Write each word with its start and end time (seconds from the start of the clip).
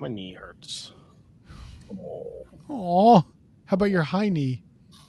my 0.00 0.08
knee 0.08 0.34
hurts. 0.34 0.92
Oh, 2.70 3.24
how 3.66 3.74
about 3.74 3.90
your 3.90 4.02
high 4.02 4.28
knee? 4.28 4.62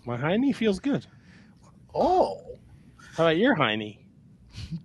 My 0.06 0.18
high 0.18 0.38
knee 0.38 0.54
feels 0.54 0.80
good. 0.80 1.06
Oh, 1.94 2.42
How 3.16 3.26
about 3.26 3.38
your 3.38 3.56
high 3.56 3.76
knee? 3.76 4.00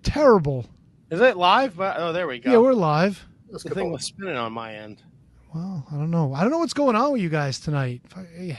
Terrible. 0.03 0.67
Is 1.11 1.21
it 1.21 1.37
live? 1.37 1.77
But- 1.77 1.96
Oh, 1.98 2.12
there 2.12 2.27
we 2.27 2.38
go. 2.40 2.51
Yeah, 2.51 2.59
we're 2.59 2.72
live. 2.72 3.25
let's 3.51 3.62
the 3.62 3.69
go. 3.71 3.75
thing 3.77 3.93
was 3.93 4.04
spinning 4.04 4.37
on 4.37 4.53
my 4.53 4.75
end. 4.75 5.03
Well, 5.54 5.87
I 5.93 5.95
don't 5.96 6.11
know. 6.11 6.34
I 6.34 6.41
don't 6.43 6.50
know 6.50 6.59
what's 6.59 6.75
going 6.75 6.96
on 6.96 7.12
with 7.12 7.21
you 7.21 7.29
guys 7.29 7.61
tonight. 7.61 8.02
Hey, 8.34 8.57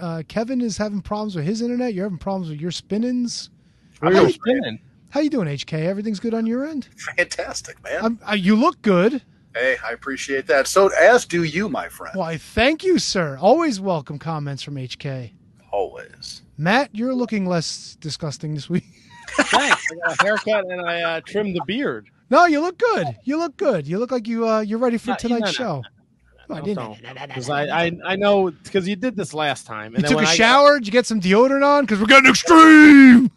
uh, 0.00 0.22
Kevin 0.28 0.60
is 0.60 0.76
having 0.76 1.00
problems 1.02 1.34
with 1.34 1.44
his 1.44 1.60
internet. 1.60 1.92
You're 1.92 2.04
having 2.04 2.18
problems 2.18 2.48
with 2.50 2.60
your 2.60 2.70
spinnings. 2.70 3.50
Where 3.98 4.12
How 4.12 4.20
you 4.20 4.26
you- 4.28 4.32
spinning? 4.32 4.78
How 5.08 5.20
you 5.20 5.30
doing, 5.30 5.48
HK? 5.48 5.86
Everything's 5.86 6.20
good 6.20 6.34
on 6.34 6.46
your 6.46 6.66
end? 6.66 6.88
Fantastic, 7.16 7.82
man. 7.82 8.18
Uh, 8.28 8.34
you 8.34 8.54
look 8.54 8.80
good. 8.82 9.22
Hey, 9.56 9.76
I 9.84 9.92
appreciate 9.92 10.46
that. 10.48 10.66
So, 10.66 10.88
as 10.88 11.24
do 11.24 11.44
you, 11.44 11.68
my 11.68 11.88
friend. 11.88 12.14
Why, 12.16 12.36
thank 12.36 12.84
you, 12.84 12.98
sir. 12.98 13.38
Always 13.40 13.80
welcome 13.80 14.18
comments 14.18 14.62
from 14.62 14.76
HK. 14.76 15.32
Always. 15.72 16.42
Matt, 16.58 16.90
you're 16.94 17.14
looking 17.14 17.46
less 17.46 17.96
disgusting 18.00 18.54
this 18.54 18.68
week. 18.70 18.84
Thanks. 19.30 19.82
I 19.92 20.08
got 20.08 20.20
a 20.20 20.24
haircut 20.24 20.70
and 20.70 20.80
I 20.80 21.02
uh, 21.02 21.20
trimmed 21.26 21.54
the 21.56 21.62
beard. 21.66 22.08
No, 22.30 22.46
you 22.46 22.60
look 22.60 22.78
good. 22.78 23.06
You 23.24 23.38
look 23.38 23.56
good. 23.56 23.86
You 23.86 23.98
look 23.98 24.10
like 24.10 24.26
you 24.26 24.48
uh, 24.48 24.60
you're 24.60 24.78
ready 24.78 24.98
for 24.98 25.10
No, 25.10 25.16
tonight's 25.16 25.58
no, 25.58 25.76
no, 25.76 25.82
show. 25.82 26.54
I 26.54 26.60
didn't. 26.60 26.98
Because 27.28 27.50
I, 27.50 27.64
I, 27.86 27.92
I 28.04 28.16
know 28.16 28.50
because 28.50 28.86
you 28.88 28.96
did 28.96 29.16
this 29.16 29.34
last 29.34 29.66
time. 29.66 29.92
You 29.92 29.96
And 29.96 30.04
then 30.04 30.10
took 30.12 30.18
a 30.20 30.22
when 30.22 30.26
I- 30.26 30.34
shower. 30.34 30.78
Did 30.78 30.86
you 30.86 30.92
get 30.92 31.06
some 31.06 31.20
deodorant 31.20 31.64
on? 31.64 31.84
Because 31.84 32.00
we're 32.00 32.06
getting 32.06 32.30
extreme. 32.30 33.30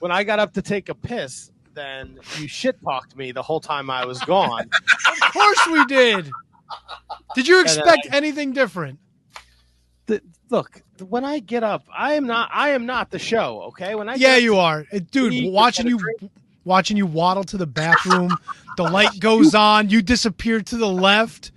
when 0.00 0.10
I 0.10 0.24
got 0.24 0.38
up 0.38 0.52
to 0.54 0.62
take 0.62 0.88
a 0.88 0.94
piss, 0.94 1.50
then 1.74 2.18
you 2.38 2.48
shit 2.48 2.80
talked 2.82 3.16
me 3.16 3.32
the 3.32 3.42
whole 3.42 3.60
time 3.60 3.90
I 3.90 4.04
was 4.04 4.20
gone. 4.20 4.68
Of 5.26 5.32
course 5.32 5.66
we 5.72 5.84
did. 5.86 6.30
Did 7.34 7.48
you 7.48 7.58
And 7.58 7.68
then 7.68 7.78
expect 7.78 8.08
anything 8.12 8.52
different? 8.52 9.00
The- 10.06 10.22
look, 10.48 10.82
when 11.08 11.24
I 11.24 11.40
get 11.40 11.64
up, 11.64 11.84
I 11.96 12.14
am 12.14 12.26
not. 12.26 12.50
I 12.52 12.70
am 12.70 12.86
not 12.86 13.10
the 13.10 13.18
show. 13.18 13.62
Okay, 13.68 13.94
when 13.96 14.08
I 14.08 14.14
Yeah, 14.14 14.34
get 14.36 14.42
you 14.42 14.56
are, 14.58 14.84
dude. 15.10 15.52
Watching 15.52 15.88
you, 15.88 15.98
drink. 15.98 16.30
watching 16.64 16.96
you 16.96 17.06
waddle 17.06 17.42
to 17.44 17.56
the 17.56 17.66
bathroom. 17.66 18.36
the 18.76 18.84
light 18.84 19.18
goes 19.18 19.54
on. 19.56 19.90
You 19.90 20.02
disappear 20.02 20.60
to 20.60 20.76
the 20.76 20.88
left. 20.88 21.50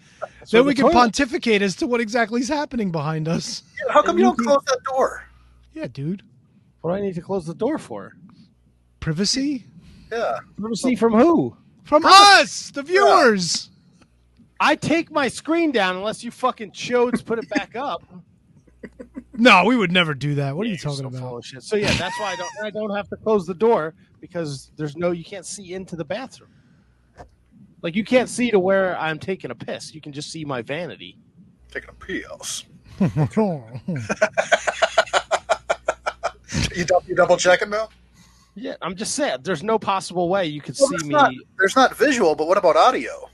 So 0.45 0.57
then 0.57 0.63
the 0.63 0.67
we 0.69 0.73
can 0.73 0.83
toilet- 0.85 0.93
pontificate 0.95 1.61
as 1.61 1.75
to 1.77 1.87
what 1.87 2.01
exactly 2.01 2.41
is 2.41 2.49
happening 2.49 2.91
behind 2.91 3.27
us. 3.27 3.61
How 3.89 4.01
come 4.01 4.17
you 4.17 4.23
don't 4.23 4.37
close 4.39 4.63
that 4.65 4.79
door? 4.85 5.23
Yeah, 5.73 5.87
dude. 5.87 6.23
What 6.81 6.91
do 6.91 6.95
I 6.97 7.01
need 7.01 7.15
to 7.15 7.21
close 7.21 7.45
the 7.45 7.53
door 7.53 7.77
for? 7.77 8.13
Privacy 8.99 9.65
Yeah. 10.11 10.39
Privacy 10.59 10.95
from 10.95 11.13
who? 11.13 11.55
from 11.83 12.03
us, 12.05 12.71
the 12.71 12.83
viewers. 12.83 13.69
I 14.59 14.75
take 14.75 15.09
my 15.11 15.27
screen 15.29 15.71
down 15.71 15.95
unless 15.95 16.21
you 16.23 16.31
fucking 16.31 16.71
chodes 16.71 17.23
put 17.23 17.39
it 17.39 17.47
back 17.49 17.75
up. 17.75 18.03
No, 19.39 19.65
we 19.65 19.77
would 19.77 19.91
never 19.91 20.15
do 20.15 20.33
that. 20.35 20.55
What 20.55 20.63
are 20.63 20.65
Yeah, 20.65 20.71
you 20.73 20.79
you're 20.81 20.95
talking 20.95 21.11
so 21.11 21.17
about? 21.25 21.37
of 21.37 21.45
shit. 21.45 21.61
So 21.61 21.75
yeah, 21.75 21.93
that's 21.93 22.19
why 22.19 22.31
I 22.31 22.35
don't. 22.37 22.49
I 22.65 22.69
don't 22.71 22.89
have 22.95 23.07
to 23.09 23.15
close 23.17 23.45
the 23.45 23.53
door 23.53 23.93
because 24.19 24.71
there's 24.77 24.97
no. 24.97 25.11
You 25.11 25.23
can't 25.23 25.45
see 25.45 25.75
into 25.75 25.95
the 25.95 26.03
bathroom. 26.03 26.49
Like 27.83 27.95
you 27.95 28.03
can't 28.03 28.29
see 28.29 28.49
to 28.49 28.57
where 28.57 28.97
I'm 28.97 29.19
taking 29.19 29.51
a 29.51 29.55
piss. 29.55 29.93
You 29.93 30.01
can 30.01 30.11
just 30.11 30.31
see 30.31 30.43
my 30.43 30.63
vanity. 30.63 31.19
Taking 31.69 31.89
a 31.89 31.93
piss. 31.93 32.63
You, 36.75 36.85
dou- 36.85 36.99
you 37.07 37.15
double 37.15 37.37
checking 37.37 37.69
now? 37.69 37.89
Yeah, 38.59 38.73
I'm 38.81 38.95
just 38.95 39.13
saying. 39.13 39.37
There's 39.43 39.61
no 39.61 39.77
possible 39.77 40.29
way 40.29 40.47
you 40.47 40.61
could 40.61 40.75
Well, 40.79 40.89
see 40.89 41.05
me. 41.07 41.13
not, 41.13 41.31
there's 41.59 41.75
not 41.75 41.95
visual, 41.95 42.33
but 42.33 42.47
what 42.47 42.57
about 42.57 42.75
audio? 42.75 43.29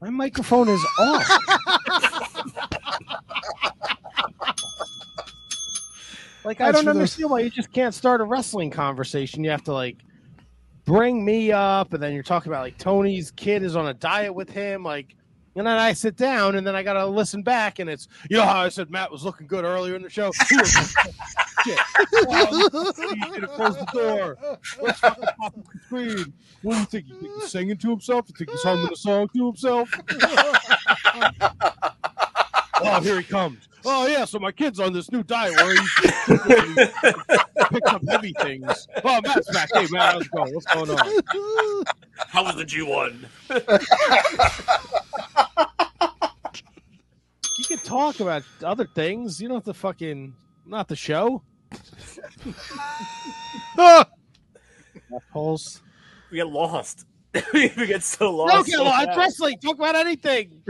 My 0.00 0.08
microphone 0.10 0.68
is 0.70 0.80
off. 0.98 1.28
like 6.44 6.60
I 6.60 6.72
don't 6.72 6.82
for 6.82 6.86
those- 6.86 6.96
understand 6.96 7.30
why 7.30 7.40
you 7.40 7.50
just 7.50 7.72
can't 7.72 7.94
start 7.94 8.20
a 8.20 8.24
wrestling 8.24 8.70
conversation. 8.70 9.44
You 9.44 9.50
have 9.50 9.64
to 9.64 9.72
like 9.72 9.98
bring 10.84 11.24
me 11.24 11.52
up, 11.52 11.94
and 11.94 12.02
then 12.02 12.12
you're 12.12 12.22
talking 12.22 12.52
about 12.52 12.62
like 12.62 12.78
Tony's 12.78 13.30
kid 13.30 13.62
is 13.62 13.76
on 13.76 13.86
a 13.88 13.94
diet 13.94 14.34
with 14.34 14.50
him, 14.50 14.82
like. 14.84 15.16
And 15.56 15.66
then 15.66 15.78
I 15.78 15.92
sit 15.92 16.16
down, 16.16 16.56
and 16.56 16.66
then 16.66 16.74
I 16.74 16.82
gotta 16.82 17.06
listen 17.06 17.42
back, 17.42 17.78
and 17.78 17.88
it's 17.88 18.08
you 18.28 18.36
know 18.36 18.44
how 18.44 18.60
I 18.60 18.68
said 18.68 18.90
Matt 18.90 19.12
was 19.12 19.24
looking 19.24 19.46
good 19.46 19.64
earlier 19.64 19.94
in 19.94 20.02
the 20.02 20.10
show. 20.10 20.32
Close 20.32 20.72
the 23.76 23.86
door. 23.92 24.36
Let's 24.82 25.00
the 25.00 25.34
screen. 25.86 26.32
What 26.62 26.74
do 26.74 26.80
you 26.80 26.86
think? 26.86 27.08
You 27.08 27.14
think 27.20 27.34
he's 27.40 27.50
singing 27.50 27.76
to 27.78 27.90
himself? 27.90 28.26
You 28.28 28.34
think 28.36 28.50
he's 28.50 28.62
humming 28.62 28.92
a 28.92 28.96
song 28.96 29.28
to 29.34 29.46
himself? 29.46 29.88
oh, 32.82 33.00
here 33.00 33.18
he 33.18 33.24
comes. 33.24 33.68
Oh 33.86 34.06
yeah, 34.06 34.24
so 34.24 34.38
my 34.38 34.52
kid's 34.52 34.80
on 34.80 34.92
this 34.92 35.12
new 35.12 35.22
diet 35.22 35.54
where 35.56 35.74
he 35.74 35.80
picks 37.70 37.90
up 37.90 38.02
heavy 38.08 38.32
things. 38.40 38.88
Oh, 39.04 39.20
Matt's 39.22 39.52
back. 39.52 39.68
Hey, 39.72 39.86
Matt, 39.90 40.14
how's 40.14 40.22
it 40.26 40.30
going? 40.30 40.54
What's 40.54 40.66
going 40.66 40.90
on? 40.90 41.84
How 42.28 42.44
was 42.44 42.56
the 42.56 42.64
G1? 42.64 43.26
You 47.58 47.64
can 47.64 47.78
talk 47.78 48.20
about 48.20 48.42
other 48.62 48.86
things. 48.94 49.40
You 49.40 49.48
don't 49.48 49.58
have 49.58 49.64
to 49.64 49.74
fucking 49.74 50.34
not 50.66 50.88
the 50.88 50.96
show. 50.96 51.42
Assholes. 55.14 55.82
We 56.30 56.38
get 56.38 56.48
lost. 56.48 57.06
we 57.54 57.68
get 57.68 58.02
so 58.02 58.30
lost. 58.30 58.52
Don't 58.52 58.66
get 58.66 58.76
so 58.76 58.84
lost. 58.84 59.06
fast. 59.06 59.18
Wrestling. 59.18 59.58
Talk 59.58 59.76
about 59.76 59.94
anything. 59.94 60.62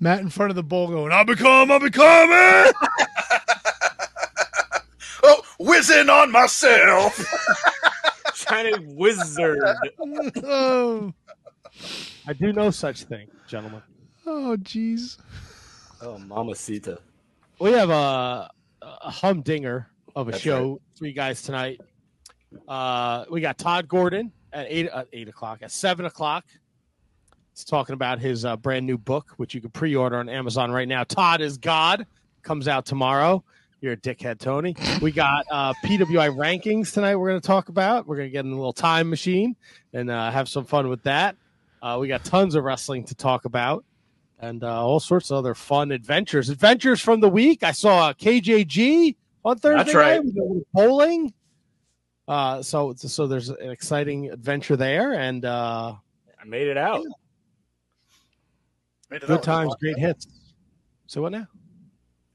Matt 0.00 0.20
in 0.20 0.28
front 0.28 0.50
of 0.50 0.56
the 0.56 0.62
bowl 0.62 0.88
going, 0.88 1.12
I'll 1.12 1.24
become, 1.24 1.70
I'll 1.70 1.80
become 1.80 2.28
it. 2.32 2.74
Oh, 5.28 5.42
whizzing 5.58 6.08
on 6.08 6.30
myself. 6.30 7.18
Shining 8.34 8.94
wizard. 8.94 9.58
oh, 10.44 11.12
I 12.28 12.32
do 12.32 12.52
no 12.52 12.70
such 12.70 13.02
thing, 13.04 13.26
gentlemen. 13.48 13.82
oh, 14.24 14.56
jeez. 14.60 15.16
Oh, 16.00 16.18
Mamacita. 16.18 16.98
We 17.58 17.72
have 17.72 17.90
a, 17.90 18.48
a 18.82 19.10
humdinger 19.10 19.88
of 20.14 20.28
a 20.28 20.32
That's 20.32 20.42
show. 20.44 20.80
Three 20.96 21.12
guys 21.12 21.42
tonight. 21.42 21.80
Uh, 22.68 23.24
we 23.28 23.40
got 23.40 23.58
Tod 23.58 23.88
Gordon 23.88 24.30
at 24.52 24.66
eight 24.68 24.86
at 24.86 25.08
eight 25.12 25.28
o'clock. 25.28 25.58
At 25.62 25.72
seven 25.72 26.06
o'clock, 26.06 26.44
he's 27.56 27.64
talking 27.64 27.94
about 27.94 28.18
his 28.18 28.44
uh, 28.44 28.56
brand 28.56 28.86
new 28.86 28.98
book, 28.98 29.32
which 29.38 29.54
you 29.54 29.60
can 29.60 29.70
pre-order 29.70 30.18
on 30.18 30.28
Amazon 30.28 30.70
right 30.70 30.86
now. 30.86 31.04
Tod 31.04 31.40
is 31.40 31.56
God 31.56 32.06
comes 32.42 32.68
out 32.68 32.84
tomorrow. 32.84 33.42
You're 33.80 33.94
a 33.94 33.96
dickhead, 33.96 34.38
Tony. 34.38 34.76
We 35.00 35.10
got 35.10 35.44
uh, 35.50 35.72
PWI 35.84 36.34
rankings 36.34 36.92
tonight. 36.92 37.16
We're 37.16 37.28
going 37.28 37.40
to 37.40 37.46
talk 37.46 37.68
about. 37.68 38.06
We're 38.06 38.16
going 38.16 38.28
to 38.28 38.32
get 38.32 38.44
in 38.44 38.52
a 38.52 38.56
little 38.56 38.72
time 38.72 39.08
machine 39.08 39.56
and 39.92 40.10
uh, 40.10 40.30
have 40.30 40.48
some 40.48 40.64
fun 40.64 40.88
with 40.88 41.02
that. 41.04 41.36
Uh, 41.82 41.98
we 42.00 42.08
got 42.08 42.24
tons 42.24 42.54
of 42.54 42.64
wrestling 42.64 43.04
to 43.04 43.14
talk 43.14 43.44
about 43.44 43.84
and 44.38 44.64
uh, 44.64 44.84
all 44.84 45.00
sorts 45.00 45.30
of 45.30 45.38
other 45.38 45.54
fun 45.54 45.92
adventures. 45.92 46.48
Adventures 46.48 47.00
from 47.00 47.20
the 47.20 47.28
week. 47.28 47.62
I 47.62 47.72
saw 47.72 48.12
KJG 48.12 49.14
on 49.44 49.58
Thursday. 49.58 49.76
That's 49.76 49.94
right. 49.94 50.16
night. 50.16 50.24
We 50.24 50.32
did 50.32 50.40
a 50.40 50.42
little 50.42 50.66
bowling. 50.72 51.32
Uh, 52.28 52.60
so 52.62 52.92
so 52.96 53.26
there's 53.26 53.50
an 53.50 53.70
exciting 53.70 54.30
adventure 54.30 54.76
there, 54.76 55.12
and 55.12 55.44
uh, 55.44 55.94
I 56.40 56.44
made 56.44 56.66
it 56.66 56.76
out. 56.76 57.04
It 57.04 57.12
good 59.10 59.30
out. 59.30 59.42
times, 59.42 59.74
great 59.80 59.98
hits. 59.98 60.26
So 61.06 61.22
what 61.22 61.32
now? 61.32 61.46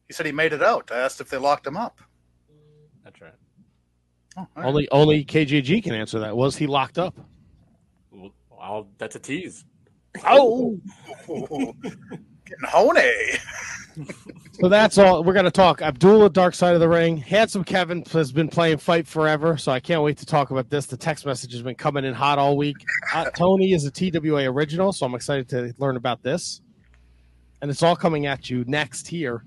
He 0.08 0.14
said 0.14 0.26
he 0.26 0.32
made 0.32 0.54
it 0.54 0.64
out. 0.64 0.92
I 0.92 1.00
asked 1.00 1.22
if 1.22 1.30
they 1.30 1.38
locked 1.38 1.66
him 1.66 1.78
up. 1.78 2.00
That's 3.04 3.22
right. 3.22 3.34
Oh, 4.38 4.42
all 4.42 4.48
right. 4.56 4.66
Only 4.66 4.90
only 4.92 5.26
KJG 5.26 5.84
can 5.84 5.94
answer 5.94 6.20
that. 6.20 6.36
Was 6.36 6.56
he 6.56 6.68
locked 6.68 6.98
up? 6.98 7.16
Well, 8.12 8.34
I'll, 8.60 8.88
that's 8.98 9.16
a 9.16 9.20
tease. 9.20 9.66
Oh, 10.26 10.80
Getting 11.28 12.66
honey. 12.66 13.12
so 14.54 14.70
that's 14.70 14.98
all. 14.98 15.24
We're 15.24 15.34
gonna 15.34 15.52
talk 15.52 15.82
Abdullah, 15.82 16.30
Dark 16.30 16.54
Side 16.54 16.74
of 16.74 16.80
the 16.80 16.90
Ring. 16.90 17.18
Handsome 17.18 17.64
Kevin 17.64 18.04
has 18.12 18.32
been 18.32 18.48
playing 18.48 18.78
Fight 18.78 19.08
Forever, 19.08 19.58
so 19.58 19.72
I 19.72 19.80
can't 19.80 20.02
wait 20.04 20.18
to 20.18 20.26
talk 20.26 20.52
about 20.52 20.70
this. 20.70 20.86
The 20.86 20.98
text 20.98 21.26
message 21.26 21.54
has 21.54 21.62
been 21.62 21.76
coming 21.76 22.06
in 22.06 22.14
hot 22.14 22.40
all 22.40 22.58
week. 22.58 22.78
Uh, 23.14 23.26
Tony 23.32 23.74
is 23.74 23.86
a 23.86 23.92
TWA 23.92 24.50
original, 24.52 24.92
so 24.94 25.06
I'm 25.06 25.16
excited 25.16 25.50
to 25.50 25.74
learn 25.78 25.98
about 25.98 26.24
this. 26.24 26.62
And 27.62 27.70
it's 27.70 27.84
all 27.84 27.96
coming 27.96 28.26
at 28.26 28.50
you 28.50 28.64
next 28.68 29.08
here 29.08 29.44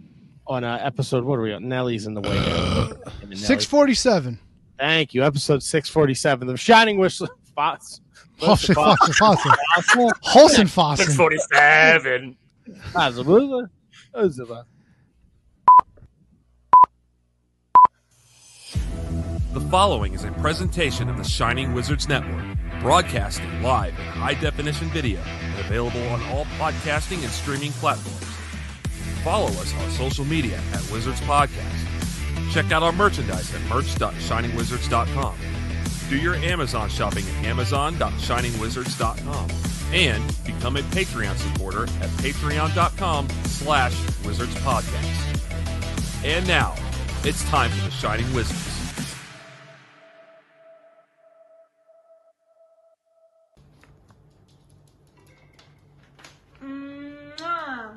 on 0.46 0.64
uh, 0.64 0.78
episode. 0.80 1.24
What 1.24 1.38
are 1.38 1.42
we 1.42 1.52
on? 1.52 1.68
Nellie's 1.68 2.06
in 2.06 2.14
the 2.14 2.20
way. 2.20 2.34
now. 2.38 2.86
Nelly. 3.22 3.36
647. 3.36 4.38
Thank 4.78 5.14
you. 5.14 5.24
Episode 5.24 5.62
647. 5.62 6.48
The 6.48 6.56
Shining 6.56 6.98
Whistle. 6.98 7.28
Foss. 7.54 8.00
Holsten 8.40 8.74
Fossen. 8.74 9.14
Holsten 10.24 10.68
Fossen. 10.68 11.04
647. 14.14 14.64
The 19.52 19.60
following 19.70 20.14
is 20.14 20.24
a 20.24 20.32
presentation 20.32 21.08
of 21.08 21.16
the 21.16 21.22
Shining 21.24 21.74
Wizards 21.74 22.08
Network, 22.08 22.44
broadcasting 22.80 23.62
live 23.62 23.96
in 23.98 24.04
high 24.04 24.34
definition 24.34 24.88
video 24.88 25.20
and 25.20 25.60
available 25.60 26.02
on 26.08 26.20
all 26.24 26.44
podcasting 26.58 27.22
and 27.22 27.30
streaming 27.30 27.70
platforms. 27.72 28.24
Follow 29.22 29.46
us 29.46 29.72
on 29.74 29.90
social 29.90 30.24
media 30.24 30.60
at 30.72 30.90
Wizards 30.92 31.20
Podcast. 31.22 32.52
Check 32.52 32.70
out 32.72 32.82
our 32.82 32.92
merchandise 32.92 33.54
at 33.54 33.60
merch.shiningwizards.com. 33.62 35.36
Do 36.08 36.16
your 36.16 36.34
Amazon 36.36 36.88
shopping 36.88 37.24
at 37.24 37.44
amazon.shiningwizards.com. 37.44 39.73
And 39.94 40.24
become 40.44 40.76
a 40.76 40.80
Patreon 40.80 41.36
supporter 41.36 41.84
at 41.84 42.10
patreon.com 42.18 43.28
slash 43.44 43.96
wizards 44.26 44.52
podcast. 44.56 46.24
And 46.24 46.44
now, 46.48 46.74
it's 47.22 47.44
time 47.44 47.70
for 47.70 47.84
the 47.84 47.90
Shining 47.92 48.26
Wizards. 48.34 49.14
Mwah. 56.60 57.92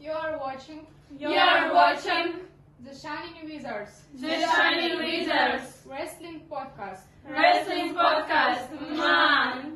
You 0.00 0.12
are 0.12 0.38
watching 0.38 0.86
You 1.18 1.28
are 1.28 1.74
watching 1.74 2.36
the 2.82 2.94
Shining 2.96 3.34
Wizards 3.44 4.00
the 4.14 4.40
Shining 4.40 4.96
Wizards 4.96 5.82
Wrestling 5.84 6.40
Podcast. 6.50 7.00
Wrestling 7.28 7.94
Podcast. 7.94 8.96
Man. 8.96 9.69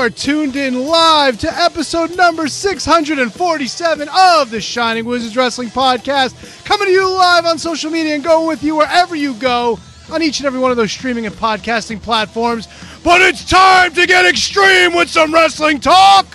Are 0.00 0.08
tuned 0.08 0.56
in 0.56 0.86
live 0.86 1.38
to 1.38 1.46
episode 1.58 2.16
number 2.16 2.48
647 2.48 4.08
of 4.08 4.50
the 4.50 4.58
Shining 4.58 5.04
Wizards 5.04 5.36
Wrestling 5.36 5.68
Podcast, 5.68 6.64
coming 6.64 6.86
to 6.86 6.92
you 6.92 7.06
live 7.06 7.44
on 7.44 7.58
social 7.58 7.90
media 7.90 8.14
and 8.14 8.24
going 8.24 8.46
with 8.46 8.62
you 8.62 8.76
wherever 8.76 9.14
you 9.14 9.34
go 9.34 9.78
on 10.10 10.22
each 10.22 10.40
and 10.40 10.46
every 10.46 10.58
one 10.58 10.70
of 10.70 10.78
those 10.78 10.90
streaming 10.90 11.26
and 11.26 11.34
podcasting 11.34 12.00
platforms. 12.00 12.66
But 13.04 13.20
it's 13.20 13.46
time 13.46 13.92
to 13.92 14.06
get 14.06 14.24
extreme 14.24 14.94
with 14.94 15.10
some 15.10 15.34
wrestling 15.34 15.80
talk. 15.80 16.26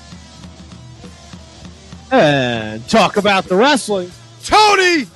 And 2.11 2.87
talk 2.87 3.17
about 3.17 3.45
the 3.45 3.55
wrestling. 3.55 4.11
Tony, 4.43 5.07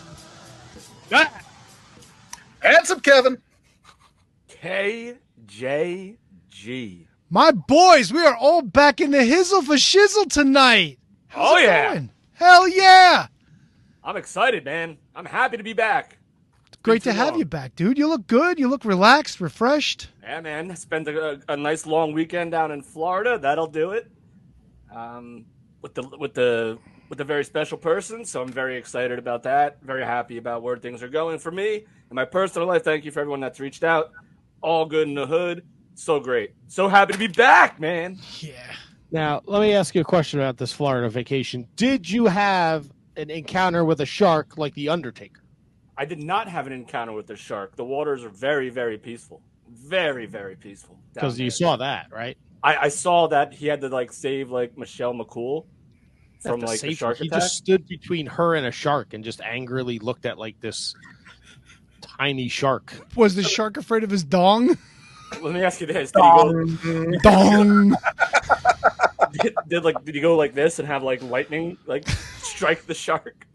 Handsome 2.62 3.00
Kevin. 3.02 3.40
KJG. 4.64 6.16
My 7.30 7.52
boys, 7.52 8.12
we 8.12 8.26
are 8.26 8.36
all 8.36 8.62
back 8.62 9.02
in 9.02 9.12
the 9.12 9.20
hizzle 9.20 9.64
for 9.64 9.76
shizzle 9.76 10.30
tonight. 10.32 11.00
How's 11.28 11.52
Oh, 11.54 11.58
yeah. 11.58 11.90
going? 11.94 12.10
Hell 12.34 12.68
yeah. 12.68 13.28
I'm 14.04 14.18
excited, 14.18 14.66
man. 14.66 14.98
I'm 15.16 15.26
happy 15.26 15.58
to 15.58 15.64
be 15.64 15.74
back. 15.74 16.18
Great 16.82 17.04
to 17.04 17.12
have 17.14 17.32
long. 17.32 17.40
you 17.40 17.46
back, 17.46 17.76
dude. 17.76 17.98
You 17.98 18.08
look 18.08 18.26
good. 18.26 18.58
You 18.58 18.70
look 18.70 18.86
relaxed, 18.86 19.42
refreshed. 19.42 20.08
Yeah, 20.24 20.40
man. 20.40 20.74
Spent 20.78 21.08
a, 21.10 21.42
a 21.50 21.58
nice 21.58 21.86
long 21.86 22.14
weekend 22.14 22.52
down 22.52 22.72
in 22.72 22.82
Florida. 22.82 23.38
That'll 23.38 23.68
do 23.68 23.92
it. 23.92 24.10
Um, 24.96 25.46
with 25.82 25.94
the 25.94 26.04
with 26.18 26.34
the 26.34 26.80
with 27.10 27.20
a 27.20 27.26
very 27.26 27.44
special 27.44 27.78
person, 27.78 28.24
so 28.24 28.42
I'm 28.42 28.50
very 28.52 28.78
excited 28.78 29.20
about 29.20 29.44
that. 29.44 29.82
Very 29.84 30.06
happy 30.06 30.38
about 30.38 30.62
where 30.64 30.78
things 30.78 31.04
are 31.04 31.10
going 31.10 31.38
for 31.40 31.52
me 31.52 31.76
in 32.10 32.16
my 32.16 32.26
personal 32.26 32.68
life. 32.68 32.84
Thank 32.84 33.04
you 33.04 33.12
for 33.12 33.20
everyone 33.20 33.42
that's 33.42 33.60
reached 33.60 33.84
out. 33.84 34.12
All 34.62 34.86
good 34.86 35.08
in 35.08 35.16
the 35.16 35.28
hood. 35.28 35.66
So 36.00 36.18
great. 36.22 36.54
So 36.70 36.88
happy 36.88 37.12
to 37.12 37.20
be 37.20 37.28
back, 37.28 37.78
man. 37.78 38.20
Yeah. 38.40 38.54
Now, 39.12 39.42
let 39.46 39.60
me 39.60 39.74
ask 39.74 39.94
you 39.94 40.00
a 40.00 40.06
question 40.06 40.40
about 40.40 40.56
this 40.56 40.72
Florida 40.72 41.10
vacation. 41.10 41.68
Did 41.76 42.10
you 42.10 42.28
have 42.28 42.90
an 43.18 43.30
encounter 43.30 43.84
with 43.84 44.00
a 44.00 44.06
shark 44.06 44.58
like 44.58 44.74
the 44.76 44.88
Undertaker? 44.88 45.44
I 45.98 46.06
did 46.06 46.24
not 46.24 46.48
have 46.48 46.68
an 46.68 46.74
encounter 46.74 47.12
with 47.12 47.30
a 47.32 47.36
shark. 47.36 47.76
The 47.76 47.84
waters 47.84 48.24
are 48.24 48.30
very, 48.30 48.70
very 48.70 48.98
peaceful. 48.98 49.42
Very, 49.70 50.26
very 50.26 50.56
peaceful. 50.56 50.98
Because 51.14 51.38
you 51.38 51.50
saw 51.50 51.76
that, 51.76 52.08
right? 52.14 52.38
I, 52.64 52.78
I 52.78 52.88
saw 52.88 53.28
that 53.28 53.54
he 53.54 53.68
had 53.68 53.82
to 53.82 53.90
like 53.90 54.14
save 54.14 54.52
like 54.52 54.78
Michelle 54.78 55.14
McCool 55.14 55.66
from 56.40 56.62
like 56.62 56.80
the 56.80 56.92
safe- 56.92 56.98
shark 56.98 57.18
he 57.18 57.28
attack. 57.28 57.42
just 57.42 57.58
stood 57.58 57.86
between 57.90 58.26
her 58.26 58.56
and 58.56 58.66
a 58.66 58.72
shark 58.72 59.14
and 59.14 59.22
just 59.22 59.42
angrily 59.42 60.00
looked 60.00 60.26
at 60.26 60.38
like 60.38 60.62
this 60.62 60.96
tiny 62.00 62.48
shark. 62.48 62.94
Was 63.18 63.36
the 63.36 63.44
shark 63.44 63.76
afraid 63.76 64.06
of 64.06 64.10
his 64.10 64.24
dong? 64.24 64.78
Let 65.42 65.54
me 65.54 65.64
ask 65.64 65.82
you 65.82 65.88
this: 65.88 66.12
Did 66.12 66.24
you 66.24 67.20
go? 67.22 67.30
Dong. 67.30 67.96
Did, 69.32 69.56
did 69.68 69.84
like 69.84 70.04
did 70.06 70.16
he 70.16 70.22
go 70.22 70.36
like 70.36 70.54
this 70.54 70.80
and 70.80 70.88
have 70.88 71.04
like 71.04 71.22
lightning 71.22 71.78
like 71.86 72.08
strike 72.42 72.86
the 72.86 72.96
shark? 72.96 73.46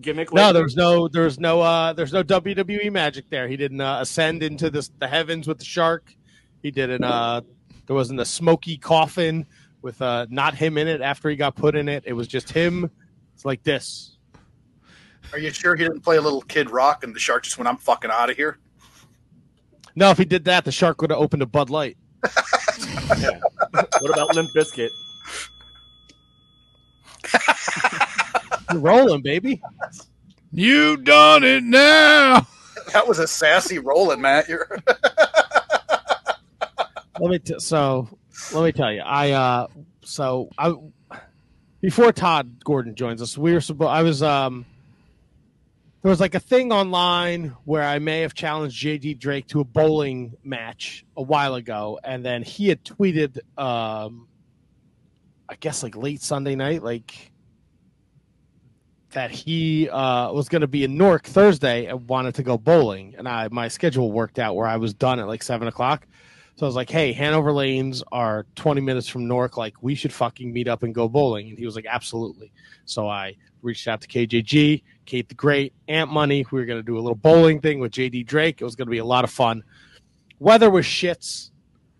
Gimmick? 0.00 0.32
No, 0.32 0.42
lightning? 0.42 0.54
there 0.54 0.62
was 0.62 0.76
no, 0.76 1.08
there 1.08 1.22
was 1.24 1.40
no, 1.40 1.60
uh, 1.60 1.92
there's 1.92 2.12
no 2.12 2.22
WWE 2.22 2.92
magic 2.92 3.30
there. 3.30 3.48
He 3.48 3.56
didn't 3.56 3.80
uh, 3.80 3.98
ascend 4.00 4.42
into 4.42 4.70
this, 4.70 4.90
the 4.98 5.08
heavens 5.08 5.48
with 5.48 5.58
the 5.58 5.64
shark. 5.64 6.14
He 6.62 6.70
didn't. 6.70 7.04
Uh, 7.04 7.42
there 7.86 7.96
wasn't 7.96 8.20
a 8.20 8.24
smoky 8.24 8.76
coffin 8.76 9.46
with 9.82 10.02
uh, 10.02 10.26
not 10.30 10.54
him 10.54 10.78
in 10.78 10.88
it 10.88 11.00
after 11.00 11.30
he 11.30 11.36
got 11.36 11.54
put 11.54 11.76
in 11.76 11.88
it. 11.88 12.04
It 12.06 12.12
was 12.12 12.26
just 12.28 12.50
him. 12.50 12.90
It's 13.34 13.44
like 13.44 13.62
this. 13.62 14.18
Are 15.32 15.38
you 15.38 15.50
sure 15.50 15.74
he 15.76 15.84
didn't 15.84 16.00
play 16.00 16.16
a 16.16 16.20
little 16.20 16.42
Kid 16.42 16.70
Rock 16.70 17.04
and 17.04 17.14
the 17.14 17.18
shark 17.18 17.44
just 17.44 17.58
went, 17.58 17.68
I'm 17.68 17.76
fucking 17.76 18.10
out 18.10 18.30
of 18.30 18.36
here? 18.36 18.58
No, 19.96 20.10
if 20.10 20.18
he 20.18 20.24
did 20.24 20.44
that, 20.44 20.64
the 20.64 20.72
shark 20.72 21.00
would 21.00 21.10
have 21.10 21.18
opened 21.18 21.42
a 21.42 21.46
Bud 21.46 21.70
Light. 21.70 21.96
Yeah. 23.18 23.40
What 23.70 24.10
about 24.12 24.34
Limp 24.34 24.50
Bizkit? 24.54 24.90
You're 28.72 28.80
rolling, 28.80 29.22
baby. 29.22 29.60
You 30.52 30.96
done 30.98 31.44
it 31.44 31.64
now. 31.64 32.46
That 32.92 33.08
was 33.08 33.18
a 33.18 33.26
sassy 33.26 33.78
rolling, 33.78 34.20
Matt. 34.20 34.48
You're 34.48 34.68
let 37.20 37.30
me 37.30 37.38
t- 37.38 37.58
so 37.58 38.08
let 38.52 38.64
me 38.64 38.72
tell 38.72 38.92
you 38.92 39.00
i 39.00 39.30
uh 39.30 39.66
so 40.04 40.50
i 40.58 40.74
before 41.80 42.12
tod 42.12 42.62
gordon 42.64 42.94
joins 42.94 43.22
us 43.22 43.38
we 43.38 43.52
were 43.52 43.60
supposed 43.60 43.90
i 43.90 44.02
was 44.02 44.22
um 44.22 44.66
there 46.06 46.10
was 46.10 46.20
like 46.20 46.36
a 46.36 46.40
thing 46.40 46.70
online 46.70 47.56
where 47.64 47.82
i 47.82 47.98
may 47.98 48.20
have 48.20 48.32
challenged 48.32 48.80
jd 48.80 49.18
drake 49.18 49.44
to 49.48 49.58
a 49.58 49.64
bowling 49.64 50.36
match 50.44 51.04
a 51.16 51.22
while 51.22 51.56
ago 51.56 51.98
and 52.04 52.24
then 52.24 52.44
he 52.44 52.68
had 52.68 52.84
tweeted 52.84 53.38
um 53.58 54.28
i 55.48 55.56
guess 55.56 55.82
like 55.82 55.96
late 55.96 56.22
sunday 56.22 56.54
night 56.54 56.80
like 56.80 57.32
that 59.10 59.32
he 59.32 59.88
uh, 59.88 60.30
was 60.30 60.48
going 60.48 60.60
to 60.60 60.68
be 60.68 60.84
in 60.84 60.98
Newark 60.98 61.24
Thursday 61.24 61.86
and 61.86 62.06
wanted 62.06 62.34
to 62.34 62.42
go 62.42 62.58
bowling, 62.58 63.14
and 63.16 63.26
I 63.26 63.48
my 63.50 63.68
schedule 63.68 64.12
worked 64.12 64.38
out 64.38 64.56
where 64.56 64.66
I 64.66 64.76
was 64.76 64.92
done 64.92 65.18
at 65.20 65.26
like 65.26 65.42
seven 65.42 65.68
o'clock. 65.68 66.06
So 66.56 66.66
I 66.66 66.68
was 66.68 66.76
like, 66.76 66.90
"Hey, 66.90 67.14
Hanover 67.14 67.52
Lanes 67.52 68.02
are 68.12 68.44
20 68.56 68.82
minutes 68.82 69.08
from 69.08 69.26
Newark. 69.26 69.56
Like, 69.56 69.82
we 69.82 69.94
should 69.94 70.12
fucking 70.12 70.52
meet 70.52 70.68
up 70.68 70.82
and 70.82 70.94
go 70.94 71.08
bowling." 71.08 71.48
And 71.48 71.58
he 71.58 71.64
was 71.64 71.76
like, 71.76 71.86
"Absolutely." 71.88 72.52
So 72.84 73.08
I 73.08 73.36
reached 73.62 73.88
out 73.88 74.02
to 74.02 74.08
KJG, 74.08 74.82
Kate 75.06 75.28
the 75.28 75.34
Great, 75.34 75.72
Ant 75.88 76.10
Money. 76.10 76.44
We 76.50 76.60
were 76.60 76.66
going 76.66 76.78
to 76.78 76.86
do 76.86 76.98
a 76.98 77.00
little 77.00 77.14
bowling 77.14 77.60
thing 77.60 77.78
with 77.78 77.92
JD 77.92 78.26
Drake. 78.26 78.60
It 78.60 78.64
was 78.64 78.76
going 78.76 78.86
to 78.86 78.90
be 78.90 78.98
a 78.98 79.04
lot 79.04 79.24
of 79.24 79.30
fun. 79.30 79.62
Weather 80.38 80.68
was 80.68 80.84
shits 80.84 81.50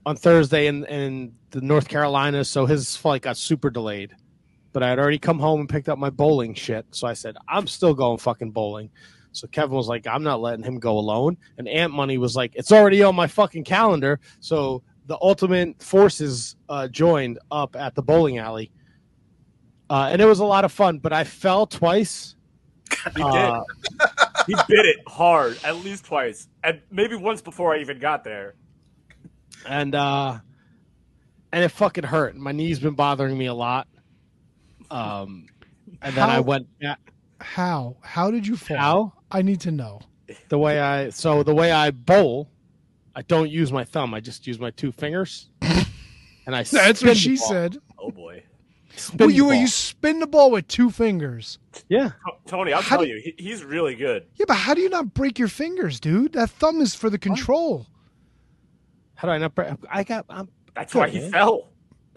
on 0.04 0.16
Thursday 0.16 0.66
in, 0.66 0.84
in 0.86 1.32
the 1.50 1.60
North 1.60 1.88
Carolina, 1.88 2.44
so 2.44 2.66
his 2.66 2.96
flight 2.96 3.22
got 3.22 3.36
super 3.36 3.70
delayed. 3.70 4.14
But 4.72 4.82
I 4.82 4.90
had 4.90 4.98
already 4.98 5.18
come 5.18 5.38
home 5.38 5.60
and 5.60 5.68
picked 5.68 5.88
up 5.88 5.98
my 5.98 6.10
bowling 6.10 6.52
shit. 6.52 6.84
So 6.90 7.06
I 7.06 7.14
said, 7.14 7.36
I'm 7.48 7.66
still 7.66 7.94
going 7.94 8.18
fucking 8.18 8.50
bowling. 8.50 8.90
So 9.32 9.46
Kevin 9.48 9.76
was 9.76 9.88
like, 9.88 10.06
I'm 10.06 10.22
not 10.22 10.40
letting 10.40 10.64
him 10.64 10.78
go 10.78 10.98
alone. 10.98 11.36
And 11.58 11.66
Ant 11.68 11.92
Money 11.92 12.18
was 12.18 12.36
like, 12.36 12.52
it's 12.54 12.72
already 12.72 13.02
on 13.02 13.14
my 13.14 13.26
fucking 13.26 13.64
calendar. 13.64 14.20
So 14.40 14.82
the 15.06 15.18
Ultimate 15.20 15.82
Forces 15.82 16.56
uh, 16.68 16.88
joined 16.88 17.38
up 17.50 17.76
at 17.76 17.94
the 17.94 18.02
bowling 18.02 18.38
alley, 18.38 18.70
uh, 19.88 20.08
and 20.10 20.20
it 20.20 20.24
was 20.24 20.40
a 20.40 20.44
lot 20.44 20.64
of 20.64 20.72
fun. 20.72 20.98
But 20.98 21.12
I 21.12 21.24
fell 21.24 21.66
twice. 21.66 22.35
He 23.14 23.22
Uh, 23.22 23.62
did. 23.96 24.08
he 24.46 24.54
bit 24.68 24.86
it 24.86 24.96
hard 25.06 25.58
at 25.64 25.76
least 25.84 26.04
twice, 26.06 26.48
and 26.64 26.80
maybe 26.90 27.14
once 27.16 27.40
before 27.42 27.74
I 27.74 27.80
even 27.80 27.98
got 27.98 28.24
there. 28.24 28.54
and 29.66 29.94
uh, 29.94 30.38
and 31.52 31.64
it 31.64 31.68
fucking 31.70 32.04
hurt. 32.04 32.36
My 32.36 32.52
knee's 32.52 32.78
been 32.80 32.94
bothering 32.94 33.36
me 33.36 33.46
a 33.46 33.54
lot. 33.54 33.86
Um, 34.90 35.46
and 36.02 36.14
then 36.14 36.28
I 36.28 36.40
went 36.40 36.66
back. 36.80 37.12
How? 37.40 37.96
How 38.02 38.30
did 38.30 38.46
you 38.46 38.56
fall? 38.56 38.76
How? 38.76 39.12
I 39.30 39.42
need 39.42 39.60
to 39.62 39.70
know. 39.70 40.00
the 40.48 40.58
way 40.58 40.80
I 40.80 41.10
so 41.10 41.42
the 41.42 41.54
way 41.54 41.70
I 41.72 41.90
bowl, 41.90 42.50
I 43.14 43.22
don't 43.22 43.50
use 43.50 43.72
my 43.72 43.84
thumb. 43.84 44.14
I 44.14 44.20
just 44.20 44.46
use 44.46 44.58
my 44.58 44.70
two 44.70 44.90
fingers, 44.92 45.48
and 45.62 46.54
I. 46.56 46.62
That's 46.64 47.02
what 47.04 47.16
she 47.16 47.36
said. 47.36 47.78
Oh 47.98 48.10
boy, 48.10 48.42
Spin 48.96 49.18
Well, 49.18 49.30
you 49.30 49.44
ball. 49.44 49.54
you 49.54 49.66
spin 49.66 50.20
the 50.20 50.26
ball 50.26 50.50
with 50.50 50.66
two 50.68 50.90
fingers. 50.90 51.58
yeah. 51.88 52.10
Tony, 52.46 52.72
I'll 52.72 52.80
How 52.82 52.96
tell 52.96 53.04
do- 53.04 53.10
you, 53.10 53.20
he, 53.22 53.34
he's 53.42 53.62
really 53.64 53.94
good. 53.94 54.26
Yeah, 54.36 54.46
but 54.48 54.56
how 54.56 54.72
do 54.74 54.80
you 54.80 54.88
not 54.88 55.12
break 55.14 55.38
your 55.38 55.48
fingers, 55.48 56.00
dude? 56.00 56.32
That 56.32 56.48
thumb 56.50 56.80
is 56.80 56.94
for 56.94 57.10
the 57.10 57.18
control. 57.18 57.86
How 59.14 59.28
do 59.28 59.32
I 59.32 59.38
not? 59.38 59.54
break- 59.54 59.74
I 59.90 60.02
got. 60.04 60.24
I'm, 60.30 60.48
That's 60.74 60.92
Good, 60.92 60.98
why 60.98 61.08
he 61.08 61.20
man. 61.20 61.32
fell. 61.32 61.68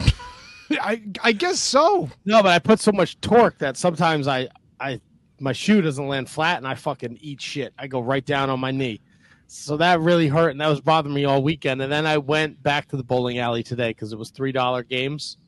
I 0.70 1.02
I 1.22 1.32
guess 1.32 1.58
so. 1.58 2.08
no, 2.24 2.42
but 2.42 2.52
I 2.52 2.58
put 2.58 2.78
so 2.80 2.92
much 2.92 3.20
torque 3.20 3.58
that 3.58 3.76
sometimes 3.76 4.28
I 4.28 4.48
I 4.78 5.00
my 5.40 5.52
shoe 5.52 5.80
doesn't 5.82 6.06
land 6.06 6.28
flat, 6.30 6.58
and 6.58 6.66
I 6.68 6.74
fucking 6.74 7.18
eat 7.20 7.40
shit. 7.40 7.72
I 7.78 7.86
go 7.88 8.00
right 8.00 8.24
down 8.24 8.50
on 8.50 8.60
my 8.60 8.70
knee. 8.70 9.00
So 9.48 9.76
that 9.78 9.98
really 10.00 10.28
hurt, 10.28 10.50
and 10.50 10.60
that 10.60 10.68
was 10.68 10.80
bothering 10.80 11.12
me 11.14 11.24
all 11.24 11.42
weekend. 11.42 11.82
And 11.82 11.90
then 11.90 12.06
I 12.06 12.18
went 12.18 12.62
back 12.62 12.86
to 12.88 12.96
the 12.96 13.02
bowling 13.02 13.38
alley 13.38 13.64
today 13.64 13.90
because 13.90 14.12
it 14.12 14.18
was 14.18 14.30
three 14.30 14.52
dollar 14.52 14.84
games. 14.84 15.38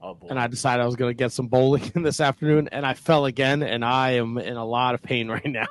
Oh 0.00 0.14
boy. 0.14 0.28
and 0.30 0.38
I 0.38 0.46
decided 0.46 0.82
I 0.82 0.86
was 0.86 0.94
going 0.96 1.10
to 1.10 1.14
get 1.14 1.32
some 1.32 1.48
bowling 1.48 1.90
in 1.94 2.02
this 2.02 2.20
afternoon, 2.20 2.68
and 2.70 2.86
I 2.86 2.94
fell 2.94 3.24
again, 3.24 3.62
and 3.62 3.84
I 3.84 4.12
am 4.12 4.38
in 4.38 4.56
a 4.56 4.64
lot 4.64 4.94
of 4.94 5.02
pain 5.02 5.28
right 5.36 5.46
now. 5.46 5.66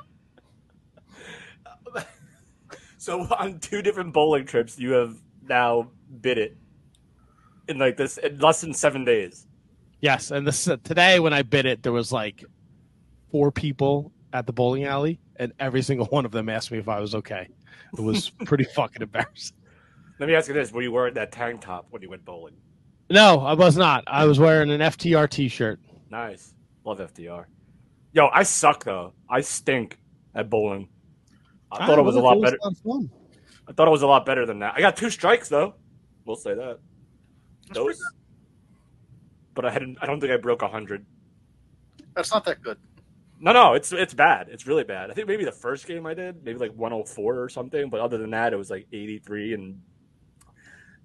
So 3.00 3.20
on 3.20 3.60
two 3.60 3.80
different 3.80 4.12
bowling 4.12 4.44
trips, 4.44 4.78
you 4.78 4.90
have 4.90 5.16
now 5.48 5.88
bit 6.20 6.36
it 6.36 6.58
in 7.68 7.78
like 7.78 7.96
this 7.96 8.18
in 8.18 8.38
less 8.38 8.60
than 8.60 8.74
seven 8.74 9.04
days. 9.04 9.46
Yes, 10.00 10.30
and 10.30 10.46
this 10.46 10.68
uh, 10.68 10.76
today 10.82 11.18
when 11.20 11.32
I 11.32 11.42
bid 11.42 11.64
it, 11.64 11.82
there 11.82 11.92
was 11.92 12.12
like 12.12 12.44
four 13.30 13.50
people 13.50 14.12
at 14.32 14.46
the 14.46 14.52
bowling 14.52 14.84
alley, 14.84 15.20
and 15.36 15.52
every 15.58 15.80
single 15.80 16.06
one 16.06 16.26
of 16.26 16.32
them 16.32 16.48
asked 16.48 16.70
me 16.70 16.78
if 16.78 16.88
I 16.88 16.98
was 17.00 17.14
okay. 17.14 17.48
It 17.96 18.02
was 18.02 18.30
pretty 18.44 18.64
fucking 18.64 19.00
embarrassing. 19.00 19.56
Let 20.18 20.28
me 20.28 20.34
ask 20.34 20.48
you 20.48 20.54
this: 20.54 20.72
Were 20.72 20.82
you 20.82 20.92
wearing 20.92 21.14
that 21.14 21.32
tank 21.32 21.60
top 21.60 21.86
when 21.90 22.02
you 22.02 22.10
went 22.10 22.24
bowling? 22.24 22.56
No, 23.10 23.40
I 23.40 23.54
was 23.54 23.76
not. 23.76 24.04
I 24.06 24.24
was 24.26 24.38
wearing 24.38 24.70
an 24.70 24.80
FTR 24.80 25.28
T-shirt. 25.30 25.80
Nice, 26.10 26.54
love 26.84 26.98
FTR. 26.98 27.46
Yo, 28.12 28.28
I 28.32 28.42
suck 28.42 28.84
though. 28.84 29.12
I 29.28 29.40
stink 29.40 29.98
at 30.34 30.50
bowling. 30.50 30.88
I 31.70 31.86
thought 31.86 31.98
it 31.98 32.02
was 32.02 32.16
a 32.16 32.20
lot 32.20 32.40
better. 32.40 32.58
I 33.68 33.72
thought 33.72 33.88
it 33.88 33.90
was 33.90 34.02
a 34.02 34.06
lot 34.06 34.24
better 34.24 34.46
than 34.46 34.60
that. 34.60 34.74
I 34.76 34.80
got 34.80 34.96
two 34.96 35.10
strikes 35.10 35.48
though. 35.48 35.74
We'll 36.24 36.36
say 36.36 36.54
that. 36.54 36.78
That's 37.68 37.78
Those. 37.78 38.02
But 39.54 39.66
I 39.66 39.70
hadn't. 39.70 39.98
I 40.00 40.06
don't 40.06 40.20
think 40.20 40.32
I 40.32 40.36
broke 40.36 40.62
hundred. 40.62 41.04
That's 42.14 42.32
not 42.32 42.44
that 42.44 42.62
good. 42.62 42.78
No, 43.40 43.52
no, 43.52 43.74
it's 43.74 43.92
it's 43.92 44.14
bad. 44.14 44.48
It's 44.50 44.66
really 44.66 44.84
bad. 44.84 45.10
I 45.10 45.14
think 45.14 45.28
maybe 45.28 45.44
the 45.44 45.52
first 45.52 45.86
game 45.86 46.06
I 46.06 46.14
did, 46.14 46.44
maybe 46.44 46.58
like 46.58 46.72
104 46.72 47.40
or 47.40 47.48
something. 47.48 47.88
But 47.90 48.00
other 48.00 48.18
than 48.18 48.30
that, 48.30 48.52
it 48.52 48.56
was 48.56 48.70
like 48.70 48.86
83 48.92 49.54
and 49.54 49.80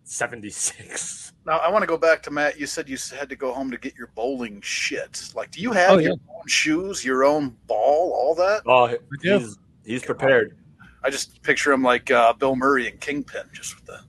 76. 0.04 1.34
Now 1.46 1.58
I 1.58 1.70
want 1.70 1.84
to 1.84 1.88
go 1.88 1.98
back 1.98 2.22
to 2.24 2.32
Matt. 2.32 2.60
You 2.60 2.66
said 2.68 2.88
you 2.88 2.98
had 3.18 3.30
to 3.30 3.36
go 3.36 3.54
home 3.54 3.70
to 3.72 3.78
get 3.78 3.96
your 3.96 4.08
bowling 4.16 4.62
shit. 4.62 5.30
Like, 5.36 5.52
do 5.52 5.62
you 5.62 5.72
have 5.72 5.92
Oh, 5.92 5.98
yeah. 5.98 6.08
your 6.10 6.18
own 6.36 6.48
shoes, 6.48 7.04
your 7.04 7.24
own 7.26 7.56
ball, 7.68 8.14
all 8.14 8.36
that? 8.36 8.62
Oh, 8.66 8.96
he's 9.22 9.58
he's 9.86 10.04
prepared. 10.04 10.58
I 11.04 11.10
just 11.10 11.42
picture 11.42 11.72
him 11.74 11.84
like 11.84 12.10
uh, 12.12 12.32
Bill 12.34 12.56
Murray 12.56 12.88
and 12.90 13.00
Kingpin, 13.00 13.44
just 13.52 13.76
with 13.76 13.86
the. 13.86 14.00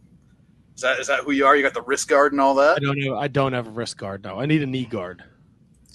Is 0.76 0.82
that 0.82 0.98
is 1.00 1.06
that 1.08 1.20
who 1.20 1.32
you 1.32 1.44
are? 1.46 1.56
You 1.56 1.62
got 1.62 1.74
the 1.74 1.82
wrist 1.82 2.08
guard 2.08 2.32
and 2.32 2.40
all 2.40 2.54
that? 2.56 2.70
I 2.70 2.74
that. 2.74 2.80
don't 2.82 2.98
know. 3.00 3.16
I 3.18 3.28
don't 3.28 3.52
have 3.52 3.66
a 3.66 3.70
wrist 3.70 3.96
guard. 3.96 4.22
No, 4.24 4.38
I 4.40 4.46
need 4.46 4.62
a 4.62 4.66
knee 4.66 4.84
guard. 4.84 5.22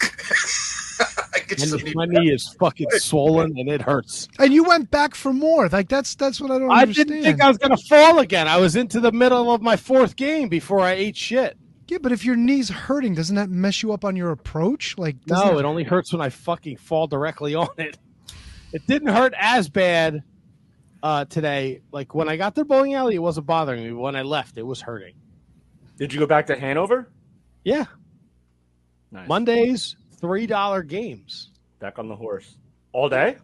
I 1.50 1.54
get 1.54 1.66
you 1.66 1.72
My, 1.72 1.78
some 1.78 1.86
knee- 1.86 1.94
my 1.94 2.04
knee 2.06 2.30
is 2.32 2.48
fucking 2.60 2.88
swollen 2.92 3.58
and 3.58 3.68
it 3.68 3.82
hurts. 3.82 4.28
And 4.38 4.52
you 4.52 4.64
went 4.64 4.90
back 4.90 5.14
for 5.14 5.32
more. 5.32 5.68
Like 5.68 5.88
that's 5.88 6.14
that's 6.14 6.40
what 6.40 6.50
I 6.50 6.58
don't 6.58 6.70
I 6.70 6.82
understand. 6.82 7.08
didn't 7.08 7.24
think 7.24 7.42
I 7.42 7.48
was 7.48 7.58
gonna 7.58 7.76
fall 7.76 8.18
again. 8.20 8.48
I 8.48 8.56
was 8.58 8.76
into 8.76 9.00
the 9.00 9.12
middle 9.12 9.52
of 9.52 9.62
my 9.62 9.76
fourth 9.76 10.16
game 10.16 10.48
before 10.48 10.80
I 10.80 10.92
ate 10.92 11.16
shit. 11.16 11.56
yeah, 11.88 11.98
but 12.00 12.12
if 12.12 12.24
your 12.24 12.36
knee's 12.36 12.68
hurting, 12.68 13.14
doesn't 13.14 13.36
that 13.36 13.50
mess 13.50 13.82
you 13.82 13.92
up 13.92 14.04
on 14.04 14.14
your 14.16 14.30
approach? 14.30 14.96
Like 14.98 15.16
No, 15.26 15.56
it- 15.56 15.60
it 15.60 15.64
only 15.64 15.84
hurts 15.84 16.12
when 16.12 16.22
I 16.22 16.28
fucking 16.28 16.76
fall 16.76 17.06
directly 17.06 17.54
on 17.54 17.68
it. 17.78 17.98
It 18.72 18.86
didn't 18.86 19.08
hurt 19.08 19.34
as 19.36 19.68
bad 19.68 20.22
uh, 21.02 21.24
today. 21.24 21.80
Like 21.92 22.14
when 22.14 22.28
I 22.28 22.36
got 22.36 22.54
to 22.54 22.60
the 22.60 22.64
bowling 22.64 22.94
alley, 22.94 23.16
it 23.16 23.20
wasn't 23.22 23.46
bothering 23.46 23.82
me. 23.84 23.92
When 23.92 24.14
I 24.14 24.22
left, 24.22 24.58
it 24.58 24.62
was 24.62 24.80
hurting. 24.80 25.14
Did 25.98 26.12
you 26.12 26.20
go 26.20 26.26
back 26.26 26.46
to 26.46 26.56
Hanover? 26.58 27.10
Yeah, 27.64 27.86
Nice. 29.10 29.28
Mondays 29.28 29.96
three 30.20 30.46
dollar 30.46 30.82
games. 30.82 31.50
Back 31.78 31.98
on 31.98 32.08
the 32.08 32.16
horse 32.16 32.56
all 32.92 33.08
day. 33.08 33.36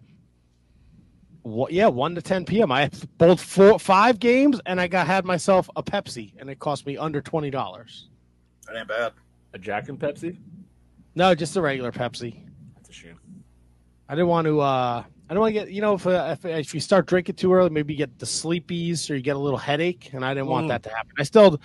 What, 1.42 1.72
yeah, 1.72 1.86
one 1.86 2.14
to 2.16 2.22
ten 2.22 2.44
p.m. 2.44 2.72
I 2.72 2.90
bowled 3.18 3.40
four, 3.40 3.78
five 3.78 4.18
games, 4.18 4.60
and 4.66 4.80
I 4.80 4.88
got 4.88 5.06
had 5.06 5.24
myself 5.24 5.70
a 5.76 5.82
Pepsi, 5.82 6.32
and 6.40 6.50
it 6.50 6.58
cost 6.58 6.86
me 6.86 6.96
under 6.96 7.20
twenty 7.20 7.50
dollars. 7.50 8.08
That 8.66 8.76
ain't 8.76 8.88
bad. 8.88 9.12
A 9.54 9.58
Jack 9.58 9.88
and 9.88 9.98
Pepsi. 9.98 10.38
No, 11.14 11.34
just 11.34 11.56
a 11.56 11.62
regular 11.62 11.92
Pepsi. 11.92 12.42
That's 12.74 12.88
a 12.90 12.92
shame. 12.92 13.18
I 14.08 14.14
didn't 14.16 14.28
want 14.28 14.46
to. 14.46 14.60
uh 14.60 15.04
I 15.28 15.34
don't 15.34 15.40
want 15.40 15.54
to 15.54 15.60
get. 15.60 15.70
You 15.70 15.80
know, 15.82 15.94
if, 15.94 16.06
uh, 16.06 16.36
if 16.36 16.44
if 16.44 16.74
you 16.74 16.80
start 16.80 17.06
drinking 17.06 17.36
too 17.36 17.52
early, 17.52 17.70
maybe 17.70 17.94
you 17.94 17.98
get 17.98 18.18
the 18.18 18.26
sleepies 18.26 19.08
or 19.08 19.14
you 19.14 19.22
get 19.22 19.36
a 19.36 19.38
little 19.38 19.58
headache, 19.58 20.10
and 20.12 20.24
I 20.24 20.34
didn't 20.34 20.48
want 20.48 20.66
Mm. 20.66 20.68
that 20.70 20.82
to 20.84 20.88
happen. 20.90 21.12
I 21.18 21.22
still 21.22 21.60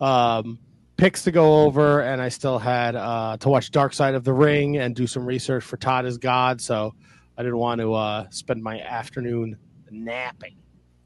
um 0.00 0.58
picks 0.96 1.24
to 1.24 1.30
go 1.30 1.64
over, 1.64 2.00
and 2.00 2.20
I 2.22 2.28
still 2.28 2.58
had 2.58 2.96
uh 2.96 3.36
to 3.38 3.48
watch 3.48 3.70
Dark 3.70 3.92
Side 3.92 4.14
of 4.14 4.24
the 4.24 4.32
Ring 4.32 4.76
and 4.78 4.94
do 4.94 5.06
some 5.06 5.24
research 5.26 5.64
for 5.64 5.76
Tod 5.76 6.06
is 6.06 6.18
God. 6.18 6.60
So 6.60 6.94
I 7.36 7.42
didn't 7.42 7.58
want 7.58 7.80
to 7.80 7.94
uh 7.94 8.26
spend 8.30 8.62
my 8.62 8.80
afternoon 8.80 9.56
napping. 9.90 10.56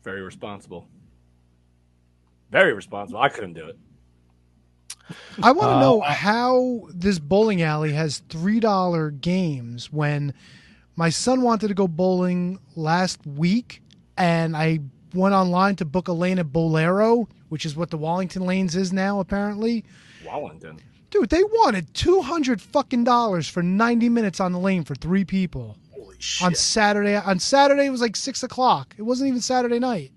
Very 0.03 0.23
responsible. 0.23 0.89
Very 2.51 2.73
responsible. 2.73 3.21
I 3.21 3.29
couldn't 3.29 3.55
do 3.55 3.67
it. 3.69 3.79
I 5.43 5.53
want 5.53 5.71
to 5.71 5.77
Uh, 5.77 5.81
know 5.81 6.01
how 6.01 6.89
this 6.95 7.19
bowling 7.19 7.63
alley 7.63 7.93
has 7.93 8.19
three 8.29 8.61
dollar 8.61 9.11
games 9.11 9.93
when 9.93 10.33
my 10.97 11.09
son 11.11 11.43
wanted 11.43 11.69
to 11.69 11.75
go 11.75 11.89
bowling 11.89 12.59
last 12.77 13.27
week, 13.27 13.83
and 14.17 14.57
I 14.57 14.81
went 15.15 15.35
online 15.35 15.77
to 15.77 15.85
book 15.85 16.09
a 16.09 16.13
lane 16.13 16.39
at 16.39 16.47
Bowlero, 16.47 17.27
which 17.51 17.67
is 17.67 17.77
what 17.77 17.91
the 17.91 17.99
Wallington 17.99 18.47
Lanes 18.47 18.75
is 18.75 18.93
now 18.93 19.21
apparently. 19.21 19.85
Wallington. 20.25 20.81
Dude, 21.11 21.29
they 21.29 21.43
wanted 21.43 21.93
two 21.93 22.23
hundred 22.23 22.63
fucking 22.63 23.05
dollars 23.05 23.49
for 23.49 23.63
ninety 23.63 24.09
minutes 24.09 24.41
on 24.41 24.53
the 24.53 24.59
lane 24.59 24.85
for 24.85 24.95
three 24.95 25.25
people 25.25 25.77
Holy 25.93 26.17
shit! 26.19 26.47
on 26.47 26.55
Saturday. 26.55 27.17
On 27.17 27.39
Saturday 27.39 27.87
it 27.87 27.91
was 27.91 28.01
like 28.01 28.17
six 28.17 28.43
o'clock. 28.43 28.95
It 28.97 29.03
wasn't 29.03 29.29
even 29.29 29.41
Saturday 29.41 29.79
night. 29.79 30.13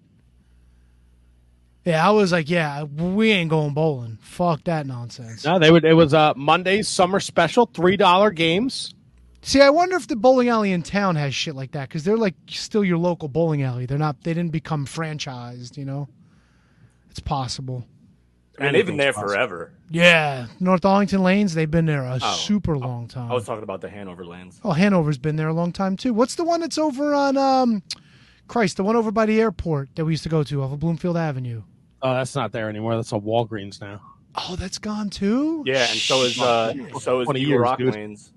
Yeah, 1.86 2.08
I 2.08 2.12
was 2.12 2.32
like, 2.32 2.50
yeah, 2.50 2.84
we 2.84 3.32
ain't 3.32 3.50
going 3.50 3.74
bowling. 3.74 4.18
Fuck 4.22 4.64
that 4.66 4.88
nonsense. 4.88 5.44
No, 5.44 5.60
they 5.60 5.70
would. 5.70 5.84
It 5.84 5.94
was 5.94 6.14
uh 6.14 6.34
Monday's 6.36 6.88
summer 6.88 7.20
special, 7.20 7.66
three 7.66 7.98
dollar 7.98 8.32
games. 8.32 8.94
See, 9.42 9.60
I 9.60 9.72
wonder 9.72 9.98
if 9.98 10.08
the 10.08 10.16
bowling 10.16 10.48
alley 10.48 10.72
in 10.72 10.84
town 10.84 11.18
has 11.18 11.36
shit 11.36 11.54
like 11.54 11.72
that 11.72 11.90
because 11.90 12.06
they're 12.06 12.16
like 12.16 12.36
still 12.48 12.84
your 12.86 12.98
local 12.98 13.28
bowling 13.28 13.62
alley. 13.64 13.86
They're 13.86 13.98
not. 13.98 14.24
They 14.24 14.34
didn't 14.34 14.54
become 14.54 14.86
franchised. 14.86 15.76
You 15.76 15.84
know, 15.84 16.08
it's 17.14 17.20
possible. 17.20 17.86
And 18.58 18.76
they've 18.76 18.86
been 18.86 18.98
there 18.98 19.14
possible. 19.14 19.34
forever. 19.34 19.72
Yeah, 19.92 20.48
North 20.60 20.84
Arlington 20.84 21.22
Lanes. 21.22 21.54
They've 21.54 21.70
been 21.70 21.86
there 21.86 22.02
a 22.04 22.18
Oh. 22.20 22.34
super 22.34 22.76
long 22.76 23.08
time. 23.08 23.30
I 23.32 23.36
was 23.36 23.46
talking 23.46 23.62
about 23.62 23.82
the 23.82 23.90
Hanover 23.90 24.26
Lanes. 24.26 24.60
oh, 24.64 24.72
Hanover's 24.72 25.20
been 25.20 25.36
there 25.36 25.48
a 25.48 25.54
long 25.54 25.72
time 25.72 25.96
too. 25.96 26.12
What's 26.12 26.34
the 26.34 26.44
one 26.44 26.62
that's 26.62 26.80
over 26.80 27.14
on 27.14 27.38
um, 27.38 27.84
Christ? 28.48 28.78
The 28.78 28.84
one 28.84 28.96
over 28.96 29.12
by 29.12 29.28
the 29.28 29.40
airport 29.40 29.90
that 29.96 30.06
we 30.06 30.14
used 30.14 30.24
to 30.24 30.30
go 30.30 30.42
to 30.44 30.64
off 30.64 30.72
of 30.74 30.80
Bloomfield 30.80 31.16
Avenue. 31.18 31.62
Oh, 32.02 32.14
that's 32.16 32.34
not 32.36 32.52
there 32.52 32.68
anymore. 32.68 32.96
That's 32.96 33.12
a 33.12 33.16
Walgreens 33.20 33.80
now. 33.80 34.02
Oh, 34.36 34.56
that's 34.56 34.80
gone 34.80 35.12
too. 35.12 35.62
Yeah, 35.68 35.86
and 35.90 36.00
so 36.00 36.24
is 36.24 36.40
uh, 36.40 36.74
so 37.00 37.20
is 37.22 37.26
20 37.26 37.40
Eagle 37.40 37.50
years, 37.52 37.62
Rock 37.62 37.78
dude. 37.78 37.94
lanes. 37.94 38.34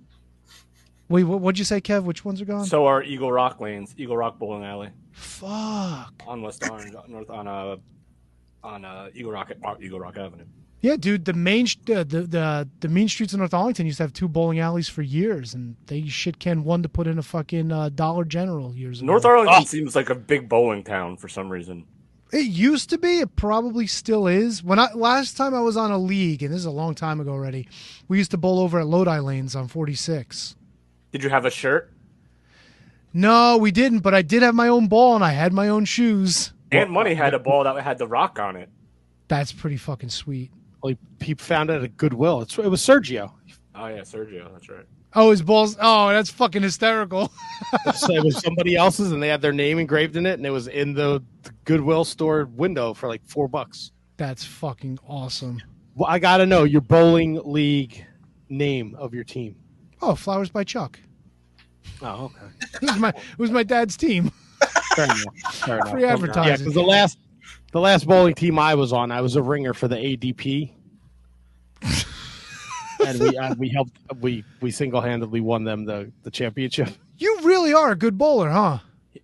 Wait, 1.09 1.25
what, 1.25 1.41
what'd 1.41 1.59
you 1.59 1.65
say, 1.65 1.81
Kev? 1.81 2.03
Which 2.05 2.25
ones 2.25 2.43
are 2.43 2.45
gone? 2.45 2.67
So 2.67 2.85
are 2.87 3.03
Eagle 3.03 3.33
Rock 3.33 3.59
lanes. 3.61 3.95
Eagle 3.97 4.17
Rock 4.17 4.39
Bowling 4.39 4.65
Alley 4.65 4.91
Fuck. 5.13 6.23
on 6.27 6.43
West 6.43 6.69
Orange, 6.71 6.95
north 7.09 7.31
on 7.31 7.47
uh 7.49 7.77
on 8.67 8.85
uh, 8.85 9.09
Eagle 9.15 9.33
Rock 9.33 9.53
uh, 9.65 9.75
Eagle 9.81 10.01
Rock 10.01 10.19
Avenue. 10.19 10.45
Yeah, 10.81 10.97
dude. 10.97 11.25
The 11.25 11.33
main 11.33 11.67
uh, 11.89 12.05
the 12.05 12.23
the 12.29 12.69
the 12.81 12.89
mean 12.89 13.09
streets 13.09 13.33
of 13.33 13.39
North 13.39 13.55
Arlington 13.55 13.87
used 13.87 13.97
to 13.99 14.03
have 14.03 14.13
two 14.13 14.29
bowling 14.29 14.59
alleys 14.59 14.89
for 14.89 15.03
years, 15.03 15.55
and 15.55 15.77
they 15.87 16.07
shit 16.07 16.39
can 16.39 16.65
one 16.65 16.83
to 16.83 16.89
put 16.89 17.07
in 17.07 17.19
a 17.19 17.23
fucking 17.23 17.73
uh, 17.73 17.89
Dollar 17.89 18.25
General 18.25 18.75
years 18.75 19.01
ago. 19.01 19.07
North 19.07 19.25
Arlington 19.25 19.65
seems 19.65 19.97
like 19.97 20.11
a 20.11 20.15
big 20.15 20.49
bowling 20.49 20.85
town 20.85 21.17
for 21.17 21.29
some 21.29 21.49
reason. 21.49 21.87
It 22.33 22.47
used 22.47 22.91
to 22.91 22.99
be. 22.99 23.21
It 23.21 23.37
probably 23.37 23.87
still 23.87 24.27
is. 24.27 24.63
When 24.63 24.79
I 24.79 24.93
last 24.93 25.37
time 25.37 25.55
I 25.55 25.61
was 25.61 25.77
on 25.77 25.93
a 25.93 25.99
league, 25.99 26.43
and 26.43 26.53
this 26.53 26.61
is 26.61 26.67
a 26.67 26.71
long 26.71 26.95
time 26.95 27.21
ago 27.21 27.31
already, 27.31 27.69
we 28.09 28.19
used 28.19 28.33
to 28.33 28.37
bowl 28.37 28.59
over 28.61 28.81
at 28.81 28.87
Lodi 28.87 29.19
Lanes 29.19 29.57
on 29.57 29.69
46. 29.69 30.57
Did 31.13 31.23
you 31.23 31.31
have 31.31 31.47
a 31.47 31.51
shirt? 31.51 31.93
No, 33.15 33.57
we 33.57 33.71
didn't. 33.71 34.01
But 34.01 34.15
I 34.15 34.23
did 34.23 34.43
have 34.43 34.55
my 34.55 34.69
own 34.69 34.89
ball 34.89 35.15
and 35.15 35.25
I 35.25 35.31
had 35.31 35.53
my 35.53 35.69
own 35.69 35.85
shoes. 35.87 36.53
And 36.77 36.91
Money 36.91 37.15
had 37.15 37.35
a 37.35 37.39
ball 37.39 37.65
that 37.65 37.83
had 37.83 37.99
the 37.99 38.07
rock 38.07 38.39
on 38.39 38.57
it. 38.57 38.69
That's 39.29 39.53
pretty 39.53 39.77
fucking 39.77 40.11
sweet. 40.11 40.51
Well, 40.83 40.95
he, 41.19 41.27
he 41.27 41.35
found 41.35 41.71
it 41.71 41.83
at 41.83 41.97
Goodwill. 41.97 42.43
It's, 42.43 42.59
it 42.59 42.69
was 42.69 42.81
Sergio. 42.81 43.33
Oh 43.75 43.87
yeah, 43.87 44.01
Sergio. 44.01 44.51
That's 44.53 44.69
right. 44.69 44.87
Oh, 45.15 45.31
his 45.31 45.43
balls. 45.43 45.77
Oh, 45.81 46.11
that's 46.11 46.31
fucking 46.31 46.63
hysterical. 46.63 47.33
So 47.95 48.15
it 48.15 48.23
was 48.23 48.39
somebody 48.39 48.77
else's, 48.77 49.13
and 49.13 49.23
they 49.23 49.29
had 49.29 49.41
their 49.41 49.53
name 49.53 49.79
engraved 49.79 50.17
in 50.17 50.27
it, 50.27 50.35
and 50.35 50.45
it 50.45 50.51
was 50.51 50.69
in 50.69 50.93
the, 50.93 51.23
the 51.43 51.51
Goodwill 51.65 52.05
store 52.05 52.45
window 52.55 52.93
for 52.93 53.09
like 53.09 53.23
four 53.25 53.49
bucks. 53.49 53.93
That's 54.19 54.45
fucking 54.45 54.99
awesome. 55.09 55.63
Well, 55.95 56.11
I 56.11 56.19
gotta 56.19 56.45
know 56.45 56.65
your 56.65 56.83
bowling 56.83 57.41
league 57.45 58.05
name 58.49 58.95
of 58.99 59.15
your 59.15 59.25
team. 59.25 59.57
Oh, 60.03 60.15
Flowers 60.15 60.51
by 60.51 60.65
Chuck. 60.65 60.99
Oh, 62.03 62.27
okay. 62.27 62.47
It 62.83 62.91
was 62.91 62.99
my 62.99 63.09
it 63.09 63.39
was 63.39 63.51
my 63.51 63.63
dad's 63.63 63.97
team. 63.97 64.31
Fair 64.97 65.05
enough. 65.05 65.55
Fair 65.55 65.77
enough. 65.77 65.91
Free 65.91 66.03
Yeah, 66.03 66.17
because 66.17 66.75
the 66.75 66.83
last 66.83 67.19
the 67.73 67.81
last 67.81 68.07
bowling 68.07 68.35
team 68.35 68.59
I 68.59 68.75
was 68.75 68.93
on, 68.93 69.13
I 69.13 69.21
was 69.21 69.37
a 69.37 69.43
ringer 69.43 69.75
for 69.75 69.89
the 69.89 69.97
ADP, 69.97 70.73
and 73.07 73.21
we 73.21 73.37
uh, 73.37 73.55
we 73.57 73.69
helped 73.69 73.93
we 74.21 74.45
we 74.61 74.71
single 74.71 75.01
handedly 75.01 75.41
won 75.41 75.65
them 75.65 75.85
the 75.85 76.11
the 76.23 76.31
championship. 76.31 76.89
You 77.19 77.39
really 77.43 77.73
are 77.73 77.93
a 77.93 77.97
good 77.97 78.19
bowler, 78.19 78.51
huh? 78.51 78.79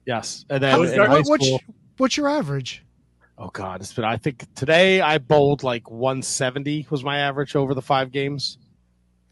Yes, 0.06 0.44
and 0.50 0.62
then 0.62 0.78
was 0.78 0.92
in 0.92 0.98
high 1.00 1.08
What- 1.08 1.26
what's, 1.28 1.46
school, 1.46 1.60
what's 1.96 2.16
your 2.16 2.28
average? 2.28 2.84
oh 3.38 3.48
god, 3.48 3.80
it's 3.80 3.92
been 3.92 4.04
I 4.04 4.16
think 4.18 4.46
today 4.54 5.00
I 5.00 5.18
bowled 5.18 5.62
like 5.62 5.90
170 5.90 6.86
was 6.90 7.02
my 7.02 7.18
average 7.18 7.56
over 7.56 7.74
the 7.74 7.82
five 7.82 8.12
games. 8.12 8.58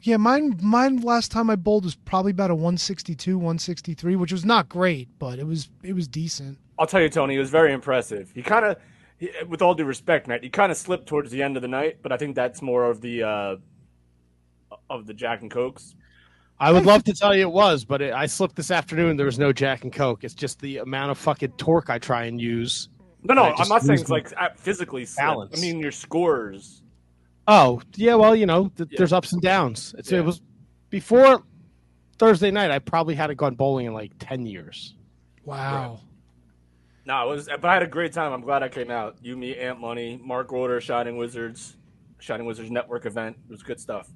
Yeah, 0.03 0.17
mine 0.17 0.59
mine 0.63 1.01
last 1.03 1.31
time 1.31 1.51
I 1.51 1.57
bowled 1.57 1.85
was 1.85 1.95
probably 1.95 2.31
about 2.31 2.51
a 2.51 2.55
162, 2.55 3.37
163, 3.37 4.17
which 4.17 4.33
was 4.33 4.45
not 4.45 4.69
great, 4.69 5.09
but 5.19 5.39
it 5.39 5.47
was 5.47 5.69
it 5.83 5.93
was 5.93 6.09
decent. 6.09 6.59
I'll 6.79 6.87
tell 6.87 7.03
you, 7.03 7.11
Tony, 7.11 7.37
it 7.37 7.39
was 7.39 7.51
very 7.51 7.73
impressive. 7.75 8.33
He 8.35 8.43
kind 8.43 8.65
of, 8.65 8.77
with 9.49 9.61
all 9.61 9.75
due 9.75 9.85
respect, 9.85 10.27
Matt, 10.27 10.43
he 10.43 10.49
kind 10.49 10.73
of 10.73 10.79
slipped 10.79 11.07
towards 11.07 11.31
the 11.31 11.43
end 11.43 11.57
of 11.57 11.63
the 11.63 11.69
night, 11.69 11.99
but 12.03 12.11
I 12.11 12.17
think 12.17 12.35
that's 12.35 12.63
more 12.63 12.85
of 12.85 13.03
the 13.03 13.23
uh, 13.23 13.57
of 14.89 15.07
the 15.07 15.13
Jack 15.13 15.43
and 15.43 15.51
Cokes. 15.51 15.95
I 16.59 16.73
would 16.73 16.85
love 16.85 17.05
to 17.05 17.15
tell 17.15 17.35
you 17.35 17.43
it 17.43 17.53
was, 17.53 17.85
but 17.87 18.03
it, 18.03 18.13
I 18.13 18.27
slipped 18.27 18.55
this 18.55 18.71
afternoon. 18.71 19.17
There 19.17 19.27
was 19.27 19.39
no 19.39 19.51
Jack 19.51 19.83
and 19.83 19.93
Coke. 19.93 20.25
It's 20.25 20.35
just 20.35 20.61
the 20.61 20.79
amount 20.79 21.11
of 21.11 21.17
fucking 21.17 21.53
torque 21.53 21.89
I 21.89 21.99
try 21.99 22.25
and 22.25 22.39
use. 22.39 22.91
No, 23.23 23.35
no, 23.35 23.45
I 23.45 23.55
I'm 23.59 23.69
not 23.69 23.83
saying 23.83 24.01
it's 24.01 24.11
like 24.11 24.33
uh, 24.39 24.51
physically 24.57 25.05
slip. 25.05 25.25
balance. 25.25 25.59
I 25.59 25.61
mean 25.61 25.81
your 25.81 25.93
scores. 25.93 26.83
Oh 27.47 27.81
yeah, 27.97 28.15
well 28.15 28.35
you 28.37 28.47
know 28.47 28.69
th- 28.77 28.89
Yeah. 28.91 28.99
there's 28.99 29.13
ups 29.13 29.33
and 29.33 29.43
downs. 29.43 29.95
It's, 29.99 30.11
Yeah. 30.13 30.19
It 30.21 30.25
was 30.25 30.41
before 30.91 31.43
Thursday 32.19 32.51
night. 32.51 32.71
I 32.71 32.79
probably 32.79 33.15
hadn't 33.15 33.37
gone 33.37 33.55
bowling 33.55 33.87
in 33.87 33.93
like 33.95 34.13
ten 34.19 34.47
years. 34.47 34.95
Wow. 35.45 36.01
No, 37.07 37.25
it 37.25 37.35
was, 37.35 37.47
but 37.47 37.65
I 37.65 37.75
had 37.75 37.83
a 37.83 37.87
great 37.89 38.13
time. 38.13 38.33
I'm 38.33 38.43
glad 38.43 38.63
I 38.63 38.69
came 38.69 38.91
out. 38.91 39.17
You, 39.23 39.37
me, 39.37 39.57
Ant 39.57 39.81
Money, 39.81 40.21
Mark 40.23 40.53
Order, 40.53 40.81
Shining 40.81 41.17
Wizards, 41.17 41.77
Shining 42.19 42.47
Wizards 42.47 42.71
Network 42.71 43.07
event. 43.07 43.37
It 43.49 43.51
was 43.51 43.63
good 43.63 43.81
stuff. 43.81 44.09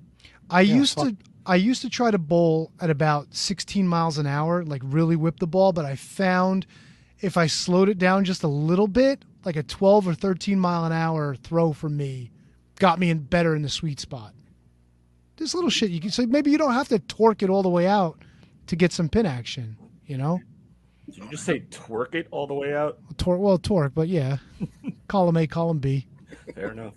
I 0.50 0.60
used 0.60 0.94
fuck. 0.96 1.08
to 1.08 1.16
I 1.46 1.56
used 1.56 1.82
to 1.82 1.90
try 1.90 2.10
to 2.10 2.18
bowl 2.18 2.72
at 2.80 2.90
about 2.90 3.34
16 3.34 3.86
miles 3.88 4.18
an 4.18 4.26
hour, 4.26 4.64
like 4.64 4.82
really 4.84 5.16
whip 5.16 5.40
the 5.40 5.46
ball, 5.46 5.72
but 5.72 5.84
I 5.84 5.96
found 5.96 6.66
if 7.20 7.36
I 7.36 7.46
slowed 7.46 7.88
it 7.88 7.98
down 7.98 8.24
just 8.24 8.42
a 8.44 8.48
little 8.48 8.88
bit, 8.88 9.24
like 9.44 9.56
a 9.56 9.62
12 9.62 10.08
or 10.08 10.14
13 10.14 10.58
mile 10.60 10.84
an 10.84 10.92
hour 10.92 11.34
throw 11.34 11.72
for 11.72 11.88
me, 11.88 12.30
got 12.78 12.98
me 12.98 13.10
in 13.10 13.20
better 13.20 13.54
in 13.54 13.62
the 13.62 13.68
sweet 13.68 14.00
spot. 14.00 14.32
This 15.36 15.54
little 15.54 15.70
shit 15.70 15.90
you 15.90 16.00
can 16.00 16.10
say 16.10 16.26
maybe 16.26 16.50
you 16.50 16.58
don't 16.58 16.74
have 16.74 16.88
to 16.88 16.98
torque 16.98 17.42
it 17.42 17.50
all 17.50 17.62
the 17.62 17.68
way 17.68 17.86
out 17.86 18.18
to 18.68 18.76
get 18.76 18.92
some 18.92 19.08
pin 19.08 19.26
action, 19.26 19.76
you 20.06 20.16
know? 20.16 20.40
Did 21.06 21.18
you 21.18 21.30
just 21.30 21.44
say 21.44 21.60
twerk 21.70 22.14
it 22.14 22.28
all 22.30 22.46
the 22.46 22.54
way 22.54 22.74
out? 22.74 22.98
Torque, 23.18 23.40
well, 23.40 23.58
torque, 23.58 23.94
but 23.94 24.08
yeah. 24.08 24.38
column 25.08 25.36
A, 25.36 25.46
column 25.46 25.78
B. 25.78 26.06
Fair 26.54 26.72
enough. 26.72 26.94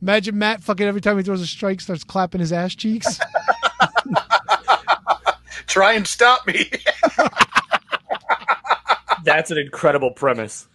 Imagine 0.00 0.38
Matt 0.38 0.62
fucking 0.62 0.86
every 0.86 1.00
time 1.00 1.16
he 1.16 1.22
throws 1.22 1.40
a 1.40 1.46
strike 1.46 1.80
starts 1.80 2.04
clapping 2.04 2.40
his 2.40 2.52
ass 2.52 2.74
cheeks. 2.74 3.18
Try 5.66 5.94
and 5.94 6.06
stop 6.06 6.46
me. 6.46 6.70
That's 9.24 9.50
an 9.50 9.58
incredible 9.58 10.12
premise. 10.12 10.66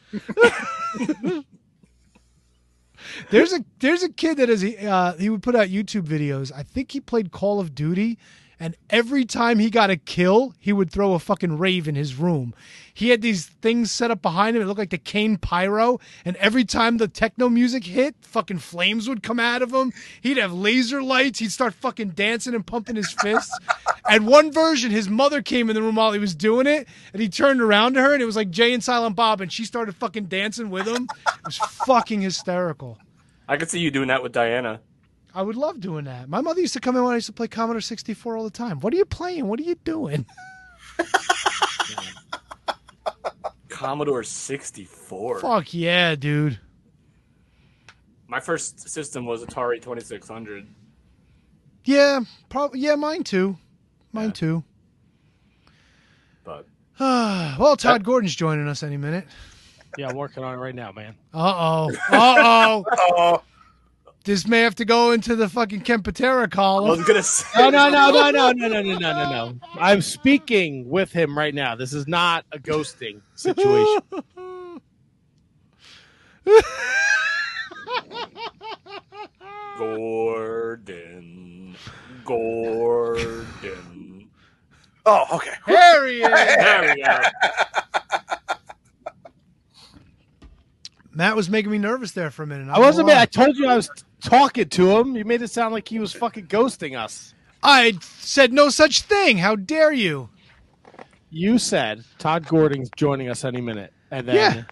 There's 3.35 3.51
a 3.51 3.65
there's 3.79 4.01
a 4.01 4.07
kid 4.07 4.37
that 4.37 4.49
is 4.49 4.63
uh, 4.63 5.17
he 5.19 5.29
would 5.29 5.43
put 5.43 5.57
out 5.57 5.67
YouTube 5.67 6.03
videos. 6.03 6.53
I 6.55 6.63
think 6.63 6.93
he 6.93 7.01
played 7.01 7.31
Call 7.31 7.59
of 7.59 7.75
Duty, 7.75 8.17
and 8.61 8.77
every 8.89 9.25
time 9.25 9.59
he 9.59 9.69
got 9.69 9.89
a 9.89 9.97
kill, 9.97 10.53
he 10.57 10.71
would 10.71 10.89
throw 10.89 11.11
a 11.11 11.19
fucking 11.19 11.57
rave 11.57 11.89
in 11.89 11.95
his 11.95 12.15
room. 12.15 12.55
He 12.93 13.09
had 13.09 13.21
these 13.21 13.47
things 13.47 13.91
set 13.91 14.09
up 14.09 14.21
behind 14.21 14.55
him. 14.55 14.61
It 14.63 14.67
looked 14.67 14.79
like 14.79 14.91
the 14.91 14.97
Kane 14.97 15.35
Pyro, 15.35 15.99
and 16.23 16.37
every 16.37 16.63
time 16.63 16.95
the 16.95 17.09
techno 17.09 17.49
music 17.49 17.83
hit, 17.83 18.15
fucking 18.21 18.59
flames 18.59 19.09
would 19.09 19.21
come 19.21 19.41
out 19.41 19.61
of 19.61 19.73
him. 19.73 19.91
He'd 20.21 20.37
have 20.37 20.53
laser 20.53 21.03
lights. 21.03 21.39
He'd 21.39 21.51
start 21.51 21.73
fucking 21.73 22.11
dancing 22.11 22.55
and 22.55 22.65
pumping 22.65 22.95
his 22.95 23.11
fists. 23.11 23.51
and 24.09 24.27
one 24.27 24.49
version, 24.49 24.91
his 24.91 25.09
mother 25.09 25.41
came 25.41 25.69
in 25.69 25.75
the 25.75 25.81
room 25.81 25.95
while 25.95 26.13
he 26.13 26.19
was 26.19 26.35
doing 26.35 26.67
it, 26.67 26.87
and 27.11 27.21
he 27.21 27.27
turned 27.27 27.59
around 27.59 27.95
to 27.95 28.01
her, 28.01 28.13
and 28.13 28.23
it 28.23 28.25
was 28.25 28.37
like 28.37 28.49
Jay 28.49 28.73
and 28.73 28.81
Silent 28.81 29.17
Bob, 29.17 29.41
and 29.41 29.51
she 29.51 29.65
started 29.65 29.93
fucking 29.97 30.27
dancing 30.27 30.69
with 30.69 30.87
him. 30.87 31.09
It 31.27 31.45
was 31.45 31.57
fucking 31.57 32.21
hysterical. 32.21 32.97
I 33.47 33.57
could 33.57 33.69
see 33.69 33.79
you 33.79 33.91
doing 33.91 34.07
that 34.07 34.23
with 34.23 34.31
Diana. 34.31 34.81
I 35.33 35.41
would 35.41 35.55
love 35.55 35.79
doing 35.79 36.05
that. 36.05 36.29
My 36.29 36.41
mother 36.41 36.61
used 36.61 36.73
to 36.73 36.79
come 36.79 36.95
in 36.95 37.03
when 37.03 37.11
I 37.11 37.15
used 37.15 37.27
to 37.27 37.33
play 37.33 37.47
Commodore 37.47 37.81
64 37.81 38.37
all 38.37 38.43
the 38.43 38.49
time. 38.49 38.79
What 38.79 38.93
are 38.93 38.97
you 38.97 39.05
playing? 39.05 39.47
What 39.47 39.59
are 39.59 39.63
you 39.63 39.75
doing? 39.75 40.25
Commodore 43.69 44.23
64. 44.23 45.39
Fuck 45.41 45.73
yeah, 45.73 46.15
dude. 46.15 46.59
My 48.27 48.39
first 48.39 48.89
system 48.89 49.25
was 49.25 49.43
Atari 49.43 49.81
2600. 49.81 50.65
Yeah, 51.83 52.21
probably. 52.49 52.79
Yeah, 52.79 52.95
mine 52.95 53.23
too. 53.23 53.57
Mine 54.13 54.27
Yeah. 54.27 54.31
too. 54.31 54.63
But 56.43 56.67
well, 56.99 57.75
Tod 57.75 58.03
Gordon's 58.03 58.35
joining 58.35 58.67
us 58.67 58.81
any 58.81 58.97
minute. 58.97 59.27
Yeah, 59.97 60.09
I'm 60.09 60.15
working 60.15 60.43
on 60.43 60.53
it 60.53 60.57
right 60.57 60.75
now, 60.75 60.91
man. 60.91 61.15
Uh 61.33 61.53
oh. 61.89 61.91
Uh 62.11 62.35
oh. 62.37 62.85
Oh, 62.97 63.43
this 64.25 64.47
may 64.47 64.61
have 64.61 64.75
to 64.75 64.85
go 64.85 65.11
into 65.11 65.35
the 65.35 65.47
fucking 65.47 65.81
Ken 65.81 66.01
Patera 66.01 66.49
I 66.51 66.79
was 66.79 67.03
gonna 67.05 67.21
say 67.21 67.47
No, 67.57 67.69
no, 67.69 67.89
no, 67.91 68.09
no, 68.09 68.31
no, 68.31 68.51
no, 68.51 68.67
no, 68.67 68.81
no, 68.81 68.97
no, 68.97 68.97
no, 68.97 69.29
no. 69.29 69.55
I'm 69.75 70.01
speaking 70.01 70.89
with 70.89 71.11
him 71.11 71.37
right 71.37 71.53
now. 71.53 71.75
This 71.75 71.93
is 71.93 72.07
not 72.07 72.43
a 72.51 72.57
ghosting 72.57 73.21
situation. 73.35 74.01
Gordon. 79.77 81.75
Gordon. 82.23 83.35
oh, 85.05 85.25
okay. 85.33 85.53
There 85.67 86.07
he 86.07 86.23
is. 86.23 86.29
There 86.29 86.95
we 86.95 87.03
go. 87.03 87.19
Matt 91.15 91.35
was 91.35 91.49
making 91.49 91.71
me 91.71 91.77
nervous 91.77 92.11
there 92.11 92.29
for 92.29 92.43
a 92.43 92.47
minute. 92.47 92.67
I 92.69 92.77
wasn't. 92.79 93.07
gonna 93.07 93.21
I 93.21 93.25
told 93.25 93.55
you 93.57 93.67
I 93.67 93.75
was 93.77 93.89
talking 94.23 94.67
to 94.69 94.97
him. 94.99 95.15
You 95.15 95.23
made 95.25 95.41
it 95.41 95.49
sound 95.49 95.73
like 95.73 95.87
he 95.87 95.97
was 95.99 96.11
fucking 96.13 96.47
ghosting 96.47 96.97
us. 96.99 97.33
I 97.63 97.97
said 98.01 98.51
no 98.53 98.69
such 98.69 99.01
thing. 99.01 99.37
How 99.37 99.55
dare 99.55 99.91
you? 99.93 100.29
You 101.31 101.57
said 101.57 102.03
Tod 102.19 102.45
Gordon's 102.47 102.89
joining 102.95 103.29
us 103.29 103.43
any 103.43 103.61
minute, 103.61 103.91
and 104.11 104.27
then 104.27 104.35
Yeah. 104.35 104.63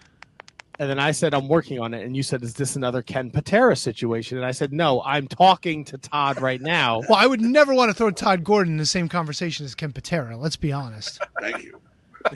and 0.79 0.89
then 0.89 0.99
I 0.99 1.12
said 1.12 1.34
I'm 1.34 1.47
working 1.47 1.79
on 1.79 1.93
it, 1.93 2.06
and 2.06 2.15
you 2.15 2.23
said 2.23 2.43
is 2.43 2.53
this 2.53 2.75
another 2.75 3.01
Ken 3.01 3.32
Patera 3.32 3.75
situation? 3.75 4.38
And 4.38 4.45
I 4.45 4.51
said 4.51 4.71
no, 4.73 5.01
I'm 5.03 5.27
talking 5.27 5.84
to 5.86 5.97
Tod 5.97 6.41
right 6.41 6.62
now. 6.62 6.99
Well, 7.10 7.17
I 7.17 7.25
would 7.25 7.41
never 7.41 7.73
want 7.73 7.89
to 7.89 7.93
throw 7.93 8.12
Tod 8.12 8.43
Gordon 8.43 8.73
in 8.73 8.77
the 8.77 8.86
same 8.86 9.10
conversation 9.10 9.65
as 9.65 9.75
Ken 9.75 9.91
Patera. 9.93 10.38
Let's 10.38 10.56
be 10.58 10.71
honest. 10.71 11.19
Thank 11.41 11.63
you. 11.63 11.79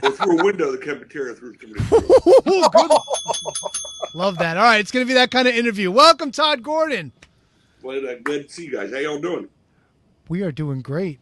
Well, 0.01 0.11
through 0.11 0.39
a 0.39 0.43
window, 0.43 0.69
the 0.73 0.77
cafeteria 0.79 1.33
through 1.33 1.55
somebody. 1.61 2.97
Love 4.13 4.37
that. 4.39 4.57
All 4.57 4.63
right, 4.63 4.79
it's 4.79 4.91
going 4.91 5.05
to 5.05 5.07
be 5.07 5.13
that 5.13 5.31
kind 5.31 5.47
of 5.47 5.55
interview. 5.55 5.91
Welcome, 5.91 6.31
Tod 6.31 6.63
Gordon. 6.63 7.11
Well, 7.81 7.97
I'm 8.07 8.23
glad 8.23 8.47
to 8.47 8.49
see 8.49 8.65
you 8.65 8.71
guys. 8.71 8.91
How 8.91 8.97
y'all 8.97 9.19
doing? 9.19 9.49
We 10.29 10.41
are 10.41 10.51
doing 10.51 10.81
great. 10.81 11.19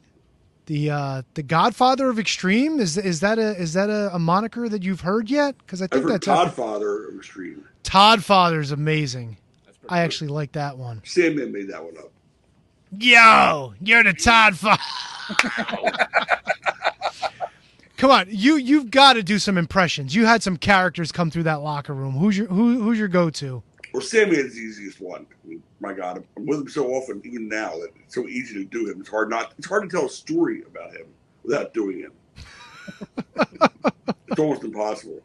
The 0.66 0.90
uh, 0.90 1.22
the 1.36 1.44
Godfather 1.44 2.10
of 2.10 2.18
Extreme 2.18 2.80
is 2.80 2.98
is 2.98 3.20
that 3.20 3.38
a 3.38 3.56
is 3.56 3.74
that 3.74 3.90
a, 3.90 4.16
a 4.16 4.20
moniker 4.20 4.68
that 4.68 4.82
you've 4.82 5.02
heard 5.02 5.30
yet? 5.30 5.56
Because 5.60 5.82
I 5.82 5.88
think 5.88 6.08
that's 6.08 6.26
Tod 6.26 6.54
Father 6.54 7.10
of 7.10 7.18
Extreme. 7.18 7.66
Tod 7.84 8.24
Father's 8.24 8.72
amazing. 8.72 9.38
I 9.88 10.00
good. 10.00 10.06
actually 10.06 10.28
like 10.30 10.54
that 10.54 10.78
one. 10.78 11.02
Sandman 11.06 11.52
made 11.52 11.70
that 11.70 11.84
one 11.84 11.96
up. 11.98 12.12
Yo, 12.98 13.74
you're 13.80 14.04
the 14.04 14.14
Tod 14.14 14.58
Father. 14.58 14.82
Come 17.98 18.12
on, 18.12 18.28
you 18.30 18.58
you've 18.58 18.92
got 18.92 19.14
to 19.14 19.24
do 19.24 19.40
some 19.40 19.58
impressions. 19.58 20.14
You 20.14 20.26
had 20.26 20.44
some 20.44 20.58
characters 20.58 21.12
come 21.12 21.32
through 21.32 21.44
that 21.44 21.62
locker 21.62 21.94
room. 21.94 22.14
Who's 22.16 22.38
your 22.38 22.48
who, 22.48 22.82
who's 22.82 23.00
your 23.00 23.08
go 23.08 23.30
to? 23.30 23.64
Well, 23.94 24.02
Sammy 24.02 24.36
is 24.36 24.56
the 24.56 24.60
easiest 24.60 25.00
one. 25.00 25.26
I 25.32 25.48
mean, 25.48 25.64
my 25.80 25.94
God, 25.94 26.22
I'm 26.36 26.46
with 26.46 26.60
him 26.60 26.68
so 26.68 26.88
often, 26.92 27.22
even 27.24 27.48
now, 27.48 27.72
that 27.78 27.92
it's 28.04 28.14
so 28.14 28.28
easy 28.28 28.54
to 28.56 28.66
do 28.66 28.92
him. 28.92 29.00
It's 29.00 29.10
hard 29.10 29.30
not. 29.30 29.54
It's 29.58 29.68
hard 29.68 29.84
to 29.84 29.90
tell 29.90 30.08
a 30.08 30.10
story 30.10 30.64
about 30.64 30.94
him 30.94 31.08
without 31.44 31.74
doing 31.74 32.00
him. 32.00 32.12
it's 34.28 34.40
almost 34.40 34.64
impossible. 34.66 35.22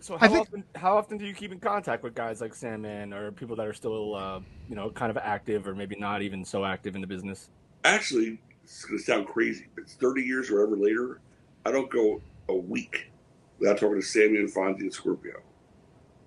So 0.00 0.16
how 0.16 0.28
think- 0.28 0.40
often 0.40 0.64
how 0.74 0.96
often 0.96 1.18
do 1.18 1.26
you 1.26 1.34
keep 1.34 1.52
in 1.52 1.60
contact 1.60 2.02
with 2.02 2.14
guys 2.14 2.40
like 2.40 2.54
Sandman 2.54 3.12
or 3.12 3.30
people 3.30 3.56
that 3.56 3.66
are 3.66 3.74
still 3.74 4.14
uh, 4.14 4.40
you 4.70 4.74
know 4.74 4.88
kind 4.88 5.10
of 5.10 5.18
active 5.18 5.68
or 5.68 5.74
maybe 5.74 5.96
not 5.96 6.22
even 6.22 6.46
so 6.46 6.64
active 6.64 6.94
in 6.94 7.02
the 7.02 7.06
business? 7.06 7.50
Actually, 7.84 8.38
it's 8.64 8.86
going 8.86 8.98
to 8.98 9.04
sound 9.04 9.26
crazy, 9.26 9.66
but 9.74 9.82
it's 9.82 9.94
30 9.94 10.22
years 10.22 10.48
or 10.50 10.62
ever 10.62 10.74
later. 10.74 11.20
I 11.64 11.70
don't 11.72 11.90
go 11.90 12.20
a 12.48 12.54
week 12.54 13.10
without 13.58 13.78
talking 13.78 14.00
to 14.00 14.06
Sammy 14.06 14.38
and 14.38 14.52
Fonzie 14.52 14.80
and 14.80 14.92
Scorpio. 14.92 15.40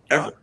Ever. 0.10 0.34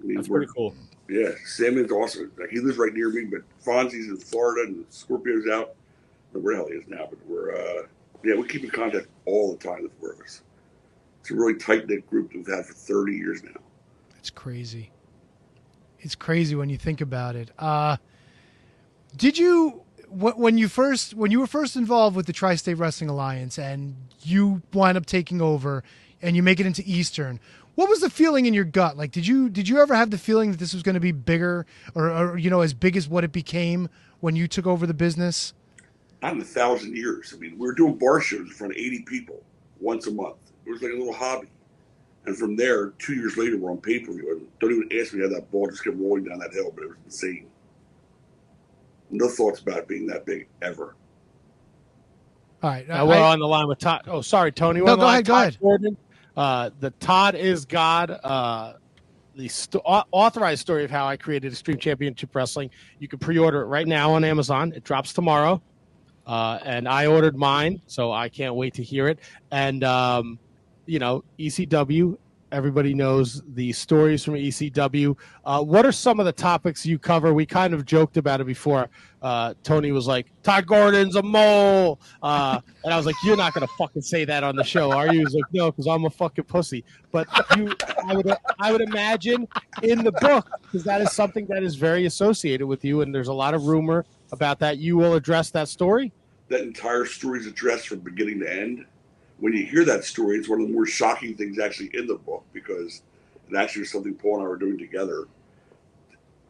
I 0.00 0.04
mean, 0.04 0.16
That's 0.16 0.28
pretty 0.28 0.50
cool. 0.54 0.74
Yeah, 1.08 1.30
Sammy's 1.44 1.90
awesome. 1.90 2.32
Like 2.38 2.50
he 2.50 2.60
lives 2.60 2.78
right 2.78 2.92
near 2.92 3.10
me, 3.10 3.24
but 3.24 3.42
Fonzie's 3.64 4.08
in 4.08 4.16
Florida 4.16 4.68
and 4.68 4.84
Scorpio's 4.88 5.46
out. 5.46 5.74
I 6.30 6.34
don't 6.34 6.34
know 6.34 6.40
where 6.40 6.54
the 6.54 6.62
hell 6.62 6.68
he 6.68 6.74
is 6.76 6.88
now, 6.88 7.06
but 7.08 7.18
we're 7.26 7.54
uh 7.54 7.86
yeah, 8.24 8.36
we 8.36 8.46
keep 8.46 8.64
in 8.64 8.70
contact 8.70 9.08
all 9.26 9.52
the 9.52 9.58
time, 9.58 9.82
the 9.82 9.90
four 10.00 10.12
of 10.12 10.20
us. 10.20 10.42
It's 11.20 11.30
a 11.30 11.34
really 11.34 11.54
tight 11.54 11.88
knit 11.88 12.08
group 12.08 12.32
that 12.32 12.38
we've 12.38 12.46
had 12.46 12.66
for 12.66 12.72
thirty 12.72 13.14
years 13.14 13.42
now. 13.42 13.60
It's 14.18 14.30
crazy. 14.30 14.90
It's 16.00 16.14
crazy 16.14 16.54
when 16.54 16.68
you 16.68 16.78
think 16.78 17.00
about 17.00 17.36
it. 17.36 17.50
Uh, 17.58 17.96
did 19.16 19.36
you 19.38 19.82
when 20.12 20.58
you 20.58 20.68
first 20.68 21.14
when 21.14 21.30
you 21.30 21.40
were 21.40 21.46
first 21.46 21.76
involved 21.76 22.16
with 22.16 22.26
the 22.26 22.32
Tri-State 22.32 22.74
Wrestling 22.74 23.10
Alliance 23.10 23.58
and 23.58 23.96
you 24.22 24.62
wind 24.72 24.96
up 24.96 25.06
taking 25.06 25.40
over 25.40 25.82
and 26.20 26.36
you 26.36 26.42
make 26.42 26.60
it 26.60 26.66
into 26.66 26.82
Eastern? 26.86 27.40
What 27.74 27.88
was 27.88 28.00
the 28.00 28.10
feeling 28.10 28.44
in 28.44 28.52
your 28.52 28.64
gut? 28.64 28.96
Like, 28.96 29.12
did 29.12 29.26
you 29.26 29.48
did 29.48 29.68
you 29.68 29.80
ever 29.80 29.94
have 29.94 30.10
the 30.10 30.18
feeling 30.18 30.50
that 30.50 30.58
this 30.58 30.74
was 30.74 30.82
going 30.82 30.94
to 30.94 31.00
be 31.00 31.12
bigger 31.12 31.66
or, 31.94 32.10
or 32.10 32.38
you 32.38 32.50
know 32.50 32.60
as 32.60 32.74
big 32.74 32.96
as 32.96 33.08
what 33.08 33.24
it 33.24 33.32
became 33.32 33.88
when 34.20 34.36
you 34.36 34.46
took 34.46 34.66
over 34.66 34.86
the 34.86 34.94
business? 34.94 35.54
Not 36.22 36.34
in 36.34 36.40
a 36.40 36.44
thousand 36.44 36.96
years. 36.96 37.32
I 37.34 37.40
mean, 37.40 37.52
we 37.58 37.66
were 37.66 37.74
doing 37.74 37.94
bar 37.94 38.20
shows 38.20 38.40
in 38.40 38.50
front 38.50 38.72
of 38.72 38.76
eighty 38.76 39.02
people 39.02 39.42
once 39.80 40.06
a 40.06 40.10
month. 40.10 40.36
It 40.66 40.70
was 40.70 40.82
like 40.82 40.92
a 40.92 40.96
little 40.96 41.14
hobby. 41.14 41.48
And 42.24 42.36
from 42.36 42.54
there, 42.54 42.90
two 42.98 43.14
years 43.14 43.36
later, 43.36 43.56
we're 43.56 43.70
on 43.70 43.78
pay 43.78 43.98
per 43.98 44.12
view. 44.12 44.48
Don't 44.60 44.70
even 44.70 45.00
ask 45.00 45.12
me 45.12 45.22
how 45.22 45.28
that 45.30 45.50
ball 45.50 45.66
just 45.68 45.82
kept 45.82 45.96
rolling 45.96 46.24
down 46.24 46.38
that 46.38 46.52
hill, 46.52 46.72
but 46.74 46.84
it 46.84 46.88
was 46.88 46.98
insane. 47.06 47.46
No 49.12 49.28
thoughts 49.28 49.60
about 49.60 49.78
it 49.78 49.88
being 49.88 50.06
that 50.06 50.24
big 50.26 50.48
ever. 50.62 50.96
All 52.62 52.70
right, 52.70 52.86
Now 52.88 53.06
we're 53.06 53.14
I- 53.14 53.32
on 53.32 53.38
the 53.40 53.46
line 53.46 53.68
with 53.68 53.78
Tod. 53.78 54.02
Oh, 54.06 54.20
sorry, 54.22 54.50
Tony. 54.52 54.80
We're 54.80 54.86
No, 54.86 54.96
go 54.96 55.08
ahead, 55.08 55.18
with 55.20 55.26
go 55.26 55.34
ahead. 55.36 55.58
Gordon. 55.60 55.96
Uh, 56.36 56.70
the 56.80 56.90
Tod 56.92 57.34
is 57.34 57.64
God. 57.66 58.10
Uh, 58.10 58.74
the 59.34 59.48
st- 59.48 59.82
authorized 59.84 60.60
story 60.60 60.84
of 60.84 60.90
how 60.90 61.06
I 61.06 61.16
created 61.16 61.52
Extreme 61.52 61.78
Championship 61.78 62.34
Wrestling. 62.34 62.70
You 63.00 63.08
can 63.08 63.18
pre-order 63.18 63.62
it 63.62 63.66
right 63.66 63.86
now 63.86 64.12
on 64.12 64.24
Amazon. 64.24 64.72
It 64.76 64.84
drops 64.84 65.12
tomorrow, 65.12 65.60
uh, 66.26 66.58
and 66.64 66.86
I 66.88 67.06
ordered 67.06 67.36
mine, 67.36 67.82
so 67.86 68.12
I 68.12 68.28
can't 68.28 68.54
wait 68.54 68.74
to 68.74 68.82
hear 68.82 69.08
it. 69.08 69.18
And 69.50 69.82
um, 69.84 70.38
you 70.86 70.98
know, 70.98 71.24
ECW. 71.38 72.16
Everybody 72.52 72.92
knows 72.92 73.42
the 73.54 73.72
stories 73.72 74.22
from 74.22 74.34
ECW. 74.34 75.16
Uh, 75.44 75.62
what 75.62 75.86
are 75.86 75.90
some 75.92 76.20
of 76.20 76.26
the 76.26 76.32
topics 76.32 76.84
you 76.84 76.98
cover? 76.98 77.32
We 77.32 77.46
kind 77.46 77.72
of 77.72 77.86
joked 77.86 78.18
about 78.18 78.42
it 78.42 78.46
before. 78.46 78.90
Uh, 79.22 79.54
Tony 79.62 79.90
was 79.90 80.06
like, 80.06 80.26
"Tod 80.42 80.66
Gordon's 80.66 81.16
a 81.16 81.22
mole," 81.22 81.98
uh, 82.22 82.60
and 82.84 82.92
I 82.92 82.96
was 82.98 83.06
like, 83.06 83.14
"You're 83.24 83.38
not 83.38 83.54
gonna 83.54 83.66
fucking 83.78 84.02
say 84.02 84.26
that 84.26 84.44
on 84.44 84.54
the 84.54 84.64
show, 84.64 84.92
are 84.92 85.12
you?" 85.14 85.20
He's 85.20 85.34
like, 85.34 85.44
"No, 85.52 85.70
because 85.70 85.86
I'm 85.86 86.04
a 86.04 86.10
fucking 86.10 86.44
pussy." 86.44 86.84
But 87.10 87.26
you, 87.56 87.74
I 88.06 88.14
would, 88.14 88.30
I 88.60 88.70
would 88.70 88.82
imagine 88.82 89.48
in 89.82 90.04
the 90.04 90.12
book 90.12 90.46
because 90.60 90.84
that 90.84 91.00
is 91.00 91.10
something 91.12 91.46
that 91.46 91.62
is 91.62 91.76
very 91.76 92.04
associated 92.04 92.66
with 92.66 92.84
you, 92.84 93.00
and 93.00 93.14
there's 93.14 93.28
a 93.28 93.32
lot 93.32 93.54
of 93.54 93.64
rumor 93.64 94.04
about 94.30 94.58
that. 94.58 94.76
You 94.76 94.98
will 94.98 95.14
address 95.14 95.50
that 95.52 95.68
story. 95.68 96.12
that 96.48 96.60
entire 96.60 97.06
story's 97.06 97.46
addressed 97.46 97.88
from 97.88 98.00
beginning 98.00 98.40
to 98.40 98.52
end. 98.52 98.84
When 99.42 99.54
you 99.54 99.66
hear 99.66 99.84
that 99.86 100.04
story, 100.04 100.38
it's 100.38 100.48
one 100.48 100.60
of 100.60 100.68
the 100.68 100.72
more 100.72 100.86
shocking 100.86 101.34
things 101.34 101.58
actually 101.58 101.90
in 101.94 102.06
the 102.06 102.14
book 102.14 102.44
because 102.52 103.02
it 103.50 103.56
actually 103.56 103.80
was 103.80 103.90
something 103.90 104.14
Paul 104.14 104.36
and 104.36 104.44
I 104.44 104.48
were 104.48 104.56
doing 104.56 104.78
together 104.78 105.26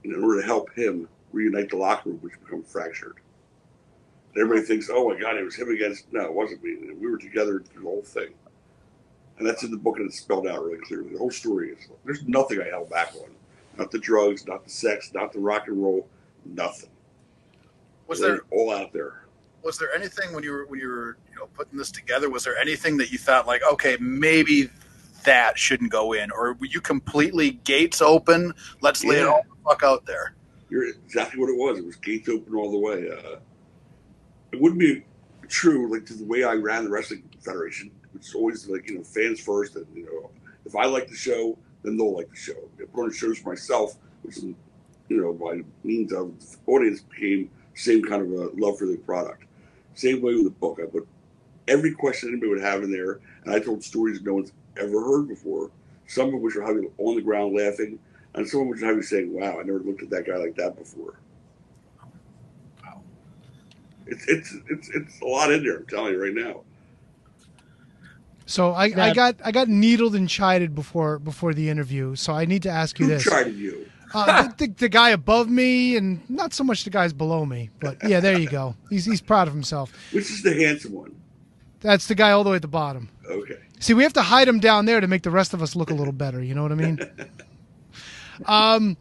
in 0.04 0.22
order 0.22 0.42
to 0.42 0.46
help 0.46 0.70
him 0.74 1.08
reunite 1.32 1.70
the 1.70 1.78
locker 1.78 2.10
room, 2.10 2.18
which 2.18 2.38
become 2.44 2.62
fractured. 2.62 3.16
And 4.34 4.42
everybody 4.42 4.66
thinks, 4.66 4.90
oh 4.92 5.08
my 5.08 5.18
God, 5.18 5.38
it 5.38 5.42
was 5.42 5.54
him 5.54 5.70
against. 5.70 6.12
No, 6.12 6.20
it 6.20 6.34
wasn't 6.34 6.62
me. 6.62 6.92
We 6.92 7.10
were 7.10 7.16
together 7.16 7.60
through 7.60 7.82
the 7.82 7.88
whole 7.88 8.02
thing. 8.02 8.34
And 9.38 9.48
that's 9.48 9.62
in 9.62 9.70
the 9.70 9.78
book 9.78 9.96
and 9.96 10.06
it's 10.06 10.20
spelled 10.20 10.46
out 10.46 10.62
really 10.62 10.80
clearly. 10.80 11.12
The 11.12 11.18
whole 11.18 11.30
story 11.30 11.70
is 11.70 11.88
there's 12.04 12.28
nothing 12.28 12.60
I 12.60 12.68
held 12.68 12.90
back 12.90 13.14
on. 13.14 13.30
Not 13.78 13.90
the 13.90 14.00
drugs, 14.00 14.46
not 14.46 14.64
the 14.64 14.70
sex, 14.70 15.12
not 15.14 15.32
the 15.32 15.38
rock 15.38 15.66
and 15.66 15.82
roll, 15.82 16.06
nothing. 16.44 16.90
Was 18.06 18.20
there 18.20 18.42
all 18.50 18.70
out 18.70 18.92
there? 18.92 19.22
was 19.62 19.78
there 19.78 19.94
anything 19.94 20.32
when 20.34 20.42
you 20.42 20.52
were 20.52 20.66
when 20.66 20.80
you 20.80 20.88
were 20.88 21.16
putting 21.46 21.78
this 21.78 21.90
together? 21.90 22.30
Was 22.30 22.44
there 22.44 22.56
anything 22.56 22.96
that 22.98 23.10
you 23.10 23.18
thought 23.18 23.46
like, 23.46 23.62
okay, 23.70 23.96
maybe 24.00 24.68
that 25.24 25.58
shouldn't 25.58 25.90
go 25.90 26.12
in, 26.12 26.30
or 26.30 26.54
were 26.54 26.66
you 26.66 26.80
completely 26.80 27.52
gates 27.64 28.02
open? 28.02 28.52
Let's 28.80 29.04
lay 29.04 29.20
it 29.20 29.26
all 29.26 29.42
the 29.48 29.70
fuck 29.70 29.82
out 29.82 30.04
there. 30.06 30.34
You're 30.68 30.88
exactly 30.88 31.40
what 31.40 31.50
it 31.50 31.56
was. 31.56 31.78
It 31.78 31.86
was 31.86 31.96
gates 31.96 32.28
open 32.28 32.54
all 32.54 32.70
the 32.70 32.78
way. 32.78 33.10
Uh, 33.10 33.38
it 34.52 34.60
wouldn't 34.60 34.80
be 34.80 35.04
true, 35.48 35.92
like 35.92 36.06
to 36.06 36.14
the 36.14 36.24
way 36.24 36.44
I 36.44 36.54
ran 36.54 36.84
the 36.84 36.90
wrestling 36.90 37.22
federation. 37.40 37.90
It's 38.14 38.34
always 38.34 38.68
like 38.68 38.88
you 38.88 38.98
know 38.98 39.04
fans 39.04 39.40
first, 39.40 39.76
and 39.76 39.86
you 39.94 40.04
know 40.04 40.30
if 40.64 40.76
I 40.76 40.86
like 40.86 41.08
the 41.08 41.16
show, 41.16 41.56
then 41.82 41.96
they'll 41.96 42.16
like 42.16 42.30
the 42.30 42.36
show. 42.36 42.68
If 42.78 42.88
I 42.88 42.92
put 42.92 43.04
on 43.04 43.12
shows 43.12 43.38
for 43.38 43.50
myself, 43.50 43.96
which 44.22 44.38
is 44.38 44.44
you 44.44 44.56
know 45.20 45.32
by 45.32 45.60
means 45.84 46.12
of 46.12 46.38
the 46.38 46.56
audience 46.66 47.00
became 47.00 47.50
same 47.74 48.02
kind 48.02 48.22
of 48.22 48.30
a 48.32 48.50
love 48.54 48.78
for 48.78 48.86
the 48.86 48.96
product. 48.96 49.44
Same 49.94 50.22
way 50.22 50.34
with 50.34 50.44
the 50.44 50.50
book. 50.50 50.78
I 50.82 50.86
put 50.86 51.06
every 51.68 51.92
question 51.92 52.28
anybody 52.30 52.50
would 52.50 52.60
have 52.62 52.82
in 52.82 52.90
there, 52.92 53.20
and 53.44 53.54
I 53.54 53.58
told 53.60 53.82
stories 53.84 54.20
no 54.22 54.34
one's 54.34 54.52
ever 54.76 55.00
heard 55.04 55.28
before. 55.28 55.70
Some 56.06 56.34
of 56.34 56.40
which 56.40 56.56
are 56.56 56.62
having 56.62 56.90
on 56.98 57.16
the 57.16 57.22
ground 57.22 57.54
laughing, 57.56 57.98
and 58.34 58.48
some 58.48 58.62
of 58.62 58.66
which 58.68 58.82
are 58.82 58.86
having 58.86 59.02
saying, 59.02 59.32
"Wow, 59.32 59.58
I 59.60 59.62
never 59.62 59.78
looked 59.80 60.02
at 60.02 60.10
that 60.10 60.26
guy 60.26 60.36
like 60.36 60.56
that 60.56 60.76
before." 60.76 61.14
Wow, 62.84 63.02
It's 64.06 64.26
it's 64.28 64.54
it's 64.68 64.88
it's 64.90 65.20
a 65.20 65.24
lot 65.24 65.52
in 65.52 65.62
there. 65.64 65.78
I'm 65.78 65.86
telling 65.86 66.12
you 66.12 66.22
right 66.22 66.34
now. 66.34 66.62
so 68.46 68.72
I, 68.72 68.84
I 68.96 69.14
got 69.14 69.36
I 69.44 69.52
got 69.52 69.68
needled 69.68 70.14
and 70.14 70.28
chided 70.28 70.74
before 70.74 71.18
before 71.18 71.54
the 71.54 71.68
interview. 71.70 72.14
So 72.16 72.32
I 72.34 72.44
need 72.44 72.62
to 72.64 72.70
ask 72.70 72.98
you 72.98 73.06
Who 73.06 73.12
this. 73.12 73.24
chided 73.24 73.56
you? 73.56 73.86
Uh, 74.14 74.42
the, 74.42 74.54
the, 74.66 74.72
the 74.74 74.88
guy 74.90 75.10
above 75.10 75.48
me, 75.48 75.96
and 75.96 76.28
not 76.28 76.52
so 76.52 76.62
much 76.64 76.84
the 76.84 76.90
guys 76.90 77.14
below 77.14 77.46
me, 77.46 77.70
but 77.80 77.96
yeah, 78.06 78.20
there 78.20 78.38
you 78.38 78.48
go. 78.48 78.74
He's 78.90 79.04
he's 79.06 79.22
proud 79.22 79.48
of 79.48 79.54
himself. 79.54 79.92
Which 80.12 80.30
is 80.30 80.42
the 80.42 80.52
handsome 80.54 80.92
one? 80.92 81.14
That's 81.82 82.06
the 82.06 82.14
guy 82.14 82.30
all 82.30 82.44
the 82.44 82.50
way 82.50 82.56
at 82.56 82.62
the 82.62 82.68
bottom. 82.68 83.08
Okay. 83.28 83.58
See, 83.80 83.94
we 83.94 84.04
have 84.04 84.12
to 84.14 84.22
hide 84.22 84.46
him 84.46 84.60
down 84.60 84.86
there 84.86 85.00
to 85.00 85.08
make 85.08 85.22
the 85.22 85.30
rest 85.30 85.52
of 85.54 85.62
us 85.62 85.74
look 85.74 85.90
a 85.90 85.94
little 85.94 86.12
better. 86.12 86.42
You 86.42 86.54
know 86.54 86.62
what 86.62 86.72
I 86.72 86.76
mean? 86.76 87.00
um, 88.46 88.96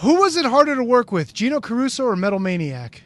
who 0.00 0.20
was 0.20 0.36
it 0.36 0.44
harder 0.44 0.76
to 0.76 0.84
work 0.84 1.10
with, 1.10 1.32
Gino 1.32 1.60
Caruso 1.60 2.04
or 2.04 2.16
Metal 2.16 2.38
Maniac? 2.38 3.02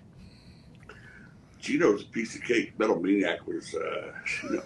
Gino's 1.60 2.02
a 2.02 2.06
piece 2.06 2.34
of 2.34 2.42
cake. 2.42 2.76
Metal 2.78 2.98
Maniac 3.00 3.46
was, 3.46 3.74
uh, 3.74 4.12
you 4.44 4.56
know, 4.56 4.62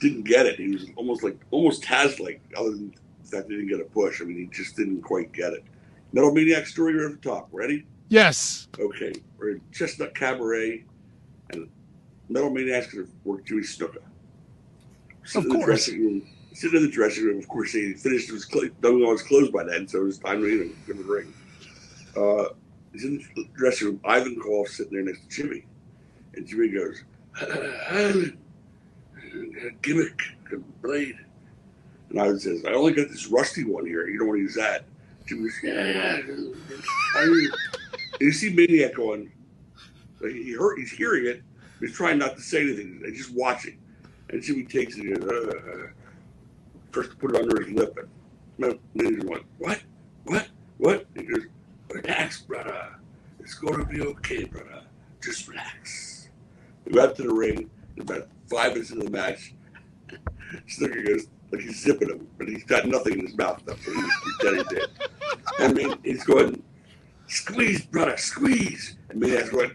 didn't 0.00 0.22
get 0.22 0.46
it. 0.46 0.56
He 0.56 0.68
was 0.72 0.86
almost 0.96 1.22
like 1.22 1.38
almost 1.50 1.82
Taz 1.82 2.18
like, 2.20 2.40
other 2.56 2.70
than 2.70 2.94
he 3.30 3.38
didn't 3.40 3.68
get 3.68 3.80
a 3.80 3.84
push. 3.84 4.20
I 4.20 4.24
mean, 4.24 4.36
he 4.36 4.46
just 4.46 4.76
didn't 4.76 5.02
quite 5.02 5.32
get 5.32 5.52
it. 5.52 5.64
Metal 6.12 6.32
Maniac 6.32 6.66
story 6.66 7.04
at 7.04 7.10
the 7.10 7.28
top. 7.28 7.48
Ready? 7.52 7.86
Yes. 8.08 8.68
Okay. 8.78 9.12
We're 9.38 9.52
in 9.52 9.60
Chestnut 9.72 10.14
Cabaret, 10.14 10.84
Metal 12.28 12.50
Maniac's 12.50 12.92
going 12.92 13.06
to 13.06 13.12
work 13.24 13.44
Jimmy 13.44 13.62
Snuka. 13.62 13.98
Sitting 15.24 15.50
in 15.50 15.56
course. 15.56 15.66
dressing 15.66 16.04
room. 16.04 16.28
Sitting 16.52 16.78
in 16.78 16.86
the 16.86 16.90
dressing 16.90 17.24
room. 17.24 17.38
Of 17.38 17.48
course, 17.48 17.72
he 17.72 17.94
finished 17.94 18.30
his 18.30 18.44
cl- 18.46 18.64
his 18.64 19.22
clothes 19.22 19.50
by 19.50 19.64
then, 19.64 19.86
so 19.88 20.00
it 20.00 20.04
was 20.04 20.18
time 20.18 20.40
to 20.42 20.48
you 20.48 20.64
know, 20.64 20.70
give 20.86 20.96
him 20.96 21.08
a 21.08 21.12
ring. 21.12 21.34
Uh, 22.16 22.54
he's 22.92 23.04
in 23.04 23.24
the 23.36 23.48
dressing 23.56 23.88
room. 23.88 24.00
Ivan 24.04 24.36
Koloff 24.36 24.68
sitting 24.68 24.92
there 24.92 25.02
next 25.02 25.22
to 25.22 25.28
Jimmy, 25.28 25.64
and 26.34 26.46
Jimmy 26.46 26.68
goes, 26.68 27.04
"Ivan, 27.90 28.38
gimmick, 29.80 30.20
blade." 30.82 31.18
And 32.10 32.20
Ivan 32.20 32.38
says, 32.38 32.64
"I 32.66 32.72
only 32.72 32.92
got 32.92 33.08
this 33.08 33.28
rusty 33.28 33.64
one 33.64 33.86
here. 33.86 34.08
You 34.08 34.18
don't 34.18 34.28
want 34.28 34.38
to 34.38 34.42
use 34.42 34.54
that." 34.56 34.84
Jimmy 35.26 35.44
goes, 35.44 35.54
"Yeah." 35.62 36.20
I 37.16 37.26
mean, 37.26 37.50
you 38.20 38.32
see 38.32 38.52
Maniac 38.52 38.94
going, 38.94 39.32
he 40.20 40.52
heard, 40.52 40.78
he's 40.78 40.92
hearing 40.92 41.26
it. 41.26 41.42
He's 41.82 41.92
trying 41.92 42.18
not 42.18 42.36
to 42.36 42.42
say 42.42 42.62
anything. 42.62 43.02
He's 43.04 43.26
just 43.26 43.34
watching. 43.34 43.78
And 44.30 44.40
Jimmy 44.40 44.62
takes 44.62 44.96
it 44.96 45.22
uh, 45.22 45.88
first 46.92 47.18
put 47.18 47.34
it 47.34 47.42
under 47.42 47.60
his 47.60 47.74
lip. 47.74 47.98
And 48.58 48.78
Maniac 48.94 49.28
went, 49.28 49.44
what? 49.58 49.82
What? 50.24 50.48
What? 50.78 51.06
He 51.16 51.24
goes, 51.24 51.46
relax, 51.90 52.42
brother. 52.42 52.94
It's 53.40 53.54
going 53.54 53.80
to 53.80 53.84
be 53.84 54.00
okay, 54.00 54.44
brother. 54.44 54.82
Just 55.20 55.48
relax. 55.48 56.30
We 56.84 56.92
got 56.92 57.16
to 57.16 57.22
the 57.22 57.34
ring. 57.34 57.68
About 58.00 58.28
five 58.50 58.72
minutes 58.72 58.90
into 58.90 59.04
the 59.04 59.10
match, 59.10 59.52
Snuka 60.66 61.06
goes 61.06 61.26
like 61.50 61.60
he's 61.60 61.82
zipping 61.82 62.08
him, 62.08 62.26
but 62.38 62.48
he's 62.48 62.64
got 62.64 62.86
nothing 62.86 63.18
in 63.18 63.26
his 63.26 63.36
mouth. 63.36 63.60
What 63.66 63.76
he's 63.78 64.38
pretending 64.38 64.64
to. 64.64 64.88
I 65.58 65.72
mean, 65.72 65.98
he's 66.02 66.24
going, 66.24 66.62
squeeze, 67.26 67.84
brother, 67.84 68.16
squeeze. 68.16 68.96
And 69.10 69.20
Maniac's 69.20 69.50
going, 69.50 69.72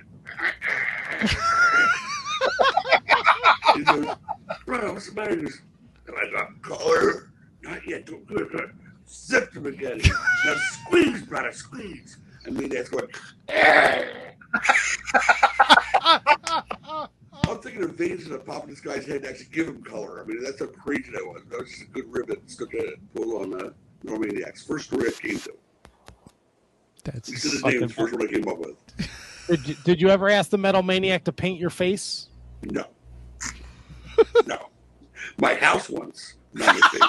he 3.76 3.84
goes, 3.84 4.16
brother, 4.66 4.94
what's 4.94 5.10
the 5.10 5.16
matter? 5.16 5.36
He 5.36 5.42
goes, 5.44 5.62
Am 6.08 6.16
I 6.16 6.30
not 6.32 6.62
collar? 6.62 7.32
Not 7.62 7.86
yet. 7.88 8.06
Don't 8.06 8.28
do 8.28 8.38
it. 8.38 8.52
Don't. 8.52 8.72
Zipped 9.10 9.56
him 9.56 9.66
again. 9.66 10.02
Now 10.46 10.56
squeeze, 10.56 11.22
brother, 11.24 11.52
squeeze. 11.52 12.18
And 12.46 12.58
Maniac's 12.58 12.90
going, 12.90 13.08
I'm 17.48 17.60
thinking 17.60 17.84
of 17.84 17.96
veins 17.96 18.26
in 18.26 18.32
the 18.32 18.40
top 18.40 18.64
of 18.64 18.70
this 18.70 18.82
guy's 18.82 19.06
head 19.06 19.24
to 19.24 19.30
actually 19.30 19.48
give 19.52 19.68
him 19.68 19.82
color. 19.82 20.22
I 20.22 20.26
mean, 20.26 20.44
that's 20.44 20.60
how 20.60 20.68
crazy 20.68 21.12
that 21.12 21.26
was. 21.26 21.44
That 21.50 21.60
was 21.60 21.70
just 21.70 21.84
a 21.84 21.86
good 21.88 22.06
ribbon 22.12 22.48
stuck 22.48 22.74
at 22.74 22.82
it, 22.82 23.14
pulled 23.14 23.42
on 23.42 23.62
uh, 23.62 23.70
Norm 24.04 24.22
Maniac's 24.22 24.64
first 24.64 24.88
story 24.88 25.10
I 25.10 25.12
came 25.12 25.40
to. 25.40 25.54
That's 27.04 27.30
his 27.30 27.64
name 27.64 27.82
the 27.82 27.90
first 27.90 28.14
one 28.14 28.28
I 28.28 28.32
came 28.32 28.48
up 28.48 28.60
with. 28.60 28.76
Did 29.48 29.68
you, 29.68 29.76
did 29.84 30.02
you 30.02 30.10
ever 30.10 30.30
ask 30.30 30.50
the 30.50 30.58
Metal 30.58 30.84
Maniac 30.84 31.24
to 31.26 31.32
paint 31.32 31.60
your 31.60 31.70
face? 31.70 32.30
No. 32.64 32.86
no. 34.46 34.70
My 35.38 35.56
house 35.56 35.90
once. 35.90 36.36
Not 36.54 36.76
my 36.76 36.88
face. 36.90 37.02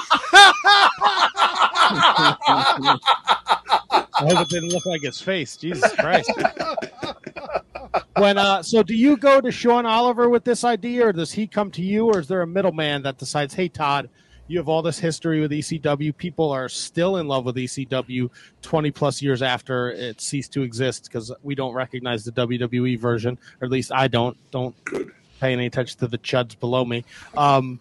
I 4.20 4.26
hope 4.26 4.40
it 4.40 4.48
didn't 4.48 4.70
look 4.70 4.86
like 4.86 5.02
his 5.02 5.20
face. 5.20 5.56
Jesus 5.56 5.92
Christ. 5.94 6.30
when 8.18 8.38
uh, 8.38 8.62
so 8.62 8.82
do 8.82 8.94
you 8.94 9.16
go 9.16 9.40
to 9.40 9.50
Sean 9.50 9.86
Oliver 9.86 10.28
with 10.28 10.44
this 10.44 10.64
idea, 10.64 11.06
or 11.06 11.12
does 11.12 11.32
he 11.32 11.46
come 11.46 11.70
to 11.72 11.82
you, 11.82 12.06
or 12.06 12.18
is 12.18 12.28
there 12.28 12.42
a 12.42 12.46
middleman 12.46 13.02
that 13.02 13.18
decides, 13.18 13.54
hey 13.54 13.68
Tod, 13.68 14.10
you 14.48 14.58
have 14.58 14.68
all 14.68 14.82
this 14.82 14.98
history 14.98 15.40
with 15.40 15.50
ECW. 15.50 16.16
People 16.16 16.50
are 16.50 16.68
still 16.68 17.18
in 17.18 17.28
love 17.28 17.44
with 17.44 17.56
ECW 17.56 18.30
20 18.62 18.90
plus 18.90 19.22
years 19.22 19.42
after 19.42 19.90
it 19.90 20.20
ceased 20.20 20.52
to 20.54 20.62
exist 20.62 21.04
because 21.04 21.30
we 21.42 21.54
don't 21.54 21.74
recognize 21.74 22.24
the 22.24 22.32
WWE 22.32 22.98
version, 22.98 23.38
or 23.60 23.66
at 23.66 23.70
least 23.70 23.92
I 23.92 24.08
don't. 24.08 24.36
Don't 24.50 24.74
Good. 24.84 25.12
pay 25.38 25.52
any 25.52 25.66
attention 25.66 25.98
to 26.00 26.08
the 26.08 26.18
chuds 26.18 26.58
below 26.58 26.84
me. 26.84 27.04
Um, 27.36 27.78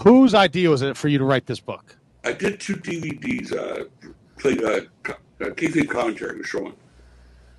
whose 0.00 0.32
idea 0.34 0.70
was 0.70 0.82
it 0.82 0.96
for 0.96 1.08
you 1.08 1.18
to 1.18 1.24
write 1.24 1.46
this 1.46 1.60
book? 1.60 1.96
I 2.24 2.32
did 2.32 2.60
two 2.60 2.76
DVDs, 2.76 3.52
uh, 3.52 3.84
played 4.38 4.62
uh, 4.62 4.80
uh, 5.06 5.14
kayfabe 5.40 5.88
commentary 5.88 6.38
with 6.38 6.46
Sean. 6.46 6.72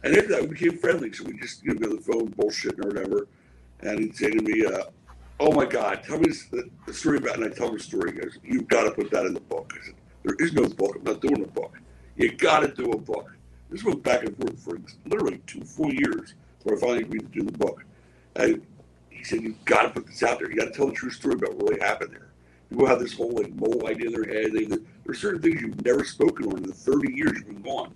And 0.03 0.15
after 0.15 0.29
that, 0.29 0.41
we 0.43 0.47
became 0.49 0.77
friendly. 0.77 1.11
So 1.11 1.25
we 1.25 1.37
just, 1.37 1.63
you 1.63 1.73
know, 1.73 1.79
go 1.79 1.89
on 1.89 1.95
the 1.97 2.01
phone, 2.01 2.25
bullshit 2.37 2.79
or 2.79 2.87
whatever. 2.87 3.27
And 3.81 3.99
he'd 3.99 4.15
say 4.15 4.31
to 4.31 4.41
me, 4.41 4.65
uh, 4.65 4.83
Oh 5.41 5.53
my 5.53 5.65
God, 5.65 6.03
tell 6.03 6.19
me 6.19 6.31
the, 6.85 6.93
story 6.93 7.17
about. 7.17 7.35
And 7.35 7.45
I 7.45 7.49
tell 7.49 7.71
the 7.71 7.79
story. 7.79 8.11
He 8.11 8.19
goes, 8.19 8.37
You've 8.43 8.67
got 8.67 8.83
to 8.83 8.91
put 8.91 9.09
that 9.11 9.25
in 9.25 9.33
the 9.33 9.39
book. 9.39 9.73
I 9.79 9.85
said, 9.85 9.95
There 10.23 10.35
is 10.39 10.53
no 10.53 10.67
book. 10.67 10.97
I'm 10.97 11.03
not 11.03 11.21
doing 11.21 11.43
a 11.43 11.47
book. 11.47 11.77
You 12.17 12.33
got 12.33 12.59
to 12.61 12.67
do 12.67 12.91
a 12.91 12.97
book. 12.97 13.31
This 13.69 13.83
went 13.83 14.03
back 14.03 14.23
and 14.23 14.35
forth 14.35 14.59
for 14.61 14.81
literally 15.05 15.39
two 15.47 15.61
full 15.61 15.93
years 15.93 16.33
before 16.57 16.77
I 16.77 16.79
finally 16.79 16.99
agreed 17.03 17.31
to 17.31 17.39
do 17.39 17.43
the 17.43 17.57
book. 17.57 17.85
And 18.35 18.61
he 19.09 19.23
said, 19.23 19.41
You've 19.41 19.63
got 19.63 19.83
to 19.83 19.89
put 19.89 20.07
this 20.07 20.23
out 20.23 20.39
there. 20.39 20.49
You 20.49 20.57
got 20.57 20.65
to 20.65 20.71
tell 20.71 20.87
the 20.87 20.93
true 20.93 21.11
story 21.11 21.35
about 21.35 21.55
what 21.55 21.69
really 21.69 21.81
happened 21.81 22.11
there. 22.11 22.27
People 22.69 22.85
have 22.85 22.99
this 22.99 23.13
whole 23.13 23.31
like 23.31 23.53
mole 23.55 23.87
idea 23.87 24.07
in 24.07 24.13
their 24.13 24.25
head. 24.25 24.51
They, 24.51 24.65
there's 25.05 25.19
certain 25.19 25.41
things 25.41 25.61
you've 25.61 25.83
never 25.85 26.03
spoken 26.03 26.51
on 26.51 26.57
in 26.57 26.63
the 26.63 26.73
30 26.73 27.13
years 27.13 27.31
you've 27.35 27.47
been 27.47 27.61
gone. 27.61 27.93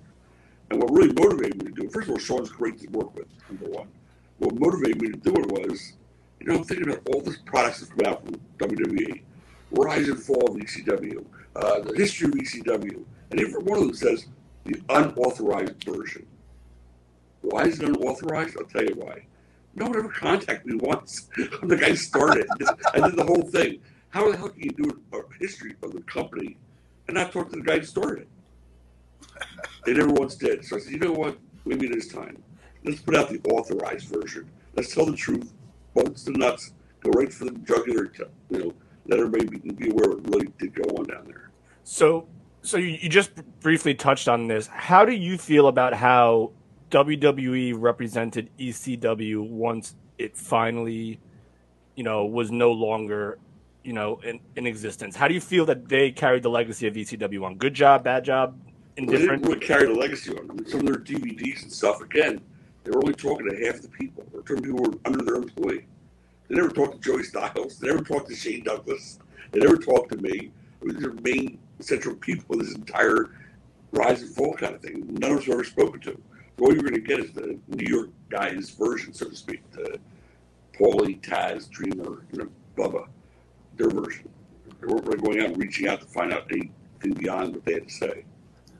And 0.71 0.81
what 0.81 0.91
really 0.91 1.13
motivated 1.13 1.61
me 1.61 1.69
to 1.69 1.81
do 1.81 1.83
it, 1.87 1.91
first 1.93 2.07
of 2.07 2.13
all, 2.13 2.19
Sean's 2.19 2.49
great 2.49 2.79
to 2.79 2.87
work 2.87 3.13
with, 3.15 3.27
number 3.49 3.77
one. 3.77 3.87
What 4.39 4.55
motivated 4.59 5.01
me 5.01 5.09
to 5.09 5.17
do 5.17 5.35
it 5.35 5.51
was, 5.51 5.93
you 6.43 6.51
know, 6.51 6.59
I'm 6.59 6.63
thinking 6.65 6.89
about 6.89 7.07
all 7.07 7.21
the 7.21 7.35
products 7.45 7.79
that 7.79 7.89
come 7.89 8.11
out 8.11 8.25
from 8.25 8.35
WWE, 8.57 9.21
rise 9.71 10.09
and 10.09 10.21
fall 10.21 10.51
of 10.51 10.57
ECW, 10.57 11.25
uh, 11.55 11.79
the 11.79 11.93
history 11.95 12.27
of 12.27 12.33
ECW, 12.33 13.05
and 13.31 13.39
every 13.39 13.63
one 13.63 13.77
of 13.77 13.85
them 13.85 13.93
says 13.93 14.27
the 14.65 14.81
unauthorized 14.89 15.81
version. 15.85 16.25
Why 17.41 17.63
is 17.63 17.79
it 17.79 17.87
unauthorized? 17.87 18.57
I'll 18.59 18.65
tell 18.65 18.83
you 18.83 18.95
why. 18.95 19.25
No 19.75 19.85
one 19.85 19.97
ever 19.97 20.09
contacted 20.09 20.65
me 20.65 20.75
once. 20.75 21.29
I'm 21.61 21.69
the 21.69 21.77
guy 21.77 21.93
started. 21.95 22.45
I 22.93 22.99
did 22.99 23.15
the 23.15 23.23
whole 23.23 23.43
thing. 23.43 23.79
How 24.09 24.29
the 24.29 24.37
hell 24.37 24.49
can 24.49 24.63
you 24.63 24.71
do 24.71 25.01
a 25.13 25.21
history 25.39 25.75
of 25.81 25.93
the 25.93 26.01
company 26.01 26.57
and 27.07 27.15
not 27.15 27.31
talk 27.31 27.49
to 27.51 27.55
the 27.55 27.63
guy 27.63 27.79
who 27.79 27.85
started 27.85 28.23
it? 28.23 28.27
They 29.85 29.93
never 29.93 30.11
once 30.11 30.35
did. 30.35 30.65
So 30.65 30.75
I 30.75 30.79
said, 30.79 30.91
you 30.91 30.99
know 30.99 31.13
what? 31.13 31.37
Maybe 31.65 31.87
it 31.87 31.95
is 31.95 32.09
time. 32.09 32.43
Let's 32.83 32.99
put 32.99 33.15
out 33.15 33.29
the 33.29 33.39
authorized 33.49 34.09
version. 34.09 34.49
Let's 34.75 34.93
tell 34.93 35.05
the 35.05 35.15
truth. 35.15 35.53
Bolts 35.93 36.23
the 36.23 36.31
nuts. 36.31 36.73
Go 37.01 37.11
right 37.11 37.31
for 37.31 37.45
the 37.45 37.51
jugular. 37.51 38.11
You 38.49 38.57
know, 38.59 38.73
let 39.07 39.19
everybody 39.19 39.45
be, 39.45 39.71
be 39.71 39.89
aware 39.89 40.11
of 40.11 40.23
what 40.25 40.33
really 40.33 40.53
did 40.57 40.73
go 40.73 40.83
on 40.97 41.05
down 41.05 41.25
there. 41.25 41.51
So, 41.83 42.27
so 42.61 42.77
you, 42.77 42.97
you 43.01 43.09
just 43.09 43.31
briefly 43.59 43.93
touched 43.93 44.27
on 44.27 44.47
this. 44.47 44.67
How 44.67 45.05
do 45.05 45.11
you 45.11 45.37
feel 45.37 45.67
about 45.67 45.93
how 45.93 46.51
WWE 46.91 47.73
represented 47.77 48.49
ECW 48.59 49.47
once 49.47 49.95
it 50.17 50.37
finally, 50.37 51.19
you 51.95 52.03
know, 52.03 52.25
was 52.25 52.51
no 52.51 52.71
longer, 52.71 53.37
you 53.83 53.93
know, 53.93 54.19
in, 54.23 54.39
in 54.55 54.65
existence? 54.65 55.15
How 55.15 55.27
do 55.27 55.33
you 55.33 55.41
feel 55.41 55.65
that 55.65 55.89
they 55.89 56.11
carried 56.11 56.43
the 56.43 56.49
legacy 56.49 56.87
of 56.87 56.93
ECW 56.93 57.43
on? 57.43 57.55
Good 57.57 57.73
job, 57.73 58.03
bad 58.03 58.23
job, 58.23 58.55
Well, 58.55 58.73
they 58.95 59.01
didn't 59.01 59.15
indifferent? 59.15 59.45
really 59.47 59.59
carry 59.59 59.87
the 59.87 59.99
legacy 59.99 60.31
on. 60.37 60.65
Some 60.67 60.81
of 60.81 60.85
their 60.85 60.95
DVDs 60.95 61.63
and 61.63 61.71
stuff, 61.71 61.99
again, 62.01 62.39
they 62.83 62.91
were 62.91 63.03
only 63.03 63.13
talking 63.13 63.49
to 63.49 63.65
half 63.65 63.81
the 63.81 63.87
people. 63.87 64.25
Or 64.33 64.41
to 64.41 64.55
people 64.55 64.79
were 64.79 64.97
under 65.05 65.23
their 65.23 65.35
employ. 65.35 65.85
They 66.47 66.55
never 66.55 66.69
talked 66.69 67.01
to 67.01 67.11
Joey 67.11 67.23
Styles. 67.23 67.79
They 67.79 67.87
never 67.87 68.03
talked 68.03 68.29
to 68.29 68.35
Shane 68.35 68.63
Douglas. 68.63 69.19
They 69.51 69.59
never 69.59 69.77
talked 69.77 70.11
to 70.11 70.17
me. 70.17 70.51
These 70.81 71.05
are 71.05 71.13
main 71.23 71.59
central 71.79 72.15
people 72.15 72.55
of 72.55 72.65
this 72.65 72.75
entire 72.75 73.29
rise 73.91 74.21
and 74.21 74.35
fall 74.35 74.53
kind 74.53 74.75
of 74.75 74.81
thing. 74.81 75.05
None 75.19 75.31
of 75.31 75.37
us 75.39 75.47
were 75.47 75.53
ever 75.53 75.63
spoken 75.63 76.01
to. 76.01 76.21
So 76.57 76.65
all 76.65 76.73
you're 76.73 76.83
going 76.83 76.93
to 76.93 77.01
get 77.01 77.19
is 77.19 77.31
the 77.31 77.57
New 77.67 77.85
York 77.87 78.09
guys' 78.29 78.71
version, 78.71 79.13
so 79.13 79.29
to 79.29 79.35
speak, 79.35 79.61
the 79.71 79.99
Paulie, 80.77 81.21
Taz, 81.21 81.69
Dreamer, 81.69 82.25
you 82.31 82.39
know, 82.39 82.47
Bubba, 82.75 83.07
their 83.77 83.89
version. 83.89 84.29
They 84.81 84.87
weren't 84.87 85.05
really 85.05 85.21
going 85.21 85.39
out 85.39 85.49
and 85.49 85.57
reaching 85.57 85.87
out 85.87 86.01
to 86.01 86.07
find 86.07 86.33
out 86.33 86.51
anything 86.51 87.13
beyond 87.13 87.53
what 87.53 87.65
they 87.65 87.73
had 87.73 87.87
to 87.87 87.93
say. 87.93 88.25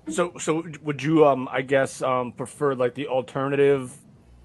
So, 0.10 0.34
so 0.38 0.64
would 0.82 1.02
you, 1.02 1.26
um, 1.26 1.48
I 1.52 1.62
guess, 1.62 2.02
um, 2.02 2.34
prefer 2.34 2.76
like 2.76 2.94
the 2.94 3.08
alternative 3.08 3.94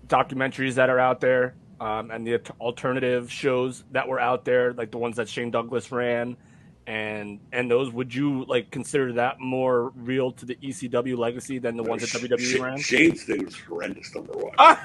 documentaries 0.06 0.74
that 0.74 0.88
are 0.88 0.98
out 0.98 1.20
there, 1.20 1.54
um, 1.80 2.10
and 2.10 2.26
the 2.26 2.40
alternative 2.60 3.30
shows 3.30 3.84
that 3.92 4.06
were 4.06 4.20
out 4.20 4.44
there, 4.44 4.72
like 4.72 4.90
the 4.90 4.98
ones 4.98 5.16
that 5.16 5.28
Shane 5.28 5.50
Douglas 5.50 5.90
ran, 5.90 6.36
and 6.86 7.40
and 7.52 7.70
those? 7.70 7.92
Would 7.92 8.14
you 8.14 8.44
like 8.44 8.70
consider 8.70 9.12
that 9.14 9.40
more 9.40 9.90
real 9.96 10.32
to 10.32 10.46
the 10.46 10.54
ECW 10.56 11.18
legacy 11.18 11.58
than 11.58 11.76
the 11.76 11.82
ones 11.82 12.02
that 12.02 12.20
WWE 12.20 12.38
Sh- 12.38 12.58
ran? 12.60 12.78
Shane's 12.78 13.24
thing 13.24 13.44
was 13.44 13.58
horrendous, 13.58 14.14
number 14.14 14.32
one. 14.32 14.54
Ah! 14.58 14.80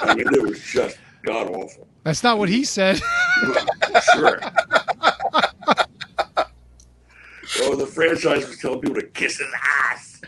I 0.00 0.14
mean, 0.14 0.26
it 0.32 0.42
was 0.42 0.60
just 0.60 0.98
god 1.24 1.48
awful. 1.50 1.86
That's 2.04 2.22
not 2.22 2.38
what 2.38 2.48
he 2.48 2.64
said. 2.64 3.00
sure. 4.14 4.40
Oh, 7.60 7.76
the 7.76 7.86
franchise 7.86 8.48
was 8.48 8.58
telling 8.58 8.80
people 8.80 9.00
to 9.00 9.06
kiss 9.08 9.38
his 9.38 9.48
ass. 9.62 10.20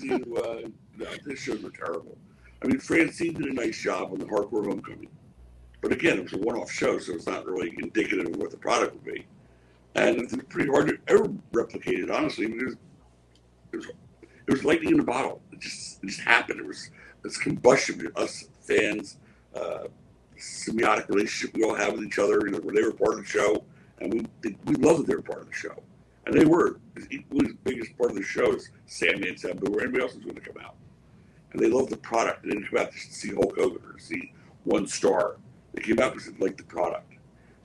He, 0.00 0.12
uh, 0.14 0.68
no, 0.96 1.06
this 1.24 1.40
shows 1.40 1.62
were 1.62 1.70
terrible. 1.70 2.16
I 2.62 2.68
mean, 2.68 2.78
Francine 2.78 3.34
did 3.34 3.46
a 3.46 3.52
nice 3.52 3.78
job 3.78 4.12
on 4.12 4.18
the 4.18 4.24
Hardcore 4.24 4.64
Homecoming. 4.64 5.08
But 5.82 5.92
again, 5.92 6.18
it 6.18 6.24
was 6.24 6.32
a 6.32 6.38
one 6.38 6.56
off 6.56 6.70
show, 6.70 6.98
so 6.98 7.12
it's 7.12 7.26
not 7.26 7.44
really 7.44 7.74
indicative 7.78 8.26
of 8.26 8.36
what 8.36 8.50
the 8.50 8.56
product 8.56 8.94
would 8.94 9.04
be. 9.04 9.26
And 9.94 10.20
it's 10.20 10.34
pretty 10.48 10.70
hard 10.70 10.88
to 10.88 10.98
ever 11.08 11.30
replicate 11.52 12.00
it, 12.00 12.10
honestly. 12.10 12.46
because 12.48 12.76
it 13.72 13.76
was, 13.76 13.86
it 14.22 14.50
was 14.50 14.64
lightning 14.64 14.94
in 14.94 15.00
a 15.00 15.04
bottle. 15.04 15.40
It 15.52 15.60
just, 15.60 16.02
it 16.02 16.06
just 16.08 16.20
happened. 16.20 16.60
It 16.60 16.66
was 16.66 16.90
this 17.22 17.36
combustion 17.36 17.98
between 17.98 18.16
us 18.16 18.48
fans, 18.62 19.18
uh, 19.54 19.84
symbiotic 20.38 21.08
relationship 21.08 21.54
we 21.54 21.64
all 21.64 21.74
have 21.74 21.92
with 21.92 22.04
each 22.04 22.18
other. 22.18 22.40
You 22.44 22.52
know, 22.52 22.58
where 22.58 22.74
they 22.74 22.82
were 22.82 22.92
part 22.92 23.12
of 23.14 23.18
the 23.18 23.24
show, 23.24 23.64
and 24.00 24.12
we 24.12 24.26
they, 24.42 24.56
we 24.64 24.74
loved 24.76 25.00
that 25.00 25.06
they 25.06 25.14
were 25.14 25.22
part 25.22 25.42
of 25.42 25.48
the 25.48 25.54
show, 25.54 25.82
and 26.26 26.34
they 26.34 26.44
were 26.44 26.78
equally 27.10 27.48
the 27.48 27.58
biggest 27.64 27.96
part 27.96 28.10
of 28.10 28.16
the 28.16 28.22
show 28.22 28.54
as 28.54 28.68
Sammy 28.86 29.28
and 29.28 29.38
Sabu 29.38 29.72
or 29.72 29.80
anybody 29.80 30.02
else 30.02 30.14
was 30.14 30.24
going 30.24 30.36
to 30.36 30.40
come 30.40 30.62
out, 30.62 30.74
and 31.52 31.62
they 31.62 31.68
loved 31.68 31.90
the 31.90 31.96
product. 31.96 32.42
They 32.42 32.50
didn't 32.50 32.68
come 32.68 32.80
out 32.80 32.92
to 32.92 32.98
see 32.98 33.32
Hulk 33.32 33.56
Hogan 33.56 33.82
or 33.84 33.98
see 33.98 34.32
one 34.64 34.86
star. 34.86 35.36
They 35.72 35.82
came 35.82 36.00
out 36.00 36.12
because 36.12 36.32
they 36.32 36.38
liked 36.38 36.58
the 36.58 36.64
product. 36.64 37.14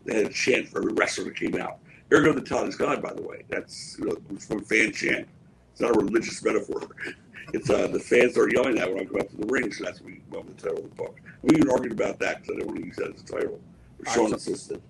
They 0.05 0.15
had 0.15 0.25
a 0.27 0.33
chant 0.33 0.67
for 0.67 0.79
every 0.79 0.93
wrestler 0.93 1.25
that 1.25 1.35
came 1.35 1.55
out. 1.59 1.79
Ergo 2.13 2.33
the 2.33 2.41
Tod 2.41 2.67
is 2.67 2.75
God, 2.75 3.01
by 3.01 3.13
the 3.13 3.21
way. 3.21 3.43
That's 3.49 3.97
you 3.99 4.05
know, 4.05 4.17
it's 4.31 4.45
from 4.45 4.63
fan 4.63 4.91
chant. 4.91 5.27
It's 5.71 5.81
not 5.81 5.95
a 5.95 5.99
religious 5.99 6.43
metaphor. 6.43 6.87
It's 7.53 7.69
uh, 7.69 7.87
the 7.87 7.99
fans 7.99 8.37
are 8.37 8.49
yelling 8.49 8.75
that 8.75 8.89
when 8.93 9.01
I 9.01 9.05
come 9.05 9.17
out 9.19 9.29
to 9.29 9.35
the 9.35 9.47
ring, 9.47 9.73
so 9.73 9.83
that's 9.83 9.99
what 9.99 10.11
we 10.11 10.21
with 10.29 10.55
the 10.55 10.69
title 10.69 10.85
of 10.85 10.89
the 10.89 10.95
book. 10.95 11.19
We 11.41 11.57
even 11.57 11.69
argued 11.69 11.91
about 11.91 12.17
that 12.19 12.41
because 12.41 12.55
I 12.55 12.59
didn't 12.59 12.67
want 12.67 12.79
to 12.79 12.85
use 12.85 12.95
that 12.97 13.13
as 13.13 13.21
a 13.21 13.25
title. 13.25 13.59
But 13.97 14.09
Sean 14.13 14.25
right, 14.25 14.33
insisted. 14.33 14.81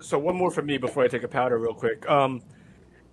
So 0.00 0.18
one 0.18 0.34
more 0.34 0.50
from 0.50 0.66
me 0.66 0.78
before 0.78 1.04
I 1.04 1.08
take 1.08 1.22
a 1.22 1.28
powder, 1.28 1.58
real 1.58 1.74
quick. 1.74 2.08
Um, 2.08 2.42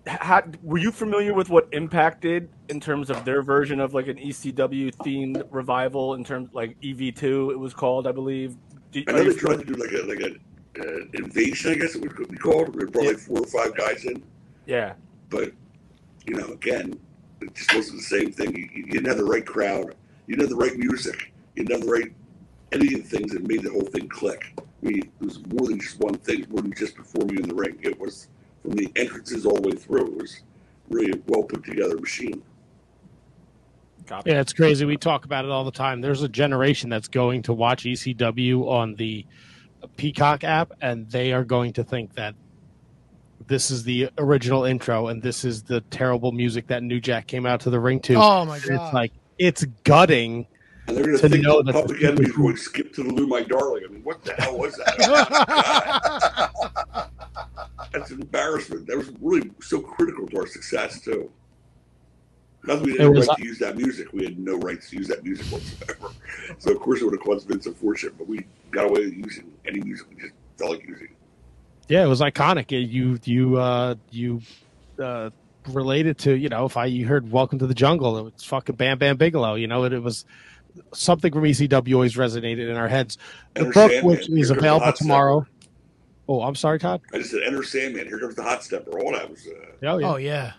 how, 0.06 0.42
were 0.62 0.78
you 0.78 0.92
familiar 0.92 1.34
with 1.34 1.48
what 1.48 1.68
Impact 1.72 2.22
did 2.22 2.48
in 2.68 2.80
terms 2.80 3.10
of 3.10 3.24
their 3.24 3.42
version 3.42 3.80
of 3.80 3.94
like 3.94 4.06
an 4.06 4.16
ECW 4.16 4.94
themed 4.96 5.46
revival? 5.50 6.14
In 6.14 6.24
terms 6.24 6.50
like 6.52 6.80
EV2, 6.80 7.52
it 7.52 7.58
was 7.58 7.74
called, 7.74 8.06
I 8.06 8.12
believe, 8.12 8.56
I 8.94 9.12
know 9.12 9.24
they 9.24 9.34
tried 9.34 9.58
to 9.58 9.64
do 9.64 9.74
like 9.74 9.92
a 9.92 10.06
like 10.06 10.20
an 10.20 10.40
uh, 10.80 11.18
invasion, 11.18 11.72
I 11.72 11.74
guess 11.74 11.94
it 11.94 12.00
would 12.00 12.30
be 12.30 12.36
called. 12.36 12.72
They 12.78 12.84
brought 12.86 13.06
like 13.06 13.18
four 13.18 13.40
or 13.40 13.46
five 13.46 13.76
guys 13.76 14.04
in, 14.04 14.22
yeah. 14.66 14.94
but 15.28 15.52
you 16.26 16.36
know, 16.36 16.46
again, 16.46 16.98
it 17.40 17.54
just 17.54 17.74
wasn't 17.74 17.98
the 17.98 18.04
same 18.04 18.32
thing. 18.32 18.56
You, 18.56 18.68
you 18.74 18.86
didn't 18.86 19.06
have 19.06 19.18
the 19.18 19.24
right 19.24 19.44
crowd. 19.44 19.94
You 20.26 20.36
didn't 20.36 20.50
have 20.50 20.58
the 20.58 20.64
right 20.64 20.76
music. 20.78 21.32
You 21.54 21.64
didn't 21.64 21.80
have 21.80 21.86
the 21.86 21.92
right 21.92 22.12
any 22.72 22.94
of 22.94 23.02
the 23.02 23.16
things 23.16 23.32
that 23.32 23.46
made 23.46 23.62
the 23.62 23.70
whole 23.70 23.82
thing 23.82 24.08
click. 24.08 24.52
I 24.58 24.86
mean, 24.86 24.98
it 24.98 25.24
was 25.24 25.44
more 25.46 25.68
than 25.68 25.78
just 25.78 25.98
one 26.00 26.14
thing. 26.14 26.40
It 26.40 26.50
wasn't 26.50 26.76
just 26.76 26.94
performing 26.94 27.38
in 27.38 27.48
the 27.48 27.54
ring. 27.54 27.78
It 27.82 27.98
was 27.98 28.28
from 28.66 28.76
the 28.76 28.90
entrances 28.96 29.46
all 29.46 29.54
the 29.54 29.68
way 29.68 29.74
through. 29.76 30.06
It 30.06 30.22
was 30.22 30.40
really 30.90 31.12
a 31.12 31.22
well 31.28 31.42
put 31.44 31.64
together 31.64 31.96
machine. 31.98 32.42
Copy. 34.06 34.30
Yeah, 34.30 34.40
it's 34.40 34.52
crazy. 34.52 34.84
We 34.84 34.96
talk 34.96 35.24
about 35.24 35.44
it 35.44 35.50
all 35.50 35.64
the 35.64 35.70
time. 35.72 36.00
There's 36.00 36.22
a 36.22 36.28
generation 36.28 36.90
that's 36.90 37.08
going 37.08 37.42
to 37.42 37.52
watch 37.52 37.84
ECW 37.84 38.68
on 38.68 38.94
the 38.94 39.24
Peacock 39.96 40.44
app, 40.44 40.72
and 40.80 41.08
they 41.10 41.32
are 41.32 41.44
going 41.44 41.72
to 41.74 41.84
think 41.84 42.14
that 42.14 42.34
this 43.48 43.70
is 43.70 43.82
the 43.84 44.10
original 44.18 44.64
intro 44.64 45.08
and 45.08 45.22
this 45.22 45.44
is 45.44 45.62
the 45.62 45.80
terrible 45.82 46.32
music 46.32 46.66
that 46.68 46.82
New 46.82 47.00
Jack 47.00 47.26
came 47.26 47.46
out 47.46 47.60
to 47.60 47.70
the 47.70 47.78
ring 47.80 48.00
to. 48.00 48.14
Oh 48.14 48.44
my 48.44 48.58
god! 48.58 48.70
It's 48.70 48.94
like 48.94 49.12
it's 49.38 49.64
gutting. 49.84 50.46
And 50.88 50.96
they're 50.96 51.04
going 51.04 51.16
To 51.16 51.22
to 51.22 51.28
think 51.28 51.42
know 51.44 51.62
the 51.62 51.72
that 51.72 51.80
Public 51.80 52.00
the- 52.00 52.06
Enemy 52.06 52.26
is 52.26 52.32
going 52.36 52.54
to 52.54 52.60
skip 52.60 52.92
to 52.94 53.02
the 53.02 53.12
Lou 53.12 53.26
My 53.26 53.42
Darling. 53.42 53.82
I 53.88 53.92
mean, 53.92 54.02
what 54.04 54.22
the 54.24 54.34
hell 54.34 54.56
was 54.56 54.76
that? 54.76 56.52
That's 57.96 58.10
an 58.10 58.20
embarrassment. 58.20 58.86
That 58.86 58.98
was 58.98 59.10
really 59.22 59.50
so 59.62 59.80
critical 59.80 60.26
to 60.26 60.40
our 60.40 60.46
success, 60.46 61.00
too. 61.00 61.30
That 62.64 62.82
we 62.82 62.92
didn't 62.92 63.12
right 63.12 63.38
to 63.38 63.44
use 63.44 63.58
that 63.60 63.76
music. 63.76 64.12
We 64.12 64.24
had 64.24 64.38
no 64.38 64.58
rights 64.58 64.90
to 64.90 64.96
use 64.96 65.08
that 65.08 65.24
music 65.24 65.46
whatsoever. 65.46 66.12
So, 66.58 66.72
of 66.72 66.80
course, 66.80 67.00
it 67.00 67.04
would 67.04 67.14
have 67.14 67.24
caused 67.24 67.48
Vince 67.48 67.66
a 67.66 67.72
fortune, 67.72 68.12
but 68.18 68.28
we 68.28 68.46
got 68.70 68.84
away 68.84 69.06
with 69.06 69.14
using 69.14 69.50
any 69.66 69.80
music 69.80 70.06
we 70.10 70.16
just 70.16 70.34
felt 70.58 70.72
like 70.72 70.86
using. 70.86 71.08
Yeah, 71.88 72.04
it 72.04 72.08
was 72.08 72.20
iconic. 72.20 72.70
You 72.70 73.18
you 73.24 73.56
uh, 73.56 73.94
you 74.10 74.42
uh, 75.02 75.30
related 75.68 76.18
to 76.18 76.36
you 76.36 76.48
know 76.48 76.66
if 76.66 76.76
I 76.76 76.86
you 76.86 77.06
heard 77.06 77.30
Welcome 77.30 77.58
to 77.60 77.66
the 77.66 77.74
Jungle, 77.74 78.18
it 78.18 78.22
was 78.22 78.44
fucking 78.44 78.76
Bam 78.76 78.98
Bam 78.98 79.16
Bigelow. 79.16 79.54
You 79.54 79.66
know, 79.66 79.84
it, 79.84 79.92
it 79.92 80.02
was 80.02 80.24
something 80.92 81.32
from 81.32 81.42
ECW 81.42 81.94
always 81.94 82.14
resonated 82.14 82.68
in 82.68 82.76
our 82.76 82.88
heads. 82.88 83.18
The 83.54 83.66
book, 83.66 83.90
which 84.02 84.28
is 84.28 84.50
available 84.50 84.92
tomorrow. 84.92 85.46
Oh, 86.28 86.42
I'm 86.42 86.54
sorry, 86.54 86.78
Tod. 86.78 87.00
I 87.12 87.18
just 87.18 87.30
said, 87.30 87.42
Enter 87.44 87.62
Sandman. 87.62 88.06
Here 88.06 88.18
comes 88.18 88.34
the 88.34 88.42
hot 88.42 88.64
stepper. 88.64 88.98
All 89.00 89.12
that 89.12 89.30
was. 89.30 89.46
Uh, 89.46 89.86
Oh 89.88 89.98
yeah. 89.98 90.12
oh 90.12 90.16
yeah. 90.16 90.52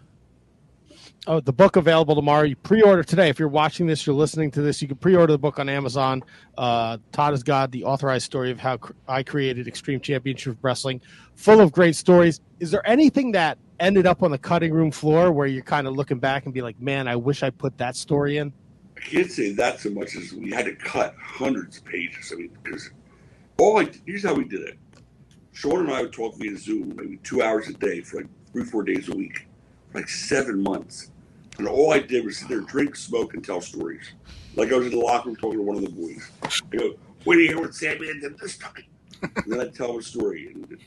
Oh, 1.26 1.42
the 1.42 1.52
book 1.52 1.76
available 1.76 2.16
tomorrow. 2.16 2.44
You 2.44 2.56
pre-order 2.56 3.04
today. 3.04 3.28
If 3.28 3.38
you're 3.38 3.50
watching 3.50 3.86
this, 3.86 4.08
you're 4.08 4.16
listening 4.16 4.50
to 4.52 4.62
this, 4.62 4.82
you 4.82 4.88
can 4.88 4.96
pre-order 4.96 5.34
the 5.34 5.38
book 5.38 5.60
on 5.60 5.68
Amazon. 5.68 6.24
Uh, 6.58 6.98
Tod 7.12 7.34
is 7.34 7.44
God 7.44 7.70
the 7.74 7.84
authorized 7.84 8.24
story 8.24 8.50
of 8.50 8.60
how 8.60 8.78
cr- 8.78 8.94
I 9.10 9.24
created 9.24 9.68
Extreme 9.68 10.00
Championship 10.02 10.58
Wrestling, 10.62 11.02
full 11.36 11.60
of 11.60 11.74
great 11.74 11.98
stories. 11.98 12.40
Is 12.62 12.72
there 12.72 12.88
anything 12.88 13.34
that 13.34 13.58
ended 13.82 14.08
up 14.08 14.24
on 14.24 14.32
the 14.32 14.38
cutting 14.38 14.72
room 14.74 14.90
floor 14.90 15.34
where 15.34 15.48
you're 15.48 15.64
kind 15.64 15.86
of 15.86 15.96
looking 15.98 16.18
back 16.18 16.46
and 16.46 16.54
be 16.54 16.62
like, 16.62 16.80
"Man, 16.80 17.10
I 17.10 17.18
wish 17.18 17.44
I 17.44 17.50
put 17.50 17.78
that 17.78 17.98
story 17.98 18.38
in." 18.38 18.54
I 18.96 19.00
can't 19.02 19.30
say 19.32 19.52
that 19.56 19.82
so 19.82 19.90
much 19.90 20.16
as 20.16 20.32
we 20.34 20.50
had 20.52 20.66
to 20.66 20.76
cut 20.76 21.14
hundreds 21.22 21.78
of 21.80 21.86
pages. 21.86 22.32
I 22.34 22.38
mean, 22.38 22.58
because 22.64 22.90
all 23.58 23.80
I 23.82 23.90
here's 24.06 24.24
how 24.24 24.34
we 24.34 24.46
did 24.46 24.62
it. 24.62 24.78
Sean 25.58 25.80
and 25.80 25.92
I 25.92 26.04
would 26.04 26.14
talk 26.14 26.36
via 26.36 26.56
Zoom 26.56 26.94
maybe 26.96 27.18
two 27.24 27.42
hours 27.42 27.68
a 27.68 27.74
day 27.74 28.02
for 28.02 28.18
like 28.18 28.30
three, 28.52 28.64
four 28.64 28.84
days 28.84 29.10
a 29.10 29.16
week, 29.16 29.48
for 29.92 29.98
like 29.98 30.08
seven 30.08 30.62
months. 30.62 31.10
And 31.58 31.68
all 31.68 31.92
I 31.92 31.98
did 31.98 32.26
was 32.26 32.38
sit 32.38 32.48
there, 32.48 32.60
drink, 32.60 32.96
smoke, 32.96 33.34
and 33.34 33.44
tell 33.44 33.60
stories. 33.60 34.12
Like 34.56 34.72
I 34.72 34.76
was 34.76 34.86
in 34.86 34.92
the 34.92 35.00
locker 35.00 35.30
room 35.30 35.36
talking 35.36 35.58
to 35.58 35.64
one 35.64 35.76
of 35.76 35.82
the 35.82 35.90
boys. 35.90 36.30
I 36.44 36.78
go, 36.78 36.94
"What 37.24 37.34
do 37.34 37.40
you 37.40 37.48
hear 37.48 37.60
what 37.60 37.74
Sandman 37.74 38.20
did 38.20 38.38
this 38.38 38.60
time?" 38.60 38.86
And 39.24 39.52
then 39.52 39.60
I'd 39.60 39.74
tell 39.74 39.94
him 39.94 39.98
a 39.98 40.04
story. 40.04 40.54
And 40.54 40.78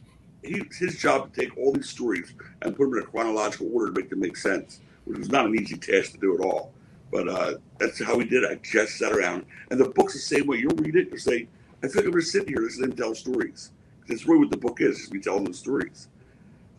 he, 0.44 0.62
his 0.78 0.96
job 0.98 1.34
to 1.34 1.40
take 1.40 1.56
all 1.56 1.72
these 1.72 1.88
stories 1.88 2.32
and 2.62 2.76
put 2.76 2.84
them 2.84 2.98
in 2.98 3.02
a 3.02 3.06
chronological 3.06 3.68
order 3.74 3.92
to 3.92 4.00
make 4.00 4.08
them 4.08 4.20
make 4.20 4.36
sense, 4.36 4.82
which 5.04 5.18
was 5.18 5.30
not 5.30 5.46
an 5.46 5.60
easy 5.60 5.78
task 5.78 6.12
to 6.12 6.18
do 6.18 6.36
at 6.36 6.44
all. 6.44 6.72
But 7.10 7.26
uh, 7.26 7.54
that's 7.80 8.00
how 8.00 8.16
we 8.16 8.24
did 8.24 8.44
it. 8.44 8.50
I 8.52 8.54
just 8.62 8.98
sat 8.98 9.10
around. 9.10 9.46
And 9.72 9.80
the 9.80 9.88
book's 9.88 10.12
the 10.12 10.20
same 10.20 10.46
way. 10.46 10.58
You'll 10.58 10.76
read 10.76 10.94
it, 10.94 11.08
you'll 11.08 11.18
say, 11.18 11.48
I 11.82 11.88
feel 11.88 12.02
like 12.02 12.14
I'm 12.14 12.20
just 12.20 12.30
sitting 12.30 12.50
here 12.50 12.62
listening 12.62 12.90
to 12.90 12.96
them 12.96 13.04
tell 13.04 13.14
stories. 13.16 13.72
That's 14.10 14.26
really 14.26 14.40
what 14.40 14.50
the 14.50 14.56
book 14.56 14.80
is, 14.80 14.98
is 14.98 15.10
we 15.10 15.20
tell 15.20 15.38
them 15.40 15.52
stories. 15.52 16.08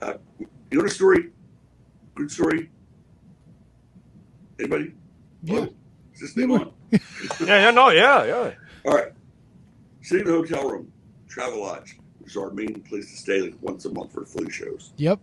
Uh, 0.01 0.15
you 0.37 0.77
know 0.77 0.81
the 0.83 0.89
story? 0.89 1.29
Good 2.13 2.29
story? 2.29 2.69
Anybody? 4.59 4.93
Yeah. 5.41 5.59
Oh, 5.59 5.73
is 6.13 6.19
this 6.19 6.33
thing 6.33 6.51
on? 6.51 6.73
Yeah, 7.39 7.47
yeah, 7.47 7.71
no, 7.71 7.89
yeah, 7.89 8.25
yeah. 8.25 8.51
All 8.85 8.93
right. 8.93 9.13
Sitting 10.01 10.27
in 10.27 10.31
the 10.33 10.37
hotel 10.39 10.69
room, 10.69 10.91
Travel 11.29 11.61
Lodge, 11.61 11.97
which 12.19 12.31
is 12.31 12.37
our 12.37 12.51
main 12.51 12.81
place 12.81 13.09
to 13.09 13.17
stay 13.17 13.39
like 13.39 13.55
once 13.61 13.85
a 13.85 13.89
month 13.93 14.11
for 14.11 14.25
Philly 14.25 14.51
shows. 14.51 14.91
Yep. 14.97 15.19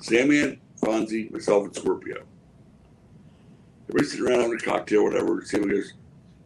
Sandman, 0.00 0.58
Fonzie, 0.80 1.30
myself, 1.30 1.64
and 1.66 1.76
Scorpio. 1.76 2.24
Everybody's 3.90 4.12
sitting 4.12 4.26
around 4.26 4.40
having 4.40 4.56
a 4.56 4.60
cocktail, 4.60 5.04
whatever. 5.04 5.44
Sandman 5.44 5.76
goes, 5.76 5.92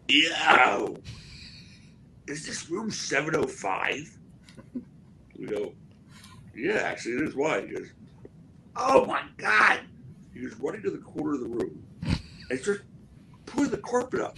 Yo, 0.09 0.97
is 2.27 2.47
this 2.47 2.68
room 2.68 2.90
705? 2.90 4.18
We 5.38 5.47
go, 5.47 5.75
Yeah, 6.55 6.79
actually, 6.79 7.14
it 7.14 7.23
is. 7.29 7.35
Why? 7.35 7.62
He 7.62 7.69
goes, 7.69 7.88
Oh 8.77 9.05
my 9.07 9.23
God. 9.37 9.81
He 10.33 10.40
goes 10.43 10.55
running 10.61 10.83
to 10.83 10.90
the 10.90 10.99
corner 10.99 11.35
of 11.35 11.40
the 11.40 11.49
room 11.49 11.85
and 12.51 12.61
starts 12.61 12.83
pulling 13.47 13.71
the 13.71 13.79
carpet 13.79 14.21
up. 14.21 14.37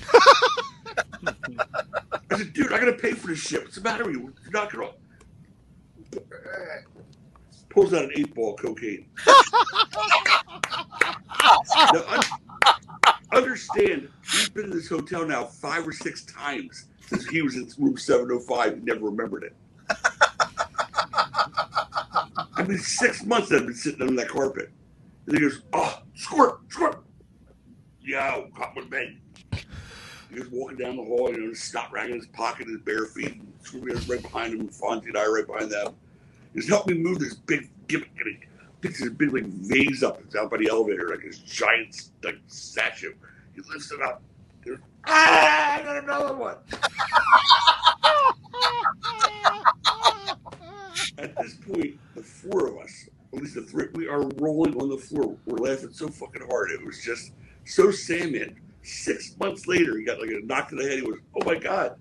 I 2.31 2.39
said, 2.39 2.53
Dude, 2.53 2.73
I 2.73 2.79
got 2.79 2.87
to 2.87 2.93
pay 2.95 3.13
for 3.13 3.29
this 3.29 3.41
shit. 3.41 3.63
What's 3.63 3.77
the 3.77 3.83
matter 3.83 4.05
with 4.05 4.15
you? 4.15 4.35
Not 4.51 4.73
going 4.73 4.89
to. 4.89 4.95
Pulls 7.71 7.93
out 7.95 8.05
an 8.05 8.13
eight 8.17 8.35
ball 8.35 8.57
cocaine. 8.57 9.07
Now, 11.93 12.03
un- 12.09 12.21
understand, 13.33 14.09
he's 14.33 14.49
been 14.51 14.65
in 14.65 14.71
this 14.71 14.89
hotel 14.89 15.27
now 15.27 15.45
five 15.45 15.87
or 15.87 15.93
six 15.93 16.25
times 16.25 16.87
since 17.07 17.27
he 17.29 17.43
was 17.43 17.57
in 17.57 17.69
room 17.79 17.97
705 17.97 18.73
and 18.73 18.85
never 18.85 19.07
remembered 19.07 19.45
it. 19.45 19.57
I 22.57 22.63
mean, 22.67 22.79
six 22.79 23.25
months 23.25 23.53
I've 23.53 23.67
been 23.67 23.75
sitting 23.75 24.03
on 24.07 24.17
that 24.17 24.29
carpet. 24.29 24.71
And 25.27 25.37
he 25.37 25.43
goes, 25.43 25.63
Oh, 25.73 26.03
squirt, 26.15 26.61
squirt. 26.69 27.03
Yo, 28.01 28.49
come 28.57 28.75
with 28.77 28.91
me. 28.91 29.19
He 30.31 30.41
was 30.41 30.49
walking 30.51 30.79
down 30.79 30.97
the 30.97 31.03
hall, 31.03 31.31
you 31.31 31.39
know, 31.41 31.49
his 31.51 31.63
snot 31.63 31.93
rag 31.93 32.11
in 32.11 32.17
his 32.17 32.27
pocket, 32.29 32.67
his 32.69 32.79
bare 32.79 33.07
feet, 33.07 33.41
Scorpio's 33.63 34.09
right 34.09 34.23
behind 34.23 34.55
him, 34.55 34.69
Fonzie 34.69 35.07
and 35.07 35.17
I 35.17 35.27
right 35.27 35.47
behind 35.47 35.71
them. 35.71 35.95
He 36.53 36.61
goes, 36.61 36.69
Help 36.69 36.87
me 36.87 36.95
move 36.95 37.19
this 37.19 37.35
big 37.35 37.71
gimmick. 37.89 38.11
And 38.19 38.37
he 38.37 38.47
picks 38.81 39.01
this 39.01 39.11
big, 39.11 39.33
like, 39.33 39.45
vase 39.45 40.03
up. 40.03 40.21
It's 40.25 40.37
out 40.37 40.51
by 40.51 40.59
the 40.59 40.69
elevator, 40.69 41.09
like 41.09 41.23
this 41.23 41.39
giant, 41.39 42.11
like, 42.23 42.39
statue. 42.47 43.13
He 43.55 43.61
lifts 43.71 43.91
it 43.93 44.01
up. 44.03 44.23
Ah, 45.07 45.75
I 45.77 45.83
got 45.83 45.97
another 46.03 46.35
one. 46.35 46.57
At 51.19 51.37
this 51.39 51.55
point, 51.55 51.99
the 52.15 52.23
four 52.23 52.69
of 52.69 52.79
us, 52.79 53.09
at 53.33 53.41
least 53.41 53.55
the 53.55 53.63
three, 53.63 53.89
we 53.95 54.09
are 54.09 54.23
rolling 54.37 54.77
on 54.81 54.89
the 54.91 54.99
floor. 54.99 55.37
We're 55.47 55.59
laughing 55.59 55.93
so 55.93 56.09
fucking 56.09 56.43
hard. 56.49 56.71
It 56.71 56.85
was 56.85 57.01
just 57.03 57.33
so 57.65 57.91
Sandman. 57.91 58.61
Six 58.83 59.37
months 59.41 59.67
later, 59.67 59.99
he 59.99 60.05
got 60.05 60.21
like 60.21 60.31
a 60.31 60.45
knock 60.47 60.69
to 60.69 60.77
the 60.77 60.83
head. 60.85 60.99
He 61.01 61.03
was, 61.03 61.19
oh 61.41 61.45
my 61.45 61.57
god, 61.57 61.97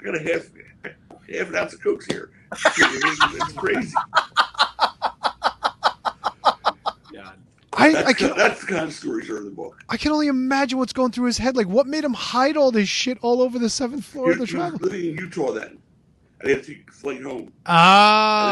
I 0.00 0.04
got 0.04 0.16
a 0.16 0.20
half 0.32 0.42
half 1.32 1.48
an 1.48 1.56
ounce 1.56 1.72
of 1.74 1.82
cokes 1.82 2.06
here. 2.06 2.30
It's 2.78 3.52
crazy. 3.54 3.94
Yeah. 7.12 7.32
I, 7.78 7.92
That's, 7.92 8.08
I 8.08 8.12
can 8.14 8.36
that's 8.36 8.60
the 8.62 8.66
kind 8.68 8.84
of 8.84 8.92
stories 8.94 9.28
that 9.28 9.34
are 9.34 9.38
in 9.38 9.44
the 9.44 9.50
book. 9.50 9.78
I 9.88 9.96
can 9.98 10.10
only 10.12 10.28
imagine 10.28 10.78
what's 10.78 10.92
going 10.94 11.12
through 11.12 11.26
his 11.26 11.36
head. 11.38 11.56
Like, 11.56 11.68
what 11.68 11.86
made 11.86 12.04
him 12.04 12.14
hide 12.14 12.56
all 12.56 12.70
this 12.72 12.88
shit 12.88 13.18
all 13.20 13.42
over 13.42 13.58
the 13.58 13.68
seventh 13.68 14.04
floor 14.04 14.26
He, 14.28 14.32
of 14.32 14.38
the 14.38 14.46
he 14.46 14.56
was 14.56 14.70
travel? 14.70 14.78
living 14.88 15.10
in 15.10 15.16
Utah 15.18 15.52
then. 15.52 15.78
And 16.40 16.48
he 16.48 16.54
had 16.54 16.64
to 16.64 16.74
take 16.74 16.90
flight 16.92 17.22
home. 17.22 17.52
And 17.66 17.76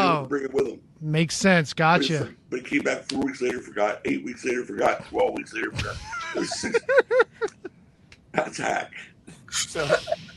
Oh, 0.07 0.13
didn't 0.17 0.29
bring 0.29 0.43
it 0.43 0.53
with 0.53 0.67
him. 0.67 0.81
makes 1.01 1.35
sense. 1.35 1.71
But 1.73 1.77
Gotcha. 1.77 2.19
like- 2.25 2.35
But 2.51 2.59
he 2.59 2.65
came 2.65 2.83
back 2.83 3.09
four 3.09 3.21
weeks 3.21 3.41
later, 3.41 3.59
forgot. 3.61 4.01
Eight 4.05 4.23
weeks 4.23 4.45
later, 4.45 4.63
forgot. 4.63 5.05
Twelve 5.07 5.33
weeks 5.33 5.53
later, 5.53 5.71
forgot. 5.71 5.95
Six. 6.45 6.79
That's 8.33 8.57
hack. 8.57 8.91
So, 9.49 9.89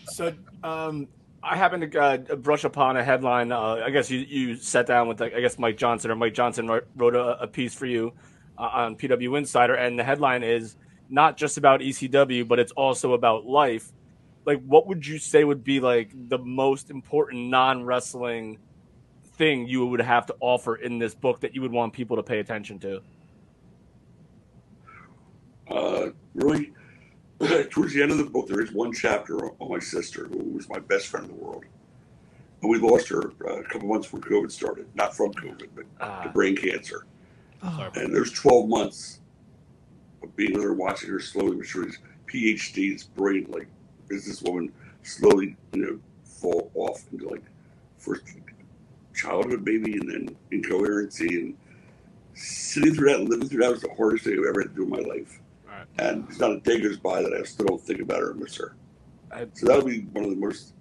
so 0.06 0.32
um, 0.62 1.08
I 1.42 1.56
happened 1.56 1.90
to 1.92 2.00
uh, 2.00 2.16
brush 2.36 2.64
upon 2.64 2.96
a 2.96 3.04
headline. 3.04 3.50
Uh, 3.52 3.82
I 3.84 3.90
guess 3.90 4.10
you, 4.10 4.20
you 4.20 4.56
sat 4.56 4.86
down 4.86 5.08
with, 5.08 5.20
like, 5.20 5.34
I 5.34 5.40
guess, 5.40 5.58
Mike 5.58 5.76
Johnson, 5.76 6.10
or 6.10 6.16
Mike 6.16 6.34
Johnson 6.34 6.68
wrote, 6.68 6.86
wrote 6.96 7.16
a, 7.16 7.42
a 7.42 7.46
piece 7.46 7.74
for 7.74 7.86
you 7.86 8.12
on 8.58 8.96
PW 8.96 9.38
Insider, 9.38 9.74
and 9.74 9.98
the 9.98 10.04
headline 10.04 10.42
is 10.42 10.76
not 11.08 11.36
just 11.36 11.56
about 11.56 11.80
ECW, 11.80 12.46
but 12.46 12.58
it's 12.58 12.72
also 12.72 13.14
about 13.14 13.46
life. 13.46 13.92
Like, 14.44 14.62
what 14.64 14.86
would 14.86 15.06
you 15.06 15.18
say 15.18 15.44
would 15.44 15.64
be 15.64 15.80
like 15.80 16.10
the 16.28 16.38
most 16.38 16.90
important 16.90 17.48
non 17.48 17.84
wrestling 17.84 18.58
thing 19.36 19.66
you 19.68 19.86
would 19.86 20.00
have 20.00 20.26
to 20.26 20.34
offer 20.40 20.76
in 20.76 20.98
this 20.98 21.14
book 21.14 21.40
that 21.40 21.54
you 21.54 21.62
would 21.62 21.72
want 21.72 21.92
people 21.92 22.16
to 22.16 22.22
pay 22.22 22.40
attention 22.40 22.78
to? 22.80 23.00
Uh, 25.70 26.08
really, 26.34 26.72
towards 27.70 27.92
the 27.94 28.02
end 28.02 28.10
of 28.10 28.18
the 28.18 28.24
book, 28.24 28.48
there 28.48 28.60
is 28.60 28.72
one 28.72 28.92
chapter 28.92 29.36
on, 29.60 29.70
my 29.70 29.78
sister, 29.78 30.26
who 30.26 30.38
was 30.38 30.68
my 30.68 30.78
best 30.78 31.06
friend 31.08 31.28
in 31.30 31.36
the 31.36 31.42
world. 31.44 31.64
and 32.62 32.70
we 32.70 32.78
lost 32.78 33.08
her 33.08 33.32
uh, 33.46 33.60
a 33.60 33.64
couple 33.64 33.86
months 33.88 34.06
before 34.08 34.20
COVID 34.20 34.50
started. 34.50 34.86
Not 34.94 35.14
from 35.16 35.32
COVID, 35.34 35.68
but 35.74 35.82
to 35.82 36.04
Ah, 36.04 36.30
brain 36.32 36.56
cancer. 36.56 37.04
Oh, 37.62 37.88
And 37.94 38.14
there's 38.14 38.32
12 38.32 38.68
months 38.68 39.20
of 40.22 40.34
being 40.36 40.54
with 40.54 40.62
her, 40.62 40.74
watching 40.74 41.10
her 41.10 41.20
slowly 41.20 41.56
but 41.56 41.66
surely, 41.66 41.90
PhD, 42.26 42.92
it's 42.92 43.04
brilliant, 43.04 43.50
like 43.50 43.68
businesswoman, 44.08 44.70
slowly, 45.02 45.56
you 45.72 45.80
know, 45.82 45.98
fall 46.24 46.70
off 46.74 47.04
into 47.12 47.28
like 47.28 47.42
first 47.98 48.22
childhood 49.14 49.64
baby 49.64 49.94
and 49.94 50.08
then 50.10 50.36
incoherency 50.52 51.40
and 51.40 51.56
sitting 52.34 52.94
through 52.94 53.08
that 53.08 53.20
and 53.20 53.28
living 53.28 53.48
through 53.48 53.60
that 53.60 53.70
was 53.70 53.80
the 53.82 53.92
hardest 53.96 54.24
thing 54.24 54.34
I've 54.38 54.50
ever 54.50 54.62
had 54.62 54.70
to 54.70 54.76
do 54.76 54.82
in 54.84 54.90
my 54.90 54.98
life. 54.98 55.40
Right. 55.66 55.86
And 55.98 56.24
it's 56.28 56.38
not 56.38 56.52
a 56.52 56.60
day 56.60 56.80
goes 56.80 56.96
by 56.98 57.22
that 57.22 57.32
I 57.32 57.42
still 57.42 57.66
don't 57.66 57.80
think 57.80 58.00
about 58.00 58.20
her 58.20 58.30
and 58.30 58.40
miss 58.40 58.56
her. 58.56 58.76
I- 59.32 59.48
so 59.54 59.66
that'll 59.66 59.84
be 59.84 60.02
one 60.12 60.24
of 60.24 60.30
the 60.30 60.36
most. 60.36 60.74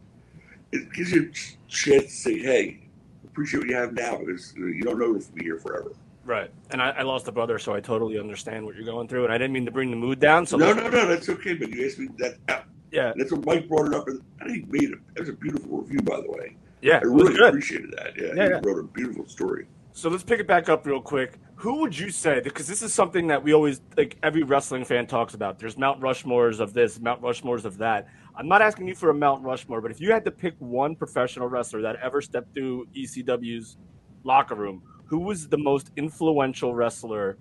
It 0.72 0.92
gives 0.94 1.12
you 1.12 1.32
a 1.32 1.68
chance 1.68 2.04
to 2.06 2.10
say, 2.10 2.38
"Hey, 2.40 2.88
appreciate 3.26 3.62
what 3.62 3.70
you 3.70 3.76
have 3.76 3.94
now," 3.94 4.18
because 4.20 4.54
you, 4.56 4.68
you 4.68 4.84
don't 4.84 5.00
know 5.00 5.16
if 5.16 5.28
we'll 5.30 5.36
be 5.36 5.44
here 5.46 5.58
forever. 5.60 5.92
Right. 6.28 6.52
And 6.72 6.82
I, 6.82 6.90
I 6.92 7.02
lost 7.02 7.28
a 7.28 7.32
brother, 7.32 7.58
so 7.58 7.74
I 7.74 7.80
totally 7.80 8.20
understand 8.20 8.66
what 8.66 8.76
you're 8.76 8.86
going 8.86 9.08
through. 9.08 9.24
And 9.26 9.34
I 9.34 9.38
didn't 9.38 9.54
mean 9.54 9.66
to 9.66 9.72
bring 9.72 9.90
the 9.90 9.98
mood 9.98 10.20
down. 10.20 10.46
So 10.46 10.58
no, 10.58 10.74
no, 10.74 10.88
no, 10.90 11.08
that's 11.08 11.30
okay. 11.30 11.56
But 11.56 11.70
you 11.72 11.86
asked 11.86 11.98
me 12.00 12.10
that. 12.20 12.36
uh, 12.50 12.62
yeah, 12.92 13.14
That's 13.18 13.32
what 13.32 13.46
Mike 13.46 13.68
brought 13.68 13.88
it 13.88 13.94
up, 13.96 14.08
and 14.08 14.22
I 14.42 14.46
think 14.46 14.66
he 14.66 14.72
made 14.72 14.92
it. 14.92 15.00
It 15.16 15.20
was 15.22 15.30
a 15.30 15.34
beautiful 15.34 15.82
review, 15.82 16.00
by 16.02 16.22
the 16.22 16.30
way. 16.32 16.56
yeah, 16.82 16.98
I 16.98 17.06
really 17.06 17.36
appreciated 17.48 17.92
that. 17.98 18.14
Yeah, 18.18 18.28
Yeah, 18.28 18.44
he 18.46 18.50
yeah. 18.52 18.60
wrote 18.64 18.80
a 18.80 18.84
beautiful 18.84 19.26
story. 19.28 19.66
So 19.92 20.10
let's 20.10 20.24
pick 20.24 20.40
it 20.40 20.48
back 20.48 20.70
up 20.70 20.86
real 20.86 21.02
quick. 21.02 21.40
Who 21.56 21.80
would 21.82 21.98
you 21.98 22.12
say? 22.12 22.40
Because 22.40 22.68
this 22.68 22.82
is 22.84 22.94
something 22.94 23.28
that 23.28 23.44
we 23.44 23.54
always 23.54 23.82
like. 23.98 24.16
Every 24.24 24.44
wrestling 24.44 24.86
fan 24.86 25.08
talks 25.08 25.34
about. 25.34 25.58
There's 25.60 25.76
Mount 25.78 26.00
Rushmores 26.00 26.60
of 26.60 26.72
this, 26.74 27.00
Mount 27.00 27.22
Rushmores 27.22 27.66
of 27.66 27.78
that. 27.80 28.08
I'm 28.36 28.48
not 28.48 28.62
asking 28.62 28.88
you 28.88 28.94
for 28.96 29.10
a 29.10 29.14
Mount 29.14 29.44
Rushmore, 29.44 29.82
but 29.82 29.90
if 29.92 30.00
you 30.00 30.12
had 30.12 30.24
to 30.26 30.32
pick 30.32 30.54
one 30.60 30.96
professional 30.96 31.48
wrestler 31.50 31.82
that 31.82 31.96
ever 31.98 32.22
stepped 32.22 32.54
through 32.54 32.86
ECW's 32.96 33.78
locker 34.24 34.54
room, 34.56 34.84
who 35.08 35.20
was 35.20 35.50
the 35.50 35.58
most 35.60 35.92
influential 35.98 36.76
wrestler 36.76 37.38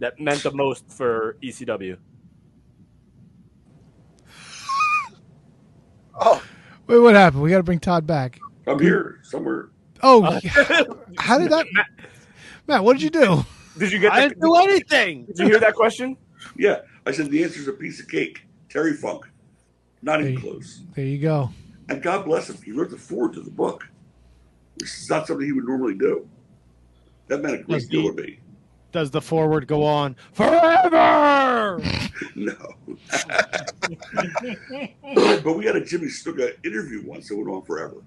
that 0.00 0.20
meant 0.20 0.42
the 0.44 0.52
most 0.52 0.90
for 0.90 1.36
ECW? 1.42 1.98
Oh, 6.20 6.42
Wait, 6.86 6.98
what 7.00 7.14
happened? 7.14 7.42
We 7.42 7.50
got 7.50 7.58
to 7.58 7.62
bring 7.64 7.80
Tod 7.80 8.06
back. 8.06 8.42
I'm 8.66 8.80
here 8.80 9.20
somewhere. 9.24 9.70
Oh, 10.02 10.24
uh, 10.24 10.40
how 11.18 11.38
did 11.38 11.50
that? 11.50 11.66
Matt, 12.68 12.84
what 12.84 12.94
did 12.94 13.02
you 13.02 13.10
do? 13.10 13.44
Did 13.78 13.92
you 13.92 13.98
get? 14.00 14.14
I 14.14 14.20
The, 14.28 14.28
didn't 14.28 14.40
do 14.40 14.54
anything. 14.56 15.28
did 15.28 15.38
you 15.38 15.46
hear 15.46 15.60
that 15.60 15.74
question? 15.74 16.16
Yeah, 16.56 16.78
I 17.06 17.12
said 17.12 17.30
the 17.30 17.44
answer's 17.44 17.68
a 17.68 17.72
piece 17.72 18.00
of 18.00 18.08
cake. 18.08 18.40
Terry 18.68 18.94
Funk, 18.94 19.24
not 20.02 20.20
even 20.20 20.34
Hey. 20.34 20.36
close. 20.36 20.84
There 20.94 21.04
you 21.04 21.18
go. 21.18 21.50
And 21.88 22.02
God 22.02 22.24
bless 22.26 22.50
him, 22.50 22.58
he 22.64 22.72
wrote 22.72 22.90
the 22.90 22.98
foreword 22.98 23.34
to 23.34 23.42
the 23.42 23.50
book, 23.50 23.84
which 24.76 24.88
is 24.88 25.10
not 25.10 25.26
something 25.26 25.46
he 25.46 25.52
would 25.52 25.66
normally 25.66 25.94
do. 25.94 26.28
That 27.28 27.42
meant 27.42 27.54
a 27.54 27.58
great 27.58 27.68
Was 27.68 27.86
deal 27.86 28.02
he- 28.02 28.10
to 28.10 28.22
me. 28.22 28.38
Does 28.90 29.10
the 29.10 29.20
foreword 29.20 29.66
go 29.66 29.84
on 29.84 30.16
forever? 30.32 31.82
No. 32.34 32.54
but 35.44 35.56
we 35.56 35.64
had 35.66 35.76
a 35.76 35.84
Jimmy 35.84 36.06
Snuka 36.06 36.54
interview 36.64 37.02
once 37.06 37.28
that 37.28 37.36
went 37.36 37.48
on 37.48 37.62
forever. 37.62 38.02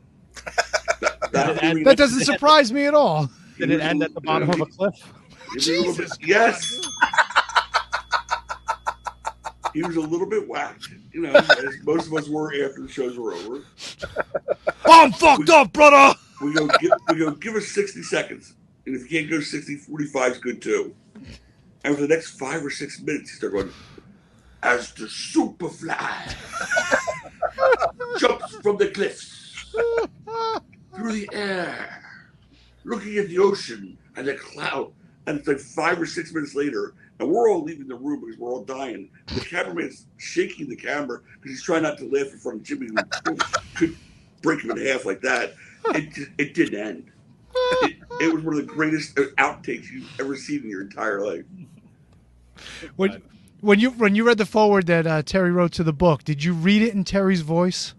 That, 1.02 1.32
that- 1.32 1.48
Did 1.48 1.58
it 1.58 1.64
end- 1.64 1.86
That 1.86 1.98
doesn't 1.98 2.26
surprise 2.26 2.72
me 2.74 2.86
at 2.86 2.94
all. 2.94 3.28
he 3.58 3.66
Did 3.66 3.72
it 3.72 3.76
was 3.76 3.84
end 3.84 4.02
a- 4.02 4.06
at 4.06 4.14
the 4.14 4.22
bottom 4.22 4.50
of 4.50 4.62
a 4.62 4.66
cliff? 4.66 4.96
he 5.52 5.56
was 5.56 5.68
a 5.68 5.72
little 5.72 5.96
bit- 5.96 6.12
yes. 6.22 6.82
He 9.74 9.82
was 9.84 9.96
a 9.96 10.02
little 10.02 10.28
bit 10.28 10.48
whacked, 10.50 10.90
you 11.14 11.22
know, 11.22 11.32
as 11.34 11.76
most 11.84 12.08
of 12.08 12.14
us 12.16 12.28
were 12.28 12.54
after 12.66 12.82
the 12.82 12.90
shows 12.90 13.18
were 13.18 13.34
over. 13.34 13.64
I'm 14.86 15.14
fucked 15.14 15.50
up, 15.50 15.72
brother. 15.72 16.14
We 16.42 16.54
go, 16.54 16.68
give, 16.80 16.92
we 17.10 17.16
go, 17.20 17.32
give 17.32 17.56
us 17.56 17.68
60 17.70 18.04
seconds. 18.04 18.54
And 18.92 19.00
if 19.00 19.10
you 19.10 19.22
can't 19.22 19.32
go 19.32 19.40
60, 19.40 19.78
45 19.78 20.32
is 20.34 20.38
good 20.40 20.62
too. 20.62 20.94
And 21.86 21.96
for 21.96 22.02
the 22.02 22.10
next 22.10 22.38
five 22.38 22.62
or 22.66 22.70
six 22.70 23.00
minutes, 23.00 23.30
he 23.30 23.38
started 23.38 23.56
going, 23.56 23.74
as 24.64 24.92
the 24.92 25.06
superfly 25.06 26.36
jumps 28.20 28.54
from 28.58 28.76
the 28.76 28.90
cliffs 28.90 29.72
through 30.94 31.14
the 31.14 31.30
air, 31.32 32.04
looking 32.84 33.18
at 33.18 33.30
the 33.30 33.40
ocean 33.40 33.98
and 34.18 34.28
the 34.28 34.36
cloud. 34.36 34.92
And 35.26 35.40
it's 35.40 35.48
like 35.48 35.60
five 35.60 36.02
or 36.02 36.06
six 36.06 36.34
minutes 36.34 36.54
later, 36.54 36.94
and 37.20 37.32
we're 37.32 37.50
all 37.50 37.64
leaving 37.64 37.88
the 37.88 37.96
room 37.96 38.20
because 38.20 38.38
we're 38.38 38.50
all 38.50 38.66
dying. 38.66 39.10
The 39.28 39.40
cameraman's 39.40 40.06
shaking 40.18 40.68
the 40.68 40.76
camera 40.76 41.22
because 41.36 41.52
he's 41.52 41.64
trying 41.64 41.84
not 41.84 41.98
to 42.00 42.10
laugh 42.10 42.34
in 42.34 42.40
front 42.40 42.58
of 42.58 42.64
Jimmy, 42.64 42.90
who 43.26 43.38
could 43.74 43.96
break 44.42 44.66
him 44.66 44.72
in 44.72 44.86
half 44.86 45.06
like 45.06 45.22
that. 45.22 45.54
It, 45.96 46.28
it 46.38 46.54
didn't 46.54 46.78
end. 46.78 47.12
It, 47.84 47.98
it 48.22 48.34
was 48.34 48.44
one 48.44 48.54
of 48.58 48.66
the 48.66 48.72
greatest 48.74 49.16
outtakes 49.16 49.90
you've 49.92 50.10
ever 50.20 50.36
seen 50.36 50.64
in 50.64 50.70
your 50.70 50.82
entire 50.82 51.26
life. 51.26 51.44
When, 52.96 53.22
when 53.62 53.80
you 53.80 53.92
when 53.92 54.16
you 54.16 54.24
read 54.26 54.38
the 54.38 54.46
foreword 54.46 54.88
that 54.88 55.08
uh, 55.08 55.22
Terry 55.24 55.52
wrote 55.52 55.72
to 55.74 55.84
the 55.84 55.94
book, 55.94 56.24
did 56.24 56.44
you 56.44 56.54
read 56.54 56.82
it 56.82 56.94
in 56.94 57.04
Terry's 57.04 57.42
voice? 57.42 57.94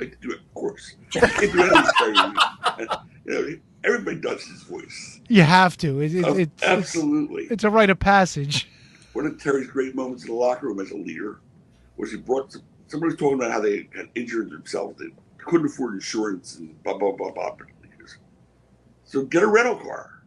I 0.00 0.06
do 0.20 0.32
it, 0.32 0.38
of 0.40 0.54
course. 0.54 0.96
I 1.16 1.26
can 1.28 1.50
do 1.52 1.62
anything 1.62 1.84
for 1.98 2.08
you. 2.08 2.86
You 3.24 3.32
know, 3.50 3.58
everybody 3.84 4.16
does 4.18 4.42
his 4.44 4.62
voice. 4.64 5.20
You 5.28 5.42
have 5.42 5.76
to. 5.78 6.00
It, 6.00 6.14
it, 6.14 6.24
Oh, 6.26 6.36
it's, 6.36 6.50
it's 6.54 6.62
absolutely. 6.62 7.44
it's 7.44 7.64
a 7.64 7.70
rite 7.70 7.90
of 7.90 7.98
passage. 7.98 8.68
One 9.12 9.26
of 9.26 9.40
Terry's 9.40 9.68
great 9.68 9.94
moments 9.94 10.24
in 10.24 10.30
the 10.30 10.34
locker 10.34 10.66
room 10.66 10.80
as 10.80 10.90
a 10.90 10.96
leader 10.96 11.40
was 11.96 12.10
he 12.10 12.16
brought 12.16 12.52
some, 12.52 12.62
somebody 12.88 13.12
was 13.12 13.18
talking 13.18 13.38
about 13.38 13.52
how 13.52 13.60
they 13.60 13.88
had 13.94 14.08
injured 14.14 14.50
themselves. 14.50 14.98
They 14.98 15.08
couldn't 15.38 15.66
afford 15.66 15.94
insurance 15.94 16.56
and 16.58 16.82
blah 16.82 16.98
blah 16.98 17.12
blah 17.12 17.30
blah. 17.30 17.54
He 19.12 19.18
So 19.18 19.24
get 19.24 19.42
a 19.42 19.46
rental 19.46 19.76
car. 19.76 20.22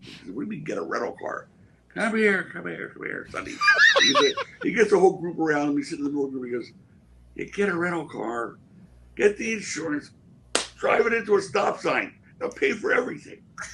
He 0.00 0.12
said, 0.12 0.34
what 0.34 0.40
do 0.42 0.46
you 0.46 0.46
mean 0.46 0.64
get 0.64 0.78
a 0.78 0.82
rental 0.82 1.16
car? 1.20 1.48
Come 1.94 2.16
here, 2.16 2.48
come 2.52 2.66
here, 2.66 2.90
come 2.94 3.04
here, 3.04 3.26
Sonny. 3.30 3.52
he, 4.00 4.12
gets 4.14 4.24
a, 4.24 4.34
he 4.62 4.72
gets 4.72 4.92
a 4.92 4.98
whole 4.98 5.18
group 5.18 5.38
around 5.38 5.70
him. 5.70 5.76
He's 5.76 5.90
sitting 5.90 6.04
in 6.06 6.12
the 6.12 6.16
middle 6.16 6.26
of 6.26 6.32
the 6.32 6.38
room. 6.38 6.50
He 6.50 6.56
goes, 6.56 6.72
"You 7.34 7.46
get 7.50 7.68
a 7.68 7.76
rental 7.76 8.08
car, 8.08 8.56
get 9.16 9.36
the 9.36 9.52
insurance, 9.52 10.10
drive 10.76 11.06
it 11.06 11.12
into 11.12 11.36
a 11.36 11.42
stop 11.42 11.80
sign. 11.80 12.14
They'll 12.38 12.50
pay 12.50 12.72
for 12.72 12.92
everything." 12.92 13.42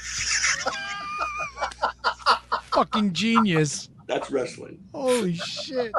Fucking 2.72 3.12
genius. 3.12 3.90
That's 4.06 4.30
wrestling. 4.30 4.78
Holy 4.94 5.34
shit. 5.34 5.92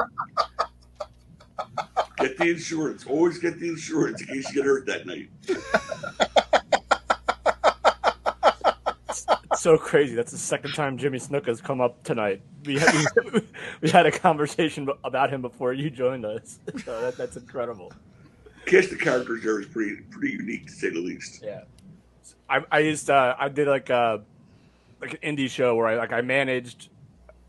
Get 2.18 2.38
the 2.38 2.50
insurance. 2.50 3.06
Always 3.06 3.38
get 3.38 3.60
the 3.60 3.68
insurance 3.68 4.20
in 4.22 4.26
case 4.26 4.48
you 4.48 4.56
get 4.56 4.64
hurt 4.64 4.86
that 4.86 5.06
night. 5.06 5.28
It's 9.55 9.55
so 9.66 9.76
crazy. 9.76 10.14
That's 10.14 10.30
the 10.30 10.38
second 10.38 10.74
time 10.74 10.96
Jimmy 10.96 11.18
Snuka 11.18 11.46
has 11.46 11.60
come 11.60 11.80
up 11.80 12.00
tonight. 12.04 12.40
We 12.64 12.78
had, 12.78 12.94
we, 13.32 13.40
we 13.80 13.90
had 13.90 14.06
a 14.06 14.12
conversation 14.12 14.88
about 15.02 15.32
him 15.32 15.42
before 15.42 15.72
you 15.72 15.90
joined 15.90 16.24
us. 16.24 16.60
So 16.84 17.00
that, 17.00 17.16
that's 17.16 17.36
incredible. 17.36 17.92
Cast 18.66 18.90
the 18.90 18.96
characters 18.96 19.42
there 19.42 19.60
is 19.60 19.66
pretty 19.66 19.96
pretty 20.10 20.34
unique 20.34 20.66
to 20.66 20.72
say 20.72 20.90
the 20.90 21.00
least. 21.00 21.42
Yeah. 21.42 21.62
I, 22.48 22.64
I 22.70 22.78
used 22.80 23.10
uh, 23.10 23.34
I 23.38 23.48
did 23.48 23.66
like 23.66 23.90
a 23.90 24.22
like 25.00 25.18
an 25.20 25.36
indie 25.36 25.50
show 25.50 25.74
where 25.74 25.88
I 25.88 25.96
like 25.96 26.12
I 26.12 26.20
managed. 26.20 26.90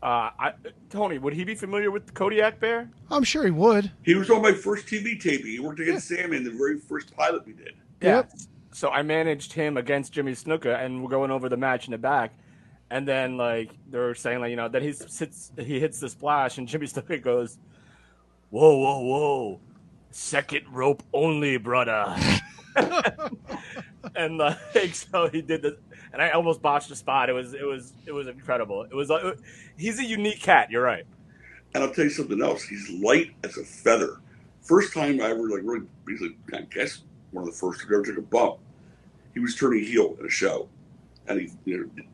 Uh, 0.02 0.30
I, 0.38 0.52
Tony, 0.90 1.18
would 1.18 1.34
he 1.34 1.44
be 1.44 1.54
familiar 1.54 1.92
with 1.92 2.06
the 2.06 2.12
Kodiak 2.12 2.58
Bear? 2.58 2.90
I'm 3.10 3.22
sure 3.22 3.44
he 3.44 3.50
would. 3.52 3.92
He 4.02 4.14
was 4.14 4.28
on 4.30 4.42
my 4.42 4.52
first 4.52 4.86
TV 4.86 5.20
taping. 5.20 5.52
He 5.52 5.60
worked 5.60 5.78
against 5.78 6.08
Sam 6.08 6.32
in 6.32 6.42
the 6.42 6.50
very 6.50 6.78
first 6.80 7.14
pilot 7.14 7.46
we 7.46 7.52
did. 7.52 7.74
Yep. 8.00 8.32
So 8.78 8.90
I 8.90 9.02
managed 9.02 9.54
him 9.54 9.76
against 9.76 10.12
Jimmy 10.12 10.34
Snuka, 10.34 10.78
and 10.78 11.02
we're 11.02 11.10
going 11.10 11.32
over 11.32 11.48
the 11.48 11.56
match 11.56 11.88
in 11.88 11.90
the 11.90 11.98
back. 11.98 12.32
And 12.92 13.08
then 13.08 13.36
like 13.36 13.72
they're 13.90 14.14
saying 14.14 14.38
like 14.38 14.50
you 14.50 14.56
know 14.56 14.68
then 14.68 14.82
he 14.82 14.92
sits 14.92 15.50
he 15.58 15.80
hits 15.80 15.98
the 15.98 16.08
splash, 16.08 16.58
and 16.58 16.68
Jimmy 16.68 16.86
Snuka 16.92 17.20
goes, 17.20 17.58
"Whoa, 18.50 18.76
whoa, 18.76 19.00
whoa, 19.00 19.60
second 20.12 20.64
rope 20.70 21.02
only, 21.12 21.56
brother." 21.56 22.16
and 24.14 24.38
like 24.38 24.58
so 24.94 25.28
he 25.28 25.42
did 25.42 25.62
the, 25.62 25.76
and 26.12 26.22
I 26.22 26.30
almost 26.30 26.62
botched 26.62 26.88
the 26.88 26.94
spot. 26.94 27.28
It 27.28 27.32
was 27.32 27.54
it 27.54 27.66
was 27.66 27.94
it 28.06 28.12
was 28.12 28.28
incredible. 28.28 28.84
It 28.84 28.94
was 28.94 29.10
like 29.10 29.24
he's 29.76 29.98
a 29.98 30.04
unique 30.04 30.40
cat. 30.40 30.70
You're 30.70 30.84
right. 30.84 31.04
And 31.74 31.82
I'll 31.82 31.90
tell 31.90 32.04
you 32.04 32.10
something 32.10 32.40
else. 32.40 32.62
He's 32.62 32.88
light 32.90 33.34
as 33.42 33.58
a 33.58 33.64
feather. 33.64 34.20
First 34.62 34.94
time 34.94 35.20
I 35.20 35.30
ever 35.30 35.48
like 35.48 35.62
really, 35.64 36.36
I 36.54 36.60
guess 36.60 37.02
one 37.32 37.42
of 37.42 37.52
the 37.52 37.58
first 37.58 37.80
who 37.80 37.92
ever 37.92 38.04
took 38.04 38.18
a 38.18 38.22
bump. 38.22 38.60
He 39.38 39.42
was 39.42 39.54
turning 39.54 39.84
heel 39.84 40.16
in 40.18 40.26
a 40.26 40.28
show, 40.28 40.68
and 41.28 41.40
he 41.40 41.48
you 41.64 41.78
know 41.78 42.04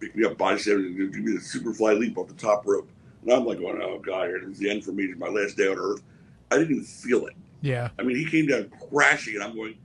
picked 0.00 0.16
me 0.16 0.26
up, 0.26 0.36
body 0.36 0.58
slammed, 0.58 0.84
and 0.84 1.14
give 1.14 1.24
me 1.24 1.32
the 1.32 1.40
super 1.40 1.72
fly 1.72 1.94
leap 1.94 2.18
off 2.18 2.28
the 2.28 2.34
top 2.34 2.66
rope. 2.66 2.90
And 3.22 3.32
I'm 3.32 3.46
like, 3.46 3.58
going, 3.58 3.80
oh 3.80 3.98
god, 4.00 4.28
here 4.28 4.36
it's 4.36 4.58
the 4.58 4.68
end 4.68 4.84
for 4.84 4.92
me. 4.92 5.04
It's 5.04 5.18
my 5.18 5.28
last 5.28 5.56
day 5.56 5.66
on 5.66 5.78
earth. 5.78 6.02
I 6.50 6.58
didn't 6.58 6.72
even 6.72 6.84
feel 6.84 7.24
it. 7.24 7.32
Yeah. 7.62 7.88
I 7.98 8.02
mean, 8.02 8.18
he 8.18 8.26
came 8.26 8.48
down 8.48 8.70
crashing, 8.90 9.36
and 9.36 9.42
I'm 9.42 9.54
going, 9.54 9.78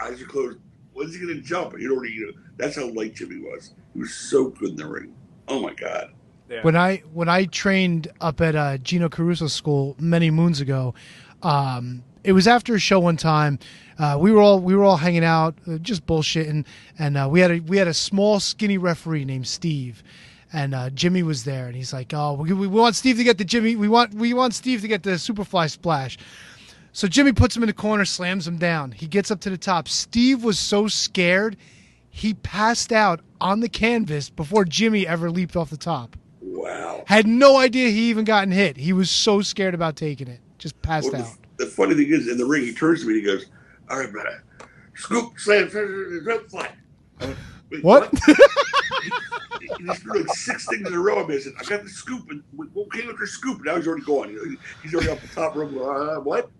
eyes 0.00 0.22
are 0.22 0.26
closed. 0.26 0.56
When's 0.94 1.14
he 1.14 1.20
going 1.20 1.34
to 1.34 1.42
jump? 1.42 1.74
And 1.74 1.82
he'd 1.82 1.90
already, 1.90 2.14
you 2.14 2.28
know, 2.28 2.32
that's 2.56 2.76
how 2.76 2.86
light 2.86 3.14
Jimmy 3.14 3.40
was. 3.40 3.74
He 3.92 4.00
was 4.00 4.14
so 4.14 4.48
good 4.48 4.70
in 4.70 4.76
the 4.76 4.86
ring. 4.86 5.14
Oh 5.48 5.60
my 5.60 5.74
god. 5.74 6.14
Yeah. 6.48 6.62
When 6.62 6.76
I 6.76 7.02
when 7.12 7.28
I 7.28 7.44
trained 7.44 8.08
up 8.22 8.40
at 8.40 8.56
uh, 8.56 8.78
Gino 8.78 9.10
Caruso 9.10 9.48
School 9.48 9.96
many 9.98 10.30
moons 10.30 10.62
ago, 10.62 10.94
um, 11.42 12.02
it 12.26 12.32
was 12.32 12.46
after 12.46 12.74
a 12.74 12.78
show 12.78 13.00
one 13.00 13.16
time. 13.16 13.58
Uh, 13.98 14.16
we 14.20 14.30
were 14.30 14.42
all 14.42 14.60
we 14.60 14.74
were 14.74 14.84
all 14.84 14.98
hanging 14.98 15.24
out, 15.24 15.54
uh, 15.66 15.78
just 15.78 16.04
bullshitting, 16.06 16.66
and 16.98 17.16
uh, 17.16 17.28
we 17.30 17.40
had 17.40 17.50
a 17.50 17.60
we 17.60 17.78
had 17.78 17.88
a 17.88 17.94
small, 17.94 18.40
skinny 18.40 18.76
referee 18.76 19.24
named 19.24 19.46
Steve, 19.46 20.02
and 20.52 20.74
uh, 20.74 20.90
Jimmy 20.90 21.22
was 21.22 21.44
there, 21.44 21.66
and 21.66 21.74
he's 21.74 21.92
like, 21.92 22.12
"Oh, 22.12 22.34
we, 22.34 22.52
we 22.52 22.66
want 22.66 22.94
Steve 22.96 23.16
to 23.16 23.24
get 23.24 23.38
the 23.38 23.44
Jimmy. 23.44 23.76
We 23.76 23.88
want 23.88 24.12
we 24.12 24.34
want 24.34 24.54
Steve 24.54 24.82
to 24.82 24.88
get 24.88 25.02
the 25.02 25.10
Superfly 25.12 25.70
splash." 25.70 26.18
So 26.92 27.06
Jimmy 27.08 27.32
puts 27.32 27.56
him 27.56 27.62
in 27.62 27.66
the 27.66 27.74
corner, 27.74 28.04
slams 28.04 28.46
him 28.48 28.56
down. 28.56 28.92
He 28.92 29.06
gets 29.06 29.30
up 29.30 29.40
to 29.40 29.50
the 29.50 29.58
top. 29.58 29.86
Steve 29.86 30.42
was 30.42 30.58
so 30.58 30.88
scared, 30.88 31.56
he 32.08 32.32
passed 32.34 32.90
out 32.90 33.20
on 33.38 33.60
the 33.60 33.68
canvas 33.68 34.30
before 34.30 34.64
Jimmy 34.64 35.06
ever 35.06 35.30
leaped 35.30 35.56
off 35.56 35.68
the 35.68 35.76
top. 35.76 36.16
Wow. 36.40 37.04
Had 37.06 37.26
no 37.26 37.58
idea 37.58 37.90
he 37.90 38.08
even 38.08 38.24
gotten 38.24 38.50
hit. 38.50 38.78
He 38.78 38.94
was 38.94 39.10
so 39.10 39.42
scared 39.42 39.74
about 39.74 39.96
taking 39.96 40.26
it. 40.26 40.40
Just 40.56 40.80
passed 40.80 41.12
Well, 41.12 41.22
out. 41.22 41.36
The, 41.58 41.66
funny 41.66 41.94
thing 41.94 42.08
is, 42.12 42.28
in 42.28 42.38
the 42.38 42.44
ring, 42.46 42.62
he 42.62 42.74
turns 42.74 43.00
to 43.02 43.06
me 43.06 43.14
and 43.14 43.20
he 43.22 43.26
goes, 43.26 43.46
"All 43.90 43.98
right, 43.98 44.10
brother, 44.12 44.44
scoop, 44.94 45.38
slam, 45.38 45.70
slam, 45.70 46.20
slam, 46.24 46.48
fly." 46.48 46.70
I 47.20 47.36
What? 47.82 48.12
he's 49.78 50.02
doing 50.02 50.26
like 50.26 50.36
six 50.36 50.66
things 50.68 50.86
in 50.88 50.94
a 50.94 51.00
row. 51.00 51.22
I 51.24 51.26
mean, 51.26 51.38
I 51.38 51.40
said, 51.40 51.54
"I 51.60 51.64
got 51.64 51.82
the 51.84 51.90
scoop, 51.90 52.30
and 52.30 52.42
we 52.56 52.66
came 52.92 53.06
with 53.08 53.18
your 53.18 53.26
scoop?" 53.26 53.64
Now 53.64 53.76
he's 53.76 53.86
already 53.86 54.04
gone. 54.04 54.36
He's 54.82 54.94
already 54.94 55.10
off 55.10 55.20
the 55.22 55.28
top 55.28 55.56
rope. 55.56 55.72
Uh, 55.72 56.20
what? 56.20 56.50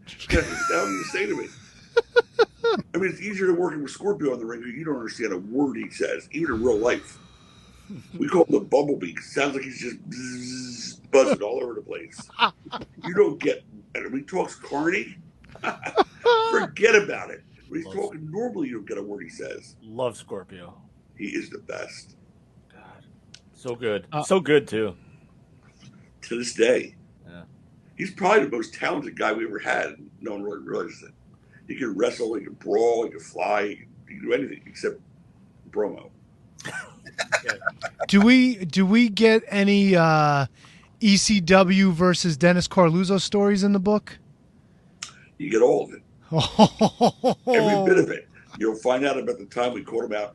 Now 0.71 0.83
what 0.83 0.91
you 0.91 1.05
say 1.13 1.27
to 1.27 1.37
me? 1.37 1.49
I 2.95 2.99
mean, 2.99 3.11
it's 3.11 3.21
easier 3.21 3.47
to 3.47 3.55
working 3.55 3.83
with 3.83 3.93
Scorpio 3.93 4.33
in 4.35 4.39
the 4.41 4.47
ring. 4.47 4.63
You 4.63 4.85
don't 4.85 4.97
understand 4.97 5.33
a 5.33 5.39
word 5.39 5.77
he 5.77 5.91
says, 5.91 6.29
even 6.33 6.55
in 6.57 6.63
real 6.63 6.79
life. 6.79 7.19
We 8.19 8.29
call 8.29 8.45
him 8.45 8.55
the 8.55 8.61
bumblebee. 8.61 9.15
sounds 9.21 9.55
like 9.55 9.65
he's 9.65 9.81
just 9.81 9.99
buzzing 11.11 11.43
all 11.43 11.63
over 11.63 11.75
the 11.75 11.83
place. 11.83 12.31
You 13.05 13.15
don't 13.15 13.41
get. 13.41 13.65
And 14.05 14.13
when 14.13 14.21
he 14.23 14.27
talks 14.27 14.55
carny, 14.55 15.17
forget 16.51 16.95
about 16.95 17.31
it. 17.31 17.43
When 17.69 17.83
he's 17.83 17.93
talking 17.93 18.31
normally, 18.31 18.69
you 18.69 18.75
don't 18.77 18.89
get 18.89 18.99
a 18.99 19.03
word 19.03 19.23
he 19.25 19.29
says. 19.29 19.77
Love 19.83 20.17
Scorpio. 20.17 20.75
He 21.17 21.27
is 21.27 21.51
the 21.51 21.59
best 21.59 22.15
God, 22.73 23.05
So 23.55 23.75
good. 23.75 24.07
Uh, 24.13 24.23
so 24.23 24.39
good 24.41 24.69
too. 24.69 24.95
to 26.23 26.39
this 26.39 26.55
day. 26.55 26.95
Yeah. 27.29 27.43
He's 27.97 28.13
probably 28.13 28.45
the 28.45 28.51
most 28.57 28.75
talented 28.75 29.19
guy 29.19 29.33
we 29.33 29.45
ever 29.47 29.59
had. 29.59 29.87
and 29.87 30.11
No 30.21 30.33
one 30.33 30.43
really 30.43 30.61
realizes 30.61 31.03
it. 31.05 31.15
He 31.67 31.75
can 31.77 31.97
wrestle, 31.97 32.35
he 32.35 32.45
can 32.45 32.53
brawl, 32.55 33.05
he 33.05 33.11
can 33.11 33.21
fly, 33.21 33.69
he 33.69 33.77
can, 33.77 33.89
he 34.09 34.15
can 34.17 34.25
do 34.25 34.33
anything 34.33 34.63
except 34.67 35.01
promo. 35.71 36.11
do 38.09 38.21
we 38.21 38.57
do 38.65 38.85
we 38.87 39.09
get 39.09 39.43
any 39.49 39.97
uh, 39.97 40.47
ECW 41.01 41.93
versus 41.93 42.37
Dennis 42.37 42.69
Coralluzzo 42.69 43.21
stories 43.21 43.63
in 43.63 43.73
the 43.73 43.79
book? 43.79 44.19
You 45.39 45.51
get 45.51 45.63
all 45.63 45.85
of 45.85 45.93
it, 45.93 46.03
every 47.47 47.95
bit 47.95 48.03
of 48.03 48.11
it. 48.11 48.29
You'll 48.59 48.77
find 48.77 49.05
out 49.05 49.19
about 49.19 49.39
the 49.39 49.45
time 49.47 49.75
we 49.75 49.83
caught 49.83 50.05
him 50.05 50.15
out 50.15 50.35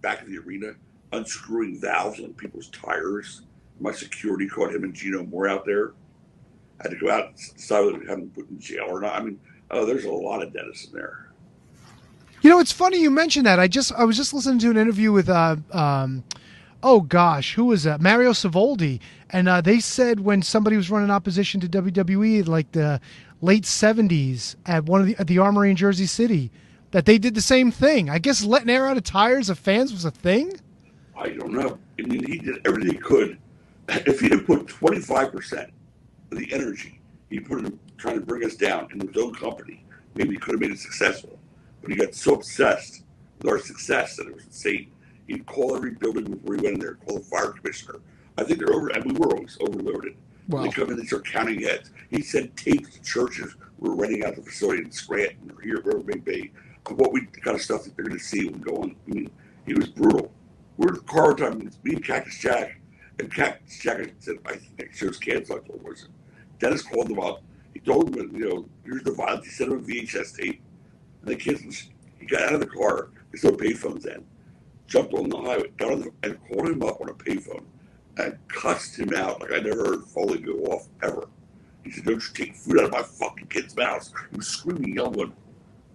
back 0.00 0.22
in 0.22 0.32
the 0.32 0.38
arena, 0.38 0.72
unscrewing 1.12 1.80
valves 1.80 2.20
on 2.20 2.32
people's 2.34 2.68
tires. 2.70 3.42
My 3.80 3.92
security 3.92 4.48
caught 4.48 4.74
him 4.74 4.84
and 4.84 4.92
Gino 4.92 5.22
Moore 5.24 5.48
out 5.48 5.64
there. 5.64 5.92
I 6.80 6.84
had 6.84 6.90
to 6.90 6.96
go 6.96 7.10
out 7.10 7.26
and 7.28 7.36
decide 7.36 7.84
whether 7.84 8.00
to 8.00 8.06
have 8.06 8.18
him 8.18 8.30
put 8.30 8.50
in 8.50 8.58
jail 8.58 8.86
or 8.88 9.00
not. 9.00 9.14
I 9.14 9.22
mean, 9.22 9.38
oh, 9.70 9.86
there's 9.86 10.04
a 10.04 10.10
lot 10.10 10.42
of 10.42 10.52
Dennis 10.52 10.86
in 10.86 10.92
there. 10.92 11.32
You 12.42 12.50
know, 12.50 12.58
it's 12.58 12.72
funny 12.72 13.00
you 13.00 13.10
mentioned 13.10 13.46
that. 13.46 13.60
I 13.60 13.68
just 13.68 13.92
I 13.92 14.04
was 14.04 14.16
just 14.16 14.34
listening 14.34 14.58
to 14.60 14.70
an 14.70 14.76
interview 14.76 15.12
with 15.12 15.28
uh 15.28 15.56
um 15.70 16.24
oh 16.82 17.00
gosh, 17.00 17.54
who 17.54 17.66
was 17.66 17.84
that? 17.84 18.00
Mario 18.00 18.32
Savoldi, 18.32 19.00
and 19.30 19.48
uh, 19.48 19.60
they 19.60 19.80
said 19.80 20.20
when 20.20 20.42
somebody 20.42 20.76
was 20.76 20.90
running 20.90 21.10
opposition 21.10 21.60
to 21.60 21.68
WWE 21.68 22.46
like 22.46 22.72
the 22.72 23.00
late 23.40 23.66
seventies 23.66 24.56
at 24.66 24.84
one 24.84 25.00
of 25.00 25.06
the 25.06 25.16
at 25.18 25.26
the 25.26 25.38
Armory 25.38 25.70
in 25.70 25.76
Jersey 25.76 26.06
City, 26.06 26.50
that 26.92 27.06
they 27.06 27.18
did 27.18 27.34
the 27.34 27.42
same 27.42 27.70
thing. 27.70 28.08
I 28.08 28.18
guess 28.18 28.44
letting 28.44 28.70
air 28.70 28.86
out 28.86 28.96
of 28.96 29.04
tires 29.04 29.50
of 29.50 29.58
fans 29.58 29.92
was 29.92 30.04
a 30.04 30.10
thing. 30.10 30.52
I 31.16 31.30
don't 31.30 31.52
know. 31.52 31.78
I 31.98 32.02
mean, 32.02 32.24
he 32.24 32.38
did 32.38 32.66
everything 32.66 32.92
he 32.92 32.98
could. 32.98 33.38
If 33.88 34.20
he'd 34.20 34.32
have 34.32 34.46
put 34.46 34.66
25% 34.68 35.70
of 36.30 36.38
the 36.38 36.50
energy 36.52 37.00
he 37.28 37.40
put 37.40 37.58
in 37.58 37.78
trying 37.98 38.20
to 38.20 38.24
bring 38.24 38.44
us 38.44 38.54
down 38.54 38.88
in 38.92 39.06
his 39.06 39.16
own 39.16 39.34
company, 39.34 39.84
maybe 40.14 40.30
he 40.30 40.36
could 40.36 40.52
have 40.52 40.60
made 40.60 40.70
it 40.70 40.78
successful. 40.78 41.38
But 41.82 41.90
he 41.90 41.96
got 41.96 42.14
so 42.14 42.34
obsessed 42.34 43.02
with 43.38 43.50
our 43.50 43.58
success 43.58 44.16
that 44.16 44.28
it 44.28 44.34
was 44.34 44.44
insane. 44.44 44.91
He'd 45.26 45.46
call 45.46 45.76
every 45.76 45.92
building 45.92 46.24
before 46.24 46.56
he 46.56 46.62
went 46.62 46.74
in 46.74 46.80
there, 46.80 46.94
call 46.94 47.18
the 47.18 47.24
fire 47.24 47.52
commissioner. 47.52 48.00
I 48.38 48.44
think 48.44 48.58
they're 48.58 48.72
over, 48.72 48.88
and 48.88 49.04
we 49.04 49.18
were 49.18 49.34
always 49.34 49.56
overloaded. 49.60 50.16
Wow. 50.48 50.62
They 50.62 50.70
come 50.70 50.90
in 50.90 50.98
and 50.98 51.06
start 51.06 51.26
counting 51.26 51.62
heads. 51.62 51.90
He 52.10 52.22
sent 52.22 52.56
tapes 52.56 52.94
to 52.94 53.02
churches. 53.02 53.54
We're 53.78 53.94
renting 53.94 54.24
out 54.24 54.36
the 54.36 54.42
facility 54.42 54.82
in 54.82 54.90
Scranton 54.90 55.52
or 55.56 55.62
here, 55.62 55.80
wherever 55.82 56.00
it 56.00 56.06
may 56.06 56.16
be, 56.16 56.52
of 56.86 56.98
what 56.98 57.12
we 57.12 57.26
the 57.32 57.40
kind 57.40 57.56
of 57.56 57.62
stuff 57.62 57.84
that 57.84 57.96
they're 57.96 58.06
going 58.06 58.18
to 58.18 58.24
see 58.24 58.46
when 58.46 58.54
we 58.54 58.60
go 58.60 58.76
on. 58.76 58.96
I 59.06 59.10
mean, 59.10 59.30
he 59.66 59.74
was 59.74 59.88
brutal. 59.88 60.32
We're 60.76 60.88
in 60.88 60.94
the 60.94 61.00
car 61.00 61.34
time. 61.34 61.62
It's 61.66 61.78
me 61.84 61.94
and 61.94 62.04
Cactus 62.04 62.38
Jack. 62.38 62.80
And 63.18 63.32
Cactus 63.32 63.78
Jack 63.78 64.14
said, 64.18 64.36
I 64.46 64.56
think 64.56 64.92
show's 64.92 65.18
canceled. 65.18 65.60
I 65.64 65.68
told 65.68 65.82
was 65.84 66.04
it? 66.04 66.08
Dennis 66.58 66.82
called 66.82 67.08
them 67.08 67.20
up. 67.20 67.42
He 67.74 67.80
told 67.80 68.12
them, 68.12 68.34
you 68.34 68.48
know, 68.48 68.68
here's 68.84 69.02
the 69.02 69.12
violence. 69.12 69.46
He 69.46 69.50
sent 69.52 69.72
him 69.72 69.78
a 69.78 69.82
VHS 69.82 70.36
tape. 70.36 70.60
And 71.20 71.30
they 71.30 71.36
canceled. 71.36 71.74
He 72.18 72.26
got 72.26 72.42
out 72.42 72.54
of 72.54 72.60
the 72.60 72.66
car. 72.66 73.10
There's 73.30 73.44
no 73.44 73.52
payphones 73.52 74.02
then. 74.02 74.24
Jumped 74.92 75.14
on 75.14 75.30
the 75.30 75.38
highway, 75.38 75.70
got 75.78 75.92
on 75.92 76.00
the, 76.02 76.10
and 76.22 76.38
called 76.48 76.68
him 76.68 76.82
up 76.82 77.00
on 77.00 77.08
a 77.08 77.14
payphone 77.14 77.64
and 78.18 78.36
cussed 78.48 78.98
him 78.98 79.14
out 79.14 79.40
like 79.40 79.50
I 79.50 79.60
never 79.60 79.86
heard 79.86 80.04
Foley 80.04 80.38
go 80.38 80.52
off 80.64 80.86
ever. 81.02 81.28
He 81.82 81.90
said, 81.90 82.04
Don't 82.04 82.22
you 82.22 82.34
take 82.44 82.54
food 82.54 82.78
out 82.78 82.84
of 82.86 82.92
my 82.92 83.02
fucking 83.02 83.46
kid's 83.46 83.74
mouth. 83.74 84.12
He 84.30 84.36
was 84.36 84.48
screaming, 84.48 84.94
yelling, 84.94 85.32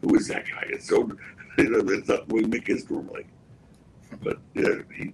Who 0.02 0.16
is 0.16 0.28
that 0.30 0.45
guy? 0.50 0.64
It's 0.70 0.89
so, 0.89 1.12
you 1.60 1.70
know, 1.70 1.82
that's 1.82 2.10
not 2.10 2.28
the 2.28 2.34
way 2.34 2.41
Mick 2.41 2.70
is 2.70 2.89
normally. 2.89 3.28
But 4.24 4.39
yeah, 4.56 4.82
he, 4.95 5.14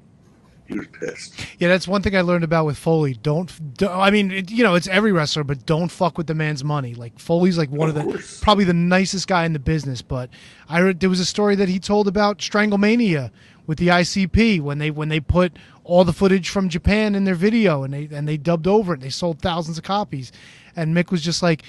he 0.65 0.77
was 0.77 0.87
pissed. 0.87 1.45
Yeah, 1.59 1.67
that's 1.67 1.85
one 1.85 2.01
thing 2.01 2.15
I 2.15 2.21
learned 2.21 2.45
about 2.45 2.65
with 2.65 2.77
Foley. 2.77 3.15
Don't, 3.15 3.75
don't 3.75 3.91
I 3.91 4.11
mean, 4.11 4.31
it, 4.31 4.49
you 4.49 4.63
know, 4.63 4.75
it's 4.75 4.87
every 4.87 5.11
wrestler, 5.11 5.43
but 5.43 5.65
don't 5.65 5.91
fuck 5.91 6.17
with 6.17 6.27
the 6.27 6.35
man's 6.35 6.63
money. 6.63 6.93
Like 6.93 7.19
Foley's 7.19 7.57
like 7.57 7.69
one 7.69 7.89
of, 7.89 7.97
Of 7.97 8.05
the 8.05 8.39
probably 8.41 8.63
the 8.63 8.73
nicest 8.73 9.27
guy 9.27 9.43
in 9.43 9.51
the 9.51 9.59
business. 9.59 10.01
But 10.01 10.29
I 10.69 10.79
read 10.79 11.01
there 11.01 11.09
was 11.09 11.19
a 11.19 11.25
story 11.25 11.55
that 11.55 11.67
he 11.67 11.79
told 11.79 12.07
about 12.07 12.37
Stranglemania 12.37 13.31
with 13.65 13.77
the 13.77 13.87
ICP 13.87 14.61
when 14.61 14.77
they 14.79 14.91
when 14.91 15.09
they 15.09 15.19
put 15.19 15.53
all 15.83 16.03
the 16.03 16.13
footage 16.13 16.49
from 16.49 16.69
Japan 16.69 17.15
in 17.15 17.23
their 17.23 17.35
video 17.35 17.83
and 17.83 17.93
they 17.93 18.07
and 18.11 18.27
they 18.27 18.37
dubbed 18.37 18.67
over 18.67 18.93
it. 18.93 18.97
and 18.97 19.03
They 19.03 19.09
sold 19.09 19.39
thousands 19.41 19.77
of 19.77 19.83
copies, 19.83 20.31
and 20.75 20.95
Mick 20.95 21.11
was 21.11 21.21
just 21.21 21.41
like, 21.43 21.63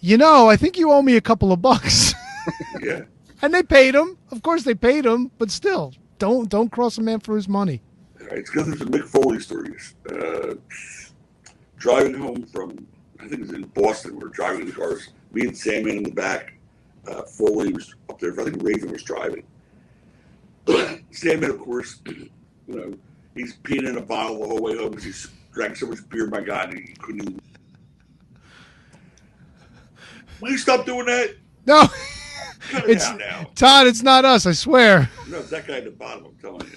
you 0.00 0.16
know, 0.16 0.48
I 0.48 0.56
think 0.56 0.78
you 0.78 0.90
owe 0.90 1.02
me 1.02 1.16
a 1.16 1.20
couple 1.20 1.52
of 1.52 1.60
bucks. 1.62 2.14
Yeah. 2.80 3.02
and 3.42 3.52
they 3.52 3.62
paid 3.62 3.94
him. 3.94 4.16
Of 4.30 4.42
course, 4.42 4.62
they 4.62 4.74
paid 4.74 5.04
him, 5.04 5.30
but 5.36 5.50
still, 5.50 5.92
don't 6.18 6.48
don't 6.48 6.70
cross 6.72 6.96
a 6.96 7.02
man 7.02 7.20
for 7.20 7.36
his 7.36 7.46
money. 7.46 7.82
Right, 8.20 8.38
it's 8.38 8.50
because 8.50 8.66
there's 8.68 8.78
some 8.78 8.88
Mick 8.88 9.04
Foley 9.04 9.38
stories. 9.40 9.94
Uh, 10.10 10.54
driving 11.76 12.14
home 12.14 12.44
from, 12.46 12.86
I 13.20 13.24
think 13.28 13.34
it 13.34 13.40
was 13.40 13.52
in 13.52 13.62
Boston, 13.74 14.16
we 14.16 14.22
were 14.24 14.28
driving 14.30 14.62
in 14.62 14.66
the 14.68 14.72
cars. 14.72 15.10
Me 15.32 15.42
and 15.42 15.56
Sandman 15.56 15.98
in 15.98 16.02
the 16.04 16.10
back. 16.10 16.54
Uh, 17.06 17.22
Foley 17.24 17.72
was 17.72 17.94
up 18.08 18.18
there. 18.18 18.32
I 18.40 18.44
think 18.44 18.62
Raven 18.62 18.90
was 18.92 19.02
driving. 19.02 19.42
Sandman, 21.10 21.50
of 21.50 21.58
course, 21.58 22.00
you 22.06 22.30
know, 22.68 22.94
he's 23.34 23.56
peeing 23.58 23.88
in 23.88 23.96
a 23.96 24.02
bottle 24.02 24.40
the 24.40 24.46
whole 24.46 24.62
way 24.62 24.76
home 24.76 24.90
because 24.90 25.04
he's 25.04 25.28
drank 25.52 25.76
so 25.76 25.86
much 25.86 26.06
beer, 26.08 26.26
my 26.26 26.40
God, 26.40 26.72
he 26.74 26.94
couldn't 27.00 27.22
even. 27.22 27.40
Will 30.40 30.50
you 30.50 30.58
stop 30.58 30.86
doing 30.86 31.06
that? 31.06 31.36
No, 31.66 31.88
Cut 32.70 32.84
it 32.84 32.90
it's 32.96 33.06
out 33.06 33.18
now. 33.18 33.46
Tod. 33.54 33.86
It's 33.86 34.02
not 34.02 34.24
us. 34.24 34.46
I 34.46 34.52
swear. 34.52 35.10
No, 35.28 35.38
it's 35.38 35.50
that 35.50 35.66
guy 35.66 35.78
at 35.78 35.84
the 35.84 35.90
bottom, 35.90 36.26
I'm 36.26 36.36
telling 36.36 36.60
you. 36.60 36.76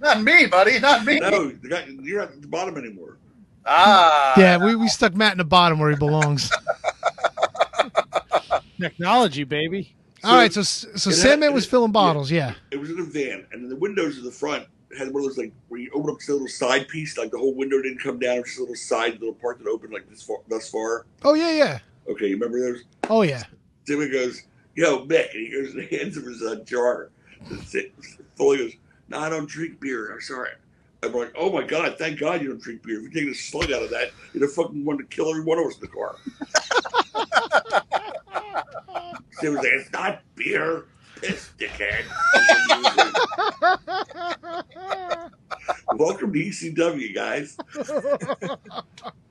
not 0.00 0.22
me, 0.22 0.46
buddy. 0.46 0.78
Not 0.78 1.04
me. 1.04 1.20
No, 1.20 1.48
the 1.50 1.68
guy, 1.68 1.86
you're 2.02 2.20
not 2.20 2.32
at 2.32 2.42
the 2.42 2.48
bottom 2.48 2.76
anymore. 2.76 3.18
Ah. 3.64 4.34
Yeah, 4.38 4.64
we, 4.64 4.76
we 4.76 4.88
stuck 4.88 5.14
Matt 5.14 5.32
in 5.32 5.38
the 5.38 5.44
bottom 5.44 5.78
where 5.78 5.90
he 5.90 5.96
belongs. 5.96 6.50
Technology, 8.80 9.44
baby. 9.44 9.94
All 10.26 10.36
right, 10.36 10.52
so 10.52 10.62
so 10.62 11.10
Sandman 11.10 11.54
was 11.54 11.66
filling 11.66 11.92
bottles. 11.92 12.30
Yeah. 12.30 12.54
It 12.70 12.78
was 12.78 12.90
in 12.90 12.98
a 12.98 13.04
van, 13.04 13.46
and 13.52 13.62
then 13.62 13.68
the 13.68 13.76
windows 13.76 14.18
of 14.18 14.24
the 14.24 14.30
front 14.30 14.66
had 14.96 15.12
one 15.12 15.22
of 15.22 15.28
those 15.28 15.38
like 15.38 15.52
where 15.68 15.80
you 15.80 15.90
open 15.94 16.10
up 16.10 16.18
this 16.18 16.28
little 16.28 16.48
side 16.48 16.88
piece, 16.88 17.18
like 17.18 17.30
the 17.30 17.38
whole 17.38 17.54
window 17.54 17.80
didn't 17.82 17.98
come 17.98 18.18
down, 18.18 18.42
just 18.44 18.58
a 18.58 18.60
little 18.60 18.74
side 18.74 19.12
little 19.20 19.34
part 19.34 19.58
that 19.58 19.68
opened 19.68 19.92
like 19.92 20.08
this 20.08 20.22
far, 20.22 20.38
thus 20.48 20.68
far. 20.70 21.06
Oh 21.24 21.34
yeah, 21.34 21.50
yeah. 21.50 21.78
Okay, 22.08 22.28
you 22.28 22.36
remember 22.36 22.60
those? 22.60 22.84
Oh 23.08 23.22
yeah. 23.22 23.44
Timmy 23.86 24.08
goes, 24.08 24.42
"Yo, 24.74 25.06
Mick," 25.06 25.32
and 25.34 25.46
he 25.46 25.50
goes 25.50 25.74
and 25.74 25.88
hands 25.88 26.16
him 26.16 26.24
his 26.24 26.42
uh, 26.42 26.56
jar. 26.64 27.10
Foley 28.36 28.58
goes, 28.58 28.72
"No, 29.08 29.18
I 29.18 29.28
don't 29.28 29.48
drink 29.48 29.80
beer. 29.80 30.12
I'm 30.12 30.20
sorry." 30.20 30.50
I'm 31.02 31.12
like, 31.12 31.32
"Oh 31.36 31.52
my 31.52 31.62
god, 31.62 31.96
thank 31.98 32.18
God 32.18 32.42
you 32.42 32.48
don't 32.48 32.62
drink 32.62 32.82
beer. 32.82 32.98
If 32.98 33.02
you 33.02 33.10
take 33.10 33.30
a 33.30 33.34
slug 33.34 33.70
out 33.70 33.82
of 33.82 33.90
that, 33.90 34.10
you'd 34.32 34.42
have 34.42 34.52
fucking 34.52 34.84
wanted 34.84 35.10
to 35.10 35.16
kill 35.16 35.30
every 35.30 35.42
one 35.42 35.58
of 35.58 35.66
us 35.66 35.74
in 35.74 35.80
the 35.80 35.88
car." 35.88 36.16
Tim 39.40 39.54
was 39.54 39.62
like, 39.62 39.72
"It's 39.72 39.92
not 39.92 40.22
beer, 40.34 40.84
piss, 41.20 41.50
dickhead." 41.58 42.04
Welcome 45.96 46.32
to 46.32 46.38
ECW, 46.38 47.14
guys. 47.14 47.56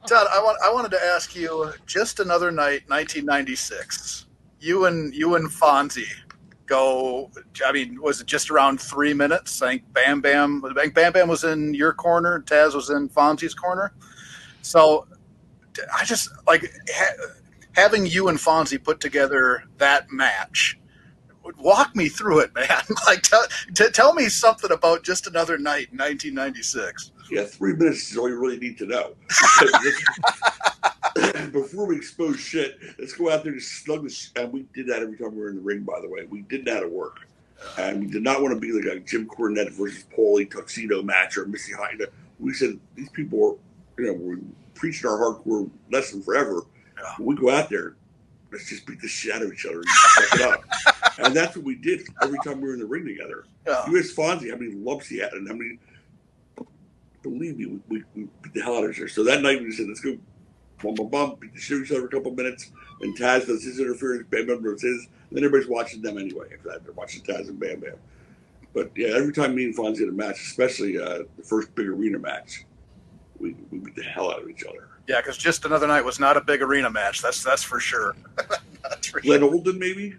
Tod, 0.08 0.28
I 0.32 0.40
want 0.42 0.58
I 0.64 0.72
wanted 0.72 0.92
to 0.92 1.04
ask 1.04 1.36
you 1.36 1.72
just 1.86 2.20
another 2.20 2.52
night, 2.52 2.84
1996. 2.88 4.28
You 4.60 4.86
and 4.86 5.14
you 5.14 5.36
and 5.36 5.50
Fonzie 5.50 6.06
go. 6.66 7.32
I 7.66 7.72
mean, 7.72 8.02
was 8.02 8.22
it 8.22 8.28
just 8.28 8.50
around 8.50 8.80
three 8.80 9.14
minutes? 9.14 9.62
I 9.62 9.70
think 9.70 9.94
Bam 9.94 10.22
Bam, 10.22 10.64
I 10.66 10.74
think 10.74 10.94
Bam 10.94 11.14
Bam 11.14 11.28
was 11.28 11.44
in 11.44 11.74
your 11.74 11.94
corner. 11.94 12.42
Taz 12.42 12.76
was 12.76 12.90
in 12.90 13.10
Fonzie's 13.10 13.54
corner. 13.54 13.94
So 14.62 15.08
I 15.96 16.06
just 16.06 16.30
like 16.48 16.72
having 17.76 18.06
you 18.06 18.28
and 18.30 18.38
Fonzie 18.38 18.82
put 18.82 19.00
together 19.00 19.64
that 19.78 20.12
match. 20.12 20.80
Walk 21.60 21.96
me 21.96 22.10
through 22.10 22.40
it, 22.40 22.56
man. 22.56 22.68
Like, 23.06 23.22
tell, 23.22 23.46
t- 23.76 23.92
tell 23.92 24.14
me 24.16 24.30
something 24.30 24.72
about 24.72 25.04
just 25.04 25.28
another 25.28 25.60
night 25.60 25.90
in 25.92 25.98
1996. 25.98 27.12
Yeah, 27.30 27.44
three 27.44 27.74
minutes 27.74 28.12
is 28.12 28.18
all 28.18 28.28
you 28.28 28.40
really 28.40 28.58
need 28.58 28.78
to 28.80 28.86
know. 28.88 29.14
Before 31.52 31.86
we 31.86 31.98
expose 31.98 32.40
shit, 32.40 32.80
let's 33.00 33.14
go 33.14 33.32
out 33.32 33.44
there 33.44 33.54
and 33.54 33.62
slug 33.62 34.04
the. 34.04 34.10
Sh- 34.10 34.32
and 34.36 34.52
we 34.52 34.66
did 34.74 34.88
that 34.88 35.02
every 35.02 35.18
time 35.18 35.36
we 35.36 35.42
were 35.42 35.50
in 35.50 35.56
the 35.56 35.62
ring. 35.62 35.84
By 35.84 36.00
the 36.02 36.10
way, 36.10 36.26
we 36.26 36.42
did 36.42 36.66
that 36.66 36.84
at 36.84 36.92
work, 36.92 37.18
and 37.78 38.02
we 38.02 38.08
did 38.08 38.24
not 38.24 38.42
want 38.42 38.54
to 38.54 38.60
be 38.60 38.72
like 38.72 38.86
a 38.86 39.00
Jim 39.00 39.28
Cornette 39.28 39.72
versus 39.72 40.06
Paulie 40.16 40.50
tuxedo 40.50 41.02
match 41.04 41.38
or 41.38 41.46
Missy 41.46 41.74
Hyatt. 41.74 42.12
We 42.40 42.54
said 42.54 42.80
these 42.96 43.10
people 43.10 43.60
are, 43.98 44.02
you 44.04 44.08
know, 44.08 44.14
we're 44.14 44.40
preaching 44.74 45.10
our 45.10 45.18
hardcore 45.18 45.70
lesson 45.92 46.22
forever. 46.22 46.64
We 47.20 47.36
go 47.36 47.50
out 47.50 47.70
there, 47.70 47.96
let's 48.52 48.70
just 48.70 48.86
beat 48.86 49.02
the 49.02 49.08
shit 49.08 49.36
out 49.36 49.42
of 49.42 49.52
each 49.52 49.66
other 49.66 49.80
and 49.80 49.90
fuck 49.90 50.40
it 50.40 50.42
up. 50.42 50.64
And 51.18 51.34
that's 51.34 51.56
what 51.56 51.64
we 51.64 51.76
did 51.76 52.06
every 52.22 52.38
time 52.44 52.60
we 52.60 52.68
were 52.68 52.74
in 52.74 52.80
the 52.82 52.86
ring 52.86 53.06
together. 53.06 53.46
Yeah. 53.66 53.90
You 53.90 53.98
asked 53.98 54.18
Fonzie 54.18 54.52
how 54.52 54.58
many 54.58 54.74
lumps 54.74 55.08
he 55.08 55.20
had 55.20 55.32
and 55.32 55.48
how 55.48 55.54
many. 55.54 55.80
Believe 57.24 57.58
me, 57.58 57.68
we, 57.68 57.80
we, 57.88 58.04
we 58.14 58.28
beat 58.42 58.54
the 58.54 58.62
hell 58.62 58.76
out 58.76 58.84
of 58.84 58.92
each 58.92 58.98
other. 58.98 59.08
So 59.08 59.24
that 59.24 59.42
night 59.42 59.62
we 59.62 59.72
said, 59.72 59.88
let's 59.88 60.02
go, 60.02 60.18
bum 60.84 60.94
bum 60.96 61.08
bum, 61.08 61.36
beat 61.40 61.54
the 61.54 61.60
shit 61.60 61.76
out 61.76 61.80
of 61.80 61.86
each 61.86 61.92
other 61.92 62.02
for 62.02 62.08
a 62.08 62.10
couple 62.10 62.34
minutes. 62.34 62.70
And 63.00 63.18
Taz 63.18 63.48
does 63.48 63.64
his 63.64 63.80
interference, 63.80 64.28
Bam 64.30 64.48
Bam 64.48 64.62
does 64.62 64.82
his. 64.82 65.08
And 65.30 65.38
then 65.38 65.46
everybody's 65.46 65.70
watching 65.70 66.02
them 66.02 66.18
anyway. 66.18 66.48
After 66.54 66.70
that, 66.70 66.84
they're 66.84 66.94
watching 66.94 67.24
Taz 67.24 67.48
and 67.48 67.58
Bam 67.58 67.80
Bam. 67.80 67.96
But 68.74 68.92
yeah, 68.98 69.16
every 69.16 69.32
time 69.32 69.56
me 69.56 69.64
and 69.64 69.76
Fonzie 69.76 70.00
had 70.00 70.10
a 70.10 70.12
match, 70.12 70.42
especially 70.42 71.00
uh, 71.00 71.24
the 71.38 71.44
first 71.44 71.74
big 71.76 71.88
arena 71.88 72.20
match, 72.20 72.66
we, 73.40 73.56
we 73.72 73.80
beat 73.80 73.96
the 73.96 74.04
hell 74.04 74.30
out 74.30 74.44
of 74.44 74.50
each 74.50 74.66
other. 74.66 74.90
Yeah, 75.08 75.22
because 75.22 75.38
just 75.38 75.66
another 75.66 75.88
night 75.88 76.04
was 76.04 76.20
not 76.20 76.36
a 76.38 76.42
big 76.42 76.62
arena 76.62 76.90
match. 76.90 77.22
That's 77.22 77.44
that's 77.44 77.64
for 77.64 77.80
sure. 77.80 78.16
that's 78.84 79.08
for 79.08 79.22
Glenn 79.22 79.42
sure. 79.42 79.54
Olden, 79.54 79.78
maybe? 79.78 80.16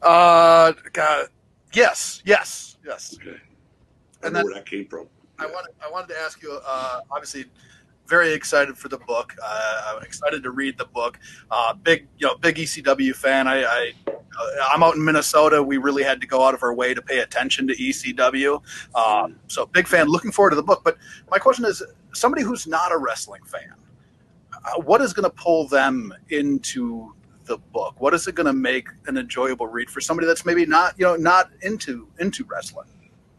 Uh, 0.00 0.72
God, 0.92 1.26
yes, 1.74 2.22
yes, 2.24 2.76
yes. 2.84 3.16
Okay. 3.20 3.36
I 4.22 4.26
And 4.26 4.32
know 4.32 4.38
then- 4.38 4.44
where 4.46 4.54
that 4.54 4.66
came 4.66 4.86
from. 4.86 5.06
I 5.38 5.46
wanted 5.46 5.72
I 5.84 5.90
wanted 5.90 6.08
to 6.14 6.18
ask 6.20 6.40
you. 6.42 6.58
Uh, 6.64 7.00
obviously, 7.10 7.46
very 8.06 8.32
excited 8.32 8.76
for 8.78 8.88
the 8.88 8.98
book. 8.98 9.34
Uh, 9.42 9.94
I'm 9.96 10.02
excited 10.02 10.42
to 10.44 10.50
read 10.50 10.78
the 10.78 10.84
book. 10.84 11.18
Uh, 11.50 11.74
big, 11.74 12.06
you 12.18 12.26
know, 12.26 12.36
big 12.36 12.56
ECW 12.56 13.14
fan. 13.14 13.48
I, 13.48 13.64
I 13.64 13.92
uh, 14.08 14.12
I'm 14.70 14.82
out 14.82 14.94
in 14.94 15.04
Minnesota. 15.04 15.62
We 15.62 15.78
really 15.78 16.02
had 16.04 16.20
to 16.20 16.26
go 16.26 16.44
out 16.46 16.54
of 16.54 16.62
our 16.62 16.74
way 16.74 16.94
to 16.94 17.02
pay 17.02 17.20
attention 17.20 17.66
to 17.68 17.74
ECW. 17.74 18.62
Um, 18.94 19.36
so 19.48 19.66
big 19.66 19.88
fan. 19.88 20.06
Looking 20.06 20.30
forward 20.30 20.50
to 20.50 20.56
the 20.56 20.62
book. 20.62 20.82
But 20.84 20.96
my 21.30 21.38
question 21.38 21.64
is, 21.64 21.82
somebody 22.12 22.42
who's 22.42 22.66
not 22.66 22.92
a 22.92 22.98
wrestling 22.98 23.42
fan, 23.44 23.72
Uh, 24.64 24.80
what 24.80 25.00
is 25.00 25.12
going 25.12 25.24
to 25.24 25.36
pull 25.36 25.66
them 25.66 26.12
into 26.30 27.14
the 27.44 27.58
book? 27.58 28.00
What 28.00 28.14
is 28.14 28.26
it 28.28 28.34
going 28.34 28.46
to 28.46 28.52
make 28.52 28.88
an 29.06 29.16
enjoyable 29.16 29.66
read 29.66 29.90
for 29.90 30.00
somebody 30.00 30.26
that's 30.26 30.44
maybe 30.44 30.64
not, 30.66 30.94
you 30.98 31.04
know, 31.04 31.16
not 31.16 31.50
into 31.62 32.08
into 32.18 32.44
wrestling? 32.44 32.88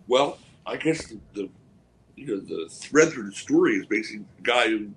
Well, 0.07 0.37
I 0.65 0.77
guess 0.77 1.07
the, 1.07 1.19
the 1.33 1.49
you 2.15 2.27
know 2.27 2.39
the 2.39 2.69
thread 2.69 3.09
through 3.09 3.29
the 3.29 3.35
story 3.35 3.75
is 3.75 3.85
basically 3.85 4.25
a 4.39 4.41
guy 4.41 4.67
who 4.67 4.91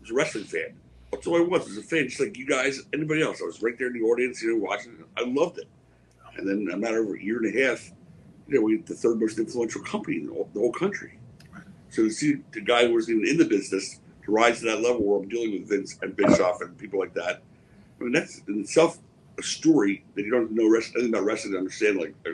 was 0.00 0.10
a 0.10 0.14
wrestling 0.14 0.44
fan. 0.44 0.74
That's 1.12 1.26
all 1.26 1.36
I 1.36 1.40
was. 1.40 1.66
was 1.66 1.78
a 1.78 1.82
fan, 1.82 2.08
just 2.08 2.20
like 2.20 2.36
you 2.36 2.46
guys, 2.46 2.82
anybody 2.92 3.22
else. 3.22 3.40
I 3.42 3.46
was 3.46 3.62
right 3.62 3.78
there 3.78 3.88
in 3.88 3.94
the 3.94 4.02
audience, 4.02 4.42
you 4.42 4.52
know, 4.52 4.64
watching. 4.64 4.92
it. 4.92 5.06
I 5.16 5.24
loved 5.26 5.58
it. 5.58 5.68
And 6.36 6.48
then 6.48 6.68
a 6.72 6.76
matter 6.76 7.02
of 7.02 7.10
a 7.10 7.22
year 7.22 7.38
and 7.38 7.54
a 7.54 7.66
half, 7.66 7.90
you 8.46 8.56
know, 8.56 8.62
we 8.62 8.78
the 8.78 8.94
third 8.94 9.20
most 9.20 9.38
influential 9.38 9.82
company 9.82 10.18
in 10.18 10.26
the 10.26 10.32
whole, 10.32 10.48
the 10.52 10.60
whole 10.60 10.72
country. 10.72 11.18
So 11.90 12.04
to 12.04 12.10
see 12.10 12.36
the 12.52 12.60
guy 12.60 12.86
who 12.86 12.94
wasn't 12.94 13.18
even 13.18 13.30
in 13.30 13.38
the 13.38 13.44
business 13.44 14.00
to 14.28 14.32
rise 14.32 14.58
to 14.60 14.66
that 14.66 14.82
level 14.82 15.02
where 15.02 15.20
I'm 15.20 15.28
dealing 15.28 15.52
with 15.52 15.68
Vince 15.68 15.98
and 16.02 16.14
Bischoff 16.14 16.60
and 16.60 16.76
people 16.76 17.00
like 17.00 17.14
that, 17.14 17.42
I 17.98 18.04
mean, 18.04 18.12
that's 18.12 18.42
in 18.46 18.60
itself 18.60 18.98
a 19.38 19.42
story 19.42 20.04
that 20.14 20.22
you 20.22 20.30
don't 20.30 20.52
know 20.52 20.68
rest, 20.68 20.92
anything 20.94 21.14
about 21.14 21.24
wrestling 21.24 21.54
to 21.54 21.58
understand, 21.58 21.98
like 21.98 22.14
uh, 22.26 22.32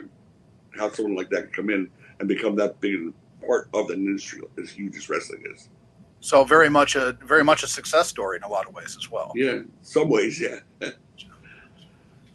how 0.77 0.91
someone 0.91 1.15
like 1.15 1.29
that 1.29 1.43
can 1.43 1.51
come 1.51 1.69
in 1.69 1.89
and 2.19 2.27
become 2.27 2.55
that 2.57 2.79
big 2.81 3.13
part 3.45 3.69
of 3.73 3.89
an 3.89 4.05
industry 4.05 4.41
as 4.61 4.71
huge 4.71 4.97
as 4.97 5.09
wrestling 5.09 5.43
is. 5.53 5.69
So 6.19 6.43
very 6.43 6.69
much 6.69 6.95
a 6.95 7.17
very 7.23 7.43
much 7.43 7.63
a 7.63 7.67
success 7.67 8.07
story 8.07 8.37
in 8.37 8.43
a 8.43 8.49
lot 8.49 8.67
of 8.67 8.73
ways 8.73 8.97
as 8.97 9.09
well. 9.09 9.31
Yeah, 9.35 9.59
some 9.81 10.09
ways, 10.09 10.41
yeah, 10.41 10.59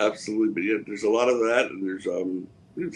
absolutely. 0.00 0.54
But 0.54 0.62
yeah, 0.62 0.76
there's 0.86 1.02
a 1.02 1.10
lot 1.10 1.28
of 1.28 1.38
that, 1.40 1.66
and 1.70 1.86
there's 1.86 2.06
um, 2.06 2.46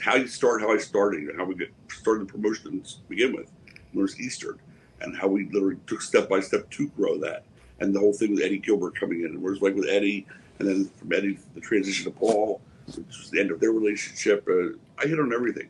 how 0.02 0.14
you 0.14 0.28
start, 0.28 0.62
how 0.62 0.72
I 0.72 0.78
started, 0.78 1.24
and 1.24 1.38
how 1.38 1.44
we 1.44 1.56
get 1.56 1.72
started 1.90 2.28
the 2.28 2.32
promotions 2.32 2.94
to 2.94 3.08
begin 3.08 3.34
with. 3.34 3.50
Was 3.92 4.18
Eastern, 4.18 4.58
and 5.04 5.16
how 5.16 5.28
we 5.28 5.48
literally 5.50 5.76
took 5.86 6.02
step 6.02 6.28
by 6.28 6.40
step 6.40 6.68
to 6.70 6.88
grow 6.88 7.18
that, 7.18 7.44
and 7.80 7.94
the 7.94 8.00
whole 8.00 8.12
thing 8.12 8.34
with 8.34 8.42
Eddie 8.42 8.58
Gilbert 8.58 8.98
coming 8.98 9.20
in, 9.20 9.26
and 9.26 9.42
where 9.42 9.52
it 9.52 9.60
was 9.60 9.62
like 9.62 9.74
with 9.74 9.88
Eddie, 9.88 10.26
and 10.58 10.68
then 10.68 10.86
from 10.86 11.12
Eddie 11.12 11.38
the 11.54 11.60
transition 11.60 12.04
to 12.04 12.10
Paul, 12.10 12.60
which 12.86 12.96
was 13.18 13.30
the 13.30 13.40
end 13.40 13.50
of 13.50 13.60
their 13.60 13.72
relationship. 13.72 14.46
Uh, 14.48 14.76
I 14.98 15.06
hit 15.06 15.18
on 15.18 15.32
everything. 15.32 15.68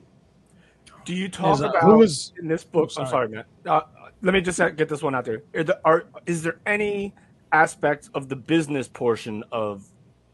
Do 1.04 1.14
you 1.14 1.28
talk 1.28 1.56
Is, 1.56 1.62
uh, 1.62 1.68
about 1.68 1.82
who 1.82 1.98
was- 1.98 2.32
in 2.38 2.48
this 2.48 2.64
book? 2.64 2.90
I'm 2.96 3.04
I'm 3.04 3.10
sorry, 3.10 3.28
Matt. 3.28 3.46
Uh, 3.66 3.82
let 4.22 4.32
me 4.32 4.40
just 4.40 4.58
get 4.58 4.88
this 4.88 5.02
one 5.02 5.14
out 5.14 5.24
there. 5.24 5.42
Are, 5.54 5.64
the, 5.64 5.80
are 5.84 6.04
is 6.26 6.42
there 6.42 6.58
any 6.64 7.14
aspect 7.52 8.08
of 8.14 8.28
the 8.28 8.36
business 8.36 8.88
portion 8.88 9.44
of 9.52 9.84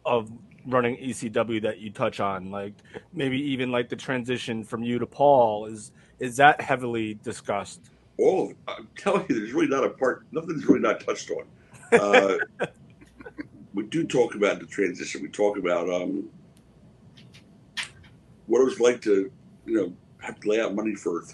of 0.05 0.31
running 0.67 0.97
ECW 0.97 1.63
that 1.63 1.79
you 1.79 1.91
touch 1.91 2.21
on, 2.21 2.51
like 2.51 2.75
maybe 3.13 3.39
even 3.39 3.73
like 3.73 3.89
the 3.89 3.97
transition 3.97 4.63
from 4.63 4.83
you 4.83 4.99
to 4.99 5.07
Paul? 5.07 5.67
Is 5.67 5.93
is 6.19 6.37
that 6.37 6.61
heavily 6.61 7.15
discussed? 7.15 7.91
All 8.21 8.45
of 8.45 8.51
it. 8.51 8.57
I'm 8.69 8.89
telling 8.97 9.25
you, 9.29 9.39
there's 9.39 9.53
really 9.53 9.69
not 9.69 9.85
a 9.85 9.91
part. 9.91 10.27
Nothing's 10.33 10.67
really 10.67 10.81
not 10.81 11.01
touched 11.01 11.31
on. 11.31 11.99
Uh, 11.99 12.37
we 13.75 13.85
do 13.85 14.05
talk 14.05 14.35
about 14.35 14.61
the 14.61 14.67
transition. 14.67 15.23
We 15.23 15.29
talk 15.29 15.57
about 15.57 15.89
um, 15.89 16.29
what 18.47 18.61
it 18.61 18.65
was 18.65 18.81
like 18.81 19.01
to, 19.03 19.31
you 19.67 19.75
know, 19.75 19.93
have 20.19 20.39
to 20.41 20.49
lay 20.49 20.61
out 20.61 20.75
money 20.75 20.95
for 20.95 21.25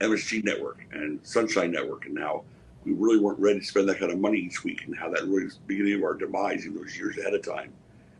MSG 0.00 0.44
Network 0.44 0.84
and 0.92 1.18
Sunshine 1.22 1.70
Network, 1.70 2.06
and 2.06 2.18
how 2.18 2.44
we 2.84 2.92
really 2.92 3.18
weren't 3.18 3.38
ready 3.38 3.60
to 3.60 3.64
spend 3.64 3.88
that 3.88 3.98
kind 3.98 4.12
of 4.12 4.18
money 4.18 4.38
each 4.38 4.64
week, 4.64 4.84
and 4.84 4.96
how 4.96 5.08
that 5.08 5.22
really 5.22 5.44
was 5.44 5.54
the 5.54 5.60
beginning 5.66 5.94
of 5.94 6.02
our 6.02 6.14
demise 6.14 6.66
in 6.66 6.74
those 6.74 6.96
years 6.96 7.16
ahead 7.18 7.32
of 7.32 7.42
time, 7.42 7.72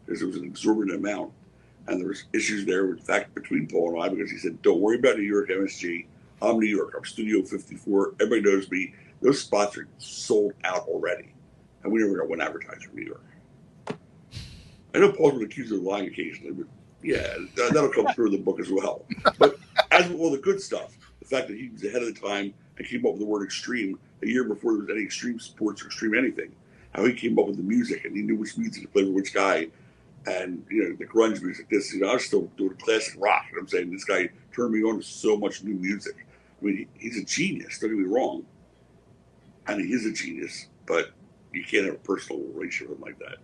because 0.07 0.23
it 0.23 0.27
was 0.27 0.37
an 0.37 0.45
exorbitant 0.45 0.97
amount, 0.97 1.33
and 1.89 2.01
there 2.01 2.09
was 2.09 2.25
issues 2.33 2.65
there, 2.65 2.89
in 2.91 2.97
fact, 2.97 3.35
between 3.35 3.67
Paul 3.67 3.95
and 3.95 4.03
I, 4.03 4.09
because 4.09 4.31
he 4.31 4.39
said, 4.39 4.63
"Don't 4.63 4.81
worry 4.81 4.99
about 4.99 5.17
New 5.17 5.25
York 5.25 5.51
MSG." 5.51 6.07
I'm 6.43 6.59
New 6.59 6.67
York. 6.67 6.95
I'm 6.97 7.05
Studio 7.05 7.43
54. 7.45 8.15
Everybody 8.21 8.41
knows 8.43 8.69
me. 8.69 8.93
Those 9.21 9.41
spots 9.41 9.79
are 9.79 9.87
sold 9.99 10.55
out 10.65 10.89
already, 10.89 11.33
and 11.85 11.93
we 11.93 12.01
never 12.01 12.19
got 12.19 12.29
one 12.29 12.41
advertiser 12.41 12.91
in 12.91 12.97
New 12.97 13.07
York. 13.07 13.23
I 14.93 14.99
know 14.99 15.13
Paul's 15.13 15.35
been 15.35 15.45
accused 15.45 15.73
of 15.73 15.83
lying 15.83 16.09
occasionally, 16.09 16.53
but 16.53 16.67
yeah, 17.01 17.37
that, 17.55 17.71
that'll 17.73 17.91
come 17.91 18.09
through 18.09 18.27
in 18.27 18.33
the 18.33 18.39
book 18.39 18.59
as 18.59 18.73
well. 18.73 19.05
But 19.39 19.57
as 19.93 20.09
with 20.09 20.19
all 20.19 20.33
the 20.33 20.39
good 20.39 20.61
stuff, 20.61 20.97
the 21.21 21.27
fact 21.27 21.47
that 21.47 21.57
he 21.57 21.69
was 21.69 21.85
ahead 21.85 22.03
of 22.03 22.13
the 22.13 22.21
time 22.21 22.53
and 22.77 22.87
came 22.87 23.07
up 23.07 23.13
with 23.13 23.21
the 23.21 23.27
word 23.27 23.45
extreme 23.45 24.01
a 24.23 24.27
year 24.27 24.43
before 24.43 24.73
there 24.73 24.81
was 24.81 24.91
any 24.91 25.03
extreme 25.05 25.39
sports 25.39 25.83
or 25.83 25.87
extreme 25.87 26.15
anything, 26.15 26.53
how 26.93 27.05
he 27.05 27.13
came 27.13 27.39
up 27.39 27.47
with 27.47 27.57
the 27.57 27.63
music 27.63 28.05
and 28.05 28.17
he 28.17 28.23
knew 28.23 28.35
which 28.35 28.59
music 28.59 28.83
to 28.83 28.89
play 28.89 29.05
for 29.05 29.13
which 29.13 29.33
guy, 29.33 29.69
and 30.27 30.67
you 30.69 30.83
know 30.83 30.97
the 30.97 31.07
grunge 31.07 31.41
music. 31.41 31.69
This, 31.71 31.95
you 31.95 32.01
know, 32.01 32.11
I 32.11 32.15
was 32.15 32.25
still 32.25 32.51
doing 32.57 32.75
classic 32.79 33.15
rock, 33.19 33.45
and 33.51 33.61
I'm 33.61 33.69
saying 33.69 33.93
this 33.93 34.05
guy 34.05 34.29
turned 34.53 34.73
me 34.73 34.83
on 34.83 34.99
to 34.99 35.03
so 35.05 35.37
much 35.37 35.63
new 35.63 35.75
music. 35.75 36.17
I 36.63 36.65
mean, 36.65 36.89
he's 36.99 37.19
a 37.19 37.25
genius. 37.25 37.79
Don't 37.79 37.91
get 37.91 37.99
me 37.99 38.05
wrong, 38.05 38.45
I 39.67 39.77
mean, 39.77 39.87
he's 39.87 40.07
a 40.07 40.13
genius, 40.13 40.69
but 40.87 41.11
you 41.53 41.65
can't 41.65 41.87
have 41.87 41.95
a 41.95 41.99
personal 41.99 42.43
relationship 42.55 42.91
with 42.91 42.99
him 42.99 43.05
like 43.05 43.19
that. 43.19 43.39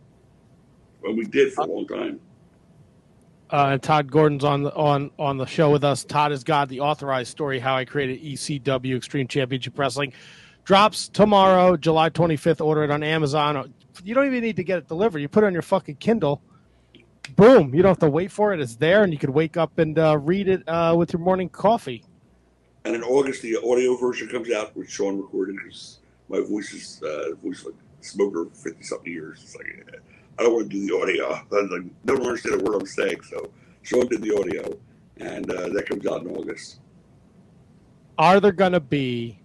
Well, 1.03 1.15
we 1.15 1.25
did 1.25 1.53
for 1.53 1.63
a 1.63 1.67
long 1.67 1.87
time. 1.87 2.21
Uh, 3.51 3.71
and 3.73 3.83
Tod 3.83 4.11
Gordon's 4.11 4.45
on 4.45 4.63
the 4.63 4.75
on 4.75 5.11
on 5.19 5.39
the 5.39 5.47
show 5.47 5.71
with 5.71 5.83
us. 5.83 6.05
Tod 6.05 6.33
is 6.33 6.45
God 6.45 6.69
the 6.69 6.81
authorized 6.81 7.31
story 7.31 7.59
how 7.59 7.77
I 7.77 7.85
created 7.85 8.23
ECW 8.23 8.97
Extreme 8.97 9.29
Championship 9.29 9.79
Wrestling. 9.79 10.13
Drops 10.65 11.09
tomorrow, 11.09 11.77
July 11.77 12.11
25th. 12.11 12.63
Order 12.63 12.85
it 12.85 12.91
on 12.91 13.03
Amazon. 13.03 13.73
You 14.05 14.15
don't 14.15 14.27
even 14.27 14.43
need 14.43 14.57
to 14.57 14.65
get 14.65 14.79
it 14.79 14.89
delivered. 14.89 15.21
You 15.21 15.29
put 15.29 15.45
it 15.45 15.47
on 15.47 15.55
your 15.55 15.63
fucking 15.63 15.97
Kindle. 15.97 16.43
Boom! 17.37 17.75
You 17.75 17.83
don't 17.83 17.91
have 17.91 17.99
to 18.01 18.11
wait 18.11 18.31
for 18.31 18.53
it. 18.53 18.61
It's 18.61 18.77
there, 18.77 19.03
and 19.03 19.13
you 19.13 19.19
could 19.19 19.31
wake 19.31 19.57
up 19.57 19.79
and 19.79 19.99
uh, 19.99 20.19
read 20.19 20.49
it 20.49 20.69
uh, 20.69 20.95
with 20.97 21.13
your 21.15 21.21
morning 21.21 21.49
coffee. 21.49 22.05
And 22.89 22.97
in 22.97 23.03
August, 23.03 23.43
the 23.43 23.59
audio 23.59 23.95
version 23.99 24.29
comes 24.29 24.51
out, 24.51 24.75
which 24.75 24.89
Sean 24.89 25.21
recorded 25.21 25.57
because 25.57 25.99
my 26.31 26.41
voice 26.41 26.73
is 26.73 27.03
uh, 27.03 27.35
voice 27.45 27.63
like 27.63 27.75
smoker 28.01 28.47
fifty 28.55 28.83
something 28.83 29.13
years. 29.13 29.41
It's 29.43 29.55
like 29.55 29.85
uh, 29.93 29.99
I 30.39 30.43
don't 30.43 30.55
want 30.55 30.71
to 30.71 30.79
do 30.79 30.87
the 30.87 30.97
audio. 30.97 31.35
I 31.35 31.45
was 31.51 31.71
like, 31.71 31.83
no 32.05 32.15
one 32.15 32.23
understand 32.23 32.63
a 32.63 32.65
word 32.65 32.81
I'm 32.81 32.87
saying. 32.87 33.21
So 33.29 33.51
Sean 33.83 34.09
did 34.09 34.23
the 34.23 34.35
audio, 34.35 34.75
and 35.19 35.51
uh, 35.51 35.69
that 35.69 35.87
comes 35.87 36.07
out 36.07 36.23
in 36.23 36.35
August. 36.35 36.81
Are 38.17 38.41
there 38.41 38.53
going 38.53 38.73
to 38.73 38.81
be 38.81 39.39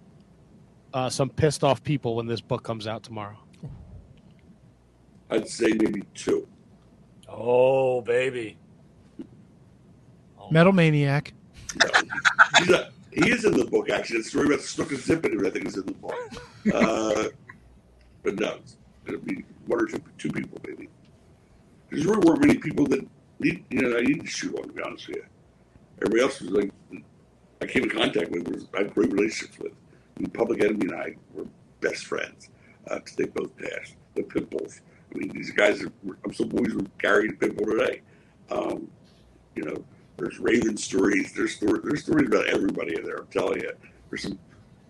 uh, 0.93 1.09
some 1.09 1.29
pissed 1.29 1.65
off 1.65 1.83
people 1.83 2.15
when 2.15 2.27
this 2.27 2.39
book 2.39 2.63
comes 2.63 2.87
out 2.87 3.03
tomorrow? 3.03 3.37
I'd 5.29 5.49
say 5.49 5.73
maybe 5.73 6.03
two. 6.13 6.47
Oh, 7.27 7.99
baby. 7.99 8.57
Oh, 10.39 10.49
Metal 10.49 10.71
Maniac. 10.71 11.33
No. 12.69 12.85
He 13.15 13.29
is 13.29 13.45
in 13.45 13.53
the 13.53 13.65
book, 13.65 13.89
actually. 13.89 14.19
The 14.19 14.23
story 14.23 14.47
about 14.47 14.59
the 14.59 14.67
Snook 14.67 14.91
and 14.91 14.99
Zippin, 14.99 15.45
I 15.45 15.49
think, 15.49 15.67
is 15.67 15.77
in 15.77 15.85
the 15.85 15.93
book. 15.93 16.15
Uh, 16.73 17.25
but 18.23 18.39
no, 18.39 18.59
to 19.07 19.17
be 19.19 19.43
one 19.67 19.81
or 19.81 19.85
two, 19.85 20.01
two 20.17 20.31
people, 20.31 20.59
maybe. 20.65 20.89
There's 21.89 22.05
really 22.05 22.25
weren't 22.25 22.45
many 22.45 22.57
people 22.57 22.87
that 22.87 23.05
need, 23.39 23.65
you 23.69 23.81
know, 23.81 23.97
I 23.97 24.01
need 24.01 24.21
to 24.21 24.27
shoot 24.27 24.55
on, 24.57 24.67
to 24.67 24.73
be 24.73 24.81
honest 24.81 25.07
with 25.07 25.17
you. 25.17 25.25
Everybody 26.01 26.21
else 26.21 26.41
was 26.41 26.51
like, 26.51 26.71
I 27.61 27.65
came 27.65 27.83
in 27.83 27.89
contact 27.89 28.31
with, 28.31 28.47
was, 28.47 28.67
I 28.73 28.79
had 28.79 28.93
great 28.93 29.11
relationships 29.11 29.59
with. 29.59 29.73
Mean, 30.19 30.29
Public 30.29 30.63
Enemy 30.63 30.87
and 30.87 30.95
I 30.95 31.15
were 31.33 31.45
best 31.81 32.05
friends. 32.05 32.49
Uh, 32.87 32.99
they 33.17 33.25
both 33.25 33.55
passed. 33.57 33.95
The 34.15 34.21
Pitbulls. 34.21 34.81
I 35.13 35.17
mean, 35.17 35.29
these 35.29 35.51
guys 35.51 35.81
are, 35.81 35.91
I'm 36.23 36.33
still 36.33 36.47
boys 36.47 36.73
with 36.73 36.95
Gary 36.99 37.29
Pitbull 37.29 37.77
today. 37.77 38.01
Um, 38.51 38.87
you 39.55 39.63
know, 39.63 39.83
there's 40.17 40.39
Raven 40.39 40.77
stories. 40.77 41.33
There's 41.33 41.55
stories. 41.55 41.81
There's 41.83 42.03
stories 42.03 42.27
about 42.27 42.47
everybody 42.47 42.95
in 42.95 43.03
there. 43.03 43.17
I'm 43.17 43.27
telling 43.27 43.61
you. 43.61 43.71
There's 44.09 44.23
some 44.23 44.39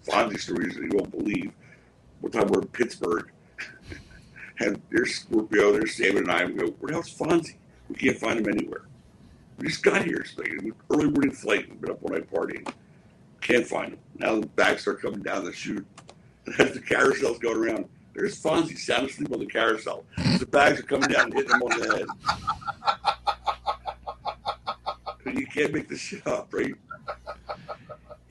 Fonzie 0.06 0.40
stories 0.40 0.76
that 0.76 0.84
you 0.84 0.92
won't 0.94 1.12
believe. 1.12 1.52
One 2.22 2.32
time 2.32 2.48
we're 2.48 2.62
in 2.62 2.68
Pittsburgh, 2.68 3.32
and 4.60 4.82
there's 4.92 5.16
Scorpio, 5.16 5.72
there's 5.72 5.96
Sam 5.96 6.18
and 6.18 6.30
I. 6.30 6.46
We 6.46 6.54
go, 6.54 6.68
where 6.68 6.88
the 6.88 6.94
hell's 6.94 7.14
Fonzie? 7.14 7.56
We 7.90 7.96
can't 7.96 8.18
find 8.18 8.40
him 8.40 8.48
anywhere. 8.50 8.84
We 9.58 9.68
just 9.68 9.84
got 9.84 10.04
here. 10.04 10.26
An 10.38 10.74
early 10.92 11.10
morning 11.10 11.32
flight. 11.32 11.70
We've 11.70 11.80
been 11.80 11.92
up 11.92 12.04
all 12.04 12.12
night 12.12 12.32
partying. 12.32 12.68
Can't 13.42 13.66
find 13.66 13.94
him. 13.94 14.00
Now 14.18 14.40
the 14.40 14.48
bags 14.48 14.88
are 14.88 14.94
coming 14.94 15.22
down 15.22 15.46
the 15.46 15.54
chute. 15.54 15.86
And 16.46 16.60
as 16.60 16.74
the 16.74 16.80
carousel's 16.80 17.40
going 17.40 17.58
around, 17.58 17.86
there's 18.14 18.42
Fonzie 18.42 18.78
sound 18.78 19.10
asleep 19.10 19.32
on 19.32 19.40
the 19.40 19.46
carousel. 19.46 20.06
The 20.40 20.46
bags 20.46 20.80
are 20.80 20.84
coming 20.84 21.10
down 21.10 21.26
and 21.26 21.34
hitting 21.34 21.52
him 21.52 21.64
on 21.64 21.80
the 21.80 21.98
head. 21.98 23.13
And 25.26 25.40
you 25.40 25.48
can't 25.48 25.74
make 25.74 25.88
this 25.88 26.00
shit 26.00 26.26
up, 26.28 26.54
right? 26.54 26.74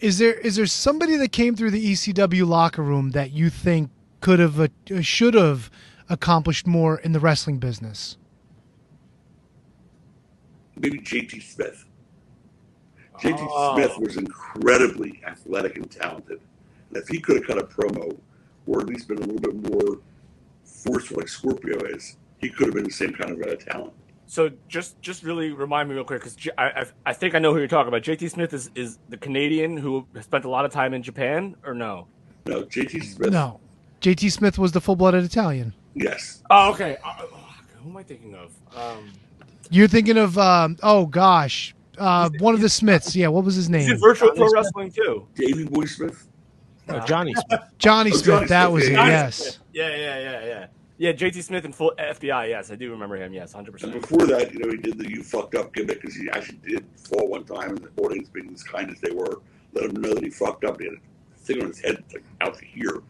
Is 0.00 0.18
there 0.18 0.34
is 0.34 0.56
there 0.56 0.66
somebody 0.66 1.16
that 1.16 1.32
came 1.32 1.54
through 1.56 1.70
the 1.70 1.92
ECW 1.92 2.46
locker 2.46 2.82
room 2.82 3.10
that 3.10 3.32
you 3.32 3.50
think 3.50 3.90
could 4.20 4.38
have 4.38 4.60
uh, 4.60 4.68
should 5.00 5.34
have 5.34 5.70
accomplished 6.08 6.66
more 6.66 6.98
in 6.98 7.12
the 7.12 7.20
wrestling 7.20 7.58
business? 7.58 8.16
maybe 10.82 10.98
JT 10.98 11.42
Smith. 11.42 11.84
JT 13.20 13.36
Oh. 13.40 13.74
Smith 13.76 13.98
was 13.98 14.16
incredibly 14.16 15.22
athletic 15.26 15.76
and 15.76 15.90
talented. 15.90 16.40
And 16.88 16.98
if 16.98 17.08
he 17.08 17.20
could 17.20 17.36
have 17.36 17.46
cut 17.46 17.58
a 17.58 17.62
promo, 17.62 18.18
or 18.66 18.80
at 18.80 18.86
least 18.86 19.08
been 19.08 19.18
a 19.18 19.20
little 19.20 19.38
bit 19.38 19.70
more 19.70 20.00
forceful 20.64 21.18
like 21.18 21.28
Scorpio 21.28 21.78
is, 21.86 22.16
he 22.38 22.50
could 22.50 22.66
have 22.66 22.74
been 22.74 22.84
the 22.84 22.90
same 22.90 23.12
kind 23.12 23.30
of 23.30 23.40
uh, 23.46 23.54
talent. 23.56 23.92
So 24.32 24.50
just 24.66 24.98
just 25.02 25.24
really 25.24 25.50
remind 25.52 25.90
me 25.90 25.94
real 25.94 26.04
quick 26.04 26.22
because 26.22 26.38
I, 26.56 26.64
I 26.64 26.84
I 27.04 27.12
think 27.12 27.34
I 27.34 27.38
know 27.38 27.52
who 27.52 27.58
you're 27.58 27.68
talking 27.68 27.88
about. 27.88 28.00
JT 28.00 28.30
Smith 28.30 28.54
is 28.54 28.70
is 28.74 28.98
the 29.10 29.18
Canadian 29.18 29.76
who 29.76 30.06
spent 30.22 30.46
a 30.46 30.48
lot 30.48 30.64
of 30.64 30.72
time 30.72 30.94
in 30.94 31.02
Japan, 31.02 31.54
or 31.66 31.74
no? 31.74 32.06
No, 32.46 32.62
JT 32.62 33.04
Smith. 33.04 33.30
No, 33.30 33.60
JT 34.00 34.32
Smith 34.32 34.58
was 34.58 34.72
the 34.72 34.80
full 34.80 34.96
blooded 34.96 35.22
Italian. 35.22 35.74
Yes. 35.92 36.42
Oh, 36.48 36.70
okay. 36.72 36.96
Uh, 37.04 37.12
who 37.82 37.90
am 37.90 37.96
I 37.98 38.02
thinking 38.04 38.34
of? 38.34 38.54
Um, 38.74 39.12
You're 39.68 39.86
thinking 39.86 40.16
of 40.16 40.38
um, 40.38 40.78
oh 40.82 41.04
gosh, 41.04 41.74
uh, 41.98 42.30
one 42.38 42.54
of 42.54 42.62
the 42.62 42.70
Smiths. 42.70 43.14
Yeah, 43.14 43.28
what 43.28 43.44
was 43.44 43.54
his 43.56 43.66
he's 43.66 43.70
name? 43.70 43.90
in 43.90 43.98
virtual 43.98 44.28
pro 44.30 44.36
Johnny 44.38 44.48
Smith. 44.48 44.54
wrestling 44.64 44.90
too. 44.92 45.28
Davey 45.34 45.64
Boy 45.66 45.84
Smith. 45.84 46.26
No, 46.88 47.00
Johnny 47.00 47.34
Smith. 47.34 47.60
Johnny 47.76 48.12
Oh, 48.12 48.16
Smith. 48.16 48.24
Johnny 48.24 48.46
that 48.46 48.62
Smith, 48.70 48.72
was 48.72 48.88
it. 48.88 48.92
yeah, 48.92 49.06
Yes. 49.08 49.58
Yeah, 49.74 49.88
yeah, 49.94 50.18
yeah, 50.18 50.44
yeah. 50.46 50.66
Yeah, 51.02 51.10
JT 51.12 51.42
Smith 51.42 51.64
and 51.64 51.74
full 51.74 51.92
FBI. 51.98 52.50
Yes, 52.50 52.70
I 52.70 52.76
do 52.76 52.88
remember 52.92 53.16
him. 53.16 53.32
Yes, 53.32 53.52
hundred 53.52 53.72
And 53.82 53.92
percent. 53.92 54.00
before 54.02 54.24
that, 54.28 54.52
you 54.52 54.60
know, 54.60 54.70
he 54.70 54.76
did 54.76 54.98
the 54.98 55.10
"you 55.10 55.24
fucked 55.24 55.56
up" 55.56 55.74
gimmick 55.74 56.00
because 56.00 56.14
he 56.14 56.30
actually 56.30 56.58
did 56.58 56.84
fall 56.94 57.26
one 57.26 57.42
time, 57.42 57.70
and 57.70 57.78
the 57.78 58.02
audience, 58.04 58.28
being 58.28 58.52
as 58.54 58.62
kind 58.62 58.88
as 58.88 59.00
they 59.00 59.10
were, 59.10 59.40
let 59.72 59.86
him 59.86 60.00
know 60.00 60.14
that 60.14 60.22
he 60.22 60.30
fucked 60.30 60.64
up. 60.64 60.78
He 60.78 60.86
had 60.86 60.94
a 60.94 61.38
thing 61.38 61.60
on 61.60 61.66
his 61.70 61.80
head 61.80 62.04
like 62.12 62.22
out 62.40 62.56
to 62.56 62.64
here. 62.64 63.02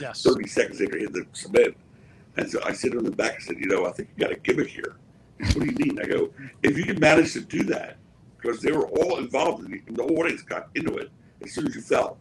Yes. 0.00 0.22
Thirty 0.22 0.48
seconds 0.48 0.78
later, 0.78 0.96
he 0.96 1.02
hit 1.02 1.12
the 1.12 1.26
cement. 1.32 1.76
And 2.36 2.48
so 2.48 2.60
I 2.64 2.72
sit 2.72 2.96
on 2.96 3.02
the 3.02 3.10
back, 3.10 3.34
I 3.34 3.38
said, 3.40 3.56
you 3.58 3.66
know, 3.66 3.84
I 3.84 3.90
think 3.90 4.10
you 4.16 4.24
got 4.24 4.32
a 4.32 4.38
gimmick 4.38 4.68
here. 4.68 4.94
He 5.40 5.46
said, 5.46 5.56
what 5.56 5.66
do 5.66 5.72
you 5.72 5.86
mean? 5.92 5.98
I 5.98 6.06
go, 6.06 6.30
if 6.62 6.78
you 6.78 6.84
can 6.84 7.00
manage 7.00 7.32
to 7.32 7.40
do 7.40 7.64
that, 7.64 7.96
because 8.40 8.60
they 8.62 8.70
were 8.70 8.86
all 8.86 9.18
involved, 9.18 9.66
in 9.66 9.74
it, 9.74 9.80
and 9.88 9.96
the 9.96 10.04
audience 10.04 10.42
got 10.42 10.68
into 10.76 10.98
it 10.98 11.10
as 11.42 11.50
soon 11.50 11.66
as 11.66 11.74
you 11.74 11.80
fell. 11.80 12.16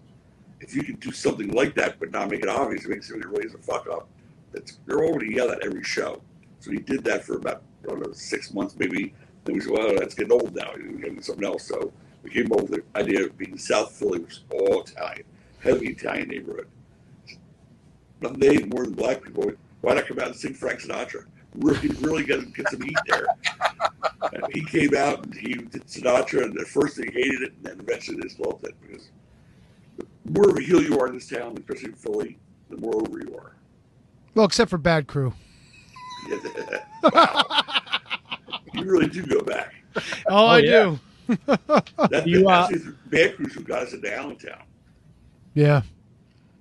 If 0.59 0.73
you 0.73 0.82
can 0.82 0.95
do 0.95 1.11
something 1.11 1.51
like 1.51 1.75
that, 1.75 1.99
but 1.99 2.09
not 2.09 2.32
make 2.32 2.41
it 2.41 2.49
obvious, 2.49 2.86
it 2.86 2.89
makes 2.89 3.11
it 3.11 3.23
really 3.30 3.45
is 3.45 3.53
a 3.53 3.59
fuck 3.59 3.88
up. 3.88 4.09
That's, 4.51 4.79
they're 4.85 5.03
already 5.03 5.35
yelled 5.35 5.51
at 5.51 5.63
every 5.63 5.83
show. 5.83 6.21
So 6.59 6.71
he 6.71 6.79
did 6.79 7.03
that 7.05 7.23
for 7.23 7.37
about 7.37 7.63
I 7.83 7.87
don't 7.87 8.05
know 8.05 8.11
six 8.11 8.53
months, 8.53 8.75
maybe. 8.77 9.13
Then 9.45 9.55
we 9.55 9.61
said, 9.61 9.71
well, 9.71 9.95
that's 9.97 10.13
getting 10.13 10.33
old 10.33 10.55
now. 10.55 10.71
To 10.71 10.77
do 10.77 11.21
something 11.21 11.45
else. 11.45 11.63
So 11.63 11.91
we 12.23 12.29
came 12.29 12.51
up 12.51 12.61
with 12.61 12.71
the 12.71 12.83
idea 12.99 13.25
of 13.25 13.37
being 13.37 13.57
South 13.57 13.91
Philly, 13.91 14.19
which 14.19 14.33
is 14.33 14.43
all 14.51 14.81
Italian, 14.81 15.23
heavy 15.59 15.87
Italian 15.87 16.27
neighborhood. 16.27 16.67
Nothing 18.21 18.39
they 18.39 18.63
more 18.65 18.83
than 18.83 18.93
black 18.93 19.23
people. 19.23 19.51
Why 19.81 19.93
not 19.93 20.07
come 20.07 20.19
out 20.19 20.27
and 20.27 20.35
sing 20.35 20.53
Frank 20.53 20.81
Sinatra? 20.81 21.25
Really, 21.55 21.87
really 22.01 22.25
get, 22.25 22.53
get 22.53 22.69
some 22.69 22.81
heat 22.81 22.97
there. 23.07 23.25
and 24.33 24.43
he 24.53 24.63
came 24.65 24.93
out 24.95 25.25
and 25.25 25.33
he 25.33 25.53
did 25.53 25.87
Sinatra, 25.87 26.43
and 26.43 26.59
at 26.59 26.67
first 26.67 26.97
they 26.97 27.05
hated 27.05 27.41
it, 27.41 27.53
and 27.53 27.63
then 27.63 27.79
eventually 27.79 28.17
they 28.17 28.43
loved 28.43 28.65
it 28.65 28.75
because 28.81 29.09
the 29.97 30.05
more 30.25 30.49
of 30.49 30.57
a 30.57 30.61
heel 30.61 30.81
you 30.81 30.99
are 30.99 31.07
in 31.07 31.13
this 31.13 31.29
town, 31.29 31.57
especially 31.57 31.89
in 31.89 31.95
Philly, 31.95 32.37
the 32.69 32.77
more 32.77 32.95
over 32.95 33.19
you 33.19 33.35
are. 33.37 33.55
Well, 34.36 34.45
except 34.45 34.69
for 34.69 34.77
Bad 34.77 35.07
Crew. 35.07 35.34
wow. 37.03 37.43
you 38.73 38.84
really 38.84 39.07
do 39.07 39.25
go 39.25 39.41
back. 39.41 39.73
Oh, 40.27 40.45
I 40.47 40.59
yeah. 40.59 40.95
do. 41.27 41.36
That, 42.09 42.23
You, 42.25 42.47
uh, 42.49 42.67
the 42.67 42.95
Bad 43.07 43.36
Crew 43.36 43.45
who 43.47 43.61
got 43.61 43.84
us 43.84 43.93
into 43.93 44.13
Allentown. 44.15 44.63
Yeah. 45.53 45.82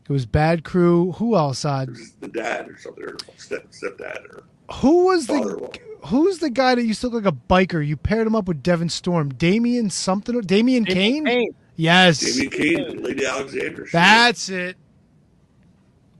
It 0.08 0.12
was 0.12 0.24
Bad 0.26 0.64
Crew. 0.64 1.12
Who 1.12 1.36
else? 1.36 1.64
Uh, 1.64 1.84
It 1.86 1.90
was 1.90 2.12
the 2.20 2.28
dad 2.28 2.68
or 2.68 2.78
something, 2.78 3.04
or 3.04 3.16
step 3.36 3.70
stepdad, 3.70 4.24
or 4.24 4.44
who 4.76 5.04
was 5.06 5.26
the. 5.26 5.78
Who's 6.06 6.38
the 6.38 6.48
guy 6.48 6.76
that 6.76 6.84
used 6.84 7.00
to 7.02 7.08
look 7.08 7.24
like 7.24 7.32
a 7.32 7.36
biker? 7.36 7.84
You 7.86 7.96
paired 7.96 8.26
him 8.26 8.34
up 8.36 8.46
with 8.48 8.62
Devon 8.62 8.88
Storm. 8.88 9.30
Damien 9.30 9.90
something. 9.90 10.40
Damien 10.42 10.84
Kane? 10.84 11.26
Kane. 11.26 11.54
Yes. 11.76 12.20
Damien 12.20 12.50
Kane 12.50 12.80
and 12.80 13.00
Lady 13.02 13.26
Alexandra. 13.26 13.86
That's 13.92 14.48
it. 14.48 14.76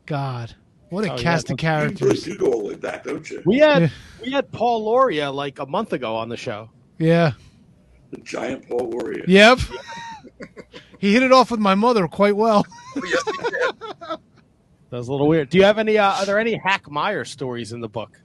God. 0.05 0.55
What 0.91 1.05
a 1.05 1.13
Oh, 1.13 1.17
yeah, 1.17 1.23
cast 1.23 1.51
of 1.51 1.61
You 1.63 1.69
really 1.69 1.79
characters. 1.97 2.23
do 2.25 2.37
go 2.39 2.47
all 2.53 2.59
the 2.63 2.69
way 2.69 2.75
back, 2.77 3.05
don't 3.05 3.29
you? 3.31 3.43
We 3.45 3.59
had 3.59 3.83
Yeah. 3.83 3.89
we 4.25 4.31
had 4.31 4.51
Paul 4.53 4.85
Loria 4.85 5.31
like 5.31 5.59
a 5.59 5.67
month 5.67 5.93
ago 5.93 6.17
on 6.17 6.29
the 6.29 6.37
show. 6.37 6.71
Yeah. 6.99 7.33
The 8.11 8.19
giant 8.19 8.69
Paul 8.69 8.87
Warrior. 8.91 9.25
Yep. 9.29 9.59
he 10.99 11.13
hit 11.13 11.23
it 11.23 11.33
off 11.33 11.51
with 11.51 11.61
my 11.61 11.75
mother 11.75 12.07
quite 12.09 12.37
well. 12.37 12.65
yes, 12.97 13.23
he 13.25 13.33
did. 13.51 13.75
That 14.91 14.97
was 14.97 15.09
a 15.09 15.13
little 15.13 15.29
weird. 15.29 15.51
Do 15.51 15.59
you 15.59 15.65
have 15.65 15.77
any? 15.79 15.99
Uh, 15.99 16.13
are 16.15 16.25
there 16.25 16.39
any 16.39 16.55
Hack 16.55 16.91
Myers 16.91 17.31
stories 17.31 17.73
in 17.73 17.81
the 17.83 17.89
book? 17.91 18.19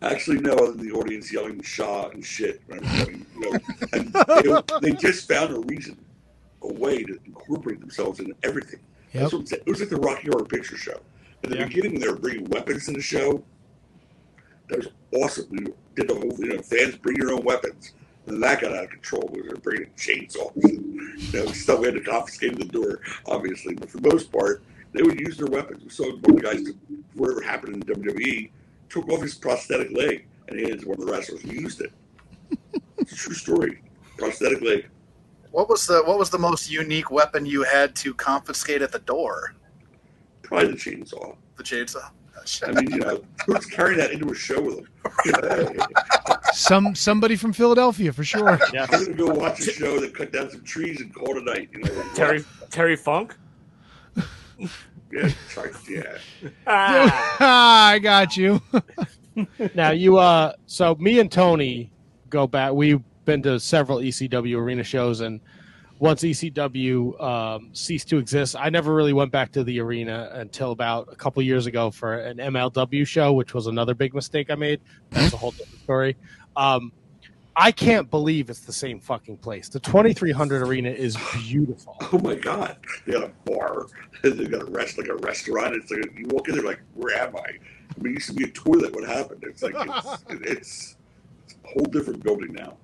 Actually, 0.00 0.38
no, 0.40 0.52
other 0.54 0.72
than 0.72 0.88
the 0.88 0.92
audience 0.94 1.30
yelling 1.30 1.60
Shaw 1.60 2.08
and 2.08 2.24
shit. 2.24 2.62
when 2.68 2.78
I 2.82 2.90
was 2.90 3.04
going, 3.04 3.26
you 3.34 3.50
know, 3.52 3.58
and 3.92 4.12
they, 4.80 4.90
they 4.90 4.96
just 4.96 5.28
found 5.28 5.52
a 5.54 5.60
reason, 5.60 6.02
a 6.62 6.72
way 6.72 7.02
to 7.04 7.18
incorporate 7.26 7.80
themselves 7.80 8.18
in 8.18 8.32
everything. 8.42 8.80
Yep. 9.12 9.20
That's 9.24 9.32
what 9.34 9.38
I'm 9.40 9.46
saying. 9.46 9.62
It 9.66 9.70
was 9.70 9.80
like 9.80 9.90
the 9.90 9.96
Rocky 9.96 10.28
Horror 10.28 10.46
Picture 10.46 10.78
Show. 10.78 10.98
In 11.42 11.50
the 11.50 11.58
Yeah. 11.58 11.66
beginning, 11.66 11.98
they 12.00 12.08
were 12.08 12.16
bringing 12.16 12.44
weapons 12.46 12.88
in 12.88 12.94
the 12.94 13.00
show, 13.02 13.44
that 14.68 14.78
was 14.78 14.88
awesome. 15.22 15.46
We 15.50 15.58
did 15.96 16.08
the 16.08 16.14
whole, 16.14 16.34
you 16.38 16.46
know, 16.48 16.62
fans 16.62 16.96
bring 16.96 17.16
your 17.16 17.32
own 17.32 17.42
weapons. 17.44 17.92
And 18.26 18.34
then 18.34 18.40
that 18.40 18.60
got 18.60 18.72
out 18.72 18.84
of 18.84 18.90
control. 18.90 19.28
We 19.32 19.42
were 19.42 19.56
bringing 19.56 19.90
chainsaws. 19.96 20.54
And, 20.62 21.18
you 21.32 21.32
know, 21.44 21.46
stuff 21.52 21.80
we 21.80 21.86
had 21.86 21.94
to 21.94 22.00
confiscate 22.00 22.56
the 22.56 22.64
door, 22.64 23.00
obviously. 23.26 23.74
But 23.74 23.90
for 23.90 23.98
the 23.98 24.08
most 24.08 24.30
part, 24.30 24.62
they 24.92 25.02
would 25.02 25.18
use 25.18 25.36
their 25.36 25.48
weapons. 25.48 25.82
We 25.82 25.90
saw 25.90 26.04
one 26.04 26.14
of 26.16 26.22
the 26.22 26.42
guys, 26.42 26.60
whatever 27.14 27.42
happened 27.42 27.74
in 27.74 27.82
WWE, 27.82 28.50
took 28.88 29.08
off 29.08 29.22
his 29.22 29.34
prosthetic 29.34 29.90
leg 29.92 30.26
and 30.48 30.58
handed 30.58 30.78
it 30.78 30.82
to 30.82 30.88
one 30.88 31.00
of 31.00 31.06
the 31.06 31.12
wrestlers 31.12 31.42
and 31.42 31.52
used 31.52 31.80
it. 31.80 31.92
It's 32.98 33.12
a 33.12 33.16
true 33.16 33.34
story. 33.34 33.82
Prosthetic 34.16 34.60
leg. 34.60 34.86
What 35.50 35.68
was 35.68 35.86
the 35.86 36.02
what 36.04 36.18
was 36.18 36.30
the 36.30 36.38
most 36.38 36.70
unique 36.70 37.10
weapon 37.10 37.44
you 37.44 37.62
had 37.62 37.94
to 37.96 38.14
confiscate 38.14 38.80
at 38.80 38.92
the 38.92 39.00
door? 39.00 39.54
Probably 40.52 40.72
the 40.72 40.76
chainsaw. 40.76 41.34
The 41.56 41.62
chainsaw. 41.62 42.10
I 42.66 42.72
mean, 42.72 42.90
you 42.90 42.98
know, 42.98 43.22
who's 43.46 43.64
carrying 43.64 43.96
that 44.00 44.10
into 44.10 44.30
a 44.30 44.34
show 44.34 44.60
with 44.60 44.76
them? 44.76 44.88
You 45.24 45.32
know, 45.32 45.72
hey, 45.72 45.78
Some 46.52 46.94
somebody 46.94 47.36
from 47.36 47.54
Philadelphia 47.54 48.12
for 48.12 48.22
sure. 48.22 48.58
Yes. 48.70 48.92
I'm 48.92 49.04
gonna 49.04 49.16
go 49.16 49.32
watch 49.32 49.60
a 49.60 49.70
show 49.70 49.98
that 50.00 50.14
cut 50.14 50.30
down 50.30 50.50
some 50.50 50.62
trees 50.62 51.00
and 51.00 51.14
call 51.14 51.38
it 51.38 51.42
a 51.42 51.44
night. 51.44 51.70
You 51.72 51.84
know, 51.84 52.04
Terry 52.14 52.44
Terry 52.68 52.96
Funk. 52.96 53.34
Yeah, 55.10 55.30
try, 55.48 55.70
yeah. 55.88 56.18
Ah, 56.66 57.88
I 57.88 57.98
got 57.98 58.36
you. 58.36 58.60
now 59.74 59.92
you 59.92 60.18
uh 60.18 60.52
so 60.66 60.96
me 60.96 61.18
and 61.18 61.32
Tony 61.32 61.90
go 62.28 62.46
back 62.46 62.74
we've 62.74 63.00
been 63.24 63.40
to 63.42 63.58
several 63.58 64.00
ECW 64.00 64.58
arena 64.58 64.84
shows 64.84 65.22
and 65.22 65.40
once 66.02 66.22
ECW 66.22 67.22
um, 67.22 67.70
ceased 67.74 68.08
to 68.08 68.18
exist, 68.18 68.56
I 68.58 68.70
never 68.70 68.92
really 68.92 69.12
went 69.12 69.30
back 69.30 69.52
to 69.52 69.62
the 69.62 69.78
arena 69.78 70.30
until 70.32 70.72
about 70.72 71.08
a 71.12 71.14
couple 71.14 71.40
years 71.44 71.66
ago 71.66 71.92
for 71.92 72.14
an 72.14 72.38
MLW 72.38 73.06
show, 73.06 73.32
which 73.32 73.54
was 73.54 73.68
another 73.68 73.94
big 73.94 74.12
mistake 74.12 74.50
I 74.50 74.56
made. 74.56 74.80
That's 75.10 75.32
a 75.32 75.36
whole 75.36 75.52
different 75.52 75.80
story. 75.84 76.16
Um, 76.56 76.90
I 77.54 77.70
can't 77.70 78.10
believe 78.10 78.50
it's 78.50 78.62
the 78.62 78.72
same 78.72 78.98
fucking 78.98 79.36
place. 79.36 79.68
The 79.68 79.78
2300 79.78 80.66
arena 80.66 80.90
is 80.90 81.16
beautiful. 81.34 81.96
Oh 82.12 82.18
my 82.18 82.34
god! 82.34 82.78
They 83.06 83.12
got 83.12 83.22
a 83.22 83.32
bar. 83.44 83.86
They 84.24 84.46
got 84.46 84.62
a 84.62 84.70
rest 84.70 84.98
like 84.98 85.08
a 85.08 85.16
restaurant. 85.16 85.74
It's 85.74 85.90
like 85.90 86.16
you 86.16 86.26
walk 86.28 86.48
in 86.48 86.54
there 86.54 86.64
like, 86.64 86.80
where 86.94 87.16
am 87.16 87.36
I? 87.36 87.40
I 87.40 88.00
mean, 88.00 88.12
it 88.12 88.14
used 88.14 88.28
to 88.28 88.34
be 88.34 88.44
a 88.44 88.50
toilet. 88.50 88.92
What 88.92 89.04
happened? 89.04 89.44
It's 89.44 89.62
like 89.62 89.74
it's 89.76 90.24
it's, 90.28 90.96
it's 91.44 91.54
a 91.64 91.68
whole 91.68 91.84
different 91.84 92.24
building 92.24 92.52
now, 92.52 92.76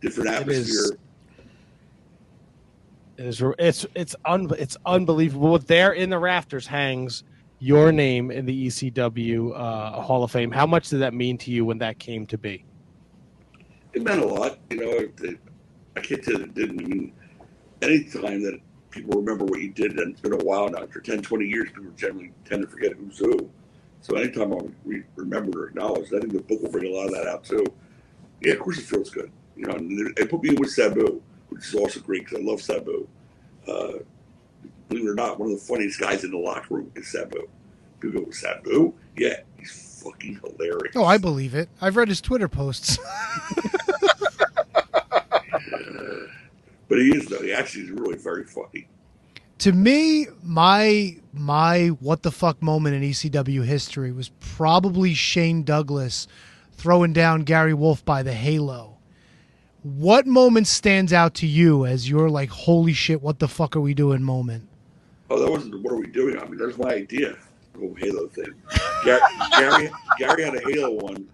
different 0.00 0.30
atmosphere. 0.30 0.98
It 3.18 3.24
is 3.24 3.42
it's 3.58 3.86
it's 3.94 4.16
un, 4.24 4.50
it's 4.58 4.76
unbelievable. 4.84 5.58
There 5.58 5.92
in 5.92 6.10
the 6.10 6.18
rafters 6.18 6.66
hangs 6.66 7.24
your 7.58 7.90
name 7.90 8.30
in 8.30 8.44
the 8.44 8.66
ECW 8.66 9.52
uh, 9.54 10.02
Hall 10.02 10.22
of 10.22 10.30
Fame. 10.30 10.50
How 10.50 10.66
much 10.66 10.90
did 10.90 11.00
that 11.00 11.14
mean 11.14 11.38
to 11.38 11.50
you 11.50 11.64
when 11.64 11.78
that 11.78 11.98
came 11.98 12.26
to 12.26 12.36
be? 12.36 12.64
It 13.94 14.02
meant 14.02 14.22
a 14.22 14.26
lot. 14.26 14.58
You 14.70 14.76
know, 14.76 14.90
it, 14.90 15.14
it, 15.22 15.38
I 15.96 16.00
can't 16.00 16.22
say 16.22 16.32
it 16.32 16.54
didn't. 16.54 16.76
Mean, 16.76 17.12
any 17.80 18.04
time 18.04 18.42
that 18.42 18.60
people 18.90 19.18
remember 19.18 19.46
what 19.46 19.60
you 19.60 19.70
did, 19.70 19.98
and 19.98 20.12
it's 20.12 20.20
been 20.20 20.34
a 20.34 20.44
while 20.44 20.68
now. 20.68 20.86
For 20.86 21.00
10, 21.00 21.22
20 21.22 21.46
years, 21.46 21.70
people 21.70 21.92
generally 21.96 22.32
tend 22.44 22.62
to 22.62 22.68
forget 22.68 22.92
who's 22.92 23.18
who. 23.18 23.50
So 24.02 24.16
anytime 24.16 24.52
I 24.52 24.58
re- 24.84 25.02
remember 25.16 25.64
or 25.64 25.68
acknowledge, 25.68 26.12
I 26.12 26.20
think 26.20 26.32
the 26.32 26.42
book 26.42 26.62
will 26.62 26.70
bring 26.70 26.92
a 26.92 26.94
lot 26.94 27.06
of 27.06 27.12
that 27.12 27.26
out 27.26 27.44
too. 27.44 27.64
Yeah, 28.42 28.52
of 28.52 28.60
course 28.60 28.78
it 28.78 28.84
feels 28.84 29.10
good. 29.10 29.32
You 29.56 29.66
know, 29.66 30.12
they 30.16 30.26
put 30.26 30.42
me 30.42 30.54
with 30.54 30.70
Sabu, 30.70 31.22
which 31.48 31.66
is 31.66 31.74
also 31.74 32.00
great 32.00 32.24
because 32.24 32.38
I 32.38 32.42
love 32.42 32.60
Sabu. 32.60 33.06
Uh, 33.66 33.92
believe 34.88 35.04
it 35.06 35.10
or 35.10 35.14
not, 35.14 35.38
one 35.38 35.50
of 35.50 35.58
the 35.58 35.64
funniest 35.64 35.98
guys 36.00 36.24
in 36.24 36.30
the 36.30 36.38
locker 36.38 36.74
room 36.74 36.92
is 36.94 37.08
Sabu. 37.10 37.48
People 38.00 38.22
go, 38.22 38.30
Sabu? 38.30 38.92
Yeah, 39.16 39.40
he's 39.58 40.02
fucking 40.04 40.40
hilarious. 40.44 40.94
Oh, 40.96 41.04
I 41.04 41.18
believe 41.18 41.54
it. 41.54 41.68
I've 41.80 41.96
read 41.96 42.08
his 42.08 42.20
Twitter 42.20 42.48
posts. 42.48 42.98
But 46.88 46.98
he 46.98 47.16
is 47.16 47.26
though. 47.26 47.42
He 47.42 47.52
actually 47.52 47.84
is 47.84 47.90
really 47.90 48.16
very 48.16 48.44
funny. 48.44 48.86
to 49.58 49.72
me, 49.72 50.26
my 50.42 51.16
my 51.32 51.88
what 52.00 52.22
the 52.22 52.30
fuck 52.30 52.62
moment 52.62 52.94
in 52.94 53.02
ECW 53.02 53.64
history 53.64 54.12
was 54.12 54.28
probably 54.40 55.12
Shane 55.14 55.64
Douglas 55.64 56.28
throwing 56.72 57.12
down 57.12 57.42
Gary 57.42 57.74
Wolfe 57.74 58.04
by 58.04 58.22
the 58.22 58.34
halo. 58.34 58.95
What 59.86 60.26
moment 60.26 60.66
stands 60.66 61.12
out 61.12 61.34
to 61.34 61.46
you 61.46 61.86
as 61.86 62.10
your 62.10 62.28
like 62.28 62.48
holy 62.48 62.92
shit, 62.92 63.22
what 63.22 63.38
the 63.38 63.46
fuck 63.46 63.76
are 63.76 63.80
we 63.80 63.94
doing 63.94 64.20
moment? 64.20 64.66
Oh, 65.30 65.40
that 65.40 65.48
wasn't 65.48 65.80
what 65.80 65.92
are 65.92 65.96
we 65.96 66.08
doing? 66.08 66.36
I 66.36 66.44
mean, 66.44 66.56
that 66.56 66.66
was 66.66 66.76
my 66.76 66.88
idea. 66.88 67.36
The 67.72 67.78
whole 67.78 67.94
Halo 67.94 68.26
thing. 68.26 68.52
Gary, 69.04 69.20
Gary, 69.56 69.90
Gary 70.18 70.42
had 70.42 70.56
a 70.56 70.60
Halo 70.60 70.90
one 70.90 71.28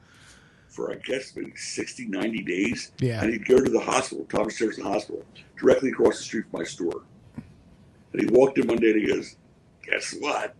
for 0.69 0.93
I 0.93 0.97
guess 0.97 1.35
maybe 1.35 1.55
60, 1.57 2.09
90 2.09 2.43
days. 2.43 2.93
Yeah. 2.99 3.23
And 3.23 3.33
he'd 3.33 3.47
go 3.47 3.59
to 3.59 3.71
the 3.71 3.81
hospital, 3.81 4.27
Thomas 4.27 4.59
Jefferson 4.59 4.85
Hospital, 4.85 5.25
directly 5.59 5.89
across 5.89 6.19
the 6.19 6.25
street 6.25 6.45
from 6.51 6.61
my 6.61 6.65
store. 6.67 7.05
And 8.13 8.21
he 8.21 8.27
walked 8.27 8.59
in 8.59 8.67
one 8.67 8.77
day 8.77 8.91
and 8.91 9.01
he 9.01 9.07
goes, 9.07 9.37
Guess 9.83 10.17
what? 10.21 10.55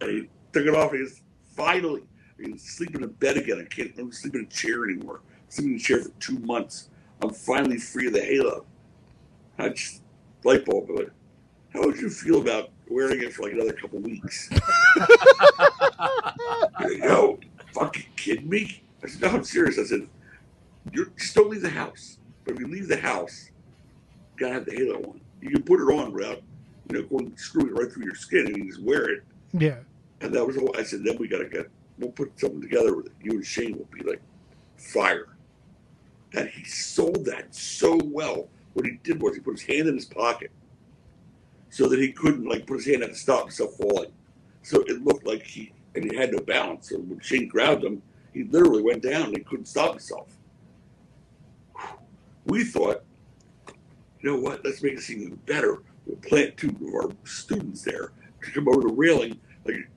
And 0.00 0.10
he 0.10 0.28
took 0.54 0.64
it 0.64 0.74
off 0.74 0.92
and 0.92 1.00
he 1.00 1.04
goes, 1.04 1.20
Finally, 1.54 2.04
I 2.38 2.44
can 2.44 2.58
sleep 2.58 2.94
in 2.94 3.02
a 3.02 3.08
bed 3.08 3.36
again. 3.36 3.60
I 3.60 3.64
can't 3.64 3.92
I'm 3.98 4.12
sleep 4.12 4.34
in 4.34 4.44
a 4.44 4.46
chair 4.46 4.84
anymore. 4.84 5.20
Sleeping 5.50 5.72
in 5.72 5.76
a 5.76 5.80
chair 5.80 6.02
for 6.02 6.08
two 6.20 6.38
months. 6.38 6.88
I'm 7.20 7.30
finally 7.30 7.76
free 7.76 8.06
of 8.06 8.14
the 8.14 8.22
halo. 8.22 8.64
I 9.58 9.68
just 9.68 10.02
light 10.42 10.64
bulb 10.64 10.88
it. 10.90 11.12
How 11.74 11.82
would 11.82 11.98
you 11.98 12.08
feel 12.08 12.40
about 12.40 12.70
wearing 12.88 13.22
it 13.22 13.34
for 13.34 13.42
like 13.42 13.52
another 13.52 13.74
couple 13.74 13.98
weeks? 13.98 14.48
Yo, 16.80 17.38
fucking 17.74 18.06
kidding 18.16 18.48
me? 18.48 18.82
I 19.04 19.08
said, 19.08 19.20
no, 19.20 19.28
I'm 19.28 19.44
serious. 19.44 19.78
I 19.78 19.84
said, 19.84 20.08
you 20.92 21.12
just 21.18 21.34
don't 21.34 21.50
leave 21.50 21.62
the 21.62 21.68
house. 21.68 22.18
But 22.44 22.54
if 22.54 22.60
you 22.60 22.68
leave 22.68 22.88
the 22.88 22.96
house, 22.96 23.50
you 24.36 24.40
gotta 24.40 24.54
have 24.54 24.64
the 24.64 24.72
halo 24.72 25.02
on. 25.02 25.20
You 25.42 25.50
can 25.50 25.62
put 25.62 25.80
it 25.80 25.92
on 25.92 26.12
without, 26.12 26.42
you 26.88 26.96
know, 26.96 27.02
going 27.06 27.36
screwing 27.36 27.68
it 27.68 27.74
right 27.74 27.92
through 27.92 28.04
your 28.04 28.14
skin 28.14 28.46
and 28.46 28.56
you 28.56 28.66
just 28.70 28.82
wear 28.82 29.10
it. 29.10 29.24
Yeah. 29.52 29.76
And 30.22 30.34
that 30.34 30.46
was 30.46 30.56
all 30.56 30.74
I 30.78 30.82
said, 30.82 31.04
then 31.04 31.18
we 31.18 31.28
gotta 31.28 31.48
get 31.48 31.68
we'll 32.00 32.10
put 32.10 32.38
something 32.40 32.60
together 32.60 32.96
with 32.96 33.06
it. 33.06 33.12
You 33.22 33.32
and 33.32 33.46
Shane 33.46 33.76
will 33.76 33.88
be 33.92 34.02
like 34.02 34.20
fire. 34.76 35.28
And 36.36 36.48
he 36.48 36.64
sold 36.64 37.24
that 37.24 37.54
so 37.54 37.98
well. 38.04 38.48
What 38.74 38.86
he 38.86 38.98
did 39.02 39.20
was 39.20 39.34
he 39.34 39.40
put 39.40 39.58
his 39.58 39.62
hand 39.62 39.88
in 39.88 39.94
his 39.96 40.04
pocket 40.04 40.50
so 41.70 41.88
that 41.88 41.98
he 41.98 42.12
couldn't 42.12 42.46
like 42.46 42.66
put 42.66 42.76
his 42.76 42.86
hand 42.86 43.02
out 43.02 43.10
to 43.10 43.14
stop 43.14 43.42
himself 43.42 43.74
falling. 43.76 44.12
So 44.62 44.82
it 44.82 45.02
looked 45.04 45.26
like 45.26 45.42
he 45.42 45.72
and 45.94 46.10
he 46.10 46.16
had 46.16 46.32
no 46.32 46.40
balance. 46.40 46.90
So 46.90 46.98
when 46.98 47.20
Shane 47.20 47.48
grabbed 47.48 47.84
him, 47.84 48.02
he 48.32 48.44
literally 48.44 48.82
went 48.82 49.02
down 49.02 49.24
and 49.26 49.36
he 49.36 49.42
couldn't 49.42 49.66
stop 49.66 49.90
himself. 49.90 50.28
We 52.44 52.64
thought, 52.64 53.02
you 54.20 54.30
know 54.30 54.38
what, 54.38 54.64
let's 54.64 54.82
make 54.82 54.96
this 54.96 55.10
even 55.10 55.34
better. 55.46 55.82
We'll 56.06 56.16
plant 56.16 56.56
two 56.56 56.68
of 56.68 56.94
our 56.94 57.10
students 57.24 57.82
there 57.82 58.12
to 58.42 58.50
come 58.50 58.68
over 58.68 58.82
the 58.82 58.94
railing, 58.94 59.38
like 59.64 59.88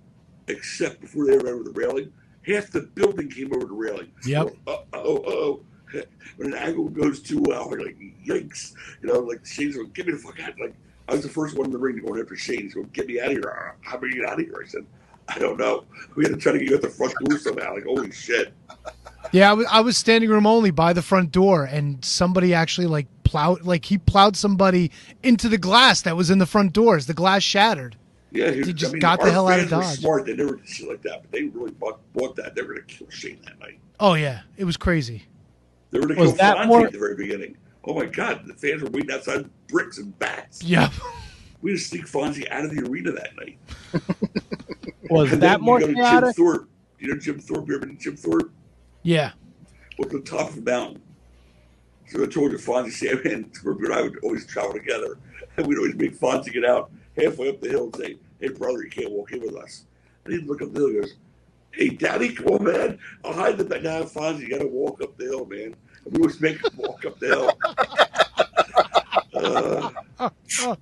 except 0.48 1.02
before 1.02 1.26
they 1.26 1.38
were 1.38 1.50
over 1.50 1.64
the 1.64 1.72
railing, 1.72 2.12
half 2.46 2.70
the 2.72 2.82
building 2.82 3.30
came 3.30 3.54
over 3.54 3.66
the 3.66 3.74
railing. 3.74 4.12
Yep. 4.26 4.56
Uh 4.68 4.78
oh, 4.94 5.24
oh. 5.26 5.66
When 6.38 6.52
an 6.52 6.58
angle 6.58 6.90
goes 6.90 7.20
too 7.20 7.42
well, 7.46 7.70
we're 7.70 7.82
like, 7.82 7.98
yikes. 8.26 8.74
You 9.02 9.10
know, 9.10 9.20
like 9.20 9.46
Shane's 9.46 9.76
going, 9.76 9.90
get 9.90 10.08
me 10.08 10.14
the 10.14 10.20
fuck 10.20 10.40
out. 10.40 10.60
Like, 10.60 10.74
I 11.08 11.14
was 11.14 11.22
the 11.22 11.30
first 11.30 11.56
one 11.56 11.68
in 11.68 11.72
the 11.72 11.78
ring 11.78 11.98
going 11.98 12.20
after 12.20 12.36
Shane. 12.36 12.62
He's 12.62 12.74
going, 12.74 12.90
get 12.94 13.08
me 13.08 13.20
out 13.20 13.28
of 13.28 13.34
here. 13.34 13.76
How 13.82 13.96
am 13.96 14.02
we 14.02 14.14
get 14.14 14.26
out 14.26 14.40
of 14.40 14.46
here? 14.46 14.64
I 14.64 14.68
said, 14.68 14.86
I 15.28 15.38
don't 15.38 15.60
know. 15.60 15.86
We 16.16 16.24
had 16.24 16.34
to 16.34 16.40
try 16.40 16.54
to 16.54 16.60
get 16.60 16.70
you 16.70 16.76
out 16.76 16.82
the 16.82 16.90
front 16.90 17.14
door 17.24 17.38
somehow. 17.38 17.76
Like, 17.76 17.84
holy 17.84 18.12
shit. 18.12 18.54
Yeah, 19.32 19.52
I 19.52 19.54
was, 19.54 19.68
I 19.70 19.82
was 19.82 19.98
standing 19.98 20.30
room 20.30 20.46
only 20.46 20.72
by 20.72 20.94
the 20.94 21.02
front 21.02 21.32
door, 21.32 21.66
and 21.66 22.04
somebody 22.04 22.54
actually 22.54 22.88
like 22.88 23.08
plowed, 23.24 23.64
like 23.64 23.86
he 23.86 23.98
plowed 23.98 24.36
somebody 24.36 24.92
into 25.24 25.50
the 25.50 25.58
glass 25.58 26.02
that 26.02 26.16
was 26.16 26.30
in 26.30 26.40
the 26.40 26.46
front 26.46 26.74
doors. 26.74 27.06
The 27.06 27.14
glass 27.14 27.44
shattered. 27.44 27.96
Yeah, 28.32 28.52
He 28.52 28.74
just 28.74 28.98
got 29.00 29.22
the 29.22 29.32
hell 29.32 29.48
out 29.48 29.60
of 29.60 29.70
Dodge. 29.70 30.00
Smart, 30.00 30.26
they 30.26 30.36
never 30.36 30.56
did 30.56 30.68
shit 30.68 30.90
like 30.90 31.04
that, 31.04 31.22
but 31.22 31.32
they 31.32 31.44
really 31.44 31.72
bought, 31.72 32.00
bought 32.14 32.36
that. 32.38 32.56
They 32.56 32.64
were 32.64 32.74
going 32.74 32.88
to 32.88 32.96
kill 32.96 33.10
Shane 33.12 33.40
that 33.46 33.60
night. 33.60 33.80
Oh 34.00 34.16
yeah, 34.16 34.42
it 34.58 34.66
was 34.66 34.76
crazy. 34.76 35.24
They 35.94 36.00
were 36.00 36.08
to 36.08 36.16
Was 36.16 36.30
kill 36.32 36.38
that 36.38 36.58
Fonzie 36.58 36.68
more- 36.68 36.86
at 36.88 36.92
the 36.92 36.98
very 37.00 37.16
beginning. 37.16 37.56
Oh 37.86 37.94
my 37.94 38.06
God, 38.06 38.42
the 38.48 38.54
fans 38.54 38.82
were 38.82 38.90
waiting 38.90 39.12
outside 39.12 39.38
with 39.44 39.68
bricks 39.68 39.98
and 40.00 40.18
bats. 40.18 40.64
Yep. 40.64 40.92
We 41.62 41.72
had 41.72 41.80
to 41.80 41.86
sneak 41.86 42.06
Fonzie 42.08 42.50
out 42.50 42.66
of 42.66 42.72
the 42.72 42.82
arena 42.90 43.12
that 43.12 43.36
night. 43.38 43.58
Was 45.10 45.32
And 45.32 45.42
that 45.44 45.62
more 45.62 45.80
go 45.80 45.88
to 45.88 45.94
Jim 45.94 46.02
chaotic? 46.04 46.36
Thorpe. 46.36 46.70
You 47.00 47.10
know 47.14 47.20
Jim 47.20 47.40
Thorpe? 47.40 47.68
You 47.68 47.76
ever 47.76 47.86
been 47.86 47.98
to 47.98 48.02
Jim 48.04 48.16
Thorpe? 48.18 48.52
Yeah. 49.04 49.32
Up 50.02 50.10
to 50.10 50.18
the 50.20 50.24
top 50.24 50.50
of 50.50 50.56
the 50.56 50.62
mountain. 50.62 51.02
So 52.08 52.24
I 52.24 52.26
told 52.28 52.52
you, 52.52 52.58
Fonzie, 52.58 52.92
Sam, 52.94 53.22
and 53.26 53.54
Scorpio 53.56 53.86
and 53.86 53.94
I 53.94 54.02
would 54.02 54.18
always 54.24 54.46
travel 54.48 54.74
together. 54.74 55.18
And 55.58 55.68
we'd 55.68 55.78
always 55.78 55.96
make 55.96 56.18
Fonzie 56.18 56.52
get 56.54 56.66
out 56.66 56.90
halfway 57.18 57.50
up 57.50 57.62
the 57.62 57.70
hill 57.70 57.86
and 57.86 57.96
say, 57.98 58.18
Hey, 58.40 58.48
brother, 58.50 58.84
you 58.84 58.90
can't 58.90 59.12
walk 59.12 59.32
in 59.34 59.42
with 59.42 59.56
us. 59.56 59.84
And 60.26 60.34
he'd 60.34 60.46
look 60.48 60.62
up 60.62 60.74
the 60.74 60.80
hill 60.80 60.88
and 60.90 61.02
goes, 61.02 61.14
Hey, 61.72 61.90
Daddy, 61.90 62.34
come 62.34 62.48
on, 62.48 62.64
man. 62.64 63.00
I'll 63.26 63.34
hide 63.34 63.58
the 63.58 63.66
back. 63.66 63.84
Now, 63.84 64.02
Fonzie, 64.04 64.40
you 64.42 64.50
got 64.50 64.60
to 64.60 64.68
walk 64.68 65.02
up 65.02 65.18
the 65.18 65.26
hill, 65.26 65.46
man. 65.46 65.76
And 66.06 66.14
we 66.14 66.20
always 66.20 66.40
make 66.42 66.64
him 66.64 66.72
walk 66.78 67.06
up 67.06 67.20
the 67.20 67.28
hill. 67.28 67.52
Uh, 70.20 70.76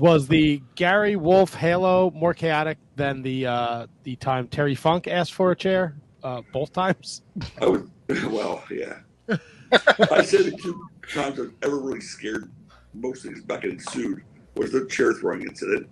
Was 0.00 0.28
the 0.28 0.62
Gary 0.74 1.16
Wolfe 1.16 1.54
Halo 1.54 2.10
more 2.10 2.34
chaotic 2.34 2.78
than 2.96 3.22
the 3.22 3.46
uh, 3.46 3.86
the 4.02 4.16
time 4.16 4.46
Terry 4.48 4.74
Funk 4.74 5.08
asked 5.08 5.32
for 5.32 5.52
a 5.52 5.56
chair? 5.56 5.96
Uh, 6.22 6.42
both 6.52 6.72
times. 6.72 7.22
I 7.60 7.66
was, 7.66 7.82
well, 8.28 8.62
yeah. 8.70 8.98
I 9.30 10.22
said 10.22 10.44
the 10.46 10.58
two 10.60 10.86
times 11.12 11.38
I 11.38 11.42
was 11.42 11.50
ever 11.62 11.78
really 11.78 12.00
scared, 12.00 12.50
mostly 12.94 13.32
is 13.32 13.42
back 13.42 13.62
getting 13.62 13.80
sued, 13.80 14.22
was 14.54 14.72
the 14.72 14.86
chair 14.86 15.12
throwing 15.14 15.42
incident, 15.42 15.88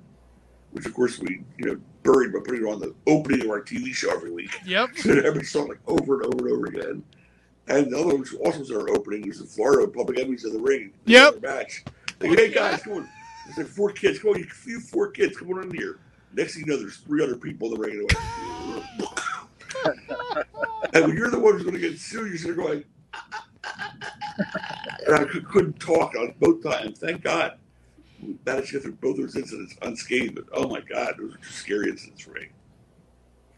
which 0.72 0.86
of 0.86 0.94
course 0.94 1.18
we, 1.20 1.42
you 1.58 1.66
know, 1.66 1.80
buried 2.02 2.32
by 2.32 2.40
putting 2.44 2.66
it 2.66 2.70
on 2.70 2.80
the 2.80 2.94
opening 3.06 3.42
of 3.42 3.50
our 3.50 3.62
TV 3.62 3.94
show 3.94 4.10
every 4.12 4.32
week. 4.32 4.50
Yep. 4.66 4.90
So 4.96 5.10
everybody 5.10 5.44
saw 5.44 5.62
it 5.64 5.68
like 5.70 5.80
over 5.86 6.20
and 6.20 6.34
over 6.34 6.48
and 6.48 6.56
over 6.56 6.66
again. 6.66 7.02
And 7.66 7.90
the 7.90 7.96
other 7.96 8.08
one, 8.08 8.20
which 8.20 8.34
also 8.34 8.80
our 8.80 8.90
opening, 8.90 9.26
was 9.26 9.40
in 9.40 9.46
Florida, 9.46 9.90
Public 9.90 10.18
Enemies 10.18 10.44
in 10.44 10.52
the 10.52 10.60
Ring. 10.60 10.92
Yep. 11.06 11.42
Match. 11.42 11.84
They 12.18 12.28
go, 12.28 12.34
hey 12.34 12.52
guys, 12.52 12.82
come 12.82 12.94
on. 12.94 13.08
There's 13.46 13.58
like 13.58 13.66
four 13.66 13.90
kids. 13.90 14.18
Come 14.18 14.30
on, 14.30 14.38
you 14.38 14.46
you 14.66 14.80
four 14.80 15.10
kids, 15.10 15.36
come 15.36 15.50
on 15.50 15.64
in 15.64 15.74
here. 15.74 15.98
Next 16.34 16.54
thing 16.54 16.64
you 16.66 16.72
know, 16.72 16.78
there's 16.78 16.98
three 16.98 17.22
other 17.22 17.36
people 17.36 17.68
in 17.68 17.80
the 17.80 17.86
ring. 17.86 18.06
And, 19.84 20.44
and 20.94 21.06
when 21.06 21.16
you're 21.16 21.30
the 21.30 21.38
one 21.38 21.54
who's 21.54 21.62
going 21.62 21.74
to 21.74 21.80
get 21.80 21.98
sued, 21.98 22.40
you're 22.40 22.54
there 22.54 22.64
going, 22.64 22.84
and 25.06 25.14
I 25.16 25.24
could, 25.24 25.46
couldn't 25.46 25.78
talk 25.80 26.14
on 26.16 26.34
both 26.40 26.62
times. 26.62 26.98
Thank 26.98 27.22
God. 27.22 27.58
Managed 28.46 28.68
to 28.68 28.72
get 28.74 28.82
through 28.82 28.92
both 28.92 29.16
those 29.18 29.36
incidents 29.36 29.76
unscathed. 29.82 30.34
But 30.34 30.44
oh 30.52 30.68
my 30.68 30.80
God, 30.80 31.14
those 31.18 31.32
were 31.32 31.38
scary 31.50 31.90
incidents 31.90 32.22
for 32.22 32.30
me. 32.32 32.48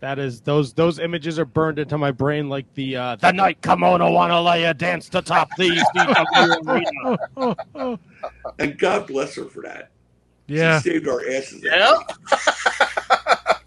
That 0.01 0.18
is 0.18 0.42
those 0.42 0.74
those 0.74 0.99
images 0.99 1.38
are 1.38 1.47
burned 1.47 1.78
into 1.78 1.97
my 1.97 2.11
brain 2.11 2.49
like 2.51 2.72
the 2.74 2.97
uh, 2.97 3.16
the 3.16 3.32
night 3.32 3.62
Kimona 3.62 4.11
Wanalaya 4.11 4.76
dance 4.76 5.09
to 5.11 5.22
top 5.22 5.49
the 5.57 5.70
ECW 5.97 7.49
arena. 7.76 7.99
And 8.59 8.78
God 8.78 9.07
bless 9.07 9.34
her 9.36 9.47
for 9.47 9.62
that. 9.62 9.90
Yeah. 10.49 10.80
She 10.80 10.90
saved 10.90 11.09
our 11.09 11.20
asses. 11.30 11.62
Yeah. 11.64 11.97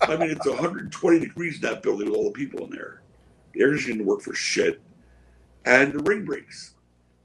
I 0.01 0.17
mean, 0.17 0.31
it's 0.31 0.45
120 0.45 1.19
degrees 1.19 1.55
in 1.55 1.61
that 1.61 1.83
building 1.83 2.09
with 2.09 2.17
all 2.17 2.25
the 2.25 2.31
people 2.31 2.65
in 2.65 2.71
there. 2.71 3.01
The 3.53 3.61
air 3.61 3.67
conditioning 3.67 3.97
didn't 3.97 4.07
work 4.07 4.21
for 4.21 4.33
shit. 4.33 4.81
And 5.65 5.93
the 5.93 5.99
ring 5.99 6.25
breaks. 6.25 6.75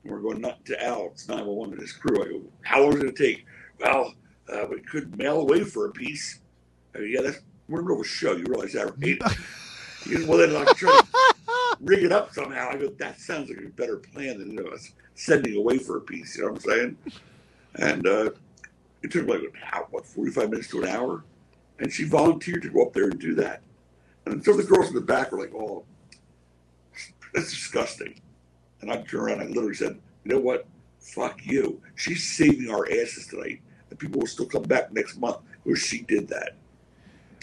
And 0.02 0.12
we're 0.12 0.20
going 0.20 0.40
not 0.40 0.64
to 0.66 0.84
Al, 0.84 1.06
it's 1.12 1.28
911 1.28 1.74
and 1.74 1.82
his 1.82 1.92
crew. 1.92 2.22
I 2.22 2.28
go, 2.28 2.42
how 2.62 2.82
long 2.82 2.90
is 2.90 2.96
it 2.96 3.02
going 3.02 3.14
to 3.14 3.22
take? 3.22 3.46
Well, 3.80 4.14
uh, 4.52 4.66
we 4.70 4.80
could 4.80 5.16
mail 5.16 5.40
away 5.40 5.64
for 5.64 5.86
a 5.86 5.92
piece. 5.92 6.40
I 6.94 6.98
go, 6.98 7.04
yeah, 7.04 7.22
that's, 7.22 7.38
we're 7.68 7.80
in 7.80 7.84
the 7.84 7.90
middle 7.90 8.00
of 8.00 8.06
a 8.06 8.08
show. 8.08 8.36
You 8.36 8.44
realize 8.44 8.72
that, 8.72 8.86
right? 8.98 9.36
He 10.04 10.16
goes, 10.16 10.26
well, 10.26 10.36
then 10.36 10.54
I 10.54 10.70
try 10.74 11.00
to 11.00 11.76
rig 11.80 12.04
it 12.04 12.12
up 12.12 12.32
somehow. 12.34 12.68
I 12.68 12.76
go, 12.76 12.88
that 12.88 13.18
sounds 13.18 13.48
like 13.48 13.58
a 13.64 13.70
better 13.70 13.96
plan 13.96 14.38
than 14.38 14.50
you 14.50 14.62
know, 14.62 14.70
us 14.70 14.92
sending 15.14 15.56
away 15.56 15.78
for 15.78 15.96
a 15.96 16.00
piece. 16.02 16.36
You 16.36 16.42
know 16.44 16.52
what 16.52 16.64
I'm 16.66 16.70
saying? 16.70 16.96
And 17.76 18.06
uh, 18.06 18.30
it 19.02 19.10
took 19.10 19.26
like, 19.26 19.40
how, 19.58 19.86
what, 19.90 20.04
45 20.06 20.50
minutes 20.50 20.68
to 20.68 20.82
an 20.82 20.88
hour? 20.90 21.24
And 21.78 21.90
she 21.90 22.04
volunteered 22.04 22.62
to 22.62 22.68
go 22.68 22.82
up 22.82 22.92
there 22.92 23.04
and 23.04 23.18
do 23.18 23.34
that. 23.36 23.62
And 24.26 24.44
so 24.44 24.54
the 24.54 24.62
girls 24.62 24.88
in 24.88 24.94
the 24.94 25.00
back 25.00 25.32
were 25.32 25.40
like, 25.40 25.54
oh, 25.54 25.84
that's 27.32 27.50
disgusting. 27.50 28.20
And 28.80 28.90
I 28.90 28.96
turned 28.96 29.14
around 29.24 29.40
and 29.40 29.48
I 29.50 29.52
literally 29.52 29.74
said, 29.74 29.98
you 30.24 30.34
know 30.34 30.40
what? 30.40 30.66
Fuck 31.00 31.44
you. 31.44 31.80
She's 31.96 32.36
saving 32.36 32.70
our 32.70 32.86
asses 32.90 33.26
tonight. 33.26 33.60
And 33.88 33.98
people 33.98 34.20
will 34.20 34.26
still 34.26 34.46
come 34.46 34.62
back 34.62 34.92
next 34.92 35.16
month 35.16 35.38
because 35.64 35.80
she 35.80 36.02
did 36.02 36.28
that. 36.28 36.56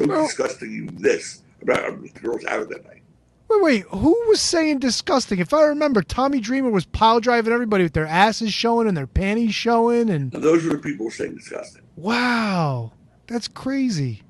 Don't 0.07 0.09
Well- 0.17 0.27
disgusting 0.27 0.87
this 0.99 1.41
about 1.61 2.01
girls 2.21 2.43
out 2.45 2.61
of 2.61 2.69
that 2.69 2.83
night. 2.85 3.01
Wait, 3.49 3.61
wait. 3.63 3.83
Who 3.91 4.17
was 4.29 4.39
saying 4.39 4.79
disgusting? 4.79 5.39
If 5.39 5.53
I 5.53 5.63
remember, 5.63 6.01
Tommy 6.01 6.39
Dreamer 6.39 6.69
was 6.69 6.85
pile 6.85 7.19
driving 7.19 7.51
everybody 7.53 7.83
with 7.83 7.91
their 7.93 8.07
asses 8.07 8.53
showing 8.53 8.87
and 8.87 8.95
their 8.95 9.07
panties 9.07 9.53
showing, 9.53 10.09
and 10.09 10.33
And 10.33 10.41
those 10.43 10.63
were 10.63 10.71
the 10.71 10.77
people 10.77 11.11
saying 11.11 11.35
disgusting. 11.35 11.81
wow, 11.97 12.93
that's 13.27 13.47
crazy. 13.49 14.23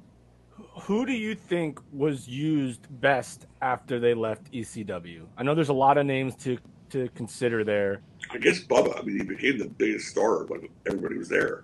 Who 0.85 1.05
do 1.05 1.13
you 1.13 1.35
think 1.35 1.79
was 1.93 2.27
used 2.27 2.87
best 2.99 3.45
after 3.61 3.99
they 3.99 4.15
left 4.15 4.51
ECW? 4.51 5.27
I 5.37 5.43
know 5.43 5.53
there's 5.53 5.69
a 5.69 5.73
lot 5.73 5.97
of 5.97 6.05
names 6.05 6.35
to 6.37 6.57
to 6.89 7.07
consider 7.15 7.63
there. 7.63 8.01
I 8.31 8.37
guess 8.37 8.61
Bubba, 8.65 8.99
I 8.99 9.03
mean, 9.03 9.17
he 9.19 9.23
became 9.23 9.57
the 9.59 9.69
biggest 9.69 10.09
star 10.09 10.43
when 10.45 10.67
everybody 10.85 11.17
was 11.17 11.29
there. 11.29 11.63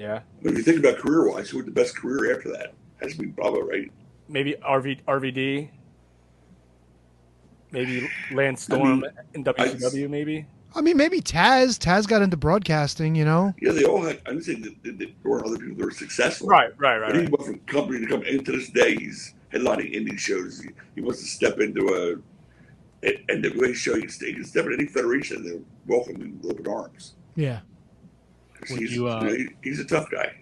Yeah, 0.00 0.20
But 0.40 0.52
if 0.52 0.56
you 0.56 0.64
think 0.64 0.78
about 0.78 0.96
career 0.96 1.30
wise, 1.30 1.50
who 1.50 1.58
had 1.58 1.66
the 1.66 1.72
best 1.72 1.94
career 1.94 2.34
after 2.34 2.50
that? 2.52 2.72
Has 3.02 3.12
to 3.12 3.18
be 3.18 3.28
Bubba, 3.28 3.62
right? 3.62 3.90
maybe 4.30 4.54
RV 4.66 5.02
RVD, 5.04 5.68
maybe 7.70 8.08
Lance 8.32 8.62
Storm 8.62 9.00
mean, 9.00 9.10
in 9.34 9.44
WCW, 9.44 10.08
maybe. 10.08 10.46
I 10.74 10.80
mean, 10.80 10.96
maybe 10.96 11.20
Taz. 11.20 11.78
Taz 11.78 12.06
got 12.06 12.22
into 12.22 12.38
broadcasting, 12.38 13.14
you 13.14 13.26
know. 13.26 13.52
Yeah, 13.60 13.72
they 13.72 13.84
all 13.84 14.02
had. 14.02 14.22
I'm 14.24 14.40
saying 14.40 14.62
that, 14.62 14.82
that 14.84 14.98
there 14.98 15.08
weren't 15.22 15.44
other 15.44 15.58
people 15.58 15.76
that 15.76 15.84
were 15.84 15.90
successful. 15.90 16.46
Right, 16.46 16.70
right, 16.78 16.98
right. 16.98 17.12
But 17.12 17.20
he 17.20 17.26
went 17.26 17.44
from 17.44 17.58
company 17.66 18.00
to 18.00 18.06
company. 18.06 18.36
And 18.36 18.46
to 18.46 18.52
this 18.52 18.70
day, 18.70 18.94
he's 18.94 19.34
headlining 19.52 19.94
indie 19.94 20.18
shows. 20.18 20.62
He, 20.62 20.70
he 20.94 21.00
wants 21.02 21.20
to 21.20 21.26
step 21.26 21.58
into 21.58 22.22
a, 23.02 23.06
a 23.06 23.24
NWA 23.28 23.74
show. 23.74 23.96
He 23.96 24.02
can, 24.02 24.10
stay, 24.10 24.26
he 24.28 24.34
can 24.34 24.44
step 24.44 24.64
in 24.66 24.74
any 24.74 24.86
federation 24.86 25.44
they'll 25.44 25.62
welcoming 25.86 26.22
him 26.22 26.40
with 26.40 26.52
open 26.52 26.68
arms. 26.68 27.14
Yeah. 27.34 27.60
'Cause 28.60 28.70
Would 28.72 28.80
he's, 28.80 28.94
you, 28.94 29.08
uh, 29.08 29.22
you 29.24 29.44
know, 29.44 29.50
he's 29.62 29.80
a 29.80 29.84
tough 29.84 30.10
guy. 30.10 30.32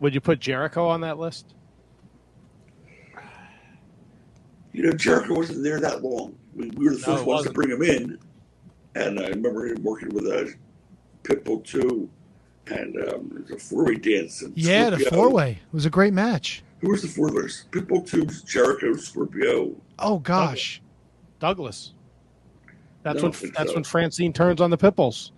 Would 0.00 0.14
you 0.14 0.20
put 0.20 0.38
Jericho 0.40 0.86
on 0.86 1.00
that 1.02 1.18
list? 1.18 1.54
You 4.72 4.82
know, 4.84 4.92
Jericho 4.92 5.34
wasn't 5.34 5.62
there 5.62 5.80
that 5.80 6.02
long. 6.02 6.34
We, 6.54 6.70
we 6.70 6.86
were 6.86 6.92
the 6.94 6.98
No, 6.98 7.04
first 7.04 7.22
it 7.22 7.26
ones 7.26 7.42
to 7.44 7.52
wasn't. 7.52 7.54
bring 7.54 7.70
him 7.70 7.82
in. 7.82 8.18
And 8.96 9.18
I 9.20 9.28
remember 9.28 9.66
him 9.66 9.82
working 9.82 10.08
with 10.10 10.26
uh, 10.26 10.50
Pitbull 11.22 11.64
too. 11.64 12.08
And 12.66 12.96
um, 13.08 13.30
it 13.36 13.42
was 13.42 13.50
a 13.52 13.58
four 13.58 13.84
way 13.84 13.94
dance. 13.96 14.42
And 14.42 14.56
Yeah, 14.56 14.90
the 14.90 14.98
four 14.98 15.30
way 15.30 15.52
it 15.52 15.72
was 15.74 15.86
a 15.86 15.90
great 15.90 16.12
match. 16.12 16.62
Who 16.80 16.90
was 16.90 17.02
the 17.02 17.08
four 17.08 17.32
ways? 17.32 17.64
Pitbull 17.70 18.06
2, 18.06 18.26
Jericho, 18.46 18.94
Scorpio. 18.96 19.74
Oh 19.98 20.18
gosh. 20.18 20.82
Douglas. 21.40 21.92
That's 23.02 23.22
No, 23.22 23.30
when 23.30 23.52
that's 23.54 23.70
so. 23.70 23.74
when 23.74 23.84
Francine 23.84 24.32
turns 24.32 24.60
on 24.60 24.70
the 24.70 24.78
Pitbulls. 24.78 25.30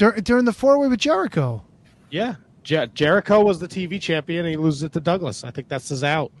Dur- 0.00 0.18
during 0.22 0.46
the 0.46 0.52
four 0.54 0.78
way 0.78 0.88
with 0.88 0.98
Jericho. 0.98 1.62
Yeah, 2.08 2.36
Jer- 2.64 2.86
Jericho 2.86 3.42
was 3.44 3.58
the 3.58 3.68
TV 3.68 4.00
champion, 4.00 4.46
and 4.46 4.48
he 4.50 4.56
loses 4.56 4.82
it 4.84 4.92
to 4.94 5.00
Douglas. 5.00 5.44
I 5.44 5.50
think 5.50 5.68
that's 5.68 5.90
his 5.90 6.02
out. 6.02 6.32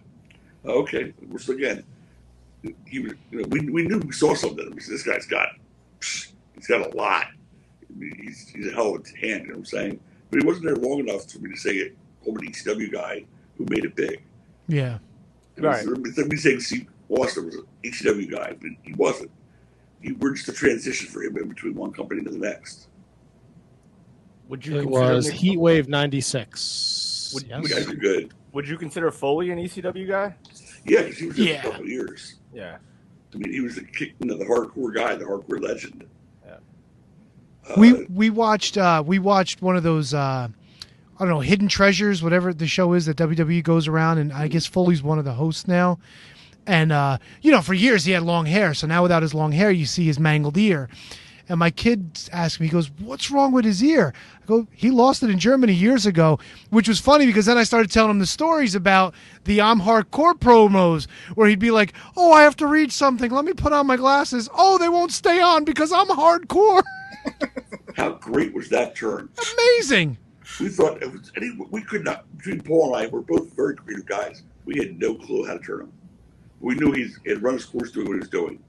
Okay. 0.64 1.12
So 1.36 1.52
again, 1.52 1.84
he 2.86 3.00
was, 3.00 3.12
you 3.30 3.42
know, 3.42 3.48
we, 3.50 3.60
we 3.68 3.82
knew 3.82 3.98
we 3.98 4.12
saw 4.12 4.34
something. 4.34 4.70
We 4.74 4.80
said, 4.80 4.94
This 4.94 5.02
guy's 5.02 5.26
got, 5.26 5.48
he's 6.00 6.66
got 6.68 6.90
a 6.90 6.96
lot. 6.96 7.26
I 7.26 7.92
mean, 7.98 8.18
He's, 8.22 8.48
he's 8.48 8.66
a 8.66 8.70
hell 8.70 8.94
of 8.94 9.04
a 9.04 9.18
hand, 9.26 9.42
you 9.42 9.48
know 9.48 9.52
what 9.52 9.58
I'm 9.58 9.64
saying? 9.66 10.00
But 10.30 10.40
he 10.40 10.46
wasn't 10.46 10.64
there 10.64 10.76
long 10.76 11.00
enough 11.00 11.30
for 11.30 11.40
me 11.40 11.50
to 11.50 11.56
say 11.58 11.72
it. 11.72 11.98
I'm 12.26 12.34
an 12.36 12.46
ECW 12.50 12.90
guy 12.90 13.26
who 13.58 13.66
made 13.68 13.84
it 13.84 13.94
big. 13.94 14.22
Yeah. 14.68 14.96
And 15.56 15.66
Right. 15.66 15.84
It's 15.86 16.16
like 16.16 16.28
me 16.28 16.36
saying 16.36 16.60
Steve 16.60 16.86
Austin 17.10 17.44
was 17.44 17.56
an 17.56 17.64
ECW 17.84 18.30
guy, 18.30 18.56
but 18.58 18.70
he 18.82 18.94
wasn't. 18.94 19.30
He, 20.00 20.12
we're 20.12 20.32
just 20.32 20.48
a 20.48 20.52
transition 20.54 21.08
for 21.08 21.22
him 21.22 21.36
in 21.36 21.46
between 21.48 21.74
one 21.74 21.92
company 21.92 22.22
to 22.22 22.30
the 22.30 22.38
next. 22.38 22.86
Would 24.50 24.66
you 24.66 24.76
It 24.78 24.82
consider 24.82 25.00
was 25.14 25.26
Nick- 25.28 25.34
Heat 25.36 25.58
Wave 25.58 25.88
'96. 25.88 27.30
Would- 27.34 27.46
Yes. 27.48 27.62
The 27.62 27.74
guys 27.74 27.88
are 27.88 27.94
good. 27.94 28.34
Would 28.52 28.68
you 28.68 28.76
consider 28.76 29.10
Foley 29.10 29.50
an 29.50 29.58
ECW 29.58 30.06
guy? 30.08 30.34
Yeah, 30.84 31.02
because 31.02 31.18
he 31.18 31.26
was 31.28 31.36
there 31.36 31.46
Yeah. 31.46 31.62
for 31.62 31.68
a 31.68 31.70
couple 31.72 31.88
years. 31.88 32.34
Yeah. 32.52 32.76
I 33.32 33.38
mean, 33.38 33.52
he 33.52 33.60
was 33.60 33.76
the 33.76 33.82
kick, 33.84 34.14
you 34.18 34.26
know, 34.26 34.36
the 34.36 34.44
hardcore 34.44 34.92
guy, 34.94 35.14
the 35.14 35.24
hardcore 35.24 35.62
legend. 35.62 36.04
Yeah. 36.44 36.54
Uh, 37.68 37.74
we 37.78 37.92
we 38.12 38.30
watched 38.30 38.76
uh 38.76 39.02
we 39.06 39.18
watched 39.20 39.62
one 39.62 39.76
of 39.76 39.82
those 39.84 40.12
uh 40.14 40.48
I 40.48 41.18
don't 41.24 41.28
know 41.28 41.40
hidden 41.40 41.68
treasures 41.68 42.22
whatever 42.22 42.52
the 42.52 42.66
show 42.66 42.92
is 42.94 43.06
that 43.06 43.16
WWE 43.18 43.62
goes 43.62 43.86
around 43.86 44.18
and 44.18 44.32
I 44.32 44.48
guess 44.48 44.66
Foley's 44.66 45.02
one 45.02 45.18
of 45.20 45.24
the 45.24 45.34
hosts 45.34 45.68
now 45.68 45.98
and 46.66 46.90
uh 46.90 47.18
you 47.42 47.52
know 47.52 47.60
for 47.60 47.74
years 47.74 48.04
he 48.06 48.12
had 48.12 48.22
long 48.24 48.46
hair 48.46 48.74
so 48.74 48.86
now 48.88 49.02
without 49.02 49.22
his 49.22 49.34
long 49.34 49.52
hair 49.52 49.70
you 49.70 49.86
see 49.86 50.04
his 50.06 50.18
mangled 50.18 50.56
ear 50.58 50.88
and 51.50 51.58
my 51.58 51.70
kid 51.70 52.18
asked 52.32 52.60
me 52.60 52.66
he 52.66 52.72
goes 52.72 52.90
what's 53.00 53.30
wrong 53.30 53.52
with 53.52 53.64
his 53.66 53.82
ear 53.82 54.14
I 54.42 54.46
go 54.46 54.66
he 54.72 54.90
lost 54.90 55.22
it 55.22 55.30
in 55.30 55.38
Germany 55.38 55.74
years 55.74 56.06
ago 56.06 56.38
which 56.70 56.88
was 56.88 56.98
funny 57.00 57.26
because 57.26 57.46
then 57.46 57.58
I 57.58 57.64
started 57.64 57.90
telling 57.90 58.12
him 58.12 58.18
the 58.20 58.26
stories 58.26 58.74
about 58.74 59.14
the 59.44 59.60
I'm 59.60 59.80
hardcore 59.80 60.34
promos 60.34 61.06
where 61.34 61.48
he'd 61.48 61.58
be 61.58 61.70
like 61.70 61.92
oh 62.16 62.32
I 62.32 62.42
have 62.42 62.56
to 62.56 62.66
read 62.66 62.92
something 62.92 63.30
let 63.30 63.44
me 63.44 63.52
put 63.52 63.72
on 63.74 63.86
my 63.86 63.96
glasses 63.96 64.48
oh 64.54 64.78
they 64.78 64.88
won't 64.88 65.12
stay 65.12 65.40
on 65.40 65.64
because 65.64 65.92
I'm 65.92 66.08
hardcore 66.08 66.82
how 67.96 68.12
great 68.12 68.54
was 68.54 68.68
that 68.70 68.94
turn? 68.96 69.28
amazing. 69.54 70.16
We 70.60 70.68
thought 70.68 71.02
it 71.02 71.10
was 71.12 71.30
any, 71.36 71.56
we 71.70 71.82
could 71.82 72.04
not 72.04 72.24
between 72.36 72.60
Paul 72.62 72.94
and 72.94 73.04
I 73.04 73.10
we're 73.10 73.20
both 73.20 73.54
very 73.54 73.76
creative 73.76 74.06
guys. 74.06 74.42
We 74.64 74.78
had 74.78 74.98
no 74.98 75.14
clue 75.14 75.46
how 75.46 75.54
to 75.54 75.58
turn 75.60 75.80
him. 75.82 75.92
We 76.60 76.74
knew 76.74 76.92
he's 76.92 77.18
he 77.24 77.30
had 77.30 77.42
run 77.42 77.54
his 77.54 77.64
course 77.64 77.92
doing 77.92 78.06
what 78.06 78.14
he 78.14 78.20
was 78.20 78.28
doing. 78.28 78.62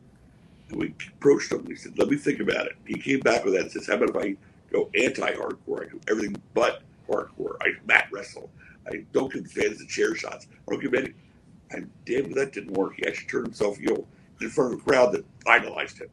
And 0.72 0.80
we 0.80 0.93
approached 1.17 1.51
him. 1.51 1.65
We 1.65 1.76
said, 1.76 1.97
"Let 1.97 2.09
me 2.09 2.17
think 2.17 2.39
about 2.39 2.65
it." 2.67 2.74
He 2.86 2.97
came 2.97 3.19
back 3.19 3.43
with 3.43 3.53
that 3.53 3.63
and 3.63 3.72
says, 3.72 3.88
"How 3.88 3.95
about 3.95 4.09
if 4.09 4.15
I 4.17 4.36
go 4.72 4.89
anti-hardcore? 4.95 5.86
I 5.86 5.89
do 5.89 5.99
everything 6.09 6.36
but 6.53 6.82
hardcore. 7.09 7.57
I 7.61 7.74
mat 7.86 8.07
wrestle. 8.11 8.49
I 8.88 9.05
don't 9.11 9.32
give 9.32 9.43
the 9.43 9.49
fans 9.49 9.80
the 9.80 9.86
chair 9.86 10.15
shots. 10.15 10.47
I 10.67 10.72
don't 10.72 10.82
give 10.82 10.93
any." 10.93 11.13
And 11.72 11.89
damn, 12.05 12.26
it, 12.26 12.36
that 12.36 12.53
didn't 12.53 12.74
work. 12.74 12.95
He 12.97 13.05
actually 13.05 13.28
turned 13.28 13.47
himself 13.47 13.78
heel 13.78 14.07
in 14.41 14.49
front 14.49 14.74
of 14.74 14.80
a 14.80 14.84
crowd 14.84 15.13
that 15.13 15.26
idolized 15.45 15.99
him. 15.99 16.07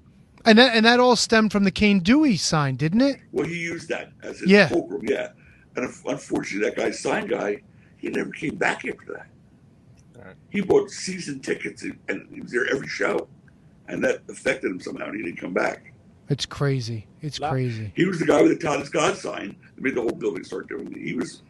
And 0.44 0.59
that 0.59 0.74
and 0.74 0.84
that 0.84 1.00
all 1.00 1.16
stemmed 1.16 1.52
from 1.52 1.64
the 1.64 1.70
Cane 1.70 2.00
Dewey 2.00 2.36
sign, 2.36 2.76
didn't 2.76 3.00
it? 3.00 3.20
Well, 3.32 3.46
he 3.46 3.59
used 3.59 3.88
that 3.88 4.12
as 4.22 4.40
his 4.40 4.50
Yeah. 4.50 4.68
fulcrum, 4.68 5.02
yeah. 5.04 5.30
And 5.76 5.86
un- 5.86 5.94
unfortunately, 6.06 6.68
that 6.68 6.76
guy, 6.76 6.90
sign 6.90 7.26
guy, 7.26 7.62
he 7.96 8.09
never 8.09 8.30
came 8.30 8.56
back 8.56 8.84
after 8.86 9.12
that. 9.14 9.26
Alright. 10.16 10.36
He 10.50 10.61
bought 10.61 10.90
season 10.90 11.40
tickets 11.40 11.82
and- 11.82 11.98
and 12.09 12.26
he 12.32 12.40
was 12.40 12.50
there 12.52 12.66
every 12.68 12.88
show, 12.88 13.28
and 13.89 14.03
that 14.05 14.22
affected 14.28 14.70
him 14.70 14.80
somehow. 14.80 15.07
and 15.07 15.16
He 15.16 15.22
didn't 15.22 15.41
come 15.41 15.53
back. 15.53 15.93
It's 16.28 16.47
crazy. 16.47 17.07
It's 17.22 17.41
La- 17.41 17.51
crazy. 17.51 17.91
He 17.97 18.05
was 18.05 18.18
the 18.18 18.26
guy 18.26 18.43
with 18.43 18.53
the 18.53 18.59
Tod 18.59 18.91
God 18.93 19.16
sign 19.16 19.57
that 19.74 19.82
made 19.82 19.95
the 19.95 20.03
whole 20.03 20.11
building 20.12 20.45
start 20.45 20.68
doing 20.68 20.93
it. 20.93 20.99
He 20.99 21.14
was 21.14 21.43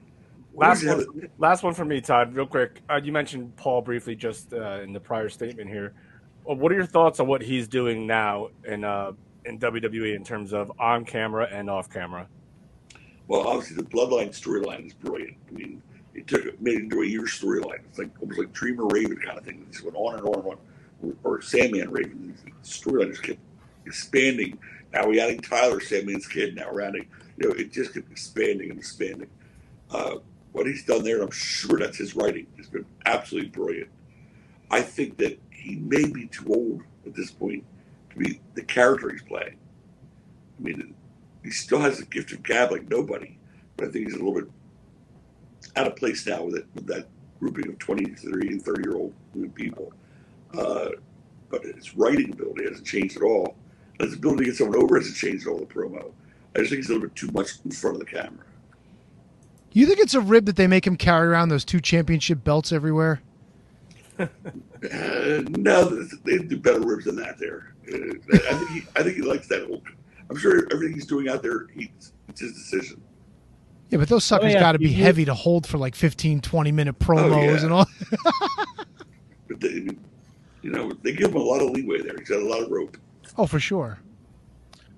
Last 0.54 0.80
he 0.82 0.88
was 0.88 1.06
one, 1.06 1.28
last 1.38 1.62
one 1.62 1.74
for 1.74 1.84
me, 1.84 2.00
Tod. 2.00 2.34
Real 2.34 2.46
quick, 2.46 2.80
uh, 2.90 3.00
you 3.02 3.12
mentioned 3.12 3.54
Paul 3.56 3.80
briefly 3.82 4.16
just 4.16 4.52
uh, 4.52 4.80
in 4.82 4.92
the 4.92 4.98
prior 5.00 5.28
statement 5.28 5.68
here. 5.68 5.94
Well, 6.44 6.56
what 6.56 6.72
are 6.72 6.74
your 6.74 6.86
thoughts 6.86 7.20
on 7.20 7.28
what 7.28 7.42
he's 7.42 7.68
doing 7.68 8.06
now 8.06 8.48
in 8.64 8.82
uh, 8.82 9.12
in 9.44 9.58
WWE 9.60 10.16
in 10.16 10.24
terms 10.24 10.52
of 10.52 10.72
on 10.80 11.04
camera 11.04 11.48
and 11.52 11.70
off 11.70 11.90
camera? 11.90 12.26
Well, 13.28 13.46
obviously, 13.46 13.76
the 13.76 13.82
Bloodline 13.84 14.30
storyline 14.30 14.86
is 14.86 14.94
brilliant. 14.94 15.36
I 15.48 15.52
mean, 15.52 15.82
it 16.14 16.26
took 16.26 16.44
it, 16.44 16.60
made 16.60 16.76
it 16.76 16.82
into 16.84 17.02
a 17.02 17.06
year 17.06 17.22
storyline. 17.22 17.80
It's 17.88 17.98
like 17.98 18.10
almost 18.20 18.38
like 18.38 18.52
Dreamer 18.52 18.86
Raven 18.86 19.18
kind 19.18 19.38
of 19.38 19.44
thing. 19.44 19.64
It 19.68 19.72
just 19.72 19.84
went 19.84 19.96
on 19.96 20.14
and 20.18 20.26
on 20.26 20.34
and 20.40 20.44
on. 20.44 20.56
Or, 21.22 21.40
Sandman 21.40 21.90
Raven. 21.90 22.36
Storyline 22.62 23.10
just 23.10 23.22
kept 23.22 23.38
expanding. 23.86 24.58
Now 24.92 25.06
we're 25.06 25.22
adding 25.22 25.40
Tyler, 25.40 25.80
Sandman's 25.80 26.26
kid. 26.26 26.56
Now 26.56 26.68
we're 26.72 26.80
adding, 26.80 27.06
you 27.36 27.48
know, 27.48 27.54
it 27.54 27.72
just 27.72 27.94
kept 27.94 28.10
expanding 28.10 28.70
and 28.70 28.78
expanding. 28.78 29.30
Uh, 29.90 30.16
what 30.52 30.66
he's 30.66 30.84
done 30.84 31.04
there, 31.04 31.22
I'm 31.22 31.30
sure 31.30 31.78
that's 31.78 31.98
his 31.98 32.16
writing, 32.16 32.46
has 32.56 32.68
been 32.68 32.84
absolutely 33.06 33.50
brilliant. 33.50 33.90
I 34.70 34.82
think 34.82 35.16
that 35.18 35.38
he 35.50 35.76
may 35.76 36.04
be 36.04 36.26
too 36.26 36.52
old 36.52 36.82
at 37.06 37.14
this 37.14 37.30
point 37.30 37.64
to 38.10 38.18
be 38.18 38.40
the 38.54 38.62
character 38.62 39.10
he's 39.10 39.22
playing. 39.22 39.56
I 40.58 40.62
mean, 40.62 40.94
he 41.42 41.50
still 41.50 41.78
has 41.78 41.98
the 41.98 42.06
gift 42.06 42.32
of 42.32 42.42
gab 42.42 42.72
like 42.72 42.88
nobody, 42.88 43.38
but 43.76 43.88
I 43.88 43.90
think 43.90 44.06
he's 44.06 44.14
a 44.14 44.18
little 44.18 44.34
bit 44.34 44.50
out 45.76 45.86
of 45.86 45.96
place 45.96 46.26
now 46.26 46.42
with 46.42 46.56
it 46.56 46.66
with 46.74 46.86
that 46.86 47.06
grouping 47.38 47.68
of 47.68 47.78
23 47.78 48.48
and 48.48 48.62
30 48.62 48.82
year 48.82 48.96
old 48.96 49.14
people. 49.54 49.92
Uh, 50.56 50.90
but 51.50 51.62
his 51.64 51.96
writing 51.96 52.32
ability 52.32 52.64
hasn't 52.64 52.86
changed 52.86 53.16
at 53.16 53.22
all. 53.22 53.56
And 53.98 54.08
his 54.08 54.16
ability 54.16 54.44
to 54.44 54.50
get 54.50 54.56
someone 54.56 54.76
over 54.82 54.96
hasn't 54.96 55.16
changed 55.16 55.46
at 55.46 55.50
all 55.50 55.58
the 55.58 55.66
promo. 55.66 56.12
I 56.54 56.60
just 56.60 56.70
think 56.70 56.78
he's 56.82 56.88
a 56.90 56.92
little 56.94 57.08
bit 57.08 57.16
too 57.16 57.30
much 57.32 57.50
in 57.64 57.70
front 57.70 57.96
of 57.96 58.00
the 58.00 58.06
camera. 58.06 58.44
You 59.72 59.86
think 59.86 59.98
it's 59.98 60.14
a 60.14 60.20
rib 60.20 60.46
that 60.46 60.56
they 60.56 60.66
make 60.66 60.86
him 60.86 60.96
carry 60.96 61.26
around 61.28 61.50
those 61.50 61.64
two 61.64 61.80
championship 61.80 62.42
belts 62.44 62.72
everywhere? 62.72 63.20
Uh, 64.18 64.26
no, 64.82 65.84
they 66.24 66.38
do 66.38 66.56
better 66.58 66.80
ribs 66.80 67.04
than 67.04 67.16
that. 67.16 67.38
There, 67.38 67.74
uh, 67.92 67.96
I 68.50 68.54
think 68.54 68.70
he, 68.70 68.82
I 68.96 69.02
think 69.02 69.16
he 69.16 69.22
likes 69.22 69.46
that 69.48 69.66
whole. 69.66 69.82
I'm 70.30 70.36
sure 70.36 70.66
everything 70.72 70.94
he's 70.94 71.06
doing 71.06 71.28
out 71.28 71.42
there, 71.42 71.66
he, 71.74 71.90
it's 72.28 72.40
his 72.40 72.52
decision. 72.54 73.00
Yeah, 73.90 73.98
but 73.98 74.08
those 74.08 74.24
suckers 74.24 74.52
yeah, 74.52 74.60
got 74.60 74.72
to 74.72 74.78
be 74.78 74.86
you- 74.88 74.96
you- 74.96 75.02
heavy 75.04 75.24
to 75.24 75.34
hold 75.34 75.66
for 75.66 75.78
like 75.78 75.94
15, 75.94 76.40
20 76.40 76.72
minute 76.72 76.98
promos 76.98 77.32
Oh, 77.34 77.40
yeah. 77.42 77.62
and 77.62 77.72
all. 77.72 77.86
But 79.48 79.60
they, 79.60 79.88
you 80.62 80.70
know, 80.70 80.92
they 81.02 81.12
give 81.12 81.30
him 81.30 81.36
a 81.36 81.42
lot 81.44 81.60
of 81.62 81.70
leeway 81.70 82.02
there. 82.02 82.16
He's 82.18 82.28
got 82.28 82.40
a 82.42 82.46
lot 82.46 82.62
of 82.62 82.70
rope. 82.70 82.96
Oh, 83.36 83.46
for 83.46 83.60
sure. 83.60 83.98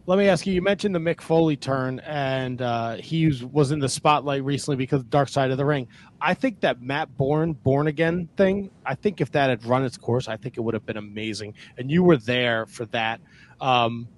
Let 0.06 0.18
me 0.18 0.28
ask 0.28 0.46
you. 0.46 0.54
You 0.54 0.62
mentioned 0.62 0.94
the 0.94 0.98
Mick 0.98 1.20
Foley 1.20 1.56
turn, 1.56 2.00
and 2.00 2.60
uh, 2.62 2.96
he 2.96 3.26
was, 3.26 3.44
was 3.44 3.70
in 3.70 3.78
the 3.78 3.88
spotlight 3.88 4.42
recently 4.42 4.76
because 4.76 5.02
of 5.02 5.10
Dark 5.10 5.28
Side 5.28 5.50
of 5.52 5.58
the 5.58 5.64
Ring. 5.64 5.86
I 6.20 6.34
think 6.34 6.60
that 6.60 6.80
Matt 6.82 7.16
Borne 7.16 7.52
Borne 7.52 7.86
Again 7.86 8.28
thing. 8.36 8.70
I 8.84 8.94
think 8.96 9.20
if 9.20 9.30
that 9.32 9.50
had 9.50 9.64
run 9.66 9.84
its 9.84 9.96
course, 9.96 10.26
I 10.26 10.36
think 10.36 10.56
it 10.56 10.62
would 10.62 10.74
have 10.74 10.84
been 10.86 10.96
amazing. 10.96 11.54
And 11.78 11.90
you 11.90 12.02
were 12.02 12.16
there 12.16 12.66
for 12.66 12.86
that. 12.86 13.20
Um, 13.60 14.08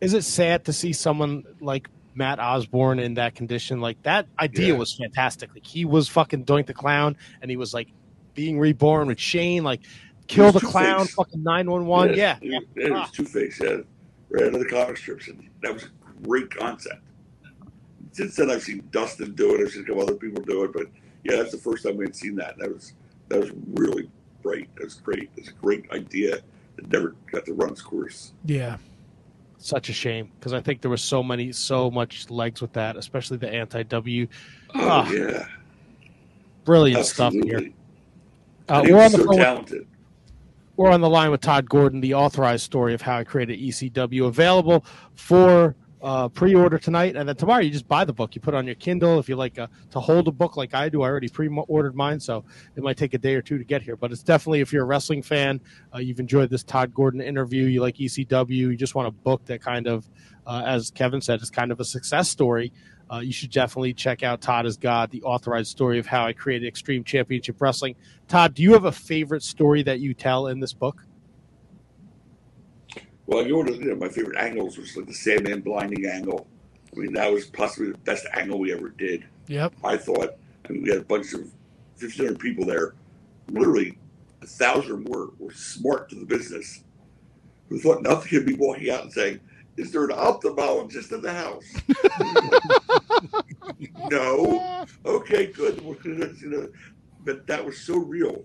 is 0.00 0.14
it 0.14 0.24
sad 0.24 0.64
to 0.64 0.72
see 0.72 0.92
someone 0.92 1.44
like 1.60 1.88
Matt 2.14 2.40
Osborne 2.40 2.98
in 2.98 3.14
that 3.14 3.34
condition? 3.36 3.80
Like 3.80 4.02
that 4.02 4.26
idea 4.40 4.72
Yeah. 4.72 4.78
was 4.78 4.94
fantastic. 4.94 5.50
Like 5.54 5.66
he 5.66 5.84
was 5.84 6.08
fucking 6.08 6.44
Doink 6.44 6.66
the 6.66 6.74
Clown, 6.74 7.16
and 7.40 7.50
he 7.50 7.56
was 7.56 7.72
like 7.72 7.88
being 8.34 8.58
reborn 8.58 9.06
with 9.08 9.20
Shane. 9.20 9.62
Like 9.62 9.82
kill 10.26 10.52
the 10.52 10.60
Clown, 10.60 11.00
face. 11.06 11.14
fucking 11.14 11.32
fucking 11.32 11.42
nine 11.42 11.70
one 11.70 11.86
one. 11.86 12.14
Yeah, 12.14 12.38
yeah, 12.42 12.58
it 12.74 12.90
was 12.92 13.10
Two 13.10 13.24
Face. 13.24 13.60
Yeah, 13.62 13.78
right 14.30 14.44
out 14.44 14.54
of 14.54 14.60
the 14.60 14.66
comic 14.68 14.96
strips, 14.96 15.28
and 15.28 15.48
that 15.62 15.72
was 15.72 15.84
a 15.84 16.22
great 16.26 16.50
concept. 16.54 17.02
Since 18.12 18.36
then, 18.36 18.50
I've 18.50 18.62
seen 18.62 18.82
Dustin 18.92 19.34
do 19.34 19.54
it. 19.54 19.60
I've 19.60 19.70
seen 19.72 19.82
a 19.82 19.86
couple 19.86 20.02
other 20.02 20.14
people 20.14 20.42
do 20.42 20.64
it, 20.64 20.72
but 20.72 20.86
yeah, 21.24 21.36
that's 21.36 21.52
the 21.52 21.58
first 21.58 21.84
time 21.84 21.96
we'd 21.96 22.16
seen 22.16 22.34
that. 22.36 22.56
That 22.58 22.72
was 22.72 22.94
that 23.28 23.40
was 23.40 23.50
really 23.74 24.08
great. 24.42 24.74
That 24.76 24.84
was 24.84 24.94
great. 24.94 25.28
It's 25.36 25.48
a 25.48 25.52
great 25.52 25.90
idea 25.92 26.38
that 26.76 26.92
never 26.92 27.14
got 27.32 27.44
to 27.46 27.54
run 27.54 27.70
its 27.70 27.82
course. 27.82 28.32
Yeah. 28.44 28.78
such 29.58 29.88
a 29.88 29.92
shame 29.92 30.30
because 30.38 30.52
I 30.52 30.60
think 30.60 30.80
there 30.82 30.90
was 30.90 31.02
so 31.02 31.22
many, 31.22 31.50
so 31.52 31.90
much 31.90 32.30
legs 32.30 32.60
with 32.62 32.72
that, 32.74 32.96
especially 32.96 33.36
the 33.38 33.50
anti 33.52 33.82
W. 33.84 34.26
Oh 34.74 34.80
Ah, 34.88 35.10
yeah, 35.10 35.46
Brilliant 36.64 37.04
stuff 37.06 37.32
here. 37.32 37.70
Uh, 38.68 38.82
we're 38.88 39.00
on 39.02 39.12
the 39.12 39.18
so 39.18 39.24
phone 39.24 39.28
with- 39.28 39.38
talented. 39.38 39.86
We're 40.76 40.90
on 40.90 41.00
the 41.00 41.08
line 41.08 41.30
with 41.30 41.40
Tod 41.40 41.70
Gordon, 41.70 42.02
the 42.02 42.12
authorized 42.12 42.64
story 42.64 42.92
of 42.92 43.00
how 43.00 43.16
I 43.16 43.24
created 43.24 43.58
ECW, 43.58 44.26
available 44.26 44.84
for 45.14 45.74
uh, 46.02 46.28
pre-order 46.28 46.76
tonight, 46.76 47.16
and 47.16 47.26
then 47.26 47.34
tomorrow 47.34 47.62
you 47.62 47.70
just 47.70 47.88
buy 47.88 48.04
the 48.04 48.12
book. 48.12 48.34
You 48.34 48.42
put 48.42 48.52
it 48.52 48.58
on 48.58 48.66
your 48.66 48.74
Kindle 48.74 49.18
if 49.18 49.26
you 49.26 49.36
like 49.36 49.58
uh, 49.58 49.68
to 49.92 50.00
hold 50.00 50.28
a 50.28 50.30
book 50.30 50.58
like 50.58 50.74
I 50.74 50.90
do. 50.90 51.00
I 51.00 51.08
already 51.08 51.28
pre-ordered 51.28 51.96
mine, 51.96 52.20
so 52.20 52.44
it 52.76 52.82
might 52.82 52.98
take 52.98 53.14
a 53.14 53.18
day 53.18 53.34
or 53.34 53.40
two 53.40 53.56
to 53.56 53.64
get 53.64 53.80
here. 53.80 53.96
But 53.96 54.12
it's 54.12 54.22
definitely 54.22 54.60
if 54.60 54.70
you're 54.70 54.82
a 54.82 54.86
wrestling 54.86 55.22
fan, 55.22 55.62
uh, 55.94 55.98
you've 55.98 56.20
enjoyed 56.20 56.50
this 56.50 56.62
Tod 56.62 56.92
Gordon 56.92 57.22
interview, 57.22 57.64
you 57.64 57.80
like 57.80 57.96
ECW, 57.96 58.50
you 58.50 58.76
just 58.76 58.94
want 58.94 59.08
a 59.08 59.12
book 59.12 59.46
that 59.46 59.62
kind 59.62 59.86
of, 59.86 60.06
uh, 60.46 60.62
as 60.66 60.90
Kevin 60.90 61.22
said, 61.22 61.40
is 61.40 61.48
kind 61.48 61.72
of 61.72 61.80
a 61.80 61.84
success 61.86 62.28
story. 62.28 62.70
Uh, 63.12 63.18
you 63.18 63.32
should 63.32 63.50
definitely 63.50 63.94
check 63.94 64.22
out 64.22 64.40
Tod 64.40 64.66
is 64.66 64.76
God, 64.76 65.10
the 65.10 65.22
authorized 65.22 65.70
story 65.70 65.98
of 65.98 66.06
how 66.06 66.26
I 66.26 66.32
created 66.32 66.66
Extreme 66.66 67.04
Championship 67.04 67.60
Wrestling. 67.60 67.94
Tod, 68.26 68.54
do 68.54 68.62
you 68.62 68.72
have 68.72 68.84
a 68.84 68.92
favorite 68.92 69.42
story 69.42 69.82
that 69.84 70.00
you 70.00 70.12
tell 70.12 70.48
in 70.48 70.58
this 70.58 70.72
book? 70.72 71.04
Well, 73.26 73.46
you 73.46 73.62
know, 73.62 73.72
you 73.72 73.84
know, 73.86 73.96
my 73.96 74.08
favorite 74.08 74.38
angles 74.38 74.78
was 74.78 74.96
like 74.96 75.06
the 75.06 75.14
Sandman 75.14 75.60
blinding 75.60 76.06
angle. 76.06 76.46
I 76.94 77.00
mean, 77.00 77.12
that 77.14 77.32
was 77.32 77.46
possibly 77.46 77.92
the 77.92 77.98
best 77.98 78.26
angle 78.34 78.58
we 78.58 78.72
ever 78.72 78.88
did. 78.88 79.24
Yep. 79.48 79.74
I 79.84 79.96
thought. 79.96 80.36
I 80.68 80.72
mean, 80.72 80.82
we 80.82 80.90
had 80.90 80.98
a 80.98 81.04
bunch 81.04 81.32
of 81.32 81.40
1,500 82.00 82.38
people 82.38 82.64
there. 82.64 82.94
Literally, 83.48 83.98
a 84.42 84.46
thousand 84.46 84.92
or 84.92 84.96
more 84.98 85.32
were 85.38 85.52
smart 85.52 86.08
to 86.10 86.16
the 86.16 86.24
business 86.24 86.82
who 87.68 87.78
thought 87.78 88.02
nothing 88.02 88.28
could 88.28 88.46
be 88.46 88.54
walking 88.54 88.90
out 88.90 89.02
and 89.02 89.12
saying, 89.12 89.40
Is 89.76 89.92
there 89.92 90.04
an 90.04 90.10
ophthalmologist 90.10 91.12
in 91.12 91.20
the 91.22 91.32
house? 91.32 91.64
no. 94.10 94.86
Okay, 95.04 95.46
good. 95.48 95.80
You 96.04 96.48
know, 96.50 96.68
but 97.24 97.46
that 97.46 97.64
was 97.64 97.78
so 97.78 97.96
real. 97.98 98.44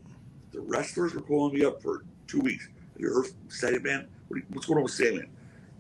The 0.51 0.59
wrestlers 0.61 1.13
were 1.13 1.21
calling 1.21 1.53
me 1.55 1.63
up 1.65 1.81
for 1.81 2.03
two 2.27 2.39
weeks. 2.41 2.67
Have 2.93 3.01
you 3.01 3.13
heard 3.13 3.27
Sandman? 3.47 4.07
What 4.27 4.35
do 4.35 4.39
you- 4.41 4.45
What's 4.53 4.67
going 4.67 4.77
on 4.77 4.83
with 4.83 4.93
Sandman? 4.93 5.29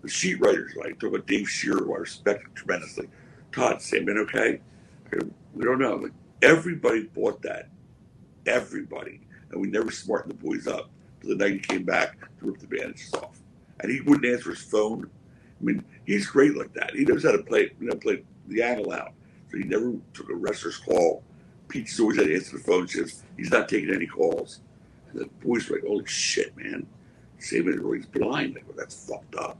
The 0.01 0.09
sheet 0.09 0.39
writers, 0.39 0.73
like 0.75 0.99
talk 0.99 1.09
about 1.13 1.27
Dave 1.27 1.49
Scherer, 1.49 1.83
who 1.85 1.93
I 1.95 1.99
respect 1.99 2.55
tremendously. 2.55 3.07
Tod, 3.51 3.81
Sandman, 3.81 4.17
okay? 4.19 4.61
We 5.53 5.65
don't 5.65 5.79
know. 5.79 5.95
Like 5.95 6.13
everybody 6.41 7.03
bought 7.03 7.41
that, 7.43 7.69
everybody, 8.45 9.21
and 9.51 9.61
we 9.61 9.67
never 9.69 9.91
smartened 9.91 10.31
the 10.39 10.43
boys 10.43 10.67
up. 10.67 10.89
Till 11.21 11.31
the 11.31 11.35
night 11.35 11.53
he 11.53 11.59
came 11.59 11.83
back 11.83 12.17
to 12.39 12.45
rip 12.47 12.59
the 12.59 12.67
bandages 12.67 13.13
off, 13.13 13.39
and 13.81 13.91
he 13.91 14.01
wouldn't 14.01 14.25
answer 14.25 14.51
his 14.51 14.61
phone. 14.63 15.09
I 15.61 15.63
mean, 15.63 15.83
he's 16.05 16.25
great 16.27 16.57
like 16.57 16.73
that. 16.73 16.91
He 16.95 17.05
knows 17.05 17.23
how 17.23 17.31
to 17.31 17.43
play, 17.43 17.71
you 17.79 17.87
know, 17.87 17.95
play 17.95 18.23
the 18.47 18.61
angle 18.63 18.91
out. 18.91 19.13
So 19.51 19.57
he 19.57 19.63
never 19.63 19.93
took 20.13 20.29
a 20.29 20.35
wrestler's 20.35 20.77
call. 20.77 21.23
Pete's 21.67 21.99
always 21.99 22.17
had 22.17 22.27
to 22.27 22.35
answer 22.35 22.57
the 22.57 22.63
phone. 22.63 22.87
Says 22.87 23.23
he's 23.37 23.51
not 23.51 23.69
taking 23.69 23.93
any 23.93 24.07
calls. 24.07 24.61
And 25.11 25.21
the 25.21 25.25
boys 25.45 25.69
were 25.69 25.77
like, 25.77 25.85
"Holy 25.85 26.05
shit, 26.05 26.55
man! 26.57 26.85
Saban 27.39 27.77
really 27.79 27.99
blind. 27.99 28.55
Like, 28.55 28.65
well, 28.67 28.75
that's 28.77 29.07
fucked 29.07 29.35
up." 29.35 29.57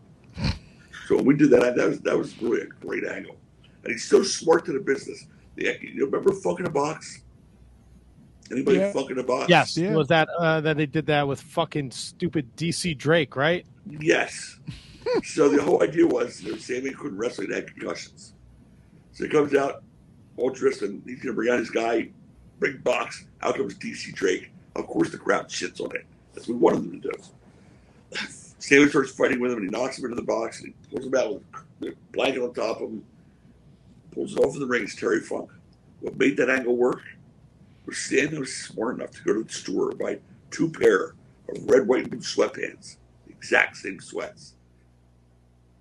So 1.08 1.18
when 1.18 1.26
we 1.26 1.36
did 1.36 1.49
that, 1.52 1.76
that 1.76 1.88
was 1.88 1.99
that 2.02 2.18
was 2.18 2.41
really 2.41 2.62
a 2.62 2.66
great 2.66 3.04
angle. 3.06 3.36
And 3.84 3.91
he's 3.93 4.06
so 4.08 4.24
smart 4.24 4.66
to 4.66 4.74
the 4.74 4.80
business. 4.80 5.26
The, 5.56 5.78
you 5.82 6.06
remember 6.06 6.32
fucking 6.32 6.66
a 6.66 6.70
Box? 6.70 7.24
Anybody 8.52 8.78
Yeah. 8.80 8.91
Funk 8.91 9.12
in 9.12 9.18
a 9.20 9.24
Box? 9.24 9.49
Yes, 9.49 9.78
Yeah. 9.78 9.93
was 9.95 10.08
that 10.10 10.28
uh, 10.38 10.62
that 10.62 10.78
they 10.78 10.86
did 10.86 11.06
that 11.08 11.28
with 11.28 11.41
fucking 11.41 11.91
stupid 11.91 12.56
DC 12.56 12.97
Drake, 12.97 13.36
right? 13.36 13.66
Yes. 13.99 14.60
so 15.24 15.49
the 15.49 15.62
whole 15.62 15.84
idea 15.84 16.06
was 16.06 16.43
know, 16.43 16.56
Sammy 16.58 16.91
couldn't 16.91 17.18
wrestle, 17.18 17.45
he 17.45 17.54
had 17.54 17.68
concussions. 17.68 18.34
So 19.14 19.26
he 19.26 19.30
comes 19.30 19.54
out 19.56 19.84
all 20.38 20.49
dressed 20.49 20.82
and 20.82 21.02
he's 21.06 21.22
gonna 21.22 21.34
bring 21.34 21.52
out 21.52 21.60
his 21.60 21.70
guy, 21.70 22.10
big 22.60 22.84
box. 22.84 23.26
Out 23.41 23.56
comes 23.56 23.76
DC 23.76 24.14
Drake. 24.14 24.52
Of 24.76 24.88
course 24.88 25.10
the 25.10 25.18
crowd 25.18 25.49
shits 25.49 25.82
on 25.82 25.95
it. 25.95 26.06
That's 26.34 26.47
what 26.47 26.56
we 26.56 26.62
wanted 26.62 26.84
them 26.84 27.02
to 27.02 27.12
do. 27.12 28.17
Sammy 28.59 28.88
starts 28.89 29.12
fighting 29.12 29.39
with 29.39 29.51
him 29.51 29.58
and 29.58 29.66
he 29.66 29.71
knocks 29.71 29.97
him 29.97 30.05
into 30.05 30.16
the 30.16 30.21
box 30.21 30.62
and 30.62 30.74
he 30.74 30.96
pulls 30.96 31.05
him 31.05 31.16
out 31.16 31.34
with 31.34 31.43
the 31.80 31.96
blanket 32.12 32.42
on 32.42 32.54
top 32.54 32.82
of 32.82 32.89
him, 32.89 33.04
pulls 34.12 34.34
it 34.34 34.39
off 34.39 34.54
in 34.54 34.59
the 34.59 34.67
ring. 34.67 34.84
It's 34.84 34.96
Terry 34.96 35.20
Funk. 35.20 35.50
What 36.00 36.17
made 36.17 36.38
that 36.38 36.50
angle 36.50 36.75
work 36.75 37.01
was 37.86 37.97
Sammy 37.97 38.38
was 38.38 38.55
smart 38.55 38.96
enough 38.96 39.12
to 39.12 39.24
go 39.24 39.34
to 39.34 39.43
the 39.43 39.51
store 39.51 39.89
and 39.92 40.00
buy 40.00 40.20
two 40.51 40.70
pair 40.70 41.16
of 41.50 41.70
red, 41.70 41.88
white, 41.88 42.04
and 42.04 42.12
blue 42.12 42.20
sweatpants 42.20 42.97
the 43.25 43.32
exact 43.32 43.78
same 43.78 44.00
sweats. 44.00 44.54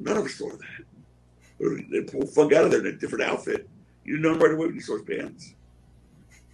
None 0.01 0.16
of 0.16 0.24
us 0.24 0.35
saw 0.35 0.48
that. 0.48 1.86
They 1.90 2.01
pulled 2.02 2.31
Funk 2.31 2.52
out 2.55 2.64
of 2.64 2.70
there 2.70 2.81
in 2.81 2.86
a 2.86 2.93
different 2.93 3.24
outfit. 3.24 3.68
You 4.05 4.16
know 4.16 4.35
right 4.35 4.52
away 4.52 4.66
when 4.66 4.74
you 4.74 4.81
saw 4.81 4.94
his 4.94 5.02
pants. 5.02 5.55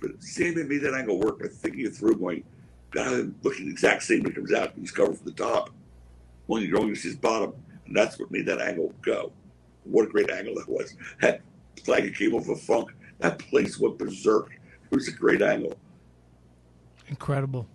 But 0.00 0.22
Sandman 0.22 0.68
made 0.68 0.82
that 0.82 0.94
angle 0.94 1.18
work 1.18 1.40
by 1.40 1.46
thinking 1.46 1.86
it 1.86 1.94
through, 1.94 2.16
going, 2.18 2.44
got 2.90 3.12
him 3.12 3.36
looking 3.42 3.66
the 3.66 3.72
exact 3.72 4.02
same 4.02 4.24
when 4.24 4.32
he 4.32 4.36
comes 4.36 4.52
out. 4.52 4.72
He's 4.76 4.90
covered 4.90 5.16
from 5.16 5.26
the 5.26 5.32
top. 5.32 5.70
Only 6.48 6.66
you're 6.66 6.78
only 6.78 6.94
to 6.94 7.00
see 7.00 7.08
his 7.08 7.16
bottom. 7.16 7.54
And 7.86 7.96
that's 7.96 8.18
what 8.18 8.30
made 8.32 8.46
that 8.46 8.60
angle 8.60 8.92
go. 9.00 9.32
What 9.84 10.06
a 10.06 10.08
great 10.08 10.30
angle 10.30 10.56
that 10.56 10.68
was. 10.68 10.96
That 11.20 11.40
flag 11.84 12.12
came 12.16 12.34
off 12.34 12.48
of 12.48 12.60
Funk. 12.60 12.90
That 13.20 13.38
place 13.38 13.78
went 13.78 13.98
berserk. 13.98 14.50
It 14.90 14.94
was 14.94 15.08
a 15.08 15.12
great 15.12 15.40
angle. 15.40 15.74
Incredible. 17.08 17.68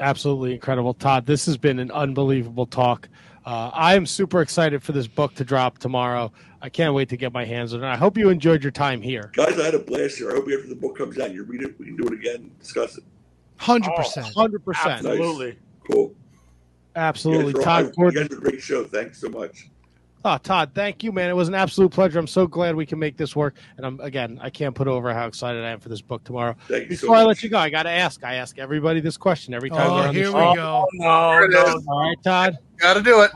Absolutely 0.00 0.54
incredible, 0.54 0.94
Tod. 0.94 1.26
This 1.26 1.46
has 1.46 1.56
been 1.56 1.78
an 1.78 1.90
unbelievable 1.90 2.66
talk. 2.66 3.08
Uh, 3.44 3.70
I 3.72 3.94
am 3.94 4.06
super 4.06 4.42
excited 4.42 4.82
for 4.82 4.92
this 4.92 5.06
book 5.06 5.34
to 5.34 5.44
drop 5.44 5.78
tomorrow. 5.78 6.32
I 6.62 6.68
can't 6.68 6.94
wait 6.94 7.08
to 7.10 7.16
get 7.16 7.32
my 7.32 7.44
hands 7.44 7.72
on 7.72 7.82
it. 7.82 7.86
I 7.86 7.96
hope 7.96 8.18
you 8.18 8.28
enjoyed 8.28 8.62
your 8.62 8.72
time 8.72 9.00
here. 9.00 9.30
Guys, 9.34 9.58
I 9.58 9.64
had 9.64 9.74
a 9.74 9.78
blast 9.78 10.18
here. 10.18 10.30
I 10.30 10.34
hope 10.34 10.44
after 10.44 10.68
the 10.68 10.74
book 10.74 10.96
comes 10.96 11.18
out, 11.18 11.32
you 11.32 11.44
read 11.44 11.62
it, 11.62 11.78
we 11.78 11.86
can 11.86 11.96
do 11.96 12.06
it 12.06 12.12
again, 12.12 12.50
discuss 12.60 12.98
it. 12.98 13.04
100%. 13.58 14.34
Hundred 14.34 14.64
percent, 14.64 15.06
Absolutely. 15.06 15.58
Cool. 15.90 16.14
absolutely. 16.96 17.52
You 17.52 17.64
guys, 17.64 17.84
are, 17.84 17.92
Tod 17.92 17.94
you 17.96 18.12
guys 18.12 18.30
are 18.30 18.38
a 18.38 18.40
great 18.40 18.60
show. 18.60 18.84
Thanks 18.84 19.20
so 19.20 19.28
much. 19.28 19.68
Oh, 20.22 20.36
Tod, 20.36 20.72
thank 20.74 21.02
you, 21.02 21.12
man. 21.12 21.30
It 21.30 21.36
was 21.36 21.48
an 21.48 21.54
absolute 21.54 21.90
pleasure. 21.90 22.18
I'm 22.18 22.26
so 22.26 22.46
glad 22.46 22.76
we 22.76 22.84
can 22.84 22.98
make 22.98 23.16
this 23.16 23.34
work. 23.34 23.54
And 23.78 23.86
I'm 23.86 23.98
again, 24.00 24.38
I 24.42 24.50
can't 24.50 24.74
put 24.74 24.86
over 24.86 25.14
how 25.14 25.26
excited 25.26 25.64
I 25.64 25.70
am 25.70 25.80
for 25.80 25.88
this 25.88 26.02
book 26.02 26.22
tomorrow. 26.24 26.54
Thank 26.68 26.90
you 26.90 26.96
so 26.96 27.06
Before 27.06 27.16
I 27.16 27.20
much. 27.20 27.26
let 27.28 27.42
you 27.42 27.48
go, 27.48 27.58
I 27.58 27.70
got 27.70 27.84
to 27.84 27.90
ask. 27.90 28.22
I 28.22 28.34
ask 28.34 28.58
everybody 28.58 29.00
this 29.00 29.16
question 29.16 29.54
every 29.54 29.70
time. 29.70 29.90
Oh, 29.90 29.94
we're 29.94 30.00
Oh, 30.02 30.08
on 30.08 30.14
here 30.14 30.26
the 30.26 30.32
we 30.32 30.40
show. 30.40 30.54
go. 30.54 30.86
Oh, 30.86 30.86
no, 30.92 31.30
Here 31.32 31.42
it 31.44 31.50
no. 31.52 31.76
is. 31.78 31.86
All 31.86 32.00
right, 32.00 32.16
Tod. 32.22 32.58
Got 32.76 32.94
to 32.94 33.02
do 33.02 33.22
it. 33.22 33.30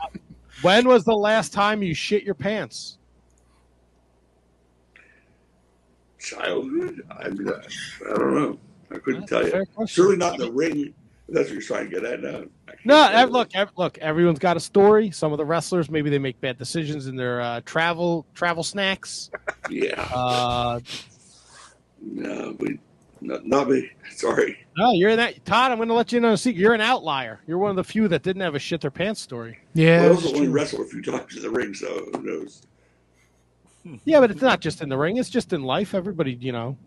When 0.61 0.87
was 0.87 1.03
the 1.03 1.15
last 1.15 1.53
time 1.53 1.81
you 1.81 1.95
shit 1.95 2.23
your 2.23 2.35
pants? 2.35 2.99
Childhood? 6.19 7.01
I, 7.19 7.29
mean, 7.29 7.49
I, 7.49 7.53
I 8.11 8.17
don't 8.17 8.33
know. 8.35 8.59
I 8.91 8.97
couldn't 8.99 9.25
tell 9.27 9.43
you. 9.43 9.51
Fair 9.51 9.65
question. 9.65 10.03
Certainly 10.03 10.17
not 10.17 10.37
the 10.37 10.51
ring. 10.51 10.93
That's 11.27 11.45
what 11.49 11.53
you're 11.53 11.61
trying 11.61 11.89
to 11.89 11.95
get 12.01 12.05
at 12.05 12.21
now. 12.21 12.43
No, 12.83 13.09
ev- 13.11 13.31
look, 13.31 13.49
ev- 13.55 13.71
look. 13.77 13.97
Everyone's 13.97 14.37
got 14.37 14.57
a 14.57 14.59
story. 14.59 15.09
Some 15.09 15.31
of 15.31 15.37
the 15.39 15.45
wrestlers 15.45 15.89
maybe 15.89 16.09
they 16.11 16.19
make 16.19 16.39
bad 16.39 16.57
decisions 16.59 17.07
in 17.07 17.15
their 17.15 17.41
uh, 17.41 17.61
travel 17.65 18.25
travel 18.35 18.61
snacks. 18.63 19.31
Yeah. 19.69 19.99
Uh, 20.13 20.79
No, 22.01 22.55
we, 22.59 22.79
not, 23.21 23.45
not 23.47 23.69
me. 23.69 23.89
Sorry. 24.11 24.59
no, 24.77 24.91
you're 24.91 25.09
in 25.09 25.17
that. 25.17 25.43
Tod, 25.45 25.71
I'm 25.71 25.77
going 25.77 25.87
to 25.87 25.95
let 25.95 26.11
you 26.11 26.19
know. 26.19 26.33
a 26.33 26.37
secret. 26.37 26.59
You're 26.59 26.75
an 26.75 26.81
outlier. 26.81 27.39
You're 27.47 27.57
one 27.57 27.71
of 27.71 27.75
the 27.75 27.83
few 27.83 28.07
that 28.09 28.21
didn't 28.21 28.43
have 28.43 28.53
a 28.53 28.59
shit 28.59 28.81
their 28.81 28.91
pants 28.91 29.21
story. 29.21 29.57
Yeah, 29.73 30.03
I 30.03 30.07
that's 30.09 30.17
also 30.17 30.27
only 30.35 30.41
true. 30.45 30.51
wrestled 30.53 30.81
a 30.81 30.85
few 30.85 31.01
times 31.01 31.35
in 31.35 31.41
the 31.41 31.49
ring, 31.49 31.73
so 31.73 31.87
who 32.13 32.21
knows? 32.21 32.61
Yeah, 34.03 34.19
but 34.19 34.29
it's 34.31 34.41
not 34.41 34.61
just 34.61 34.81
in 34.81 34.89
the 34.89 34.97
ring. 34.97 35.17
It's 35.17 35.29
just 35.29 35.53
in 35.53 35.63
life. 35.63 35.95
Everybody, 35.95 36.33
you 36.33 36.51
know, 36.51 36.77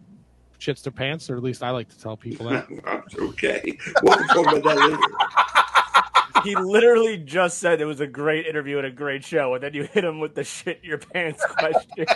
shits 0.61 0.83
their 0.83 0.93
pants, 0.93 1.31
or 1.31 1.37
at 1.37 1.43
least 1.43 1.63
I 1.63 1.71
like 1.71 1.89
to 1.91 1.99
tell 2.01 2.17
people 2.17 2.49
that. 2.49 2.67
okay. 3.19 3.79
We'll 4.03 4.17
talk 4.17 4.47
about 4.59 4.63
that 4.65 4.77
later. 4.77 6.45
He 6.45 6.55
literally 6.55 7.17
just 7.19 7.59
said 7.59 7.81
it 7.81 7.85
was 7.85 8.01
a 8.01 8.07
great 8.07 8.47
interview 8.47 8.79
and 8.79 8.87
a 8.87 8.91
great 8.91 9.25
show, 9.25 9.55
and 9.55 9.63
then 9.63 9.75
you 9.75 9.85
hit 9.85 10.05
him 10.05 10.21
with 10.21 10.35
the 10.37 10.45
shit 10.45 10.79
your 10.85 10.99
pants 10.99 11.45
question. 11.59 12.07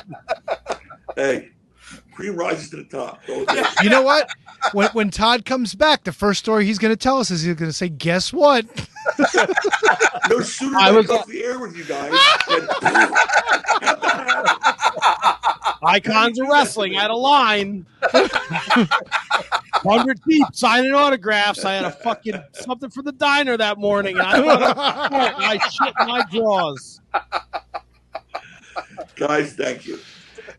Hey, 1.16 1.50
cream 2.14 2.36
rises 2.36 2.70
to 2.70 2.76
the 2.76 2.84
top. 2.84 3.20
Don't 3.26 3.48
do 3.48 3.54
it. 3.58 3.66
You 3.82 3.90
know 3.90 4.02
what? 4.02 4.28
When 4.72 4.88
when 4.90 5.10
Tod 5.10 5.44
comes 5.44 5.74
back, 5.74 6.04
the 6.04 6.12
first 6.12 6.38
story 6.38 6.64
he's 6.64 6.78
going 6.78 6.92
to 6.92 6.96
tell 6.96 7.18
us 7.18 7.32
is 7.32 7.42
he's 7.42 7.54
going 7.56 7.68
to 7.68 7.76
say, 7.76 7.88
"Guess 7.88 8.32
what? 8.32 8.64
No 10.30 10.40
sooner 10.40 10.78
I 10.78 10.88
I 10.88 10.90
was- 10.92 11.08
was 11.08 11.18
off 11.18 11.26
the 11.26 11.42
air 11.42 11.58
with 11.58 11.76
you 11.76 11.84
guys. 11.84 12.12
than- 12.48 12.68
Icons 15.84 16.38
of 16.38 16.48
wrestling 16.48 16.96
at 16.96 17.10
a 17.10 17.16
line, 17.16 17.86
hundred 19.74 20.20
deep, 20.28 20.46
signing 20.52 20.94
autographs. 20.94 21.64
I 21.64 21.74
had 21.74 21.84
a 21.84 21.90
fucking 21.90 22.40
something 22.52 22.90
for 22.90 23.02
the 23.02 23.12
diner 23.12 23.56
that 23.56 23.78
morning, 23.78 24.16
and 24.16 24.26
I, 24.26 25.58
I 25.58 25.68
shit 25.68 25.94
my 25.98 26.24
drawers. 26.30 27.00
guys, 29.16 29.54
thank 29.54 29.86
you. 29.86 29.98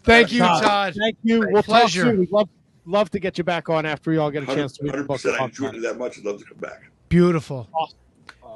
Thank 0.04 0.32
you, 0.34 0.40
Tod. 0.40 0.96
Thank 0.96 1.18
you. 1.24 1.48
We'll 1.52 1.64
Pleasure. 1.64 2.02
talk 2.04 2.10
soon. 2.12 2.20
We'd 2.20 2.32
love 2.32 2.50
love 2.86 3.10
to 3.12 3.20
get 3.20 3.38
you 3.38 3.44
back 3.46 3.70
on 3.70 3.86
after 3.86 4.12
we 4.12 4.18
all 4.18 4.30
get 4.30 4.44
a 4.44 4.48
chance 4.48 4.74
to 4.74 4.84
read 4.84 4.96
the 4.96 5.04
book. 5.04 5.22
100%. 5.22 5.40
I 5.40 5.46
enjoyed 5.46 5.76
it 5.76 5.82
that 5.84 5.98
much. 5.98 6.18
I'd 6.18 6.26
love 6.26 6.40
to 6.40 6.46
come 6.46 6.58
back. 6.58 6.92
Beautiful. 7.08 7.70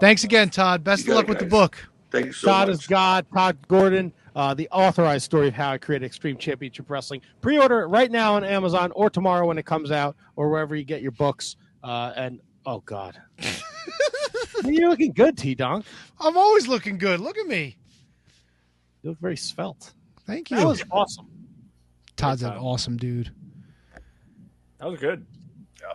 Thanks 0.02 0.24
again, 0.26 0.50
Tod. 0.50 0.84
Best 0.84 1.06
You 1.06 1.14
of 1.14 1.16
luck 1.18 1.26
it, 1.26 1.30
with 1.30 1.40
the 1.40 1.46
book. 1.46 1.78
Thank 2.12 2.28
you 2.28 2.34
so 2.34 2.48
Tod 2.48 2.68
much. 2.68 2.80
is 2.80 2.88
God. 2.88 3.26
Tod 3.34 3.58
Gordon, 3.68 4.12
uh, 4.38 4.54
the 4.54 4.70
authorized 4.70 5.26
story 5.26 5.48
of 5.48 5.56
how 5.56 5.72
I 5.72 5.80
created 5.80 6.06
Extreme 6.06 6.38
Championship 6.38 6.92
Wrestling. 6.92 7.22
Pre-order 7.42 7.82
it 7.82 7.88
right 7.88 8.12
now 8.12 8.36
on 8.36 8.44
Amazon 8.44 8.92
or 8.92 9.10
tomorrow 9.10 9.48
when 9.48 9.58
it 9.58 9.66
comes 9.66 9.90
out 9.90 10.16
or 10.36 10.52
wherever 10.52 10.76
you 10.76 10.84
get 10.84 11.02
your 11.02 11.12
books. 11.12 11.56
Uh, 11.84 12.14
and 12.16 12.40
oh 12.64 12.82
God, 12.82 13.20
you're 14.64 14.92
looking 14.92 15.12
good, 15.12 15.40
T 15.40 15.56
Donk. 15.56 15.86
I'm 16.20 16.38
always 16.38 16.68
looking 16.68 17.00
good. 17.00 17.20
Look 17.20 17.36
at 17.36 17.48
me. 17.48 17.78
You 19.02 19.10
look 19.10 19.20
very 19.20 19.38
svelte. 19.38 19.92
Thank 20.28 20.52
you. 20.52 20.58
That 20.58 20.68
was 20.68 20.84
awesome. 20.92 21.28
Tod's 22.16 22.44
an 22.44 22.54
awesome 22.54 22.96
dude. 22.96 23.32
That 24.80 24.92
was 24.92 25.00
good. 25.00 25.26
Yeah. 25.82 25.94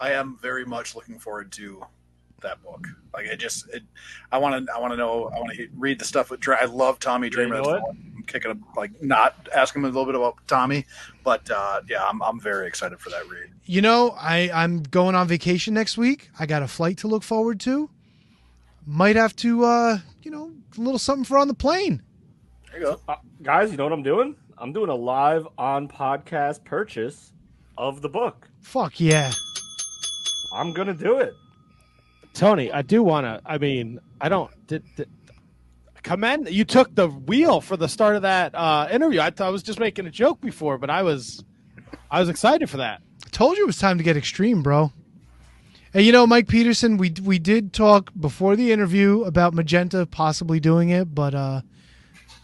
I 0.00 0.14
am 0.14 0.36
very 0.42 0.64
much 0.64 0.96
looking 0.96 1.20
forward 1.20 1.52
to 1.52 1.80
that 2.42 2.62
book. 2.62 2.86
Like 3.12 3.26
it 3.26 3.38
just, 3.38 3.68
it, 3.70 3.82
I 4.30 4.38
want 4.38 4.66
to, 4.66 4.72
I 4.72 4.78
want 4.78 4.92
to 4.92 4.96
know, 4.96 5.30
I 5.34 5.38
want 5.38 5.52
to 5.56 5.68
read 5.76 5.98
the 5.98 6.04
stuff 6.04 6.30
with. 6.30 6.40
Dra- 6.40 6.58
I 6.60 6.66
love 6.66 6.98
Tommy 6.98 7.28
Dreamer. 7.28 7.56
You 7.56 7.62
know 7.62 7.72
That's 7.72 7.82
what? 7.82 7.90
I'm 7.90 8.24
kicking 8.26 8.50
up, 8.50 8.58
like 8.76 9.02
not 9.02 9.48
asking 9.54 9.82
him 9.82 9.86
a 9.86 9.88
little 9.88 10.06
bit 10.06 10.14
about 10.14 10.36
Tommy, 10.46 10.84
but 11.24 11.50
uh, 11.50 11.80
yeah, 11.88 12.04
I'm, 12.04 12.22
I'm 12.22 12.40
very 12.40 12.66
excited 12.66 13.00
for 13.00 13.10
that 13.10 13.28
read. 13.28 13.50
You 13.64 13.82
know, 13.82 14.10
I 14.18 14.50
I'm 14.52 14.82
going 14.82 15.14
on 15.14 15.26
vacation 15.28 15.74
next 15.74 15.98
week. 15.98 16.30
I 16.38 16.46
got 16.46 16.62
a 16.62 16.68
flight 16.68 16.98
to 16.98 17.08
look 17.08 17.22
forward 17.22 17.60
to. 17.60 17.90
Might 18.86 19.16
have 19.16 19.36
to, 19.36 19.64
uh, 19.64 19.98
you 20.22 20.30
know, 20.30 20.52
a 20.76 20.80
little 20.80 20.98
something 20.98 21.24
for 21.24 21.38
on 21.38 21.48
the 21.48 21.54
plane. 21.54 22.02
There 22.70 22.80
you 22.80 22.86
go. 22.86 23.00
Uh, 23.08 23.16
guys, 23.42 23.70
you 23.70 23.76
know 23.76 23.84
what 23.84 23.92
I'm 23.92 24.02
doing? 24.02 24.36
I'm 24.56 24.72
doing 24.72 24.90
a 24.90 24.94
live 24.94 25.46
on 25.56 25.88
podcast 25.88 26.64
purchase 26.64 27.32
of 27.76 28.02
the 28.02 28.08
book. 28.08 28.48
Fuck 28.60 29.00
yeah. 29.00 29.32
I'm 30.54 30.72
gonna 30.72 30.94
do 30.94 31.18
it. 31.18 31.34
Tony, 32.38 32.70
I 32.70 32.82
do 32.82 33.02
want 33.02 33.24
to. 33.24 33.40
I 33.44 33.58
mean, 33.58 33.98
I 34.20 34.28
don't. 34.28 34.48
Did, 34.68 34.84
did, 34.94 35.08
commend 36.04 36.48
you 36.48 36.64
took 36.64 36.94
the 36.94 37.08
wheel 37.08 37.60
for 37.60 37.76
the 37.76 37.88
start 37.88 38.14
of 38.14 38.22
that 38.22 38.54
uh, 38.54 38.86
interview. 38.92 39.20
I 39.20 39.30
thought 39.30 39.48
I 39.48 39.50
was 39.50 39.64
just 39.64 39.80
making 39.80 40.06
a 40.06 40.10
joke 40.10 40.40
before, 40.40 40.78
but 40.78 40.88
I 40.88 41.02
was, 41.02 41.44
I 42.12 42.20
was 42.20 42.28
excited 42.28 42.70
for 42.70 42.76
that. 42.76 43.02
I 43.26 43.28
told 43.30 43.56
you 43.56 43.64
it 43.64 43.66
was 43.66 43.78
time 43.78 43.98
to 43.98 44.04
get 44.04 44.16
extreme, 44.16 44.62
bro. 44.62 44.92
Hey, 45.92 46.02
you 46.02 46.12
know, 46.12 46.28
Mike 46.28 46.46
Peterson, 46.46 46.96
we 46.96 47.12
we 47.24 47.40
did 47.40 47.72
talk 47.72 48.12
before 48.18 48.54
the 48.54 48.70
interview 48.70 49.22
about 49.24 49.52
Magenta 49.52 50.06
possibly 50.06 50.60
doing 50.60 50.90
it, 50.90 51.12
but 51.12 51.34
uh 51.34 51.62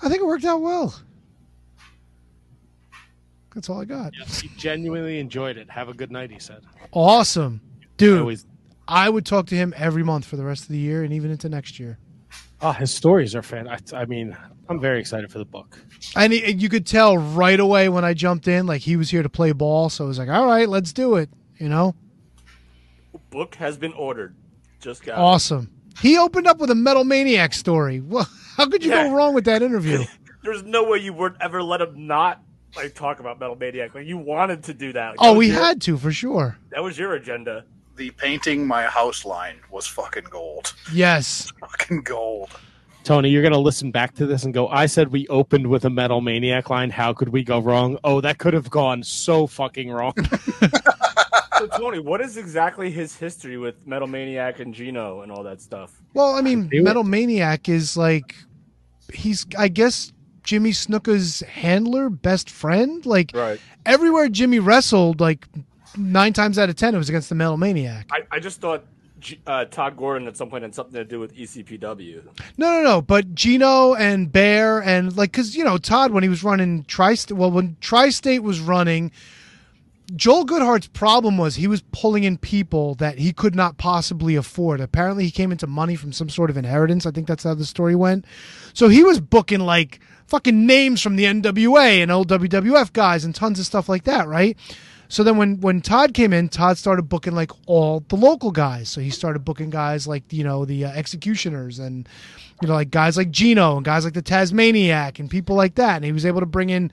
I 0.02 0.08
think 0.08 0.22
it 0.22 0.26
worked 0.26 0.44
out 0.44 0.60
well. 0.60 0.92
That's 3.54 3.70
all 3.70 3.80
I 3.80 3.84
got. 3.84 4.12
He 4.16 4.48
genuinely 4.56 5.20
enjoyed 5.20 5.56
it. 5.56 5.70
Have 5.70 5.88
a 5.88 5.94
good 5.94 6.10
night, 6.10 6.32
he 6.32 6.40
said. 6.40 6.62
Awesome. 6.90 7.60
Dude, 7.96 8.18
always, 8.18 8.44
I 8.86 9.08
would 9.08 9.24
talk 9.26 9.46
to 9.46 9.54
him 9.54 9.72
every 9.76 10.02
month 10.02 10.24
for 10.26 10.36
the 10.36 10.44
rest 10.44 10.62
of 10.64 10.68
the 10.68 10.78
year 10.78 11.02
and 11.04 11.12
even 11.12 11.30
into 11.30 11.48
next 11.48 11.78
year. 11.80 11.98
oh, 12.60 12.72
his 12.72 12.92
stories 12.92 13.34
are 13.34 13.42
fan. 13.42 13.68
I, 13.68 13.78
I 13.94 14.04
mean, 14.04 14.36
I'm 14.68 14.80
very 14.80 15.00
excited 15.00 15.30
for 15.32 15.38
the 15.38 15.44
book. 15.44 15.78
And 16.16 16.32
he, 16.32 16.52
you 16.52 16.68
could 16.68 16.86
tell 16.86 17.16
right 17.18 17.58
away 17.60 17.88
when 17.88 18.04
I 18.04 18.14
jumped 18.14 18.46
in, 18.48 18.66
like 18.66 18.82
he 18.82 18.96
was 18.96 19.10
here 19.10 19.22
to 19.22 19.28
play 19.28 19.52
ball. 19.52 19.88
So 19.90 20.04
I 20.04 20.08
was 20.08 20.18
like, 20.18 20.28
all 20.28 20.46
right, 20.46 20.68
let's 20.68 20.92
do 20.92 21.16
it. 21.16 21.28
You 21.58 21.68
know? 21.68 21.94
Book 23.30 23.54
has 23.56 23.76
been 23.76 23.92
ordered. 23.92 24.34
Just 24.80 25.02
got 25.04 25.14
it. 25.18 25.20
Awesome. 25.20 25.70
He 26.00 26.18
opened 26.18 26.46
up 26.46 26.58
with 26.58 26.70
a 26.70 26.74
Metal 26.74 27.04
Maniac 27.04 27.54
story. 27.54 28.00
Well, 28.00 28.28
how 28.56 28.66
could 28.68 28.84
you 28.84 28.90
Yeah. 28.90 29.08
go 29.08 29.14
wrong 29.14 29.34
with 29.34 29.44
that 29.44 29.62
interview? 29.62 30.04
There's 30.42 30.62
no 30.62 30.84
way 30.84 30.98
you 30.98 31.12
would 31.14 31.36
ever 31.40 31.62
let 31.62 31.80
him 31.80 32.06
not 32.06 32.42
like 32.76 32.94
talk 32.94 33.20
about 33.20 33.38
Metal 33.38 33.56
Maniac. 33.56 33.94
Like 33.94 34.06
you 34.06 34.18
wanted 34.18 34.64
to 34.64 34.74
do 34.74 34.92
that. 34.92 35.10
Like, 35.10 35.16
oh, 35.20 35.24
that 35.24 35.28
Oh, 35.28 35.32
was 35.32 35.38
we 35.38 35.46
your- 35.52 35.62
had 35.62 35.80
to 35.82 35.96
for 35.96 36.12
sure. 36.12 36.58
That 36.70 36.82
was 36.82 36.98
your 36.98 37.14
agenda. 37.14 37.64
The 37.96 38.10
painting 38.12 38.66
my 38.66 38.84
house 38.84 39.24
line 39.24 39.56
was 39.70 39.86
fucking 39.86 40.24
gold. 40.30 40.74
Yes. 40.92 41.52
Fucking 41.60 42.02
gold. 42.02 42.50
Tony, 43.04 43.28
you're 43.28 43.42
gonna 43.42 43.58
listen 43.58 43.90
back 43.90 44.14
to 44.16 44.26
this 44.26 44.44
and 44.44 44.52
go. 44.54 44.66
I 44.68 44.86
said 44.86 45.12
we 45.12 45.28
opened 45.28 45.66
with 45.68 45.84
a 45.84 45.90
Metal 45.90 46.20
Maniac 46.20 46.70
line. 46.70 46.90
How 46.90 47.12
could 47.12 47.28
we 47.28 47.44
go 47.44 47.58
wrong? 47.60 47.98
Oh, 48.02 48.20
that 48.22 48.38
could 48.38 48.54
have 48.54 48.70
gone 48.70 49.02
so 49.02 49.46
fucking 49.46 49.90
wrong. 49.90 50.14
So 51.56 51.68
Tony, 51.68 52.00
what 52.00 52.20
is 52.20 52.36
exactly 52.36 52.90
his 52.90 53.16
history 53.16 53.56
with 53.56 53.86
Metal 53.86 54.08
Maniac 54.08 54.58
and 54.58 54.74
Gino 54.74 55.20
and 55.20 55.30
all 55.30 55.44
that 55.44 55.60
stuff? 55.62 56.02
Well, 56.12 56.34
I 56.34 56.40
mean, 56.40 56.66
do 56.66 56.78
it. 56.78 56.82
Metal 56.82 57.04
Maniac 57.04 57.68
is 57.68 57.96
like 57.96 58.34
he's 59.12 59.46
I 59.56 59.68
guess 59.68 60.12
Jimmy 60.42 60.72
Snuka's 60.72 61.40
handler, 61.48 62.10
best 62.10 62.50
friend. 62.50 63.06
Like 63.06 63.30
Right. 63.32 63.60
everywhere 63.86 64.28
Jimmy 64.28 64.58
wrestled, 64.58 65.20
like 65.20 65.46
nine 65.96 66.32
times 66.32 66.58
out 66.58 66.68
of 66.68 66.76
ten, 66.76 66.94
it 66.94 66.98
was 66.98 67.08
against 67.08 67.28
the 67.28 67.34
Metal 67.34 67.56
Maniac. 67.56 68.08
I, 68.10 68.20
I 68.30 68.38
just 68.40 68.60
thought 68.60 68.84
uh, 69.46 69.64
Tod 69.66 69.96
Gordon 69.96 70.28
at 70.28 70.36
some 70.36 70.50
point 70.50 70.62
had 70.62 70.74
something 70.74 70.94
to 70.94 71.04
do 71.04 71.18
with 71.18 71.34
ECPW. 71.34 72.24
No, 72.58 72.72
no, 72.72 72.82
no. 72.82 73.02
But 73.02 73.34
Gino 73.34 73.94
and 73.94 74.30
Bear 74.30 74.82
and 74.82 75.16
like, 75.16 75.32
cause 75.32 75.54
you 75.54 75.64
know 75.64 75.78
Tod 75.78 76.12
when 76.12 76.22
he 76.22 76.28
was 76.28 76.44
running 76.44 76.84
Tri-State, 76.84 77.34
well, 77.34 77.50
when 77.50 77.76
Tri-State 77.80 78.42
was 78.42 78.60
running, 78.60 79.10
Joel 80.14 80.44
Goodhart's 80.44 80.88
problem 80.88 81.38
was 81.38 81.54
he 81.54 81.66
was 81.66 81.82
pulling 81.92 82.24
in 82.24 82.36
people 82.36 82.94
that 82.96 83.18
he 83.18 83.32
could 83.32 83.54
not 83.54 83.78
possibly 83.78 84.36
afford. 84.36 84.80
Apparently, 84.80 85.24
he 85.24 85.30
came 85.30 85.50
into 85.50 85.66
money 85.66 85.96
from 85.96 86.12
some 86.12 86.28
sort 86.28 86.50
of 86.50 86.56
inheritance. 86.56 87.06
I 87.06 87.10
think 87.10 87.26
that's 87.26 87.44
how 87.44 87.54
the 87.54 87.64
story 87.64 87.94
went. 87.94 88.26
So 88.74 88.88
he 88.88 89.02
was 89.02 89.20
booking 89.20 89.60
like 89.60 90.00
fucking 90.26 90.66
names 90.66 91.00
from 91.00 91.16
the 91.16 91.24
NWA 91.24 92.02
and 92.02 92.10
old 92.10 92.28
WWF 92.28 92.92
guys 92.92 93.24
and 93.24 93.34
tons 93.34 93.58
of 93.58 93.66
stuff 93.66 93.88
like 93.88 94.04
that, 94.04 94.28
right? 94.28 94.58
So 95.08 95.22
then 95.22 95.36
when 95.36 95.60
when 95.60 95.80
Tod 95.80 96.14
came 96.14 96.32
in, 96.32 96.48
Tod 96.48 96.78
started 96.78 97.08
booking 97.08 97.34
like 97.34 97.50
all 97.66 98.00
the 98.08 98.16
local 98.16 98.50
guys. 98.50 98.88
So 98.88 99.00
he 99.00 99.10
started 99.10 99.44
booking 99.44 99.70
guys 99.70 100.06
like 100.06 100.32
you 100.32 100.44
know 100.44 100.64
the 100.64 100.86
uh, 100.86 100.92
Executioners 100.92 101.78
and 101.78 102.08
you 102.62 102.68
know 102.68 102.74
like 102.74 102.90
guys 102.90 103.16
like 103.16 103.30
Gino 103.30 103.76
and 103.76 103.84
guys 103.84 104.04
like 104.04 104.14
the 104.14 104.22
Tasmaniac 104.22 105.18
and 105.18 105.30
people 105.30 105.56
like 105.56 105.74
that. 105.76 105.96
And 105.96 106.04
he 106.04 106.12
was 106.12 106.26
able 106.26 106.40
to 106.40 106.46
bring 106.46 106.70
in 106.70 106.90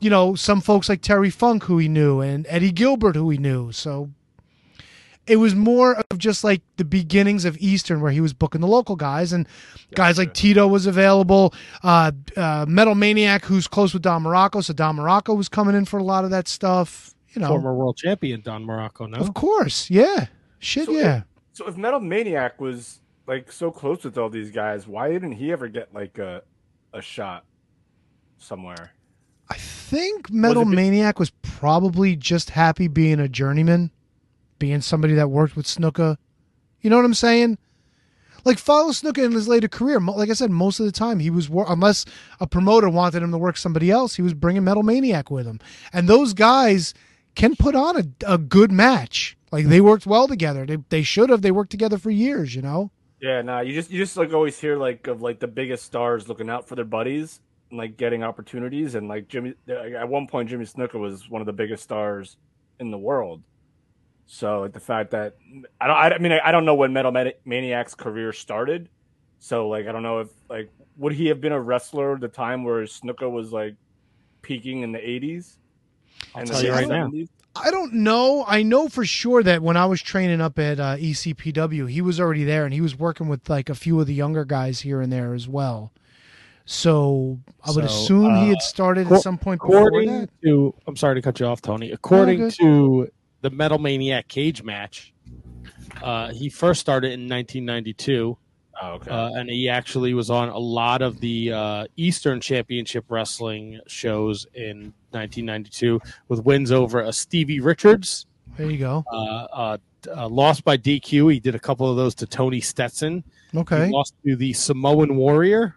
you 0.00 0.10
know 0.10 0.34
some 0.34 0.60
folks 0.60 0.88
like 0.88 1.02
Terry 1.02 1.30
Funk 1.30 1.64
who 1.64 1.78
he 1.78 1.88
knew 1.88 2.20
and 2.20 2.46
Eddie 2.48 2.72
Gilbert 2.72 3.16
who 3.16 3.30
he 3.30 3.38
knew. 3.38 3.72
So 3.72 4.10
it 5.28 5.36
was 5.36 5.54
more 5.54 6.02
of 6.10 6.18
just 6.18 6.42
like 6.42 6.62
the 6.76 6.84
beginnings 6.84 7.44
of 7.44 7.56
Eastern, 7.58 8.00
where 8.00 8.10
he 8.10 8.20
was 8.20 8.32
booking 8.32 8.60
the 8.62 8.66
local 8.66 8.96
guys, 8.96 9.32
and 9.32 9.46
guys 9.94 10.16
like 10.16 10.32
Tito 10.32 10.66
was 10.66 10.86
available. 10.86 11.52
Uh, 11.82 12.12
uh, 12.36 12.64
Metal 12.66 12.94
Maniac, 12.94 13.44
who's 13.44 13.68
close 13.68 13.92
with 13.92 14.02
Don 14.02 14.24
Muraco, 14.24 14.64
so 14.64 14.72
Don 14.72 14.96
Muraco 14.96 15.36
was 15.36 15.48
coming 15.48 15.76
in 15.76 15.84
for 15.84 15.98
a 15.98 16.02
lot 16.02 16.24
of 16.24 16.30
that 16.30 16.48
stuff. 16.48 17.07
You 17.34 17.42
know, 17.42 17.48
Former 17.48 17.74
world 17.74 17.96
champion 17.96 18.40
Don 18.40 18.64
Muraco. 18.64 19.08
No, 19.08 19.18
of 19.18 19.34
course, 19.34 19.90
yeah, 19.90 20.26
shit, 20.58 20.86
So 20.86 20.92
yeah. 20.92 21.22
So 21.52 21.66
if 21.66 21.76
Metal 21.76 22.00
Maniac 22.00 22.60
was 22.60 23.00
like 23.26 23.52
so 23.52 23.70
close 23.70 24.04
with 24.04 24.16
all 24.16 24.30
these 24.30 24.50
guys, 24.50 24.86
why 24.86 25.10
didn't 25.10 25.32
he 25.32 25.52
ever 25.52 25.68
get 25.68 25.92
like 25.92 26.18
a 26.18 26.42
a 26.92 27.02
shot 27.02 27.44
somewhere? 28.38 28.92
I 29.50 29.56
think 29.56 30.30
Metal 30.30 30.62
it 30.62 30.70
be- 30.70 30.76
Maniac 30.76 31.18
was 31.18 31.30
probably 31.42 32.16
just 32.16 32.50
happy 32.50 32.88
being 32.88 33.20
a 33.20 33.28
journeyman, 33.28 33.90
being 34.58 34.80
somebody 34.80 35.14
that 35.14 35.30
worked 35.30 35.56
with 35.56 35.66
Snuka. 35.66 36.16
You 36.80 36.90
know 36.90 36.96
what 36.96 37.04
I'm 37.04 37.14
saying? 37.14 37.58
Like 38.44 38.58
follow 38.58 38.90
Snuka 38.90 39.24
in 39.24 39.32
his 39.32 39.48
later 39.48 39.68
career. 39.68 40.00
Like 40.00 40.30
I 40.30 40.34
said, 40.34 40.50
most 40.50 40.80
of 40.80 40.86
the 40.86 40.92
time 40.92 41.18
he 41.18 41.28
was 41.28 41.50
wor- 41.50 41.66
unless 41.68 42.04
a 42.40 42.46
promoter 42.46 42.88
wanted 42.88 43.22
him 43.22 43.32
to 43.32 43.38
work 43.38 43.56
somebody 43.56 43.90
else, 43.90 44.14
he 44.14 44.22
was 44.22 44.32
bringing 44.32 44.64
Metal 44.64 44.82
Maniac 44.82 45.30
with 45.30 45.46
him. 45.46 45.60
And 45.92 46.08
those 46.08 46.32
guys 46.34 46.94
can 47.38 47.56
put 47.56 47.74
on 47.74 47.96
a, 47.96 48.34
a 48.34 48.36
good 48.36 48.70
match. 48.72 49.36
Like 49.50 49.66
they 49.66 49.80
worked 49.80 50.06
well 50.06 50.28
together. 50.28 50.66
They 50.66 50.76
they 50.90 51.02
should 51.02 51.30
have. 51.30 51.40
They 51.40 51.52
worked 51.52 51.70
together 51.70 51.96
for 51.96 52.10
years. 52.10 52.54
You 52.54 52.60
know. 52.60 52.90
Yeah, 53.20 53.40
nah, 53.42 53.60
you 53.60 53.72
just 53.72 53.90
you 53.90 53.98
just 53.98 54.16
like 54.16 54.32
always 54.32 54.58
hear 54.58 54.76
like 54.76 55.06
of 55.06 55.22
like 55.22 55.38
the 55.38 55.48
biggest 55.48 55.84
stars 55.84 56.28
looking 56.28 56.50
out 56.50 56.68
for 56.68 56.74
their 56.74 56.84
buddies 56.84 57.40
and 57.70 57.78
like 57.78 57.96
getting 57.96 58.22
opportunities 58.22 58.94
and 58.94 59.08
like 59.08 59.28
Jimmy 59.28 59.54
uh, 59.68 59.72
at 59.74 60.08
one 60.08 60.26
point 60.26 60.50
Jimmy 60.50 60.66
Snuka 60.66 60.94
was 60.94 61.30
one 61.30 61.40
of 61.40 61.46
the 61.46 61.52
biggest 61.52 61.82
stars 61.82 62.36
in 62.78 62.90
the 62.90 62.98
world. 62.98 63.42
So 64.26 64.60
like 64.60 64.72
the 64.72 64.80
fact 64.80 65.12
that 65.12 65.36
I 65.80 65.86
don't 65.86 65.96
I, 65.96 66.18
mean 66.18 66.32
I, 66.32 66.52
don't 66.52 66.66
know 66.66 66.74
when 66.74 66.92
Metal 66.92 67.10
Mani- 67.10 67.34
Maniac's 67.46 67.94
career 67.94 68.32
started. 68.32 68.90
So 69.38 69.68
like 69.68 69.86
I 69.86 69.92
don't 69.92 70.02
know 70.02 70.20
if 70.20 70.28
like 70.50 70.70
would 70.96 71.14
he 71.14 71.26
have 71.28 71.40
been 71.40 71.52
a 71.52 71.60
wrestler 71.60 72.14
at 72.14 72.20
the 72.20 72.28
time 72.28 72.62
where 72.62 72.82
Snuka 72.82 73.30
was 73.30 73.52
like 73.52 73.74
peaking 74.42 74.82
in 74.82 74.92
the 74.92 74.98
80s? 74.98 75.56
I'll 76.34 76.42
and 76.42 76.50
tell 76.50 76.62
you 76.62 76.72
right 76.72 76.88
now. 76.88 77.10
I 77.56 77.70
don't 77.72 77.92
know. 77.92 78.44
I 78.46 78.62
know 78.62 78.88
for 78.88 79.04
sure 79.04 79.42
that 79.42 79.62
when 79.62 79.76
I 79.76 79.86
was 79.86 80.00
training 80.00 80.40
up 80.40 80.58
at 80.58 80.78
uh, 80.78 80.96
ECPW, 80.96 81.90
he 81.90 82.00
was 82.00 82.20
already 82.20 82.44
there 82.44 82.64
and 82.64 82.72
he 82.72 82.80
was 82.80 82.96
working 82.96 83.26
with 83.28 83.48
like 83.50 83.68
a 83.68 83.74
few 83.74 83.98
of 84.00 84.06
the 84.06 84.14
younger 84.14 84.44
guys 84.44 84.80
here 84.80 85.00
and 85.00 85.12
there 85.12 85.34
as 85.34 85.48
well. 85.48 85.92
So 86.66 87.40
I 87.64 87.70
would 87.70 87.88
So, 87.88 88.02
assume 88.02 88.34
he 88.36 88.48
had 88.48 88.58
uh, 88.58 88.60
started 88.60 89.06
co- 89.08 89.16
at 89.16 89.22
some 89.22 89.38
point 89.38 89.60
before 89.60 89.88
according 89.88 90.20
that. 90.20 90.28
to 90.44 90.74
I'm 90.86 90.96
sorry 90.96 91.14
to 91.16 91.22
cut 91.22 91.40
you 91.40 91.46
off, 91.46 91.62
Tony. 91.62 91.90
According 91.90 92.38
good. 92.38 92.52
to 92.60 93.08
the 93.40 93.50
Metal 93.50 93.78
Maniac 93.78 94.28
Cagematch, 94.28 95.10
uh, 96.02 96.30
he 96.32 96.48
first 96.50 96.80
started 96.80 97.12
in 97.12 97.20
1992, 97.28 98.36
Oh, 98.80 98.92
okay. 98.92 99.10
uh, 99.10 99.30
and 99.32 99.48
he 99.50 99.68
actually 99.68 100.14
was 100.14 100.30
on 100.30 100.48
a 100.50 100.58
lot 100.58 101.02
of 101.02 101.18
the 101.20 101.52
uh, 101.52 101.86
Eastern 101.96 102.40
Championship 102.40 103.06
Wrestling 103.08 103.80
shows 103.88 104.46
in 104.54 104.92
1992 105.10 106.00
with 106.28 106.44
wins 106.44 106.72
over 106.72 107.02
uh, 107.02 107.12
Stevie 107.12 107.60
Richards. 107.60 108.26
There 108.56 108.70
you 108.70 108.78
go. 108.78 109.04
Uh, 109.12 109.16
uh, 109.16 109.78
uh, 110.16 110.28
lost 110.28 110.64
by 110.64 110.76
DQ. 110.76 111.32
He 111.32 111.40
did 111.40 111.54
a 111.54 111.58
couple 111.58 111.90
of 111.90 111.96
those 111.96 112.14
to 112.16 112.26
Tony 112.26 112.60
Stetson. 112.60 113.24
Okay. 113.54 113.86
He 113.86 113.92
lost 113.92 114.14
to 114.24 114.36
the 114.36 114.52
Samoan 114.52 115.16
Warrior, 115.16 115.76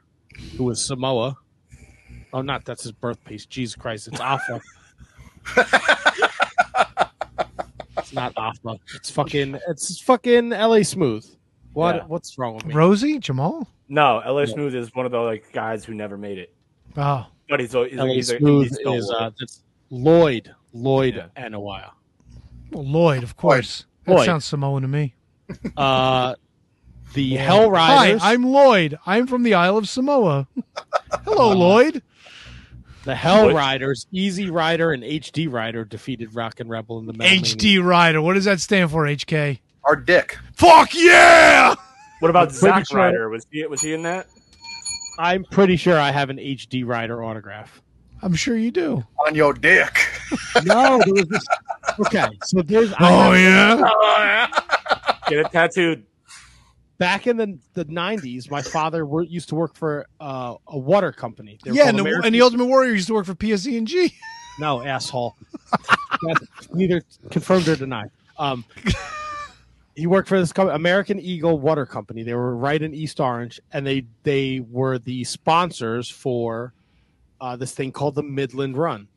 who 0.57 0.65
was 0.65 0.83
Samoa. 0.83 1.37
Oh, 2.33 2.41
not 2.41 2.65
that's 2.65 2.83
his 2.83 2.91
birthplace. 2.91 3.45
Jesus 3.45 3.75
Christ, 3.75 4.07
it's 4.07 4.19
Alpha. 4.19 4.61
it's 7.97 8.13
not 8.13 8.33
Alpha. 8.37 8.79
It's 8.95 9.11
fucking. 9.11 9.59
It's 9.67 9.99
fucking 9.99 10.53
L.A. 10.53 10.83
Smooth. 10.83 11.25
What? 11.73 11.95
Yeah. 11.95 12.05
What's 12.05 12.37
wrong 12.37 12.55
with 12.55 12.65
me? 12.65 12.73
Rosie 12.73 13.19
Jamal. 13.19 13.67
no, 13.89 14.21
LA 14.25 14.45
Smooth 14.45 14.75
is 14.75 14.93
one 14.95 15.05
of 15.05 15.11
the 15.11 15.19
like 15.19 15.51
guys 15.51 15.85
who 15.85 15.93
never 15.93 16.17
made 16.17 16.37
it. 16.37 16.53
Oh, 16.97 17.27
But 17.51 17.59
he's, 17.59 17.73
he's, 17.73 17.99
L.A. 17.99 18.13
he's 18.13 18.29
a, 18.31 18.37
Smooth 18.37 18.69
he's 18.69 18.79
a 18.85 18.91
is 18.93 19.11
uh, 19.11 19.29
that's 19.37 19.61
Lloyd. 19.89 20.55
Lloyd 20.73 21.15
Yeah. 21.15 21.27
Anoa'i. 21.49 21.91
well, 22.71 22.85
Lloyd, 22.85 23.23
of 23.23 23.35
course. 23.35 23.85
That 24.05 24.13
Lloyd. 24.15 24.25
sounds 24.25 24.45
Samoan 24.45 24.81
to 24.83 24.87
me. 24.87 25.15
Uh, 25.75 26.35
the 27.13 27.35
Hell 27.35 27.69
Riders. 27.69 27.89
Hi, 27.91 28.05
Riders. 28.05 28.21
I'm 28.23 28.43
Lloyd. 28.45 28.99
I'm 29.05 29.27
from 29.27 29.43
the 29.43 29.53
Isle 29.53 29.77
of 29.77 29.89
Samoa. 29.89 30.47
Hello, 31.25 31.51
Lloyd. 31.53 32.01
the 33.03 33.15
Hell 33.15 33.47
What? 33.47 33.55
Riders, 33.55 34.07
Easy 34.13 34.49
Rider, 34.49 34.93
and 34.93 35.03
HD 35.03 35.51
Rider 35.51 35.83
defeated 35.83 36.33
Rock 36.33 36.61
and 36.61 36.69
Rebel 36.69 36.99
in 36.99 37.05
the 37.05 37.11
Metal 37.11 37.35
Mania. 37.35 37.43
HD 37.55 37.83
Rider. 37.83 38.21
What 38.21 38.35
does 38.35 38.45
that 38.45 38.61
stand 38.61 38.91
for, 38.91 39.03
HK? 39.03 39.59
Our 39.83 39.97
dick. 39.97 40.37
Fuck 40.53 40.93
yeah! 40.93 41.75
What 42.19 42.29
about 42.29 42.53
Zack 42.53 42.87
sure- 42.87 42.97
Ryder? 42.99 43.27
Was 43.29 43.45
he 43.51 43.65
was 43.65 43.81
he 43.81 43.93
in 43.93 44.03
that? 44.03 44.27
I'm 45.21 45.43
pretty 45.45 45.75
sure 45.75 45.99
I 45.99 46.09
have 46.11 46.29
an 46.31 46.37
HD 46.37 46.83
Rider 46.85 47.23
autograph. 47.23 47.81
I'm 48.23 48.33
sure 48.33 48.57
you 48.57 48.71
do. 48.71 49.03
On 49.27 49.35
your 49.35 49.53
dick. 49.53 49.95
No, 50.65 50.99
there 51.05 51.13
was 51.13 51.27
this. 51.27 51.45
Okay, 51.99 52.25
so 52.43 52.61
there's. 52.61 52.93
I 52.93 52.97
Oh 52.99 53.31
have- 53.33 53.79
yeah. 53.79 55.15
Get 55.29 55.39
it 55.39 55.51
tattooed. 55.51 56.05
Back 56.97 57.27
in 57.27 57.35
the, 57.37 57.57
the 57.73 57.85
90s, 57.85 58.49
my 58.49 58.61
father 58.61 59.05
wor- 59.05 59.23
used 59.23 59.49
to 59.49 59.55
work 59.55 59.75
for 59.75 60.05
uh, 60.19 60.55
a 60.67 60.77
water 60.77 61.11
company. 61.11 61.57
They 61.63 61.71
were 61.71 61.77
Yeah, 61.77 61.89
and 61.89 61.97
the, 61.99 62.21
and 62.23 62.33
the 62.35 62.41
Ultimate 62.41 62.65
Warrior 62.65 62.93
used 62.93 63.07
to 63.07 63.13
work 63.13 63.25
for 63.25 63.33
PSE&G. 63.35 64.13
No, 64.59 64.81
asshole. 64.83 65.35
Neither 66.73 67.01
confirmed 67.29 67.67
or 67.67 67.75
denied. 67.75 68.11
Um, 68.37 68.63
he 70.01 70.07
worked 70.07 70.27
for 70.27 70.39
this 70.39 70.51
company, 70.51 70.75
American 70.75 71.19
Eagle 71.19 71.59
Water 71.59 71.85
Company. 71.85 72.23
They 72.23 72.33
were 72.33 72.55
right 72.55 72.81
in 72.81 72.91
East 72.91 73.19
Orange, 73.19 73.59
and 73.71 73.85
they 73.85 74.07
they 74.23 74.59
were 74.59 74.97
the 74.97 75.23
sponsors 75.25 76.09
for 76.09 76.73
uh, 77.39 77.55
this 77.55 77.75
thing 77.75 77.91
called 77.91 78.15
the 78.15 78.23
Midland 78.23 78.75
Run. 78.75 79.07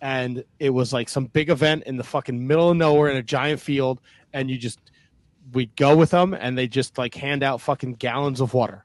And 0.00 0.44
it 0.60 0.70
was 0.70 0.92
like 0.92 1.08
some 1.08 1.24
big 1.24 1.50
event 1.50 1.82
in 1.86 1.96
the 1.96 2.04
fucking 2.04 2.46
middle 2.46 2.70
of 2.70 2.76
nowhere 2.76 3.10
in 3.10 3.16
a 3.16 3.22
giant 3.22 3.60
field, 3.60 4.00
and 4.32 4.48
you 4.48 4.58
just 4.58 4.78
we'd 5.52 5.74
go 5.74 5.96
with 5.96 6.10
them, 6.10 6.34
and 6.34 6.56
they 6.56 6.68
just 6.68 6.98
like 6.98 7.16
hand 7.16 7.42
out 7.42 7.60
fucking 7.60 7.94
gallons 7.94 8.40
of 8.40 8.54
water. 8.54 8.84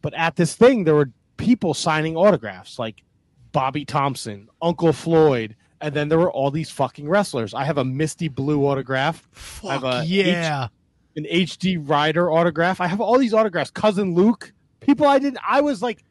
But 0.00 0.14
at 0.14 0.36
this 0.36 0.54
thing, 0.54 0.84
there 0.84 0.94
were 0.94 1.10
people 1.38 1.74
signing 1.74 2.16
autographs, 2.16 2.78
like 2.78 3.02
Bobby 3.50 3.84
Thompson, 3.84 4.48
Uncle 4.62 4.92
Floyd, 4.92 5.56
and 5.80 5.94
then 5.94 6.08
there 6.08 6.18
were 6.18 6.30
all 6.30 6.50
these 6.50 6.70
fucking 6.70 7.08
wrestlers. 7.08 7.54
I 7.54 7.64
have 7.64 7.78
a 7.78 7.84
Misty 7.84 8.28
Blue 8.28 8.66
autograph, 8.66 9.26
I 9.64 9.72
have 9.74 9.82
Fuck 9.82 9.94
a 10.02 10.06
yeah. 10.06 10.68
an 11.16 11.24
HD 11.24 11.78
Rider 11.80 12.30
autograph. 12.30 12.80
I 12.80 12.86
have 12.86 13.00
all 13.00 13.18
these 13.18 13.34
autographs. 13.34 13.70
Cousin 13.70 14.14
Luke, 14.14 14.52
people 14.80 15.06
I 15.06 15.18
didn't. 15.18 15.38
I 15.46 15.60
was 15.60 15.82
like 15.82 16.04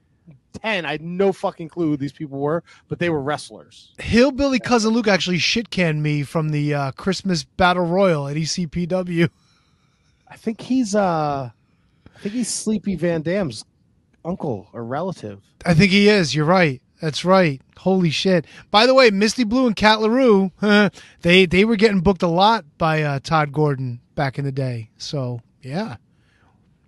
ten. 0.62 0.86
I 0.86 0.92
had 0.92 1.02
no 1.02 1.32
fucking 1.32 1.70
clue 1.70 1.90
who 1.90 1.98
these 1.98 2.14
people 2.14 2.40
were, 2.40 2.64
but 2.88 3.00
they 3.00 3.10
were 3.10 3.22
wrestlers. 3.22 3.94
Hillbilly 4.00 4.60
cousin 4.60 4.94
Luke 4.94 5.08
actually 5.08 5.40
shit 5.40 5.70
canned 5.70 6.04
me 6.04 6.24
from 6.24 6.50
the 6.50 6.74
uh, 6.74 6.92
Christmas 6.92 7.44
Battle 7.44 7.86
Royal 7.86 8.28
at 8.28 8.36
ECPW. 8.36 9.30
I 10.30 10.36
think 10.36 10.62
he's 10.62 10.96
uh, 10.96 11.50
I 12.16 12.20
think 12.20 12.36
he's 12.36 12.50
Sleepy 12.50 12.96
Van 12.96 13.22
Dam's 13.22 13.64
uncle 14.26 14.68
or 14.74 14.84
relative. 14.84 15.42
I 15.66 15.74
think 15.74 15.92
he 15.92 16.10
is. 16.10 16.36
You're 16.36 16.46
right. 16.46 16.82
That's 17.02 17.24
right. 17.24 17.62
Holy 17.78 18.10
shit! 18.10 18.46
By 18.72 18.86
the 18.86 18.94
way, 18.94 19.12
Misty 19.12 19.44
Blue 19.44 19.68
and 19.68 19.76
Cat 19.76 20.02
Larue, 20.02 20.52
they 21.22 21.46
they 21.46 21.64
were 21.66 21.76
getting 21.76 22.02
booked 22.02 22.24
a 22.24 22.28
lot 22.28 22.66
by 22.78 23.04
uh, 23.04 23.20
Tod 23.20 23.52
Gordon 23.52 24.00
back 24.16 24.40
in 24.40 24.46
the 24.46 24.52
day. 24.52 24.90
So 24.98 25.42
yeah, 25.62 25.98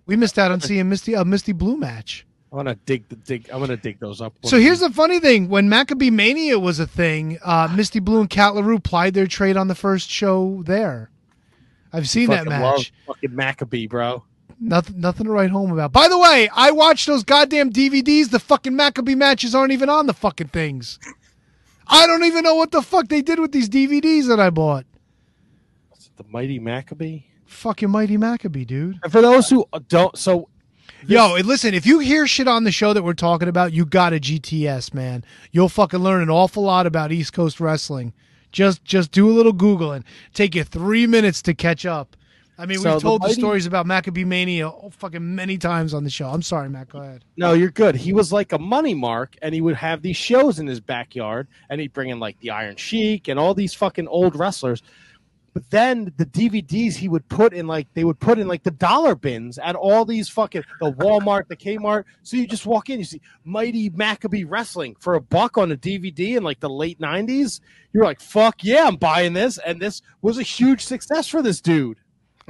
we 0.06 0.16
missed 0.16 0.38
out 0.38 0.50
on 0.50 0.60
seeing 0.60 0.88
Misty 0.88 1.14
a 1.14 1.24
Misty 1.24 1.52
Blue 1.52 1.76
match. 1.76 2.26
I 2.52 2.56
want 2.56 2.66
to 2.66 2.74
dig 2.74 3.08
the 3.08 3.14
dig. 3.14 3.48
I'm 3.52 3.60
gonna 3.60 3.76
dig 3.76 4.00
those 4.00 4.20
up. 4.20 4.34
So 4.44 4.58
here's 4.58 4.80
the 4.80 4.90
funny 4.90 5.20
thing: 5.20 5.48
when 5.48 5.68
Maccabee 5.68 6.10
Mania 6.10 6.58
was 6.58 6.80
a 6.80 6.86
thing, 6.86 7.38
uh, 7.44 7.68
Misty 7.74 8.00
Blue 8.00 8.20
and 8.20 8.28
Cat 8.28 8.56
Larue 8.56 8.80
plied 8.80 9.14
their 9.14 9.28
trade 9.28 9.56
on 9.56 9.68
the 9.68 9.76
first 9.76 10.10
show 10.10 10.62
there. 10.66 11.10
I've 11.92 12.08
seen 12.08 12.30
that 12.30 12.46
match. 12.46 12.92
fucking 13.06 13.34
Maccabee, 13.34 13.86
bro. 13.86 14.24
Nothing, 14.60 15.00
nothing 15.00 15.24
to 15.26 15.32
write 15.32 15.50
home 15.50 15.72
about. 15.72 15.90
By 15.92 16.08
the 16.08 16.18
way, 16.18 16.50
I 16.54 16.70
watched 16.70 17.06
those 17.06 17.24
goddamn 17.24 17.72
DVDs. 17.72 18.30
The 18.30 18.38
fucking 18.38 18.76
Maccabee 18.76 19.14
matches 19.14 19.54
aren't 19.54 19.72
even 19.72 19.88
on 19.88 20.06
the 20.06 20.12
fucking 20.12 20.48
things. 20.48 20.98
I 21.86 22.06
don't 22.06 22.24
even 22.24 22.44
know 22.44 22.54
what 22.54 22.70
the 22.70 22.82
fuck 22.82 23.08
they 23.08 23.22
did 23.22 23.40
with 23.40 23.52
these 23.52 23.68
DVDs 23.68 24.28
that 24.28 24.38
I 24.38 24.50
bought. 24.50 24.84
The 26.16 26.24
Mighty 26.28 26.58
Maccabee. 26.58 27.22
Fucking 27.46 27.90
Mighty 27.90 28.18
Maccabee, 28.18 28.66
dude. 28.66 28.98
And 29.02 29.10
for 29.10 29.22
those 29.22 29.48
who 29.48 29.66
don't, 29.88 30.16
so 30.16 30.50
Yo, 31.06 31.34
listen, 31.42 31.72
if 31.72 31.86
you 31.86 31.98
hear 31.98 32.26
shit 32.26 32.46
on 32.46 32.64
the 32.64 32.70
show 32.70 32.92
that 32.92 33.02
we're 33.02 33.14
talking 33.14 33.48
about, 33.48 33.72
you 33.72 33.86
got 33.86 34.12
a 34.12 34.20
GTS, 34.20 34.92
man. 34.92 35.24
You'll 35.50 35.70
fucking 35.70 36.00
learn 36.00 36.22
an 36.22 36.28
awful 36.28 36.62
lot 36.62 36.86
about 36.86 37.10
East 37.10 37.32
Coast 37.32 37.58
wrestling. 37.58 38.12
Just 38.52 38.84
just 38.84 39.10
do 39.12 39.28
a 39.28 39.32
little 39.32 39.54
Googling. 39.54 40.04
Take 40.34 40.54
you 40.54 40.64
three 40.64 41.06
minutes 41.06 41.40
to 41.42 41.54
catch 41.54 41.86
up. 41.86 42.16
I 42.60 42.66
mean, 42.66 42.78
So 42.78 42.92
we've 42.92 43.02
told 43.02 43.22
the, 43.22 43.28
Mighty- 43.28 43.40
stories 43.40 43.64
about 43.64 43.86
Maccabee 43.86 44.24
Mania 44.24 44.68
oh, 44.68 44.90
fucking 44.90 45.34
many 45.34 45.56
times 45.56 45.94
on 45.94 46.04
the 46.04 46.10
show. 46.10 46.28
I'm 46.28 46.42
sorry, 46.42 46.68
Matt. 46.68 46.90
Go 46.90 46.98
ahead. 46.98 47.24
No, 47.38 47.54
you're 47.54 47.70
good. 47.70 47.94
He 47.94 48.12
was 48.12 48.32
like 48.34 48.52
a 48.52 48.58
money 48.58 48.92
mark, 48.92 49.34
and 49.40 49.54
he 49.54 49.62
would 49.62 49.76
have 49.76 50.02
these 50.02 50.18
shows 50.18 50.58
in 50.58 50.66
his 50.66 50.78
backyard, 50.78 51.48
and 51.70 51.80
he'd 51.80 51.94
bring 51.94 52.10
in 52.10 52.20
like 52.20 52.38
the 52.40 52.50
Iron 52.50 52.76
Sheik 52.76 53.28
and 53.28 53.38
all 53.38 53.54
these 53.54 53.72
fucking 53.72 54.08
old 54.08 54.36
wrestlers. 54.36 54.82
But 55.52 55.68
then 55.70 56.12
the 56.16 56.26
DVDs 56.26 56.94
he 56.94 57.08
would 57.08 57.28
put 57.28 57.52
in 57.52 57.66
like 57.66 57.88
they 57.94 58.04
would 58.04 58.20
put 58.20 58.38
in 58.38 58.46
like 58.46 58.62
the 58.62 58.70
dollar 58.70 59.14
bins 59.14 59.58
at 59.58 59.74
all 59.74 60.04
these 60.04 60.28
fucking 60.28 60.62
the 60.80 60.92
Walmart, 60.92 61.48
the 61.48 61.56
Kmart. 61.56 62.04
So 62.22 62.36
you 62.36 62.46
just 62.46 62.66
walk 62.66 62.88
in, 62.88 62.98
you 63.00 63.04
see 63.04 63.20
Mighty 63.44 63.88
Maccabee 63.90 64.44
Wrestling 64.44 64.96
for 65.00 65.14
a 65.14 65.20
buck 65.20 65.58
on 65.58 65.72
a 65.72 65.76
DVD 65.76 66.36
in 66.36 66.44
like 66.44 66.60
the 66.60 66.70
late 66.70 67.00
'90s. 67.00 67.60
You're 67.92 68.04
like, 68.04 68.20
fuck 68.20 68.62
yeah, 68.62 68.86
I'm 68.86 68.96
buying 68.96 69.32
this, 69.32 69.58
and 69.58 69.80
this 69.80 70.02
was 70.22 70.38
a 70.38 70.42
huge 70.42 70.84
success 70.84 71.26
for 71.26 71.42
this 71.42 71.60
dude. 71.60 71.98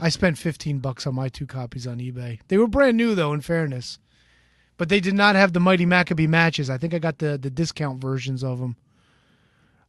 I 0.01 0.09
spent 0.09 0.39
15 0.39 0.79
bucks 0.79 1.07
on 1.07 1.15
my 1.15 1.29
two 1.29 1.47
copies 1.47 1.87
on 1.87 1.99
eBay. 1.99 2.41
They 2.49 2.57
were 2.59 2.67
brand 2.67 2.97
new 2.97 3.15
though, 3.15 3.33
in 3.33 3.41
fairness. 3.41 3.99
But 4.77 4.89
they 4.89 5.01
did 5.01 5.15
not 5.15 5.35
have 5.37 5.53
the 5.53 5.61
Mighty 5.61 5.85
Maccabee 5.85 6.27
matches. 6.27 6.71
I 6.71 6.79
think 6.79 6.95
I 6.95 6.99
got 6.99 7.19
the 7.19 7.37
the 7.37 7.51
discount 7.51 8.01
versions 8.01 8.43
of 8.43 8.59
them. 8.61 8.77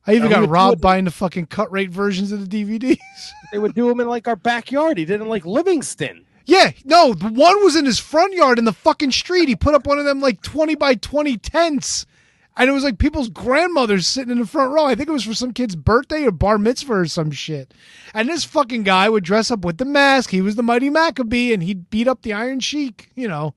I 0.06 0.16
even 0.16 0.30
got 0.30 0.50
robbed 0.50 0.82
buying 0.82 1.06
the 1.06 1.12
fucking 1.12 1.46
cut 1.46 1.72
rate 1.72 1.92
versions 1.92 2.32
of 2.32 2.50
the 2.50 2.64
DVDs. 2.66 2.98
They 3.52 3.60
would 3.60 3.76
do 3.76 3.88
them 3.90 4.00
in 4.00 4.08
like 4.08 4.28
our 4.30 4.36
backyard. 4.38 4.98
He 4.98 5.04
did 5.06 5.20
in 5.22 5.28
like 5.28 5.46
Livingston. 5.46 6.26
yeah, 6.46 6.72
no, 6.86 7.14
the 7.14 7.28
one 7.28 7.62
was 7.64 7.76
in 7.76 7.86
his 7.86 8.00
front 8.00 8.34
yard 8.34 8.58
in 8.60 8.66
the 8.66 8.72
fucking 8.74 9.12
street. 9.12 9.50
He 9.50 9.58
put 9.58 9.76
up 9.76 9.86
one 9.86 10.00
of 10.00 10.06
them 10.06 10.22
like 10.22 10.42
20 10.42 10.76
by 10.76 10.96
20 10.96 11.38
tents. 11.38 12.06
And 12.58 12.70
it 12.70 12.74
was 12.74 12.84
like 12.84 12.98
people's 12.98 13.30
grandmothers 13.30 14.06
sitting 14.08 14.32
in 14.32 14.40
the 14.40 14.46
front 14.46 14.74
row. 14.74 14.86
I 14.86 14.94
think 14.94 15.08
it 15.08 15.14
was 15.14 15.24
for 15.24 15.34
some 15.34 15.54
kid's 15.54 15.76
birthday 15.76 16.26
or 16.26 16.32
bar 16.32 16.58
mitzvah 16.58 16.94
or 16.94 17.06
some 17.06 17.32
shit. 17.32 17.74
And 18.14 18.28
this 18.28 18.44
fucking 18.44 18.84
guy 18.84 19.08
would 19.08 19.24
dress 19.24 19.52
up 19.52 19.64
with 19.64 19.78
the 19.78 19.86
mask. 19.86 20.32
He 20.32 20.42
was 20.42 20.56
the 20.56 20.64
Mighty 20.64 20.90
Maccabee 20.90 21.54
and 21.54 21.64
he'd 21.64 21.90
beat 21.90 22.08
up 22.10 22.22
the 22.24 22.34
Iron 22.34 22.60
Sheik, 22.60 23.10
you 23.16 23.28
know. 23.28 23.54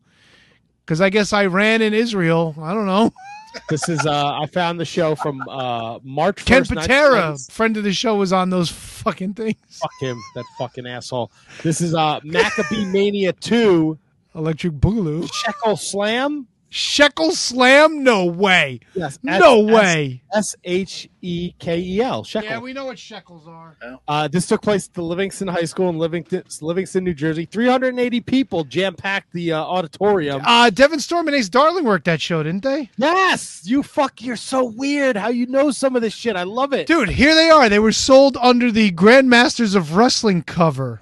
Because 0.84 1.00
I 1.00 1.10
guess 1.10 1.32
Iran 1.32 1.82
and 1.82 1.94
Israel, 1.94 2.54
I 2.60 2.72
don't 2.74 2.86
know. 2.86 3.12
This 3.68 3.88
is 3.88 4.04
uh 4.04 4.32
I 4.42 4.46
found 4.46 4.80
the 4.80 4.84
show 4.84 5.14
from 5.14 5.40
uh 5.48 6.00
March 6.02 6.44
1st, 6.44 6.46
Ken 6.46 6.64
Patera, 6.64 7.10
1990. 7.30 7.52
friend 7.52 7.76
of 7.76 7.84
the 7.84 7.92
show, 7.92 8.16
was 8.16 8.32
on 8.32 8.50
those 8.50 8.68
fucking 8.68 9.34
things. 9.34 9.54
Fuck 9.68 9.92
him, 10.00 10.18
that 10.34 10.44
fucking 10.58 10.88
asshole. 10.88 11.30
This 11.62 11.80
is 11.80 11.94
uh 11.94 12.18
Maccabee 12.24 12.84
Mania 12.86 13.32
2 13.32 13.96
Electric 14.34 14.72
Boogaloo. 14.72 15.32
Shekel 15.32 15.76
Slam. 15.76 16.48
Shekel 16.74 17.30
Slam? 17.30 18.02
No 18.02 18.24
way. 18.24 18.80
Yes. 18.94 19.20
No 19.22 19.60
way. 19.60 20.22
S 20.32 20.56
H 20.64 21.09
E 21.22 21.52
K 21.60 21.78
E 21.78 22.01
L. 22.01 22.24
Shekel. 22.24 22.51
Yeah, 22.51 22.59
we 22.59 22.72
know 22.72 22.86
what 22.86 22.98
shekels 22.98 23.46
are. 23.46 23.76
Uh, 24.09 24.26
this 24.26 24.48
took 24.48 24.60
place 24.60 24.88
at 24.88 24.94
the 24.94 25.02
Livingston 25.02 25.46
High 25.46 25.66
School 25.66 25.88
in 25.88 25.98
Livingston, 25.98 26.42
Livingston, 26.60 27.05
New 27.05 27.14
Jersey. 27.14 27.44
380 27.44 28.20
people 28.22 28.64
jam 28.64 28.96
packed 28.96 29.32
the 29.32 29.52
uh, 29.52 29.62
auditorium. 29.62 30.42
Uh, 30.44 30.68
Devon 30.70 30.98
Storm 30.98 31.28
and 31.28 31.36
Ace 31.36 31.48
Darling 31.48 31.84
worked 31.84 32.06
that 32.06 32.20
show, 32.20 32.42
didn't 32.42 32.64
they? 32.64 32.90
yes, 32.96 33.62
you 33.64 33.84
fuck. 33.84 34.20
You're 34.20 34.34
so 34.34 34.64
weird. 34.64 35.16
How 35.16 35.28
you 35.28 35.46
know 35.46 35.70
some 35.70 35.94
of 35.94 36.02
this 36.02 36.12
shit? 36.12 36.34
I 36.34 36.42
love 36.42 36.72
it. 36.72 36.88
Dude, 36.88 37.09
here 37.10 37.36
they 37.36 37.51
are. 37.51 37.68
They 37.68 37.78
were 37.78 37.92
sold 37.92 38.36
under 38.38 38.72
the 38.72 38.90
Grandmasters 38.90 39.76
of 39.76 39.94
Wrestling 39.94 40.42
cover. 40.42 40.98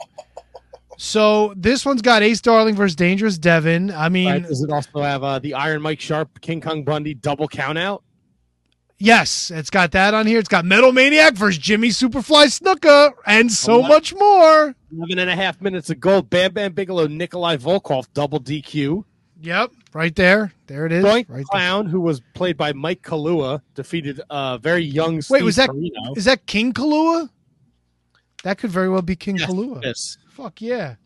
So 1.03 1.53
this 1.57 1.85
one's 1.85 2.01
got 2.01 2.23
Ace 2.23 2.41
Darling 2.41 2.77
versus 2.77 2.95
Dangerous 2.95 3.37
Devon. 3.37 3.91
I 3.91 4.09
mean, 4.09 4.29
Right, 4.29 4.43
does 4.47 4.63
it 4.63 4.71
also 4.71 5.03
have 5.03 5.25
uh, 5.25 5.41
the 5.41 5.55
Iron 5.55 5.83
Mike 5.83 6.01
Sharp, 6.01 6.41
King 6.41 6.61
Kong 6.61 6.85
Bundy 6.85 7.13
double 7.13 7.49
count 7.49 7.77
out? 7.77 8.05
yes, 9.01 9.51
it's 9.51 9.69
got 9.69 9.91
that 9.91 10.15
on 10.15 10.29
here. 10.29 10.39
It's 10.39 10.49
got 10.49 10.65
Metal 10.65 10.93
Maniac 10.93 11.35
versus 11.35 11.59
Jimmy 11.59 11.89
Superfly 11.89 12.47
Snuka 12.57 13.11
and 13.27 13.51
so 13.51 13.81
What? 13.81 13.89
much 13.89 14.15
more. 14.15 14.77
11 14.97 15.19
and 15.19 15.29
a 15.29 15.35
half 15.35 15.61
minutes 15.61 15.91
of 15.91 15.99
gold. 15.99 16.31
Bam 16.31 16.53
Bam 16.53 16.73
Bigelow, 16.73 17.09
Nikolai 17.09 17.57
Volkov, 17.57 18.07
double 18.15 18.39
DQ. 18.39 19.03
Yep, 19.41 19.73
right 19.93 20.15
there. 20.15 20.53
There 20.69 20.87
it 20.87 20.93
is. 20.93 21.05
Doink 21.05 21.29
right 21.29 21.29
there. 21.29 21.45
Clown, 21.51 21.87
who 21.87 22.01
was 22.01 22.21
played 22.35 22.57
by 22.57 22.73
Mike 22.75 23.03
Kalua, 23.03 23.61
defeated 23.75 24.21
uh, 24.31 24.59
very 24.59 24.85
young 24.85 25.21
Steve 25.21 25.33
Wait, 25.35 25.43
was 25.43 25.57
that 25.57 25.71
Corino. 25.71 26.17
is 26.17 26.27
that 26.27 26.47
King 26.47 26.73
Kalua? 26.73 27.29
That 28.45 28.59
could 28.59 28.71
very 28.71 28.89
well 28.89 29.03
be 29.03 29.17
King 29.17 29.37
Yes, 29.39 29.51
Kalua. 29.51 29.83
Yes. 29.83 30.17
Fuck 30.35 30.61
yeah. 30.61 30.97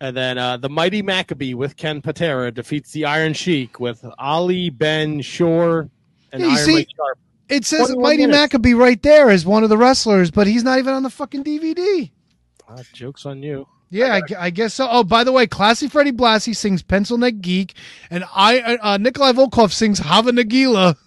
And 0.00 0.16
then 0.16 0.38
uh, 0.38 0.56
the 0.56 0.68
Mighty 0.68 1.02
Maccabee 1.02 1.54
with 1.54 1.76
Ken 1.76 2.00
Patera 2.00 2.52
defeats 2.52 2.92
the 2.92 3.04
Iron 3.04 3.32
Sheik 3.34 3.80
with 3.80 4.04
Ali 4.18 4.70
Ben 4.70 5.20
Shore 5.20 5.90
and 6.32 6.42
Yeah, 6.42 6.48
Iron 6.50 6.58
see- 6.58 6.74
Mike 6.74 6.88
Sharp. 6.96 7.18
It 7.48 7.64
says 7.64 7.96
Mighty 7.96 8.26
minutes. 8.26 8.36
Maccabee 8.38 8.74
right 8.74 9.02
there 9.02 9.30
is 9.30 9.46
one 9.46 9.62
of 9.64 9.70
the 9.70 9.78
wrestlers, 9.78 10.30
but 10.30 10.46
he's 10.46 10.62
not 10.62 10.78
even 10.78 10.92
on 10.92 11.02
the 11.02 11.08
fucking 11.10 11.42
DVD. 11.44 12.10
Ah, 12.68 12.76
joke's 12.92 13.24
on 13.24 13.42
you. 13.42 13.66
Yeah, 13.88 14.20
I, 14.38 14.46
I 14.46 14.50
guess 14.50 14.74
so. 14.74 14.86
Oh, 14.90 15.02
by 15.02 15.24
the 15.24 15.32
way, 15.32 15.46
Classy 15.46 15.88
Freddie 15.88 16.12
Blassie 16.12 16.54
sings 16.54 16.82
Pencil 16.82 17.16
Neck 17.16 17.40
Geek, 17.40 17.72
and 18.10 18.22
I 18.34 18.76
uh, 18.82 18.98
Nikolai 18.98 19.32
Volkov 19.32 19.72
sings 19.72 19.98
Hava 19.98 20.30
Nagila. 20.30 20.96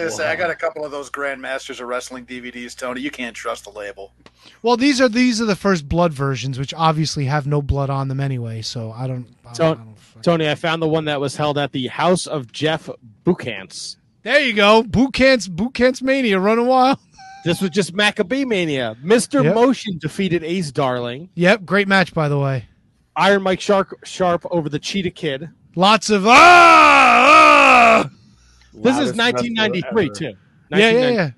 I 0.00 0.04
was 0.04 0.14
gonna 0.14 0.24
say 0.28 0.32
I 0.32 0.36
got 0.36 0.50
a 0.50 0.54
couple 0.54 0.84
of 0.84 0.90
those 0.90 1.10
Grandmasters 1.10 1.80
of 1.80 1.88
Wrestling 1.88 2.24
DVDs, 2.26 2.76
Tony. 2.76 3.00
You 3.00 3.10
can't 3.10 3.34
trust 3.36 3.64
the 3.64 3.70
label. 3.70 4.12
Well, 4.62 4.76
these 4.76 5.00
are 5.00 5.08
these 5.08 5.40
are 5.40 5.44
the 5.44 5.56
first 5.56 5.88
blood 5.88 6.12
versions, 6.12 6.58
which 6.58 6.72
obviously 6.74 7.24
have 7.26 7.46
no 7.46 7.60
blood 7.62 7.90
on 7.90 8.08
them 8.08 8.20
anyway. 8.20 8.62
So 8.62 8.92
I 8.92 9.06
don't. 9.06 9.26
I 9.46 9.52
So- 9.52 9.62
don't, 9.74 9.80
I 9.80 9.84
don't 9.84 9.94
Tony, 10.22 10.50
I 10.50 10.54
found 10.56 10.82
the 10.82 10.88
one 10.88 11.04
that 11.04 11.20
was 11.20 11.36
held 11.36 11.58
at 11.58 11.70
the 11.72 11.86
House 11.86 12.26
of 12.26 12.50
Jeff 12.50 12.88
Bukance. 13.24 13.96
there 14.24 14.40
you 14.40 14.52
go, 14.52 14.82
Boot 14.82 15.12
Camps, 15.14 15.46
Boot 15.46 15.74
Camps 15.74 16.02
Mania, 16.02 16.38
running 16.40 16.66
wild. 16.66 16.98
This 17.44 17.60
was 17.62 17.70
just 17.70 17.94
Maccabee 17.94 18.44
Mania. 18.44 18.96
Mr. 19.02 19.42
Yep. 19.44 19.54
Motion 19.54 19.96
defeated 19.98 20.42
Ace 20.42 20.72
Darling. 20.72 21.30
Yep, 21.36 21.64
great 21.64 21.86
match 21.86 22.12
by 22.12 22.28
the 22.28 22.36
way. 22.38 22.66
Iron 23.14 23.42
Mike 23.42 23.60
Sharp, 23.60 23.94
Sharp 24.04 24.44
over 24.50 24.68
the 24.68 24.80
Cheetah 24.80 25.10
Kid. 25.12 25.48
Lots 25.76 26.10
of 26.10 26.26
ah. 26.26 27.47
This 28.82 28.98
is 28.98 29.16
1993 29.16 30.08
wrestler 30.08 30.14
too. 30.32 30.38
Yeah, 30.70 30.90
yeah, 30.90 31.10
yeah. 31.10 31.30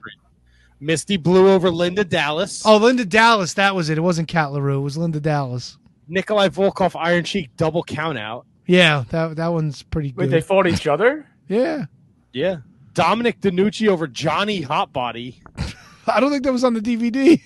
Misty 0.80 1.16
Blue 1.16 1.48
over 1.50 1.70
Linda 1.70 2.04
Dallas. 2.04 2.62
Oh, 2.64 2.78
Linda 2.78 3.04
Dallas, 3.04 3.52
that 3.54 3.74
was 3.74 3.90
it. 3.90 3.98
It 3.98 4.00
wasn't 4.00 4.28
Cat 4.28 4.52
LaRue. 4.52 4.78
It 4.78 4.82
was 4.82 4.96
Linda 4.96 5.20
Dallas. 5.20 5.76
Nikolai 6.08 6.48
Volkov 6.48 6.98
Iron 6.98 7.22
Sheik, 7.24 7.50
double 7.56 7.82
count 7.84 8.18
out. 8.18 8.46
Yeah, 8.66 9.04
that 9.10 9.36
that 9.36 9.48
one's 9.48 9.82
pretty 9.82 10.10
good. 10.10 10.22
Wait, 10.22 10.30
they 10.30 10.40
fought 10.40 10.66
each 10.66 10.86
other? 10.86 11.26
yeah, 11.48 11.84
Yeah. 12.32 12.56
Dominic 12.92 13.40
DeNucci 13.40 13.86
over 13.88 14.06
Johnny 14.08 14.62
Hotbody. 14.62 15.36
I 16.08 16.18
don't 16.18 16.30
think 16.30 16.42
that 16.44 16.52
was 16.52 16.64
on 16.64 16.74
the 16.74 16.80
DVD. 16.80 17.40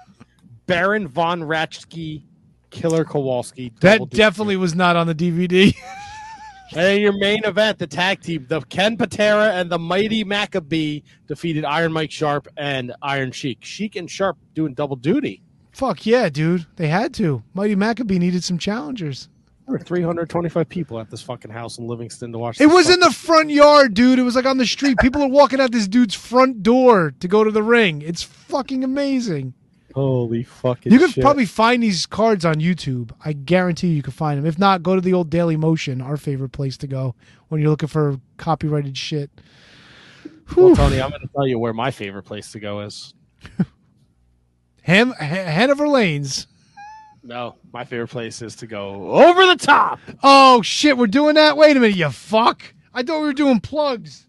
Baron 0.66 1.08
von 1.08 1.40
Raschke, 1.42 2.22
Killer 2.70 3.04
Kowalski. 3.04 3.72
That 3.80 3.94
double 3.94 4.06
DQ. 4.08 4.10
definitely 4.10 4.56
was 4.56 4.74
not 4.74 4.96
on 4.96 5.06
the 5.06 5.14
DVD. 5.14 5.74
And 6.70 6.80
then 6.80 7.00
your 7.00 7.16
main 7.18 7.44
event, 7.44 7.78
the 7.78 7.86
tag 7.86 8.20
team, 8.20 8.46
the 8.48 8.60
Ken 8.62 8.96
Patera 8.96 9.52
and 9.52 9.70
the 9.70 9.78
Mighty 9.78 10.24
Maccabee 10.24 11.02
defeated 11.26 11.64
Iron 11.64 11.92
Mike 11.92 12.10
Sharp 12.10 12.48
and 12.56 12.92
Iron 13.02 13.32
Sheik. 13.32 13.64
Sheik 13.64 13.96
and 13.96 14.10
Sharp 14.10 14.38
doing 14.54 14.74
double 14.74 14.96
duty. 14.96 15.42
Fuck 15.72 16.06
yeah, 16.06 16.28
dude. 16.28 16.66
They 16.76 16.88
had 16.88 17.12
to. 17.14 17.42
Mighty 17.52 17.74
Maccabee 17.74 18.18
needed 18.18 18.42
some 18.44 18.58
challengers. 18.58 19.28
There 19.66 19.72
were 19.72 19.78
325 19.78 20.68
people 20.68 21.00
at 21.00 21.10
this 21.10 21.22
fucking 21.22 21.50
house 21.50 21.78
in 21.78 21.86
Livingston 21.86 22.32
to 22.32 22.38
watch. 22.38 22.60
It 22.60 22.66
was 22.66 22.90
in 22.90 23.00
the 23.00 23.10
front 23.10 23.50
yard, 23.50 23.94
dude. 23.94 24.18
It 24.18 24.22
was 24.22 24.36
like 24.36 24.44
on 24.44 24.58
the 24.58 24.66
street. 24.66 24.98
People 24.98 25.22
are 25.22 25.28
walking 25.28 25.60
out 25.60 25.72
this 25.72 25.88
dude's 25.88 26.14
front 26.14 26.62
door 26.62 27.14
to 27.20 27.28
go 27.28 27.44
to 27.44 27.50
the 27.50 27.62
ring. 27.62 28.02
It's 28.02 28.22
fucking 28.22 28.84
amazing. 28.84 29.54
Holy 29.94 30.42
fucking. 30.42 30.92
You 30.92 30.98
could 30.98 31.12
shit. 31.12 31.22
probably 31.22 31.46
find 31.46 31.82
these 31.82 32.04
cards 32.04 32.44
on 32.44 32.56
YouTube. 32.56 33.12
I 33.24 33.32
guarantee 33.32 33.88
you, 33.88 33.94
you 33.96 34.02
can 34.02 34.12
find 34.12 34.38
them. 34.38 34.46
If 34.46 34.58
not, 34.58 34.82
go 34.82 34.94
to 34.94 35.00
the 35.00 35.12
old 35.14 35.30
Daily 35.30 35.56
Motion, 35.56 36.00
our 36.00 36.16
favorite 36.16 36.50
place 36.50 36.76
to 36.78 36.86
go 36.86 37.14
when 37.48 37.60
you're 37.60 37.70
looking 37.70 37.88
for 37.88 38.18
copyrighted 38.36 38.96
shit. 38.96 39.30
Well, 40.56 40.68
Whew. 40.68 40.76
Tony, 40.76 41.00
I'm 41.00 41.10
going 41.10 41.22
to 41.22 41.28
tell 41.28 41.46
you 41.46 41.58
where 41.58 41.72
my 41.72 41.90
favorite 41.90 42.24
place 42.24 42.52
to 42.52 42.60
go 42.60 42.80
is. 42.80 43.14
Ham, 44.82 45.10
Ha- 45.12 45.24
Hanover 45.24 45.88
Lanes. 45.88 46.46
No, 47.22 47.54
my 47.72 47.84
favorite 47.84 48.08
place 48.08 48.42
is 48.42 48.56
to 48.56 48.66
go 48.66 49.10
over 49.12 49.46
the 49.46 49.56
top. 49.56 49.98
Oh 50.22 50.60
shit, 50.60 50.98
we're 50.98 51.06
doing 51.06 51.36
that. 51.36 51.56
Wait 51.56 51.74
a 51.74 51.80
minute, 51.80 51.96
you 51.96 52.10
fuck! 52.10 52.62
I 52.92 53.02
thought 53.02 53.20
we 53.20 53.26
were 53.26 53.32
doing 53.32 53.60
plugs. 53.60 54.26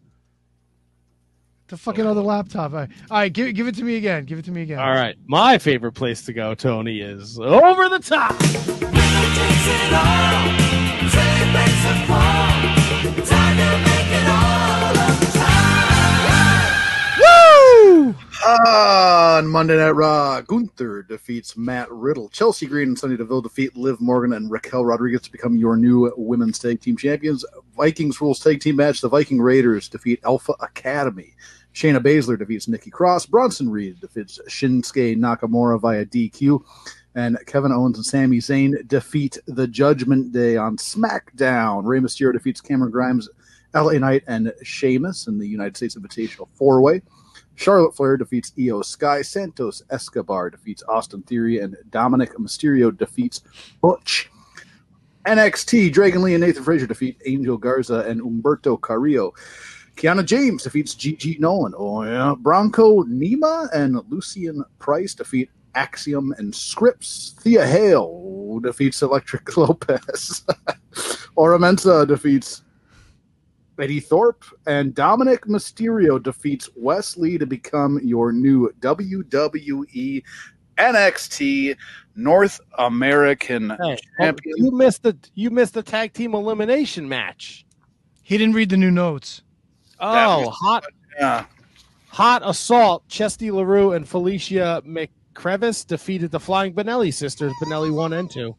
The 1.68 1.78
fucking 1.78 2.06
other 2.06 2.22
laptop. 2.22 2.74
All 2.74 2.80
right, 2.80 2.90
all 3.10 3.18
right 3.18 3.34
give, 3.34 3.56
give 3.56 3.68
it 3.68 3.76
to 3.76 3.84
me 3.84 3.96
again. 3.96 4.26
Give 4.26 4.38
it 4.38 4.46
to 4.46 4.52
me 4.52 4.62
again. 4.62 4.78
All 4.78 4.92
right, 4.92 5.18
my 5.26 5.58
favorite 5.58 5.94
place 5.94 6.24
to 6.26 6.34
go, 6.34 6.54
Tony, 6.54 7.02
is 7.02 7.40
over 7.40 7.90
the 7.90 8.00
top. 8.00 8.40
Woo! 17.20 18.16
On 18.48 19.48
Monday 19.48 19.76
Night 19.76 19.90
Raw, 19.90 20.42
Gunther 20.42 21.02
defeats 21.04 21.58
Matt 21.58 21.92
Riddle. 21.92 22.30
Chelsea 22.30 22.68
Green 22.68 22.90
and 22.90 23.00
Sonya 23.00 23.18
Deville 23.18 23.42
defeat 23.42 23.76
Liv 23.76 24.00
Morgan 24.00 24.34
and 24.34 24.52
Raquel 24.52 24.86
Rodriguez 24.86 25.22
to 25.22 25.32
become 25.32 25.58
your 25.58 25.78
new 25.78 26.14
women's 26.16 26.60
tag 26.60 26.80
team 26.80 26.96
champions. 26.96 27.44
Vikings 27.76 28.22
rules 28.22 28.40
tag 28.40 28.60
team 28.62 28.76
match. 28.76 29.02
The 29.02 29.10
Viking 29.10 29.42
Raiders 29.42 29.90
defeat 29.90 30.20
Alpha 30.24 30.54
Academy. 30.60 31.34
Shayna 31.76 32.00
Baszler 32.00 32.40
defeats 32.40 32.70
Nikki 32.70 32.90
Cross. 32.90 33.26
Bronson 33.26 33.70
Reed 33.70 34.00
defeats 34.00 34.40
Shinsuke 34.48 35.18
Nakamura 35.18 35.80
via 35.80 36.06
DQ. 36.06 36.64
And 37.16 37.38
Kevin 37.46 37.74
Owens 37.74 37.98
and 37.98 38.06
Sami 38.06 38.38
Zayn 38.38 38.88
defeat 38.88 39.38
the 39.46 39.68
Judgment 39.68 40.32
Day 40.32 40.56
on 40.56 40.78
SmackDown. 40.78 41.86
Rey 41.86 42.00
Mysterio 42.00 42.32
defeats 42.32 42.62
Cameron 42.62 42.92
Grimes, 42.92 43.30
LA 43.74 43.94
Knight, 43.94 44.24
and 44.28 44.54
Sheamus 44.64 45.28
in 45.28 45.38
the 45.38 45.48
United 45.48 45.76
States 45.76 45.96
Invitational 45.96 46.48
four 46.54 46.82
way. 46.82 47.02
Charlotte 47.56 47.96
Flair 47.96 48.16
defeats 48.16 48.54
IYO 48.58 48.82
SKY. 48.82 49.22
Santos 49.22 49.84
Escobar 49.90 50.50
defeats 50.50 50.84
Austin 50.88 51.24
Theory. 51.24 51.60
And 51.60 51.76
Dominic 51.90 52.38
Mysterio 52.38 52.98
defeats 52.98 53.42
Butch. 53.82 54.30
NXT, 55.26 55.92
Dragon 55.92 56.22
Lee 56.22 56.36
and 56.36 56.44
Nathan 56.44 56.64
Frazer 56.64 56.86
defeat 56.86 57.20
Angel 57.26 57.58
Garza 57.58 58.00
and 58.08 58.22
Humberto 58.22 58.80
Carrillo. 58.80 59.34
Kiana 59.96 60.26
James 60.26 60.64
defeats 60.64 60.94
Gigi 60.94 61.38
Nolan. 61.40 61.74
Oh, 61.78 62.04
yeah. 62.04 62.36
Bronco 62.38 63.04
Nima 63.04 63.70
and 63.74 64.00
Lucian 64.10 64.64
Price 64.80 65.14
defeat 65.14 65.50
Axiom 65.76 66.34
and 66.38 66.54
Scrypts. 66.54 67.34
Thea 67.42 67.66
Hail 67.66 68.60
defeats 68.62 69.02
Electric 69.02 69.56
Lopez. 69.58 70.46
Oro 71.36 71.58
Mensah 71.58 72.08
defeats 72.08 72.64
Eddy 73.80 74.00
Thorpe. 74.00 74.44
And 74.68 74.94
Dominic 74.94 75.46
Mysterio 75.46 76.22
defeats 76.22 76.70
Wes 76.76 77.18
Lee 77.18 77.38
to 77.38 77.46
become 77.46 78.00
your 78.04 78.32
new 78.32 78.70
WWE 78.82 80.24
NXT 80.78 81.76
North 82.16 82.60
American 82.78 83.70
Hey, 83.82 83.98
champion. 84.20 84.56
you 84.58 84.72
missed 84.72 85.04
the 85.04 85.18
you 85.36 85.50
missed 85.50 85.74
the 85.74 85.84
tag 85.84 86.12
team 86.14 86.34
elimination 86.34 87.08
match. 87.08 87.66
He 88.24 88.38
didn't 88.38 88.56
read 88.56 88.70
the 88.70 88.78
new 88.78 88.92
notes. 88.92 89.42
That 90.00 90.26
Oh, 90.28 90.40
was- 90.48 90.56
hot 90.62 90.86
Yeah. 91.20 91.46
hot 92.10 92.42
assault. 92.46 93.08
Chesty 93.08 93.52
LaRue 93.52 93.94
and 93.94 94.08
Felicia 94.08 94.82
McCrevis 94.86 95.86
defeated 95.88 96.32
the 96.32 96.40
Flying 96.40 96.74
Benelli 96.74 97.14
sisters, 97.14 97.54
Benelli 97.64 97.92
one 97.94 98.14
and 98.14 98.30
two. 98.30 98.56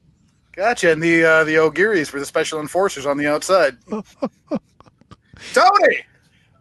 Gotcha. 0.55 0.91
And 0.93 1.03
the 1.03 1.25
uh, 1.25 1.45
the 1.45 1.59
O'Gearys 1.59 2.13
were 2.13 2.21
the 2.21 2.27
special 2.27 2.61
enforcers 2.61 3.05
on 3.07 3.17
the 3.19 3.27
outside. 3.27 3.77
Tony, 5.53 5.99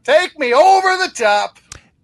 take 0.03 0.37
me 0.37 0.53
over 0.53 0.97
the 0.97 1.11
top. 1.15 1.57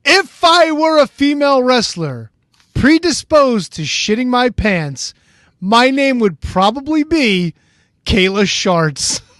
If 0.05 0.43
I 0.43 0.71
were 0.71 0.97
a 0.99 1.07
female 1.07 1.61
wrestler 1.63 2.31
predisposed 2.73 3.73
to 3.73 3.81
shitting 3.83 4.27
my 4.27 4.49
pants, 4.49 5.13
my 5.59 5.89
name 5.91 6.19
would 6.19 6.39
probably 6.39 7.03
be 7.03 7.53
Kayla 8.05 8.43
Sharts. 8.45 9.21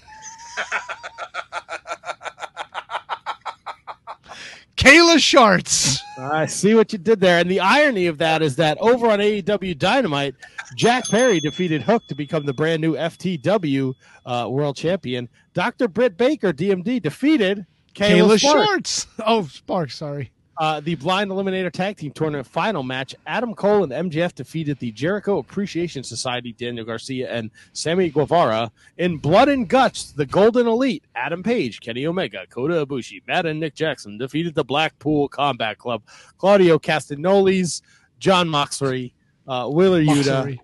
Kayla 4.82 5.18
Sharts. 5.18 6.00
I 6.18 6.48
see 6.48 6.74
what 6.74 6.92
you 6.92 6.98
did 6.98 7.20
there. 7.20 7.38
And 7.38 7.50
the 7.50 7.60
irony 7.60 8.08
of 8.08 8.18
that 8.18 8.42
is 8.42 8.56
that 8.56 8.80
over 8.80 9.12
on 9.12 9.20
AEW 9.20 9.78
Dynamite, 9.78 10.34
Jack 10.76 11.08
Perry 11.08 11.40
defeated 11.40 11.84
Hook 11.84 12.08
to 12.08 12.16
become 12.16 12.48
the 12.48 12.54
brand 12.54 12.82
new 12.82 12.96
FTW 12.96 13.94
uh, 14.26 14.48
world 14.50 14.76
champion. 14.76 15.30
Dr. 15.54 15.88
Britt 15.88 16.18
Baker, 16.18 16.52
DMD, 16.52 17.00
defeated 17.00 17.64
Kayla, 17.94 18.38
Kayla 18.38 18.40
Sparks. 18.40 19.06
Sharts. 19.06 19.24
Oh, 19.24 19.44
Sparks, 19.46 19.98
sorry. 19.98 20.32
Uh, 20.58 20.80
the 20.80 20.96
Blind 20.96 21.32
Eliminator 21.32 21.72
Tag 21.72 21.98
Team 21.98 22.12
Tournament 22.12 22.46
final 22.46 22.84
match, 22.84 23.16
Adam 23.26 23.56
Cole 23.56 23.84
and 23.84 24.12
MJF 24.12 24.36
defeated 24.36 24.78
the 24.80 24.92
Jericho 24.92 25.40
Appreciation 25.40 26.04
Society, 26.04 26.54
Daniel 26.54 26.86
Garcia 26.86 27.32
and 27.32 27.50
Sammy 27.74 28.10
Guevara. 28.10 28.72
In 28.98 29.18
Blood 29.18 29.50
and 29.50 29.68
Guts, 29.68 30.12
the 30.12 30.26
Golden 30.26 30.68
Elite, 30.68 31.04
Adam 31.16 31.42
Page, 31.42 31.80
Kenny 31.80 32.06
Omega, 32.06 32.46
Kota 32.50 32.86
Ibushi, 32.86 33.24
Matt 33.28 33.46
and 33.46 33.60
Nick 33.60 33.76
Jackson 33.76 34.18
defeated 34.18 34.54
the 34.54 34.64
Blackpool 34.64 35.30
Combat 35.30 35.78
Club, 35.78 36.04
Claudio 36.38 36.78
Castagnoli's, 36.78 37.82
Jon 38.20 38.48
Moxley, 38.48 39.14
uh, 39.48 39.68
Wheeler 39.68 40.02
Yuta, 40.02 40.46
Moxley. 40.46 40.62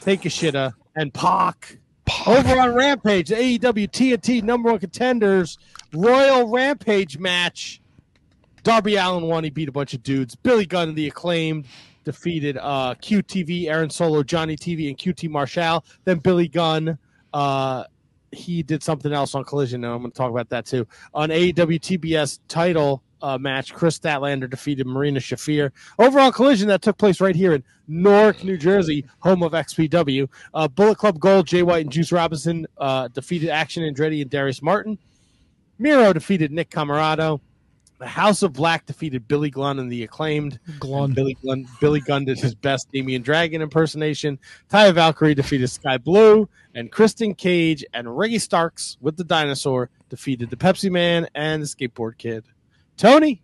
Takeshita, 0.00 0.74
and 0.96 1.12
Pac. 1.12 1.78
Over 2.26 2.58
on 2.60 2.74
Rampage, 2.74 3.28
the 3.28 3.34
AEW 3.36 3.90
TNT 3.90 4.42
number 4.42 4.70
one 4.70 4.78
contenders 4.78 5.58
Royal 5.92 6.48
Rampage 6.48 7.18
match. 7.18 7.80
Darby 8.64 8.96
Allin 8.96 9.24
won. 9.24 9.44
He 9.44 9.50
beat 9.50 9.68
a 9.68 9.72
bunch 9.72 9.94
of 9.94 10.02
dudes. 10.02 10.34
Billy 10.34 10.66
Gunn 10.66 10.94
the 10.94 11.06
acclaimed 11.06 11.66
defeated 12.04 12.56
uh, 12.56 12.94
QTV, 13.00 13.68
Aaron 13.68 13.90
Solo, 13.90 14.22
Johnny 14.22 14.56
TV, 14.56 14.88
and 14.88 14.98
QT 14.98 15.30
Marshall. 15.30 15.84
Then 16.04 16.18
Billy 16.18 16.48
Gunn, 16.48 16.98
uh, 17.32 17.84
he 18.32 18.62
did 18.62 18.82
something 18.82 19.12
else 19.12 19.34
on 19.34 19.44
Collision, 19.44 19.84
and 19.84 19.92
I'm 19.92 20.00
going 20.00 20.10
to 20.10 20.16
talk 20.16 20.30
about 20.30 20.48
that 20.48 20.66
too. 20.66 20.86
On 21.12 21.28
AEW 21.28 21.78
TBS 21.78 22.40
title 22.48 23.02
uh, 23.22 23.38
match, 23.38 23.74
Kris 23.74 23.98
Statlander 23.98 24.48
defeated 24.48 24.86
Marina 24.86 25.20
Shafir. 25.20 25.70
Overall 25.98 26.32
Collision, 26.32 26.68
that 26.68 26.82
took 26.82 26.96
place 26.96 27.20
right 27.20 27.36
here 27.36 27.52
in 27.54 27.62
Newark, 27.86 28.44
New 28.44 28.56
Jersey, 28.56 29.06
home 29.20 29.42
of 29.42 29.52
XPW. 29.52 30.28
Uh, 30.54 30.68
Bullet 30.68 30.96
Club 30.96 31.20
Gold, 31.20 31.46
Jay 31.46 31.62
White 31.62 31.82
and 31.82 31.92
Juice 31.92 32.12
Robinson 32.12 32.66
uh, 32.78 33.08
defeated 33.08 33.50
Action 33.50 33.82
Andretti 33.82 34.22
and 34.22 34.30
Darius 34.30 34.62
Martin. 34.62 34.98
Miro 35.78 36.12
defeated 36.12 36.50
Nick 36.50 36.70
Comoroto. 36.70 37.40
The 37.98 38.06
House 38.06 38.42
of 38.42 38.52
Black 38.52 38.86
defeated 38.86 39.28
Billy 39.28 39.50
Gunn 39.50 39.78
and 39.78 39.90
the 39.90 40.02
acclaimed. 40.02 40.58
Glun. 40.78 41.14
Billy 41.14 41.36
Gunn, 41.46 41.66
Billy 41.80 42.00
Gunn 42.00 42.24
did 42.24 42.38
his 42.38 42.54
best 42.54 42.90
Damian 42.92 43.22
Dragon 43.22 43.62
impersonation. 43.62 44.38
Taya 44.70 44.92
Valkyrie 44.92 45.34
defeated 45.34 45.68
Skye 45.68 45.98
Blue, 45.98 46.48
and 46.74 46.90
Kristen 46.90 47.34
Cage 47.34 47.84
and 47.94 48.16
Reggie 48.16 48.40
Starks 48.40 48.96
with 49.00 49.16
the 49.16 49.24
dinosaur 49.24 49.90
defeated 50.10 50.50
the 50.50 50.56
Pepsi 50.56 50.90
Man 50.90 51.28
and 51.34 51.62
the 51.62 51.66
Skateboard 51.66 52.18
Kid. 52.18 52.44
Tony, 52.96 53.42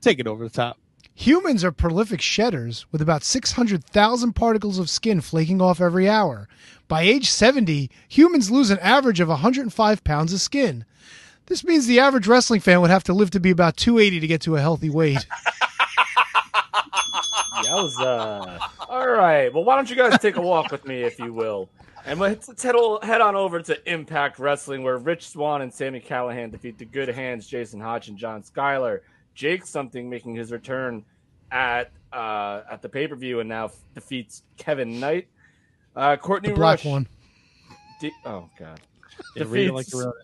take 0.00 0.20
it 0.20 0.26
over 0.26 0.44
the 0.44 0.50
top. 0.50 0.78
Humans 1.14 1.64
are 1.64 1.72
prolific 1.72 2.20
shedders 2.20 2.86
with 2.92 3.00
about 3.00 3.24
600,000 3.24 4.32
particles 4.34 4.78
of 4.78 4.90
skin 4.90 5.22
flaking 5.22 5.62
off 5.62 5.80
every 5.80 6.08
hour. 6.08 6.46
By 6.88 7.02
age 7.02 7.30
70, 7.30 7.90
humans 8.06 8.50
lose 8.50 8.70
an 8.70 8.78
average 8.80 9.18
of 9.18 9.28
105 9.28 10.04
pounds 10.04 10.32
of 10.34 10.40
skin. 10.42 10.84
This 11.46 11.62
means 11.64 11.86
the 11.86 12.00
average 12.00 12.26
wrestling 12.26 12.60
fan 12.60 12.80
would 12.80 12.90
have 12.90 13.04
to 13.04 13.12
live 13.12 13.30
to 13.30 13.40
be 13.40 13.50
about 13.50 13.76
280 13.76 14.20
to 14.20 14.26
get 14.26 14.40
to 14.42 14.56
a 14.56 14.60
healthy 14.60 14.90
weight. 14.90 15.26
Yowza. 17.64 18.58
All 18.88 19.08
right. 19.08 19.52
Well, 19.52 19.64
why 19.64 19.76
don't 19.76 19.88
you 19.88 19.96
guys 19.96 20.18
take 20.18 20.36
a 20.36 20.40
walk 20.42 20.70
with 20.70 20.84
me, 20.86 21.02
if 21.02 21.18
you 21.18 21.32
will? 21.32 21.68
And 22.04 22.20
let's, 22.20 22.48
let's 22.48 22.62
head, 22.62 22.74
head 23.02 23.20
on 23.20 23.34
over 23.34 23.60
to 23.62 23.92
Impact 23.92 24.38
Wrestling, 24.38 24.82
where 24.82 24.96
Rich 24.98 25.28
Swann 25.28 25.62
and 25.62 25.72
Sami 25.72 26.00
Callihan 26.00 26.50
defeat 26.52 26.78
the 26.78 26.84
Good 26.84 27.08
Hands, 27.08 27.44
Jason 27.46 27.80
Hotch 27.80 28.08
and 28.08 28.16
John 28.16 28.42
Skyler. 28.42 29.00
Jake 29.34 29.66
Something 29.66 30.08
making 30.08 30.34
his 30.34 30.50
return 30.52 31.04
at 31.50 31.90
uh, 32.12 32.62
at 32.70 32.80
the 32.80 32.88
pay 32.88 33.06
per 33.06 33.14
view 33.16 33.40
and 33.40 33.48
now 33.48 33.66
f- 33.66 33.76
defeats 33.94 34.42
Kevin 34.56 34.98
Knight. 35.00 35.28
Uh, 35.94 36.16
Courtney 36.16 36.50
The 36.50 36.54
black 36.54 36.78
Rush. 36.78 36.84
one. 36.86 37.06
De- 38.00 38.12
oh 38.24 38.48
God. 38.58 38.80
Yeah, 39.34 39.44
read 39.48 39.68
it 39.68 39.74
like 39.74 39.84
Defeats 39.86 39.94
you 39.94 40.04
wrote 40.06 40.14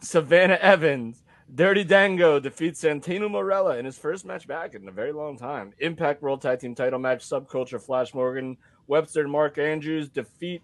Savannah 0.00 0.58
Evans. 0.60 1.22
Dirty 1.54 1.84
Dango 1.84 2.40
defeats 2.40 2.82
Santino 2.82 3.30
Marella 3.30 3.78
in 3.78 3.84
his 3.84 3.96
first 3.96 4.24
match 4.24 4.48
back 4.48 4.74
in 4.74 4.88
a 4.88 4.92
very 4.92 5.12
long 5.12 5.38
time. 5.38 5.72
Impact 5.78 6.20
World 6.20 6.42
Tag 6.42 6.58
Team 6.58 6.74
title 6.74 6.98
match, 6.98 7.20
Subculture 7.20 7.80
Flash 7.80 8.14
Morgan, 8.14 8.56
Webster 8.88 9.20
and 9.20 9.30
Mark 9.30 9.56
Andrews 9.56 10.08
defeat 10.08 10.62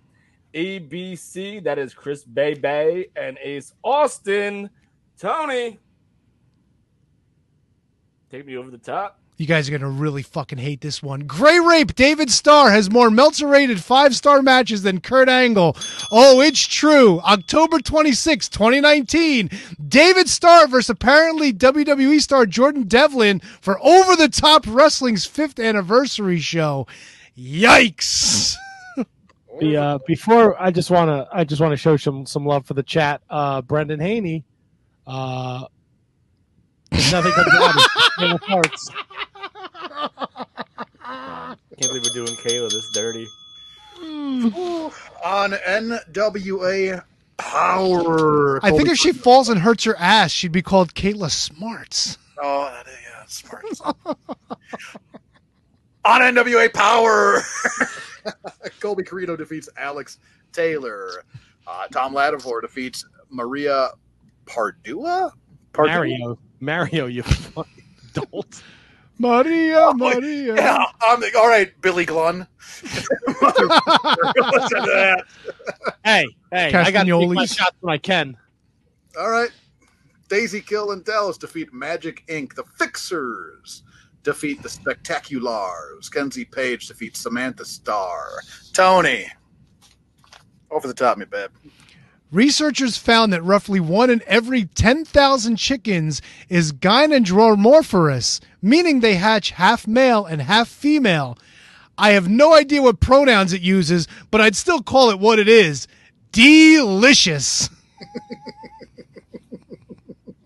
ABC, 0.55 1.63
that 1.65 1.79
is 1.79 1.95
Chris 1.95 2.25
Bay 2.25 2.55
Bay 2.55 3.07
and 3.17 3.39
Ace 3.41 3.73
Austin. 3.85 4.71
Tony, 5.19 5.79
take 8.31 8.45
me 8.45 8.57
over 8.57 8.71
the 8.71 8.79
top. 8.79 9.22
You 9.43 9.49
guys 9.49 9.67
are 9.67 9.73
going 9.73 9.81
to 9.81 9.89
really 9.89 10.23
fucking 10.23 10.59
hate 10.59 10.83
this 10.83 11.03
one. 11.03 11.23
Gray 11.23 11.59
Rape 11.59 11.97
David 11.97 12.31
Starr 12.31 12.71
has 12.71 12.89
more 12.89 13.11
Meltzer 13.11 13.49
rated 13.49 13.83
five 13.83 14.15
star 14.15 14.41
matches 14.41 14.85
than 14.85 15.01
Kurt 15.01 15.29
Angle. 15.29 15.77
Oh, 16.13 16.41
it's 16.41 16.65
true. 16.65 17.19
October 17.23 17.81
26, 17.81 18.49
2019. 18.49 19.51
David 19.89 20.29
Starr 20.29 20.69
versus 20.69 20.91
apparently 20.91 21.53
WWE 21.53 22.21
star 22.21 22.47
Jordan 22.47 22.85
Devlin 22.85 23.41
for 23.61 23.81
Over 23.85 24.15
the 24.15 24.29
Top 24.29 24.65
Wrestling's 24.65 25.27
fifth 25.27 25.59
anniversary 25.59 26.39
show. 26.39 26.87
Yikes. 27.37 28.55
The, 29.61 29.77
uh, 29.77 29.99
before 30.07 30.61
I 30.61 30.71
just 30.71 30.91
want 30.91 31.11
to 31.11 31.29
I 31.31 31.45
just 31.45 31.61
want 31.61 31.73
to 31.73 31.77
show 31.77 31.99
some 31.99 32.25
some 32.25 32.47
love 32.47 32.65
for 32.65 32.73
the 32.73 32.83
chat. 32.83 33.21
Uh, 33.29 33.61
Brendan 33.61 34.01
Haney, 34.01 34.45
uh, 35.07 35.67
nothing 36.91 37.33
comes 37.33 37.55
out 38.19 38.35
of 38.35 38.41
Hearts. 38.41 38.91
I 41.05 41.57
can't 41.79 41.93
believe 41.93 42.03
we're 42.05 42.25
doing 42.25 42.37
Kayla 42.39 42.71
this 42.71 42.91
dirty. 42.93 43.29
On 45.25 45.53
NWA 45.53 47.03
Power. 47.37 48.65
I 48.65 48.71
think 48.71 48.89
if 48.89 48.99
she 48.99 49.13
falls 49.13 49.49
and 49.49 49.61
hurts 49.61 49.85
her 49.85 49.97
ass, 49.97 50.31
she'd 50.31 50.53
be 50.53 50.63
called 50.63 50.95
Kayla 50.95 51.31
Smarts. 51.31 52.19
Oh, 52.41 52.71
that 52.73 52.87
is 52.89 52.99
yeah, 53.03 53.25
smart. 53.27 53.65
On 56.05 56.21
NWA 56.21 56.73
Power, 56.73 57.43
Colby 58.81 59.05
Corino 59.05 59.39
defeats 59.39 59.69
Alex 59.77 60.19
Taylor. 60.53 61.25
Uh, 61.67 61.87
Thom 61.93 62.13
Latimer 62.13 62.61
defeats 62.61 63.05
Maria 63.31 63.91
Pardua. 64.47 65.33
Pardua? 65.73 65.87
Mario, 65.87 66.39
Mario, 66.61 67.07
you 67.07 67.23
fucking 67.55 67.85
dolt. 68.13 68.63
Maria, 69.23 69.79
Oh. 69.79 69.95
Maria. 69.95 70.55
Yeah, 70.57 70.85
I'm 71.03 71.21
the, 71.21 71.31
all 71.39 71.49
right, 71.49 71.73
Billy 71.81 72.05
Glunn. 72.05 72.47
Listen 72.83 73.03
to 73.07 74.83
that. 74.87 75.25
Hey, 76.05 76.27
hey, 76.51 76.67
I 76.75 76.91
got 76.91 77.05
to 77.05 77.11
take 77.11 77.29
my 77.31 77.45
Castagnolis. 77.45 77.57
shots 77.57 77.77
when 77.81 77.95
I 77.95 77.99
can. 77.99 78.37
All 79.19 79.31
right. 79.31 79.51
Daisy 80.29 80.61
Kill 80.61 80.91
and 80.93 81.05
Dallas 81.05 81.37
defeat 81.39 81.73
Magic 81.73 82.25
Inc., 82.27 82.55
the 82.55 82.65
Fixers. 82.79 83.83
defeat 84.23 84.63
the 84.63 84.69
Spectaculars. 84.69 86.11
Kenzie 86.13 86.45
Paige 86.45 86.89
defeats 86.89 87.21
Samantha 87.21 87.65
Starr. 87.65 88.29
Tony, 88.73 89.27
over 90.71 90.89
the 90.89 90.95
top, 90.95 91.19
me 91.19 91.27
babe. 91.27 91.51
Researchers 92.33 92.97
found 92.97 93.31
that 93.33 93.43
roughly 93.45 93.79
one 93.79 94.09
in 94.09 94.23
every 94.27 94.65
10,000 94.65 95.57
chickens 95.57 96.23
is 96.49 96.73
gynandromorphous, 96.73 98.41
meaning 98.63 99.01
they 99.01 99.17
hatch 99.17 99.51
half 99.51 99.87
male 99.87 100.25
and 100.25 100.41
half 100.41 100.67
female. 100.67 101.37
I 101.99 102.13
have 102.13 102.31
no 102.31 102.55
idea 102.55 102.81
what 102.81 103.01
pronouns 103.01 103.53
it 103.53 103.61
uses, 103.61 104.09
but 104.31 104.41
I'd 104.41 104.57
still 104.57 104.83
call 104.83 105.11
it 105.11 105.19
what 105.19 105.39
it 105.39 105.47
is 105.47 105.87
delicious. 106.33 107.69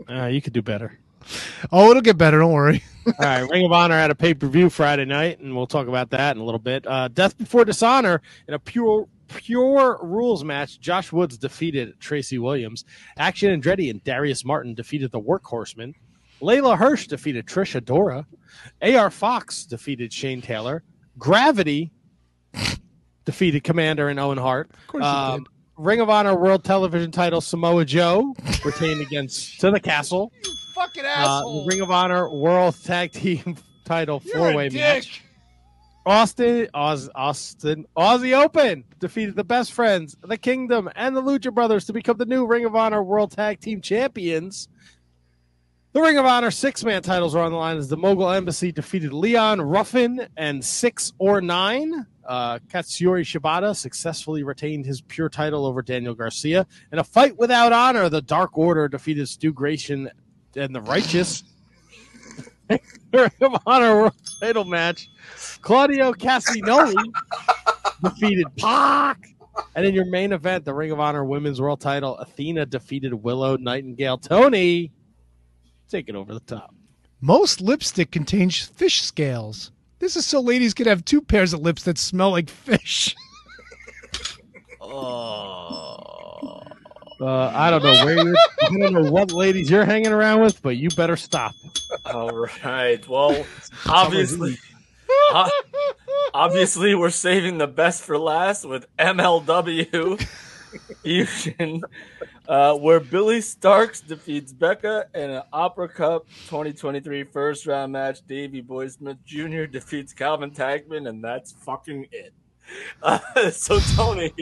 Uh, 0.08 0.26
you 0.32 0.42
could 0.42 0.52
do 0.52 0.62
better. 0.62 0.98
Oh, 1.70 1.90
it'll 1.90 2.02
get 2.02 2.18
better. 2.18 2.40
Don't 2.40 2.52
worry. 2.52 2.82
All 3.06 3.14
right, 3.20 3.48
Ring 3.48 3.64
of 3.64 3.70
Honor 3.70 3.94
had 3.94 4.10
a 4.10 4.16
pay 4.16 4.34
per 4.34 4.48
view 4.48 4.68
Friday 4.70 5.04
night, 5.04 5.38
and 5.38 5.54
we'll 5.54 5.68
talk 5.68 5.86
about 5.86 6.10
that 6.10 6.34
in 6.34 6.42
a 6.42 6.44
little 6.44 6.58
bit. 6.58 6.84
Uh, 6.84 7.06
Death 7.06 7.38
Before 7.38 7.64
Dishonor 7.64 8.20
in 8.48 8.54
a 8.54 8.58
pure 8.58 9.06
pure 9.28 9.98
rules 10.02 10.44
match. 10.44 10.80
Josh 10.80 11.12
Woods 11.12 11.36
defeated 11.38 11.98
Tracy 12.00 12.38
Williams. 12.38 12.84
Action 13.18 13.60
Andretti 13.60 13.90
and 13.90 14.02
Darius 14.04 14.44
Martin 14.44 14.74
defeated 14.74 15.10
the 15.10 15.20
Workhorsemen. 15.20 15.94
Leyla 16.40 16.76
Hirsch 16.76 17.06
defeated 17.06 17.46
Trish 17.46 17.80
Adora. 17.80 18.26
AR 18.82 19.10
Fox 19.10 19.64
defeated 19.64 20.12
Shane 20.12 20.42
Taylor. 20.42 20.82
Gravity 21.18 21.92
defeated 23.24 23.64
Commander 23.64 24.08
and 24.08 24.20
Owen 24.20 24.38
Hart. 24.38 24.70
Of 24.70 24.86
course 24.86 25.04
he 25.04 25.38
did. 25.38 25.46
Ring 25.78 26.00
of 26.00 26.08
Honor 26.08 26.34
World 26.34 26.64
Television 26.64 27.10
title 27.10 27.40
Samoa 27.42 27.84
Joe 27.84 28.34
retained 28.64 29.02
against 29.02 29.60
to 29.60 29.70
the 29.70 29.80
Castle. 29.80 30.32
Fucking 30.74 31.04
Uh, 31.04 31.64
Ring 31.66 31.80
of 31.82 31.90
Honor 31.90 32.30
World 32.30 32.76
Tag 32.82 33.12
Team 33.12 33.56
title 33.84 34.20
four 34.20 34.54
way 34.54 34.68
match. 34.70 35.22
Austin, 36.06 36.68
Oz, 36.72 37.10
Austin, 37.16 37.84
Aussie 37.96 38.32
Open 38.32 38.84
defeated 39.00 39.34
the 39.34 39.42
Best 39.42 39.72
Friends, 39.72 40.16
the 40.22 40.38
Kingdom, 40.38 40.88
and 40.94 41.16
the 41.16 41.20
Lucha 41.20 41.52
Brothers 41.52 41.84
to 41.86 41.92
become 41.92 42.16
the 42.16 42.24
new 42.24 42.46
Ring 42.46 42.64
of 42.64 42.76
Honor 42.76 43.02
World 43.02 43.32
Tag 43.32 43.58
Team 43.58 43.80
Champions. 43.80 44.68
The 45.92 46.00
Ring 46.00 46.16
of 46.16 46.24
Honor 46.24 46.52
six 46.52 46.84
man 46.84 47.02
titles 47.02 47.34
are 47.34 47.42
on 47.42 47.50
the 47.50 47.58
line 47.58 47.76
as 47.76 47.88
the 47.88 47.96
Mogul 47.96 48.30
Embassy 48.30 48.70
defeated 48.70 49.12
Leon 49.12 49.60
Ruffin 49.60 50.28
and 50.36 50.64
six 50.64 51.12
or 51.18 51.40
nine. 51.40 52.06
Uh, 52.24 52.60
Katsuyori 52.68 53.22
Shibata 53.22 53.74
successfully 53.74 54.44
retained 54.44 54.86
his 54.86 55.00
pure 55.00 55.28
title 55.28 55.66
over 55.66 55.82
Daniel 55.82 56.14
Garcia. 56.14 56.66
In 56.92 57.00
a 57.00 57.04
fight 57.04 57.36
without 57.36 57.72
honor, 57.72 58.08
the 58.08 58.22
Dark 58.22 58.56
Order 58.56 58.88
defeated 58.88 59.28
Stu 59.28 59.52
Grayson 59.52 60.10
and 60.54 60.72
the 60.72 60.80
Righteous. 60.82 61.42
Ring 62.70 63.30
of 63.40 63.56
Honor 63.66 63.96
World 63.96 64.14
title 64.40 64.64
match. 64.64 65.08
Claudio 65.62 66.12
Castagnoli 66.12 67.12
defeated 68.02 68.46
Pac. 68.56 69.28
And 69.74 69.86
in 69.86 69.94
your 69.94 70.04
main 70.06 70.32
event, 70.32 70.64
the 70.64 70.74
Ring 70.74 70.90
of 70.90 71.00
Honor 71.00 71.24
Women's 71.24 71.60
World 71.60 71.80
title, 71.80 72.16
Athena 72.18 72.66
defeated 72.66 73.14
Willow 73.14 73.56
Nightingale. 73.56 74.18
Tony, 74.18 74.92
take 75.88 76.08
it 76.08 76.14
over 76.14 76.34
the 76.34 76.40
top. 76.40 76.74
Most 77.20 77.60
lipstick 77.60 78.10
contains 78.10 78.58
fish 78.60 79.02
scales. 79.02 79.72
This 79.98 80.16
is 80.16 80.26
so 80.26 80.40
ladies 80.40 80.74
could 80.74 80.86
have 80.86 81.04
two 81.04 81.22
pairs 81.22 81.54
of 81.54 81.60
lips 81.60 81.84
that 81.84 81.98
smell 81.98 82.30
like 82.30 82.50
fish. 82.50 83.14
Oh. 84.88 86.62
Uh, 87.20 87.50
I 87.54 87.70
don't 87.70 87.82
know 87.82 88.04
where 88.04 88.14
you're, 88.14 88.36
I 88.62 88.68
don't 88.78 88.92
know 88.92 89.10
what 89.10 89.32
ladies 89.32 89.70
you're 89.70 89.84
hanging 89.84 90.12
around 90.12 90.40
with, 90.42 90.60
but 90.62 90.76
you 90.76 90.90
better 90.90 91.16
stop. 91.16 91.54
All 92.04 92.46
right. 92.64 93.06
Well, 93.08 93.46
obviously, 93.88 94.58
obviously, 96.34 96.94
we're 96.94 97.10
saving 97.10 97.58
the 97.58 97.66
best 97.66 98.02
for 98.02 98.18
last 98.18 98.66
with 98.66 98.86
MLW 98.98 100.20
Fusion, 101.02 101.82
uh, 102.48 102.74
where 102.74 103.00
Billy 103.00 103.40
Starks 103.40 104.00
defeats 104.00 104.52
Becca 104.52 105.06
in 105.14 105.30
an 105.30 105.42
Opera 105.52 105.88
Cup 105.88 106.26
2023 106.48 107.24
first 107.24 107.66
round 107.66 107.92
match. 107.92 108.18
Davey 108.26 108.60
Boy 108.60 108.88
Smith 108.88 109.18
Jr. 109.24 109.64
defeats 109.64 110.12
Calvin 110.12 110.50
Tankman, 110.50 111.08
and 111.08 111.24
that's 111.24 111.52
fucking 111.52 112.06
it. 112.12 112.32
Uh, 113.00 113.20
so, 113.52 113.78
Tony, 113.94 114.32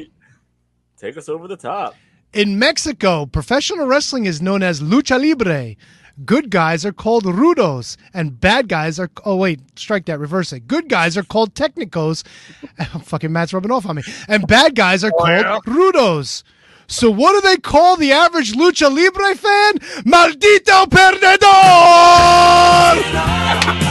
take 0.96 1.18
us 1.18 1.28
over 1.28 1.46
the 1.46 1.58
top. 1.58 1.94
In 2.34 2.58
Mexico, 2.58 3.26
professional 3.26 3.86
wrestling 3.86 4.24
is 4.24 4.42
known 4.42 4.64
as 4.64 4.80
lucha 4.80 5.20
libre. 5.20 5.76
Good 6.24 6.50
guys 6.50 6.84
are 6.84 6.92
called 6.92 7.22
rudos, 7.22 7.96
and 8.12 8.40
bad 8.40 8.66
guys 8.68 8.98
are. 8.98 9.08
Oh 9.24 9.36
wait, 9.36 9.60
strike 9.78 10.06
that. 10.06 10.18
Reverse 10.18 10.52
it. 10.52 10.66
Good 10.66 10.88
guys 10.88 11.16
are 11.16 11.22
called 11.22 11.54
technicos. 11.54 12.26
Fucking 13.04 13.30
Matt's 13.30 13.54
rubbing 13.54 13.70
off 13.70 13.86
on 13.86 13.94
me. 13.94 14.02
And 14.26 14.48
bad 14.48 14.74
guys 14.74 15.04
are 15.04 15.12
oh, 15.14 15.24
called 15.24 15.64
rudos. 15.66 16.42
So 16.88 17.08
what 17.08 17.40
do 17.40 17.48
they 17.48 17.56
call 17.56 17.96
the 17.96 18.10
average 18.10 18.54
lucha 18.54 18.92
libre 18.92 19.36
fan? 19.36 19.78
Maldito 20.04 20.86
perdedor! 20.86 21.44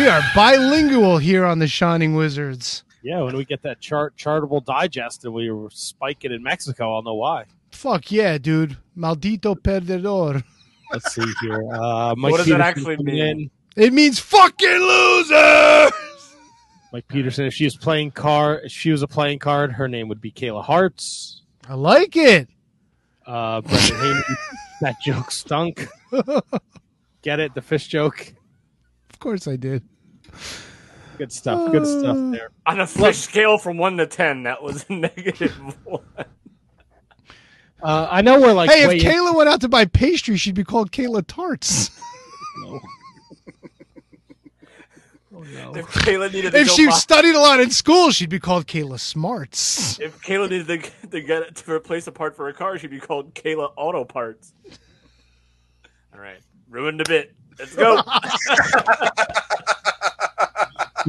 We 0.00 0.08
are 0.08 0.22
bilingual 0.34 1.18
here 1.18 1.44
on 1.44 1.58
the 1.58 1.68
Shining 1.68 2.14
Wizards. 2.14 2.84
Yeah, 3.02 3.20
when 3.20 3.36
we 3.36 3.44
get 3.44 3.60
that 3.64 3.80
chart 3.80 4.16
chartable 4.16 4.64
digest 4.64 5.26
and 5.26 5.34
we 5.34 5.50
were 5.50 5.68
spiking 5.68 6.32
in 6.32 6.42
Mexico, 6.42 6.94
I'll 6.94 7.02
know 7.02 7.16
why. 7.16 7.44
Fuck 7.70 8.10
yeah, 8.10 8.38
dude. 8.38 8.78
Maldito 8.96 9.54
perdedor. 9.54 10.42
Let's 10.90 11.14
see 11.14 11.30
here. 11.42 11.70
Uh, 11.70 12.14
Mike 12.16 12.32
What 12.32 12.38
does 12.38 12.46
that 12.46 12.62
actually 12.62 12.96
mean? 12.96 13.18
in. 13.18 13.50
It 13.76 13.92
means 13.92 14.18
fucking 14.18 14.68
loser. 14.70 15.90
Mike 16.94 17.06
Peterson, 17.06 17.44
if 17.44 17.52
she 17.52 17.64
was 17.64 17.76
playing 17.76 18.12
card, 18.12 18.62
if 18.64 18.72
she 18.72 18.92
was 18.92 19.02
a 19.02 19.06
playing 19.06 19.38
card, 19.38 19.72
her 19.72 19.86
name 19.86 20.08
would 20.08 20.22
be 20.22 20.32
Kayla 20.32 20.64
Hartz. 20.64 21.42
I 21.68 21.74
like 21.74 22.16
it. 22.16 22.48
Uh, 23.26 23.60
Brendan 23.60 23.96
Hayden, 23.96 24.24
that 24.80 24.96
joke 25.04 25.30
stunk. 25.30 25.86
Get 27.22 27.38
it? 27.38 27.52
The 27.52 27.60
fish 27.60 27.88
joke. 27.88 28.32
Of 29.12 29.18
course 29.18 29.46
I 29.46 29.56
did. 29.56 29.82
Good 31.18 31.32
stuff. 31.32 31.70
Good 31.70 31.86
stuff 31.86 32.16
there. 32.32 32.50
On 32.66 32.80
a 32.80 32.86
fish 32.86 33.18
scale 33.18 33.58
from 33.58 33.76
one 33.76 33.96
to 33.98 34.06
ten, 34.06 34.44
that 34.44 34.62
was 34.62 34.84
a 34.88 34.92
negative 34.94 35.52
one. 35.84 36.02
Uh, 37.82 38.08
I 38.10 38.22
know 38.22 38.40
we're 38.40 38.52
like 38.52 38.70
hey, 38.70 38.86
way 38.86 38.96
if 38.96 39.02
Kayla 39.02 39.34
went 39.34 39.48
out 39.48 39.60
to 39.62 39.68
buy 39.68 39.84
pastry, 39.86 40.36
she'd 40.36 40.54
be 40.54 40.64
called 40.64 40.92
Kayla 40.92 41.24
Tarts. 41.26 41.90
No. 42.58 42.80
Oh 45.32 45.42
no. 45.42 45.74
If 45.76 45.86
Kayla 45.86 46.30
needed 46.32 46.50
to 46.52 46.58
if 46.58 46.66
go 46.68 46.74
she 46.74 46.86
buy- 46.86 46.92
studied 46.92 47.34
a 47.34 47.38
lot 47.38 47.60
in 47.60 47.70
school, 47.70 48.10
she'd 48.10 48.28
be 48.28 48.40
called 48.40 48.66
Kayla 48.66 48.98
Smarts. 48.98 49.98
If 50.00 50.20
Kayla 50.22 50.50
needed 50.50 50.82
to, 50.82 51.06
to 51.08 51.20
get 51.22 51.54
to 51.56 51.72
replace 51.72 52.06
a 52.08 52.12
part 52.12 52.36
for 52.36 52.48
a 52.48 52.52
car, 52.52 52.76
she'd 52.78 52.90
be 52.90 52.98
called 53.00 53.34
Kayla 53.34 53.72
Auto 53.76 54.04
Parts. 54.04 54.52
All 56.12 56.20
right, 56.20 56.40
ruined 56.68 57.00
a 57.00 57.04
bit. 57.08 57.34
Let's 57.58 57.74
go. 57.76 58.02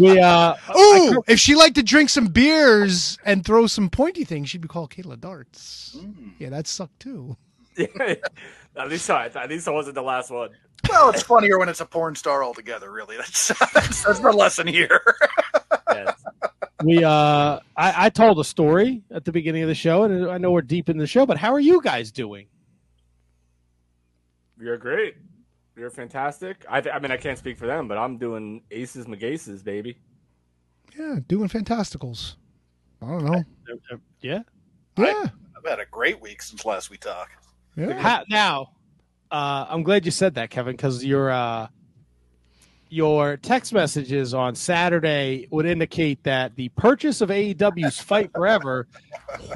We 0.02 0.20
uh 0.20 0.56
Ooh, 0.76 1.24
if 1.28 1.40
she 1.40 1.56
liked 1.56 1.76
to 1.76 1.84
drink 1.84 2.10
some 2.10 2.28
beers 2.28 3.20
and 3.24 3.46
throw 3.46 3.68
some 3.68 3.90
pointy 3.90 4.24
things, 4.24 4.50
she'd 4.50 4.62
be 4.62 4.68
called 4.68 4.90
Kayla 4.90 5.20
Darts. 5.20 5.98
Yeah, 6.40 6.50
that 6.50 6.68
sucked 6.68 7.00
too. 7.00 7.38
at 7.78 8.90
least 8.90 9.10
I, 9.10 9.28
at 9.28 9.50
least 9.50 9.68
I 9.68 9.72
wasn't 9.72 9.96
the 9.96 10.02
last 10.02 10.32
one. 10.32 10.50
Well, 10.90 11.12
it's 11.12 11.22
funnier 11.22 11.60
when 11.60 11.70
it's 11.70 11.82
a 11.82 11.86
porn 11.86 12.16
star 12.16 12.44
altogether. 12.44 12.92
Really, 12.92 13.16
that's 13.16 13.48
that's, 13.74 14.04
that's 14.04 14.20
the 14.20 14.32
lesson 14.32 14.66
here. 14.66 15.02
Yes. 15.92 16.24
we 16.84 17.04
uh 17.04 17.60
I, 17.78 18.06
I 18.06 18.10
told 18.10 18.40
a 18.40 18.44
story 18.44 19.04
at 19.12 19.24
the 19.24 19.32
beginning 19.32 19.62
of 19.62 19.70
the 19.70 19.76
show, 19.76 20.04
and 20.04 20.32
I 20.32 20.40
know 20.40 20.52
we're 20.52 20.62
deep 20.62 20.90
in 20.90 20.98
the 20.98 21.08
show, 21.08 21.28
but 21.28 21.38
how 21.38 21.54
are 21.54 21.60
you 21.60 21.82
guys 21.82 22.12
doing? 22.12 22.48
You're 24.60 24.78
great. 24.78 25.16
You're 25.76 25.90
fantastic. 25.90 26.66
I, 26.70 26.82
th- 26.82 26.94
I 26.94 27.00
mean, 27.00 27.12
I 27.12 27.18
can't 27.18 27.38
speak 27.38 27.58
for 27.58 27.66
them, 27.66 27.88
but 27.88 27.98
I'm 27.98 28.18
doing 28.18 28.62
aces 28.72 29.06
magaces, 29.08 29.64
baby. 29.64 29.98
Yeah, 30.98 31.20
doing 31.28 31.48
fantasticals. 31.48 32.36
I 33.02 33.08
don't 33.08 33.26
know. 33.26 33.44
Uh, 33.92 33.98
Yeah. 34.22 34.42
Yeah, 34.98 35.28
I've 35.58 35.66
had 35.70 35.80
a 35.80 35.86
great 35.90 36.22
week 36.22 36.42
since 36.42 36.66
last 36.66 36.90
we 36.90 36.98
talked. 36.98 37.32
yeah. 37.78 37.98
Ha- 38.00 38.24
now, 38.30 38.72
uh, 39.32 39.66
I'm 39.70 39.84
glad 39.84 40.04
you 40.06 40.12
said 40.12 40.36
that, 40.36 40.50
Kevin, 40.50 40.74
because 40.76 41.04
your 41.06 41.32
uh, 41.32 41.68
your 42.90 43.38
text 43.38 43.72
messages 43.74 44.34
on 44.34 44.54
Saturday 44.54 45.48
would 45.50 45.66
indicate 45.66 46.22
that 46.24 46.54
the 46.58 46.68
purchase 46.70 47.22
of 47.22 47.30
AEW's 47.30 47.98
Fight 48.00 48.30
Forever. 48.36 48.86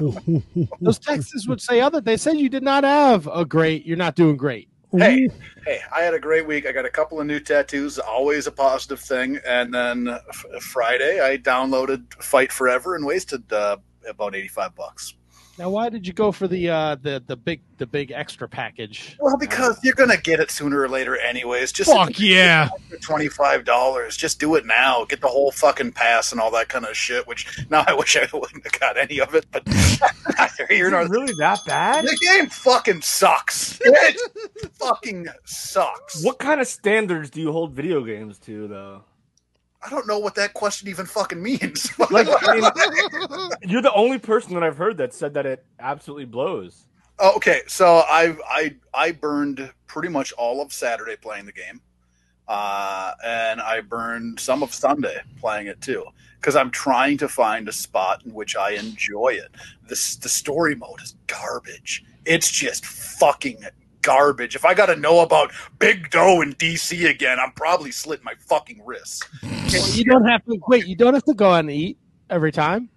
those 0.80 0.98
texts 0.98 1.46
would 1.46 1.60
say 1.60 1.82
other. 1.82 2.00
They 2.00 2.16
said 2.16 2.38
you 2.38 2.48
did 2.48 2.62
not 2.62 2.82
have 2.82 3.26
a 3.26 3.44
great. 3.44 3.84
You're 3.84 3.98
not 3.98 4.16
doing 4.16 4.38
great. 4.38 4.70
Hey, 4.92 5.28
hey, 5.66 5.80
I 5.94 6.02
had 6.02 6.14
a 6.14 6.20
great 6.20 6.46
week. 6.46 6.64
I 6.64 6.72
got 6.72 6.86
a 6.86 6.90
couple 6.90 7.20
of 7.20 7.26
new 7.26 7.40
tattoos, 7.40 7.98
always 7.98 8.46
a 8.46 8.52
positive 8.52 9.00
thing. 9.00 9.38
And 9.46 9.74
then 9.74 10.08
f- 10.08 10.46
Friday, 10.60 11.20
I 11.20 11.36
downloaded 11.38 12.14
Fight 12.22 12.52
Forever 12.52 12.94
and 12.94 13.04
wasted 13.04 13.52
uh, 13.52 13.78
about 14.08 14.36
eighty-five 14.36 14.74
bucks. 14.76 15.15
Now, 15.58 15.70
why 15.70 15.88
did 15.88 16.06
you 16.06 16.12
go 16.12 16.32
for 16.32 16.46
the 16.46 16.68
uh, 16.68 16.96
the 16.96 17.22
the 17.26 17.36
big 17.36 17.62
the 17.78 17.86
big 17.86 18.10
extra 18.10 18.46
package? 18.46 19.16
Well, 19.18 19.38
because 19.38 19.82
you're 19.82 19.94
gonna 19.94 20.18
get 20.18 20.38
it 20.38 20.50
sooner 20.50 20.80
or 20.80 20.88
later, 20.88 21.16
anyways. 21.16 21.72
Just 21.72 21.90
Fuck 21.90 22.18
yeah. 22.20 22.68
twenty 23.00 23.28
five 23.28 23.64
dollars. 23.64 24.18
Just 24.18 24.38
do 24.38 24.54
it 24.56 24.66
now. 24.66 25.06
Get 25.06 25.22
the 25.22 25.28
whole 25.28 25.50
fucking 25.50 25.92
pass 25.92 26.30
and 26.30 26.40
all 26.40 26.50
that 26.50 26.68
kind 26.68 26.84
of 26.84 26.94
shit. 26.94 27.26
Which 27.26 27.66
now 27.70 27.84
I 27.86 27.94
wish 27.98 28.16
I 28.16 28.28
wouldn't 28.34 28.64
have 28.64 28.78
got 28.80 28.98
any 28.98 29.18
of 29.18 29.34
it, 29.34 29.46
but 29.50 29.66
neither 29.66 30.66
here 30.68 30.86
Is 30.86 30.92
nor 30.92 31.08
really 31.08 31.32
that 31.38 31.60
bad? 31.64 32.04
The 32.04 32.16
game 32.16 32.48
fucking 32.50 33.00
sucks. 33.00 33.80
It 33.82 34.20
fucking 34.74 35.26
sucks. 35.44 36.22
What 36.22 36.38
kind 36.38 36.60
of 36.60 36.66
standards 36.66 37.30
do 37.30 37.40
you 37.40 37.52
hold 37.52 37.72
video 37.72 38.02
games 38.04 38.38
to, 38.40 38.68
though? 38.68 39.04
I 39.86 39.90
don't 39.90 40.06
know 40.06 40.18
what 40.18 40.34
that 40.34 40.52
question 40.52 40.88
even 40.88 41.06
fucking 41.06 41.40
means. 41.40 41.90
Like, 42.10 42.28
I 42.30 42.54
mean, 42.54 43.50
you're 43.70 43.82
the 43.82 43.92
only 43.92 44.18
person 44.18 44.54
that 44.54 44.62
I've 44.62 44.76
heard 44.76 44.96
that 44.98 45.12
said 45.12 45.34
that 45.34 45.44
it 45.44 45.64
absolutely 45.80 46.24
blows. 46.24 46.86
Oh, 47.18 47.34
okay, 47.36 47.62
so 47.66 48.02
I 48.08 48.36
I 48.48 48.76
I 48.94 49.12
burned 49.12 49.72
pretty 49.86 50.08
much 50.08 50.32
all 50.34 50.62
of 50.62 50.72
Saturday 50.72 51.16
playing 51.16 51.46
the 51.46 51.52
game, 51.52 51.80
uh, 52.46 53.12
and 53.24 53.60
I 53.60 53.80
burned 53.80 54.38
some 54.38 54.62
of 54.62 54.72
Sunday 54.72 55.20
playing 55.38 55.66
it 55.66 55.80
too 55.80 56.04
because 56.40 56.54
I'm 56.54 56.70
trying 56.70 57.16
to 57.18 57.28
find 57.28 57.68
a 57.68 57.72
spot 57.72 58.22
in 58.24 58.32
which 58.32 58.54
I 58.54 58.70
enjoy 58.72 59.30
it. 59.30 59.50
This 59.88 60.16
the 60.16 60.28
story 60.28 60.74
mode 60.74 61.02
is 61.02 61.16
garbage. 61.26 62.04
It's 62.24 62.50
just 62.50 62.86
fucking 62.86 63.64
garbage. 64.06 64.54
If 64.54 64.64
I 64.64 64.72
got 64.72 64.86
to 64.86 64.94
know 64.94 65.18
about 65.18 65.50
Big 65.80 66.10
Doe 66.10 66.40
in 66.40 66.54
DC 66.54 67.10
again, 67.10 67.38
I'm 67.40 67.50
probably 67.52 67.90
slit 67.90 68.22
my 68.22 68.34
fucking 68.38 68.80
wrists. 68.86 69.20
You 69.96 70.04
don't 70.04 70.24
have 70.26 70.44
to 70.44 70.56
wait. 70.68 70.86
You 70.86 70.94
don't 70.94 71.14
have 71.14 71.24
to 71.24 71.34
go 71.34 71.50
out 71.50 71.60
and 71.60 71.70
eat 71.72 71.98
every 72.30 72.52
time. 72.52 72.88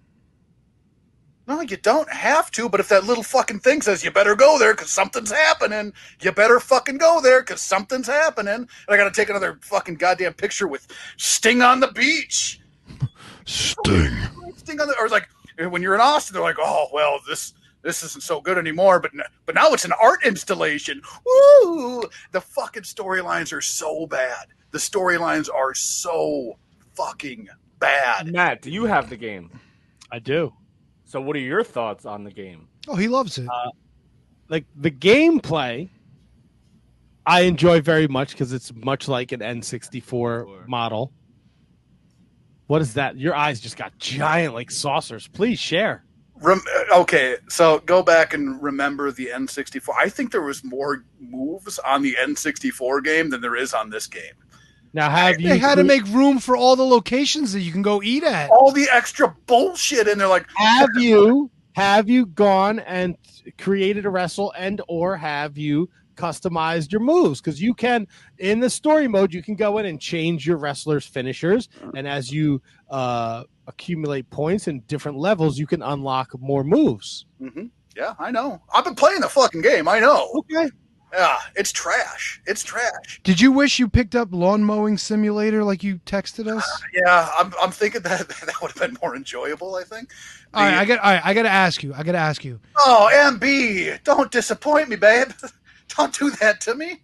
No, 1.48 1.62
you 1.62 1.76
don't 1.78 2.08
have 2.12 2.52
to, 2.52 2.68
but 2.68 2.78
if 2.78 2.88
that 2.90 3.06
little 3.06 3.24
fucking 3.24 3.58
thing 3.58 3.82
says 3.82 4.04
you 4.04 4.12
better 4.12 4.36
go 4.36 4.56
there 4.56 4.72
because 4.72 4.90
something's 4.90 5.32
happening, 5.32 5.92
you 6.20 6.30
better 6.30 6.60
fucking 6.60 6.98
go 6.98 7.20
there 7.20 7.40
because 7.40 7.60
something's 7.60 8.06
happening. 8.06 8.54
And 8.54 8.68
I 8.88 8.96
got 8.96 9.12
to 9.12 9.20
take 9.20 9.30
another 9.30 9.58
fucking 9.60 9.96
goddamn 9.96 10.34
picture 10.34 10.68
with 10.68 10.86
Sting 11.16 11.60
on 11.60 11.80
the 11.80 11.88
beach. 11.88 12.60
Sting. 13.46 14.16
Sting 14.58 14.80
on 14.80 14.86
the, 14.86 14.94
or 15.00 15.08
like 15.08 15.28
when 15.58 15.82
you're 15.82 15.96
in 15.96 16.00
Austin, 16.00 16.34
they're 16.34 16.42
like, 16.42 16.58
oh, 16.60 16.86
well, 16.92 17.18
this. 17.26 17.52
This 17.82 18.02
isn't 18.02 18.22
so 18.22 18.40
good 18.40 18.58
anymore, 18.58 19.00
but 19.00 19.12
but 19.46 19.54
now 19.54 19.72
it's 19.72 19.84
an 19.84 19.92
art 19.92 20.24
installation. 20.24 21.00
Woo! 21.24 22.02
The 22.32 22.40
fucking 22.40 22.82
storylines 22.82 23.52
are 23.52 23.62
so 23.62 24.06
bad. 24.06 24.46
The 24.70 24.78
storylines 24.78 25.48
are 25.52 25.74
so 25.74 26.58
fucking 26.94 27.48
bad. 27.78 28.32
Matt, 28.32 28.62
do 28.62 28.70
you 28.70 28.84
have 28.84 29.08
the 29.08 29.16
game? 29.16 29.50
I 30.12 30.18
do. 30.18 30.52
So, 31.04 31.20
what 31.20 31.34
are 31.36 31.40
your 31.40 31.64
thoughts 31.64 32.04
on 32.04 32.22
the 32.22 32.30
game? 32.30 32.68
Oh, 32.86 32.96
he 32.96 33.08
loves 33.08 33.38
it. 33.38 33.48
Uh, 33.48 33.70
like 34.48 34.66
the 34.76 34.90
gameplay, 34.90 35.88
I 37.26 37.42
enjoy 37.42 37.80
very 37.80 38.08
much 38.08 38.32
because 38.32 38.52
it's 38.52 38.72
much 38.74 39.08
like 39.08 39.32
an 39.32 39.40
N64 39.40 40.68
model. 40.68 41.12
What 42.66 42.82
is 42.82 42.94
that? 42.94 43.16
Your 43.16 43.34
eyes 43.34 43.60
just 43.60 43.76
got 43.76 43.96
giant 43.98 44.54
like 44.54 44.70
saucers. 44.70 45.26
Please 45.26 45.58
share. 45.58 46.04
Rem- 46.40 46.62
okay, 46.92 47.36
so 47.48 47.80
go 47.80 48.02
back 48.02 48.32
and 48.32 48.62
remember 48.62 49.10
the 49.10 49.30
N64. 49.32 49.88
I 49.98 50.08
think 50.08 50.32
there 50.32 50.42
was 50.42 50.64
more 50.64 51.04
moves 51.18 51.78
on 51.80 52.02
the 52.02 52.16
N64 52.20 53.04
game 53.04 53.30
than 53.30 53.40
there 53.40 53.56
is 53.56 53.74
on 53.74 53.90
this 53.90 54.06
game. 54.06 54.34
Now, 54.92 55.10
have 55.10 55.40
you? 55.40 55.48
They 55.48 55.58
had 55.58 55.76
to 55.76 55.84
make 55.84 56.04
room 56.06 56.38
for 56.38 56.56
all 56.56 56.76
the 56.76 56.84
locations 56.84 57.52
that 57.52 57.60
you 57.60 57.70
can 57.70 57.82
go 57.82 58.02
eat 58.02 58.24
at. 58.24 58.50
All 58.50 58.72
the 58.72 58.88
extra 58.90 59.34
bullshit, 59.46 60.08
and 60.08 60.20
they're 60.20 60.26
like, 60.26 60.46
have 60.56 60.88
you 60.96 61.50
have 61.74 62.08
you 62.08 62.26
gone 62.26 62.80
and 62.80 63.16
created 63.58 64.04
a 64.04 64.10
wrestle 64.10 64.52
and 64.56 64.80
or 64.88 65.16
have 65.16 65.56
you 65.56 65.88
customized 66.20 66.92
your 66.92 67.00
moves 67.00 67.40
because 67.40 67.60
you 67.60 67.72
can 67.74 68.06
in 68.38 68.60
the 68.60 68.68
story 68.70 69.08
mode 69.08 69.32
you 69.32 69.42
can 69.42 69.54
go 69.54 69.78
in 69.78 69.86
and 69.86 70.00
change 70.00 70.46
your 70.46 70.56
wrestlers 70.58 71.06
finishers 71.06 71.68
and 71.96 72.06
as 72.06 72.30
you 72.30 72.60
uh 72.90 73.42
accumulate 73.66 74.28
points 74.30 74.68
in 74.68 74.80
different 74.80 75.16
levels 75.16 75.58
you 75.58 75.66
can 75.66 75.82
unlock 75.82 76.28
more 76.40 76.64
moves 76.64 77.26
hmm 77.38 77.66
"Yeah, 77.96 78.14
I 78.18 78.30
know. 78.30 78.60
I've 78.72 78.84
been 78.84 78.94
playing 78.94 79.20
the 79.20 79.28
fucking 79.28 79.62
game. 79.62 79.88
I 79.88 79.98
know. 79.98 80.30
okay 80.40 80.68
Yeah, 81.12 81.38
it's 81.56 81.72
trash. 81.72 82.40
It's 82.46 82.62
trash. 82.62 83.20
Did 83.24 83.40
you 83.40 83.50
wish 83.50 83.80
you 83.80 83.88
picked 83.88 84.14
up 84.14 84.28
lawn 84.30 84.62
mowing 84.62 84.96
simulator 84.96 85.64
like 85.64 85.82
you 85.82 85.98
texted 86.06 86.46
us? 86.56 86.64
Yeah, 86.94 87.28
I'm, 87.38 87.52
I'm 87.60 87.70
thinking 87.72 88.02
that 88.02 88.28
that 88.46 88.54
would 88.62 88.72
have 88.72 88.80
been 88.84 88.96
more 89.02 89.16
enjoyable. 89.16 89.74
I 89.74 89.82
think. 89.84 90.10
All 90.54 90.62
right, 90.62 90.74
I 90.78 90.84
got. 90.84 90.98
All 91.00 91.12
right, 91.12 91.22
I 91.24 91.34
got 91.34 91.42
to 91.42 91.48
ask 91.66 91.82
you. 91.82 91.92
I 91.94 92.02
got 92.04 92.12
to 92.12 92.18
ask 92.30 92.44
you. 92.44 92.60
oh, 92.78 93.08
MB, 93.12 94.04
don't 94.04 94.30
disappoint 94.30 94.88
me, 94.88 94.96
babe. 94.96 95.30
Don't 95.96 96.16
do 96.16 96.30
that 96.40 96.60
to 96.62 96.74
me. 96.74 97.00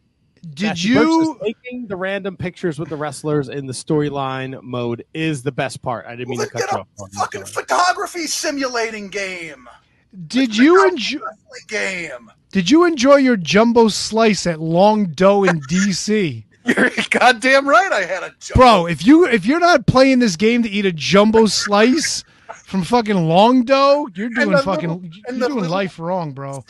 Did 0.55 0.71
That's 0.71 0.85
you? 0.85 0.95
versus 0.95 1.37
taking 1.43 1.87
the 1.89 1.97
random 1.97 2.37
pictures 2.37 2.79
with 2.79 2.89
the 2.89 2.97
wrestlers 2.97 3.49
in 3.49 3.67
the 3.67 3.73
storyline 3.73 4.63
mode 4.63 5.05
is 5.13 5.43
the 5.43 5.51
best 5.51 5.83
part 5.83 6.07
i 6.07 6.15
didn't 6.15 6.29
mean 6.29 6.39
Well, 6.39 6.47
to 6.47 6.53
cut 6.53 6.73
you 6.73 6.79
off 6.79 7.13
fucking 7.15 7.45
photography 7.47 8.27
simulating 8.29 9.09
game. 9.09 9.69
Did 10.29 10.57
you 10.57 10.87
enjoy? 10.89 11.19
Wrestling 11.19 11.67
game. 11.69 12.31
Did 12.53 12.71
you 12.71 12.85
enjoy 12.85 13.17
your 13.17 13.37
jumbo 13.37 13.89
slice 13.89 14.47
at 14.47 14.61
Long 14.61 15.07
Doe 15.07 15.45
in 15.45 15.61
DC? 15.71 16.45
You're 16.65 16.91
goddamn 17.11 17.69
right. 17.69 17.93
I 17.93 18.03
had 18.05 18.23
a 18.23 18.29
jump. 18.41 18.55
Bro, 18.55 18.87
if 18.87 19.05
you 19.05 19.27
if 19.27 19.45
you're 19.47 19.61
not 19.61 19.87
playing 19.87 20.21
this 20.21 20.37
game 20.37 20.63
to 20.63 20.69
eat 20.69 20.87
a 20.87 20.93
jumbo 20.93 21.47
slice 21.47 22.23
from 22.67 22.83
fucking 22.83 23.29
Long 23.29 23.63
Doe, 23.65 24.09
you're 24.15 24.29
doing 24.29 24.51
the 24.51 24.59
fucking 24.59 24.89
little- 24.89 25.03
you're 25.05 25.39
doing 25.39 25.55
little- 25.55 25.71
life 25.71 25.99
wrong, 26.01 26.33
bro. 26.33 26.65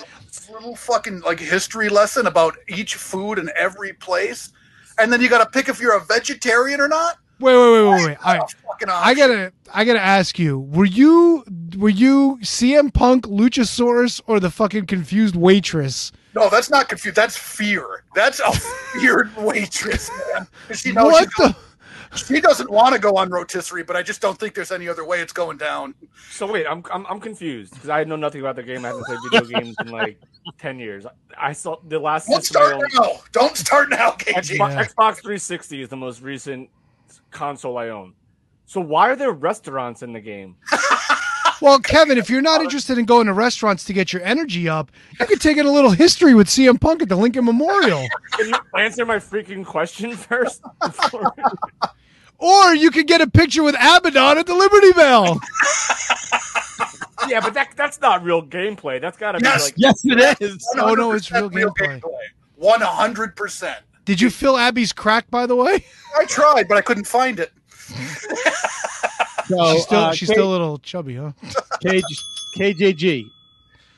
Little 0.53 0.77
fucking 0.77 1.21
like 1.23 1.41
history 1.41 1.89
lesson 1.89 2.27
about 2.27 2.55
each 2.69 2.95
food 2.97 3.39
in 3.39 3.51
every 3.57 3.95
place, 3.95 4.53
and 4.99 5.11
then 5.13 5.21
you 5.23 5.29
got 5.31 5.39
to 5.39 5.47
pick 5.47 5.69
if 5.71 5.81
you're 5.81 5.97
a 5.97 6.05
vegetarian 6.05 6.81
or 6.83 6.89
not. 6.89 7.17
Wait, 7.41 7.55
wait, 7.55 7.73
wait, 7.73 7.83
wait, 7.91 8.07
wait. 8.07 8.19
All 8.25 8.39
right. 8.39 8.55
I 8.89 9.15
gotta, 9.15 9.53
I 9.73 9.85
gotta 9.85 10.01
ask 10.03 10.39
you: 10.39 10.59
Were 10.61 10.85
you, 10.87 11.45
were 11.77 11.89
you 11.91 12.39
CM 12.43 12.93
Punk, 12.93 13.27
Luchasaurus, 13.27 14.21
or 14.27 14.39
the 14.41 14.51
fucking 14.51 14.87
confused 14.87 15.35
waitress? 15.37 16.13
No, 16.35 16.49
that's 16.51 16.69
not 16.71 16.89
confused. 16.91 17.17
That's 17.17 17.37
fear. 17.37 18.05
That's 18.15 18.41
a 18.41 18.53
feared 19.01 19.35
waitress, 19.37 20.11
man. 20.35 20.47
She 20.75 20.93
knows 20.93 21.13
What 21.13 21.29
the? 21.39 21.57
She 22.17 22.41
doesn't 22.41 22.71
want 22.71 22.95
to 22.95 23.01
go 23.01 23.17
on 23.17 23.31
rotisserie, 23.31 23.83
but 23.83 23.97
I 23.97 24.03
just 24.03 24.21
don't 24.21 24.39
think 24.39 24.55
there's 24.55 24.73
any 24.73 24.89
other 24.89 25.05
way 25.05 25.21
it's 25.21 25.33
going 25.33 25.57
down. 25.57 25.95
So 26.31 26.51
wait, 26.51 26.67
I'm 26.67 26.83
I'm, 26.93 27.07
I'm 27.07 27.21
confused 27.21 27.75
because 27.75 27.89
I 27.91 28.05
know 28.05 28.17
nothing 28.17 28.41
about 28.41 28.57
the 28.57 28.63
game. 28.63 28.85
I 28.85 28.89
haven't 28.89 29.05
played 29.05 29.19
video 29.31 29.61
games 29.61 29.77
in 29.81 29.89
like 29.89 30.21
ten 30.59 30.79
years. 30.79 31.07
I 31.39 31.53
saw 31.53 31.77
the 31.89 31.99
last 31.99 32.29
Don't 32.29 32.45
start 32.45 32.75
owned- 32.75 32.85
now. 32.95 33.13
Don't 33.33 33.57
start 33.57 33.91
now, 33.91 34.11
KG. 34.13 34.57
Xbox, 34.57 34.59
Yeah. 34.59 34.85
Xbox 34.85 35.15
360 35.23 35.83
is 35.83 35.89
the 35.89 35.97
most 35.97 36.21
recent 36.23 36.69
console 37.31 37.79
I 37.79 37.89
own. 37.91 38.15
So 38.67 38.81
why 38.81 39.11
are 39.11 39.17
there 39.17 39.33
restaurants 39.33 40.03
in 40.03 40.13
the 40.13 40.21
game? 40.21 40.57
Well, 41.63 41.79
Kevin, 41.81 42.19
if 42.19 42.29
you're 42.29 42.43
not 42.43 42.61
interested 42.61 42.99
in 42.99 43.07
going 43.07 43.29
to 43.29 43.33
restaurants 43.33 43.85
to 43.85 43.95
get 43.95 44.13
your 44.13 44.21
energy 44.23 44.69
up, 44.69 44.93
you 45.19 45.25
could 45.25 45.41
take 45.41 45.57
in 45.57 45.65
a 45.65 45.71
little 45.73 45.91
history 45.91 46.35
with 46.35 46.49
CM 46.49 46.79
Punk 46.79 47.01
at 47.01 47.09
the 47.09 47.17
Lincoln 47.17 47.47
Memorial, 47.47 48.07
Can 48.33 48.49
you 48.51 48.55
answer 48.79 49.07
my 49.07 49.17
freaking 49.17 49.65
question 49.65 50.15
first? 50.15 50.61
before- 52.39 52.69
or 52.71 52.75
you 52.75 52.91
could 52.91 53.07
get 53.07 53.21
a 53.21 53.27
picture 53.29 53.63
with 53.63 53.75
Abaddon 53.75 54.39
at 54.39 54.47
the 54.47 54.55
Liberty 54.55 54.93
Bell. 54.93 55.41
yeah, 57.29 57.41
but 57.41 57.55
that 57.55 57.71
that's 57.77 58.01
not 58.01 58.23
real 58.23 58.43
gameplay. 58.43 59.01
That's 59.01 59.17
got 59.17 59.33
to 59.33 59.41
Yes. 59.43 59.59
be 59.59 59.65
like 59.65 59.75
yes 59.77 60.03
it 60.05 60.41
is 60.43 60.67
Oh, 60.79 60.95
no, 60.95 61.13
it's 61.13 61.31
real 61.33 61.51
100% 61.51 61.73
gameplay. 61.77 62.01
One 62.57 62.81
hundred 62.81 63.37
percent. 63.37 63.81
Did 64.05 64.21
you 64.21 64.31
fill 64.31 64.57
Abby's 64.57 64.93
crack, 64.93 65.29
by 65.31 65.47
the 65.47 65.57
way? 65.57 65.85
I 66.19 66.25
tried, 66.27 66.69
but 66.69 66.79
I 66.79 66.81
couldn't 66.81 67.07
find 67.07 67.41
it. 67.41 67.53
so 69.47 69.73
she's 69.73 69.83
still, 69.83 69.99
uh, 69.99 70.13
she's 70.13 70.29
K- 70.29 70.35
still 70.35 70.49
a 70.49 70.53
little 70.53 70.79
chubby, 70.79 71.17
huh? 71.17 71.33
KJ, 71.85 72.03
KJG 72.57 73.25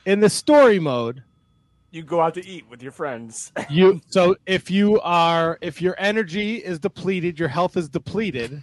in 0.05 0.19
the 0.19 0.29
story 0.29 0.79
mode 0.79 1.23
you 1.91 2.03
go 2.03 2.21
out 2.21 2.33
to 2.35 2.45
eat 2.45 2.65
with 2.69 2.81
your 2.83 2.91
friends. 2.91 3.51
you 3.69 3.99
so 4.09 4.35
if 4.45 4.69
you 4.69 4.99
are 5.01 5.57
if 5.61 5.81
your 5.81 5.95
energy 5.97 6.57
is 6.57 6.79
depleted 6.79 7.39
your 7.39 7.49
health 7.49 7.75
is 7.77 7.89
depleted 7.89 8.61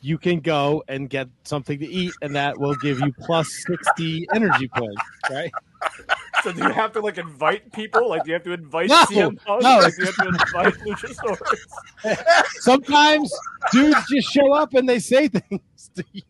you 0.00 0.18
can 0.18 0.40
go 0.40 0.82
and 0.88 1.08
get 1.10 1.28
something 1.44 1.78
to 1.78 1.86
eat 1.86 2.12
and 2.22 2.34
that 2.34 2.58
will 2.58 2.74
give 2.76 2.98
you 3.00 3.12
plus 3.20 3.48
60 3.66 4.26
energy 4.34 4.68
points 4.68 5.02
right 5.30 5.50
So 6.42 6.52
do 6.52 6.62
you 6.62 6.70
have 6.72 6.92
to 6.92 7.00
like 7.00 7.18
invite 7.18 7.72
people? 7.72 8.08
Like 8.08 8.24
do 8.24 8.28
you 8.30 8.34
have 8.34 8.42
to 8.44 8.52
invite 8.52 8.88
No, 8.88 9.04
CM 9.04 9.36
Punk? 9.44 9.62
no. 9.62 9.78
Like, 9.78 9.94
do 9.96 10.02
you 10.02 10.06
have 10.06 10.16
to 10.16 10.28
invite 10.28 10.74
Luchasaurus? 10.84 12.18
sometimes 12.60 13.32
dudes 13.72 13.96
just 14.08 14.28
show 14.30 14.52
up 14.52 14.74
and 14.74 14.88
they 14.88 14.98
say 14.98 15.28
things 15.28 15.90
to 15.96 16.04
You 16.12 16.22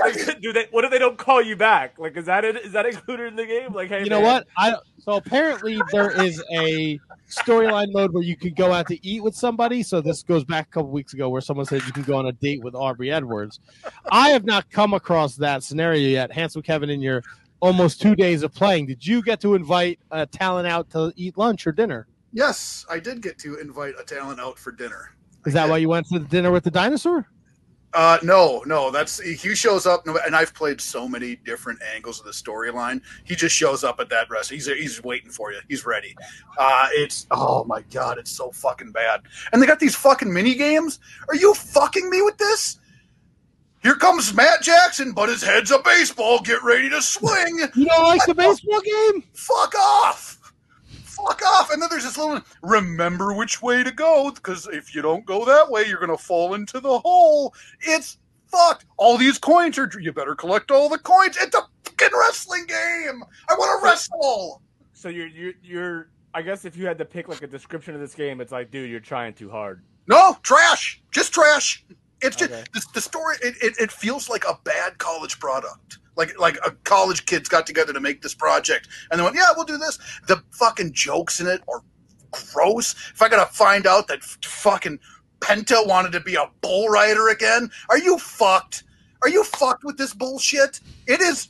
Like, 0.00 0.40
do 0.40 0.52
they? 0.52 0.66
What 0.70 0.84
if 0.84 0.90
they 0.90 0.98
don't 0.98 1.18
call 1.18 1.42
you 1.42 1.56
back? 1.56 1.98
Like, 1.98 2.16
is 2.16 2.26
that 2.26 2.44
it? 2.44 2.56
Is 2.56 2.72
that 2.72 2.86
included 2.86 3.28
in 3.28 3.36
the 3.36 3.46
game? 3.46 3.72
Like, 3.72 3.88
hey, 3.88 4.02
You 4.04 4.10
know 4.10 4.20
man, 4.20 4.44
what? 4.44 4.46
I 4.56 4.74
so 4.98 5.12
apparently 5.14 5.80
there 5.90 6.10
is 6.22 6.42
a 6.52 6.98
storyline 7.28 7.92
mode 7.92 8.12
where 8.12 8.22
you 8.22 8.36
can 8.36 8.54
go 8.54 8.72
out 8.72 8.86
to 8.88 9.06
eat 9.06 9.22
with 9.22 9.34
somebody. 9.34 9.82
So 9.82 10.00
this 10.00 10.22
goes 10.22 10.44
back 10.44 10.68
a 10.68 10.70
couple 10.70 10.90
weeks 10.90 11.12
ago 11.12 11.28
where 11.28 11.40
someone 11.40 11.66
said 11.66 11.82
you 11.86 11.92
can 11.92 12.04
go 12.04 12.16
on 12.16 12.26
a 12.26 12.32
date 12.32 12.62
with 12.62 12.74
Aubrey 12.74 13.10
Edwards. 13.10 13.60
I 14.10 14.30
have 14.30 14.44
not 14.44 14.70
come 14.70 14.94
across 14.94 15.36
that 15.36 15.62
scenario 15.62 16.08
yet. 16.08 16.32
Handsome 16.32 16.62
Kevin, 16.62 16.90
in 16.90 17.00
your 17.00 17.22
almost 17.60 18.00
two 18.00 18.14
days 18.14 18.42
of 18.42 18.54
playing, 18.54 18.86
did 18.86 19.06
you 19.06 19.22
get 19.22 19.40
to 19.40 19.54
invite 19.54 19.98
a 20.10 20.26
talent 20.26 20.68
out 20.68 20.90
to 20.90 21.12
eat 21.16 21.36
lunch 21.38 21.66
or 21.66 21.72
dinner? 21.72 22.06
Yes, 22.32 22.86
I 22.88 22.98
did 22.98 23.22
get 23.22 23.38
to 23.38 23.56
invite 23.56 23.94
a 24.00 24.04
talent 24.04 24.40
out 24.40 24.58
for 24.58 24.72
dinner. 24.72 25.14
Is 25.44 25.54
that 25.54 25.68
why 25.68 25.78
you 25.78 25.88
went 25.88 26.06
to 26.08 26.18
the 26.20 26.24
dinner 26.24 26.50
with 26.50 26.64
the 26.64 26.70
dinosaur? 26.70 27.26
Uh, 27.94 28.18
no, 28.22 28.62
no, 28.66 28.90
that's 28.90 29.20
he 29.20 29.54
shows 29.54 29.86
up, 29.86 30.06
and 30.06 30.34
I've 30.34 30.54
played 30.54 30.80
so 30.80 31.06
many 31.06 31.36
different 31.36 31.78
angles 31.94 32.18
of 32.18 32.24
the 32.24 32.32
storyline. 32.32 33.02
He 33.24 33.34
just 33.34 33.54
shows 33.54 33.84
up 33.84 34.00
at 34.00 34.08
that 34.08 34.30
rest. 34.30 34.50
He's 34.50 34.66
he's 34.66 35.02
waiting 35.02 35.30
for 35.30 35.52
you. 35.52 35.60
He's 35.68 35.84
ready. 35.84 36.16
Uh, 36.56 36.88
it's 36.92 37.26
oh 37.30 37.64
my 37.64 37.82
god, 37.92 38.16
it's 38.16 38.30
so 38.30 38.50
fucking 38.50 38.92
bad. 38.92 39.20
And 39.52 39.60
they 39.60 39.66
got 39.66 39.78
these 39.78 39.94
fucking 39.94 40.32
mini 40.32 40.54
games. 40.54 41.00
Are 41.28 41.34
you 41.34 41.52
fucking 41.52 42.08
me 42.08 42.22
with 42.22 42.38
this? 42.38 42.78
Here 43.82 43.96
comes 43.96 44.32
Matt 44.32 44.62
Jackson, 44.62 45.12
but 45.12 45.28
his 45.28 45.42
head's 45.42 45.72
a 45.72 45.80
baseball. 45.80 46.40
Get 46.40 46.62
ready 46.62 46.88
to 46.88 47.02
swing. 47.02 47.58
You 47.74 47.86
don't 47.86 48.06
like 48.06 48.24
the 48.26 48.34
baseball 48.34 48.80
game? 48.80 49.24
Fuck 49.34 49.74
off. 49.74 50.38
Fuck 51.26 51.42
off. 51.42 51.70
And 51.72 51.80
then 51.80 51.88
there's 51.90 52.04
this 52.04 52.18
little 52.18 52.40
remember 52.62 53.32
which 53.32 53.62
way 53.62 53.82
to 53.82 53.90
go, 53.92 54.30
because 54.30 54.68
if 54.72 54.94
you 54.94 55.02
don't 55.02 55.24
go 55.24 55.44
that 55.44 55.70
way, 55.70 55.86
you're 55.86 56.00
gonna 56.00 56.18
fall 56.18 56.54
into 56.54 56.80
the 56.80 56.98
hole. 56.98 57.54
It's 57.80 58.18
fucked. 58.46 58.86
All 58.96 59.16
these 59.16 59.38
coins 59.38 59.78
are 59.78 59.90
you 60.00 60.12
better 60.12 60.34
collect 60.34 60.70
all 60.70 60.88
the 60.88 60.98
coins. 60.98 61.36
It's 61.40 61.56
a 61.56 61.62
fucking 61.84 62.18
wrestling 62.18 62.66
game. 62.66 63.22
I 63.48 63.54
wanna 63.58 63.82
wrestle. 63.82 64.62
So 64.92 65.08
you're 65.08 65.28
you're 65.28 65.52
you're. 65.62 66.08
I 66.34 66.40
guess 66.40 66.64
if 66.64 66.76
you 66.76 66.86
had 66.86 66.96
to 66.98 67.04
pick 67.04 67.28
like 67.28 67.42
a 67.42 67.46
description 67.46 67.94
of 67.94 68.00
this 68.00 68.14
game, 68.14 68.40
it's 68.40 68.52
like, 68.52 68.70
dude, 68.70 68.90
you're 68.90 69.00
trying 69.00 69.34
too 69.34 69.50
hard. 69.50 69.82
No, 70.06 70.36
trash. 70.42 71.02
Just 71.10 71.32
trash. 71.32 71.84
It's 72.22 72.36
just 72.36 72.52
Okay. 72.52 72.64
the, 72.72 72.82
the 72.94 73.00
story. 73.00 73.36
It, 73.42 73.54
it, 73.62 73.74
it 73.78 73.92
feels 73.92 74.28
like 74.30 74.44
a 74.44 74.58
bad 74.64 74.98
college 74.98 75.38
product. 75.40 75.98
Like 76.16 76.38
like 76.38 76.58
a 76.64 76.72
college 76.84 77.24
kids 77.26 77.48
got 77.48 77.66
together 77.66 77.92
to 77.92 78.00
make 78.00 78.20
this 78.22 78.34
project, 78.34 78.88
and 79.10 79.18
they 79.18 79.24
went, 79.24 79.34
"Yeah, 79.34 79.46
we'll 79.56 79.64
do 79.64 79.78
this." 79.78 79.98
The 80.28 80.42
fucking 80.52 80.92
jokes 80.92 81.40
in 81.40 81.46
it 81.46 81.62
are 81.68 81.82
gross. 82.30 82.94
If 83.14 83.22
I 83.22 83.28
gotta 83.30 83.50
find 83.52 83.86
out 83.86 84.08
that 84.08 84.22
fucking 84.22 84.98
Penta 85.40 85.86
wanted 85.86 86.12
to 86.12 86.20
be 86.20 86.34
a 86.34 86.50
bull 86.60 86.88
rider 86.88 87.28
again, 87.28 87.70
are 87.88 87.98
you 87.98 88.18
fucked? 88.18 88.84
Are 89.22 89.28
you 89.28 89.42
fucked 89.44 89.84
with 89.84 89.96
this 89.96 90.12
bullshit? 90.12 90.80
It 91.06 91.20
is. 91.22 91.48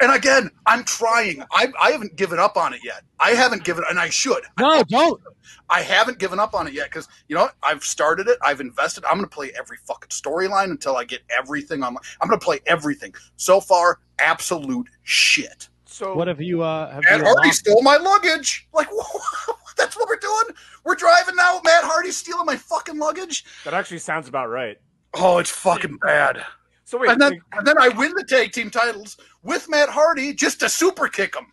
And 0.00 0.12
again, 0.14 0.50
I'm 0.66 0.84
trying. 0.84 1.42
I, 1.52 1.72
I 1.80 1.90
haven't 1.90 2.16
given 2.16 2.38
up 2.38 2.56
on 2.56 2.74
it 2.74 2.80
yet. 2.84 3.02
I 3.18 3.30
haven't 3.30 3.64
given, 3.64 3.84
and 3.88 3.98
I 3.98 4.10
should. 4.10 4.42
No, 4.58 4.82
don't. 4.84 5.20
I 5.70 5.80
haven't 5.82 6.18
given 6.18 6.38
up 6.38 6.54
on 6.54 6.66
it 6.66 6.74
yet 6.74 6.86
because 6.90 7.08
you 7.28 7.34
know? 7.36 7.48
I've 7.62 7.82
started 7.82 8.28
it. 8.28 8.38
I've 8.44 8.60
invested. 8.60 9.04
I'm 9.04 9.14
going 9.16 9.28
to 9.28 9.34
play 9.34 9.52
every 9.58 9.78
fucking 9.86 10.10
storyline 10.10 10.70
until 10.70 10.96
I 10.96 11.04
get 11.04 11.22
everything 11.36 11.82
on. 11.82 11.94
My, 11.94 12.00
I'm 12.20 12.28
going 12.28 12.38
to 12.38 12.44
play 12.44 12.60
everything. 12.66 13.14
So 13.36 13.60
far, 13.60 14.00
absolute 14.18 14.88
shit. 15.02 15.68
So 15.86 16.14
What 16.14 16.28
have 16.28 16.42
you? 16.42 16.62
Uh, 16.62 16.90
have 16.90 17.02
Matt 17.04 17.20
you 17.20 17.24
Hardy 17.24 17.48
lost- 17.48 17.60
stole 17.60 17.82
my 17.82 17.96
luggage. 17.96 18.68
Like 18.74 18.88
that's 19.78 19.96
what 19.96 20.08
we're 20.08 20.16
doing. 20.18 20.56
We're 20.84 20.94
driving 20.94 21.36
now. 21.36 21.60
Matt 21.64 21.84
Hardy 21.84 22.10
stealing 22.10 22.44
my 22.44 22.56
fucking 22.56 22.98
luggage. 22.98 23.44
that 23.64 23.72
actually 23.72 23.98
sounds 23.98 24.28
about 24.28 24.50
right. 24.50 24.78
Oh, 25.14 25.38
it's 25.38 25.50
fucking 25.50 25.96
bad. 26.02 26.44
So 26.86 26.98
wait, 26.98 27.10
And 27.10 27.20
then 27.20 27.32
like, 27.32 27.42
and 27.52 27.66
then 27.66 27.76
I 27.78 27.88
win 27.88 28.12
the 28.16 28.22
tag 28.22 28.52
team 28.52 28.70
titles 28.70 29.16
with 29.42 29.68
Matt 29.68 29.88
Hardy 29.88 30.32
just 30.32 30.60
to 30.60 30.68
super 30.68 31.08
kick 31.08 31.34
him. 31.34 31.46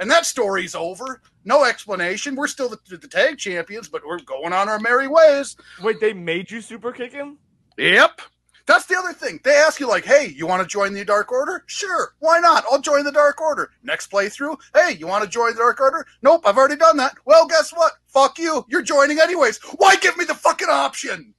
And 0.00 0.10
that 0.10 0.24
story's 0.24 0.74
over. 0.74 1.20
No 1.44 1.64
explanation. 1.64 2.34
We're 2.34 2.46
still 2.46 2.70
the, 2.70 2.96
the 2.96 3.06
tag 3.06 3.36
champions, 3.36 3.88
but 3.88 4.02
we're 4.06 4.20
going 4.20 4.54
on 4.54 4.68
our 4.68 4.78
merry 4.78 5.06
ways. 5.06 5.56
wait, 5.82 6.00
they 6.00 6.14
made 6.14 6.50
you 6.50 6.62
super 6.62 6.90
kick 6.90 7.12
him? 7.12 7.36
Yep. 7.76 8.22
That's 8.64 8.86
the 8.86 8.96
other 8.96 9.12
thing. 9.12 9.40
They 9.44 9.54
ask 9.54 9.78
you, 9.78 9.88
like, 9.88 10.04
hey, 10.04 10.32
you 10.34 10.46
want 10.46 10.62
to 10.62 10.68
join 10.68 10.94
the 10.94 11.04
Dark 11.04 11.32
Order? 11.32 11.64
Sure. 11.66 12.14
Why 12.20 12.38
not? 12.38 12.64
I'll 12.70 12.80
join 12.80 13.04
the 13.04 13.12
Dark 13.12 13.40
Order. 13.40 13.70
Next 13.82 14.10
playthrough, 14.10 14.58
hey, 14.74 14.96
you 14.98 15.06
want 15.06 15.24
to 15.24 15.28
join 15.28 15.52
the 15.52 15.60
Dark 15.60 15.80
Order? 15.80 16.06
Nope, 16.22 16.42
I've 16.46 16.56
already 16.56 16.76
done 16.76 16.96
that. 16.98 17.14
Well, 17.24 17.46
guess 17.46 17.72
what? 17.72 17.92
Fuck 18.06 18.38
you. 18.38 18.64
You're 18.68 18.82
joining 18.82 19.20
anyways. 19.20 19.58
Why 19.76 19.96
give 19.96 20.16
me 20.16 20.24
the 20.24 20.34
fucking 20.34 20.68
option? 20.70 21.34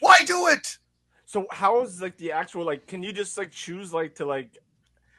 Why 0.00 0.18
do 0.26 0.48
it? 0.48 0.78
So 1.28 1.46
how 1.50 1.82
is 1.82 2.00
like 2.00 2.16
the 2.16 2.32
actual 2.32 2.64
like? 2.64 2.86
Can 2.86 3.02
you 3.02 3.12
just 3.12 3.36
like 3.36 3.50
choose 3.50 3.92
like 3.92 4.14
to 4.14 4.24
like? 4.24 4.50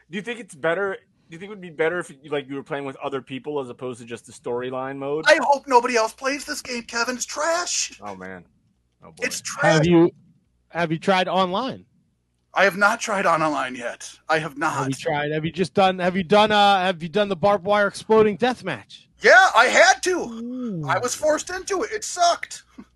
Do 0.10 0.18
you 0.18 0.24
think 0.24 0.40
it's 0.40 0.56
better? 0.56 0.98
Do 1.30 1.36
you 1.36 1.38
think 1.38 1.50
it 1.50 1.52
would 1.52 1.62
be 1.62 1.70
better 1.70 2.00
if 2.00 2.12
like 2.32 2.50
you 2.50 2.56
were 2.56 2.64
playing 2.64 2.86
with 2.86 2.96
other 2.96 3.22
people 3.22 3.60
as 3.60 3.70
opposed 3.70 4.00
to 4.00 4.08
just 4.08 4.26
the 4.26 4.32
storyline 4.32 4.98
mode? 4.98 5.26
I 5.28 5.38
hope 5.44 5.68
nobody 5.68 5.96
else 5.96 6.14
plays 6.14 6.46
this 6.46 6.64
game, 6.64 6.82
Kevin. 6.82 7.16
It's 7.16 7.28
trash. 7.28 8.00
oh 8.04 8.16
man, 8.16 8.44
oh 9.04 9.12
boy. 9.12 9.14
It's 9.22 9.40
trash. 9.42 9.74
Have 9.76 9.86
you? 9.86 10.10
Have 10.70 10.92
you 10.92 10.98
tried 10.98 11.28
online? 11.28 11.86
I 12.56 12.64
have 12.64 12.76
not 12.76 13.00
tried 13.00 13.28
online 13.28 13.76
yet. 13.76 14.12
I 14.28 14.40
have 14.40 14.58
not. 14.58 14.74
Have 14.74 14.82
not. 14.86 14.90
you 14.90 14.96
tried? 14.96 15.32
Have 15.32 15.46
you 15.46 15.52
just 15.52 15.76
done? 15.76 16.00
Have 16.00 16.18
you 16.18 16.24
done? 16.24 16.52
Uh, 16.52 16.80
have 16.80 17.04
you 17.04 17.10
done 17.10 17.30
the 17.30 17.36
barbed 17.36 17.66
wire 17.66 17.86
exploding 17.86 18.36
death 18.36 18.64
match? 18.64 19.08
Yeah, 19.22 19.50
I 19.56 19.66
had 19.66 20.02
to. 20.06 20.84
I 20.90 20.98
was 20.98 21.14
forced 21.14 21.52
into 21.52 21.84
it. 21.84 21.92
It 21.92 22.04
sucked. 22.04 22.64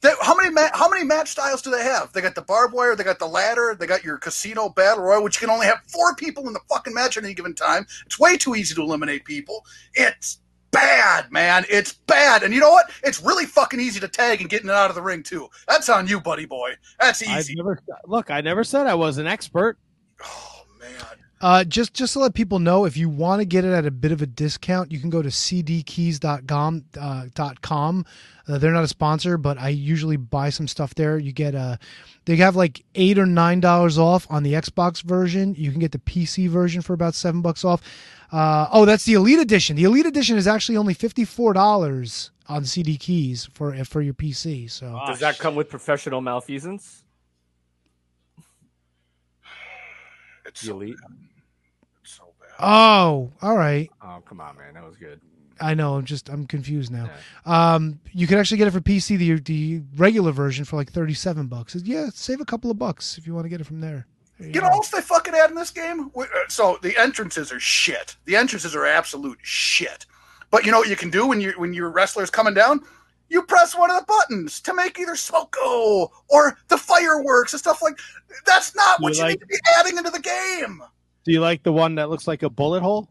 They, 0.00 0.10
how 0.22 0.36
many 0.36 0.50
ma- 0.50 0.70
how 0.74 0.88
many 0.88 1.04
match 1.04 1.28
styles 1.28 1.60
do 1.60 1.70
they 1.70 1.82
have? 1.82 2.12
They 2.12 2.20
got 2.20 2.36
the 2.36 2.42
barbed 2.42 2.72
wire, 2.72 2.94
they 2.94 3.02
got 3.02 3.18
the 3.18 3.26
ladder, 3.26 3.76
they 3.78 3.86
got 3.86 4.04
your 4.04 4.16
casino 4.16 4.68
battle 4.68 5.04
royal, 5.04 5.24
which 5.24 5.40
you 5.40 5.46
can 5.46 5.52
only 5.52 5.66
have 5.66 5.80
four 5.88 6.14
people 6.14 6.46
in 6.46 6.52
the 6.52 6.60
fucking 6.68 6.94
match 6.94 7.16
at 7.16 7.24
any 7.24 7.34
given 7.34 7.54
time. 7.54 7.86
It's 8.06 8.18
way 8.18 8.36
too 8.36 8.54
easy 8.54 8.74
to 8.76 8.82
eliminate 8.82 9.24
people. 9.24 9.64
It's 9.94 10.38
bad, 10.70 11.32
man. 11.32 11.64
It's 11.68 11.92
bad. 11.92 12.44
And 12.44 12.54
you 12.54 12.60
know 12.60 12.70
what? 12.70 12.90
It's 13.02 13.20
really 13.22 13.46
fucking 13.46 13.80
easy 13.80 13.98
to 14.00 14.08
tag 14.08 14.40
and 14.40 14.48
getting 14.48 14.68
it 14.68 14.74
out 14.74 14.90
of 14.90 14.94
the 14.94 15.02
ring 15.02 15.24
too. 15.24 15.48
That's 15.66 15.88
on 15.88 16.06
you, 16.06 16.20
buddy 16.20 16.46
boy. 16.46 16.74
That's 17.00 17.26
I've 17.26 17.40
easy. 17.40 17.54
never 17.56 17.80
look. 18.06 18.30
I 18.30 18.40
never 18.40 18.62
said 18.62 18.86
I 18.86 18.94
was 18.94 19.18
an 19.18 19.26
expert. 19.26 19.78
Oh 20.22 20.62
man. 20.78 20.90
Uh, 21.40 21.62
just 21.64 21.94
just 21.94 22.14
to 22.14 22.18
let 22.18 22.34
people 22.34 22.58
know, 22.58 22.84
if 22.84 22.96
you 22.96 23.08
want 23.08 23.40
to 23.40 23.44
get 23.44 23.64
it 23.64 23.72
at 23.72 23.86
a 23.86 23.90
bit 23.92 24.10
of 24.10 24.20
a 24.22 24.26
discount, 24.26 24.90
you 24.90 24.98
can 24.98 25.08
go 25.10 25.22
to 25.22 25.28
cdkeys.com. 25.28 26.84
Uh, 26.98 27.26
dot 27.34 27.60
com. 27.60 28.04
Uh, 28.48 28.58
they're 28.58 28.72
not 28.72 28.82
a 28.82 28.88
sponsor, 28.88 29.36
but 29.38 29.58
I 29.58 29.68
usually 29.68 30.16
buy 30.16 30.50
some 30.50 30.66
stuff 30.66 30.94
there. 30.94 31.18
You 31.18 31.32
get 31.32 31.54
a, 31.54 31.78
they 32.24 32.36
have 32.36 32.56
like 32.56 32.82
eight 32.94 33.18
or 33.18 33.26
nine 33.26 33.60
dollars 33.60 33.98
off 33.98 34.26
on 34.30 34.42
the 34.42 34.54
Xbox 34.54 35.02
version. 35.02 35.54
You 35.54 35.70
can 35.70 35.78
get 35.80 35.92
the 35.92 35.98
PC 35.98 36.48
version 36.48 36.82
for 36.82 36.92
about 36.92 37.14
seven 37.14 37.40
bucks 37.42 37.64
off. 37.64 37.82
Uh, 38.32 38.66
oh, 38.72 38.84
that's 38.84 39.04
the 39.04 39.14
Elite 39.14 39.38
Edition. 39.38 39.76
The 39.76 39.84
Elite 39.84 40.06
Edition 40.06 40.36
is 40.36 40.46
actually 40.46 40.76
only 40.76 40.94
fifty 40.94 41.24
four 41.24 41.52
dollars 41.52 42.30
on 42.48 42.64
CD 42.64 42.96
Keys 42.96 43.48
for 43.52 43.74
for 43.84 44.00
your 44.02 44.14
PC. 44.14 44.68
So 44.70 44.98
Does 45.06 45.20
that 45.20 45.38
come 45.38 45.54
with 45.54 45.68
professional 45.68 46.20
malfeasance? 46.20 47.04
It's 50.46 50.62
The 50.62 50.70
elite. 50.72 50.96
so 50.98 51.08
bad. 51.08 51.27
Oh, 52.58 53.30
all 53.42 53.56
right. 53.56 53.90
Oh 54.02 54.22
come 54.26 54.40
on, 54.40 54.56
man, 54.56 54.74
that 54.74 54.84
was 54.84 54.96
good. 54.96 55.20
I 55.60 55.74
know. 55.74 55.96
I'm 55.96 56.04
just 56.04 56.28
I'm 56.28 56.46
confused 56.46 56.92
now. 56.92 57.10
Um, 57.44 57.98
you 58.12 58.26
can 58.26 58.38
actually 58.38 58.58
get 58.58 58.68
it 58.68 58.70
for 58.72 58.80
PC 58.80 59.18
the 59.18 59.40
the 59.40 59.82
regular 59.96 60.30
version 60.32 60.64
for 60.64 60.76
like 60.76 60.92
thirty 60.92 61.14
seven 61.14 61.46
bucks. 61.46 61.74
Yeah, 61.74 62.10
save 62.14 62.40
a 62.40 62.44
couple 62.44 62.70
of 62.70 62.78
bucks 62.78 63.18
if 63.18 63.26
you 63.26 63.34
want 63.34 63.44
to 63.44 63.48
get 63.48 63.60
it 63.60 63.64
from 63.64 63.80
there. 63.80 64.06
There 64.38 64.48
You 64.50 64.60
know 64.60 64.68
what 64.68 64.74
else 64.74 64.90
they 64.90 65.00
fucking 65.00 65.34
add 65.34 65.50
in 65.50 65.56
this 65.56 65.70
game? 65.72 66.12
Uh, 66.16 66.24
So 66.48 66.78
the 66.82 66.96
entrances 66.96 67.50
are 67.50 67.58
shit. 67.58 68.14
The 68.24 68.36
entrances 68.36 68.76
are 68.76 68.86
absolute 68.86 69.38
shit. 69.42 70.06
But 70.50 70.64
you 70.64 70.70
know 70.70 70.78
what 70.78 70.88
you 70.88 70.94
can 70.96 71.10
do 71.10 71.26
when 71.26 71.40
you 71.40 71.52
when 71.56 71.74
your 71.74 71.90
wrestler's 71.90 72.30
coming 72.30 72.54
down? 72.54 72.80
You 73.30 73.42
press 73.42 73.76
one 73.76 73.90
of 73.90 73.98
the 73.98 74.06
buttons 74.06 74.60
to 74.60 74.72
make 74.72 74.98
either 74.98 75.16
smoke 75.16 75.50
go 75.60 76.10
or 76.28 76.56
the 76.68 76.78
fireworks 76.78 77.52
and 77.52 77.58
stuff 77.60 77.82
like. 77.82 77.98
That's 78.46 78.74
not 78.76 79.00
what 79.02 79.14
You 79.14 79.18
you, 79.18 79.22
like- 79.24 79.30
need 79.32 79.40
to 79.40 79.46
be 79.46 79.58
adding 79.78 79.98
into 79.98 80.10
the 80.10 80.20
game. 80.20 80.82
Do 81.28 81.34
you 81.34 81.40
like 81.42 81.62
the 81.62 81.74
one 81.74 81.96
that 81.96 82.08
looks 82.08 82.26
like 82.26 82.42
a 82.42 82.48
bullet 82.48 82.82
hole? 82.82 83.06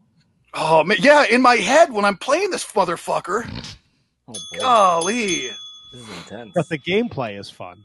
Oh 0.52 0.82
man, 0.82 0.96
yeah, 1.00 1.24
in 1.30 1.40
my 1.40 1.54
head 1.54 1.92
when 1.92 2.04
I'm 2.04 2.16
playing 2.16 2.50
this 2.50 2.64
motherfucker. 2.64 3.48
Oh 4.26 4.32
boy, 4.32 4.58
Golly. 4.58 5.50
this 5.92 6.02
is 6.02 6.08
intense. 6.24 6.50
But 6.52 6.68
the 6.68 6.80
gameplay 6.80 7.38
is 7.38 7.48
fun. 7.48 7.84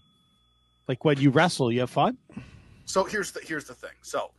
Like 0.87 1.05
when 1.05 1.19
you 1.19 1.29
wrestle, 1.29 1.71
you 1.71 1.81
have 1.81 1.91
fun. 1.91 2.17
So 2.85 3.03
here's 3.03 3.31
the 3.31 3.41
here's 3.41 3.65
the 3.65 3.75
thing. 3.75 3.91
So 4.01 4.31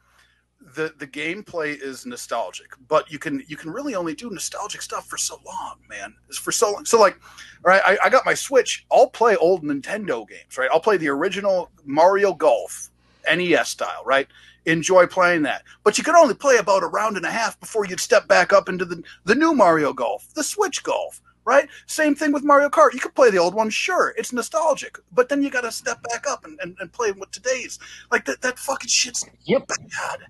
the 0.74 0.92
the 0.98 1.06
gameplay 1.06 1.80
is 1.80 2.04
nostalgic, 2.06 2.72
but 2.88 3.08
you 3.08 3.20
can 3.20 3.44
you 3.46 3.56
can 3.56 3.70
really 3.70 3.94
only 3.94 4.16
do 4.16 4.28
nostalgic 4.30 4.82
stuff 4.82 5.06
for 5.06 5.16
so 5.16 5.38
long, 5.46 5.76
man. 5.88 6.12
It's 6.28 6.38
for 6.38 6.50
so 6.50 6.72
long. 6.72 6.84
So 6.84 6.98
like, 6.98 7.20
all 7.64 7.70
right, 7.70 7.82
I, 7.86 7.98
I 8.06 8.08
got 8.10 8.26
my 8.26 8.34
Switch. 8.34 8.84
I'll 8.90 9.10
play 9.10 9.36
old 9.36 9.62
Nintendo 9.62 10.28
games, 10.28 10.58
right? 10.58 10.68
I'll 10.72 10.80
play 10.80 10.96
the 10.96 11.10
original 11.10 11.70
Mario 11.84 12.34
Golf, 12.34 12.90
NES 13.32 13.68
style, 13.68 14.02
right? 14.04 14.26
Enjoy 14.66 15.06
playing 15.06 15.42
that. 15.42 15.62
But 15.82 15.98
you 15.98 16.04
could 16.04 16.14
only 16.14 16.34
play 16.34 16.56
about 16.56 16.82
a 16.82 16.86
round 16.86 17.16
and 17.16 17.26
a 17.26 17.30
half 17.30 17.58
before 17.60 17.84
you'd 17.86 18.00
step 18.00 18.26
back 18.28 18.52
up 18.52 18.68
into 18.68 18.84
the 18.84 19.02
the 19.24 19.34
new 19.34 19.54
Mario 19.54 19.92
Golf, 19.92 20.32
the 20.34 20.44
Switch 20.44 20.82
Golf. 20.82 21.20
right? 21.44 21.68
Same 21.86 22.14
thing 22.14 22.32
with 22.32 22.44
Mario 22.44 22.68
Kart. 22.68 22.94
You 22.94 23.00
could 23.00 23.14
play 23.14 23.30
the 23.30 23.38
old 23.38 23.54
one, 23.54 23.70
sure, 23.70 24.14
it's 24.16 24.32
nostalgic, 24.32 24.98
but 25.12 25.28
then 25.28 25.42
you 25.42 25.50
got 25.50 25.62
to 25.62 25.72
step 25.72 26.02
back 26.02 26.26
up 26.26 26.44
and, 26.44 26.58
and, 26.62 26.76
and 26.80 26.92
play 26.92 27.12
with 27.12 27.30
today's. 27.30 27.78
Like 28.10 28.24
that, 28.26 28.40
that 28.42 28.58
fucking 28.58 28.88
shit's 28.88 29.24
yep. 29.44 29.66
bad. 29.68 30.20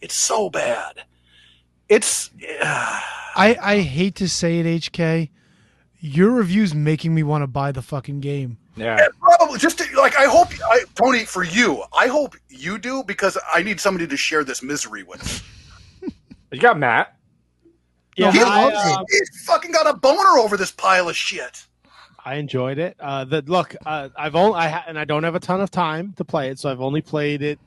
It's 0.00 0.14
so 0.14 0.50
bad. 0.50 1.04
It's. 1.88 2.30
I, 2.62 3.56
I 3.60 3.80
hate 3.80 4.14
to 4.16 4.28
say 4.28 4.60
it, 4.60 4.66
HK. 4.66 5.28
Your 6.00 6.30
review's 6.30 6.74
making 6.74 7.14
me 7.14 7.22
want 7.22 7.42
to 7.42 7.46
buy 7.46 7.70
the 7.70 7.82
fucking 7.82 8.20
game. 8.20 8.58
Yeah. 8.74 8.96
Yeah, 8.96 9.08
probably 9.20 9.58
just 9.58 9.78
to, 9.78 9.84
like 10.02 10.16
I 10.16 10.26
hope 10.26 10.48
I, 10.64 10.80
Tony 10.94 11.24
for 11.24 11.44
you. 11.44 11.82
I 11.98 12.08
hope 12.08 12.36
you 12.48 12.78
do 12.78 13.02
because 13.04 13.38
I 13.52 13.62
need 13.62 13.80
somebody 13.80 14.06
to 14.06 14.16
share 14.16 14.44
this 14.44 14.62
misery 14.62 15.02
with. 15.02 15.42
You 16.50 16.60
got 16.60 16.78
Matt. 16.78 17.16
Yeah, 18.16 18.30
he 18.30 18.40
I, 18.40 18.64
loves 18.64 18.76
uh, 18.76 19.00
it. 19.00 19.06
He's 19.10 19.44
fucking 19.46 19.72
got 19.72 19.86
a 19.86 19.96
boner 19.96 20.38
over 20.38 20.58
this 20.58 20.70
pile 20.70 21.08
of 21.08 21.16
shit. 21.16 21.64
I 22.24 22.34
enjoyed 22.34 22.78
it. 22.78 22.94
Uh, 23.00 23.24
the 23.24 23.42
look, 23.46 23.74
uh, 23.86 24.10
I've 24.16 24.36
only 24.36 24.58
I 24.58 24.68
ha- 24.68 24.84
and 24.86 24.98
I 24.98 25.04
don't 25.04 25.22
have 25.24 25.34
a 25.34 25.40
ton 25.40 25.60
of 25.60 25.70
time 25.70 26.12
to 26.18 26.24
play 26.24 26.50
it, 26.50 26.58
so 26.58 26.70
I've 26.70 26.80
only 26.82 27.00
played 27.00 27.40
it. 27.40 27.58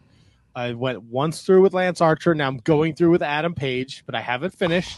I 0.55 0.73
went 0.73 1.03
once 1.03 1.41
through 1.41 1.61
with 1.63 1.73
Lance 1.73 1.99
Archer. 1.99 2.35
Now 2.35 2.47
I'm 2.47 2.57
going 2.59 2.95
through 2.95 3.09
with 3.11 3.23
Adam 3.23 3.53
Page, 3.55 4.03
but 4.05 4.13
I 4.15 4.21
haven't 4.21 4.53
finished. 4.53 4.97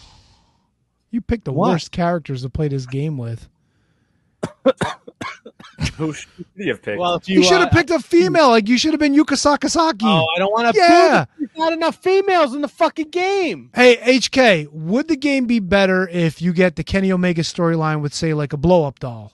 You 1.11 1.21
picked 1.21 1.45
the 1.45 1.53
What? 1.53 1.69
worst 1.71 1.91
characters 1.91 2.41
to 2.41 2.49
play 2.49 2.67
this 2.67 2.85
game 2.85 3.17
with. 3.17 3.47
Who 5.97 6.13
should 6.13 6.29
you 6.55 6.71
have 6.71 6.81
picked? 6.81 6.99
Well, 6.99 7.15
if 7.15 7.27
You, 7.29 7.37
you, 7.39 7.43
should 7.43 7.57
uh, 7.57 7.61
have 7.61 7.71
picked 7.71 7.89
a 7.89 7.99
female. 7.99 8.49
Like 8.49 8.67
you 8.67 8.77
should 8.77 8.93
have 8.93 8.99
been 8.99 9.15
Yuka 9.15 9.35
Sakazaki. 9.35 10.03
Oh, 10.03 10.27
I 10.35 10.39
don't 10.39 10.51
want 10.51 10.73
to. 10.73 10.79
Yeah. 10.79 11.25
There's 11.37 11.49
not 11.55 11.73
enough 11.73 11.95
females 11.97 12.53
in 12.53 12.61
the 12.61 12.67
fucking 12.67 13.09
game. 13.09 13.71
Hey, 13.73 13.97
HK, 13.97 14.71
would 14.71 15.07
the 15.07 15.15
game 15.15 15.45
be 15.45 15.59
better 15.59 16.07
if 16.07 16.41
you 16.41 16.53
get 16.53 16.75
the 16.75 16.83
Kenny 16.83 17.11
Omega 17.11 17.41
storyline 17.41 18.01
with, 18.01 18.13
say, 18.13 18.33
like 18.33 18.53
a 18.53 18.57
blow 18.57 18.85
up 18.85 18.99
doll? 18.99 19.33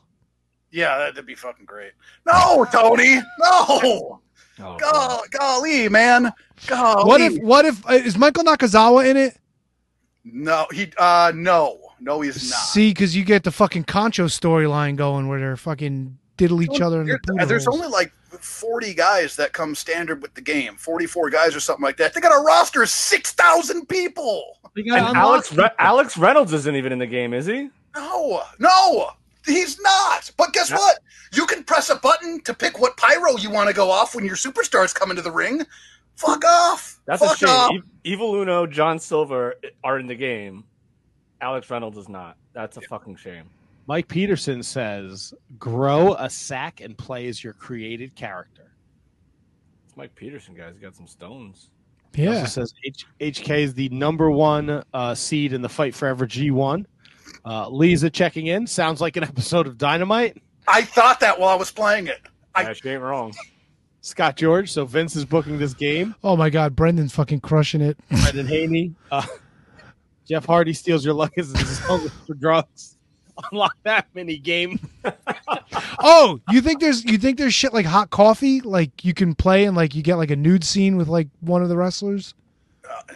Yeah, 0.72 0.98
that'd 0.98 1.26
be 1.26 1.36
fucking 1.36 1.66
great. 1.66 1.92
No, 2.26 2.66
Tony, 2.72 3.16
no. 3.40 4.20
Oh, 4.60 4.78
Go- 4.78 5.22
golly, 5.32 5.90
man. 5.90 6.32
Golly. 6.68 7.06
What 7.06 7.22
if, 7.22 7.42
what 7.42 7.66
if, 7.66 7.86
uh, 7.90 7.94
is 7.94 8.18
Michael 8.18 8.44
Nakazawa 8.44 9.06
in 9.10 9.18
it? 9.18 9.38
No, 10.24 10.68
he. 10.72 10.92
Uh, 10.98 11.32
no, 11.36 11.80
no, 12.04 12.22
he's 12.22 12.50
not. 12.50 12.58
See, 12.60 12.92
because 12.92 13.16
you 13.16 13.24
get 13.26 13.44
the 13.44 13.52
fucking 13.52 13.86
Concho 13.86 14.26
storyline 14.26 14.96
going 14.96 15.28
where 15.28 15.40
they're 15.40 15.58
fucking 15.58 16.18
diddle 16.38 16.62
each 16.62 16.82
other 16.82 17.02
in 17.02 17.08
the 17.08 17.20
There- 17.36 17.46
there's 17.46 17.66
holes. 17.66 17.78
only 17.82 17.88
like 17.92 18.12
40 18.40 18.94
guys 18.94 19.36
that 19.36 19.54
come 19.54 19.76
standard 19.76 20.22
with 20.22 20.34
the 20.34 20.42
game. 20.42 20.76
44 20.78 21.30
guys 21.30 21.56
or 21.56 21.60
something 21.60 21.84
like 21.84 21.98
that. 21.98 22.14
They 22.14 22.22
got 22.22 22.32
a 22.36 22.44
roster 22.44 22.82
of 22.84 22.90
6,000 22.90 23.88
people. 23.88 24.58
And 24.76 24.92
Alex. 25.16 25.54
Re- 25.54 25.70
Alex 25.80 26.18
Reynolds 26.18 26.52
isn't 26.54 26.76
even 26.76 26.92
in 26.92 27.00
the 27.00 27.06
game, 27.08 27.34
is 27.34 27.46
he? 27.46 27.70
No, 27.96 28.42
no, 28.58 29.10
he's 29.46 29.80
not. 29.82 30.32
But 30.36 30.52
guess 30.54 30.72
Yeah. 30.72 30.78
what? 30.78 30.98
You 31.32 31.46
can 31.46 31.64
press 31.64 31.92
a 31.92 31.96
button 31.96 32.42
to 32.42 32.54
pick 32.56 32.80
what 32.80 32.98
pyro 32.98 33.38
you 33.38 33.52
want 33.52 33.68
to 33.70 33.74
go 33.76 33.92
off 33.92 34.16
when 34.16 34.26
your 34.26 34.36
superstars 34.36 34.94
come 34.96 35.12
into 35.12 35.22
the 35.22 35.32
ring. 35.32 35.64
Fuck 36.16 36.44
off. 36.46 37.00
That's 37.06 37.24
Fuck 37.24 37.36
a 37.36 37.38
shame. 37.38 37.50
off. 37.50 37.72
Evil 38.04 38.36
Uno, 38.36 38.66
John 38.66 38.98
Silver 39.00 39.56
are 39.84 40.00
in 40.00 40.08
the 40.08 40.16
game. 40.16 40.64
Alex 41.44 41.70
Reynolds 41.70 41.98
is 41.98 42.08
not. 42.08 42.38
That's 42.54 42.78
a 42.78 42.82
fucking 42.82 43.18
shame. 43.18 43.44
Mike 43.86 44.08
Peterson 44.08 44.64
says, 44.64 45.34
"Grow 45.60 46.14
a 46.14 46.30
sack 46.30 46.80
and 46.80 46.98
play 46.98 47.28
as 47.28 47.44
your 47.44 47.52
created 47.54 48.16
character." 48.16 48.72
It's 49.86 49.98
Mike 49.98 50.16
Peterson, 50.16 50.56
guys. 50.56 50.74
He 50.76 50.82
got 50.82 50.96
some 50.96 51.06
stones. 51.08 51.70
He 52.16 52.24
yeah. 52.24 52.40
Also 52.42 52.46
says 52.62 52.74
H- 52.86 53.06
HK 53.20 53.58
is 53.64 53.74
the 53.74 53.90
number 53.90 54.32
one 54.32 54.84
uh, 54.94 55.16
seed 55.16 55.52
in 55.52 55.62
the 55.62 55.68
fight 55.70 55.94
forever 55.94 56.26
G1. 56.26 56.86
Uh, 57.46 57.68
Lisa 57.70 58.10
checking 58.10 58.48
in. 58.48 58.66
Sounds 58.68 59.02
like 59.02 59.18
an 59.18 59.24
episode 59.34 59.68
of 59.68 59.78
Dynamite. 59.78 60.42
I 60.68 60.84
thought 60.84 61.20
that 61.20 61.38
while 61.40 61.50
I 61.50 61.56
was 61.56 61.72
playing 61.72 62.08
it. 62.08 62.22
I- 62.56 62.62
Yeah, 62.64 62.74
she 62.74 62.90
ain't 62.90 63.02
wrong. 63.02 63.34
Scott 64.00 64.36
George. 64.38 64.72
So 64.72 64.86
Vince 64.86 65.16
is 65.18 65.26
booking 65.26 65.58
this 65.58 65.74
game. 65.74 66.14
Oh 66.24 66.38
my 66.38 66.50
God, 66.50 66.76
Brendan's 66.76 67.14
fucking 67.14 67.40
crushing 67.42 67.82
it. 67.82 67.98
Brendan 68.10 68.48
Haney. 68.48 68.94
Uh, 69.12 69.26
Jeff 70.28 70.46
Hardy 70.46 70.74
steals 70.74 71.04
your 71.04 71.14
luck 71.14 71.38
as 71.38 71.52
his 71.52 71.80
for 71.80 72.34
drugs. 72.34 72.98
Unlock 73.52 73.76
that 73.84 74.08
mini 74.14 74.38
game. 74.38 74.80
Oh, 76.06 76.42
you 76.52 76.60
think 76.60 76.82
there's 76.82 77.06
you 77.06 77.18
think 77.18 77.38
there's 77.38 77.54
shit 77.54 77.74
like 77.74 77.86
hot 77.86 78.10
coffee, 78.10 78.60
like 78.62 79.06
you 79.06 79.14
can 79.14 79.36
play 79.36 79.64
and 79.64 79.76
like 79.76 79.96
you 79.96 80.02
get 80.04 80.16
like 80.16 80.32
a 80.32 80.36
nude 80.36 80.64
scene 80.64 80.98
with 80.98 81.08
like 81.08 81.28
one 81.40 81.64
of 81.64 81.70
the 81.70 81.78
wrestlers? 81.78 82.34
Uh, 82.90 83.14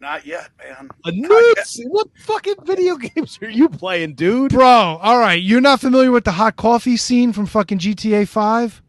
not 0.00 0.24
yet, 0.24 0.48
man. 0.58 0.88
A 1.04 1.12
nude 1.12 1.58
scene? 1.64 1.88
What 1.88 2.08
fucking 2.16 2.54
video 2.64 2.96
games 2.96 3.38
are 3.42 3.50
you 3.50 3.68
playing, 3.68 4.14
dude? 4.14 4.52
Bro, 4.52 4.66
all 4.66 5.18
right, 5.18 5.42
you're 5.42 5.60
not 5.60 5.80
familiar 5.80 6.10
with 6.10 6.24
the 6.24 6.32
hot 6.32 6.56
coffee 6.56 6.96
scene 6.96 7.32
from 7.32 7.46
fucking 7.46 7.78
GTA 7.78 8.26
Five? 8.26 8.80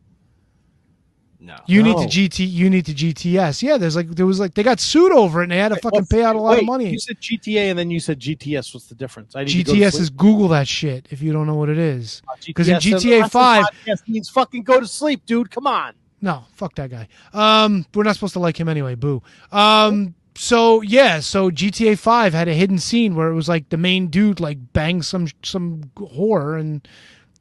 No. 1.44 1.56
You 1.66 1.82
need 1.82 1.96
No. 1.96 2.04
to 2.04 2.08
GT. 2.08 2.48
You 2.48 2.70
need 2.70 2.86
to 2.86 2.94
GTS. 2.94 3.64
Yeah, 3.64 3.78
there's 3.78 3.96
like 3.96 4.10
there 4.10 4.28
was 4.28 4.40
like 4.40 4.54
they 4.54 4.62
got 4.62 4.80
sued 4.80 5.12
over 5.12 5.42
it 5.42 5.46
and 5.46 5.52
they 5.52 5.58
had 5.58 5.70
to 5.70 5.76
fucking 5.78 6.06
pay 6.06 6.24
out 6.24 6.36
a 6.36 6.40
lot 6.40 6.52
Wait, 6.52 6.60
of 6.60 6.66
money. 6.68 6.90
You 6.92 7.00
said 7.00 7.20
GTA 7.20 7.72
and 7.72 7.80
then 7.80 7.90
you 7.90 8.00
said 8.00 8.20
GTS. 8.20 8.74
What's 8.76 8.86
the 8.86 8.94
difference? 8.96 9.36
I 9.36 9.44
need 9.44 9.52
to 9.52 9.64
go 9.64 9.74
to 9.74 9.80
GTS 9.80 10.00
is 10.00 10.10
Google 10.12 10.48
that 10.50 10.68
shit 10.68 11.08
if 11.10 11.20
you 11.22 11.34
don't 11.34 11.48
know 11.48 11.56
what 11.56 11.70
it 11.70 11.80
is. 11.80 12.22
because 12.46 12.70
in 12.70 12.76
GTS 12.78 12.92
says, 12.92 13.04
GTA 13.04 13.32
5 13.32 13.66
means 14.08 14.30
fucking 14.30 14.64
go 14.64 14.80
to 14.80 14.86
sleep, 14.86 15.26
dude. 15.26 15.50
Come 15.50 15.66
on. 15.66 15.94
No, 16.22 16.44
fuck 16.54 16.76
that 16.76 16.92
guy. 16.92 17.08
Um, 17.34 17.88
we're 17.96 18.04
not 18.04 18.14
supposed 18.14 18.34
to 18.34 18.40
like 18.40 18.60
him 18.60 18.70
anyway. 18.70 18.94
Boo. 18.94 19.24
Um, 19.52 20.14
so 20.36 20.82
yeah, 20.82 21.20
so 21.20 21.50
GTA 21.50 21.98
Five 21.98 22.34
had 22.34 22.48
a 22.48 22.54
hidden 22.54 22.78
scene 22.78 23.16
where 23.16 23.30
it 23.30 23.36
was 23.36 23.50
like 23.50 23.70
the 23.70 23.78
main 23.78 24.08
dude 24.08 24.40
like 24.40 24.74
banged 24.74 25.06
some 25.06 25.28
some 25.42 25.92
whore, 25.96 26.60
and 26.60 26.88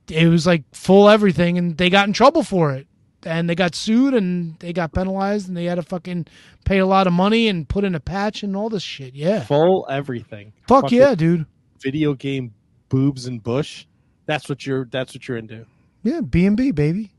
it 0.08 0.28
was 0.28 0.46
like 0.46 0.62
full 0.72 1.10
everything, 1.10 1.58
and 1.58 1.76
they 1.76 1.90
got 1.90 2.08
in 2.08 2.14
trouble 2.14 2.42
for 2.42 2.72
it, 2.72 2.86
and 3.24 3.48
they 3.48 3.54
got 3.54 3.74
sued, 3.74 4.14
and 4.14 4.58
they 4.60 4.72
got 4.72 4.92
penalized, 4.92 5.48
and 5.48 5.56
they 5.56 5.64
had 5.64 5.76
to 5.76 5.82
fucking 5.82 6.26
pay 6.64 6.78
a 6.78 6.86
lot 6.86 7.06
of 7.06 7.12
money 7.12 7.48
and 7.48 7.68
put 7.68 7.84
in 7.84 7.94
a 7.94 8.00
patch 8.00 8.42
and 8.42 8.56
all 8.56 8.68
this 8.68 8.82
shit. 8.82 9.14
Yeah, 9.14 9.40
Full 9.44 9.86
everything. 9.90 10.52
fuck 10.68 10.82
Fucking 10.84 10.98
yeah, 10.98 11.14
dude. 11.14 11.46
Video 11.82 12.14
game 12.14 12.52
boobs 12.88 13.26
and 13.26 13.42
bush. 13.42 13.86
That's 14.26 14.48
what 14.48 14.64
you're. 14.66 14.84
That's 14.86 15.14
what 15.14 15.26
you're 15.28 15.36
into. 15.38 15.66
Yeah, 16.02 16.20
B 16.20 16.46
and 16.46 16.56
B 16.56 16.70
baby. 16.70 17.10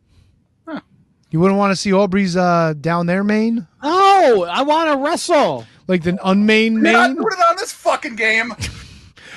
You 1.33 1.39
wouldn't 1.39 1.57
want 1.57 1.71
to 1.71 1.77
see 1.77 1.93
Aubrey's 1.93 2.35
uh 2.35 2.73
down 2.79 3.05
there 3.05 3.23
main, 3.23 3.65
No, 3.81 4.43
I 4.51 4.63
want 4.63 4.89
to 4.91 4.97
wrestle. 4.97 5.65
like 5.87 6.03
the 6.03 6.17
unmain 6.27 6.73
You're 6.73 6.81
not 6.91 7.09
main. 7.11 7.15
doing 7.15 7.27
it 7.31 7.49
on 7.49 7.55
this 7.57 7.71
fucking 7.71 8.15
game. 8.15 8.53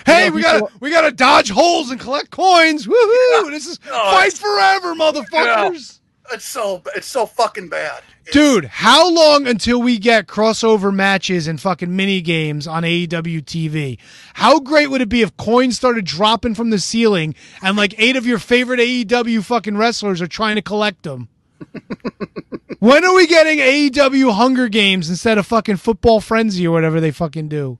Hey, 0.06 0.24
Yeah, 0.24 0.28
we 0.30 0.36
we 0.36 0.42
gotta 0.42 0.60
go- 0.60 0.70
we 0.80 0.90
gotta 0.90 1.12
dodge 1.12 1.50
holes 1.50 1.90
and 1.90 1.98
collect 1.98 2.30
coins. 2.30 2.86
Woohoo! 2.86 3.50
This 3.50 3.66
is 3.66 3.78
Oh, 3.90 4.10
fight 4.12 4.34
forever, 4.34 4.94
motherfuckers. 4.94 6.00
It's 6.32 6.44
so 6.44 6.82
it's 6.94 7.06
so 7.06 7.26
fucking 7.26 7.68
bad. 7.68 8.02
It's- 8.26 8.32
Dude, 8.32 8.64
how 8.64 9.10
long 9.10 9.46
until 9.46 9.82
we 9.82 9.98
get 9.98 10.26
crossover 10.26 10.92
matches 10.92 11.46
and 11.46 11.60
fucking 11.60 11.94
mini 11.94 12.22
games 12.22 12.66
on 12.66 12.82
AEW 12.82 13.42
TV? 13.42 13.98
How 14.34 14.58
great 14.58 14.88
would 14.90 15.02
it 15.02 15.10
be 15.10 15.20
if 15.20 15.36
coins 15.36 15.76
started 15.76 16.06
dropping 16.06 16.54
from 16.54 16.70
the 16.70 16.78
ceiling 16.78 17.34
and 17.62 17.76
like 17.76 17.94
eight 17.98 18.16
of 18.16 18.24
your 18.26 18.38
favorite 18.38 18.80
AEW 18.80 19.44
fucking 19.44 19.76
wrestlers 19.76 20.22
are 20.22 20.26
trying 20.26 20.56
to 20.56 20.62
collect 20.62 21.02
them? 21.02 21.28
when 22.78 23.04
are 23.04 23.14
we 23.14 23.26
getting 23.26 23.58
AEW 23.58 24.32
Hunger 24.32 24.68
Games 24.68 25.10
instead 25.10 25.36
of 25.38 25.46
fucking 25.46 25.76
Football 25.76 26.20
Frenzy 26.20 26.66
or 26.66 26.70
whatever 26.72 27.00
they 27.00 27.10
fucking 27.10 27.48
do? 27.48 27.78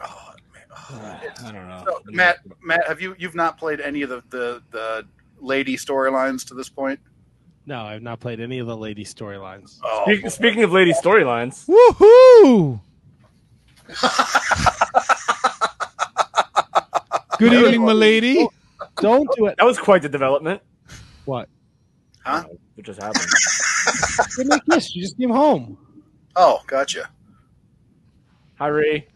Oh, 0.00 0.34
oh, 0.70 0.94
uh, 0.96 1.18
I 1.44 1.52
don't 1.52 1.68
know. 1.68 1.84
So, 1.86 2.00
Matt, 2.06 2.38
Matt, 2.62 2.86
have 2.88 3.00
you 3.00 3.14
you've 3.18 3.34
not 3.36 3.58
played 3.58 3.80
any 3.80 4.02
of 4.02 4.10
the 4.10 4.22
the, 4.30 4.62
the 4.72 5.06
lady 5.40 5.76
storylines 5.76 6.46
to 6.48 6.54
this 6.54 6.68
point? 6.68 6.98
No, 7.66 7.80
I've 7.82 8.02
not 8.02 8.20
played 8.20 8.40
any 8.40 8.58
of 8.58 8.66
the 8.66 8.76
lady 8.76 9.04
storylines. 9.04 9.78
Oh, 9.82 10.02
Speak- 10.04 10.30
speaking 10.30 10.62
of 10.64 10.72
lady 10.72 10.92
storylines, 10.92 11.66
Woohoo! 11.66 12.80
Good 17.38 17.52
evening, 17.52 17.82
my 17.84 17.92
lady. 17.92 18.46
Don't 18.96 19.28
do 19.36 19.46
it. 19.46 19.56
that 19.58 19.64
was 19.64 19.78
quite 19.78 20.02
the 20.02 20.08
development. 20.08 20.60
What? 21.24 21.48
Huh? 22.24 22.44
What 22.74 22.86
just 22.86 23.00
happened? 23.00 23.24
Give 24.36 24.46
me 24.46 24.56
a 24.56 24.60
kiss. 24.74 24.94
You 24.94 25.02
just 25.02 25.18
came 25.18 25.30
home. 25.30 25.76
oh, 26.36 26.60
gotcha. 26.66 27.08
Hi, 28.58 28.68
Ray. 28.68 29.08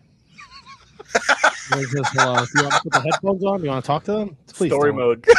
Hello. 1.70 1.80
You 1.80 2.62
want 2.64 2.74
to 2.74 2.80
put 2.82 2.92
the 2.92 3.00
headphones 3.12 3.44
on, 3.44 3.62
you 3.62 3.68
want 3.70 3.84
to 3.84 3.86
talk 3.86 4.04
to 4.04 4.12
them? 4.12 4.36
Please. 4.48 4.70
Story 4.70 4.90
don't. 4.90 4.98
mode. 4.98 5.24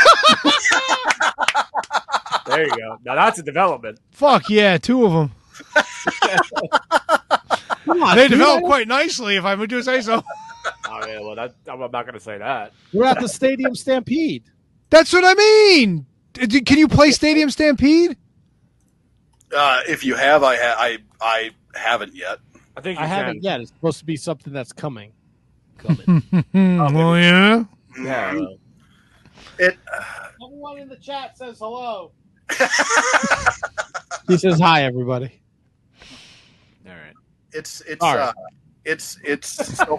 there 2.50 2.66
you 2.66 2.78
go. 2.78 2.98
Now 3.06 3.16
that's 3.16 3.40
a 3.40 3.44
development. 3.44 4.00
Fuck 4.12 4.50
yeah, 4.50 4.78
two 4.78 5.06
of 5.06 5.12
them. 5.14 5.32
On, 7.88 8.16
They 8.16 8.28
develop 8.28 8.64
quite 8.64 8.88
nicely, 8.88 9.36
if 9.36 9.46
I 9.46 9.56
would 9.56 9.70
do 9.70 9.82
say 9.82 10.02
so. 10.02 10.22
Oh 10.88 11.08
yeah, 11.08 11.20
well 11.22 11.36
that 11.36 11.56
I'm 11.68 11.80
not 11.80 11.92
gonna 12.06 12.20
say 12.20 12.38
that. 12.38 12.74
We're 12.94 13.06
at 13.06 13.20
the 13.20 13.28
Stadium 13.30 13.76
Stampede. 13.76 14.44
That's 14.90 15.12
what 15.14 15.24
I 15.26 15.34
mean. 15.34 16.06
D- 16.34 16.46
d- 16.48 16.62
Can 16.62 16.78
you 16.78 16.88
play 16.88 17.12
Stadium 17.12 17.50
Stampede? 17.50 18.18
Uh, 19.56 19.82
if 19.88 20.06
you 20.06 20.16
have, 20.16 20.44
I 20.44 20.56
ha- 20.58 20.76
I 20.78 20.98
I 21.22 21.52
haven't 21.74 22.16
yet. 22.16 22.40
I 22.78 22.82
think 22.82 23.00
you 23.00 23.06
I 23.06 23.08
can. 23.08 23.16
haven't 23.18 23.44
yet. 23.44 23.62
It's 23.62 23.72
supposed 23.72 24.00
to 24.00 24.06
be 24.06 24.16
something 24.16 24.54
that's 24.54 24.72
coming. 24.74 25.12
Coming. 25.80 26.24
oh, 26.54 26.94
well, 26.94 27.18
yeah. 27.18 27.64
Yeah. 28.00 28.34
well, 28.36 28.58
It. 29.58 29.78
Everyone 30.44 30.78
in 30.78 30.88
the 30.90 30.98
chat 30.98 31.38
says 31.38 31.60
hello. 31.60 32.12
he 34.28 34.38
says 34.38 34.60
hi, 34.60 34.84
everybody. 34.84 35.40
All 36.88 36.94
right. 36.94 37.14
it's 37.52 37.82
it's 37.82 38.04
All 38.04 38.16
right. 38.16 38.30
uh, 38.30 38.34
it's 38.86 39.20
it's 39.24 39.50
so, 39.78 39.98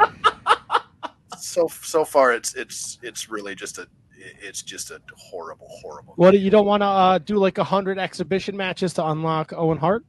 so 1.39 1.69
so 1.69 2.05
far 2.05 2.33
it's 2.33 2.55
it's 2.55 2.99
it's 3.03 3.29
really 3.29 3.55
just 3.55 3.79
a 3.79 3.87
it's 4.17 4.63
just 4.63 4.91
a 4.91 5.01
horrible 5.17 5.67
horrible 5.69 6.15
What 6.17 6.39
you 6.39 6.51
don't 6.51 6.67
want 6.67 6.83
to 6.83 6.87
uh, 6.87 7.19
do 7.19 7.37
like 7.37 7.59
a 7.59 7.65
hundred 7.65 7.99
exhibition 7.99 8.57
matches 8.57 8.93
to 8.95 9.07
unlock 9.07 9.53
Owen 9.53 9.79
Hart? 9.79 10.05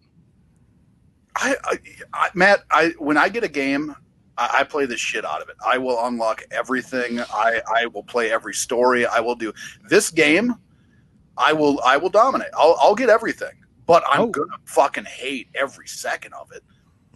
I, 1.35 1.55
I, 1.63 1.79
I 2.13 2.29
Matt 2.33 2.63
I 2.71 2.93
when 2.99 3.17
I 3.17 3.29
get 3.29 3.43
a 3.43 3.47
game 3.47 3.95
I, 4.37 4.57
I 4.59 4.63
play 4.63 4.85
the 4.85 4.97
shit 4.97 5.25
out 5.25 5.41
of 5.41 5.49
it 5.49 5.55
I 5.65 5.77
will 5.77 6.05
unlock 6.05 6.43
everything 6.51 7.19
I 7.19 7.61
I 7.73 7.85
will 7.85 8.03
play 8.03 8.31
every 8.31 8.53
story 8.53 9.05
I 9.05 9.19
will 9.19 9.35
do 9.35 9.53
this 9.89 10.09
game 10.09 10.55
I 11.41 11.53
will 11.53 11.79
I 11.85 11.97
will 11.97 12.09
dominate 12.09 12.49
I'll 12.57 12.77
I'll 12.79 12.95
get 12.95 13.09
everything 13.09 13.53
but 13.85 14.03
I'm 14.09 14.21
Oh. 14.21 14.27
gonna 14.27 14.57
fucking 14.65 15.05
hate 15.05 15.47
every 15.55 15.87
second 15.87 16.33
of 16.33 16.51
it 16.51 16.63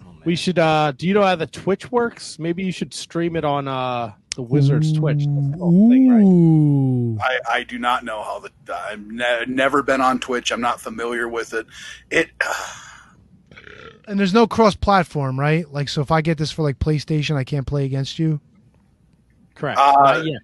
Oh. 0.02 0.16
We 0.26 0.36
should. 0.36 0.60
uh 0.60 0.92
Do 0.92 1.08
you 1.08 1.14
know 1.14 1.22
how 1.24 1.36
the 1.36 1.48
Twitch 1.48 1.92
works? 1.92 2.38
Maybe 2.40 2.64
you 2.64 2.72
should 2.72 2.94
stream 2.94 3.36
it 3.36 3.46
on 3.46 3.68
uh 3.68 4.14
the 4.36 4.42
Wizards 4.42 4.92
Twitch. 4.92 5.20
That's 5.20 5.28
thing, 5.28 6.10
right? 6.10 6.22
Ooh. 6.22 7.18
I, 7.22 7.40
I 7.60 7.64
do 7.64 7.80
not 7.80 8.04
know 8.04 8.22
how 8.22 8.40
the 8.40 8.52
I've 8.76 9.00
ne- 9.00 9.46
never 9.48 9.82
been 9.82 10.02
on 10.02 10.20
Twitch. 10.20 10.52
I'm 10.52 10.60
not 10.60 10.82
familiar 10.82 11.30
with 11.30 11.54
it. 11.54 11.66
It 12.12 12.32
And 14.08 14.20
there's 14.20 14.34
no 14.34 14.46
cross 14.46 14.76
platform, 14.76 15.40
right? 15.40 15.66
Like, 15.72 15.90
so 15.90 16.02
if 16.02 16.12
I 16.12 16.22
get 16.22 16.38
this 16.38 16.52
for 16.52 16.62
like 16.62 16.78
PlayStation, 16.78 17.36
I 17.38 17.44
can't 17.44 17.66
play 17.66 17.86
against 17.86 18.20
you. 18.20 18.40
Correct. 19.56 19.80
Uh, 19.80 19.92
Not 19.94 20.26
yet. 20.26 20.42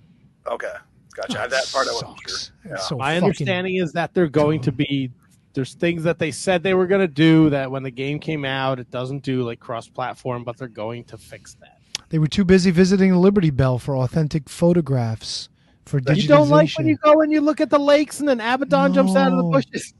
okay, 0.48 0.74
gotcha. 1.14 1.38
I 1.38 1.42
have 1.44 1.52
that 1.52 1.70
part 1.72 1.88
I 1.88 1.92
wasn't 1.94 2.20
sure. 2.28 2.38
Yeah. 2.68 2.78
So 2.78 2.98
My 2.98 3.14
fucking- 3.16 3.24
understanding 3.24 3.76
is 3.76 3.94
that 3.94 4.14
they're 4.14 4.28
going 4.28 4.62
to 4.62 4.72
be. 4.72 5.12
There's 5.54 5.74
things 5.74 6.04
that 6.04 6.18
they 6.18 6.32
said 6.32 6.64
they 6.64 6.74
were 6.74 6.88
going 6.88 7.02
to 7.02 7.10
do 7.10 7.50
that 7.50 7.70
when 7.70 7.84
the 7.84 7.92
game 7.92 8.20
came 8.20 8.46
out, 8.46 8.80
it 8.80 8.90
doesn't 8.90 9.22
do 9.22 9.44
like 9.44 9.60
cross-platform, 9.60 10.46
but 10.46 10.56
they're 10.58 10.70
going 10.70 11.04
to 11.06 11.18
fix 11.18 11.56
that. 11.56 11.78
They 12.08 12.20
were 12.20 12.28
too 12.28 12.46
busy 12.46 12.72
visiting 12.72 13.12
the 13.12 13.18
Liberty 13.18 13.50
Bell 13.50 13.78
for 13.78 13.98
authentic 13.98 14.48
photographs 14.48 15.50
for 15.86 16.00
digitization. 16.00 16.22
You 16.22 16.28
don't 16.30 16.50
like 16.50 16.78
when 16.78 16.88
you 16.88 16.96
go 16.98 17.20
and 17.22 17.32
you 17.34 17.42
look 17.42 17.60
at 17.60 17.70
the 17.70 17.80
lakes 17.80 18.22
and 18.22 18.30
then 18.30 18.40
Abaddon 18.40 18.94
jumps 18.94 19.14
out 19.16 19.34
of 19.34 19.38
the 19.38 19.44
bushes. 19.44 19.94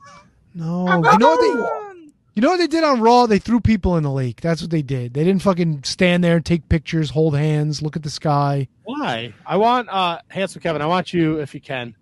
No, 0.56 0.86
you 1.12 1.18
know 1.18 1.28
what 1.36 1.40
they, 1.42 1.91
you 2.34 2.42
know 2.42 2.50
what 2.50 2.58
they 2.58 2.68
did 2.68 2.84
on 2.84 3.02
Raw? 3.02 3.26
They 3.26 3.40
threw 3.40 3.60
people 3.60 3.98
in 3.98 4.04
the 4.04 4.12
lake. 4.12 4.40
That's 4.40 4.62
what 4.62 4.72
they 4.72 4.82
did. 4.82 5.14
They 5.14 5.24
didn't 5.24 5.42
fucking 5.42 5.84
stand 5.84 6.24
there 6.24 6.38
and 6.38 6.46
take 6.46 6.70
pictures, 6.70 7.10
hold 7.10 7.36
hands, 7.36 7.82
look 7.82 7.96
at 7.96 8.04
the 8.04 8.10
sky. 8.10 8.70
Why? 8.84 9.34
I 9.46 9.58
want 9.58 9.90
uh 9.90 10.20
handsome 10.30 10.62
Kevin. 10.62 10.82
I 10.82 10.86
want 10.86 11.14
you 11.14 11.40
if 11.40 11.54
you 11.54 11.62
can. 11.62 11.96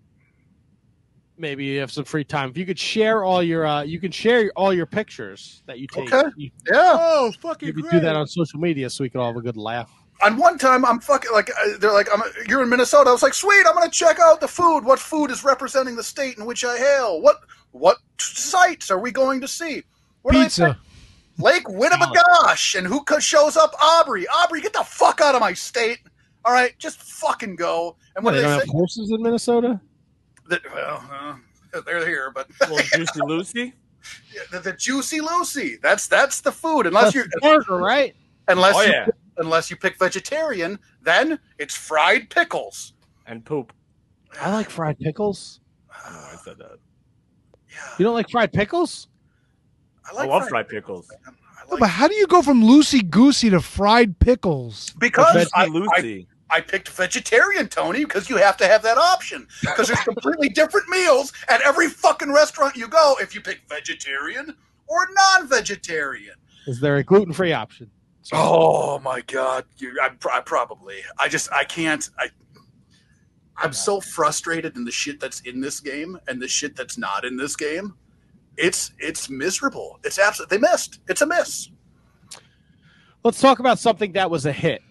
Maybe 1.37 1.65
you 1.65 1.79
have 1.79 1.91
some 1.91 2.03
free 2.03 2.25
time. 2.25 2.49
If 2.49 2.57
you 2.57 2.65
could 2.65 2.77
share 2.77 3.23
all 3.23 3.41
your 3.41 3.65
uh 3.65 3.81
you 3.81 3.99
can 3.99 4.11
share 4.11 4.51
all 4.55 4.73
your 4.73 4.85
pictures 4.85 5.63
that 5.65 5.79
you 5.79 5.87
take. 5.87 6.13
Okay. 6.13 6.29
You, 6.37 6.51
Yeah. 6.71 6.97
Oh, 6.99 7.31
fucking 7.41 7.67
you 7.67 7.73
could 7.73 7.89
do 7.89 7.99
that 7.99 8.15
on 8.15 8.27
social 8.27 8.59
media 8.59 8.89
so 8.89 9.03
we 9.03 9.09
could 9.09 9.19
all 9.19 9.27
have 9.27 9.37
a 9.37 9.41
good 9.41 9.57
laugh. 9.57 9.91
On 10.21 10.35
one 10.35 10.57
time, 10.57 10.83
I'm 10.83 10.99
fucking 10.99 11.31
like 11.31 11.49
uh, 11.49 11.77
they're 11.79 11.93
like, 11.93 12.09
I'm, 12.13 12.21
"You're 12.45 12.61
in 12.61 12.67
Minnesota." 12.67 13.09
I 13.09 13.13
was 13.13 13.23
like, 13.23 13.33
"Sweet, 13.33 13.63
I'm 13.65 13.73
gonna 13.73 13.89
check 13.89 14.19
out 14.19 14.41
the 14.41 14.49
food. 14.49 14.81
What 14.81 14.99
food 14.99 15.31
is 15.31 15.45
representing 15.45 15.95
the 15.95 16.03
state 16.03 16.37
in 16.37 16.45
which 16.45 16.65
I 16.65 16.77
hail? 16.77 17.21
What 17.21 17.37
what 17.71 17.99
sites 18.19 18.91
are 18.91 18.99
we 18.99 19.11
going 19.11 19.39
to 19.39 19.47
see? 19.47 19.83
What 20.21 20.33
do 20.33 20.37
they 20.39 20.43
Pizza. 20.45 20.77
Lake 21.37 21.63
Winnebagosh, 21.65 22.75
and 22.77 22.85
who 22.85 23.03
co- 23.03 23.19
shows 23.19 23.55
up? 23.55 23.73
Aubrey. 23.81 24.27
Aubrey, 24.27 24.61
get 24.61 24.73
the 24.73 24.83
fuck 24.83 25.21
out 25.21 25.35
of 25.35 25.41
my 25.41 25.53
state. 25.53 25.99
All 26.43 26.51
right, 26.53 26.77
just 26.79 27.01
fucking 27.01 27.55
go. 27.55 27.95
And 28.15 28.25
what 28.25 28.31
they 28.31 28.37
do 28.39 28.43
don't 28.43 28.51
they 28.51 28.55
have 28.59 28.63
say? 28.67 28.71
horses 28.71 29.11
in 29.11 29.21
Minnesota. 29.21 29.79
That, 30.49 30.61
well, 30.73 31.03
uh, 31.73 31.81
they're 31.85 32.05
here, 32.05 32.31
but 32.33 32.47
Well, 32.61 32.83
Juicy 32.93 33.19
Lucy. 33.23 33.73
the, 34.51 34.59
the 34.59 34.73
juicy 34.73 35.21
Lucy. 35.21 35.77
That's 35.81 36.07
that's 36.07 36.41
the 36.41 36.51
food. 36.51 36.87
Unless 36.87 37.03
That's 37.05 37.15
you're 37.15 37.25
the 37.25 37.39
burger, 37.41 37.77
right? 37.77 38.15
unless 38.47 38.75
Oh 38.75 38.81
you, 38.81 38.91
yeah, 38.91 39.07
unless 39.37 39.69
you 39.69 39.75
pick 39.77 39.97
vegetarian, 39.99 40.79
then 41.01 41.39
it's 41.57 41.75
fried 41.75 42.29
pickles. 42.29 42.93
and 43.27 43.45
poop. 43.45 43.71
I 44.41 44.51
like 44.51 44.69
fried 44.69 44.97
pickles. 44.99 45.59
Oh, 45.93 46.29
I 46.33 46.35
said 46.43 46.57
that. 46.59 46.77
Yeah, 47.69 47.77
You 47.99 48.05
don't 48.05 48.13
like 48.15 48.29
fried 48.29 48.51
pickles? 48.53 49.07
I 50.05 50.23
I 50.23 50.25
love 50.25 50.47
fried 50.47 50.67
pickles. 50.67 51.09
I 51.25 51.31
No, 51.69 51.77
but 51.77 51.89
how 51.89 52.07
do 52.07 52.15
you 52.15 52.27
go 52.27 52.41
from 52.41 52.63
loosey 52.63 53.07
goosey 53.07 53.49
to 53.49 53.59
fried 53.59 54.19
pickles? 54.19 54.91
because 54.99 55.49
I, 55.53 55.63
I, 55.63 55.65
Lucy. 55.67 56.27
I 56.49 56.61
picked 56.61 56.89
vegetarian, 56.89 57.67
Tony, 57.67 58.05
because 58.05 58.29
you 58.29 58.37
have 58.37 58.57
to 58.57 58.67
have 58.67 58.81
that 58.81 58.97
option. 58.97 59.47
Because 59.61 59.87
there's 59.87 59.99
completely 60.01 60.49
different 60.49 60.89
meals 60.89 61.31
at 61.47 61.61
every 61.61 61.87
fucking 61.87 62.31
restaurant 62.31 62.75
you 62.75 62.87
go 62.87 63.15
if 63.21 63.35
you 63.35 63.41
pick 63.41 63.61
vegetarian 63.69 64.55
or 64.87 65.07
non-vegetarian. 65.11 66.33
Is 66.65 66.79
there 66.79 66.97
a 66.97 67.03
gluten 67.03 67.33
free 67.33 67.53
option? 67.53 67.91
Oh 68.31 68.99
my 68.99 69.21
god, 69.21 69.65
you, 69.77 69.97
I, 70.01 70.09
I 70.31 70.41
probably. 70.41 70.97
I 71.19 71.29
just 71.29 71.51
I 71.51 71.63
can't. 71.63 72.07
I 72.17 72.29
I'm 73.57 73.73
so 73.73 73.99
frustrated 73.99 74.75
in 74.75 74.85
the 74.85 74.91
shit 74.91 75.19
that's 75.19 75.41
in 75.41 75.59
this 75.59 75.79
game 75.79 76.17
and 76.27 76.41
the 76.41 76.47
shit 76.47 76.75
that's 76.75 76.97
not 76.97 77.25
in 77.25 77.37
this 77.37 77.55
game. 77.55 77.95
It's 78.59 78.91
it's 78.99 79.29
miserable. 79.29 79.99
It's 80.03 80.19
absolutely 80.19 80.57
they 80.57 80.61
missed. 80.61 80.99
It's 81.07 81.21
a 81.21 81.25
miss. 81.25 81.69
Let's 83.23 83.39
talk 83.39 83.59
about 83.59 83.79
something 83.79 84.11
that 84.13 84.29
was 84.29 84.45
a 84.45 84.51
hit. 84.51 84.81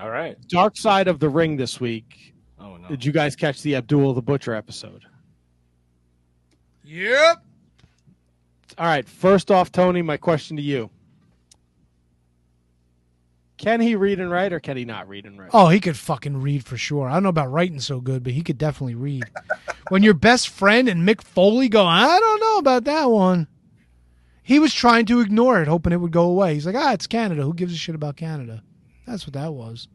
All 0.00 0.10
right. 0.10 0.36
Dark 0.48 0.76
Side 0.76 1.08
of 1.08 1.20
the 1.20 1.28
Ring 1.28 1.56
this 1.56 1.80
week. 1.80 2.34
Oh 2.58 2.76
no. 2.76 2.88
Did 2.88 3.04
you 3.04 3.12
guys 3.12 3.36
catch 3.36 3.62
the 3.62 3.76
Abdul 3.76 4.14
the 4.14 4.22
Butcher 4.22 4.54
episode? 4.54 5.04
Yep. 6.84 7.36
All 8.78 8.86
right. 8.86 9.08
First 9.08 9.50
off, 9.50 9.72
Tony, 9.72 10.02
my 10.02 10.16
question 10.16 10.56
to 10.56 10.62
you. 10.62 10.90
Can 13.58 13.80
he 13.80 13.94
read 13.94 14.20
and 14.20 14.30
write 14.30 14.52
or 14.52 14.60
can 14.60 14.76
he 14.76 14.84
not 14.84 15.08
read 15.08 15.24
and 15.24 15.38
write? 15.38 15.50
Oh, 15.52 15.68
he 15.68 15.80
could 15.80 15.96
fucking 15.96 16.42
read 16.42 16.64
for 16.64 16.76
sure. 16.76 17.08
I 17.08 17.14
don't 17.14 17.22
know 17.22 17.28
about 17.30 17.50
writing 17.50 17.80
so 17.80 18.00
good, 18.00 18.22
but 18.22 18.34
he 18.34 18.42
could 18.42 18.58
definitely 18.58 18.94
read. 18.94 19.24
when 19.88 20.02
your 20.02 20.14
best 20.14 20.48
friend 20.48 20.88
and 20.88 21.08
Mick 21.08 21.22
Foley 21.22 21.68
go, 21.68 21.84
I 21.84 22.18
don't 22.20 22.40
know 22.40 22.58
about 22.58 22.84
that 22.84 23.10
one. 23.10 23.48
He 24.42 24.58
was 24.58 24.74
trying 24.74 25.06
to 25.06 25.20
ignore 25.20 25.60
it, 25.60 25.68
hoping 25.68 25.92
it 25.92 26.00
would 26.00 26.12
go 26.12 26.24
away. 26.24 26.54
He's 26.54 26.66
like, 26.66 26.76
ah, 26.76 26.92
it's 26.92 27.06
Canada. 27.06 27.42
Who 27.42 27.54
gives 27.54 27.72
a 27.72 27.76
shit 27.76 27.94
about 27.94 28.16
Canada? 28.16 28.62
That's 29.06 29.26
what 29.26 29.34
that 29.34 29.52
was. 29.54 29.88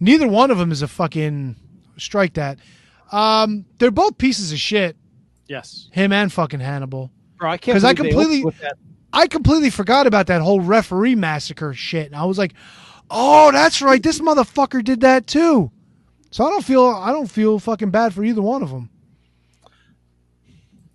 Neither 0.00 0.26
one 0.26 0.50
of 0.50 0.58
them 0.58 0.72
is 0.72 0.82
a 0.82 0.88
fucking 0.88 1.56
strike 1.98 2.34
that. 2.34 2.58
Um, 3.12 3.66
they're 3.78 3.90
both 3.90 4.18
pieces 4.18 4.52
of 4.52 4.58
shit. 4.58 4.96
Yes. 5.46 5.88
Him 5.92 6.12
and 6.12 6.32
fucking 6.32 6.60
Hannibal. 6.60 7.10
Bro, 7.38 7.50
I 7.50 7.56
can't 7.56 7.74
'Cause 7.76 7.84
I 7.84 7.94
completely- 7.94 8.38
opened 8.40 8.44
with 8.44 8.58
that. 8.60 8.74
I 9.12 9.26
completely 9.26 9.70
forgot 9.70 10.06
about 10.06 10.26
that 10.26 10.42
whole 10.42 10.60
referee 10.60 11.14
massacre 11.14 11.72
shit. 11.72 12.06
And 12.06 12.14
I 12.16 12.24
was 12.24 12.36
like, 12.38 12.52
"Oh, 13.10 13.50
that's 13.52 13.80
right. 13.80 14.02
This 14.02 14.20
motherfucker 14.20 14.84
did 14.84 15.00
that 15.00 15.26
too." 15.26 15.70
So 16.30 16.44
I 16.44 16.50
don't 16.50 16.64
feel 16.64 16.84
I 16.86 17.10
don't 17.12 17.30
feel 17.30 17.58
fucking 17.58 17.90
bad 17.90 18.12
for 18.12 18.22
either 18.22 18.42
one 18.42 18.62
of 18.62 18.70
them. 18.70 18.90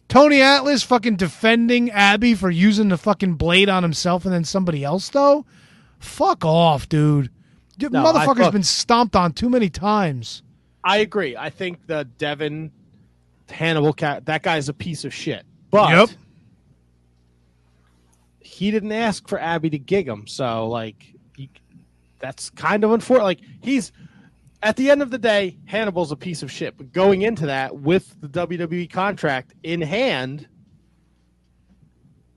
Tony 0.07 0.41
Atlas 0.41 0.83
fucking 0.83 1.15
defending 1.15 1.89
Abby 1.89 2.35
for 2.35 2.51
using 2.51 2.89
the 2.89 2.97
fucking 2.97 3.33
blade 3.33 3.67
on 3.67 3.81
himself 3.81 4.25
and 4.25 4.33
then 4.33 4.43
somebody 4.43 4.83
else 4.83 5.09
though. 5.09 5.45
Fuck 5.97 6.45
off, 6.45 6.87
dude. 6.87 7.31
Dude, 7.79 7.91
No, 7.93 8.03
motherfucker's 8.03 8.51
been 8.51 8.61
stomped 8.63 9.15
on 9.15 9.31
too 9.33 9.49
many 9.49 9.69
times. 9.69 10.43
I 10.83 10.97
agree. 10.97 11.35
I 11.35 11.49
think 11.49 11.87
the 11.87 12.03
Devon 12.19 12.71
Hannibal 13.49 13.93
cat 13.93 14.25
that 14.27 14.43
guy's 14.43 14.69
a 14.69 14.73
piece 14.73 15.03
of 15.05 15.13
shit. 15.13 15.43
But 15.71 15.89
Yep. 15.89 16.09
He 18.53 18.71
didn't 18.71 18.91
ask 18.91 19.27
for 19.27 19.39
Abby 19.39 19.69
to 19.71 19.79
gig 19.79 20.07
him, 20.07 20.27
so 20.27 20.67
like 20.67 21.13
he, 21.35 21.49
that's 22.19 22.49
kind 22.51 22.83
of 22.83 22.91
unfortunate. 22.91 23.25
Like 23.25 23.41
he's 23.61 23.91
at 24.61 24.75
the 24.75 24.89
end 24.89 25.01
of 25.01 25.09
the 25.11 25.17
day, 25.17 25.57
Hannibal's 25.65 26.11
a 26.11 26.15
piece 26.15 26.43
of 26.43 26.51
shit. 26.51 26.77
But 26.77 26.91
going 26.93 27.23
into 27.23 27.45
that 27.47 27.75
with 27.75 28.15
the 28.21 28.27
WWE 28.29 28.89
contract 28.89 29.53
in 29.63 29.81
hand, 29.81 30.47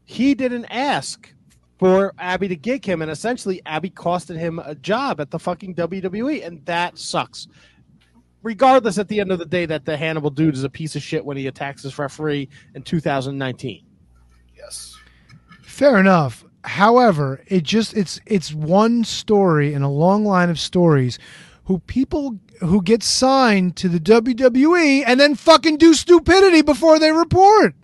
he 0.04 0.34
didn't 0.34 0.66
ask 0.66 1.32
for 1.78 2.14
Abby 2.18 2.48
to 2.48 2.56
gig 2.56 2.84
him, 2.84 3.02
and 3.02 3.10
essentially 3.10 3.60
Abby 3.66 3.90
costed 3.90 4.38
him 4.38 4.58
a 4.60 4.74
job 4.74 5.20
at 5.20 5.30
the 5.30 5.38
fucking 5.38 5.74
WWE, 5.74 6.46
and 6.46 6.64
that 6.64 6.98
sucks 6.98 7.46
regardless 8.46 8.96
at 8.96 9.08
the 9.08 9.18
end 9.18 9.32
of 9.32 9.40
the 9.40 9.44
day 9.44 9.66
that 9.66 9.84
the 9.84 9.96
Hannibal 9.96 10.30
dude 10.30 10.54
is 10.54 10.62
a 10.62 10.70
piece 10.70 10.94
of 10.94 11.02
shit 11.02 11.24
when 11.24 11.36
he 11.36 11.48
attacks 11.48 11.82
his 11.82 11.98
referee 11.98 12.48
in 12.76 12.82
2019. 12.82 13.85
Fair 15.76 15.98
enough. 15.98 16.42
However, 16.64 17.42
it 17.48 17.62
just 17.62 17.94
it's 17.94 18.18
it's 18.24 18.54
one 18.54 19.04
story 19.04 19.74
in 19.74 19.82
a 19.82 19.90
long 19.90 20.24
line 20.24 20.48
of 20.48 20.58
stories 20.58 21.18
who 21.64 21.80
people 21.80 22.38
who 22.60 22.80
get 22.80 23.02
signed 23.02 23.76
to 23.76 23.90
the 23.90 24.00
WWE 24.00 25.04
and 25.06 25.20
then 25.20 25.34
fucking 25.34 25.76
do 25.76 25.92
stupidity 25.92 26.62
before 26.62 26.98
they 26.98 27.12
report. 27.12 27.74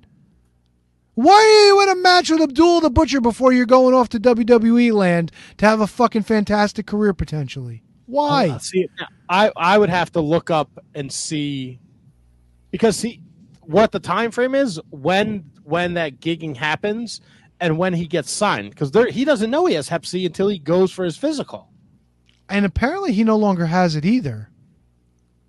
Why 1.16 1.34
are 1.34 1.66
you 1.66 1.82
in 1.82 1.88
a 1.90 2.00
match 2.00 2.30
with 2.30 2.40
Abdul 2.40 2.80
the 2.80 2.88
Butcher 2.88 3.20
before 3.20 3.52
you're 3.52 3.66
going 3.66 3.94
off 3.94 4.08
to 4.08 4.18
WWE 4.18 4.90
land 4.94 5.30
to 5.58 5.66
have 5.66 5.82
a 5.82 5.86
fucking 5.86 6.22
fantastic 6.22 6.86
career 6.86 7.12
potentially? 7.12 7.82
Why? 8.06 8.48
Uh, 8.48 8.58
see, 8.58 8.88
I 9.28 9.52
I 9.54 9.76
would 9.76 9.90
have 9.90 10.10
to 10.12 10.22
look 10.22 10.50
up 10.50 10.70
and 10.94 11.12
see 11.12 11.78
because 12.70 12.96
see 12.96 13.20
what 13.60 13.92
the 13.92 14.00
time 14.00 14.30
frame 14.30 14.54
is 14.54 14.80
when 14.88 15.44
when 15.64 15.92
that 15.94 16.20
gigging 16.20 16.56
happens 16.56 17.20
and 17.62 17.78
when 17.78 17.94
he 17.94 18.06
gets 18.06 18.30
signed 18.30 18.70
because 18.70 18.90
he 19.14 19.24
doesn't 19.24 19.48
know 19.50 19.66
he 19.66 19.74
has 19.74 19.88
Hep 19.88 20.04
C 20.04 20.26
until 20.26 20.48
he 20.48 20.58
goes 20.58 20.90
for 20.90 21.04
his 21.04 21.16
physical. 21.16 21.68
And 22.48 22.66
apparently 22.66 23.12
he 23.12 23.22
no 23.22 23.36
longer 23.36 23.66
has 23.66 23.94
it 23.94 24.04
either. 24.04 24.50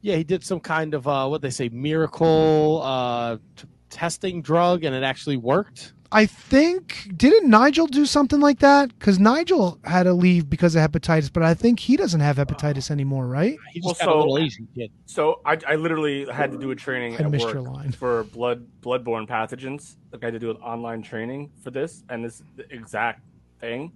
Yeah, 0.01 0.15
he 0.15 0.23
did 0.23 0.43
some 0.43 0.59
kind 0.59 0.93
of 0.93 1.07
uh, 1.07 1.27
what 1.27 1.41
they 1.41 1.49
say 1.49 1.69
miracle 1.69 2.81
uh, 2.83 3.37
t- 3.55 3.67
testing 3.89 4.41
drug, 4.41 4.83
and 4.83 4.95
it 4.95 5.01
actually 5.01 5.37
worked. 5.37 5.93
I 6.13 6.25
think 6.27 7.09
didn't 7.17 7.49
Nigel 7.49 7.87
do 7.87 8.05
something 8.05 8.39
like 8.39 8.59
that? 8.59 8.97
Because 8.97 9.19
Nigel 9.19 9.79
had 9.83 10.03
to 10.03 10.13
leave 10.13 10.49
because 10.49 10.75
of 10.75 10.89
hepatitis, 10.89 11.33
but 11.33 11.41
I 11.43 11.53
think 11.55 11.79
he 11.79 11.97
doesn't 11.97 12.19
have 12.21 12.37
hepatitis 12.37 12.91
anymore, 12.91 13.25
right? 13.27 13.57
He 13.71 13.81
Well, 13.83 13.93
just 13.93 14.01
got 14.01 14.09
a 14.09 14.11
so- 14.11 14.17
little 14.19 14.37
Asian 14.37 14.67
kid. 14.75 14.91
So 15.05 15.41
I, 15.45 15.57
I 15.67 15.75
literally 15.75 16.25
had 16.25 16.51
to 16.51 16.57
do 16.59 16.69
a 16.71 16.75
training 16.75 17.15
I 17.15 17.23
at 17.23 17.31
missed 17.31 17.45
work 17.45 17.53
your 17.55 17.63
line. 17.63 17.91
for 17.91 18.23
blood 18.25 18.65
bloodborne 18.81 19.27
pathogens. 19.27 19.95
Like 20.11 20.23
I 20.23 20.27
had 20.27 20.33
to 20.33 20.39
do 20.39 20.51
an 20.51 20.57
online 20.57 21.01
training 21.01 21.51
for 21.63 21.71
this, 21.71 22.03
and 22.09 22.23
this 22.23 22.43
the 22.55 22.71
exact 22.73 23.21
thing. 23.59 23.91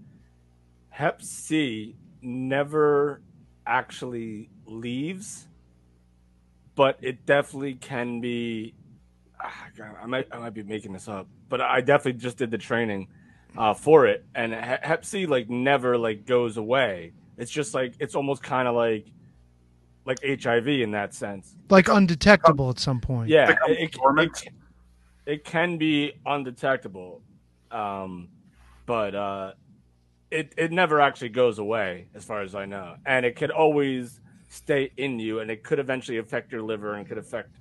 Hep 0.89 1.21
C 1.21 1.95
never 2.21 3.21
actually 3.67 4.49
leaves, 4.65 5.47
but 6.75 6.97
it 7.01 7.25
definitely 7.25 7.75
can 7.75 8.19
be. 8.21 8.73
Ah, 9.41 9.67
God, 9.77 9.95
I 10.01 10.05
might 10.05 10.27
I 10.31 10.39
might 10.39 10.53
be 10.53 10.63
making 10.63 10.93
this 10.93 11.07
up, 11.07 11.27
but 11.49 11.61
I 11.61 11.81
definitely 11.81 12.19
just 12.19 12.37
did 12.37 12.51
the 12.51 12.57
training 12.57 13.07
uh, 13.57 13.73
for 13.73 14.05
it, 14.07 14.25
and 14.35 14.53
Hep 14.53 15.05
C 15.05 15.25
like 15.25 15.49
never 15.49 15.97
like 15.97 16.25
goes 16.25 16.57
away. 16.57 17.13
It's 17.37 17.51
just 17.51 17.73
like 17.73 17.93
it's 17.99 18.15
almost 18.15 18.43
kind 18.43 18.67
of 18.67 18.75
like 18.75 19.07
like 20.05 20.19
HIV 20.23 20.67
in 20.67 20.91
that 20.91 21.13
sense. 21.13 21.55
Like 21.69 21.89
undetectable 21.89 22.69
at 22.69 22.79
some 22.79 23.01
point. 23.01 23.29
Yeah, 23.29 23.51
it, 23.67 23.93
it, 23.93 23.95
it, 24.17 24.49
it 25.25 25.43
can 25.43 25.77
be 25.77 26.13
undetectable, 26.25 27.21
um, 27.71 28.29
but 28.85 29.13
uh, 29.13 29.51
it 30.31 30.53
it 30.57 30.71
never 30.71 31.01
actually 31.01 31.29
goes 31.29 31.59
away, 31.59 32.07
as 32.15 32.23
far 32.23 32.41
as 32.41 32.55
I 32.55 32.65
know, 32.65 32.95
and 33.05 33.25
it 33.25 33.35
could 33.35 33.51
always 33.51 34.19
stay 34.49 34.91
in 34.97 35.19
you, 35.19 35.39
and 35.39 35.51
it 35.51 35.63
could 35.63 35.79
eventually 35.79 36.17
affect 36.17 36.51
your 36.51 36.61
liver 36.61 36.93
and 36.93 37.07
could 37.07 37.17
affect 37.17 37.51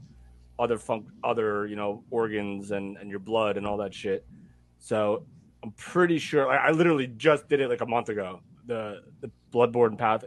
other 0.59 0.79
fun- 0.79 1.11
other 1.23 1.67
you 1.67 1.77
know 1.77 2.03
organs 2.11 2.71
and 2.71 2.97
and 2.97 3.11
your 3.11 3.19
blood 3.19 3.57
and 3.57 3.67
all 3.67 3.77
that 3.79 3.95
shit. 3.95 4.27
So 4.79 5.25
I'm 5.63 5.73
pretty 5.73 6.19
sure. 6.19 6.51
I, 6.51 6.69
I 6.69 6.71
literally 6.71 7.07
just 7.07 7.49
did 7.49 7.61
it 7.61 7.69
like 7.69 7.81
a 7.81 7.87
month 7.87 8.09
ago. 8.09 8.41
The 8.67 9.03
the 9.21 9.31
bloodborne 9.53 9.99
path 9.99 10.25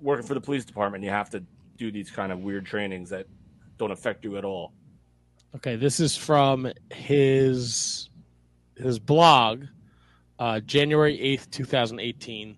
working 0.00 0.26
for 0.26 0.34
the 0.34 0.40
police 0.40 0.64
department. 0.64 1.04
You 1.04 1.10
have 1.10 1.30
to 1.30 1.44
do 1.76 1.90
these 1.90 2.10
kind 2.10 2.32
of 2.32 2.40
weird 2.40 2.66
trainings 2.66 3.10
that 3.10 3.26
don't 3.78 3.90
affect 3.90 4.24
you 4.24 4.36
at 4.36 4.44
all. 4.44 4.72
Okay, 5.56 5.76
this 5.76 6.00
is 6.00 6.16
from 6.16 6.70
his 6.92 8.10
his 8.76 8.98
blog, 8.98 9.64
uh, 10.38 10.60
January 10.60 11.20
eighth, 11.20 11.50
two 11.50 11.64
thousand 11.64 12.00
eighteen. 12.00 12.56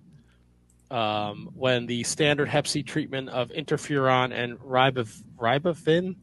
Um, 0.90 1.48
when 1.54 1.86
the 1.86 2.02
standard 2.02 2.48
Hep 2.48 2.66
C 2.66 2.82
treatment 2.82 3.30
of 3.30 3.48
interferon 3.48 4.30
and 4.30 4.58
ribavirin 4.58 6.16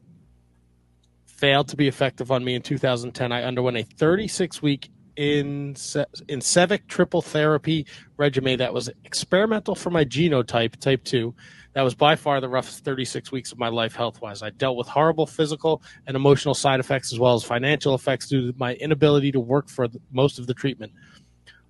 failed 1.40 1.68
to 1.68 1.76
be 1.76 1.88
effective 1.88 2.30
on 2.30 2.44
me 2.44 2.54
in 2.54 2.60
2010, 2.60 3.32
I 3.32 3.44
underwent 3.44 3.78
a 3.78 3.82
36 3.82 4.60
week 4.60 4.90
in 5.16 5.72
Incivek 5.74 6.86
triple 6.86 7.22
therapy 7.22 7.86
regimen 8.18 8.58
that 8.58 8.74
was 8.74 8.90
experimental 9.04 9.74
for 9.74 9.90
my 9.90 10.04
genotype, 10.04 10.76
type 10.76 11.02
2. 11.04 11.34
That 11.72 11.82
was 11.82 11.94
by 11.94 12.16
far 12.16 12.40
the 12.40 12.48
roughest 12.48 12.84
36 12.84 13.32
weeks 13.32 13.52
of 13.52 13.58
my 13.58 13.68
life 13.68 13.94
health 13.94 14.20
wise. 14.20 14.42
I 14.42 14.50
dealt 14.50 14.76
with 14.76 14.86
horrible 14.86 15.26
physical 15.26 15.82
and 16.06 16.14
emotional 16.14 16.54
side 16.54 16.78
effects 16.78 17.12
as 17.12 17.18
well 17.18 17.34
as 17.34 17.42
financial 17.42 17.94
effects 17.94 18.28
due 18.28 18.52
to 18.52 18.58
my 18.58 18.74
inability 18.74 19.32
to 19.32 19.40
work 19.40 19.68
for 19.68 19.88
the, 19.88 20.00
most 20.12 20.38
of 20.38 20.46
the 20.46 20.54
treatment. 20.54 20.92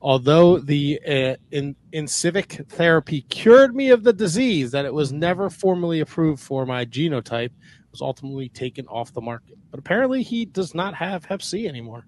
Although 0.03 0.59
the 0.59 0.99
uh, 1.07 1.37
in, 1.51 1.77
Incivek 1.93 2.67
therapy 2.69 3.23
cured 3.23 3.77
me 3.77 3.91
of 3.91 4.03
the 4.03 4.15
disease, 4.15 4.71
that 4.71 4.87
it 4.87 4.95
was 4.95 5.13
never 5.13 5.51
formally 5.51 6.01
approved 6.01 6.41
for 6.43 6.65
my 6.65 6.87
genotype, 6.87 7.51
was 7.91 8.01
ultimately 8.01 8.49
taken 8.49 8.87
off 8.87 9.13
the 9.13 9.21
market. 9.21 9.59
But 9.71 9.81
apparently, 9.81 10.23
he 10.23 10.45
does 10.45 10.75
not 10.75 10.95
have 10.95 11.25
Hep 11.25 11.43
C 11.43 11.67
anymore. 11.69 12.05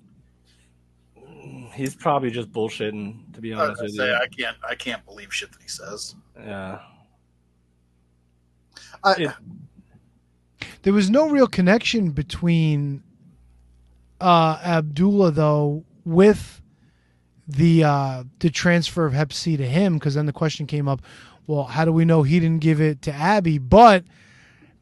He's 1.74 1.94
probably 1.94 2.30
just 2.30 2.52
bullshitting, 2.52 3.32
to 3.34 3.40
be 3.40 3.52
honest 3.52 3.76
gonna 3.76 3.86
with 3.86 3.96
say, 3.96 4.06
you. 4.08 4.14
I 4.14 4.26
can't 4.28 4.56
I 4.68 4.74
can't 4.74 5.04
believe 5.04 5.32
shit 5.34 5.50
that 5.52 5.62
he 5.62 5.68
says. 5.68 6.14
Yeah. 6.38 6.80
I, 9.04 9.12
It- 9.14 9.30
There 10.82 10.92
was 10.92 11.10
no 11.10 11.28
real 11.28 11.46
connection 11.48 12.10
between 12.10 13.02
uh, 14.20 14.60
Abdullah 14.64 15.32
though 15.32 15.84
with 16.04 16.60
the 17.48 17.82
uh, 17.84 18.24
the 18.38 18.50
transfer 18.50 19.04
of 19.06 19.12
Hep 19.12 19.32
C 19.32 19.56
to 19.56 19.66
him 19.66 19.94
because 19.94 20.14
then 20.14 20.26
the 20.26 20.32
question 20.32 20.66
came 20.66 20.86
up, 20.86 21.02
well, 21.48 21.64
how 21.64 21.84
do 21.84 21.92
we 21.92 22.04
know 22.04 22.22
he 22.22 22.38
didn't 22.38 22.60
give 22.60 22.80
it 22.80 23.02
to 23.02 23.12
Abby? 23.12 23.58
But 23.58 24.04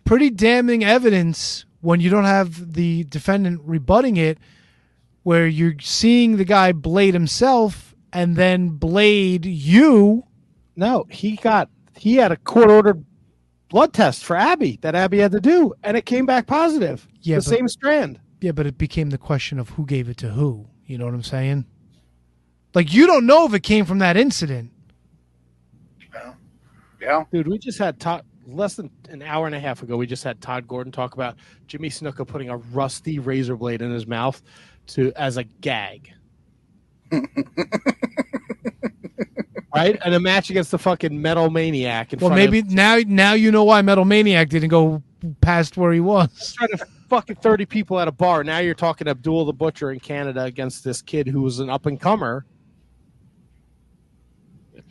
pretty 0.04 0.30
damning 0.30 0.84
evidence 0.84 1.64
when 1.80 2.00
you 2.00 2.10
don't 2.10 2.24
have 2.24 2.74
the 2.74 3.04
defendant 3.04 3.60
rebutting 3.64 4.16
it, 4.16 4.38
where 5.22 5.46
you're 5.46 5.74
seeing 5.80 6.36
the 6.36 6.44
guy 6.44 6.72
blade 6.72 7.14
himself 7.14 7.94
and 8.12 8.36
then 8.36 8.70
blade 8.70 9.46
you. 9.46 10.24
No, 10.76 11.06
he 11.10 11.36
got 11.36 11.68
he 11.96 12.16
had 12.16 12.32
a 12.32 12.36
court 12.36 12.70
ordered 12.70 13.04
blood 13.68 13.92
test 13.92 14.24
for 14.24 14.34
Abby 14.36 14.78
that 14.82 14.94
Abby 14.94 15.18
had 15.18 15.32
to 15.32 15.40
do, 15.40 15.72
and 15.84 15.96
it 15.96 16.06
came 16.06 16.26
back 16.26 16.46
positive. 16.46 17.06
Yeah, 17.22 17.36
the 17.36 17.42
but- 17.42 17.56
same 17.56 17.68
strand. 17.68 18.18
Yeah, 18.40 18.52
but 18.52 18.66
it 18.66 18.78
became 18.78 19.10
the 19.10 19.18
question 19.18 19.58
of 19.58 19.68
who 19.70 19.84
gave 19.84 20.08
it 20.08 20.16
to 20.18 20.30
who. 20.30 20.66
You 20.86 20.96
know 20.96 21.04
what 21.04 21.12
I'm 21.12 21.22
saying? 21.22 21.66
Like 22.74 22.92
you 22.92 23.06
don't 23.06 23.26
know 23.26 23.44
if 23.46 23.52
it 23.52 23.62
came 23.62 23.84
from 23.84 23.98
that 23.98 24.16
incident. 24.16 24.70
yeah, 27.00 27.24
Dude, 27.32 27.48
we 27.48 27.58
just 27.58 27.78
had 27.78 27.98
Tod 28.00 28.24
less 28.56 28.74
than 28.74 28.90
an 29.08 29.22
hour 29.22 29.46
and 29.46 29.54
a 29.54 29.60
half 29.60 29.82
ago. 29.82 29.96
We 29.96 30.06
just 30.06 30.24
had 30.24 30.40
Tod 30.40 30.68
Gordon 30.68 30.92
talk 30.92 31.14
about 31.14 31.36
Jimmy 31.66 31.90
Snuka 31.90 32.26
putting 32.26 32.48
a 32.48 32.56
rusty 32.56 33.18
razor 33.18 33.56
blade 33.56 33.82
in 33.82 33.90
his 33.90 34.06
mouth 34.06 34.40
to 34.88 35.12
as 35.16 35.36
a 35.36 35.44
gag. 35.44 36.12
right, 39.74 39.98
and 40.04 40.14
a 40.14 40.20
match 40.20 40.50
against 40.50 40.70
the 40.70 40.78
fucking 40.78 41.20
Metal 41.20 41.50
Maniac. 41.50 42.14
Well, 42.20 42.30
maybe 42.30 42.60
of, 42.60 42.70
now 42.70 43.00
now 43.06 43.32
you 43.32 43.50
know 43.50 43.64
why 43.64 43.82
Metal 43.82 44.04
Maniac 44.04 44.48
didn't 44.48 44.68
go 44.68 45.02
past 45.40 45.76
where 45.76 45.92
he 45.92 46.00
was. 46.00 46.54
trying 46.56 46.70
to 46.70 46.86
fucking 47.08 47.36
thirty 47.36 47.66
people 47.66 47.98
at 47.98 48.08
a 48.08 48.12
bar. 48.12 48.44
Now 48.44 48.58
you're 48.58 48.74
talking 48.74 49.08
Abdul 49.08 49.44
the 49.46 49.52
Butcher 49.52 49.90
in 49.90 50.00
Canada 50.00 50.44
against 50.44 50.84
this 50.84 51.02
kid 51.02 51.26
who 51.26 51.42
was 51.42 51.58
an 51.58 51.68
up 51.70 51.86
and 51.86 52.00
comer. 52.00 52.44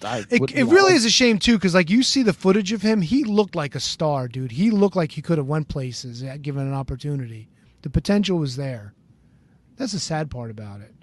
It, 0.02 0.52
it 0.52 0.64
really 0.66 0.94
is 0.94 1.06
a 1.06 1.10
shame 1.10 1.40
too, 1.40 1.56
because 1.58 1.76
like 1.76 1.90
you 1.90 2.04
see 2.04 2.24
the 2.24 2.34
footage 2.34 2.72
of 2.72 2.82
him, 2.82 3.02
he 3.02 3.24
looked 3.24 3.56
like 3.56 3.76
a 3.76 3.80
star, 3.80 4.28
dude. 4.28 4.52
He 4.52 4.72
looked 4.72 4.96
like 4.96 5.12
he 5.12 5.22
could 5.22 5.38
have 5.38 5.48
went 5.48 5.68
places 5.68 6.24
uh, 6.24 6.38
given 6.42 6.66
an 6.68 6.74
opportunity. 6.74 7.50
The 7.82 7.90
potential 7.90 8.38
was 8.38 8.56
there. 8.56 8.94
That's 9.78 9.94
the 9.94 10.00
sad 10.00 10.30
part 10.30 10.52
about 10.52 10.82
it. 10.82 10.94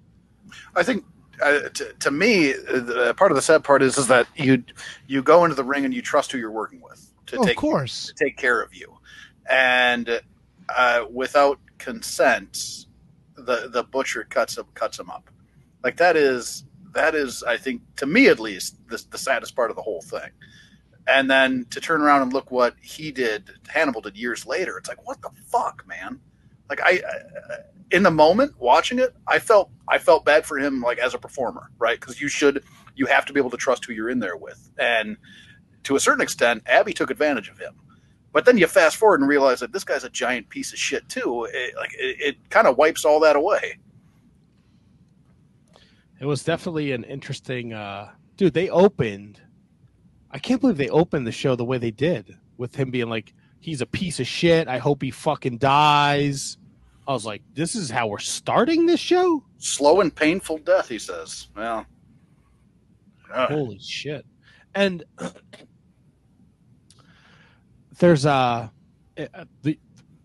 I 0.74 0.82
think 0.82 1.04
uh, 1.42 1.68
to, 1.70 1.92
to 2.00 2.10
me, 2.10 2.52
uh, 2.54 3.12
part 3.14 3.30
of 3.32 3.36
the 3.36 3.42
sad 3.42 3.64
part 3.64 3.82
is 3.82 3.98
is 3.98 4.08
that 4.08 4.26
you 4.36 4.62
you 5.06 5.22
go 5.22 5.44
into 5.44 5.54
the 5.56 5.64
ring 5.64 5.84
and 5.84 5.92
you 5.92 6.02
trust 6.02 6.32
who 6.32 6.38
you're 6.38 6.50
working 6.50 6.80
with 6.80 7.10
to 7.26 7.36
Oh, 7.36 7.40
of 7.40 7.46
take 7.46 7.56
course. 7.56 8.06
to 8.06 8.14
take 8.24 8.36
care 8.36 8.60
of 8.60 8.74
you, 8.74 8.96
and 9.50 10.20
uh, 10.74 11.04
without 11.10 11.58
consent, 11.78 12.86
the 13.36 13.68
the 13.72 13.82
butcher 13.84 14.24
cuts 14.28 14.56
him 14.58 14.64
cuts 14.74 14.98
him 14.98 15.10
up. 15.10 15.30
Like 15.82 15.96
that 15.96 16.16
is 16.16 16.64
that 16.96 17.14
is 17.14 17.42
I 17.42 17.56
think 17.56 17.82
to 17.96 18.06
me 18.06 18.28
at 18.28 18.40
least 18.40 18.76
the, 18.88 19.02
the 19.10 19.18
saddest 19.18 19.54
part 19.54 19.70
of 19.70 19.76
the 19.76 19.82
whole 19.82 20.02
thing. 20.02 20.30
And 21.08 21.30
then 21.30 21.66
to 21.70 21.80
turn 21.80 22.00
around 22.02 22.22
and 22.22 22.32
look 22.32 22.50
what 22.50 22.74
he 22.82 23.12
did, 23.12 23.48
Hannibal 23.68 24.00
did 24.00 24.16
years 24.16 24.44
later. 24.44 24.76
It's 24.76 24.88
like 24.88 25.06
what 25.06 25.22
the 25.22 25.30
fuck, 25.46 25.84
man. 25.86 26.20
Like 26.68 26.80
I, 26.82 26.90
I 26.90 27.56
in 27.90 28.02
the 28.02 28.10
moment 28.10 28.54
watching 28.58 28.98
it, 28.98 29.14
I 29.26 29.38
felt 29.38 29.70
I 29.88 29.98
felt 29.98 30.24
bad 30.24 30.44
for 30.44 30.58
him 30.58 30.80
like 30.80 30.98
as 30.98 31.14
a 31.14 31.18
performer, 31.18 31.70
right? 31.78 31.98
Because 31.98 32.20
you 32.20 32.28
should 32.28 32.64
you 32.94 33.06
have 33.06 33.26
to 33.26 33.32
be 33.32 33.40
able 33.40 33.50
to 33.50 33.56
trust 33.56 33.84
who 33.84 33.92
you're 33.92 34.10
in 34.10 34.18
there 34.18 34.36
with, 34.36 34.70
and 34.78 35.16
to 35.84 35.94
a 35.94 36.00
certain 36.00 36.22
extent, 36.22 36.62
Abby 36.66 36.92
took 36.92 37.10
advantage 37.10 37.48
of 37.48 37.58
him. 37.58 37.74
But 38.32 38.44
then 38.44 38.58
you 38.58 38.66
fast 38.66 38.96
forward 38.96 39.20
and 39.20 39.28
realize 39.28 39.60
that 39.60 39.72
this 39.72 39.84
guy's 39.84 40.04
a 40.04 40.10
giant 40.10 40.48
piece 40.48 40.72
of 40.72 40.78
shit 40.78 41.08
too. 41.08 41.48
It, 41.52 41.76
like 41.76 41.94
it, 41.94 42.16
it 42.20 42.50
kind 42.50 42.66
of 42.66 42.76
wipes 42.76 43.04
all 43.04 43.20
that 43.20 43.36
away. 43.36 43.78
It 46.20 46.26
was 46.26 46.44
definitely 46.44 46.92
an 46.92 47.04
interesting 47.04 47.72
uh 47.72 48.10
dude, 48.36 48.54
they 48.54 48.68
opened 48.68 49.40
I 50.30 50.38
can't 50.38 50.60
believe 50.60 50.76
they 50.76 50.88
opened 50.88 51.26
the 51.26 51.32
show 51.32 51.56
the 51.56 51.64
way 51.64 51.78
they 51.78 51.90
did 51.90 52.36
with 52.56 52.74
him 52.74 52.90
being 52.90 53.08
like 53.08 53.32
he's 53.60 53.80
a 53.80 53.86
piece 53.86 54.20
of 54.20 54.26
shit. 54.26 54.68
I 54.68 54.78
hope 54.78 55.02
he 55.02 55.10
fucking 55.10 55.58
dies. 55.58 56.58
I 57.08 57.12
was 57.12 57.24
like, 57.24 57.42
this 57.54 57.76
is 57.76 57.88
how 57.88 58.08
we're 58.08 58.18
starting 58.18 58.86
this 58.86 59.00
show? 59.00 59.44
Slow 59.58 60.00
and 60.00 60.14
painful 60.14 60.58
death, 60.58 60.88
he 60.88 60.98
says. 60.98 61.48
Well, 61.56 61.86
uh, 63.32 63.46
Holy 63.46 63.78
shit. 63.78 64.26
And 64.74 65.04
there's 67.98 68.26
a 68.26 68.72
uh, 69.16 69.44
the 69.62 69.78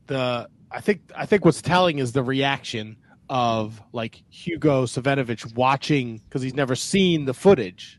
the 0.07 0.49
I 0.69 0.81
think 0.81 1.01
I 1.15 1.25
think 1.25 1.45
what's 1.45 1.61
telling 1.61 1.99
is 1.99 2.11
the 2.11 2.23
reaction 2.23 2.97
of 3.31 3.81
like 3.93 4.21
Hugo 4.29 4.85
Savinovich 4.85 5.55
watching 5.55 6.17
because 6.17 6.41
he's 6.41 6.53
never 6.53 6.75
seen 6.75 7.23
the 7.23 7.33
footage, 7.33 7.97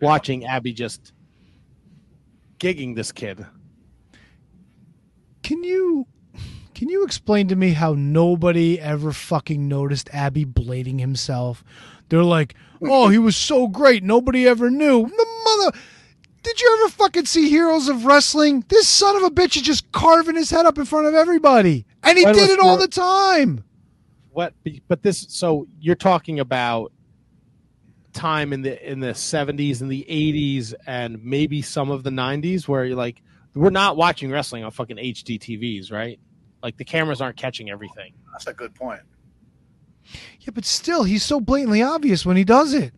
watching 0.00 0.46
Abby 0.46 0.72
just 0.72 1.12
gigging 2.58 2.96
this 2.96 3.12
kid. 3.12 3.44
Can 5.42 5.62
you 5.62 6.06
can 6.74 6.88
you 6.88 7.04
explain 7.04 7.48
to 7.48 7.56
me 7.56 7.72
how 7.72 7.92
nobody 7.92 8.80
ever 8.80 9.12
fucking 9.12 9.68
noticed 9.68 10.08
Abby 10.14 10.46
blading 10.46 10.98
himself? 10.98 11.62
They're 12.08 12.24
like, 12.24 12.54
"Oh, 12.80 13.08
he 13.08 13.18
was 13.18 13.36
so 13.36 13.68
great. 13.68 14.02
Nobody 14.02 14.48
ever 14.48 14.70
knew." 14.70 15.02
The 15.02 15.26
mother 15.44 15.78
Did 16.42 16.60
you 16.60 16.78
ever 16.80 16.92
fucking 16.92 17.26
see 17.26 17.50
Heroes 17.50 17.88
of 17.88 18.06
Wrestling? 18.06 18.64
This 18.68 18.88
son 18.88 19.16
of 19.16 19.22
a 19.22 19.30
bitch 19.30 19.54
is 19.56 19.62
just 19.62 19.92
carving 19.92 20.34
his 20.34 20.50
head 20.50 20.66
up 20.66 20.78
in 20.78 20.86
front 20.86 21.06
of 21.06 21.14
everybody. 21.14 21.84
And 22.02 22.18
he 22.18 22.24
did 22.24 22.50
it 22.50 22.58
all 22.58 22.76
the 22.78 22.88
time. 22.88 23.62
What? 24.32 24.54
But 24.88 25.02
this. 25.02 25.26
So 25.28 25.66
you're 25.80 25.94
talking 25.94 26.40
about 26.40 26.92
time 28.12 28.52
in 28.52 28.62
the 28.62 28.90
in 28.90 29.00
the 29.00 29.12
70s 29.12 29.80
and 29.80 29.90
the 29.90 30.04
80s 30.08 30.74
and 30.86 31.22
maybe 31.24 31.62
some 31.62 31.90
of 31.90 32.02
the 32.02 32.10
90s 32.10 32.68
where 32.68 32.84
you're 32.84 32.96
like 32.96 33.22
we're 33.54 33.70
not 33.70 33.96
watching 33.96 34.30
wrestling 34.30 34.64
on 34.64 34.70
fucking 34.70 34.96
HD 34.96 35.38
TVs, 35.38 35.92
right? 35.92 36.18
Like 36.62 36.76
the 36.76 36.84
cameras 36.84 37.20
aren't 37.20 37.36
catching 37.36 37.70
everything. 37.70 38.14
That's 38.32 38.46
a 38.46 38.52
good 38.52 38.74
point. 38.74 39.00
Yeah, 40.40 40.50
but 40.54 40.64
still, 40.64 41.04
he's 41.04 41.22
so 41.22 41.40
blatantly 41.40 41.82
obvious 41.82 42.26
when 42.26 42.36
he 42.36 42.44
does 42.44 42.74
it. 42.74 42.92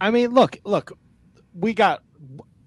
I 0.00 0.10
mean, 0.10 0.30
look, 0.30 0.58
look, 0.64 0.98
we 1.54 1.74
got 1.74 2.02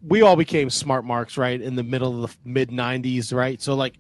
we 0.01 0.21
all 0.21 0.35
became 0.35 0.69
smart 0.69 1.03
marks, 1.03 1.37
right, 1.37 1.59
in 1.59 1.75
the 1.75 1.83
middle 1.83 2.23
of 2.23 2.31
the 2.31 2.49
mid 2.49 2.69
'90s, 2.69 3.33
right? 3.33 3.61
So 3.61 3.75
like, 3.75 3.95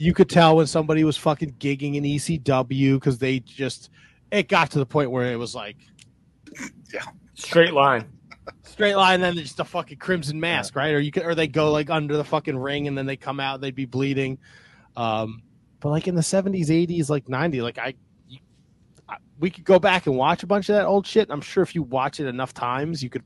you 0.00 0.14
could 0.14 0.30
tell 0.30 0.56
when 0.56 0.66
somebody 0.66 1.04
was 1.04 1.16
fucking 1.18 1.52
gigging 1.58 1.94
in 1.96 2.04
ECW 2.04 2.94
because 2.94 3.18
they 3.18 3.38
just 3.40 3.90
it 4.30 4.48
got 4.48 4.70
to 4.70 4.78
the 4.78 4.86
point 4.86 5.10
where 5.10 5.30
it 5.30 5.36
was 5.36 5.54
like 5.54 5.76
yeah, 6.92 7.02
Straight 7.34 7.74
line. 7.74 8.06
straight 8.62 8.94
line, 8.96 9.20
then 9.20 9.36
just 9.36 9.60
a 9.60 9.64
fucking 9.64 9.98
crimson 9.98 10.40
mask, 10.40 10.74
right? 10.74 10.94
Or 10.94 11.00
you 11.00 11.10
could, 11.12 11.24
or 11.24 11.34
they 11.34 11.46
go 11.46 11.70
like 11.70 11.90
under 11.90 12.16
the 12.16 12.24
fucking 12.24 12.56
ring 12.56 12.88
and 12.88 12.96
then 12.96 13.04
they 13.06 13.16
come 13.16 13.40
out, 13.40 13.60
they'd 13.60 13.74
be 13.74 13.84
bleeding. 13.84 14.38
Um, 14.96 15.42
but 15.80 15.90
like 15.90 16.08
in 16.08 16.14
the 16.14 16.22
'70s, 16.22 16.68
'80s, 16.68 17.08
like 17.10 17.26
'90s, 17.26 17.62
like 17.62 17.78
I. 17.78 17.94
you- 18.28 18.40
I- 19.08 19.18
We 19.38 19.50
could 19.50 19.64
go 19.64 19.78
back 19.78 20.06
and 20.06 20.16
watch 20.16 20.42
a 20.42 20.46
bunch 20.46 20.68
of 20.70 20.76
that 20.76 20.86
old 20.86 21.06
shit. 21.06 21.28
I'm 21.30 21.40
sure 21.42 21.62
if 21.62 21.74
you 21.74 21.82
watch 21.82 22.20
it 22.20 22.26
enough 22.26 22.52
times, 22.54 23.02
you 23.02 23.10
could 23.10 23.22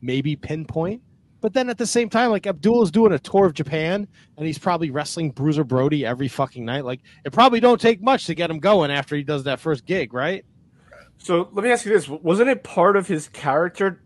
maybe 0.00 0.36
pinpoint. 0.36 1.02
But 1.40 1.54
then 1.54 1.70
at 1.70 1.78
the 1.78 1.86
same 1.86 2.10
time, 2.10 2.30
like 2.30 2.46
Abdul 2.46 2.82
is 2.82 2.90
doing 2.90 3.12
a 3.12 3.18
tour 3.18 3.46
of 3.46 3.54
Japan, 3.54 4.06
and 4.36 4.46
he's 4.46 4.58
probably 4.58 4.90
wrestling 4.90 5.30
Bruiser 5.30 5.64
Brody 5.64 6.04
every 6.04 6.28
fucking 6.28 6.64
night. 6.64 6.84
Like 6.84 7.00
it 7.24 7.32
probably 7.32 7.60
don't 7.60 7.80
take 7.80 8.02
much 8.02 8.26
to 8.26 8.34
get 8.34 8.50
him 8.50 8.58
going 8.58 8.90
after 8.90 9.16
he 9.16 9.22
does 9.22 9.44
that 9.44 9.58
first 9.60 9.86
gig, 9.86 10.12
right? 10.12 10.44
So 11.18 11.48
let 11.52 11.64
me 11.64 11.70
ask 11.70 11.84
you 11.86 11.92
this: 11.92 12.08
Wasn't 12.08 12.48
it 12.48 12.62
part 12.62 12.96
of 12.96 13.06
his 13.06 13.28
character? 13.28 14.02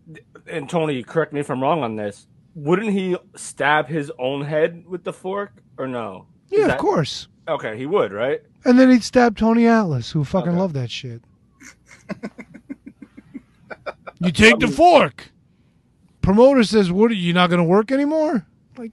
And 0.47 0.69
Tony, 0.69 1.03
correct 1.03 1.33
me 1.33 1.39
if 1.41 1.49
I'm 1.49 1.61
wrong 1.61 1.83
on 1.83 1.95
this. 1.95 2.27
Wouldn't 2.55 2.91
he 2.91 3.17
stab 3.35 3.87
his 3.87 4.11
own 4.17 4.41
head 4.43 4.85
with 4.87 5.03
the 5.03 5.11
fork, 5.13 5.51
or 5.77 5.87
no? 5.87 6.27
Is 6.51 6.59
Yeah, 6.59 6.67
that- 6.67 6.75
of 6.75 6.81
course. 6.81 7.27
Okay, 7.47 7.77
he 7.77 7.85
would, 7.85 8.11
right? 8.11 8.41
And 8.63 8.79
then 8.79 8.89
he'd 8.89 9.03
stab 9.03 9.37
Tony 9.37 9.67
Atlas, 9.67 10.09
who 10.11 10.23
fucking 10.23 10.49
Okay. 10.51 10.57
loved 10.59 10.73
that 10.75 10.89
shit. 10.89 11.21
you 14.19 14.31
take 14.31 14.57
the 14.59 14.67
fork. 14.67 15.31
Promoter 16.25 16.63
says, 16.63 16.91
"What? 16.91 17.11
Are 17.11 17.15
you 17.15 17.33
not 17.33 17.49
going 17.49 17.59
to 17.59 17.63
work 17.63 17.91
anymore?" 17.91 18.45
Like, 18.77 18.91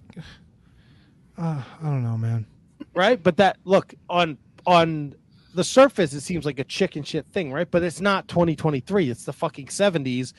uh, 1.39 1.63
I 1.81 1.85
don't 1.85 2.03
know, 2.05 2.19
man. 2.19 2.47
right? 2.95 3.21
But 3.21 3.39
that 3.39 3.57
look 3.65 3.95
on 4.11 4.37
on 4.67 5.15
the 5.55 5.65
surface, 5.65 6.13
it 6.13 6.21
seems 6.21 6.45
like 6.45 6.59
a 6.59 6.65
chicken 6.65 7.03
shit 7.03 7.27
thing, 7.27 7.53
right? 7.53 7.71
But 7.71 7.83
it's 7.83 8.01
not 8.01 8.29
2023. 8.29 9.11
It's 9.11 9.25
the 9.25 9.33
fucking 9.33 9.67
70s, 9.67 10.33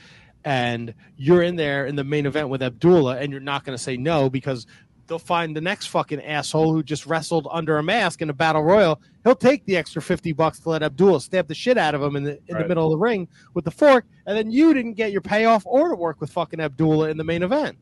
and 0.45 0.94
you're 1.18 1.41
in 1.44 1.56
there 1.56 1.86
in 1.86 1.95
the 1.95 2.03
main 2.03 2.26
event 2.26 2.49
with 2.49 2.61
Abdullah, 2.61 3.18
and 3.18 3.32
you're 3.32 3.41
not 3.41 3.64
going 3.64 3.78
to 3.78 3.84
say 3.84 3.98
no 3.98 4.30
because 4.30 4.65
they'll 5.08 5.20
find 5.20 5.56
the 5.56 5.62
next 5.62 5.88
fucking 5.88 6.22
asshole 6.22 6.72
who 6.74 6.82
just 6.84 7.06
wrestled 7.06 7.48
under 7.52 7.78
a 7.78 7.84
mask 7.84 8.22
in 8.22 8.30
a 8.30 8.34
battle 8.34 8.64
royal. 8.64 9.02
He'll 9.24 9.36
take 9.36 9.66
the 9.66 9.76
extra 9.78 10.02
50 10.02 10.32
bucks 10.34 10.60
to 10.62 10.70
let 10.70 10.82
Abdullah 10.84 11.22
stab 11.22 11.48
the 11.48 11.56
shit 11.56 11.78
out 11.78 11.94
of 11.96 12.02
him 12.02 12.16
in 12.16 12.24
the 12.24 12.40
in 12.48 12.58
the 12.58 12.68
middle 12.68 12.86
of 12.86 12.92
the 12.92 12.98
ring 12.98 13.28
with 13.54 13.66
the 13.66 13.72
fork, 13.72 14.06
and 14.26 14.38
then 14.38 14.50
you 14.52 14.74
didn't 14.74 14.94
get 14.94 15.12
your 15.12 15.22
payoff 15.22 15.64
or 15.66 15.90
to 15.90 15.96
work 15.96 16.20
with 16.22 16.30
fucking 16.32 16.60
Abdullah 16.60 17.10
in 17.10 17.18
the 17.18 17.24
main 17.24 17.44
event. 17.44 17.78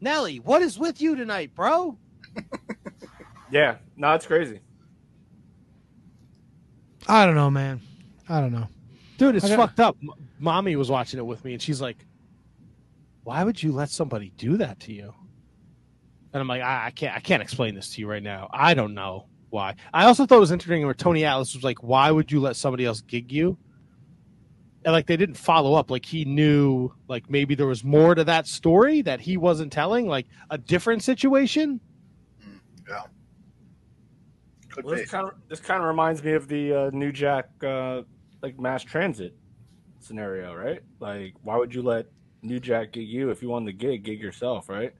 Nelly, 0.00 0.38
what 0.40 0.60
is 0.62 0.78
with 0.78 1.00
you 1.00 1.16
tonight, 1.16 1.54
bro? 1.54 1.96
Yeah, 3.50 3.76
no, 3.96 4.12
it's 4.14 4.26
crazy. 4.26 4.58
I 7.06 7.24
don't 7.26 7.34
know, 7.36 7.50
man. 7.50 7.80
I 8.28 8.40
don't 8.40 8.50
know. 8.52 8.66
Dude, 9.18 9.36
it's 9.36 9.44
I 9.44 9.50
got- 9.50 9.56
fucked 9.58 9.80
up. 9.80 9.96
M- 10.02 10.10
Mommy 10.40 10.74
was 10.74 10.90
watching 10.90 11.18
it 11.18 11.26
with 11.26 11.44
me, 11.44 11.52
and 11.52 11.62
she's 11.62 11.80
like, 11.80 12.04
"Why 13.24 13.42
would 13.42 13.62
you 13.62 13.72
let 13.72 13.90
somebody 13.90 14.32
do 14.36 14.56
that 14.58 14.80
to 14.80 14.92
you?" 14.92 15.12
And 16.32 16.40
I'm 16.40 16.48
like, 16.48 16.62
I, 16.62 16.86
I 16.86 16.90
can't, 16.90 17.16
I 17.16 17.20
can't 17.20 17.42
explain 17.42 17.74
this 17.74 17.94
to 17.94 18.00
you 18.00 18.08
right 18.08 18.22
now. 18.22 18.48
I 18.52 18.74
don't 18.74 18.94
know 18.94 19.26
why. 19.50 19.76
I 19.92 20.06
also 20.06 20.26
thought 20.26 20.36
it 20.36 20.40
was 20.40 20.50
interesting 20.52 20.84
where 20.84 20.94
Tony 20.94 21.24
Atlas 21.24 21.54
was 21.54 21.64
like, 21.64 21.82
"Why 21.82 22.10
would 22.10 22.30
you 22.32 22.40
let 22.40 22.56
somebody 22.56 22.84
else 22.84 23.00
gig 23.00 23.30
you?" 23.32 23.56
And 24.84 24.92
like 24.92 25.06
they 25.06 25.16
didn't 25.16 25.36
follow 25.36 25.74
up. 25.74 25.90
Like 25.90 26.04
he 26.04 26.24
knew, 26.24 26.90
like 27.08 27.30
maybe 27.30 27.54
there 27.54 27.66
was 27.66 27.82
more 27.84 28.14
to 28.14 28.24
that 28.24 28.46
story 28.46 29.00
that 29.02 29.20
he 29.20 29.36
wasn't 29.36 29.72
telling, 29.72 30.06
like 30.06 30.26
a 30.50 30.58
different 30.58 31.02
situation. 31.02 31.80
Yeah. 32.88 33.02
Could 34.70 34.84
Well, 34.84 34.94
be. 34.96 35.00
this 35.02 35.10
kind 35.10 35.28
of 35.28 35.34
this 35.48 35.60
kind 35.60 35.80
of 35.80 35.86
reminds 35.88 36.22
me 36.22 36.32
of 36.32 36.48
the 36.48 36.74
uh, 36.74 36.90
New 36.92 37.12
Jack 37.12 37.48
uh, 37.62 38.02
like 38.42 38.58
mass 38.58 38.82
transit 38.82 39.34
scenario, 40.00 40.54
right? 40.54 40.80
Like, 41.00 41.34
why 41.42 41.56
would 41.56 41.74
you 41.74 41.80
let 41.82 42.06
New 42.44 42.60
Jack 42.60 42.92
gig 42.92 43.08
you 43.08 43.30
if 43.30 43.42
you 43.42 43.48
won 43.48 43.64
the 43.64 43.72
gig? 43.72 44.04
Gig 44.04 44.20
yourself, 44.20 44.68
right? 44.68 44.92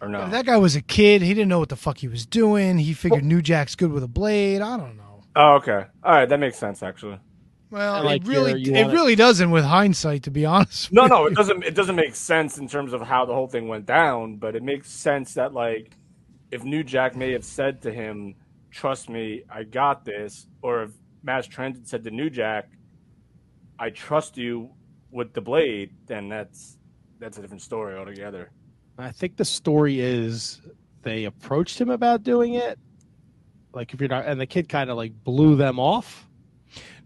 Or 0.00 0.08
no? 0.08 0.28
That 0.30 0.46
guy 0.46 0.56
was 0.56 0.76
a 0.76 0.80
kid. 0.82 1.20
He 1.22 1.34
didn't 1.34 1.48
know 1.48 1.58
what 1.58 1.68
the 1.68 1.76
fuck 1.76 1.98
he 1.98 2.08
was 2.08 2.24
doing. 2.24 2.78
He 2.78 2.92
figured 2.94 3.24
New 3.24 3.42
Jack's 3.42 3.74
good 3.74 3.92
with 3.92 4.02
a 4.02 4.08
blade. 4.08 4.62
I 4.62 4.76
don't 4.76 4.96
know. 4.96 5.22
oh, 5.36 5.54
okay. 5.56 5.84
All 6.02 6.12
right, 6.12 6.28
that 6.28 6.38
makes 6.40 6.56
sense 6.58 6.82
actually. 6.82 7.18
Well, 7.70 8.02
like, 8.02 8.22
it 8.22 8.28
really, 8.28 8.60
you're- 8.60 8.80
you 8.80 8.88
it 8.88 8.92
really 8.92 9.14
doesn't 9.14 9.50
with 9.52 9.64
hindsight, 9.64 10.24
to 10.24 10.30
be 10.30 10.44
honest. 10.46 10.92
No, 10.92 11.06
no, 11.06 11.22
you. 11.22 11.28
it 11.28 11.34
doesn't. 11.36 11.62
It 11.64 11.74
doesn't 11.74 11.94
make 11.96 12.14
sense 12.16 12.58
in 12.58 12.66
terms 12.66 12.92
of 12.92 13.00
how 13.02 13.26
the 13.26 13.34
whole 13.34 13.46
thing 13.46 13.68
went 13.68 13.86
down, 13.86 14.36
but 14.36 14.56
it 14.56 14.62
makes 14.62 14.90
sense 14.90 15.34
that 15.34 15.52
like 15.52 15.96
if 16.50 16.64
New 16.64 16.82
Jack 16.82 17.14
may 17.14 17.30
have 17.32 17.44
said 17.44 17.82
to 17.82 17.92
him, 17.92 18.34
"Trust 18.72 19.08
me, 19.08 19.42
I 19.48 19.62
got 19.62 20.04
this," 20.04 20.46
or 20.62 20.82
if 20.84 20.90
Mass 21.22 21.46
Transit 21.46 21.86
said 21.86 22.02
to 22.04 22.10
New 22.10 22.28
Jack, 22.28 22.70
"I 23.78 23.90
trust 23.90 24.36
you 24.36 24.70
with 25.10 25.32
the 25.32 25.40
blade," 25.40 25.92
then 26.06 26.28
that's 26.28 26.78
that's 27.18 27.38
a 27.38 27.42
different 27.42 27.62
story 27.62 27.96
altogether. 27.96 28.50
I 28.98 29.12
think 29.12 29.36
the 29.36 29.44
story 29.44 30.00
is 30.00 30.60
they 31.02 31.24
approached 31.24 31.80
him 31.80 31.90
about 31.90 32.22
doing 32.22 32.54
it. 32.54 32.78
Like 33.72 33.94
if 33.94 34.00
you're 34.00 34.08
not, 34.08 34.26
and 34.26 34.40
the 34.40 34.46
kid 34.46 34.68
kind 34.68 34.90
of 34.90 34.96
like 34.96 35.12
blew 35.24 35.56
them 35.56 35.78
off. 35.78 36.26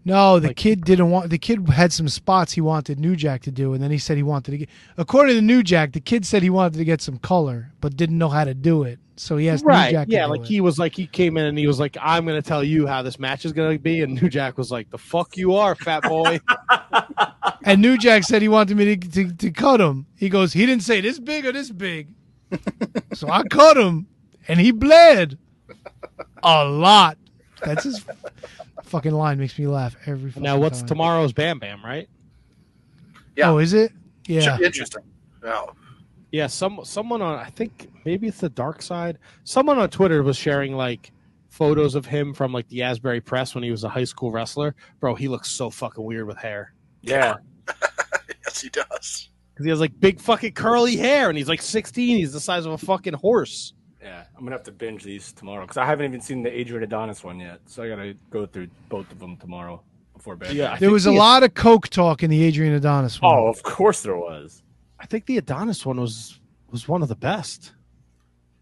No, 0.07 0.39
the 0.39 0.47
Like- 0.49 0.55
kid 0.55 0.85
didn't 0.85 1.09
want. 1.09 1.31
The 1.31 1.39
kid 1.39 1.67
had 1.69 1.91
some 1.91 2.07
spots 2.07 2.53
he 2.53 2.61
wanted 2.61 2.99
New 2.99 3.15
Jack 3.15 3.41
to 3.43 3.51
do, 3.51 3.73
and 3.73 3.81
then 3.83 3.89
he 3.89 3.97
said 3.97 4.17
he 4.17 4.23
wanted 4.23 4.51
to 4.51 4.57
get. 4.59 4.69
According 4.97 5.35
to 5.35 5.41
New 5.41 5.63
Jack, 5.63 5.93
the 5.93 5.99
kid 5.99 6.25
said 6.25 6.43
he 6.43 6.49
wanted 6.51 6.77
to 6.77 6.85
get 6.85 7.01
some 7.01 7.17
color, 7.17 7.71
but 7.81 7.97
didn't 7.97 8.17
know 8.19 8.29
how 8.29 8.43
to 8.43 8.53
do 8.53 8.83
it. 8.83 8.99
So 9.17 9.37
he 9.37 9.49
asked 9.49 9.65
New 9.65 9.71
Jack. 9.71 10.07
yeah, 10.09 10.21
to 10.21 10.25
do 10.27 10.31
like 10.31 10.41
it. 10.41 10.47
he 10.47 10.61
was 10.61 10.77
like 10.77 10.93
he 10.95 11.07
came 11.07 11.37
in 11.37 11.45
and 11.45 11.57
he 11.57 11.65
was 11.67 11.79
like, 11.79 11.97
"I'm 11.99 12.25
going 12.25 12.39
to 12.39 12.47
tell 12.47 12.63
you 12.63 12.85
how 12.85 13.01
this 13.01 13.17
match 13.17 13.45
is 13.45 13.51
going 13.53 13.75
to 13.77 13.81
be," 13.81 14.01
and 14.03 14.21
New 14.21 14.29
Jack 14.29 14.57
was 14.59 14.71
like, 14.71 14.89
"The 14.91 14.97
fuck 14.97 15.37
you 15.37 15.55
are, 15.55 15.73
fat 15.75 16.03
boy." 16.03 16.39
And 17.63 17.81
New 17.81 17.97
Jack 17.97 18.23
said 18.23 18.43
he 18.43 18.47
wanted 18.47 18.77
me 18.77 18.95
to, 18.95 19.09
to, 19.09 19.33
to 19.33 19.49
cut 19.51 19.81
him. 19.81 20.05
He 20.15 20.29
goes, 20.29 20.53
he 20.53 20.67
didn't 20.67 20.83
say 20.83 21.01
this 21.01 21.17
big 21.19 21.47
or 21.47 21.51
this 21.51 21.71
big. 21.71 22.09
so 23.13 23.27
I 23.27 23.41
cut 23.43 23.75
him, 23.75 24.05
and 24.47 24.59
he 24.59 24.69
bled 24.71 25.39
a 26.43 26.63
lot. 26.65 27.17
That's 27.65 27.83
his 27.83 28.05
fucking 28.83 29.11
line. 29.11 29.39
Makes 29.39 29.57
me 29.59 29.67
laugh 29.67 29.95
every. 30.05 30.31
now, 30.41 30.57
what's 30.57 30.79
time. 30.79 30.87
tomorrow's 30.87 31.33
Bam 31.33 31.59
Bam, 31.59 31.83
right? 31.83 32.07
Yeah. 33.35 33.51
Oh, 33.51 33.57
is 33.57 33.73
it? 33.73 33.91
Yeah. 34.27 34.41
Should 34.41 34.59
be 34.59 34.65
interesting. 34.65 35.03
Yeah. 35.43 35.65
Yeah, 36.31 36.47
some 36.47 36.81
someone 36.83 37.21
on 37.21 37.39
I 37.39 37.49
think 37.49 37.89
maybe 38.03 38.27
it's 38.27 38.39
the 38.39 38.49
Dark 38.49 38.81
Side. 38.81 39.19
Someone 39.43 39.79
on 39.79 39.89
Twitter 39.89 40.21
was 40.21 40.35
sharing 40.35 40.75
like 40.75 41.11
photos 41.49 41.95
of 41.95 42.05
him 42.05 42.33
from 42.33 42.51
like 42.51 42.67
the 42.67 42.83
Asbury 42.83 43.21
Press 43.21 43.55
when 43.55 43.63
he 43.63 43.71
was 43.71 43.83
a 43.85 43.89
high 43.89 44.03
school 44.03 44.31
wrestler. 44.31 44.75
Bro, 44.99 45.15
he 45.15 45.27
looks 45.29 45.49
so 45.49 45.69
fucking 45.69 46.03
weird 46.03 46.27
with 46.27 46.37
hair. 46.37 46.73
Yeah, 47.01 47.35
Yes, 48.45 48.61
he 48.61 48.69
does. 48.69 49.29
Because 49.53 49.65
he 49.65 49.69
has 49.69 49.79
like 49.79 49.97
big 49.99 50.19
fucking 50.19 50.53
curly 50.53 50.97
hair 50.97 51.29
and 51.29 51.37
he's 51.37 51.47
like 51.47 51.61
16. 51.61 52.17
He's 52.17 52.33
the 52.33 52.41
size 52.41 52.65
of 52.65 52.73
a 52.73 52.77
fucking 52.77 53.13
horse. 53.13 53.73
Yeah. 54.05 54.23
I'm 54.37 54.43
gonna 54.43 54.55
have 54.55 54.63
to 54.63 54.71
binge 54.71 55.03
these 55.03 55.31
tomorrow 55.33 55.61
because 55.63 55.77
I 55.77 55.85
haven't 55.85 56.05
even 56.05 56.21
seen 56.21 56.43
the 56.43 56.57
Adrian 56.57 56.83
Adonis 56.83 57.23
one 57.23 57.39
yet, 57.39 57.59
so 57.65 57.83
I 57.83 57.89
gotta 57.89 58.15
go 58.29 58.45
through 58.45 58.67
both 58.89 59.11
of 59.11 59.19
them 59.19 59.35
tomorrow 59.37 59.81
before 60.13 60.35
bed. 60.37 60.53
Yeah, 60.53 60.67
I 60.67 60.69
There 60.69 60.77
think 60.89 60.91
was 60.93 61.05
a 61.07 61.11
he- 61.11 61.17
lot 61.17 61.43
of 61.43 61.53
coke 61.55 61.89
talk 61.89 62.23
in 62.23 62.29
the 62.29 62.41
Adrian 62.43 62.73
Adonis 62.73 63.21
one. 63.21 63.33
Oh, 63.35 63.47
of 63.47 63.61
course 63.63 64.01
there 64.03 64.15
was. 64.17 64.61
I 64.99 65.03
I 65.03 65.05
think 65.07 65.25
the 65.25 65.37
Adonis 65.37 65.85
one 65.85 65.99
was 65.99 66.39
was 66.71 66.87
one 66.87 67.01
of 67.01 67.09
the 67.09 67.15
best. 67.15 67.73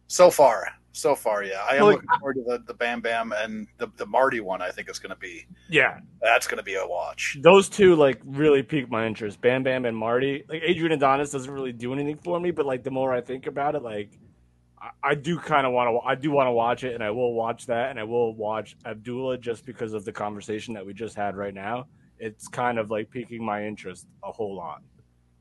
So 0.08 0.30
far, 0.30 0.68
so 0.92 1.16
far, 1.16 1.44
yeah. 1.44 1.62
I 1.68 1.76
am 1.76 1.84
Well, 1.84 1.92
looking 1.94 2.10
forward 2.20 2.36
to 2.36 2.44
the, 2.44 2.64
the 2.68 2.74
Bam 2.74 3.02
Bam 3.02 3.32
and 3.32 3.68
the, 3.80 3.88
the 3.98 4.06
Marty 4.06 4.40
one. 4.42 4.62
I 4.62 4.70
think 4.70 4.90
is 4.90 5.00
going 5.00 5.10
to 5.12 5.16
be 5.20 5.46
Yeah, 5.70 6.00
that's 6.22 6.46
going 6.46 6.58
to 6.58 6.64
be 6.64 6.76
a 6.76 6.86
watch. 6.86 7.38
those 7.42 7.70
two 7.70 7.96
like 7.96 8.20
really 8.26 8.62
piqued 8.62 8.92
my 8.92 9.08
interest. 9.08 9.42
Bam 9.42 9.64
Bam 9.64 9.86
and 9.86 9.96
Marty. 9.98 10.44
Like 10.50 10.62
Adrian 10.64 10.92
Adonis 10.92 11.32
doesn't 11.32 11.52
really 11.52 11.72
do 11.72 11.94
anything 11.94 12.18
for 12.18 12.40
me, 12.40 12.52
but 12.52 12.66
like 12.66 12.84
the 12.84 12.92
more 12.92 13.12
I 13.14 13.22
think 13.22 13.48
about 13.48 13.74
it, 13.76 13.82
like 13.84 14.12
I, 14.84 15.12
I 15.12 15.16
do 15.16 15.40
kind 15.40 15.66
of 15.66 15.72
want 15.74 15.90
to. 15.90 16.08
I 16.08 16.16
do 16.16 16.32
want 16.32 16.48
to 16.48 16.52
watch 16.52 16.84
it, 16.84 16.94
and 16.94 17.04
I 17.04 17.12
will 17.12 17.34
watch 17.34 17.66
that, 17.68 17.90
and 17.90 18.00
I 18.00 18.04
will 18.04 18.36
watch 18.36 18.76
Abdullah 18.86 19.38
just 19.38 19.66
because 19.66 19.94
of 19.94 20.04
the 20.04 20.12
conversation 20.12 20.74
that 20.74 20.86
we 20.86 20.94
just 20.94 21.16
had 21.16 21.36
right 21.38 21.54
now. 21.54 21.88
It's 22.20 22.48
kind 22.48 22.78
of 22.78 22.92
like 22.92 23.10
piquing 23.10 23.44
my 23.44 23.66
interest 23.66 24.08
a 24.24 24.32
whole 24.32 24.56
lot. 24.56 24.82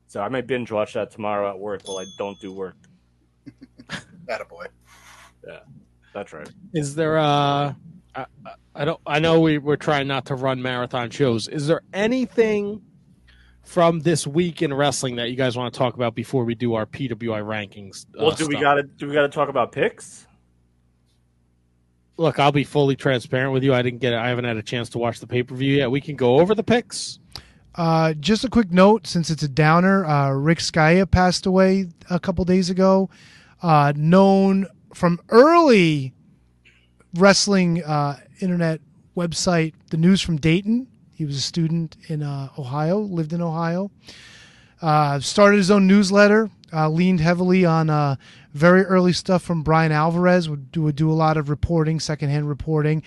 So 0.07 0.21
I 0.21 0.29
may 0.29 0.41
binge 0.41 0.71
watch 0.71 0.93
that 0.93 1.11
tomorrow 1.11 1.49
at 1.49 1.59
work 1.59 1.81
while 1.85 1.97
I 1.99 2.05
don't 2.17 2.39
do 2.39 2.53
work. 2.53 2.75
that 4.27 4.47
boy. 4.47 4.65
Yeah, 5.47 5.59
That's 6.13 6.31
right. 6.33 6.49
Is 6.73 6.95
there 6.95 7.17
uh 7.17 7.73
I, 8.15 8.25
I 8.75 8.85
don't 8.85 8.99
I 9.05 9.19
know 9.19 9.39
we 9.39 9.57
we're 9.57 9.75
trying 9.75 10.07
not 10.07 10.25
to 10.25 10.35
run 10.35 10.61
marathon 10.61 11.09
shows. 11.09 11.47
Is 11.47 11.67
there 11.67 11.81
anything 11.93 12.81
from 13.63 13.99
this 14.01 14.27
week 14.27 14.61
in 14.61 14.73
wrestling 14.73 15.15
that 15.15 15.29
you 15.29 15.35
guys 15.35 15.57
want 15.57 15.73
to 15.73 15.77
talk 15.77 15.95
about 15.95 16.15
before 16.15 16.43
we 16.43 16.53
do 16.55 16.73
our 16.75 16.85
PWI 16.85 17.41
rankings? 17.41 18.05
uh, 18.19 18.25
Well, 18.25 18.31
do 18.35 18.47
we 18.47 18.59
got 18.59 18.75
to 18.75 18.83
do 18.83 19.07
we 19.07 19.13
got 19.13 19.23
to 19.23 19.29
talk 19.29 19.49
about 19.49 19.71
picks? 19.71 20.27
Look, 22.17 22.37
I'll 22.37 22.51
be 22.51 22.63
fully 22.63 22.95
transparent 22.95 23.53
with 23.53 23.63
you. 23.63 23.73
I 23.73 23.81
didn't 23.81 23.99
get 23.99 24.13
I 24.13 24.29
haven't 24.29 24.45
had 24.45 24.57
a 24.57 24.61
chance 24.61 24.89
to 24.89 24.99
watch 24.99 25.19
the 25.19 25.27
pay-per-view 25.27 25.77
yet. 25.77 25.89
We 25.89 26.01
can 26.01 26.15
go 26.15 26.39
over 26.39 26.53
the 26.53 26.63
picks. 26.63 27.19
Uh, 27.75 28.13
just 28.13 28.43
a 28.43 28.49
quick 28.49 28.71
note, 28.71 29.07
since 29.07 29.31
it's 29.31 29.41
a 29.41 29.47
downer, 29.47 30.05
uh, 30.05 30.29
Rick 30.29 30.59
Scaia 30.59 31.09
passed 31.09 31.47
away 31.47 31.87
a 32.09 32.19
couple 32.19 32.45
days 32.45 32.69
ago. 32.69 33.09
Uh, 33.63 33.93
known 33.95 34.67
from 34.93 35.19
early 35.29 36.13
wrestling 37.15 37.83
uh, 37.83 38.17
internet 38.41 38.79
website, 39.17 39.73
The 39.89 39.97
News 39.97 40.21
from 40.21 40.37
Dayton. 40.37 40.87
He 41.13 41.25
was 41.25 41.37
a 41.37 41.41
student 41.41 41.95
in 42.07 42.23
uh, 42.23 42.49
Ohio, 42.57 42.99
lived 42.99 43.33
in 43.33 43.41
Ohio. 43.41 43.91
Uh, 44.81 45.19
started 45.19 45.57
his 45.57 45.71
own 45.71 45.87
newsletter, 45.87 46.49
uh, 46.73 46.89
leaned 46.89 47.21
heavily 47.21 47.63
on 47.63 47.89
uh, 47.89 48.15
very 48.53 48.83
early 48.83 49.13
stuff 49.13 49.41
from 49.41 49.63
Bryan 49.63 49.91
Alvarez, 49.91 50.49
would 50.49 50.71
do, 50.71 50.81
would 50.81 50.95
do 50.95 51.09
a 51.09 51.13
lot 51.13 51.37
of 51.37 51.49
reporting, 51.49 51.99
secondhand 51.99 52.49
reporting. 52.49 53.03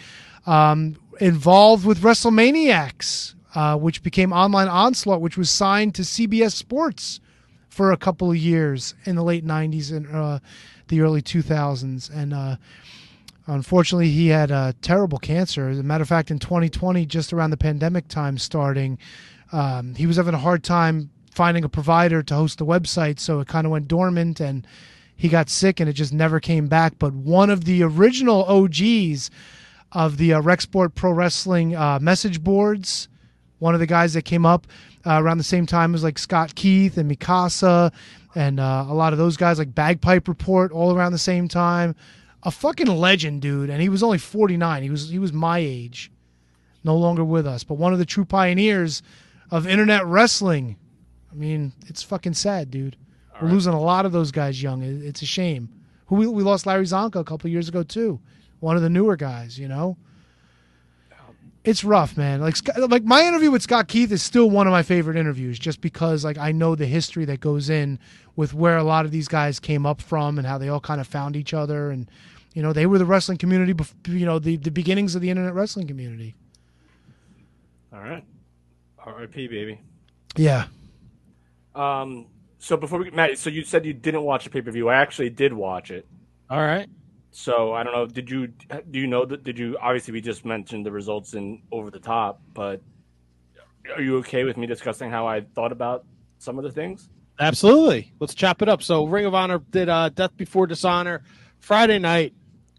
Um, 0.46 0.96
involved 1.20 1.84
with 1.84 2.00
WrestleManiacs, 2.00 3.34
uh, 3.54 3.76
which 3.76 4.02
became 4.02 4.32
Online 4.32 4.68
Onslaught, 4.68 5.20
which 5.20 5.36
was 5.36 5.50
signed 5.50 5.94
to 5.96 6.02
CBS 6.02 6.52
Sports 6.52 7.20
for 7.68 7.92
a 7.92 7.96
couple 7.96 8.30
of 8.30 8.36
years 8.36 8.94
in 9.04 9.16
the 9.16 9.22
late 9.22 9.44
90s 9.44 9.94
and 9.94 10.06
uh, 10.14 10.38
the 10.88 11.00
early 11.00 11.20
2000s. 11.20 12.10
And 12.14 12.32
unfortunately, 13.46 14.10
he 14.10 14.28
had 14.28 14.50
a 14.50 14.74
terrible 14.82 15.18
cancer. 15.18 15.68
As 15.68 15.78
a 15.78 15.82
matter 15.82 16.02
of 16.02 16.08
fact, 16.08 16.30
in 16.30 16.38
2020, 16.38 17.06
just 17.06 17.32
around 17.32 17.50
the 17.50 17.56
pandemic 17.56 18.08
time 18.08 18.38
starting, 18.38 18.98
um, 19.52 19.94
he 19.94 20.06
was 20.06 20.16
having 20.16 20.34
a 20.34 20.38
hard 20.38 20.64
time 20.64 21.10
finding 21.30 21.64
a 21.64 21.68
provider 21.68 22.22
to 22.22 22.34
host 22.34 22.58
the 22.58 22.66
website, 22.66 23.20
so 23.20 23.40
it 23.40 23.48
kind 23.48 23.66
of 23.66 23.70
went 23.70 23.88
dormant 23.88 24.40
and 24.40 24.66
he 25.14 25.28
got 25.28 25.48
sick 25.48 25.80
and 25.80 25.88
it 25.88 25.92
just 25.92 26.12
never 26.12 26.40
came 26.40 26.66
back. 26.66 26.94
But 26.98 27.12
one 27.12 27.50
of 27.50 27.64
the 27.64 27.82
original 27.82 28.44
OGs 28.44 29.30
of 29.92 30.16
the 30.16 30.34
uh, 30.34 30.40
rec.sport 30.40 30.94
Pro 30.94 31.12
Wrestling 31.12 31.76
uh, 31.76 31.98
message 32.00 32.42
boards, 32.42 33.08
one 33.58 33.74
of 33.74 33.80
the 33.80 33.86
guys 33.86 34.14
that 34.14 34.22
came 34.22 34.44
up 34.44 34.66
uh, 35.06 35.22
around 35.22 35.38
the 35.38 35.44
same 35.44 35.66
time 35.66 35.92
was 35.92 36.02
like 36.02 36.18
Scott 36.18 36.54
Keith 36.54 36.98
and 36.98 37.10
Mikasa 37.10 37.92
and 38.34 38.60
uh, 38.60 38.84
a 38.88 38.94
lot 38.94 39.12
of 39.12 39.18
those 39.18 39.36
guys 39.36 39.58
like 39.58 39.74
Bagpipe 39.74 40.28
Report 40.28 40.70
all 40.70 40.94
around 40.94 41.12
the 41.12 41.18
same 41.18 41.48
time. 41.48 41.96
A 42.46 42.50
fucking 42.52 42.86
legend, 42.86 43.42
dude, 43.42 43.70
and 43.70 43.82
he 43.82 43.88
was 43.88 44.04
only 44.04 44.18
49. 44.18 44.82
He 44.84 44.88
was 44.88 45.08
he 45.08 45.18
was 45.18 45.32
my 45.32 45.58
age. 45.58 46.12
No 46.84 46.96
longer 46.96 47.24
with 47.24 47.44
us, 47.44 47.64
but 47.64 47.74
one 47.74 47.92
of 47.92 47.98
the 47.98 48.06
true 48.06 48.24
pioneers 48.24 49.02
of 49.50 49.66
internet 49.66 50.06
wrestling. 50.06 50.76
I 51.32 51.34
mean, 51.34 51.72
it's 51.88 52.04
fucking 52.04 52.34
sad, 52.34 52.70
dude. 52.70 52.96
We're 53.42 53.48
losing 53.48 53.74
a 53.74 53.80
lot 53.80 54.06
of 54.06 54.12
those 54.12 54.30
guys 54.30 54.62
young. 54.62 54.82
It's 54.82 55.22
a 55.22 55.26
shame. 55.26 55.68
Who 56.06 56.14
we, 56.14 56.26
we 56.28 56.44
lost 56.44 56.66
Larry 56.66 56.84
Csonka 56.84 57.16
a 57.16 57.24
couple 57.24 57.50
years 57.50 57.68
ago 57.68 57.82
too. 57.82 58.20
One 58.60 58.76
of 58.76 58.82
the 58.82 58.90
newer 58.90 59.16
guys, 59.16 59.58
you 59.58 59.66
know. 59.66 59.96
It's 61.64 61.82
rough, 61.82 62.16
man. 62.16 62.40
Like 62.40 62.56
like 62.78 63.02
my 63.02 63.26
interview 63.26 63.50
with 63.50 63.62
Scott 63.62 63.88
Keith 63.88 64.12
is 64.12 64.22
still 64.22 64.48
one 64.48 64.68
of 64.68 64.70
my 64.70 64.84
favorite 64.84 65.16
interviews, 65.16 65.58
just 65.58 65.80
because 65.80 66.24
like 66.24 66.38
I 66.38 66.52
know 66.52 66.76
the 66.76 66.86
history 66.86 67.24
that 67.24 67.40
goes 67.40 67.68
in 67.68 67.98
with 68.36 68.54
where 68.54 68.76
a 68.76 68.84
lot 68.84 69.04
of 69.04 69.10
these 69.10 69.26
guys 69.26 69.58
came 69.58 69.84
up 69.84 70.00
from 70.00 70.38
and 70.38 70.46
how 70.46 70.58
they 70.58 70.68
all 70.68 70.78
kind 70.78 71.00
of 71.00 71.08
found 71.08 71.34
each 71.34 71.52
other, 71.52 71.90
and 71.90 72.08
you 72.56 72.62
know 72.62 72.72
they 72.72 72.86
were 72.86 72.96
the 72.96 73.04
wrestling 73.04 73.36
community, 73.36 73.74
bef- 73.74 73.92
you 74.08 74.24
know 74.24 74.38
the 74.38 74.56
the 74.56 74.70
beginnings 74.70 75.14
of 75.14 75.20
the 75.20 75.28
internet 75.28 75.52
wrestling 75.52 75.86
community. 75.86 76.34
All 77.92 78.00
right. 78.00 78.24
R.I.P. 78.98 79.46
Baby. 79.48 79.80
Yeah, 80.36 80.64
Um. 81.74 82.26
So 82.58 82.76
before 82.78 82.98
we 83.00 83.10
Matt, 83.10 83.38
so 83.38 83.50
you 83.50 83.62
said 83.62 83.84
you 83.84 83.92
didn't 83.92 84.22
watch 84.22 84.44
the 84.44 84.50
pay 84.50 84.62
per 84.62 84.70
view. 84.70 84.88
I 84.88 84.96
actually 84.96 85.28
did 85.28 85.52
watch 85.52 85.90
it. 85.90 86.08
All 86.48 86.58
right. 86.60 86.88
So 87.30 87.74
I 87.74 87.82
don't 87.82 87.92
know. 87.92 88.06
Did 88.06 88.30
you 88.30 88.46
do 88.90 88.98
you 88.98 89.06
know 89.06 89.26
that? 89.26 89.44
Did 89.44 89.58
you 89.58 89.76
obviously 89.80 90.12
we 90.12 90.22
just 90.22 90.46
mentioned 90.46 90.86
the 90.86 90.90
results 90.90 91.34
in 91.34 91.62
over 91.70 91.90
the 91.90 92.00
top, 92.00 92.40
but 92.54 92.80
are 93.94 94.00
you 94.00 94.16
okay 94.18 94.44
with 94.44 94.56
me 94.56 94.66
discussing 94.66 95.10
how 95.10 95.26
I 95.26 95.42
thought 95.42 95.72
about 95.72 96.06
some 96.38 96.56
of 96.56 96.64
the 96.64 96.72
things? 96.72 97.10
Absolutely. 97.38 98.14
Let's 98.18 98.34
chop 98.34 98.62
it 98.62 98.68
up. 98.70 98.82
So 98.82 99.04
Ring 99.04 99.26
of 99.26 99.34
Honor 99.34 99.58
did 99.58 99.90
uh, 99.90 100.08
Death 100.08 100.34
Before 100.38 100.66
Dishonor 100.66 101.22
Friday 101.60 101.98
night 101.98 102.32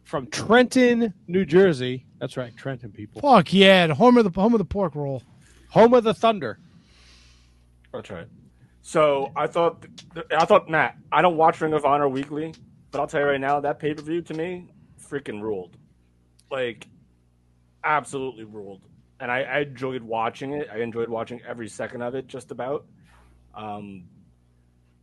from 0.07 0.25
Trenton, 0.27 1.13
New 1.27 1.45
Jersey. 1.45 2.05
That's 2.19 2.37
right, 2.37 2.55
Trenton 2.55 2.91
people. 2.91 3.21
fuck 3.21 3.53
yeah, 3.53 3.87
the 3.87 3.93
home 3.93 4.17
of 4.17 4.23
the 4.23 4.41
home 4.41 4.53
of 4.53 4.59
the 4.59 4.65
pork 4.65 4.95
roll. 4.95 5.21
Home 5.71 5.93
of 5.93 6.05
the 6.05 6.13
Thunder. 6.13 6.57
That's 7.93 8.09
right. 8.09 8.27
So 8.81 9.33
I 9.35 9.47
thought, 9.47 9.85
I 10.31 10.45
thought 10.45 10.69
Matt. 10.69 10.97
I 11.11 11.21
don't 11.21 11.35
watch 11.35 11.59
Ring 11.59 11.73
of 11.73 11.83
Honor 11.83 12.07
weekly, 12.07 12.53
but 12.91 13.01
I'll 13.01 13.07
tell 13.07 13.19
you 13.19 13.27
right 13.27 13.41
now, 13.41 13.59
that 13.59 13.79
pay 13.79 13.93
per 13.93 14.01
view 14.01 14.21
to 14.21 14.33
me 14.33 14.69
freaking 15.09 15.41
ruled. 15.41 15.75
Like, 16.49 16.87
absolutely 17.83 18.45
ruled. 18.45 18.81
And 19.19 19.29
I, 19.29 19.41
I 19.41 19.59
enjoyed 19.59 20.03
watching 20.03 20.53
it. 20.53 20.69
I 20.71 20.77
enjoyed 20.77 21.09
watching 21.09 21.41
every 21.45 21.67
second 21.67 22.01
of 22.01 22.15
it, 22.15 22.27
just 22.27 22.51
about. 22.51 22.85
Um, 23.53 24.05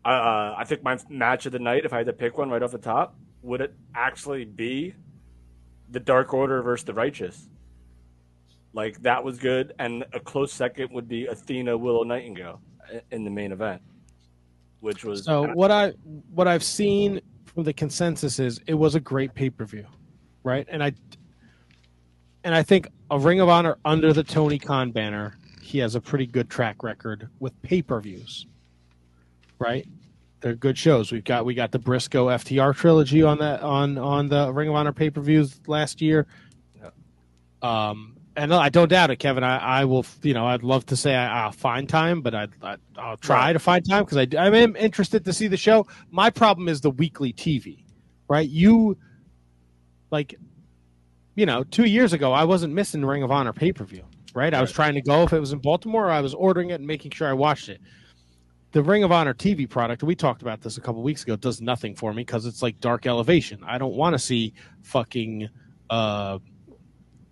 uh, 0.02 0.54
I 0.56 0.64
think 0.66 0.82
my 0.82 0.98
match 1.10 1.44
of 1.44 1.52
the 1.52 1.58
night, 1.58 1.84
if 1.84 1.92
I 1.92 1.98
had 1.98 2.06
to 2.06 2.12
pick 2.14 2.38
one 2.38 2.48
right 2.48 2.62
off 2.62 2.72
the 2.72 2.78
top, 2.78 3.16
would 3.44 3.60
it 3.60 3.74
actually 3.94 4.46
be 4.46 4.94
the 5.90 6.00
Dark 6.00 6.32
Order 6.32 6.62
versus 6.62 6.84
the 6.84 6.94
Righteous? 6.94 7.48
Like 8.72 9.00
that 9.02 9.22
was 9.22 9.38
good, 9.38 9.74
and 9.78 10.04
a 10.12 10.18
close 10.18 10.52
second 10.52 10.90
would 10.92 11.06
be 11.06 11.26
Athena 11.26 11.76
Willow 11.76 12.02
Nightingale 12.02 12.60
in 13.12 13.22
the 13.22 13.30
main 13.30 13.52
event, 13.52 13.80
which 14.80 15.04
was 15.04 15.24
So 15.24 15.44
what 15.52 15.70
I 15.70 15.90
what 16.32 16.48
I've 16.48 16.64
seen 16.64 17.20
from 17.44 17.62
the 17.62 17.72
consensus 17.72 18.40
is 18.40 18.60
it 18.66 18.74
was 18.74 18.96
a 18.96 19.00
great 19.00 19.32
pay 19.34 19.50
per 19.50 19.64
view, 19.64 19.86
right? 20.42 20.66
And 20.68 20.82
I 20.82 20.92
and 22.42 22.54
I 22.54 22.62
think 22.64 22.88
a 23.10 23.18
Ring 23.18 23.40
of 23.40 23.48
Honor 23.48 23.76
under 23.84 24.12
the 24.12 24.24
Tony 24.24 24.58
Khan 24.58 24.90
banner, 24.90 25.36
he 25.62 25.78
has 25.78 25.94
a 25.94 26.00
pretty 26.00 26.26
good 26.26 26.50
track 26.50 26.82
record 26.82 27.28
with 27.38 27.60
pay 27.62 27.80
per 27.82 28.00
views, 28.00 28.46
right? 29.60 29.86
They're 30.44 30.54
good 30.54 30.76
shows. 30.76 31.10
We've 31.10 31.24
got 31.24 31.46
we 31.46 31.54
got 31.54 31.72
the 31.72 31.78
Briscoe 31.78 32.26
FTR 32.26 32.76
trilogy 32.76 33.22
on 33.22 33.38
that 33.38 33.62
on 33.62 33.96
on 33.96 34.28
the 34.28 34.52
Ring 34.52 34.68
of 34.68 34.74
Honor 34.74 34.92
pay 34.92 35.08
per 35.08 35.22
views 35.22 35.58
last 35.66 36.02
year. 36.02 36.26
Um, 37.62 38.18
and 38.36 38.52
I 38.52 38.68
don't 38.68 38.88
doubt 38.88 39.10
it, 39.10 39.16
Kevin. 39.16 39.42
I, 39.42 39.56
I 39.56 39.84
will, 39.86 40.04
you 40.20 40.34
know, 40.34 40.46
I'd 40.46 40.62
love 40.62 40.84
to 40.86 40.96
say 40.96 41.14
I, 41.14 41.44
I'll 41.44 41.52
find 41.52 41.88
time, 41.88 42.20
but 42.20 42.34
I, 42.34 42.48
I 42.62 42.76
I'll 42.98 43.16
try 43.16 43.54
to 43.54 43.58
find 43.58 43.88
time 43.88 44.04
because 44.04 44.18
I 44.18 44.26
I 44.38 44.54
am 44.54 44.76
interested 44.76 45.24
to 45.24 45.32
see 45.32 45.46
the 45.46 45.56
show. 45.56 45.86
My 46.10 46.28
problem 46.28 46.68
is 46.68 46.82
the 46.82 46.90
weekly 46.90 47.32
TV, 47.32 47.82
right? 48.28 48.46
You 48.46 48.98
like, 50.10 50.34
you 51.36 51.46
know, 51.46 51.64
two 51.64 51.86
years 51.86 52.12
ago 52.12 52.34
I 52.34 52.44
wasn't 52.44 52.74
missing 52.74 53.02
Ring 53.02 53.22
of 53.22 53.30
Honor 53.30 53.54
pay 53.54 53.72
per 53.72 53.84
view, 53.84 54.04
right? 54.34 54.52
I 54.52 54.60
was 54.60 54.72
trying 54.72 54.92
to 54.92 55.00
go 55.00 55.22
if 55.22 55.32
it 55.32 55.40
was 55.40 55.54
in 55.54 55.60
Baltimore. 55.60 56.10
I 56.10 56.20
was 56.20 56.34
ordering 56.34 56.68
it 56.68 56.74
and 56.74 56.86
making 56.86 57.12
sure 57.12 57.26
I 57.26 57.32
watched 57.32 57.70
it. 57.70 57.80
The 58.74 58.82
Ring 58.82 59.04
of 59.04 59.12
Honor 59.12 59.34
TV 59.34 59.70
product, 59.70 60.02
we 60.02 60.16
talked 60.16 60.42
about 60.42 60.60
this 60.60 60.78
a 60.78 60.80
couple 60.80 61.00
weeks 61.00 61.22
ago, 61.22 61.36
does 61.36 61.60
nothing 61.60 61.94
for 61.94 62.12
me 62.12 62.22
because 62.22 62.44
it's 62.44 62.60
like 62.60 62.80
dark 62.80 63.06
elevation. 63.06 63.62
I 63.64 63.78
don't 63.78 63.94
want 63.94 64.14
to 64.14 64.18
see 64.18 64.52
fucking 64.82 65.48
uh 65.90 66.40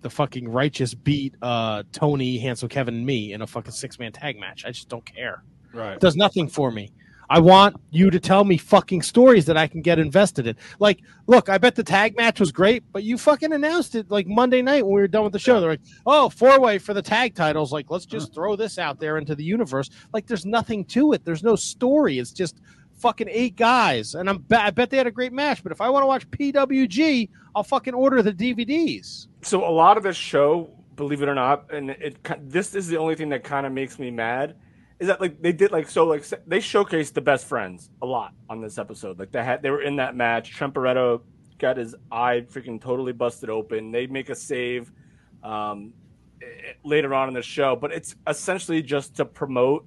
the 0.02 0.10
fucking 0.10 0.48
righteous 0.48 0.94
beat 0.94 1.34
uh 1.42 1.82
Tony, 1.90 2.38
Handsome 2.38 2.68
Kevin, 2.68 2.94
and 2.94 3.04
me 3.04 3.32
in 3.32 3.42
a 3.42 3.46
fucking 3.48 3.72
six 3.72 3.98
man 3.98 4.12
tag 4.12 4.38
match. 4.38 4.64
I 4.64 4.70
just 4.70 4.88
don't 4.88 5.04
care. 5.04 5.42
right. 5.74 5.94
It 5.94 6.00
does 6.00 6.14
nothing 6.14 6.46
for 6.46 6.70
me. 6.70 6.92
I 7.32 7.38
want 7.38 7.76
you 7.90 8.10
to 8.10 8.20
tell 8.20 8.44
me 8.44 8.58
fucking 8.58 9.00
stories 9.00 9.46
that 9.46 9.56
I 9.56 9.66
can 9.66 9.80
get 9.80 9.98
invested 9.98 10.46
in. 10.46 10.54
Like, 10.78 11.00
look, 11.26 11.48
I 11.48 11.56
bet 11.56 11.74
the 11.74 11.82
tag 11.82 12.14
match 12.14 12.38
was 12.38 12.52
great, 12.52 12.84
but 12.92 13.04
you 13.04 13.16
fucking 13.16 13.54
announced 13.54 13.94
it 13.94 14.10
like 14.10 14.26
Monday 14.26 14.60
night 14.60 14.84
when 14.84 14.94
we 14.94 15.00
were 15.00 15.08
done 15.08 15.22
with 15.24 15.32
the 15.32 15.38
show. 15.38 15.58
They're 15.58 15.70
like, 15.70 15.80
"Oh, 16.04 16.28
four 16.28 16.60
way 16.60 16.76
for 16.76 16.92
the 16.92 17.00
tag 17.00 17.34
titles." 17.34 17.72
Like, 17.72 17.90
let's 17.90 18.04
uh-huh. 18.04 18.18
just 18.18 18.34
throw 18.34 18.54
this 18.54 18.78
out 18.78 19.00
there 19.00 19.16
into 19.16 19.34
the 19.34 19.44
universe. 19.44 19.88
Like, 20.12 20.26
there's 20.26 20.44
nothing 20.44 20.84
to 20.86 21.14
it. 21.14 21.24
There's 21.24 21.42
no 21.42 21.56
story. 21.56 22.18
It's 22.18 22.32
just 22.32 22.60
fucking 22.98 23.28
eight 23.30 23.56
guys, 23.56 24.14
and 24.14 24.28
I'm 24.28 24.44
I 24.50 24.70
bet 24.70 24.90
they 24.90 24.98
had 24.98 25.06
a 25.06 25.10
great 25.10 25.32
match. 25.32 25.62
But 25.62 25.72
if 25.72 25.80
I 25.80 25.88
want 25.88 26.02
to 26.02 26.06
watch 26.08 26.30
PWG, 26.32 27.30
I'll 27.56 27.64
fucking 27.64 27.94
order 27.94 28.20
the 28.20 28.34
DVDs. 28.34 29.28
So 29.40 29.66
a 29.66 29.72
lot 29.72 29.96
of 29.96 30.02
this 30.02 30.16
show, 30.16 30.68
believe 30.96 31.22
it 31.22 31.30
or 31.30 31.34
not, 31.34 31.72
and 31.72 31.92
it 31.92 32.18
this 32.42 32.74
is 32.74 32.88
the 32.88 32.98
only 32.98 33.14
thing 33.14 33.30
that 33.30 33.42
kind 33.42 33.64
of 33.64 33.72
makes 33.72 33.98
me 33.98 34.10
mad, 34.10 34.54
is 35.02 35.08
that 35.08 35.20
like 35.20 35.42
they 35.42 35.50
did 35.50 35.72
like 35.72 35.90
so 35.90 36.06
like 36.06 36.24
they 36.46 36.58
showcased 36.58 37.12
the 37.12 37.20
best 37.20 37.46
friends 37.46 37.90
a 38.02 38.06
lot 38.06 38.34
on 38.48 38.60
this 38.60 38.78
episode. 38.78 39.18
Like 39.18 39.32
they 39.32 39.42
had 39.42 39.60
they 39.60 39.70
were 39.70 39.82
in 39.82 39.96
that 39.96 40.14
match. 40.14 40.52
Trent 40.52 40.72
Beretta 40.72 41.20
got 41.58 41.76
his 41.76 41.96
eye 42.12 42.46
freaking 42.48 42.80
totally 42.80 43.12
busted 43.12 43.50
open. 43.50 43.90
They 43.90 44.06
make 44.06 44.28
a 44.28 44.34
save 44.36 44.92
um, 45.42 45.92
eh, 46.40 46.74
later 46.84 47.14
on 47.14 47.26
in 47.26 47.34
the 47.34 47.42
show, 47.42 47.74
but 47.74 47.90
it's 47.90 48.14
essentially 48.28 48.80
just 48.80 49.16
to 49.16 49.24
promote 49.24 49.84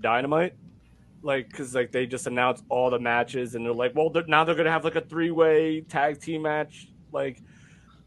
Dynamite. 0.00 0.54
Like, 1.20 1.52
cause 1.52 1.74
like 1.74 1.92
they 1.92 2.06
just 2.06 2.26
announced 2.26 2.64
all 2.70 2.88
the 2.88 2.98
matches, 2.98 3.56
and 3.56 3.66
they're 3.66 3.74
like, 3.74 3.94
well, 3.94 4.08
they're, 4.08 4.26
now 4.26 4.44
they're 4.44 4.54
gonna 4.54 4.70
have 4.70 4.84
like 4.84 4.96
a 4.96 5.02
three 5.02 5.32
way 5.32 5.82
tag 5.82 6.18
team 6.18 6.40
match, 6.40 6.88
like 7.12 7.42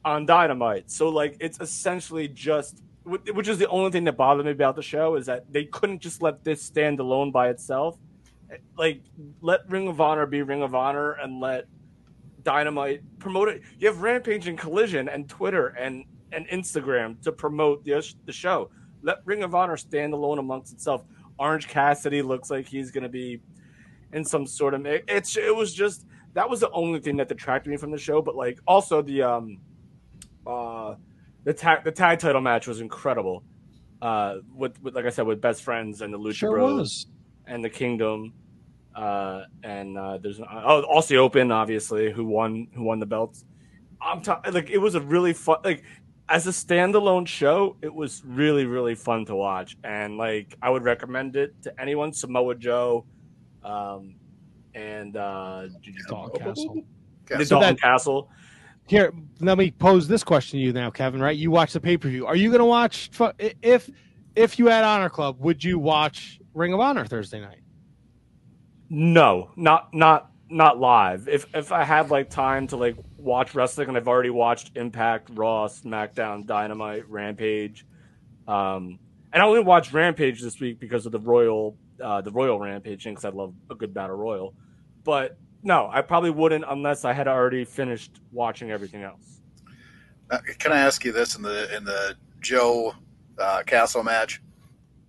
on 0.04 0.26
Dynamite. 0.26 0.90
So 0.90 1.10
like 1.10 1.38
it's 1.40 1.60
essentially 1.60 2.28
just 2.28 2.82
which 3.04 3.48
is 3.48 3.58
the 3.58 3.68
only 3.70 3.92
thing 3.92 4.04
that 4.04 4.18
bothered 4.18 4.46
me 4.46 4.52
about 4.52 4.76
the 4.76 4.84
show 4.84 5.16
is 5.16 5.26
that 5.26 5.52
they 5.52 5.66
couldn't 5.66 6.00
just 6.00 6.22
let 6.22 6.44
this 6.44 6.62
stand 6.62 7.00
alone 7.00 7.32
by 7.32 7.50
itself. 7.50 7.98
Like 8.78 9.02
let 9.42 9.70
Ring 9.70 9.88
of 9.88 10.02
Honor 10.02 10.26
be 10.26 10.42
Ring 10.42 10.62
of 10.62 10.76
Honor 10.76 11.14
and 11.14 11.40
let 11.40 11.66
Dynamite 12.44 13.02
promote 13.20 13.50
it. 13.50 13.62
You 13.78 13.88
have 13.88 14.02
Rampage 14.02 14.48
and 14.48 14.58
Collision 14.58 15.10
and 15.10 15.30
Twitter 15.30 15.68
and 15.68 16.06
and 16.32 16.48
Instagram 16.50 17.22
to 17.24 17.32
promote 17.32 17.84
the 17.84 18.14
the 18.26 18.34
show. 18.34 18.70
Let 19.02 19.20
Ring 19.26 19.44
of 19.44 19.56
Honor 19.56 19.78
stand 19.78 20.14
alone 20.14 20.40
amongst 20.40 20.74
itself. 20.74 21.06
Orange 21.38 21.68
Cassidy 21.68 22.22
looks 22.22 22.50
like 22.52 22.68
he's 22.68 22.92
going 22.92 23.04
to 23.04 23.10
be 23.10 23.40
in 24.14 24.26
some 24.26 24.46
sort 24.46 24.74
of 24.74 24.86
it's 24.86 25.38
it 25.38 25.56
was 25.56 25.74
just 25.74 26.06
that 26.34 26.50
was 26.50 26.60
the 26.60 26.70
only 26.72 27.00
thing 27.00 27.18
that 27.18 27.28
detracted 27.28 27.70
me 27.70 27.78
from 27.78 27.92
the 27.92 27.98
show 27.98 28.22
but 28.22 28.36
like 28.36 28.60
also 28.68 29.02
the 29.02 29.22
um 29.22 29.60
uh 30.48 30.96
the 31.44 31.54
tag 31.54 31.84
the 31.84 31.92
tag 31.92 32.20
title 32.20 32.42
match 32.42 32.68
was 32.68 32.82
incredible 32.82 33.44
uh 34.02 34.36
with, 34.54 34.82
with 34.82 34.96
like 34.96 35.06
i 35.06 35.10
said 35.10 35.26
with 35.26 35.42
best 35.42 35.64
friends 35.64 36.02
and 36.02 36.14
the 36.14 36.18
lucha 36.20 36.34
Sure 36.36 36.52
bros 36.52 36.80
was. 36.80 37.06
and 37.48 37.64
the 37.64 37.70
kingdom 37.70 38.34
uh 38.96 39.44
and 39.64 39.98
uh 39.98 40.18
there's 40.18 40.40
oh 40.40 40.82
also 40.84 41.16
open 41.18 41.52
obviously 41.52 42.12
who 42.12 42.26
won 42.26 42.68
who 42.74 42.84
won 42.84 43.00
the 43.00 43.06
belts 43.06 43.46
i'm 44.02 44.22
talking 44.22 44.54
like 44.54 44.70
it 44.70 44.78
was 44.78 44.96
a 44.96 45.02
really 45.02 45.34
fun 45.34 45.58
like 45.64 45.84
as 46.30 46.48
a 46.48 46.52
standalone 46.52 47.28
show 47.28 47.76
it 47.82 47.94
was 47.94 48.22
really 48.26 48.66
really 48.66 48.96
fun 48.96 49.26
to 49.26 49.36
watch 49.36 49.78
and 49.84 50.18
like 50.18 50.56
i 50.62 50.70
would 50.70 50.84
recommend 50.84 51.36
it 51.36 51.54
to 51.62 51.74
anyone 51.82 52.12
samoa 52.14 52.56
joe 52.56 53.06
um 53.64 54.16
and 54.76 55.18
uh 55.18 55.68
Dalton 56.08 56.40
Castle. 56.40 56.76
the 57.28 57.46
So 57.46 57.56
Dalton 57.60 57.76
that- 57.76 57.82
Castle. 57.82 58.30
Here, 58.90 59.14
let 59.40 59.60
me 59.60 59.70
pose 59.70 60.08
this 60.08 60.24
question 60.24 60.58
to 60.58 60.66
you 60.66 60.74
now, 60.74 60.90
Kevin. 60.90 61.22
Right? 61.22 61.38
You 61.38 61.52
watch 61.52 61.74
the 61.74 61.80
pay 61.80 61.96
per 61.96 62.10
view. 62.10 62.26
Are 62.26 62.36
you 62.36 62.50
going 62.50 62.58
to 62.58 62.66
watch 62.66 63.12
if 63.40 63.88
if 64.36 64.58
you 64.58 64.66
had 64.66 64.84
Honor 64.84 65.10
Club? 65.10 65.40
Would 65.42 65.64
you 65.64 65.78
watch 65.78 66.40
Ring 66.56 66.74
of 66.74 66.80
Honor 66.80 67.06
Thursday 67.06 67.40
night? 67.40 67.62
No, 68.90 69.52
not 69.56 69.94
not 69.94 70.32
not 70.50 70.80
live. 70.80 71.28
If 71.28 71.46
if 71.54 71.72
I 71.72 71.84
had 71.84 72.10
like 72.10 72.32
time 72.32 72.66
to 72.70 72.78
like 72.78 72.96
watch 73.16 73.54
wrestling 73.54 73.90
and 73.90 73.98
I've 73.98 74.08
already 74.08 74.32
watched 74.32 74.76
Impact, 74.76 75.30
Raw, 75.34 75.68
SmackDown, 75.68 76.48
Dynamite, 76.48 77.08
Rampage, 77.08 77.86
um, 78.48 78.98
and 79.32 79.44
I 79.44 79.46
only 79.46 79.62
watched 79.62 79.94
Rampage 79.94 80.42
this 80.42 80.60
week 80.60 80.80
because 80.80 81.06
of 81.06 81.12
the 81.12 81.20
Royal 81.20 81.78
uh, 82.04 82.22
the 82.22 82.32
Royal 82.32 82.60
Rampage 82.60 83.04
thing 83.04 83.14
because 83.14 83.26
I 83.26 83.30
love 83.30 83.54
a 83.70 83.76
good 83.76 83.94
battle 83.94 84.16
royal. 84.16 84.56
But 85.04 85.38
no, 85.64 85.90
I 85.92 86.02
probably 86.02 86.30
wouldn't 86.30 86.66
unless 86.68 87.06
I 87.06 87.14
had 87.14 87.28
already 87.28 87.66
finished 87.66 88.22
watching 88.32 88.72
everything 88.72 89.04
else. 89.04 89.42
Uh, 90.32 90.40
can 90.60 90.72
I 90.72 90.80
ask 90.80 91.04
you 91.04 91.12
this 91.12 91.36
in 91.36 91.42
the 91.42 91.76
in 91.76 91.84
the 91.84 92.16
Joe 92.40 92.94
uh, 93.38 93.64
Castle 93.66 94.04
match? 94.04 94.42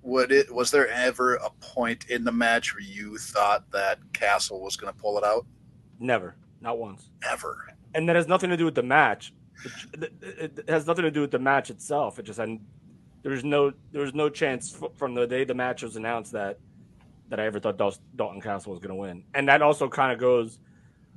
Would 0.02 0.32
it 0.32 0.51
was 0.52 0.70
there 0.70 0.89
ever 0.89 1.35
a 1.36 1.51
point 1.60 2.06
in 2.09 2.24
the 2.24 2.32
match 2.32 2.74
where 2.74 2.82
you 2.82 3.18
thought 3.18 3.70
that 3.70 3.98
Castle 4.14 4.62
was 4.62 4.77
going 4.77 4.93
to 4.93 4.98
pull 4.98 5.18
it 5.18 5.24
out? 5.24 5.44
Never, 5.98 6.36
not 6.62 6.78
once. 6.78 7.10
Ever. 7.28 7.66
and 7.94 8.09
that 8.09 8.16
has 8.16 8.27
nothing 8.27 8.48
to 8.51 8.56
do 8.56 8.64
with 8.64 8.74
the 8.74 8.82
match. 8.82 9.35
It, 9.93 10.12
it, 10.22 10.59
it 10.60 10.70
has 10.70 10.86
nothing 10.86 11.02
to 11.05 11.10
do 11.10 11.20
with 11.20 11.31
the 11.31 11.39
match 11.39 11.68
itself. 11.68 12.18
It 12.18 12.22
just 12.22 12.39
and 12.39 12.60
there's 13.22 13.44
no 13.44 13.74
there's 13.93 14.14
no 14.14 14.31
chance 14.31 14.74
f- 14.82 14.93
from 14.97 15.14
the 15.14 15.27
day 15.27 15.44
the 15.44 15.55
match 15.55 15.82
was 15.82 15.97
announced 15.97 16.32
that 16.32 16.59
that 17.31 17.40
I 17.40 17.47
ever 17.47 17.59
thought 17.59 17.78
Dal- 17.78 17.94
Dalton 18.16 18.40
Castle 18.40 18.73
was 18.73 18.81
going 18.81 18.90
to 18.90 19.01
win. 19.01 19.24
And 19.35 19.48
that 19.48 19.62
also 19.62 19.89
kind 19.89 20.12
of 20.12 20.19
goes 20.19 20.59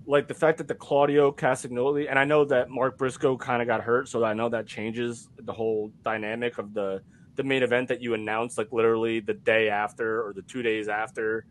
like 0.06 0.28
the 0.28 0.34
fact 0.34 0.58
that 0.58 0.68
the 0.68 0.76
Claudio 0.76 1.32
Castagnoli 1.32 2.10
and 2.10 2.18
I 2.20 2.26
know 2.26 2.46
that 2.46 2.70
Mark 2.70 2.98
Briscoe 2.98 3.38
kind 3.38 3.62
of 3.62 3.68
got 3.68 3.82
hurt, 3.82 4.08
so 4.10 4.24
I 4.24 4.34
know 4.34 4.50
that 4.50 4.68
changes 4.68 5.30
the 5.40 5.54
whole 5.54 5.92
dynamic 6.04 6.58
of 6.58 6.74
the 6.74 7.02
the 7.36 7.44
main 7.44 7.64
event 7.64 7.88
that 7.88 8.02
you 8.02 8.14
announced 8.14 8.58
like 8.58 8.72
literally 8.72 9.20
the 9.20 9.34
day 9.34 9.70
after 9.70 10.26
or 10.26 10.34
the 10.34 10.44
two 10.44 10.62
days 10.62 10.88
after, 10.88 11.46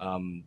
um, 0.00 0.44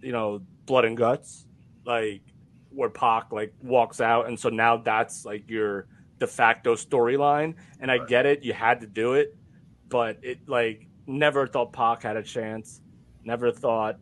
you 0.00 0.12
know, 0.12 0.40
blood 0.66 0.84
and 0.84 0.96
guts, 0.96 1.46
like 1.84 2.22
where 2.70 2.90
Pac 2.90 3.32
like 3.32 3.52
walks 3.62 4.00
out, 4.00 4.28
and 4.28 4.38
so 4.38 4.48
now 4.48 4.76
that's 4.76 5.24
like 5.24 5.48
your 5.48 5.86
de 6.18 6.26
facto 6.26 6.74
storyline. 6.74 7.54
And 7.80 7.90
I 7.90 7.98
get 7.98 8.26
it, 8.26 8.44
you 8.44 8.52
had 8.52 8.80
to 8.80 8.86
do 8.86 9.14
it, 9.14 9.36
but 9.88 10.18
it 10.22 10.48
like 10.48 10.86
never 11.06 11.46
thought 11.46 11.72
Pac 11.72 12.02
had 12.02 12.16
a 12.16 12.22
chance. 12.22 12.80
Never 13.24 13.50
thought. 13.50 13.98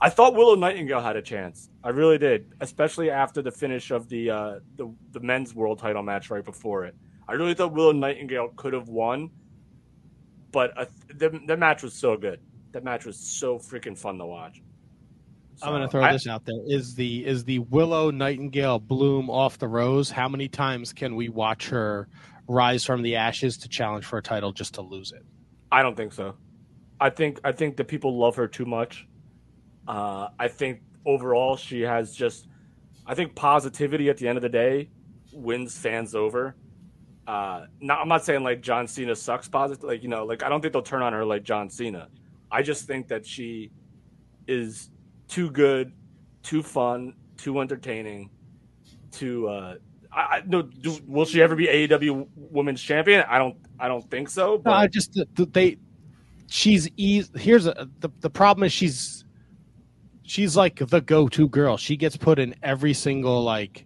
I 0.00 0.10
thought 0.10 0.34
Willow 0.34 0.54
Nightingale 0.54 1.00
had 1.00 1.16
a 1.16 1.22
chance. 1.22 1.70
I 1.82 1.90
really 1.90 2.18
did, 2.18 2.52
especially 2.60 3.10
after 3.10 3.40
the 3.42 3.50
finish 3.50 3.90
of 3.90 4.08
the 4.08 4.30
uh, 4.30 4.54
the 4.76 4.92
the 5.12 5.20
men's 5.20 5.54
world 5.54 5.78
title 5.78 6.02
match 6.02 6.30
right 6.30 6.44
before 6.44 6.84
it. 6.84 6.94
I 7.28 7.32
really 7.32 7.54
thought 7.54 7.72
Willow 7.72 7.92
Nightingale 7.92 8.48
could 8.56 8.72
have 8.72 8.88
won, 8.88 9.30
but 10.52 10.76
uh, 10.76 10.86
the 11.14 11.40
the 11.46 11.56
match 11.56 11.82
was 11.82 11.94
so 11.94 12.16
good. 12.16 12.40
That 12.72 12.84
match 12.84 13.06
was 13.06 13.16
so 13.16 13.58
freaking 13.58 13.96
fun 13.96 14.18
to 14.18 14.26
watch. 14.26 14.60
I'm 15.62 15.70
going 15.70 15.82
to 15.82 15.88
throw 15.88 16.02
I- 16.02 16.12
this 16.12 16.26
out 16.26 16.44
there. 16.44 16.60
Is 16.66 16.94
the 16.94 17.24
is 17.24 17.44
the 17.44 17.60
Willow 17.60 18.10
Nightingale 18.10 18.80
bloom 18.80 19.30
off 19.30 19.58
the 19.58 19.68
rose? 19.68 20.10
How 20.10 20.28
many 20.28 20.48
times 20.48 20.92
can 20.92 21.16
we 21.16 21.28
watch 21.28 21.68
her 21.68 22.08
rise 22.48 22.84
from 22.84 23.02
the 23.02 23.16
ashes 23.16 23.56
to 23.58 23.68
challenge 23.68 24.04
for 24.04 24.18
a 24.18 24.22
title 24.22 24.52
just 24.52 24.74
to 24.74 24.82
lose 24.82 25.12
it? 25.12 25.22
I 25.70 25.82
don't 25.82 25.96
think 25.96 26.12
so. 26.12 26.34
I 27.04 27.10
think 27.10 27.38
I 27.44 27.52
think 27.52 27.76
that 27.76 27.86
people 27.86 28.16
love 28.16 28.34
her 28.36 28.48
too 28.48 28.64
much. 28.64 29.06
Uh, 29.86 30.28
I 30.38 30.48
think 30.48 30.80
overall 31.04 31.54
she 31.54 31.82
has 31.82 32.16
just. 32.16 32.48
I 33.06 33.14
think 33.14 33.34
positivity 33.34 34.08
at 34.08 34.16
the 34.16 34.26
end 34.26 34.38
of 34.38 34.42
the 34.42 34.48
day 34.48 34.88
wins 35.30 35.76
fans 35.76 36.14
over. 36.14 36.56
Uh, 37.26 37.66
not, 37.78 38.00
I'm 38.00 38.08
not 38.08 38.24
saying 38.24 38.42
like 38.42 38.62
John 38.62 38.88
Cena 38.88 39.14
sucks 39.14 39.48
positive, 39.48 39.84
like 39.84 40.02
you 40.02 40.08
know, 40.08 40.24
like 40.24 40.42
I 40.42 40.48
don't 40.48 40.62
think 40.62 40.72
they'll 40.72 40.80
turn 40.80 41.02
on 41.02 41.12
her 41.12 41.26
like 41.26 41.42
John 41.42 41.68
Cena. 41.68 42.08
I 42.50 42.62
just 42.62 42.86
think 42.86 43.08
that 43.08 43.26
she 43.26 43.70
is 44.48 44.88
too 45.28 45.50
good, 45.50 45.92
too 46.42 46.62
fun, 46.62 47.12
too 47.36 47.60
entertaining. 47.60 48.30
To 49.18 49.48
uh, 49.48 49.74
I, 50.10 50.20
I 50.20 50.42
no, 50.46 50.62
do, 50.62 50.98
will 51.06 51.26
she 51.26 51.42
ever 51.42 51.54
be 51.54 51.66
AEW 51.66 52.28
Women's 52.34 52.80
Champion? 52.80 53.24
I 53.28 53.36
don't, 53.36 53.56
I 53.78 53.88
don't 53.88 54.10
think 54.10 54.30
so. 54.30 54.56
But 54.56 54.70
No, 54.70 54.76
I 54.76 54.86
just 54.86 55.12
th- 55.12 55.28
th- 55.36 55.50
they 55.52 55.76
she's 56.54 56.88
easy. 56.96 57.30
Here's 57.36 57.66
a, 57.66 57.88
the 57.98 58.10
the 58.20 58.30
problem 58.30 58.64
is 58.64 58.72
she's 58.72 59.24
she's 60.22 60.56
like 60.56 60.76
the 60.76 61.00
go 61.00 61.26
to 61.28 61.48
girl. 61.48 61.76
She 61.76 61.96
gets 61.96 62.16
put 62.16 62.38
in 62.38 62.54
every 62.62 62.94
single 62.94 63.42
like 63.42 63.84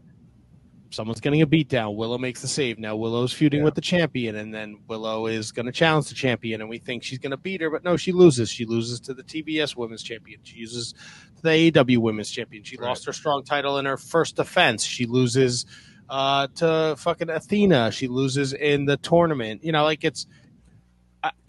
someone's 0.90 1.20
getting 1.20 1.40
a 1.40 1.46
beat 1.46 1.68
down. 1.68 1.96
Willow 1.96 2.18
makes 2.18 2.42
the 2.42 2.48
save. 2.48 2.78
Now 2.78 2.94
Willow's 2.94 3.32
feuding 3.32 3.62
with 3.62 3.74
the 3.74 3.80
champion, 3.80 4.36
and 4.36 4.52
then 4.52 4.80
Willow 4.86 5.26
is 5.26 5.50
going 5.50 5.64
to 5.64 5.72
challenge 5.72 6.10
the 6.10 6.14
champion, 6.14 6.60
and 6.60 6.68
we 6.68 6.78
think 6.78 7.02
she's 7.02 7.18
going 7.18 7.30
to 7.30 7.38
beat 7.38 7.62
her, 7.62 7.70
but 7.70 7.84
no, 7.84 7.96
she 7.96 8.12
loses. 8.12 8.50
She 8.50 8.66
loses 8.66 9.00
to 9.00 9.14
the 9.14 9.22
TBS 9.22 9.74
Women's 9.74 10.02
Champion. 10.02 10.40
She 10.42 10.56
uses 10.56 10.94
the 11.42 11.48
AEW 11.48 11.98
Women's 11.98 12.30
Champion. 12.30 12.64
She 12.64 12.76
lost 12.76 13.06
her 13.06 13.12
strong 13.12 13.44
title 13.44 13.78
in 13.78 13.86
her 13.86 13.96
first 13.96 14.36
defense. 14.36 14.84
She 14.84 15.06
loses 15.06 15.64
uh, 16.10 16.48
to 16.56 16.96
fucking 16.98 17.30
Athena. 17.30 17.92
She 17.92 18.08
loses 18.08 18.52
in 18.52 18.84
the 18.84 18.98
tournament. 18.98 19.64
You 19.64 19.72
know, 19.72 19.84
like 19.84 20.04
it's 20.04 20.26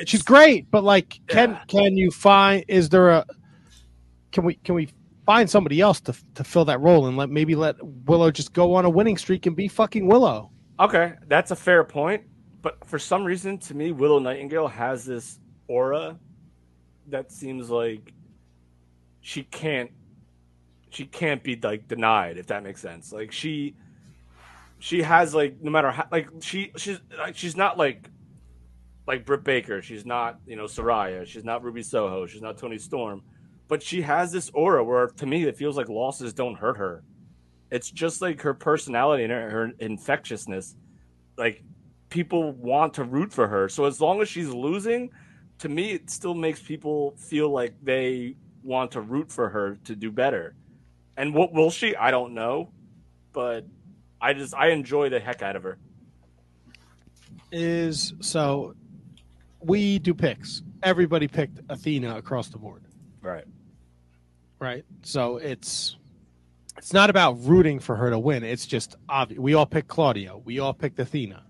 she's 0.06 0.24
great, 0.24 0.70
but 0.72 0.84
like, 0.84 1.20
can 1.28 1.60
can 1.68 1.96
you 1.96 2.12
find? 2.12 2.64
Is 2.68 2.90
there 2.90 3.10
a 3.10 3.26
can 4.32 4.46
we 4.46 4.56
can 4.56 4.76
we 4.76 4.90
find 5.26 5.50
somebody 5.50 5.82
else 5.82 6.02
to 6.02 6.16
to 6.36 6.44
fill 6.44 6.66
that 6.66 6.80
role 6.80 7.08
and 7.08 7.18
let 7.18 7.30
maybe 7.30 7.56
let 7.56 7.76
Willow 7.82 8.32
just 8.32 8.54
go 8.54 8.74
on 8.76 8.86
a 8.86 8.90
winning 8.90 9.18
streak 9.18 9.46
and 9.46 9.56
be 9.56 9.68
fucking 9.68 10.08
Willow? 10.08 10.52
Okay, 10.80 11.14
that's 11.28 11.52
a 11.52 11.56
fair 11.56 11.84
point. 11.84 12.24
But 12.62 12.84
for 12.86 13.00
some 13.00 13.24
reason, 13.24 13.58
to 13.60 13.74
me, 13.74 13.92
Willow 13.92 14.20
Nightingale 14.20 14.68
has 14.68 15.06
this 15.06 15.40
aura 15.68 16.18
that 17.08 17.32
seems 17.32 17.70
like 17.70 18.14
she 19.22 19.44
can't 19.44 19.92
she 20.90 21.06
can't 21.06 21.44
be 21.44 21.56
like 21.62 21.88
denied 21.88 22.38
if 22.38 22.48
that 22.48 22.64
makes 22.64 22.82
sense. 22.82 23.12
Like 23.12 23.32
she 23.32 23.76
she 24.80 25.02
has 25.02 25.36
like 25.36 25.62
no 25.62 25.72
matter 25.72 25.92
how 25.92 26.08
like 26.12 26.28
she 26.42 26.72
she's 26.78 27.00
like 27.18 27.36
she's 27.36 27.56
not 27.56 27.78
like 27.78 28.10
like 29.10 29.26
Britt 29.26 29.44
Baker. 29.44 29.82
She's 29.82 30.06
not 30.06 30.40
you 30.46 30.56
know 30.56 30.66
Saraya. 30.66 31.26
She's 31.26 31.44
not 31.44 31.64
Ruby 31.64 31.82
Soho. 31.82 32.28
She's 32.28 32.44
not 32.44 32.58
Toni 32.60 32.78
Storm. 32.78 33.24
But 33.68 33.82
she 33.82 34.04
has 34.04 34.32
this 34.32 34.52
aura 34.54 34.84
where 34.84 35.08
to 35.08 35.26
me 35.26 35.44
it 35.46 35.58
feels 35.58 35.76
like 35.76 35.90
losses 35.90 36.32
don't 36.32 36.56
hurt 36.56 36.78
her. 36.78 37.04
It's 37.72 37.90
just 37.90 38.22
like 38.22 38.42
her 38.42 38.54
personality 38.54 39.24
and 39.24 39.34
her, 39.34 39.50
her 39.50 39.72
infectiousness. 39.80 40.76
Like 41.38 41.64
people 42.10 42.52
want 42.52 42.94
to 42.96 43.04
root 43.04 43.34
for 43.34 43.48
her. 43.48 43.68
So 43.68 43.86
as 43.86 44.00
long 44.00 44.22
as 44.22 44.30
she's 44.30 44.50
losing, 44.50 45.10
to 45.58 45.70
me 45.70 45.94
it 45.94 46.12
still 46.12 46.36
makes 46.36 46.62
people 46.62 47.16
feel 47.18 47.50
like 47.50 47.74
they 47.82 48.36
want 48.62 48.92
to 48.92 49.02
root 49.02 49.32
for 49.32 49.50
her 49.50 49.80
to 49.86 49.96
do 49.96 50.12
better. 50.12 50.56
And 51.18 51.34
what 51.34 51.52
will 51.52 51.72
she? 51.72 51.96
I 51.96 52.12
don't 52.12 52.36
know, 52.36 52.70
but 53.34 53.66
I 54.22 54.34
just 54.34 54.54
I 54.54 54.70
enjoy 54.70 55.10
the 55.10 55.20
heck 55.20 55.42
out 55.42 55.56
of 55.56 55.64
her. 55.64 55.80
Is 57.52 58.14
so 58.20 58.76
we 59.62 60.00
do 60.00 60.14
picks. 60.14 60.62
Everybody 60.84 61.28
picked 61.28 61.60
Athena 61.70 62.18
across 62.18 62.48
the 62.50 62.58
board. 62.58 62.84
Right. 63.22 63.46
Right. 64.60 64.86
So 65.04 65.38
it's 65.38 65.98
it's 66.78 66.94
not 66.94 67.10
about 67.10 67.44
rooting 67.44 67.80
for 67.80 67.96
her 67.98 68.10
to 68.10 68.18
win. 68.18 68.44
It's 68.44 68.66
just 68.66 68.96
obvious. 69.10 69.40
We 69.40 69.54
all 69.54 69.66
picked 69.66 69.90
Claudio. 69.90 70.42
We 70.46 70.60
all 70.60 70.74
picked 70.74 70.98
Athena. 71.00 71.44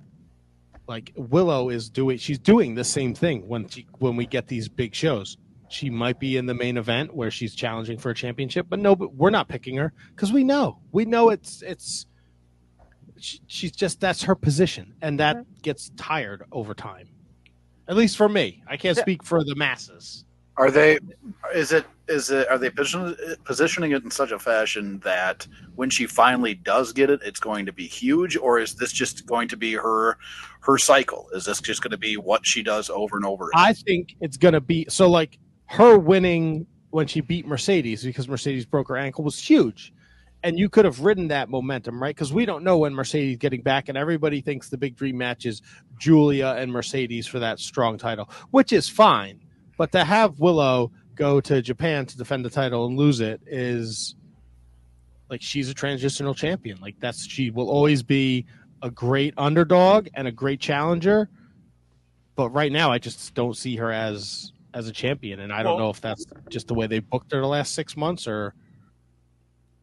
Like 0.88 1.14
Willow 1.15 1.69
is 1.69 1.88
doing, 1.88 2.18
she's 2.18 2.40
doing 2.40 2.73
the 2.73 2.84
same 2.84 3.14
thing 3.14 3.48
when 3.48 3.68
she 3.69 3.86
when 3.99 4.15
we 4.15 4.26
get 4.26 4.48
these 4.48 4.68
big 4.68 4.95
shows. 4.95 5.38
She 5.69 5.91
might 5.91 6.19
be 6.19 6.38
in 6.38 6.48
the 6.48 6.56
main 6.56 6.77
event 6.77 7.14
where 7.14 7.30
she's 7.30 7.53
challenging 7.53 7.99
for 7.99 8.10
a 8.10 8.15
championship, 8.15 8.65
but 8.68 8.80
no, 8.80 8.95
but 8.95 9.14
we're 9.14 9.30
not 9.30 9.48
picking 9.48 9.77
her 9.77 9.94
because 10.15 10.34
we 10.34 10.44
know 10.44 10.80
we 10.91 11.06
know 11.06 11.30
it's 11.30 11.61
it's 11.61 12.07
she, 13.19 13.40
she's 13.45 13.72
just 13.72 13.99
that's 13.99 14.23
her 14.23 14.34
position, 14.34 14.95
and 15.03 15.19
that 15.19 15.36
mm-hmm. 15.36 15.61
gets 15.61 15.91
tired 15.95 16.44
over 16.52 16.73
time. 16.73 17.07
At 17.90 17.98
least 17.98 18.18
for 18.18 18.30
me, 18.30 18.61
I 18.68 18.78
can't 18.78 18.95
Yeah. 18.95 19.02
speak 19.02 19.24
for 19.24 19.44
the 19.44 19.56
masses. 19.56 20.24
Are 20.57 20.70
they? 20.70 20.99
Is 21.56 21.72
it? 21.72 21.86
Is 22.07 22.30
it? 22.30 22.48
Are 22.49 22.57
they 22.57 22.70
position, 22.70 23.16
positioning 23.45 23.91
it 23.94 24.03
in 24.03 24.11
such 24.11 24.32
a 24.32 24.38
fashion 24.38 24.99
that 24.99 25.48
when 25.76 25.90
she 25.90 26.06
finally 26.06 26.53
does 26.53 26.91
get 26.94 27.10
it, 27.10 27.22
it's 27.24 27.40
going 27.40 27.66
to 27.66 27.74
be 27.74 27.88
huge, 27.88 28.36
or 28.38 28.60
is 28.60 28.76
this 28.76 28.91
just 28.91 29.26
going 29.26 29.48
to 29.48 29.57
be 29.57 29.74
her 29.74 30.18
her 30.61 30.78
cycle? 30.78 31.30
Is 31.34 31.45
this 31.45 31.61
just 31.61 31.82
going 31.82 31.91
to 31.91 31.98
be 31.98 32.16
what 32.18 32.45
she 32.45 32.61
does 32.61 32.90
over 32.90 33.16
and 33.16 33.26
over? 33.26 33.49
I 33.56 33.74
think 33.74 34.16
it's 34.22 34.38
gonna 34.38 34.61
be 34.61 34.86
so 34.90 35.10
like 35.10 35.40
her 35.68 35.98
winning 35.98 36.68
when 36.91 37.07
she 37.07 37.22
beat 37.22 37.48
Mercedes 37.48 38.03
because 38.03 38.28
Mercedes 38.28 38.66
broke 38.66 38.90
her 38.90 38.98
ankle 38.98 39.24
was 39.24 39.40
huge. 39.40 39.94
And 40.41 40.57
you 40.57 40.70
could 40.70 40.86
have 40.86 41.02
ridden 41.02 41.28
that 41.30 41.49
momentum, 41.49 42.02
right? 42.02 42.16
Because 42.16 42.32
we 42.32 42.45
don't 42.45 42.64
know 42.64 42.78
when 42.78 42.94
Mercedes 42.94 43.38
getting 43.38 43.61
back, 43.61 43.90
and 43.90 43.98
everybody 43.98 44.40
thinks 44.40 44.70
the 44.70 44.78
big 44.78 44.95
dream 44.95 45.18
match 45.18 45.45
is 45.45 45.61
Giulia 45.99 46.56
and 46.57 46.72
Mercedes 46.72 47.28
for 47.28 47.40
that 47.40 47.60
strong 47.60 47.98
title, 47.98 48.30
which 48.52 48.72
is 48.72 48.88
fine. 48.88 49.41
But 49.78 49.91
to 49.91 50.06
have 50.06 50.40
Willow 50.40 50.91
go 51.16 51.41
to 51.41 51.61
Japan 51.61 52.06
to 52.06 52.18
defend 52.18 52.45
the 52.45 52.49
title 52.49 52.86
and 52.86 52.98
lose 52.98 53.20
it 53.20 53.41
is 53.45 54.16
like 55.30 55.41
she's 55.41 55.70
a 55.70 55.74
transitional 55.74 56.34
champion. 56.34 56.80
Like 56.80 56.95
that's 56.99 57.28
she 57.28 57.52
will 57.52 57.70
always 57.70 58.02
be 58.02 58.45
a 58.82 58.90
great 58.90 59.34
underdog 59.38 60.07
and 60.14 60.26
a 60.28 60.32
great 60.32 60.61
challenger. 60.61 61.30
But 62.36 62.49
right 62.52 62.72
now, 62.72 62.90
I 62.91 62.98
just 62.98 63.34
don't 63.34 63.57
see 63.57 63.76
her 63.76 63.91
as 63.91 64.53
as 64.74 64.88
a 64.88 64.94
champion, 64.94 65.41
and 65.41 65.52
I 65.52 65.64
don't 65.64 65.76
Well- 65.76 65.86
know 65.88 65.90
if 65.90 65.99
that's 65.99 66.26
just 66.49 66.68
the 66.70 66.74
way 66.76 66.88
they 66.88 66.99
booked 66.99 67.34
her 67.34 67.41
the 67.41 67.48
last 67.48 67.74
six 67.74 67.98
months 67.98 68.26
or 68.28 68.53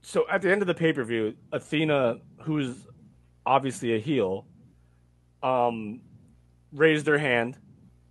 So 0.08 0.24
at 0.30 0.40
the 0.40 0.52
end 0.52 0.62
of 0.62 0.68
the 0.68 0.74
pay 0.74 0.92
per 0.92 1.02
view, 1.02 1.34
Athena, 1.50 2.18
who's 2.42 2.86
obviously 3.44 3.96
a 3.96 3.98
heel, 3.98 4.46
um, 5.42 6.00
raised 6.72 7.08
her 7.08 7.18
hand. 7.18 7.58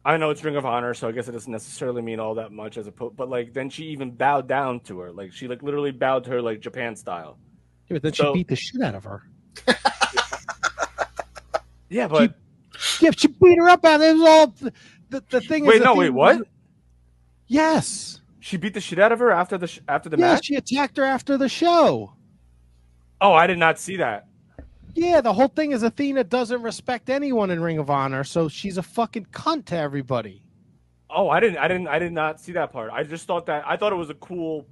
I 0.03 0.17
know 0.17 0.29
it's 0.29 0.43
Ring 0.43 0.57
of 0.57 0.65
Honor, 0.65 0.93
so 0.93 1.07
I 1.07 1.13
guess 1.13 1.29
it 1.29 1.31
doesn't 1.31 1.49
necessarily 1.51 2.01
mean 2.01 2.19
all 2.19 2.35
that 2.35 2.51
much 2.51 2.75
as 2.77 2.87
a 2.87 2.91
po- 2.91 3.11
but 3.11 3.29
like 3.29 3.53
then 3.53 3.69
she 3.69 3.85
even 3.85 4.11
bowed 4.11 4.45
down 4.45 4.81
to 4.81 4.99
her, 4.99 5.13
like 5.13 5.31
she 5.31 5.47
like 5.47 5.63
literally 5.63 5.91
bowed 5.91 6.25
to 6.25 6.31
her 6.31 6.41
like 6.41 6.59
Japan 6.59 6.97
style. 6.97 7.37
Yeah, 7.87 7.95
but 7.95 8.01
then 8.03 8.13
So- 8.13 8.33
she 8.33 8.39
beat 8.39 8.49
the 8.49 8.57
shit 8.57 8.81
out 8.81 8.95
of 8.95 9.05
her. 9.05 9.23
Yeah, 11.87 12.07
but 12.09 12.33
Yeah, 12.99 13.11
she 13.15 13.27
beat 13.29 13.57
her 13.57 13.69
up 13.69 13.85
out. 13.85 14.01
It 14.01 14.17
was 14.17 14.21
all 14.27 14.47
the, 15.09 15.23
the 15.29 15.39
thing. 15.39 15.63
is 15.63 15.69
wait, 15.69 15.77
the 15.79 15.85
no, 15.85 15.95
wait, 15.95 16.09
what? 16.09 16.39
was- 16.39 16.47
Yes, 17.47 18.19
She 18.45 18.57
beat 18.57 18.75
the 18.75 18.79
shit 18.79 18.99
out 18.99 19.11
of 19.11 19.17
her 19.17 19.31
after 19.31 19.57
the 19.57 19.65
sh- 19.65 19.79
after 19.87 20.07
the 20.07 20.17
yeah, 20.19 20.33
match. 20.33 20.45
she 20.45 20.53
attacked 20.53 20.97
her 20.97 21.03
after 21.03 21.35
the 21.35 21.49
show. 21.49 22.13
Oh, 23.19 23.33
I 23.33 23.47
did 23.47 23.57
not 23.57 23.79
see 23.79 23.95
that. 23.95 24.27
Yeah, 24.93 25.21
the 25.21 25.33
whole 25.33 25.47
thing 25.47 25.71
is 25.71 25.81
Athena 25.81 26.25
doesn't 26.25 26.61
respect 26.61 27.09
anyone 27.09 27.49
in 27.49 27.59
Ring 27.59 27.79
of 27.79 27.89
Honor, 27.89 28.23
so 28.23 28.47
she's 28.47 28.77
a 28.77 28.83
fucking 28.83 29.25
cunt 29.31 29.65
to 29.65 29.77
everybody. 29.77 30.43
Oh, 31.09 31.27
I 31.27 31.39
didn't, 31.39 31.57
I 31.57 31.67
didn't, 31.67 31.87
I 31.87 31.97
did 31.97 32.13
not 32.13 32.39
see 32.39 32.51
that 32.51 32.71
part. 32.71 32.91
I 32.93 33.01
just 33.01 33.25
thought 33.25 33.47
that 33.47 33.63
I 33.65 33.77
thought 33.77 33.91
it 33.91 33.95
was 33.95 34.11
a 34.11 34.15
cool 34.15 34.67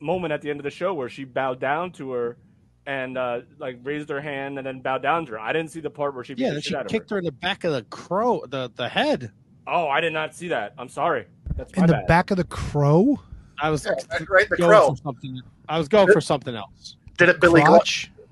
moment 0.00 0.32
at 0.32 0.42
the 0.42 0.50
end 0.50 0.58
of 0.58 0.64
the 0.64 0.70
show 0.70 0.92
where 0.92 1.08
she 1.08 1.22
bowed 1.22 1.60
down 1.60 1.92
to 1.92 2.10
her 2.10 2.38
and 2.86 3.16
uh, 3.16 3.42
like 3.58 3.78
raised 3.84 4.08
her 4.08 4.20
hand 4.20 4.58
and 4.58 4.66
then 4.66 4.80
bowed 4.80 5.02
down 5.02 5.26
to 5.26 5.32
her. 5.32 5.38
I 5.38 5.52
didn't 5.52 5.70
see 5.70 5.78
the 5.78 5.90
part 5.90 6.16
where 6.16 6.24
she 6.24 6.34
beat 6.34 6.42
Yeah, 6.42 6.48
the 6.48 6.54
then 6.54 6.62
shit 6.62 6.90
she 6.90 6.98
kicked 6.98 7.10
her 7.10 7.18
in 7.18 7.24
the 7.24 7.30
back 7.30 7.62
of 7.62 7.72
the 7.72 7.82
crow, 7.84 8.42
the 8.48 8.68
the 8.74 8.88
head. 8.88 9.30
Oh, 9.64 9.86
I 9.86 10.00
did 10.00 10.12
not 10.12 10.34
see 10.34 10.48
that. 10.48 10.74
I'm 10.76 10.88
sorry. 10.88 11.26
That's 11.56 11.72
In 11.74 11.86
the 11.86 11.94
bad. 11.94 12.06
back 12.06 12.30
of 12.30 12.36
the 12.36 12.44
crow? 12.44 13.20
I 13.60 13.70
was 13.70 13.84
Yeah, 13.84 13.92
right, 13.92 14.28
right, 14.28 14.48
the 14.50 14.56
going 14.56 14.70
crow. 14.70 14.90
for 14.94 15.02
something. 15.02 15.40
I 15.68 15.78
was 15.78 15.88
going 15.88 16.12
for 16.12 16.20
something 16.20 16.54
else. 16.54 16.96
Did 17.16 17.30
it 17.30 17.40
Billy 17.40 17.62
Gunn, 17.62 17.80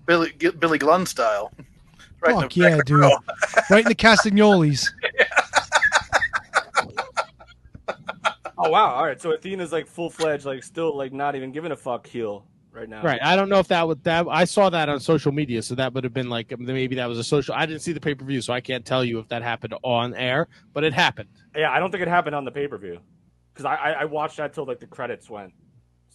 Billy 0.07 0.33
Billy 0.59 0.79
Gunn 0.79 1.07
style? 1.07 1.53
Right 2.21 2.41
Fuck 2.41 2.57
yeah, 2.57 2.79
dude. 2.87 3.03
Right 3.71 3.85
in 3.85 3.89
the 3.89 3.95
Castagnolis. 3.95 4.89
Oh 8.57 8.71
wow. 8.71 8.95
All 8.95 9.05
right. 9.05 9.21
So 9.21 9.33
Athena's 9.33 9.73
like 9.73 9.87
full 9.87 10.09
fledged, 10.09 10.47
like 10.47 10.63
still 10.63 10.97
like 10.97 11.13
not 11.13 11.35
even 11.35 11.53
giving 11.53 11.73
a 11.73 11.77
fuck 11.77 12.07
heel 12.07 12.47
right 12.73 12.89
now. 12.89 13.03
Right. 13.03 13.21
I 13.23 13.37
don't 13.37 13.49
know 13.51 13.59
if 13.59 13.69
that 13.69 13.87
would 13.87 14.03
that 14.05 14.27
I 14.31 14.45
saw 14.45 14.71
that 14.71 14.89
on 14.89 15.01
social 15.01 15.33
media, 15.33 15.61
so 15.61 15.75
that 15.75 15.93
would 15.93 16.03
have 16.05 16.15
been 16.15 16.31
like 16.31 16.57
maybe 16.59 16.95
that 16.95 17.07
was 17.07 17.19
a 17.19 17.25
social. 17.25 17.55
I 17.55 17.67
didn't 17.67 17.83
see 17.83 17.93
the 17.93 18.01
pay 18.01 18.15
per 18.15 18.25
view, 18.25 18.41
so 18.41 18.53
I 18.55 18.61
can't 18.63 18.87
tell 18.87 19.05
you 19.05 19.19
if 19.19 19.29
that 19.29 19.43
happened 19.43 19.75
on 19.83 20.15
air, 20.15 20.49
but 20.73 20.83
it 20.85 20.95
happened. 20.95 21.29
Yeah, 21.55 21.73
I 21.73 21.79
don't 21.79 21.91
think 21.91 22.01
it 22.03 22.09
happened 22.09 22.35
on 22.37 22.45
the 22.47 22.53
pay 22.53 22.67
per 22.67 22.79
view 22.79 23.01
because 23.55 23.65
I, 23.65 23.93
I 24.01 24.05
watched 24.05 24.39
that 24.39 24.53
till 24.53 24.67
like 24.67 24.81
the 24.81 24.87
credits 24.87 25.31
went. 25.31 25.53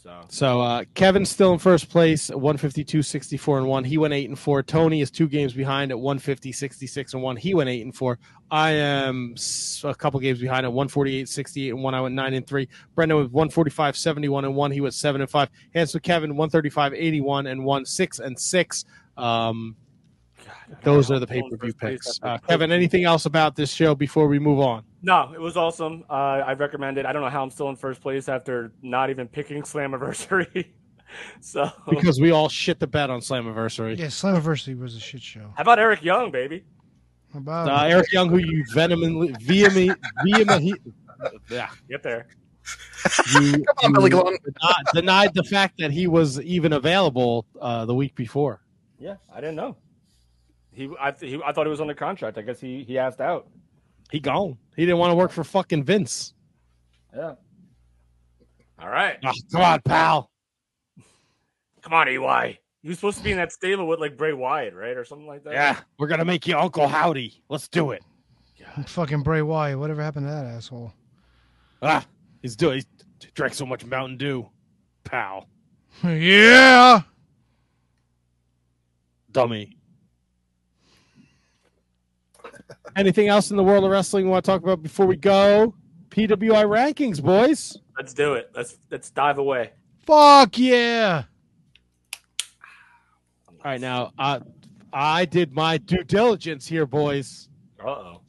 So 0.01 0.21
So 0.29 0.61
uh, 0.61 0.83
Kevin's 0.93 1.29
still 1.29 1.51
in 1.51 1.59
first 1.59 1.89
place, 1.89 2.29
at 2.29 2.37
152, 2.37 3.01
64 3.01 3.57
and 3.57 3.67
one. 3.67 3.83
He 3.83 3.97
went 3.97 4.13
eight 4.13 4.29
and 4.29 4.39
four. 4.39 4.63
Tony 4.63 5.01
is 5.01 5.11
two 5.11 5.27
games 5.27 5.53
behind 5.53 5.91
at 5.91 5.99
150, 5.99 6.53
66 6.53 7.13
and 7.13 7.21
one. 7.21 7.35
He 7.35 7.53
went 7.53 7.69
eight 7.69 7.81
and 7.81 7.93
four. 7.93 8.17
I 8.49 8.71
am 8.71 9.35
a 9.83 9.93
couple 9.95 10.19
games 10.21 10.39
behind 10.39 10.65
at 10.65 10.71
148, 10.71 11.27
68 11.27 11.69
and 11.69 11.83
one. 11.83 11.93
I 11.95 12.01
went 12.01 12.15
nine 12.15 12.33
and 12.33 12.47
three. 12.47 12.69
Brendan 12.95 13.17
was 13.17 13.27
145, 13.27 13.97
71 13.97 14.45
and 14.45 14.55
one. 14.55 14.71
He 14.71 14.79
went 14.79 14.93
seven 14.93 15.19
and 15.19 15.29
five. 15.29 15.49
Hands 15.73 15.93
with 15.93 16.03
Kevin 16.03 16.31
135, 16.31 16.93
81 16.93 17.47
and 17.47 17.65
one, 17.65 17.85
six 17.85 18.19
and 18.19 18.39
six. 18.39 18.85
Um, 19.17 19.75
those 20.83 21.11
are 21.11 21.19
the 21.19 21.27
pay 21.27 21.41
per 21.49 21.57
view 21.57 21.73
picks. 21.73 22.19
Uh, 22.21 22.37
Kevin, 22.47 22.71
anything 22.71 23.03
else 23.03 23.25
about 23.25 23.55
this 23.55 23.71
show 23.71 23.95
before 23.95 24.27
we 24.27 24.39
move 24.39 24.59
on? 24.59 24.83
No, 25.01 25.31
it 25.33 25.39
was 25.39 25.57
awesome. 25.57 26.03
Uh, 26.09 26.13
I 26.13 26.53
recommend 26.53 26.97
it. 26.97 27.05
I 27.05 27.13
don't 27.13 27.21
know 27.21 27.29
how 27.29 27.41
I'm 27.43 27.49
still 27.49 27.69
in 27.69 27.75
first 27.75 28.01
place 28.01 28.27
after 28.29 28.71
not 28.81 29.09
even 29.09 29.27
picking 29.27 29.61
Slammiversary. 29.63 30.67
so 31.41 31.71
Because 31.89 32.19
we 32.19 32.31
all 32.31 32.49
shit 32.49 32.79
the 32.79 32.87
bed 32.87 33.09
on 33.09 33.19
Slammiversary. 33.19 33.97
Yeah, 33.97 34.07
Slammiversary 34.07 34.77
was 34.77 34.95
a 34.95 34.99
shit 34.99 35.21
show. 35.21 35.51
how 35.55 35.61
about 35.61 35.79
Eric 35.79 36.03
Young, 36.03 36.31
baby? 36.31 36.63
How 37.33 37.39
about 37.39 37.69
Uh, 37.69 37.85
Eric 37.87 38.11
Young, 38.11 38.29
who 38.29 38.37
you 38.37 38.63
vehemently, 38.73 39.33
vehemently, 39.41 39.95
vehemently, 40.25 40.73
yeah, 41.49 41.69
Get 41.89 42.01
there. 42.03 42.27
you, 43.33 43.63
Come 43.81 43.95
on, 43.97 44.03
you 44.03 44.09
denied, 44.09 44.83
denied 44.93 45.33
the 45.33 45.43
fact 45.43 45.75
that 45.79 45.91
he 45.91 46.07
was 46.07 46.39
even 46.41 46.73
available 46.73 47.45
uh, 47.61 47.85
the 47.85 47.93
week 47.95 48.15
before. 48.15 48.61
Yeah, 48.99 49.15
I 49.33 49.39
didn't 49.41 49.55
know. 49.55 49.77
He 50.71 50.89
I, 50.99 51.11
he, 51.19 51.39
I 51.45 51.51
thought 51.51 51.65
he 51.65 51.69
was 51.69 51.81
under 51.81 51.93
contract. 51.93 52.37
I 52.37 52.41
guess 52.41 52.59
he, 52.59 52.83
he 52.83 52.97
asked 52.97 53.21
out. 53.21 53.47
He 54.11 54.19
gone. 54.19 54.57
He 54.75 54.85
didn't 54.85 54.97
want 54.97 55.11
to 55.11 55.15
work 55.15 55.31
for 55.31 55.43
fucking 55.43 55.83
Vince. 55.83 56.33
Yeah. 57.15 57.33
All 58.79 58.89
right. 58.89 59.17
Oh, 59.23 59.31
come 59.51 59.61
on, 59.61 59.81
pal. 59.81 60.31
Come 61.81 61.93
on, 61.93 62.07
EY. 62.07 62.59
You 62.81 62.91
were 62.91 62.95
supposed 62.95 63.17
to 63.17 63.23
be 63.23 63.31
in 63.31 63.37
that 63.37 63.51
stable 63.51 63.87
with 63.87 63.99
like 63.99 64.15
Bray 64.15 64.31
Wyatt, 64.33 64.73
right, 64.73 64.95
or 64.95 65.03
something 65.03 65.27
like 65.27 65.43
that. 65.43 65.53
Yeah, 65.53 65.79
we're 65.97 66.07
gonna 66.07 66.25
make 66.25 66.47
you 66.47 66.57
Uncle 66.57 66.87
Howdy. 66.87 67.43
Let's 67.49 67.67
do 67.67 67.91
it. 67.91 68.03
fucking 68.85 69.21
Bray 69.23 69.41
Wyatt? 69.41 69.77
Whatever 69.79 70.01
happened 70.01 70.27
to 70.27 70.31
that 70.31 70.45
asshole? 70.45 70.93
Ah, 71.81 72.05
he's 72.41 72.55
doing. 72.55 72.83
He 73.21 73.27
drank 73.33 73.53
so 73.53 73.65
much 73.65 73.85
Mountain 73.85 74.17
Dew, 74.17 74.49
pal, 75.03 75.49
yeah. 76.03 77.01
dummy. 79.31 79.75
Anything 82.95 83.27
else 83.27 83.51
in 83.51 83.57
the 83.57 83.63
world 83.63 83.83
of 83.83 83.91
wrestling 83.91 84.25
you 84.25 84.31
want 84.31 84.45
to 84.45 84.51
talk 84.51 84.61
about 84.61 84.81
before 84.81 85.05
we 85.05 85.15
go? 85.15 85.73
PWI 86.09 86.65
rankings, 86.65 87.21
boys. 87.23 87.77
Let's 87.97 88.13
do 88.13 88.33
it. 88.33 88.51
Let's 88.55 88.77
let's 88.89 89.09
dive 89.11 89.37
away. 89.37 89.71
Fuck 90.05 90.57
yeah. 90.57 91.23
All 93.47 93.55
right, 93.65 93.79
now 93.81 94.11
uh, 94.17 94.39
I 94.91 95.25
did 95.25 95.53
my 95.53 95.77
due 95.77 96.03
diligence 96.03 96.65
here, 96.67 96.85
boys. 96.85 97.49
Uh 97.83 97.87
oh. 97.87 98.21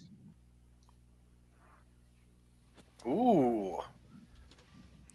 Ooh. 3.07 3.79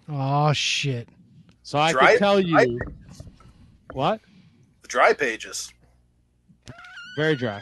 Oh 0.10 0.54
shit. 0.54 1.08
So 1.64 1.78
I 1.80 1.92
Dry- 1.92 2.12
can 2.12 2.20
tell 2.20 2.40
you 2.40 2.56
dry- 2.58 2.78
what? 3.94 4.22
The 4.82 4.88
dry 4.88 5.14
pages. 5.14 5.72
Very 7.18 7.36
dry. 7.36 7.62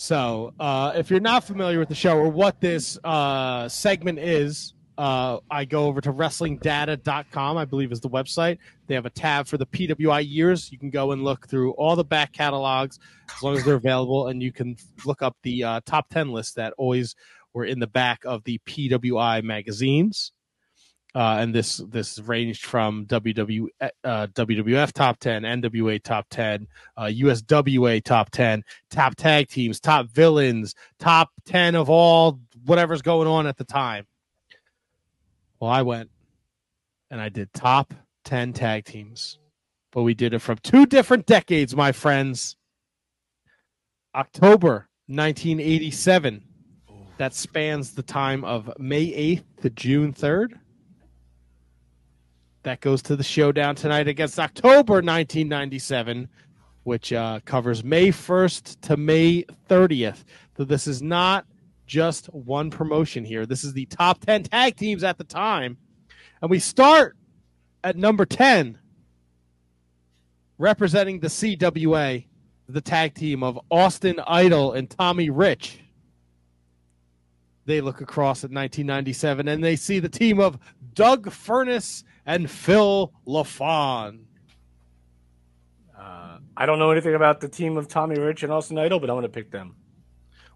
So, 0.00 0.54
uh, 0.58 0.92
if 0.96 1.10
you're 1.10 1.20
not 1.20 1.44
familiar 1.44 1.78
with 1.78 1.90
the 1.90 1.94
show 1.94 2.16
or 2.16 2.30
what 2.30 2.58
this 2.58 2.98
uh, 3.04 3.68
segment 3.68 4.18
is, 4.18 4.72
uh, 4.96 5.40
I 5.50 5.66
go 5.66 5.84
over 5.84 6.00
to 6.00 6.10
WrestlingData.com, 6.10 7.58
I 7.58 7.66
believe 7.66 7.92
is 7.92 8.00
the 8.00 8.08
website. 8.08 8.56
They 8.86 8.94
have 8.94 9.04
a 9.04 9.10
tab 9.10 9.46
for 9.46 9.58
the 9.58 9.66
PWI 9.66 10.26
years. 10.26 10.72
You 10.72 10.78
can 10.78 10.88
go 10.88 11.12
and 11.12 11.22
look 11.22 11.48
through 11.48 11.72
all 11.72 11.96
the 11.96 12.04
back 12.04 12.32
catalogs 12.32 12.98
as 13.36 13.42
long 13.42 13.58
as 13.58 13.64
they're 13.66 13.74
available, 13.74 14.28
and 14.28 14.42
you 14.42 14.52
can 14.52 14.74
look 15.04 15.20
up 15.20 15.36
the 15.42 15.64
uh, 15.64 15.80
top 15.84 16.08
10 16.08 16.32
lists 16.32 16.54
that 16.54 16.72
always 16.78 17.14
were 17.52 17.66
in 17.66 17.78
the 17.78 17.86
back 17.86 18.24
of 18.24 18.42
the 18.44 18.58
PWI 18.66 19.44
magazines. 19.44 20.32
Uh, 21.14 21.38
and 21.40 21.54
this 21.54 21.78
this 21.88 22.20
ranged 22.20 22.64
from 22.64 23.04
WW, 23.06 23.66
uh, 23.80 24.26
WWF 24.28 24.92
top 24.92 25.18
10, 25.18 25.42
NWA 25.42 26.00
top 26.02 26.26
10, 26.30 26.68
uh, 26.96 27.04
USWA 27.04 28.02
top 28.04 28.30
10, 28.30 28.62
top 28.90 29.16
tag 29.16 29.48
teams, 29.48 29.80
top 29.80 30.06
villains, 30.08 30.74
top 31.00 31.30
10 31.46 31.74
of 31.74 31.90
all 31.90 32.40
whatever's 32.64 33.02
going 33.02 33.26
on 33.26 33.46
at 33.46 33.56
the 33.56 33.64
time. 33.64 34.06
Well, 35.58 35.70
I 35.70 35.82
went 35.82 36.10
and 37.10 37.20
I 37.20 37.28
did 37.28 37.52
top 37.52 37.92
10 38.24 38.52
tag 38.52 38.84
teams, 38.84 39.38
but 39.90 40.02
we 40.02 40.14
did 40.14 40.32
it 40.32 40.38
from 40.38 40.58
two 40.58 40.86
different 40.86 41.26
decades, 41.26 41.74
my 41.74 41.90
friends. 41.90 42.56
October 44.14 44.88
1987. 45.06 46.44
That 47.18 47.34
spans 47.34 47.92
the 47.92 48.02
time 48.02 48.44
of 48.44 48.70
May 48.78 49.06
8th 49.06 49.62
to 49.62 49.70
June 49.70 50.12
3rd. 50.12 50.59
That 52.62 52.80
goes 52.80 53.00
to 53.02 53.16
the 53.16 53.24
showdown 53.24 53.74
tonight 53.74 54.06
against 54.06 54.38
October 54.38 54.94
1997, 54.94 56.28
which 56.82 57.10
uh, 57.12 57.40
covers 57.46 57.82
May 57.82 58.08
1st 58.08 58.80
to 58.82 58.96
May 58.98 59.44
30th. 59.70 60.24
So 60.58 60.64
this 60.64 60.86
is 60.86 61.00
not 61.00 61.46
just 61.86 62.26
one 62.26 62.70
promotion 62.70 63.24
here. 63.24 63.46
This 63.46 63.64
is 63.64 63.72
the 63.72 63.86
top 63.86 64.20
10 64.26 64.42
tag 64.44 64.76
teams 64.76 65.02
at 65.04 65.16
the 65.16 65.24
time. 65.24 65.78
And 66.42 66.50
we 66.50 66.58
start 66.58 67.16
at 67.82 67.96
number 67.96 68.26
10, 68.26 68.78
representing 70.58 71.18
the 71.20 71.28
CWA, 71.28 72.26
the 72.68 72.80
tag 72.82 73.14
team 73.14 73.42
of 73.42 73.58
Austin 73.70 74.20
Idol 74.26 74.74
and 74.74 74.90
Tommy 74.90 75.30
Rich. 75.30 75.80
They 77.64 77.80
look 77.80 78.02
across 78.02 78.44
at 78.44 78.50
1997 78.50 79.48
and 79.48 79.64
they 79.64 79.76
see 79.76 79.98
the 79.98 80.08
team 80.10 80.40
of 80.40 80.58
Doug 80.92 81.30
Furnace 81.30 82.04
and 82.30 82.48
Phil 82.48 83.12
LaFon. 83.26 84.20
Uh, 85.98 86.38
I 86.56 86.64
don't 86.64 86.78
know 86.78 86.92
anything 86.92 87.16
about 87.16 87.40
the 87.40 87.48
team 87.48 87.76
of 87.76 87.88
Tommy 87.88 88.20
Rich 88.20 88.44
and 88.44 88.52
Austin 88.52 88.78
Idol, 88.78 89.00
but 89.00 89.10
I'm 89.10 89.14
going 89.14 89.24
to 89.24 89.28
pick 89.28 89.50
them. 89.50 89.74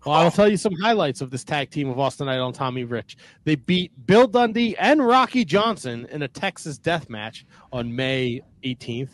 Well, 0.06 0.14
I'll 0.14 0.30
tell 0.30 0.48
you 0.48 0.56
some 0.56 0.74
highlights 0.80 1.20
of 1.20 1.30
this 1.30 1.42
tag 1.42 1.70
team 1.70 1.88
of 1.88 1.98
Austin 1.98 2.28
Idol 2.28 2.46
and 2.46 2.54
Tommy 2.54 2.84
Rich. 2.84 3.16
They 3.42 3.56
beat 3.56 3.90
Bill 4.06 4.28
Dundee 4.28 4.76
and 4.76 5.04
Rocky 5.04 5.44
Johnson 5.44 6.06
in 6.12 6.22
a 6.22 6.28
Texas 6.28 6.78
death 6.78 7.10
match 7.10 7.44
on 7.72 7.94
May 7.94 8.42
18th. 8.62 9.10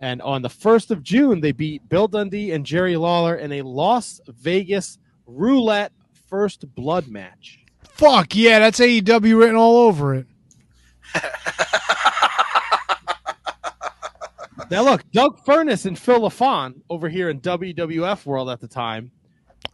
And 0.00 0.22
on 0.22 0.40
the 0.40 0.48
1st 0.48 0.92
of 0.92 1.02
June, 1.02 1.40
they 1.42 1.52
beat 1.52 1.86
Bill 1.90 2.08
Dundee 2.08 2.52
and 2.52 2.64
Jerry 2.64 2.96
Lawler 2.96 3.34
in 3.34 3.52
a 3.52 3.62
Las 3.62 4.20
Vegas 4.28 4.98
roulette 5.26 5.92
first 6.28 6.72
blood 6.74 7.08
match. 7.08 7.58
Fuck 7.82 8.34
yeah, 8.34 8.60
that's 8.60 8.80
AEW 8.80 9.38
written 9.38 9.56
all 9.56 9.76
over 9.76 10.14
it. 10.14 10.26
Now, 14.70 14.82
look, 14.82 15.10
Doug 15.12 15.44
Furnace 15.46 15.86
and 15.86 15.98
Phil 15.98 16.20
LaFon 16.20 16.82
over 16.90 17.08
here 17.08 17.30
in 17.30 17.40
WWF 17.40 18.26
world 18.26 18.50
at 18.50 18.60
the 18.60 18.68
time, 18.68 19.10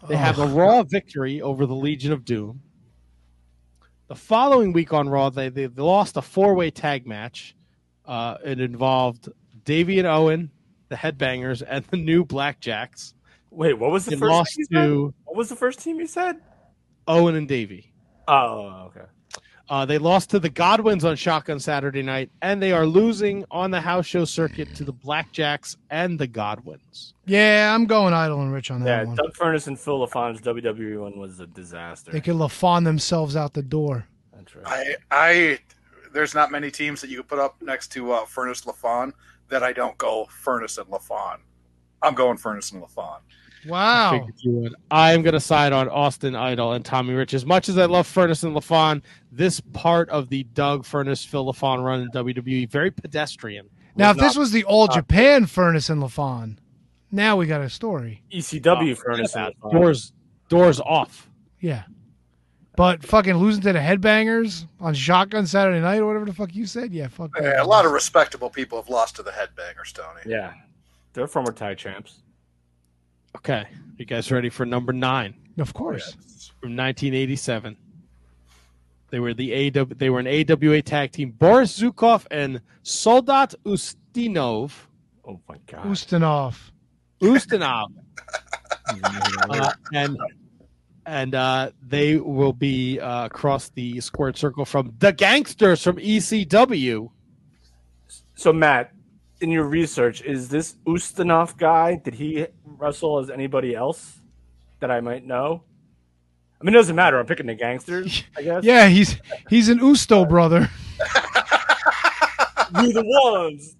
they 0.08 0.16
have 0.16 0.38
a 0.38 0.46
Raw 0.46 0.84
victory 0.84 1.42
over 1.42 1.66
the 1.66 1.74
Legion 1.74 2.12
of 2.12 2.24
Doom. 2.24 2.60
The 4.06 4.14
following 4.14 4.72
week 4.72 4.92
on 4.92 5.08
Raw, 5.08 5.30
they, 5.30 5.48
they 5.48 5.66
lost 5.66 6.16
a 6.16 6.22
four 6.22 6.54
way 6.54 6.70
tag 6.70 7.06
match. 7.06 7.56
Uh, 8.04 8.36
it 8.44 8.60
involved 8.60 9.30
Davey 9.64 9.98
and 9.98 10.06
Owen, 10.06 10.50
the 10.90 10.96
Headbangers, 10.96 11.62
and 11.66 11.84
the 11.86 11.96
new 11.96 12.24
Blackjacks. 12.24 13.14
Wait, 13.50 13.74
what 13.74 13.90
was 13.90 14.04
the 14.04 14.12
They 14.12 14.16
first 14.18 14.30
lost 14.30 14.54
team 14.54 14.66
you 14.70 14.76
said? 14.76 14.84
to 14.84 15.14
What 15.24 15.36
was 15.36 15.48
the 15.48 15.56
first 15.56 15.80
team 15.80 15.98
you 15.98 16.06
said? 16.06 16.36
Owen 17.08 17.34
and 17.34 17.48
Davey. 17.48 17.92
Oh, 18.28 18.90
okay. 18.90 19.06
Uh, 19.68 19.86
they 19.86 19.96
lost 19.96 20.28
to 20.30 20.38
the 20.38 20.50
Godwins 20.50 21.04
on 21.04 21.16
Shotgun 21.16 21.58
Saturday 21.58 22.02
night, 22.02 22.30
and 22.42 22.62
they 22.62 22.72
are 22.72 22.84
losing 22.86 23.44
on 23.50 23.70
the 23.70 23.80
house 23.80 24.04
show 24.04 24.24
circuit 24.26 24.74
to 24.74 24.84
the 24.84 24.92
Blackjacks 24.92 25.76
and 25.88 26.18
the 26.18 26.26
Godwins. 26.26 27.14
Yeah, 27.24 27.74
I'm 27.74 27.86
going 27.86 28.12
Idol 28.12 28.42
and 28.42 28.52
Rich 28.52 28.70
on 28.70 28.84
that 28.84 29.02
Yeah, 29.02 29.04
one. 29.06 29.16
Doug 29.16 29.34
Furnace 29.34 29.66
and 29.66 29.80
Phil 29.80 30.06
LaFon's 30.06 30.42
WWE 30.42 31.00
one 31.00 31.18
was 31.18 31.40
a 31.40 31.46
disaster. 31.46 32.10
They 32.12 32.20
could 32.20 32.36
LaFon 32.36 32.84
themselves 32.84 33.36
out 33.36 33.54
the 33.54 33.62
door. 33.62 34.06
That's 34.34 34.54
right. 34.54 34.66
I, 34.66 34.96
I, 35.10 35.58
there's 36.12 36.34
not 36.34 36.52
many 36.52 36.70
teams 36.70 37.00
that 37.00 37.08
you 37.08 37.16
could 37.18 37.28
put 37.28 37.38
up 37.38 37.56
next 37.62 37.88
to 37.92 38.12
uh, 38.12 38.26
Furnace 38.26 38.62
LaFon 38.66 39.12
that 39.48 39.62
I 39.62 39.72
don't 39.72 39.96
go 39.96 40.26
Furnace 40.26 40.76
and 40.76 40.88
LaFon. 40.88 41.38
I'm 42.02 42.14
going 42.14 42.36
Furnace 42.36 42.70
and 42.72 42.82
LaFon. 42.82 43.20
Wow. 43.66 44.12
figured 44.12 44.34
you 44.38 44.50
would. 44.52 44.74
I'm 44.90 45.22
going 45.22 45.34
to 45.34 45.40
side 45.40 45.72
on 45.72 45.88
Austin 45.88 46.34
Idol 46.34 46.72
and 46.72 46.84
Tommy 46.84 47.14
Rich. 47.14 47.34
As 47.34 47.46
much 47.46 47.68
as 47.68 47.78
I 47.78 47.86
love 47.86 48.06
Furnace 48.06 48.42
and 48.42 48.54
LaFon, 48.54 49.02
this 49.32 49.60
part 49.60 50.08
of 50.10 50.28
the 50.28 50.44
Doug 50.44 50.84
Furnace 50.84 51.24
Phil 51.24 51.46
LaFon 51.46 51.84
run 51.84 52.02
in 52.02 52.10
WWE 52.10 52.68
very 52.68 52.90
pedestrian. 52.90 53.68
Now, 53.96 54.10
if 54.10 54.16
Was 54.16 54.24
this 54.24 54.36
was 54.36 54.50
the 54.52 54.64
All 54.64 54.88
Japan 54.88 55.46
Furnace 55.46 55.88
and 55.88 56.02
LaFon, 56.02 56.58
now 57.12 57.36
we 57.36 57.46
got 57.46 57.60
a 57.60 57.70
story. 57.70 58.22
ECW 58.32 58.92
Oh, 58.92 58.94
Furnace 58.94 59.34
and 59.36 59.54
LaFon. 59.54 59.72
Doors 59.72 60.12
doors 60.48 60.80
off. 60.80 61.28
Yeah. 61.60 61.84
But 62.76 63.04
fucking 63.04 63.36
losing 63.36 63.62
to 63.62 63.72
the 63.72 63.78
headbangers 63.78 64.66
on 64.80 64.94
Shotgun 64.94 65.46
Saturday 65.46 65.80
night 65.80 66.00
or 66.00 66.06
whatever 66.06 66.24
the 66.24 66.32
fuck 66.32 66.54
you 66.54 66.66
said, 66.66 66.92
yeah, 66.92 67.06
fuck 67.06 67.32
that. 67.38 67.60
A 67.60 67.64
lot 67.64 67.86
of 67.86 67.92
respectable 67.92 68.50
people 68.50 68.80
have 68.80 68.88
lost 68.88 69.14
to 69.16 69.22
the 69.22 69.30
Headbangers, 69.30 69.92
Tony. 69.92 70.20
Yeah, 70.26 70.54
they're 71.12 71.28
former 71.28 71.52
tag 71.52 71.78
champs. 71.78 72.22
Okay, 73.36 73.66
you 73.98 74.04
guys 74.04 74.30
ready 74.30 74.48
for 74.48 74.64
number 74.64 74.92
nine 74.92 75.34
Of 75.58 75.74
course. 75.74 76.12
from 76.60 76.76
1987? 76.76 77.76
They 79.10 79.20
were 79.20 79.34
the 79.34 79.70
AW, 79.78 79.84
They 79.96 80.10
were 80.10 80.20
an 80.20 80.26
AWA 80.26 80.82
tag 80.82 81.12
team. 81.12 81.30
Boris 81.30 81.78
Zhukov 81.78 82.26
and 82.30 82.60
Soldat 82.82 83.54
Ustinov. 83.64 84.72
Oh 85.26 85.40
my 85.48 85.56
god. 85.66 85.84
Ustinov. 85.84 86.56
Ustinov. 87.20 87.86
uh, 89.50 89.72
and 89.92 90.18
and 91.06 91.34
uh, 91.34 91.70
they 91.86 92.16
will 92.16 92.52
be 92.52 92.98
uh, 92.98 93.26
across 93.26 93.68
the 93.70 94.00
squared 94.00 94.36
circle 94.36 94.64
from 94.64 94.94
the 94.98 95.12
gangsters 95.12 95.82
from 95.82 95.96
ECW. 95.96 97.10
So 98.34 98.52
Matt, 98.52 98.92
in 99.40 99.50
your 99.50 99.64
research, 99.64 100.22
is 100.22 100.48
this 100.48 100.76
Ustinov 100.86 101.56
guy? 101.56 101.96
Did 101.96 102.14
he 102.14 102.46
wrestle 102.64 103.18
as 103.18 103.30
anybody 103.30 103.74
else 103.74 104.18
that 104.80 104.90
I 104.90 105.00
might 105.00 105.26
know? 105.26 105.62
I 106.60 106.64
mean, 106.64 106.74
it 106.74 106.78
doesn't 106.78 106.96
matter. 106.96 107.18
I'm 107.18 107.26
picking 107.26 107.46
the 107.46 107.54
gangsters. 107.54 108.24
I 108.36 108.42
guess. 108.42 108.64
Yeah, 108.64 108.86
he's 108.88 109.16
he's 109.50 109.68
an 109.68 109.80
Usto 109.80 110.26
brother. 110.28 110.70
you 112.80 112.92
the 112.92 113.04
ones. 113.04 113.76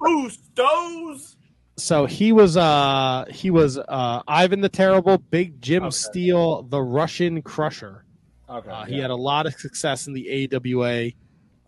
Ustos. 0.00 1.36
So 1.76 2.06
he 2.06 2.32
was 2.32 2.56
uh 2.56 3.24
he 3.30 3.50
was 3.50 3.78
uh 3.78 4.22
Ivan 4.28 4.60
the 4.60 4.68
Terrible, 4.68 5.18
Big 5.18 5.60
Jim 5.60 5.84
Okay. 5.84 5.90
Steele, 5.90 6.62
the 6.64 6.80
Russian 6.80 7.42
Crusher. 7.42 8.04
Okay. 8.48 8.70
Uh, 8.70 8.84
he 8.84 8.98
had 8.98 9.10
a 9.10 9.16
lot 9.16 9.46
of 9.46 9.54
success 9.54 10.06
in 10.06 10.12
the 10.12 10.48
AWA 10.54 11.10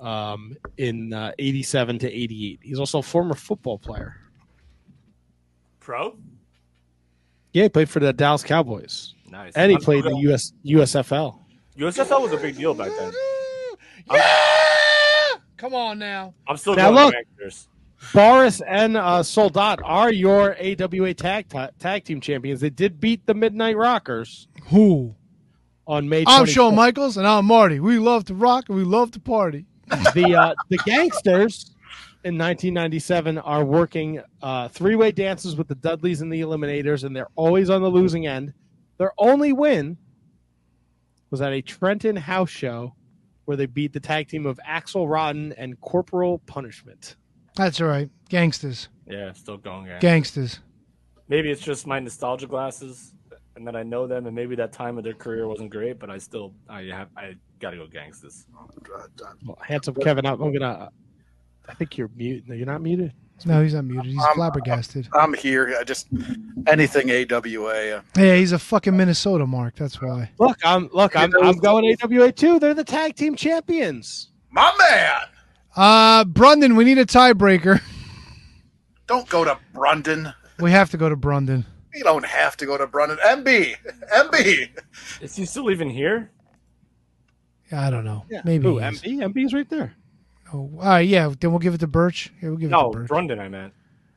um, 0.05 0.57
in 0.77 1.13
uh, 1.13 1.33
87 1.39 1.99
to 2.01 2.11
88. 2.13 2.61
He's 2.63 2.79
also 2.79 2.99
a 2.99 3.03
former 3.03 3.35
football 3.35 3.79
player. 3.79 4.17
pro. 5.81 6.17
Yeah, 7.53 7.65
he 7.65 7.69
played 7.69 7.89
for 7.89 8.01
the 8.01 8.13
Dallas 8.13 8.43
Cowboys. 8.43 9.15
Nice. 9.31 9.53
And 9.55 9.71
he 9.71 9.77
I'm 9.77 9.83
played 9.83 10.05
in 10.05 10.13
the 10.13 10.33
US 10.33 10.53
USFL. 10.65 11.39
USFL 11.79 12.23
was 12.23 12.33
a 12.33 12.37
big 12.37 12.57
deal 12.57 12.75
back 12.75 12.91
then. 12.99 13.13
Yeah! 14.11 15.37
Come 15.57 15.75
on 15.75 15.99
now. 15.99 16.35
I'm 16.49 16.57
still 16.57 16.75
Now 16.75 16.91
going 16.91 17.07
look. 17.07 17.15
gangsters. 17.15 17.69
Boris 18.13 18.61
and 18.67 18.97
uh, 18.97 19.23
Soldat 19.23 19.81
are 19.83 20.13
your 20.13 20.57
AWA 20.61 21.15
tag 21.15 21.49
ta- 21.49 21.71
tag 21.79 22.05
team 22.05 22.21
champions. 22.21 22.61
They 22.61 22.71
did 22.71 23.01
beat 23.01 23.25
the 23.25 23.35
Midnight 23.35 23.77
Rockers. 23.77 24.47
Who? 24.67 25.15
on 25.87 26.09
May. 26.09 26.25
I'm 26.27 26.45
25th. 26.45 26.49
Shawn 26.49 26.75
Michaels, 26.75 27.17
and 27.19 27.27
I'm 27.27 27.45
Marty. 27.45 27.79
We 27.79 27.99
love 27.99 28.25
to 28.27 28.35
rock 28.35 28.65
and 28.69 28.77
we 28.79 28.85
love 28.85 29.11
to 29.13 29.21
party. 29.21 29.67
The 30.15 30.37
uh, 30.39 30.55
the 30.69 30.79
gangsters 30.79 31.71
in 32.25 32.39
1997 32.39 33.39
are 33.39 33.65
working 33.65 34.21
uh, 34.43 34.69
three 34.69 34.97
way 34.97 35.13
dances 35.13 35.57
with 35.57 35.69
the 35.69 35.75
Dudleys 35.75 36.21
and 36.21 36.33
the 36.33 36.41
Eliminators, 36.41 37.05
and 37.05 37.15
they're 37.15 37.29
always 37.37 37.71
on 37.71 37.83
the 37.83 37.91
losing 37.91 38.27
end. 38.27 38.53
Their 38.99 39.13
only 39.19 39.53
win 39.53 39.99
was 41.31 41.43
at 41.43 41.53
a 41.53 41.61
Trenton 41.61 42.17
house 42.17 42.51
show 42.51 42.95
where 43.45 43.57
they 43.57 43.67
beat 43.67 43.93
the 43.93 44.01
tag 44.01 44.29
team 44.29 44.47
of 44.47 44.59
Axel 44.65 45.09
Rotten 45.09 45.53
and 45.55 45.81
Corporal 45.81 46.39
Punishment. 46.47 47.17
That's 47.57 47.81
all 47.81 47.89
right. 47.89 48.09
Gangsters. 48.29 48.89
Yeah, 49.07 49.33
still 49.33 49.59
going. 49.59 49.87
Yeah. 49.87 49.99
Gangsters. 49.99 50.61
Maybe 51.29 51.51
it's 51.51 51.61
just 51.61 51.87
my 51.87 52.01
nostalgia 52.01 52.47
glasses, 52.47 53.14
and 53.57 53.67
that 53.67 53.77
I 53.77 53.83
know 53.83 54.07
them, 54.07 54.27
and 54.27 54.35
maybe 54.35 54.57
that 54.57 54.73
time 54.73 54.99
of 54.99 55.05
their 55.05 55.15
career 55.15 55.47
wasn't 55.47 55.71
great, 55.71 55.99
but 55.99 56.11
I 56.11 56.19
still, 56.19 56.53
I 56.69 56.83
have, 56.93 57.09
I 57.17 57.35
gotta 57.61 57.77
go 57.77 57.87
gangsters. 57.87 58.47
Well, 59.45 59.59
handsome 59.63 59.95
Kevin, 59.95 60.27
I'm, 60.27 60.41
I'm 60.41 60.53
gonna. 60.53 60.91
I 61.69 61.75
think 61.75 61.97
you're 61.97 62.11
mute. 62.15 62.45
No, 62.47 62.55
you're 62.55 62.67
not 62.67 62.83
muted. 62.83 63.13
No, 63.47 63.63
he's 63.63 63.75
not 63.75 63.85
muted. 63.85 64.07
He's 64.13 64.23
I'm- 64.23 64.35
flabbergasted. 64.37 65.09
I'm 65.13 65.35
here. 65.35 65.77
I 65.79 65.85
just 65.85 66.07
anything 66.67 67.11
AWA. 67.11 67.97
uh, 67.97 68.01
Yeah, 68.17 68.37
he's 68.37 68.53
a 68.53 68.59
fucking 68.59 68.97
Minnesota 68.97 69.47
mark. 69.47 69.75
That's 69.77 70.01
why. 70.01 70.31
Look, 70.39 70.59
I'm 70.65 70.89
look, 70.93 71.17
I'm, 71.17 71.33
I'm 71.43 71.57
going 71.59 71.97
AWA 72.03 72.33
too. 72.33 72.59
They're 72.59 72.75
the 72.75 72.85
tag 72.85 73.17
team 73.17 73.35
champions. 73.35 74.31
My 74.51 74.73
man, 74.79 75.21
Uh, 75.77 76.25
Brundon, 76.25 76.77
we 76.77 76.85
need 76.85 76.99
a 76.99 77.07
tiebreaker. 77.07 77.81
don't 79.07 79.29
go 79.29 79.45
to 79.45 79.59
Brundon. 79.75 80.33
We 80.61 80.71
have 80.71 80.91
to 80.91 80.97
go 80.97 81.09
to 81.09 81.17
Brundon. 81.17 81.65
You 81.95 82.03
don't 82.05 82.25
have 82.25 82.57
to 82.59 82.67
go 82.67 82.77
to 82.77 82.87
Brundon. 82.87 83.19
MB, 83.19 83.75
MB. 84.13 84.69
Is 85.23 85.37
he 85.37 85.45
still 85.45 85.71
even 85.71 85.89
here? 85.89 86.31
I 87.73 87.91
don't 87.91 88.05
know. 88.05 88.25
Maybe. 88.45 88.65
Who? 88.65 88.79
he 88.79 88.85
is. 88.87 89.03
MB? 89.03 89.33
MB's 89.33 89.55
right 89.55 89.69
there. 89.69 89.95
Oh, 90.53 90.71
all 90.79 90.81
right, 90.81 91.01
yeah. 91.09 91.33
Then 91.41 91.51
we'll 91.51 91.59
give 91.61 91.75
it 91.75 91.79
to 91.79 91.87
Birch. 91.87 92.33
Yeah, 92.43 92.51
we'll 92.51 92.59
give 92.59 92.71
No, 92.71 92.89
it 92.91 92.93
to 92.93 92.99
Birch. 93.01 93.09
Brundon, 93.09 93.41
I 93.41 93.49
meant. 93.49 93.73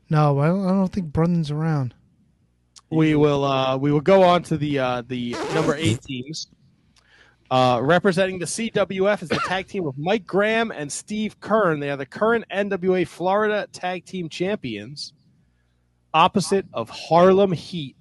no, 0.10 0.40
I 0.40 0.48
don't, 0.48 0.66
I 0.66 0.70
don't 0.70 0.92
think 0.92 1.12
Brundon's 1.12 1.52
around. 1.52 1.94
We 2.90 3.16
will 3.16 3.44
uh, 3.44 3.76
we 3.78 3.92
will 3.92 4.02
go 4.02 4.24
on 4.24 4.44
to 4.44 4.58
the 4.58 4.80
uh, 4.80 5.04
the 5.08 5.32
number 5.54 5.76
eight 5.76 6.02
teams. 6.02 6.48
Uh, 7.50 7.80
representing 7.82 8.40
the 8.40 8.46
CWF 8.46 9.24
is 9.24 9.30
the 9.30 9.40
tag 9.48 9.68
team 9.68 9.86
of 9.88 9.98
Mike 9.98 10.26
Graham 10.26 10.70
and 10.72 10.92
Steve 10.92 11.40
Keirn. 11.40 11.80
They 11.80 11.90
are 11.90 11.96
the 11.98 12.06
current 12.06 12.44
NWA 12.52 13.08
Florida 13.08 13.68
Tag 13.72 14.06
Team 14.06 14.28
Champions, 14.30 15.14
opposite 16.18 16.66
of 16.74 16.90
Harlem 16.90 17.52
Heat. 17.52 17.96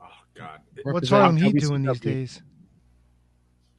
Oh 0.00 0.06
God, 0.34 0.60
What's 0.84 1.10
Harlem 1.10 1.36
Heat 1.36 1.56
doing 1.56 1.82
these 1.82 2.00
days? 2.00 2.42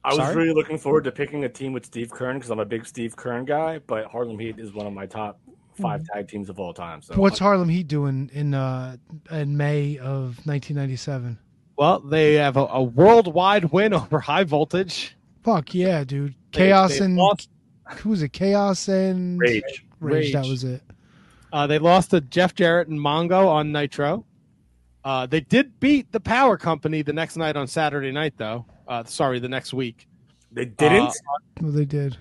I 0.04 0.10
was 0.10 0.18
Sorry? 0.18 0.36
really 0.36 0.54
looking 0.54 0.78
forward 0.78 1.04
to 1.04 1.12
picking 1.12 1.44
a 1.44 1.48
team 1.48 1.72
with 1.72 1.84
Steve 1.86 2.10
Keirn 2.10 2.34
because 2.34 2.50
I'm 2.50 2.60
a 2.60 2.64
big 2.64 2.86
Steve 2.86 3.16
Keirn 3.16 3.46
guy, 3.46 3.80
but 3.86 4.04
Harlem 4.06 4.38
Heat 4.38 4.58
is 4.58 4.72
one 4.72 4.86
of 4.86 4.92
my 4.92 5.06
top 5.06 5.40
five 5.80 6.04
tag 6.04 6.28
teams 6.28 6.48
of 6.48 6.60
all 6.60 6.72
time. 6.72 7.02
So 7.02 7.16
What's 7.16 7.38
Harlem 7.38 7.68
Heat 7.68 7.88
doing 7.88 8.30
in 8.32 8.54
uh 8.54 8.96
in 9.30 9.56
May 9.56 9.98
of 9.98 10.38
1997? 10.46 11.38
Well, 11.76 11.98
they 12.00 12.34
have 12.34 12.56
a, 12.56 12.66
a 12.66 12.82
worldwide 12.82 13.72
win 13.72 13.92
over 13.94 14.20
High 14.20 14.44
Voltage. 14.44 15.16
Fuck 15.42 15.74
yeah, 15.74 16.04
dude! 16.04 16.34
Chaos 16.52 16.98
they 16.98 17.06
and 17.06 17.16
lost, 17.16 17.50
who 17.96 18.10
was 18.10 18.22
it? 18.22 18.32
Chaos 18.32 18.86
and 18.86 19.40
Rage? 19.40 19.84
Rage, 19.98 20.32
That 20.34 20.46
was 20.46 20.62
it. 20.62 20.82
Uh, 21.54 21.68
they 21.68 21.78
lost 21.78 22.10
to 22.10 22.20
Jeff 22.20 22.52
Jarrett 22.54 22.88
and 22.88 22.98
Mongo 22.98 23.46
on 23.46 23.70
Nitro. 23.70 24.26
Uh, 25.04 25.24
they 25.26 25.40
did 25.40 25.78
beat 25.78 26.10
the 26.10 26.18
Power 26.18 26.56
Company 26.56 27.00
the 27.02 27.12
next 27.12 27.36
night 27.36 27.56
on 27.56 27.68
Saturday 27.68 28.10
night, 28.10 28.34
though. 28.36 28.66
Uh, 28.88 29.04
sorry, 29.04 29.38
the 29.38 29.48
next 29.48 29.72
week. 29.72 30.08
They 30.50 30.64
didn't. 30.64 31.14
Well, 31.60 31.70
they 31.70 31.84
did. 31.84 32.16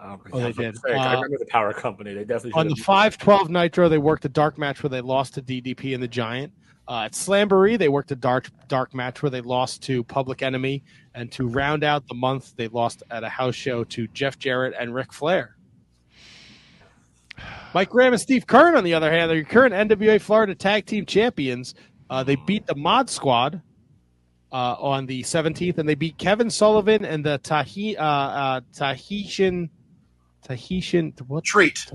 oh, 0.00 0.18
oh, 0.32 0.40
they 0.40 0.50
did. 0.52 0.82
gonna 0.82 0.98
I 0.98 1.12
Uh, 1.12 1.14
remember 1.14 1.38
the 1.38 1.46
Power 1.46 1.72
Company. 1.72 2.12
They 2.12 2.24
definitely 2.24 2.52
On 2.60 2.66
the 2.66 2.74
512 2.74 3.50
Nitro, 3.50 3.88
they 3.88 3.98
worked 3.98 4.24
a 4.24 4.28
dark 4.28 4.58
match 4.58 4.82
where 4.82 4.90
they 4.90 5.00
lost 5.00 5.34
to 5.34 5.42
DDP 5.42 5.94
and 5.94 6.02
the 6.02 6.08
Giant. 6.08 6.52
Uh, 6.88 7.02
at 7.04 7.12
Slamboree, 7.12 7.78
they 7.78 7.88
worked 7.88 8.10
a 8.10 8.16
dark 8.16 8.48
dark 8.68 8.94
match 8.94 9.22
where 9.22 9.30
they 9.30 9.40
lost 9.40 9.82
to 9.84 10.02
Public 10.04 10.42
Enemy. 10.42 10.82
And 11.14 11.30
to 11.32 11.46
round 11.46 11.84
out 11.84 12.06
the 12.08 12.14
month, 12.14 12.54
they 12.56 12.68
lost 12.68 13.02
at 13.10 13.22
a 13.22 13.28
house 13.28 13.54
show 13.54 13.84
to 13.84 14.06
Jeff 14.08 14.38
Jarrett 14.38 14.74
and 14.78 14.94
Ric 14.94 15.12
Flair. 15.12 15.55
Mike 17.74 17.90
Graham 17.90 18.12
and 18.12 18.20
Steve 18.20 18.46
Keirn, 18.46 18.76
on 18.76 18.84
the 18.84 18.94
other 18.94 19.10
hand, 19.10 19.30
are 19.30 19.34
your 19.36 19.44
current 19.44 19.74
NWA 19.74 20.20
Florida 20.20 20.54
Tag 20.54 20.86
Team 20.86 21.04
Champions. 21.06 21.74
Uh, 22.08 22.22
they 22.22 22.36
beat 22.46 22.66
the 22.66 22.74
Mod 22.74 23.10
Squad 23.10 23.60
uh, 24.52 24.76
on 24.78 25.06
the 25.06 25.22
17th, 25.22 25.78
and 25.78 25.88
they 25.88 25.94
beat 25.94 26.16
Kevin 26.18 26.48
Sullivan 26.50 27.04
and 27.04 27.24
the 27.24 27.38
Tahi, 27.38 27.96
uh, 27.96 28.04
uh, 28.04 28.60
Tahitian. 28.72 29.70
Tahitian. 30.42 31.12
What? 31.26 31.44
Treat. 31.44 31.90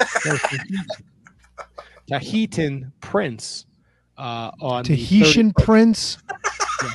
Tahitan 2.10 2.92
Prince 3.00 3.66
uh, 4.18 4.50
on 4.60 4.84
Tahitian 4.84 5.48
The 5.56 5.62
Prince. 5.64 6.18
30, 6.80 6.94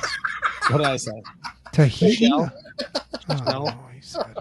what 0.70 0.78
did 0.78 0.86
I 0.86 0.96
say? 0.96 1.22
Tahitian. 1.72 2.32
Oh, 2.32 2.48
No. 3.46 3.66
he 3.94 4.00
said- 4.00 4.36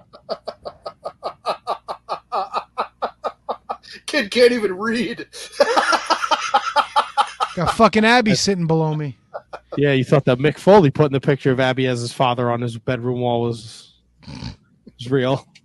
Kid 4.06 4.32
can't 4.32 4.52
even 4.52 4.78
read. 4.78 5.28
Got 7.56 7.76
fucking 7.76 8.06
Abby 8.06 8.36
sitting 8.36 8.68
below 8.68 8.96
me. 8.96 9.18
Yeah, 9.78 9.94
you 9.94 10.04
thought 10.04 10.26
that 10.26 10.38
Mick 10.40 10.58
Foley 10.58 10.92
putting 10.92 11.14
the 11.14 11.20
picture 11.20 11.52
of 11.52 11.60
Abby 11.60 11.88
as 11.88 12.02
his 12.02 12.14
father 12.14 12.52
on 12.52 12.62
his 12.62 12.78
bedroom 12.78 13.22
wall 13.22 13.42
was 13.42 13.94
was 14.28 15.10
real. 15.10 15.46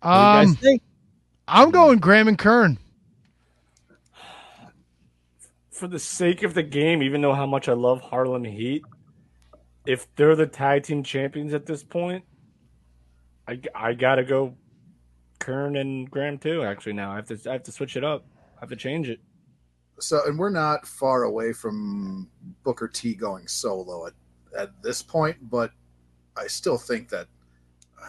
What 0.00 0.10
do 0.10 0.16
you 0.18 0.22
guys 0.22 0.48
Um, 0.48 0.56
think? 0.56 0.82
I'm 1.48 1.70
going 1.70 1.98
Graham 1.98 2.28
and 2.28 2.36
Keirn. 2.38 2.76
for 5.70 5.88
the 5.88 5.98
sake 5.98 6.42
of 6.42 6.52
the 6.52 6.62
game, 6.62 7.02
even 7.02 7.22
though 7.22 7.32
how 7.32 7.46
much 7.46 7.68
I 7.70 7.72
love 7.72 8.00
Harlem 8.02 8.44
Heat, 8.44 8.82
if 9.86 10.06
they're 10.14 10.36
the 10.36 10.46
tag 10.46 10.82
team 10.84 11.02
champions 11.02 11.54
at 11.54 11.64
this 11.66 11.82
point, 11.82 12.22
I, 13.48 13.58
I 13.74 13.94
gotta 13.94 14.24
go 14.24 14.54
Keirn 15.40 15.80
and 15.80 16.10
Graham 16.10 16.38
too. 16.38 16.62
Actually, 16.62 16.94
now 16.94 17.12
I 17.12 17.16
have 17.16 17.26
to 17.26 17.38
I 17.48 17.54
have 17.54 17.62
to 17.64 17.72
switch 17.72 17.96
it 17.96 18.04
up. 18.04 18.24
I 18.56 18.60
have 18.60 18.68
to 18.70 18.76
change 18.76 19.08
it. 19.08 19.20
So, 20.00 20.26
and 20.26 20.38
we're 20.38 20.50
not 20.50 20.86
far 20.86 21.24
away 21.24 21.52
from 21.52 22.28
Booker 22.64 22.88
T 22.88 23.14
going 23.14 23.46
solo 23.46 24.06
at, 24.06 24.12
at 24.58 24.82
this 24.82 25.02
point, 25.02 25.36
but 25.50 25.70
I 26.36 26.48
still 26.48 26.78
think 26.78 27.08
that 27.10 27.28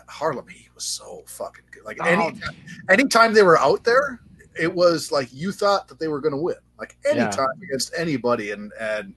Harlem 0.08 0.48
Heat 0.48 0.70
was 0.74 0.84
so 0.84 1.24
fucking 1.28 1.66
good. 1.72 1.84
Like 1.84 2.04
any 2.06 2.24
um, 2.24 2.42
anytime 2.90 3.34
they 3.34 3.44
were 3.44 3.60
out 3.60 3.84
there, 3.84 4.22
it 4.60 4.74
was 4.74 5.12
like 5.12 5.30
you 5.32 5.52
thought 5.52 5.88
that 5.88 6.00
they 6.00 6.08
were 6.08 6.22
going 6.22 6.34
to 6.34 6.42
win. 6.42 6.56
Like 6.80 6.98
anytime 7.06 7.48
against 7.64 7.94
anybody, 7.98 8.52
and 8.52 8.72
and 8.80 9.14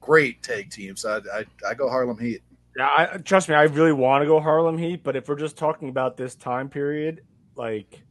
great 0.00 0.42
tag 0.42 0.70
teams. 0.70 1.04
I 1.04 1.18
I, 1.18 1.44
I 1.68 1.74
go 1.74 1.88
Harlem 1.88 2.18
Heat. 2.18 2.42
Yeah, 2.76 2.88
I, 2.88 3.16
trust 3.18 3.48
me, 3.48 3.54
I 3.54 3.62
really 3.64 3.92
want 3.92 4.22
to 4.22 4.26
go 4.26 4.38
Harlem 4.38 4.76
Heat, 4.76 5.02
but 5.02 5.16
if 5.16 5.28
we're 5.28 5.36
just 5.36 5.56
talking 5.56 5.88
about 5.88 6.16
this 6.16 6.34
time 6.34 6.68
period, 6.68 7.22
like, 7.56 8.02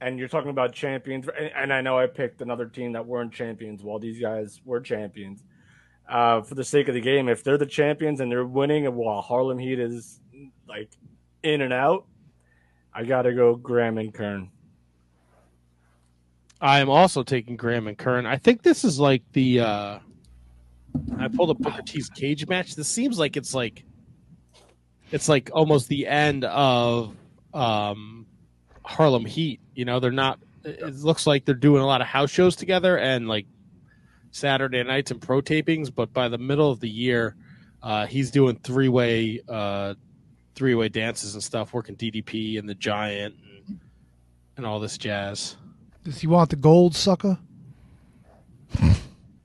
and 0.00 0.18
you're 0.18 0.28
talking 0.28 0.50
about 0.50 0.72
champions, 0.72 1.28
and, 1.28 1.50
and 1.54 1.72
I 1.72 1.80
know 1.80 1.98
I 1.98 2.06
picked 2.06 2.40
another 2.42 2.66
team 2.66 2.92
that 2.92 3.06
weren't 3.06 3.32
champions 3.32 3.82
while 3.82 3.98
these 3.98 4.20
guys 4.20 4.60
were 4.64 4.80
champions. 4.80 5.42
Uh, 6.08 6.42
for 6.42 6.54
the 6.54 6.64
sake 6.64 6.88
of 6.88 6.94
the 6.94 7.00
game, 7.00 7.28
if 7.28 7.42
they're 7.42 7.56
the 7.56 7.66
champions 7.66 8.20
and 8.20 8.30
they're 8.30 8.44
winning, 8.44 8.84
while 8.94 9.22
Harlem 9.22 9.58
Heat 9.58 9.78
is 9.78 10.20
like 10.68 10.90
in 11.42 11.62
and 11.62 11.72
out, 11.72 12.06
I 12.92 13.04
gotta 13.04 13.32
go 13.32 13.56
Graham 13.56 13.98
and 13.98 14.12
Keirn. 14.12 14.48
I 16.60 16.80
am 16.80 16.88
also 16.88 17.22
taking 17.22 17.56
Graham 17.56 17.88
and 17.88 17.98
Keirn. 17.98 18.26
I 18.26 18.36
think 18.36 18.62
this 18.62 18.84
is 18.84 18.98
like 18.98 19.22
the 19.32 19.60
uh 19.60 19.98
I 21.18 21.28
pulled 21.28 21.50
up 21.50 21.58
Booker 21.58 21.82
T's 21.82 22.08
cage 22.08 22.46
match. 22.46 22.76
This 22.76 22.88
seems 22.88 23.18
like 23.18 23.36
it's 23.36 23.54
like 23.54 23.84
it's 25.10 25.28
like 25.28 25.50
almost 25.52 25.88
the 25.88 26.06
end 26.06 26.44
of 26.44 27.14
um 27.52 28.26
Harlem 28.84 29.24
Heat. 29.24 29.60
You 29.74 29.84
know, 29.84 30.00
they're 30.00 30.10
not 30.10 30.38
it 30.64 30.96
looks 30.96 31.26
like 31.26 31.44
they're 31.44 31.54
doing 31.54 31.82
a 31.82 31.86
lot 31.86 32.00
of 32.00 32.06
house 32.06 32.30
shows 32.30 32.56
together 32.56 32.96
and 32.98 33.28
like 33.28 33.46
Saturday 34.30 34.82
nights 34.82 35.10
and 35.10 35.20
pro 35.20 35.40
tapings, 35.42 35.94
but 35.94 36.12
by 36.12 36.28
the 36.28 36.38
middle 36.38 36.70
of 36.70 36.80
the 36.80 36.88
year, 36.88 37.36
uh 37.82 38.06
he's 38.06 38.30
doing 38.30 38.56
three 38.56 38.88
way 38.88 39.40
uh 39.48 39.94
three 40.54 40.74
way 40.74 40.88
dances 40.88 41.34
and 41.34 41.42
stuff, 41.42 41.72
working 41.72 41.96
DDP 41.96 42.58
and 42.58 42.68
the 42.68 42.74
giant 42.74 43.34
and, 43.68 43.80
and 44.56 44.66
all 44.66 44.80
this 44.80 44.96
jazz. 44.98 45.56
Does 46.04 46.20
he 46.20 46.26
want 46.26 46.50
the 46.50 46.56
gold, 46.56 46.94
sucker? 46.94 47.38
And 48.78 48.96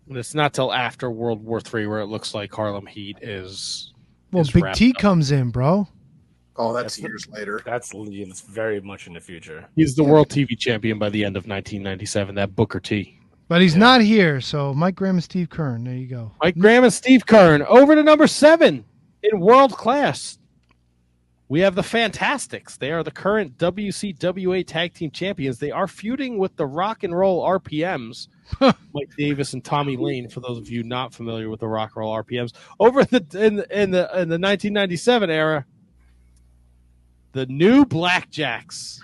it's 0.18 0.36
not 0.36 0.54
till 0.54 0.74
after 0.74 1.10
World 1.10 1.44
War 1.44 1.62
Three 1.62 1.88
where 1.88 2.00
it 2.00 2.08
looks 2.08 2.34
like 2.34 2.54
Harlem 2.54 2.86
Heat 2.86 3.18
is. 3.22 3.94
Well, 4.32 4.42
is 4.42 4.52
Big 4.52 4.74
T 4.74 4.92
up. 4.92 4.98
comes 4.98 5.32
in, 5.32 5.50
bro. 5.50 5.88
Oh, 6.60 6.74
that's, 6.74 6.98
That's- 6.98 7.10
years 7.10 7.28
later. 7.30 7.62
That's 7.66 7.92
it's 7.94 8.42
very 8.42 8.82
much 8.82 9.08
in 9.08 9.14
the 9.14 9.22
future. 9.22 9.66
He's 9.78 9.96
the 9.96 10.04
world 10.04 10.28
TV 10.28 10.60
champion 10.60 11.00
by 11.00 11.10
the 11.10 11.24
end 11.24 11.38
of 11.38 11.48
1997. 11.48 12.36
That 12.36 12.54
Booker 12.54 12.82
T. 12.82 13.18
But 13.48 13.62
he's 13.62 13.78
not 13.78 14.02
here, 14.02 14.42
so 14.42 14.74
Mike 14.74 14.96
Graham 14.96 15.16
and 15.16 15.24
Steve 15.24 15.50
Keirn. 15.50 15.86
There 15.86 15.96
you 15.96 16.06
go. 16.06 16.32
Mike 16.44 16.58
Graham 16.58 16.84
and 16.84 16.94
Steve 16.94 17.26
Keirn 17.26 17.66
over 17.66 17.96
to 17.96 18.04
number 18.04 18.28
seven 18.28 18.84
in 19.24 19.40
world 19.40 19.72
class. 19.72 20.38
We 21.48 21.62
have 21.62 21.74
the 21.74 21.82
Fantastics. 21.82 22.78
They 22.78 22.92
are 22.92 23.02
the 23.04 23.10
current 23.10 23.58
WCWA 23.58 24.68
Tag 24.68 24.94
Team 24.94 25.10
Champions. 25.10 25.58
They 25.58 25.72
are 25.72 25.88
feuding 25.88 26.38
with 26.38 26.56
the 26.58 26.68
Rock 26.68 27.04
and 27.04 27.18
Roll 27.18 27.44
RPMs, 27.44 28.28
Mike 28.62 29.10
Davis 29.18 29.54
and 29.54 29.64
Tommy 29.66 29.98
Lane. 29.98 30.30
For 30.30 30.42
those 30.42 30.60
of 30.60 30.70
you 30.70 30.84
not 30.84 31.12
familiar 31.12 31.50
with 31.50 31.62
the 31.62 31.68
Rock 31.68 31.94
and 31.96 32.02
Roll 32.02 32.16
RPMs, 32.16 32.54
over 32.80 33.04
the 33.04 33.26
in 33.34 33.56
the 33.56 33.82
in 33.82 33.90
the 33.90 34.04
in 34.22 34.30
the 34.30 34.38
1997 34.38 35.32
era, 35.32 35.66
the 37.32 37.46
new 37.48 37.86
Blackjacks. 37.86 39.00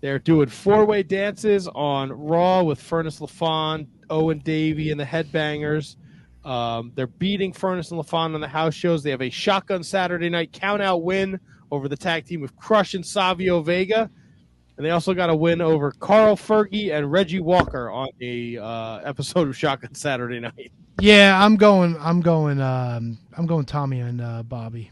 They're 0.00 0.18
doing 0.18 0.48
four 0.48 0.84
way 0.84 1.02
dances 1.02 1.66
on 1.68 2.12
Raw 2.12 2.62
with 2.62 2.80
Furnace 2.80 3.20
LaFon, 3.20 3.86
Owen 4.10 4.38
Davey, 4.40 4.90
and 4.90 5.00
the 5.00 5.04
Headbangers. 5.04 5.96
Um, 6.44 6.92
they're 6.94 7.06
beating 7.06 7.52
Furnace 7.52 7.90
and 7.90 7.98
LaFon 8.00 8.34
on 8.34 8.40
the 8.40 8.48
house 8.48 8.74
shows. 8.74 9.02
They 9.02 9.10
have 9.10 9.22
a 9.22 9.30
shotgun 9.30 9.82
Saturday 9.82 10.28
night 10.28 10.52
count 10.52 10.82
out 10.82 11.02
win 11.02 11.40
over 11.70 11.88
the 11.88 11.96
tag 11.96 12.26
team 12.26 12.44
of 12.44 12.54
Crush 12.56 12.94
and 12.94 13.04
Savio 13.04 13.62
Vega. 13.62 14.10
And 14.76 14.84
they 14.84 14.90
also 14.90 15.14
got 15.14 15.30
a 15.30 15.34
win 15.34 15.60
over 15.60 15.92
Carl 15.92 16.36
Fergie 16.36 16.92
and 16.92 17.10
Reggie 17.10 17.40
Walker 17.40 17.90
on 17.90 18.08
a 18.20 18.58
uh, 18.58 18.98
episode 19.04 19.48
of 19.48 19.56
Shotgun 19.56 19.94
Saturday 19.94 20.40
Night. 20.40 20.72
Yeah, 21.00 21.42
I'm 21.42 21.56
going. 21.56 21.96
I'm 21.98 22.20
going. 22.20 22.60
Um, 22.60 23.18
I'm 23.36 23.46
going. 23.46 23.64
Tommy 23.64 24.00
and 24.00 24.20
uh, 24.20 24.42
Bobby. 24.42 24.90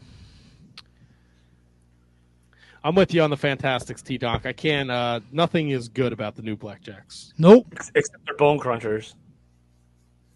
I'm 2.83 2.95
with 2.95 3.13
you 3.13 3.21
on 3.21 3.29
the 3.29 3.37
Fantastics, 3.37 4.01
T 4.01 4.17
Doc. 4.17 4.45
I 4.45 4.53
can't. 4.53 4.91
Uh, 4.91 5.21
nothing 5.31 5.69
is 5.69 5.87
good 5.87 6.11
about 6.11 6.35
the 6.35 6.41
new 6.41 6.57
Blackjacks. 6.57 7.31
Nope. 7.37 7.67
Except 7.95 8.25
they're 8.25 8.35
bone 8.35 8.59
crunchers. 8.59 9.13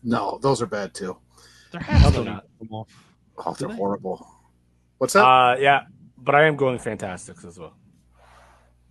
No, 0.04 0.40
those 0.42 0.62
are 0.62 0.66
bad 0.66 0.94
too. 0.94 1.18
They're 1.72 1.82
half 1.82 2.14
they're 2.14 2.24
not. 2.24 2.46
Oh, 2.72 3.54
they're 3.60 3.68
they? 3.68 3.76
horrible. 3.76 4.26
What's 4.98 5.14
that? 5.14 5.26
Uh, 5.26 5.58
yeah, 5.60 5.82
but 6.18 6.36
I 6.36 6.46
am 6.46 6.56
going 6.56 6.80
Fantastics 6.80 7.44
as 7.44 7.60
well. 7.60 7.74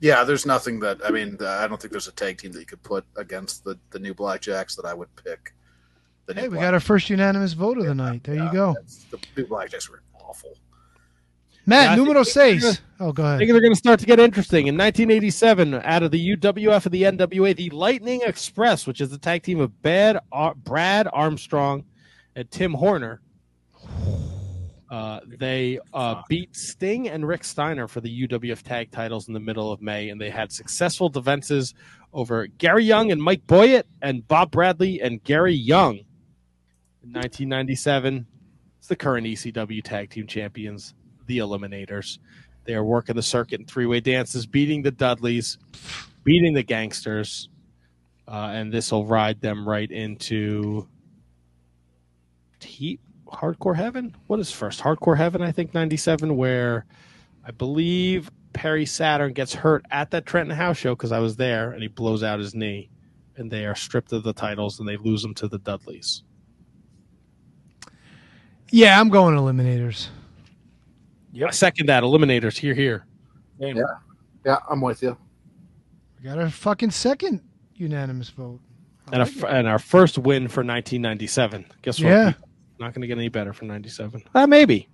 yeah, 0.00 0.22
there's 0.24 0.44
nothing 0.44 0.78
that 0.80 1.00
I 1.04 1.10
mean. 1.10 1.38
I 1.40 1.66
don't 1.66 1.80
think 1.80 1.92
there's 1.92 2.08
a 2.08 2.12
tag 2.12 2.38
team 2.38 2.52
that 2.52 2.60
you 2.60 2.66
could 2.66 2.82
put 2.82 3.04
against 3.16 3.64
the 3.64 3.78
the 3.90 3.98
new 3.98 4.14
Blackjacks 4.14 4.76
that 4.76 4.84
I 4.84 4.92
would 4.92 5.08
pick. 5.16 5.54
Hey, 6.28 6.42
new 6.42 6.50
we 6.50 6.58
got 6.58 6.74
our 6.74 6.80
first 6.80 7.08
unanimous 7.08 7.54
vote 7.54 7.78
of 7.78 7.86
the 7.86 7.94
night. 7.94 8.24
There 8.24 8.34
you 8.34 8.52
go. 8.52 8.76
The 9.10 9.18
new 9.36 9.46
Blackjacks 9.46 9.88
were 9.88 10.02
awful. 10.20 10.52
Matt, 11.66 11.90
Yeah, 11.90 11.94
numero 11.96 12.22
seis. 12.22 12.80
Oh, 13.00 13.12
go 13.12 13.24
I 13.24 13.26
ahead. 13.26 13.38
think 13.40 13.50
they're 13.50 13.60
going 13.60 13.72
to 13.72 13.76
start 13.78 13.98
to 14.00 14.06
get 14.06 14.20
interesting. 14.20 14.68
In 14.68 14.76
1987, 14.76 15.74
out 15.74 16.02
of 16.04 16.10
the 16.12 16.36
UWF 16.36 16.86
and 16.86 16.92
the 16.94 17.02
NWA, 17.02 17.56
the 17.56 17.70
Lightning 17.70 18.22
Express, 18.24 18.86
which 18.86 19.00
is 19.00 19.10
the 19.10 19.18
tag 19.18 19.42
team 19.42 19.60
of 19.60 19.82
Bad, 19.82 20.18
Ar- 20.32 20.54
Brad 20.54 21.08
Armstrong 21.12 21.84
and 22.36 22.50
Tim 22.50 22.72
Horner, 22.72 23.20
uh, 24.90 25.20
they 25.26 25.80
uh, 25.92 26.22
beat 26.28 26.54
Sting 26.54 27.08
and 27.08 27.26
Rick 27.26 27.42
Steiner 27.42 27.88
for 27.88 28.00
the 28.00 28.28
UWF 28.28 28.62
tag 28.62 28.92
titles 28.92 29.26
in 29.26 29.34
the 29.34 29.40
middle 29.40 29.72
of 29.72 29.82
May, 29.82 30.10
and 30.10 30.20
they 30.20 30.30
had 30.30 30.52
successful 30.52 31.08
defenses 31.08 31.74
over 32.12 32.46
Gary 32.46 32.84
Young 32.84 33.10
and 33.10 33.20
Mike 33.20 33.46
Boyette 33.48 33.84
and 34.00 34.26
Bob 34.28 34.52
Bradley 34.52 35.00
and 35.00 35.22
Gary 35.24 35.54
Young. 35.54 35.96
In 37.02 37.12
1997, 37.12 38.26
it's 38.78 38.86
the 38.88 38.96
current 38.96 39.26
ECW 39.26 39.82
tag 39.82 40.10
team 40.10 40.26
champions, 40.28 40.94
the 41.26 41.38
Eliminators. 41.38 42.18
They 42.64 42.74
are 42.74 42.84
working 42.84 43.16
the 43.16 43.22
circuit 43.22 43.60
in 43.60 43.66
three 43.66 43.86
way 43.86 44.00
dances, 44.00 44.46
beating 44.46 44.82
the 44.82 44.90
Dudleys, 44.90 45.58
beating 46.24 46.54
the 46.54 46.62
Gangsters, 46.62 47.48
uh, 48.28 48.50
and 48.52 48.72
this 48.72 48.90
will 48.90 49.06
ride 49.06 49.40
them 49.40 49.68
right 49.68 49.90
into 49.90 50.88
Heat 52.60 53.00
Hardcore 53.26 53.76
Heaven. 53.76 54.14
What 54.26 54.40
is 54.40 54.50
first? 54.50 54.80
Hardcore 54.80 55.16
Heaven, 55.16 55.42
I 55.42 55.52
think, 55.52 55.74
97, 55.74 56.36
where 56.36 56.86
I 57.44 57.52
believe 57.52 58.30
Perry 58.52 58.86
Saturn 58.86 59.32
gets 59.32 59.54
hurt 59.54 59.84
at 59.90 60.10
that 60.10 60.26
Trenton 60.26 60.56
House 60.56 60.76
show 60.76 60.94
because 60.94 61.12
I 61.12 61.20
was 61.20 61.36
there 61.36 61.70
and 61.70 61.82
he 61.82 61.88
blows 61.88 62.22
out 62.22 62.40
his 62.40 62.54
knee, 62.54 62.90
and 63.36 63.50
they 63.50 63.66
are 63.66 63.74
stripped 63.74 64.12
of 64.12 64.24
the 64.24 64.32
titles 64.32 64.80
and 64.80 64.88
they 64.88 64.96
lose 64.96 65.22
them 65.22 65.34
to 65.34 65.46
the 65.46 65.58
Dudleys. 65.58 66.22
Yeah, 68.70 69.00
I'm 69.00 69.10
going 69.10 69.36
eliminators. 69.36 70.08
I 71.44 71.50
second 71.50 71.86
that. 71.86 72.02
Eliminators, 72.02 72.56
here, 72.56 72.74
here. 72.74 73.06
Same. 73.60 73.76
Yeah. 73.76 73.84
Yeah, 74.44 74.58
I'm 74.70 74.80
with 74.80 75.02
you. 75.02 75.16
We 76.18 76.28
got 76.28 76.38
our 76.38 76.50
fucking 76.50 76.92
second 76.92 77.42
unanimous 77.74 78.30
vote. 78.30 78.60
I 79.08 79.16
And, 79.16 79.34
like 79.34 79.42
a, 79.42 79.54
and 79.54 79.68
our 79.68 79.78
first 79.78 80.18
win 80.18 80.48
for 80.48 80.60
1997. 80.60 81.66
Guess 81.82 82.00
what? 82.00 82.08
Yeah. 82.08 82.32
Not 82.78 82.94
going 82.94 83.02
to 83.02 83.06
get 83.06 83.18
any 83.18 83.28
better 83.28 83.52
for 83.52 83.64
97. 83.64 84.22
Uh, 84.34 84.46
maybe. 84.46 84.88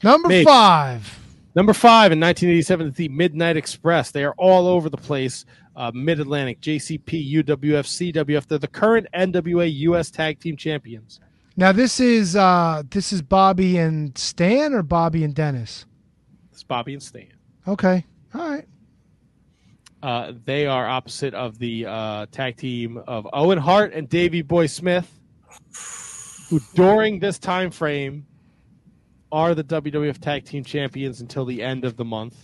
it. 0.00 0.04
Number 0.04 0.28
Maybe. 0.28 0.44
five. 0.44 1.18
Number 1.54 1.72
five 1.72 2.12
in 2.12 2.20
1987 2.20 2.88
is 2.88 2.94
the 2.94 3.08
Midnight 3.08 3.56
Express. 3.56 4.10
They 4.10 4.24
are 4.24 4.34
all 4.38 4.66
over 4.66 4.88
the 4.88 4.96
place. 4.96 5.44
Uh, 5.76 5.90
Mid 5.94 6.18
Atlantic, 6.18 6.60
JCP, 6.60 7.44
UWF, 7.44 8.12
CWF. 8.12 8.46
They're 8.46 8.58
the 8.58 8.68
current 8.68 9.06
NWA 9.14 9.72
US 9.80 10.10
Tag 10.10 10.40
Team 10.40 10.56
Champions. 10.56 11.20
Now 11.56 11.72
this 11.72 12.00
is 12.00 12.34
uh 12.34 12.82
this 12.90 13.12
is 13.12 13.22
Bobby 13.22 13.76
and 13.78 14.16
Stan 14.16 14.72
or 14.72 14.82
Bobby 14.82 15.24
and 15.24 15.34
Dennis. 15.34 15.84
It's 16.50 16.62
Bobby 16.62 16.94
and 16.94 17.02
Stan. 17.02 17.32
Okay. 17.66 18.04
All 18.34 18.48
right. 18.48 18.66
Uh, 20.02 20.32
they 20.44 20.66
are 20.66 20.88
opposite 20.88 21.32
of 21.32 21.58
the 21.58 21.86
uh, 21.86 22.26
tag 22.32 22.56
team 22.56 22.98
of 23.06 23.28
Owen 23.32 23.58
Hart 23.58 23.92
and 23.92 24.08
Davey 24.08 24.42
Boy 24.42 24.66
Smith, 24.66 25.20
who 26.50 26.60
during 26.74 27.20
this 27.20 27.38
time 27.38 27.70
frame 27.70 28.26
are 29.30 29.54
the 29.54 29.62
WWF 29.62 30.18
Tag 30.18 30.44
Team 30.44 30.64
Champions 30.64 31.20
until 31.20 31.44
the 31.44 31.62
end 31.62 31.84
of 31.84 31.96
the 31.96 32.04
month. 32.04 32.34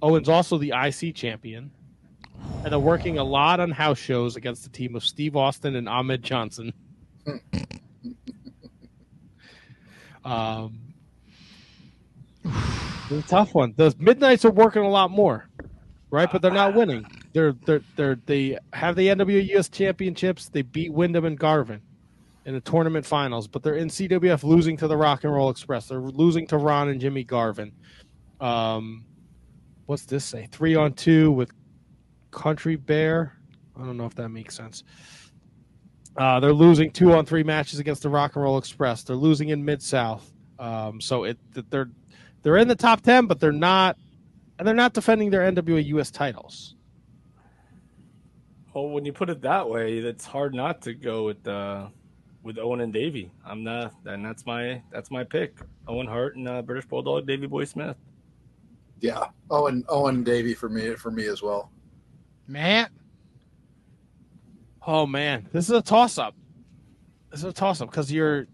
Owen's 0.00 0.28
also 0.28 0.56
the 0.56 0.72
IC 0.74 1.14
champion, 1.14 1.70
and 2.64 2.72
they're 2.72 2.78
working 2.78 3.18
a 3.18 3.24
lot 3.24 3.60
on 3.60 3.70
house 3.70 3.98
shows 3.98 4.34
against 4.34 4.64
the 4.64 4.70
team 4.70 4.96
of 4.96 5.04
Steve 5.04 5.36
Austin 5.36 5.76
and 5.76 5.86
Ahmed 5.88 6.22
Johnson. 6.22 6.72
um, 10.24 10.78
it's 12.44 13.26
a 13.26 13.28
tough 13.28 13.54
one. 13.54 13.74
The 13.76 13.94
Midnights 13.98 14.44
are 14.44 14.50
working 14.50 14.82
a 14.82 14.88
lot 14.88 15.10
more, 15.10 15.48
right? 16.10 16.30
But 16.30 16.42
they're 16.42 16.50
not 16.50 16.74
winning. 16.74 17.04
They're 17.32 17.52
they're 17.64 17.82
they're 17.96 18.18
they 18.26 18.58
have 18.72 18.96
the 18.96 19.08
NWA 19.08 19.56
US 19.56 19.68
Championships. 19.68 20.48
They 20.48 20.62
beat 20.62 20.92
Windham 20.92 21.24
and 21.24 21.38
Garvin 21.38 21.80
in 22.44 22.54
the 22.54 22.60
tournament 22.60 23.06
finals, 23.06 23.46
but 23.46 23.62
they're 23.62 23.76
in 23.76 23.88
CWF 23.88 24.42
losing 24.42 24.76
to 24.78 24.88
the 24.88 24.96
Rock 24.96 25.24
and 25.24 25.32
Roll 25.32 25.50
Express. 25.50 25.88
They're 25.88 26.00
losing 26.00 26.46
to 26.48 26.56
Ron 26.56 26.88
and 26.88 27.00
Jimmy 27.00 27.24
Garvin. 27.24 27.72
Um, 28.40 29.04
what's 29.86 30.04
this 30.04 30.24
say? 30.24 30.48
Three 30.50 30.74
on 30.74 30.94
two 30.94 31.30
with 31.30 31.52
Country 32.30 32.76
Bear. 32.76 33.38
I 33.76 33.84
don't 33.84 33.96
know 33.96 34.06
if 34.06 34.14
that 34.16 34.28
makes 34.30 34.56
sense. 34.56 34.84
Uh, 36.16 36.40
they're 36.40 36.52
losing 36.52 36.90
two 36.90 37.12
on 37.12 37.24
three 37.24 37.42
matches 37.42 37.78
against 37.78 38.02
the 38.02 38.08
Rock 38.08 38.36
and 38.36 38.42
Roll 38.42 38.58
Express. 38.58 39.02
They're 39.02 39.16
losing 39.16 39.48
in 39.48 39.64
Mid 39.64 39.82
South. 39.82 40.30
Um, 40.58 41.00
so 41.00 41.24
it 41.24 41.38
they're 41.70 41.90
they're 42.42 42.58
in 42.58 42.68
the 42.68 42.76
top 42.76 43.00
ten, 43.00 43.26
but 43.26 43.40
they're 43.40 43.52
not, 43.52 43.96
and 44.58 44.68
they're 44.68 44.74
not 44.74 44.92
defending 44.92 45.30
their 45.30 45.50
NWA 45.50 45.84
US 45.86 46.10
titles. 46.10 46.76
Well, 48.74 48.88
when 48.88 49.04
you 49.04 49.12
put 49.12 49.30
it 49.30 49.42
that 49.42 49.68
way, 49.68 49.98
it's 49.98 50.24
hard 50.24 50.54
not 50.54 50.82
to 50.82 50.94
go 50.94 51.24
with 51.24 51.46
uh, 51.46 51.88
with 52.42 52.58
Owen 52.58 52.80
and 52.80 52.92
Davey. 52.92 53.30
I'm 53.44 53.64
not, 53.64 53.94
and 54.04 54.24
that's 54.24 54.46
my 54.46 54.82
that's 54.90 55.10
my 55.10 55.24
pick. 55.24 55.58
Owen 55.88 56.06
Hart 56.06 56.36
and 56.36 56.48
uh, 56.48 56.62
British 56.62 56.86
Bulldog 56.86 57.26
Davey 57.26 57.46
Boy 57.46 57.64
Smith. 57.64 57.96
Yeah. 59.00 59.26
Owen 59.50 59.84
Owen 59.88 60.22
Davey 60.22 60.54
for 60.54 60.68
me 60.68 60.94
for 60.94 61.10
me 61.10 61.26
as 61.26 61.42
well. 61.42 61.70
Matt. 62.46 62.90
Oh 64.86 65.06
man, 65.06 65.48
this 65.52 65.66
is 65.66 65.70
a 65.70 65.82
toss 65.82 66.18
up. 66.18 66.34
This 67.30 67.40
is 67.40 67.44
a 67.44 67.52
toss 67.52 67.80
up 67.80 67.90
because 67.90 68.10
you're 68.10 68.46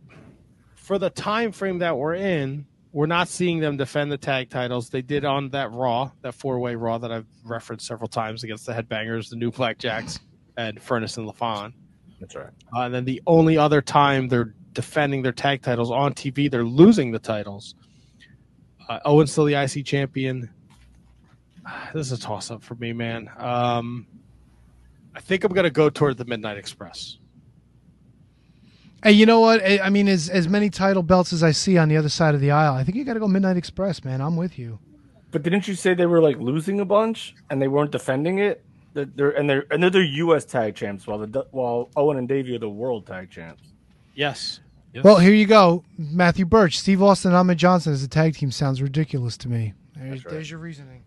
for 0.76 0.98
the 0.98 1.10
time 1.10 1.52
frame 1.52 1.78
that 1.78 1.96
we're 1.96 2.14
in, 2.14 2.66
we're 2.92 3.06
not 3.06 3.28
seeing 3.28 3.60
them 3.60 3.76
defend 3.76 4.10
the 4.10 4.18
tag 4.18 4.50
titles. 4.50 4.90
They 4.90 5.02
did 5.02 5.24
on 5.24 5.50
that 5.50 5.70
Raw, 5.72 6.10
that 6.22 6.34
four 6.34 6.58
way 6.58 6.74
Raw 6.74 6.98
that 6.98 7.12
I've 7.12 7.26
referenced 7.44 7.86
several 7.86 8.08
times 8.08 8.44
against 8.44 8.66
the 8.66 8.72
Headbangers, 8.72 9.30
the 9.30 9.36
New 9.36 9.50
Blackjacks, 9.50 10.18
and 10.56 10.80
Furnace 10.80 11.16
and 11.16 11.28
LaFon. 11.28 11.72
That's 12.20 12.34
right. 12.34 12.50
Uh, 12.74 12.80
and 12.80 12.94
then 12.94 13.04
the 13.04 13.22
only 13.26 13.56
other 13.56 13.80
time 13.80 14.28
they're 14.28 14.54
defending 14.72 15.22
their 15.22 15.32
tag 15.32 15.62
titles 15.62 15.90
on 15.90 16.14
TV, 16.14 16.50
they're 16.50 16.64
losing 16.64 17.10
the 17.10 17.18
titles. 17.18 17.74
Uh, 18.88 18.98
Owen's 19.04 19.32
still 19.32 19.44
the 19.44 19.54
IC 19.54 19.84
champion. 19.84 20.50
This 21.92 22.10
is 22.10 22.18
a 22.18 22.20
toss 22.20 22.50
up 22.50 22.62
for 22.62 22.76
me, 22.76 22.94
man. 22.94 23.30
Um, 23.36 24.06
I 25.18 25.20
think 25.20 25.42
I'm 25.42 25.52
going 25.52 25.64
to 25.64 25.70
go 25.70 25.90
toward 25.90 26.16
the 26.16 26.24
Midnight 26.24 26.58
Express. 26.58 27.18
Hey, 29.02 29.10
you 29.10 29.26
know 29.26 29.40
what? 29.40 29.60
I 29.64 29.80
I 29.80 29.90
mean, 29.90 30.06
as 30.06 30.28
as 30.28 30.48
many 30.48 30.70
title 30.70 31.02
belts 31.02 31.32
as 31.32 31.42
I 31.42 31.50
see 31.50 31.76
on 31.76 31.88
the 31.88 31.96
other 31.96 32.08
side 32.08 32.36
of 32.36 32.40
the 32.40 32.52
aisle, 32.52 32.74
I 32.74 32.84
think 32.84 32.96
you 32.96 33.04
got 33.04 33.14
to 33.14 33.20
go 33.20 33.26
Midnight 33.26 33.56
Express, 33.56 34.04
man. 34.04 34.20
I'm 34.20 34.36
with 34.36 34.60
you. 34.60 34.78
But 35.32 35.42
didn't 35.42 35.66
you 35.66 35.74
say 35.74 35.94
they 35.94 36.06
were 36.06 36.22
like 36.22 36.36
losing 36.38 36.78
a 36.78 36.84
bunch 36.84 37.34
and 37.50 37.60
they 37.60 37.66
weren't 37.66 37.90
defending 37.90 38.38
it? 38.38 38.64
They're, 38.94 39.06
they're 39.06 39.30
and 39.30 39.50
they're 39.50 39.66
and 39.72 39.82
they're 39.82 39.90
the 39.90 40.06
U.S. 40.06 40.44
tag 40.44 40.76
champs, 40.76 41.04
while 41.04 41.18
the 41.18 41.46
while 41.50 41.90
Owen 41.96 42.16
and 42.16 42.28
Davey 42.28 42.54
are 42.54 42.60
the 42.60 42.70
world 42.70 43.04
tag 43.04 43.28
champs. 43.28 43.64
Yes. 44.14 44.60
Yes. 44.94 45.02
Well, 45.02 45.18
here 45.18 45.34
you 45.34 45.46
go. 45.46 45.82
Matthew 45.98 46.44
Birch, 46.44 46.78
Steve 46.78 47.02
Austin, 47.02 47.32
and 47.32 47.38
Ahmed 47.38 47.58
Johnson 47.58 47.92
as 47.92 48.04
a 48.04 48.08
tag 48.08 48.36
team 48.36 48.52
sounds 48.52 48.80
ridiculous 48.80 49.36
to 49.38 49.48
me. 49.48 49.74
There's, 49.96 50.24
right. 50.24 50.32
there's 50.32 50.50
your 50.50 50.60
reasoning. 50.60 51.02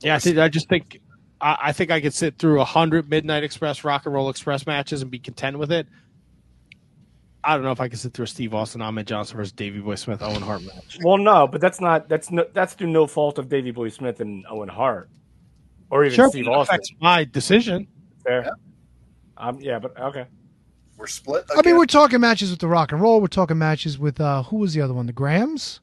Yeah, 0.00 0.16
I, 0.16 0.18
think, 0.18 0.38
I 0.38 0.48
just 0.48 0.68
think 0.68 1.00
I, 1.44 1.56
I 1.64 1.72
think 1.72 1.90
I 1.90 2.00
could 2.00 2.14
sit 2.14 2.38
through 2.38 2.60
a 2.60 2.64
hundred 2.64 3.08
Midnight 3.10 3.44
Express, 3.44 3.84
Rock 3.84 4.06
and 4.06 4.14
Roll 4.14 4.30
Express 4.30 4.66
matches 4.66 5.02
and 5.02 5.10
be 5.10 5.18
content 5.18 5.58
with 5.58 5.70
it. 5.70 5.86
I 7.44 7.54
don't 7.54 7.62
know 7.62 7.72
if 7.72 7.80
I 7.80 7.88
could 7.88 7.98
sit 7.98 8.14
through 8.14 8.24
a 8.24 8.28
Steve 8.28 8.54
Austin, 8.54 8.80
Ahmed 8.80 9.06
Johnson 9.06 9.36
versus 9.36 9.52
Davey 9.52 9.78
Boy 9.80 9.96
Smith, 9.96 10.22
Owen 10.22 10.40
Hart 10.40 10.62
match. 10.62 10.98
Well, 11.04 11.18
no, 11.18 11.46
but 11.46 11.60
that's 11.60 11.78
not 11.78 12.08
that's 12.08 12.30
no, 12.30 12.46
that's 12.54 12.72
through 12.72 12.88
no 12.88 13.06
fault 13.06 13.38
of 13.38 13.50
Davey 13.50 13.70
Boy 13.70 13.90
Smith 13.90 14.20
and 14.20 14.46
Owen 14.48 14.70
Hart, 14.70 15.10
or 15.90 16.04
even 16.04 16.16
Sure, 16.16 16.30
Steve 16.30 16.46
it 16.46 16.50
Austin. 16.50 16.74
affects 16.74 16.90
my 17.00 17.24
decision. 17.24 17.86
Fair. 18.24 18.50
Um, 19.36 19.58
yeah, 19.60 19.78
but 19.78 19.98
okay. 20.00 20.26
We're 20.96 21.06
split. 21.08 21.44
I 21.54 21.60
mean, 21.66 21.76
we're 21.76 21.84
talking 21.86 22.20
matches 22.20 22.50
with 22.50 22.60
the 22.60 22.68
Rock 22.68 22.92
and 22.92 23.00
Roll. 23.02 23.20
We're 23.20 23.26
talking 23.26 23.58
matches 23.58 23.98
with 23.98 24.20
uh, 24.20 24.44
who 24.44 24.56
was 24.56 24.72
the 24.72 24.80
other 24.80 24.94
one? 24.94 25.04
The 25.06 25.12
Grahams? 25.12 25.80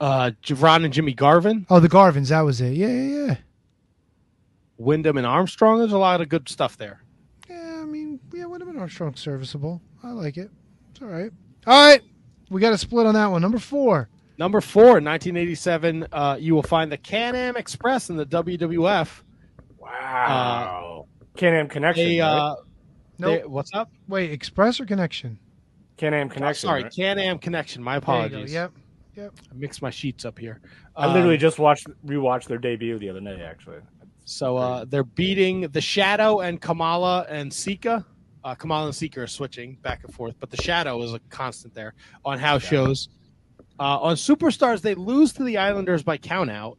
Uh, 0.00 0.30
Ron 0.56 0.84
and 0.84 0.94
Jimmy 0.94 1.12
Garvin, 1.12 1.66
Oh, 1.68 1.80
the 1.80 1.88
Garvins. 1.88 2.28
That 2.28 2.42
was 2.42 2.60
it. 2.60 2.72
Yeah, 2.74 2.86
yeah, 2.88 3.26
yeah. 3.26 3.36
Windham 4.78 5.16
and 5.18 5.26
Armstrong. 5.26 5.78
There's 5.78 5.92
a 5.92 5.98
lot 5.98 6.20
of 6.20 6.28
good 6.28 6.48
stuff 6.48 6.76
there. 6.76 7.02
Yeah, 7.48 7.80
I 7.82 7.84
mean, 7.84 8.20
yeah, 8.32 8.46
would 8.46 8.62
and 8.62 8.78
Armstrong 8.78 9.14
serviceable. 9.14 9.80
I 10.02 10.10
like 10.10 10.36
it. 10.36 10.50
It's 10.90 11.02
all 11.02 11.08
right. 11.08 11.30
All 11.66 11.88
right, 11.90 12.02
we 12.50 12.60
got 12.60 12.72
a 12.72 12.78
split 12.78 13.06
on 13.06 13.14
that 13.14 13.26
one. 13.30 13.40
Number 13.42 13.58
four. 13.58 14.08
Number 14.36 14.60
four, 14.60 14.84
1987, 15.00 16.08
uh, 16.12 16.36
you 16.40 16.54
will 16.54 16.62
find 16.62 16.90
the 16.90 16.96
Can 16.96 17.36
Am 17.36 17.56
Express 17.56 18.10
in 18.10 18.16
the 18.16 18.26
WWF. 18.26 19.22
Wow. 19.78 21.06
Uh, 21.06 21.38
Can-Am 21.38 21.68
Connection. 21.68 22.04
They, 22.06 22.20
right? 22.20 22.26
uh, 22.28 22.56
Nope. 23.18 23.42
they- 23.42 23.46
what's 23.46 23.70
up? 23.74 23.90
Wait, 24.08 24.32
Express 24.32 24.80
or 24.80 24.86
Connection? 24.86 25.38
Can-Am 25.96 26.28
Oh, 26.28 26.30
Connection. 26.34 26.66
sorry, 26.68 26.82
right? 26.84 26.92
Can 26.92 27.18
Am 27.18 27.38
Connection. 27.38 27.82
My 27.82 27.92
There 27.92 27.98
you 27.98 28.00
go. 28.00 28.26
apologies. 28.26 28.52
Yep. 28.54 28.72
Yep. 29.16 29.32
I 29.52 29.54
mixed 29.54 29.82
my 29.82 29.90
sheets 29.90 30.24
up 30.24 30.38
here. 30.38 30.60
I 30.96 31.06
literally 31.12 31.34
Um, 31.36 31.40
just 31.40 31.58
watched 31.60 31.86
rewatched 32.04 32.46
their 32.46 32.58
debut 32.58 32.98
the 32.98 33.08
other 33.10 33.20
day. 33.20 33.40
Actually, 33.42 33.78
So 34.24 34.56
uh, 34.56 34.84
they're 34.86 35.04
beating 35.04 35.62
the 35.62 35.80
Shadow 35.80 36.40
and 36.40 36.60
Kamala 36.60 37.26
and 37.28 37.52
Sika. 37.52 38.04
Uh, 38.42 38.54
Kamala 38.54 38.86
and 38.86 38.94
Sika 38.94 39.22
are 39.22 39.26
switching 39.26 39.76
back 39.82 40.04
and 40.04 40.12
forth, 40.14 40.34
but 40.40 40.50
the 40.50 40.56
Shadow 40.56 41.02
is 41.02 41.12
a 41.12 41.20
constant 41.30 41.74
there 41.74 41.94
on 42.24 42.38
house 42.38 42.62
shows. 42.62 43.08
Uh, 43.78 43.98
on 44.00 44.16
Superstars, 44.16 44.80
they 44.80 44.94
lose 44.94 45.32
to 45.34 45.44
the 45.44 45.58
Islanders 45.58 46.02
by 46.02 46.16
countout, 46.16 46.76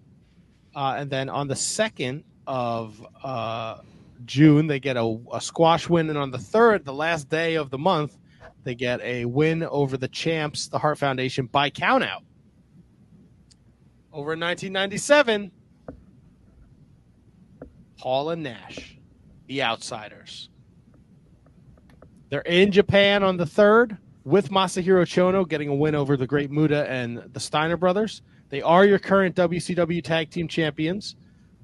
uh, 0.75 0.95
and 0.98 1.09
then 1.09 1.30
on 1.30 1.48
the 1.48 1.56
second 1.56 2.24
of 2.48 3.06
uh, 3.24 3.80
June, 4.25 4.67
they 4.67 4.80
get 4.80 4.98
a, 4.98 5.17
a 5.33 5.41
squash 5.41 5.90
win, 5.90 6.09
and 6.09 6.17
on 6.17 6.32
the 6.32 6.38
third, 6.38 6.85
the 6.85 6.93
last 6.93 7.30
day 7.30 7.56
of 7.56 7.69
the 7.69 7.77
month, 7.77 8.17
they 8.64 8.75
get 8.75 9.01
a 9.01 9.25
win 9.25 9.64
over 9.64 9.98
the 9.98 10.07
champs, 10.07 10.67
the 10.67 10.80
Hart 10.80 10.98
Foundation, 10.98 11.45
by 11.48 11.69
countout. 11.69 12.22
Over 14.11 14.33
in 14.33 14.40
1997, 14.40 15.51
Hall 17.98 18.30
and 18.30 18.43
Nash, 18.43 18.98
the 19.48 19.64
outsiders. 19.64 20.49
They're 22.30 22.41
in 22.41 22.72
Japan 22.72 23.24
on 23.24 23.38
the 23.38 23.45
third 23.45 23.98
with 24.24 24.49
Masahiro 24.49 25.06
Chono 25.06 25.48
getting 25.48 25.69
a 25.69 25.75
win 25.75 25.95
over 25.95 26.17
the 26.17 26.27
Great 26.27 26.51
Muta 26.51 26.90
and 26.90 27.24
the 27.32 27.40
Steiner 27.40 27.77
brothers. 27.77 28.22
They 28.49 28.61
are 28.61 28.85
your 28.85 28.99
current 28.99 29.35
WCW 29.35 30.03
Tag 30.03 30.30
Team 30.30 30.48
Champions. 30.48 31.15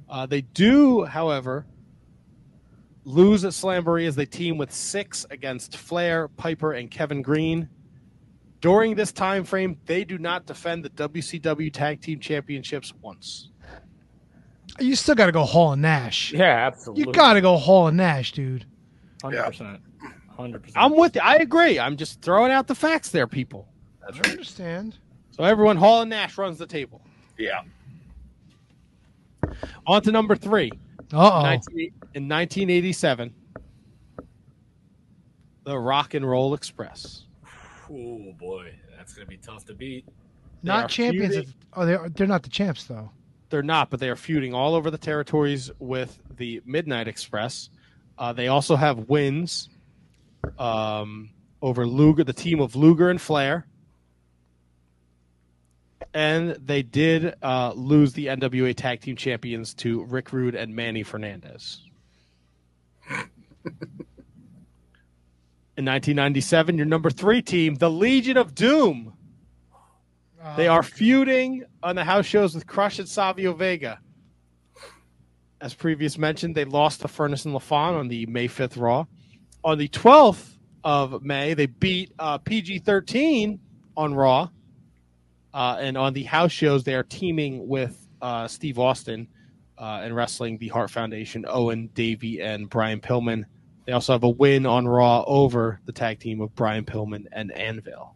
Uh, 0.10 0.26
they 0.26 0.42
do, 0.42 1.04
however, 1.06 1.66
lose 3.04 3.46
at 3.46 3.54
Slamboree 3.54 4.08
as 4.08 4.16
they 4.16 4.26
team 4.26 4.58
with 4.58 4.72
Syxx 4.72 5.26
against 5.32 5.78
Flair, 5.78 6.28
Piper, 6.28 6.74
and 6.74 6.90
Kevin 6.92 7.22
Greene. 7.22 7.70
During 8.60 8.94
this 8.94 9.12
time 9.12 9.44
frame, 9.44 9.78
they 9.86 10.04
do 10.04 10.18
not 10.18 10.46
defend 10.46 10.86
the 10.86 10.90
WCW 10.92 11.74
Tag 11.74 12.02
Team 12.02 12.20
Championships 12.20 12.94
once. 13.02 13.51
You 14.80 14.96
still 14.96 15.16
got 15.16 15.26
to 15.28 15.32
go 15.32 15.44
Hall 15.44 15.74
and 15.74 15.82
Nash. 15.82 16.32
yeah, 16.34 16.66
absolutely. 16.68 17.06
You 17.06 17.12
got 17.14 17.34
to 17.34 17.42
go 17.42 17.58
Hall 17.58 17.88
and 17.88 17.98
Nash, 17.98 18.32
dude. 18.32 18.66
hundred 19.22 19.44
percent, 19.44 19.80
hundred 20.30 20.64
percent. 20.64 20.78
I'm 20.84 20.96
with 20.96 21.16
you. 21.16 21.22
I 21.24 21.36
agree. 21.38 21.80
I'm 21.80 21.98
just 21.98 22.22
throwing 22.22 22.52
out 22.52 22.68
the 22.68 22.76
facts 22.76 23.10
there, 23.10 23.28
people. 23.28 23.68
I 24.04 24.30
understand. 24.30 24.98
So 25.32 25.44
everyone, 25.44 25.78
Hall 25.78 26.02
and 26.02 26.10
Nash 26.10 26.38
runs 26.38 26.58
the 26.58 26.66
table. 26.68 27.02
yeah. 27.38 27.62
On 29.88 30.02
to 30.02 30.12
number 30.12 30.36
three. 30.36 30.72
Uh 31.14 31.18
oh. 31.34 31.40
in 32.14 32.30
1987, 32.30 33.34
the 35.66 35.78
Rock 35.78 36.14
and 36.14 36.28
Roll 36.30 36.54
Express. 36.54 37.26
Oh 37.92 38.34
boy, 38.40 38.74
that's 38.96 39.14
gonna 39.14 39.26
be 39.28 39.38
tough 39.38 39.66
to 39.66 39.74
beat. 39.74 40.06
They 40.64 40.68
Not 40.70 40.90
champions. 40.90 41.34
feuding- 41.36 41.50
Of, 41.50 41.56
oh, 41.82 41.86
they're 41.86 42.10
they're 42.10 42.28
not 42.28 42.44
the 42.44 42.50
champs 42.50 42.86
though. 42.86 43.10
They're 43.52 43.62
not, 43.62 43.90
but 43.90 44.00
they 44.00 44.10
are 44.10 44.16
feuding 44.16 44.54
all 44.54 44.74
over 44.76 44.90
the 44.90 44.98
territories 44.98 45.70
with 45.78 46.18
the 46.38 46.62
Midnight 46.66 47.10
Express. 47.10 47.70
Uh, 48.18 48.32
they 48.32 48.48
also 48.48 48.78
have 48.78 49.10
wins 49.10 49.70
um, 50.58 51.30
over 51.62 51.86
Luger, 51.86 52.24
the 52.24 52.34
team 52.34 52.62
of 52.62 52.76
Luger 52.78 53.10
and 53.10 53.20
Flair. 53.22 53.68
And 56.14 56.52
they 56.52 56.82
did 56.82 57.36
uh, 57.42 57.74
lose 57.76 58.14
the 58.14 58.28
NWA 58.28 58.74
Tag 58.76 59.02
Team 59.02 59.18
Champions 59.18 59.74
to 59.76 60.04
Rick 60.06 60.32
Rude 60.32 60.56
and 60.56 60.74
Manny 60.74 61.04
Fernandez. 61.04 61.82
In 65.78 65.86
1997, 65.86 66.78
your 66.78 66.86
number 66.86 67.10
three 67.10 67.42
team, 67.42 67.76
the 67.76 67.90
Legion 67.92 68.38
of 68.38 68.56
Doom. 68.56 69.14
They 70.58 70.68
are 70.68 70.84
feuding 70.84 71.64
on 71.84 71.96
the 71.96 72.04
house 72.04 72.26
shows 72.26 72.56
with 72.56 72.66
Crush 72.66 73.00
and 73.00 73.08
Savio 73.08 73.54
Vega. 73.54 74.00
As 75.62 75.74
previous 75.74 76.18
mentioned, 76.18 76.56
they 76.56 76.66
lost 76.66 77.02
to 77.02 77.08
Furnace 77.08 77.46
and 77.46 77.54
LaFon 77.54 78.00
on 78.00 78.08
the 78.08 78.26
May 78.26 78.48
5th 78.48 78.80
Raw. 78.82 79.06
On 79.64 79.78
the 79.78 79.88
12th 79.88 80.58
of 80.84 81.22
May, 81.22 81.54
they 81.54 81.68
beat 81.68 82.12
uh, 82.18 82.40
PG 82.40 82.80
13 82.80 83.60
on 83.96 84.16
Raw. 84.16 84.50
Uh, 85.54 85.78
and 85.80 85.98
on 85.98 86.14
the 86.14 86.24
house 86.24 86.52
shows, 86.52 86.84
they 86.84 86.96
are 86.96 87.04
teaming 87.04 87.68
with 87.68 88.08
uh, 88.22 88.48
Steve 88.48 88.80
Austin 88.80 89.28
uh, 89.78 90.02
and 90.04 90.16
wrestling 90.16 90.58
the 90.58 90.70
Hart 90.70 90.90
Foundation, 90.90 91.46
Owen, 91.48 91.90
Davey, 91.94 92.42
and 92.42 92.68
Brian 92.70 93.00
Pillman. 93.00 93.44
They 93.86 93.92
also 93.92 94.14
have 94.14 94.24
a 94.24 94.30
win 94.30 94.66
on 94.66 94.88
Raw 94.88 95.24
over 95.28 95.80
the 95.86 95.92
tag 95.92 96.20
team 96.20 96.42
of 96.42 96.56
Brian 96.56 96.86
Pillman 96.86 97.26
and 97.32 97.52
Anvil. 97.52 98.16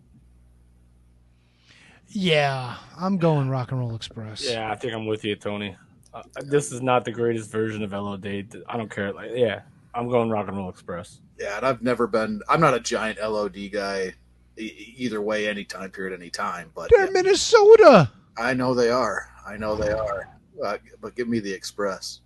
Yeah, 2.09 2.75
I'm 2.97 3.17
going 3.17 3.49
Rock 3.49 3.71
and 3.71 3.79
Roll 3.79 3.95
Express. 3.95 4.47
Yeah, 4.49 4.71
I 4.71 4.75
think 4.75 4.93
I'm 4.93 5.05
with 5.05 5.23
you, 5.23 5.35
Tony. 5.35 5.75
Uh, 6.13 6.23
this 6.43 6.71
is 6.71 6.81
not 6.81 7.03
the 7.03 7.11
greatest 7.11 7.51
version 7.51 7.83
of 7.83 7.91
LOD. 7.91 8.25
I 8.67 8.77
don't 8.77 8.89
care. 8.89 9.11
Like, 9.11 9.31
yeah, 9.33 9.61
I'm 9.93 10.09
going 10.09 10.29
Rock 10.29 10.47
and 10.47 10.55
Roll 10.57 10.69
Express. 10.69 11.19
Yeah, 11.39 11.57
and 11.57 11.65
I've 11.65 11.81
never 11.81 12.07
been. 12.07 12.41
I'm 12.47 12.61
not 12.61 12.73
a 12.73 12.79
giant 12.79 13.19
LOD 13.21 13.69
guy, 13.71 14.13
e- 14.57 14.93
either 14.97 15.21
way, 15.21 15.47
any 15.49 15.65
time 15.65 15.91
period, 15.91 16.17
any 16.17 16.29
time. 16.29 16.71
But 16.73 16.89
They're 16.95 17.05
yeah, 17.05 17.11
Minnesota. 17.11 18.11
I 18.37 18.53
know 18.53 18.73
they 18.73 18.89
are. 18.89 19.29
I 19.45 19.57
know 19.57 19.75
they 19.75 19.91
are. 19.91 20.29
Uh, 20.63 20.77
but 21.01 21.15
give 21.15 21.27
me 21.27 21.39
the 21.39 21.51
Express. 21.51 22.21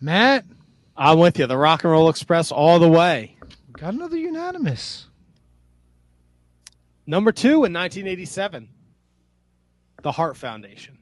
Matt, 0.00 0.44
I'm 0.96 1.18
with 1.18 1.38
you. 1.40 1.46
The 1.48 1.56
Rock 1.56 1.82
and 1.82 1.90
Roll 1.90 2.08
Express 2.08 2.52
all 2.52 2.78
the 2.78 2.88
way. 2.88 3.36
got 3.72 3.94
another 3.94 4.16
unanimous. 4.16 5.06
Number 7.06 7.32
two 7.32 7.64
in 7.64 7.72
1987, 7.72 8.68
the 10.04 10.12
Hart 10.12 10.36
Foundation. 10.36 10.98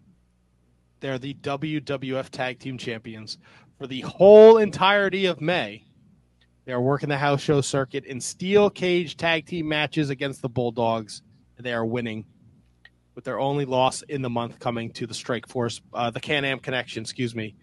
They're 1.01 1.19
the 1.19 1.35
WWF 1.35 2.31
Tag 2.31 2.61
Team 2.61 2.79
Champions 2.79 3.37
for 3.77 3.89
the 3.89 4.03
whole 4.03 4.59
entirety 4.59 5.27
of 5.27 5.41
May. 5.41 5.85
They 6.65 6.73
are 6.73 6.81
working 6.81 7.09
the 7.09 7.19
house 7.19 7.41
show 7.41 7.61
circuit 7.63 8.05
in 8.05 8.21
steel 8.21 8.71
cage 8.71 9.17
tag 9.17 9.47
team 9.47 9.69
matches 9.69 10.09
against 10.09 10.41
the 10.41 10.49
Bulldogs, 10.49 11.23
and 11.57 11.67
they 11.67 11.73
are 11.73 11.85
winning. 11.85 12.25
With 13.17 13.25
their 13.25 13.41
only 13.41 13.65
loss 13.65 14.03
in 14.03 14.23
the 14.23 14.31
month 14.31 14.61
coming 14.61 14.91
to 14.93 15.07
the 15.09 15.15
Strike 15.15 15.49
Force, 15.49 15.81
uh, 15.93 16.11
the 16.11 16.21
Can 16.21 16.45
Am 16.45 16.61
Connection, 16.61 17.03
excuse 17.03 17.35
me. 17.35 17.57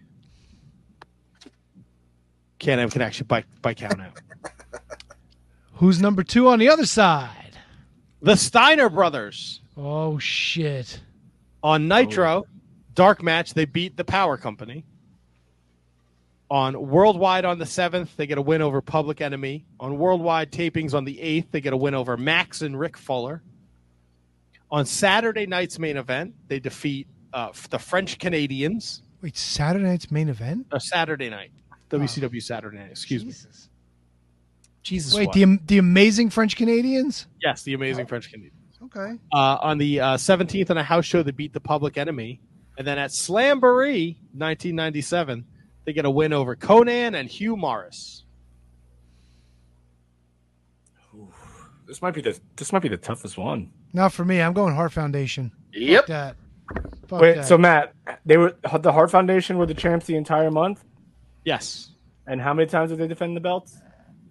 Can 2.58 2.78
Am 2.78 2.90
Connection 2.90 3.26
by 3.26 3.44
by 3.62 3.72
count 3.72 3.98
out. 3.98 4.20
Who's 5.76 6.02
number 6.02 6.22
two 6.22 6.48
on 6.48 6.58
the 6.58 6.68
other 6.68 6.84
side? 6.84 7.56
the 8.20 8.36
Steiner 8.36 8.90
brothers. 8.90 9.62
Oh 9.76 10.18
shit! 10.18 11.00
On 11.62 11.88
Nitro, 11.88 12.46
dark 12.94 13.22
match, 13.22 13.54
they 13.54 13.64
beat 13.64 13.96
the 13.96 14.04
Power 14.04 14.36
Company. 14.36 14.84
On 16.50 16.88
Worldwide 16.88 17.44
on 17.44 17.58
the 17.58 17.64
7th, 17.64 18.16
they 18.16 18.26
get 18.26 18.38
a 18.38 18.42
win 18.42 18.60
over 18.60 18.80
Public 18.80 19.20
Enemy. 19.20 19.64
On 19.78 19.98
Worldwide 19.98 20.50
tapings 20.50 20.94
on 20.94 21.04
the 21.04 21.16
8th, 21.16 21.46
they 21.52 21.60
get 21.60 21.72
a 21.72 21.76
win 21.76 21.94
over 21.94 22.16
Max 22.16 22.62
and 22.62 22.78
Rick 22.78 22.96
Fuller. 22.96 23.42
On 24.70 24.84
Saturday 24.84 25.46
night's 25.46 25.78
main 25.78 25.96
event, 25.96 26.34
they 26.48 26.58
defeat 26.58 27.06
uh, 27.32 27.52
the 27.70 27.78
French 27.78 28.18
Canadians 28.18 29.02
Wait, 29.22 29.36
Saturday 29.36 29.84
night's 29.84 30.10
main 30.10 30.28
event? 30.28 30.66
Uh, 30.72 30.78
Saturday 30.78 31.28
night, 31.28 31.50
WCW 31.90 32.42
Saturday 32.42 32.78
night. 32.78 32.90
Excuse 32.90 33.24
me. 33.24 33.32
Jesus. 33.32 33.68
Jesus. 34.82 35.14
Wait, 35.14 35.26
what? 35.26 35.34
the 35.34 35.58
the 35.66 35.78
amazing 35.78 36.30
French 36.30 36.56
Canadians? 36.56 37.26
yes, 37.42 37.62
the 37.62 37.74
amazing 37.74 38.06
French 38.06 38.30
Canadian. 38.30 38.52
Okay. 38.94 39.18
Uh, 39.32 39.58
on 39.60 39.78
the 39.78 40.00
uh, 40.00 40.16
17th 40.16 40.70
on 40.70 40.78
a 40.78 40.82
house 40.82 41.04
show, 41.04 41.22
they 41.22 41.30
beat 41.30 41.52
the 41.52 41.60
Public 41.60 41.96
Enemy, 41.96 42.40
and 42.76 42.86
then 42.86 42.98
at 42.98 43.10
Slamboree, 43.10 44.16
1997, 44.32 45.44
they 45.84 45.92
get 45.92 46.04
a 46.04 46.10
win 46.10 46.32
over 46.32 46.56
Konnan 46.56 47.14
and 47.14 47.28
Hugh 47.28 47.56
Morris. 47.56 48.24
This 51.86 52.00
might 52.02 52.14
be 52.14 52.20
the 52.20 52.38
this 52.56 52.72
might 52.72 52.82
be 52.82 52.88
the 52.88 52.96
toughest 52.96 53.36
one. 53.36 53.72
Not 53.92 54.12
for 54.12 54.24
me. 54.24 54.40
I'm 54.40 54.52
going 54.52 54.74
Hart 54.76 54.92
Foundation. 54.92 55.50
Yep. 55.72 56.02
Fuck 56.02 56.06
that. 56.08 56.36
Fuck 57.08 57.20
Wait, 57.20 57.34
that. 57.36 57.46
so 57.46 57.58
Matt, 57.58 57.94
they 58.24 58.36
were 58.36 58.54
the 58.78 58.92
Hart 58.92 59.10
Foundation 59.10 59.58
were 59.58 59.66
the 59.66 59.74
champs 59.74 60.06
the 60.06 60.14
entire 60.14 60.50
month, 60.52 60.84
Yes, 61.44 61.90
and 62.28 62.40
how 62.40 62.54
many 62.54 62.68
times 62.68 62.90
did 62.90 62.98
they 62.98 63.08
defend 63.08 63.36
the 63.36 63.40
belts? 63.40 63.76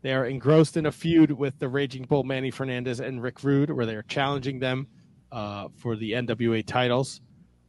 They 0.00 0.14
are 0.14 0.24
engrossed 0.24 0.78
in 0.78 0.86
a 0.86 0.92
feud 0.92 1.30
with 1.30 1.58
the 1.58 1.68
Raging 1.68 2.04
Bull 2.04 2.24
Manny 2.24 2.50
Fernandez 2.50 3.00
and 3.00 3.22
Rick 3.22 3.44
Rude, 3.44 3.70
where 3.70 3.84
they 3.84 3.96
are 3.96 4.02
challenging 4.04 4.60
them 4.60 4.86
uh, 5.30 5.68
for 5.76 5.94
the 5.94 6.12
NWA 6.12 6.64
titles. 6.64 7.20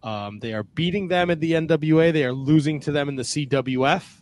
Um, 0.02 0.40
they 0.40 0.54
are 0.54 0.64
beating 0.64 1.10
them 1.10 1.30
in 1.30 1.42
the 1.42 1.52
NWA. 1.52 2.14
They 2.14 2.24
are 2.24 2.32
losing 2.32 2.80
to 2.80 2.94
them 2.94 3.10
in 3.10 3.18
the 3.18 3.24
CWF. 3.24 4.22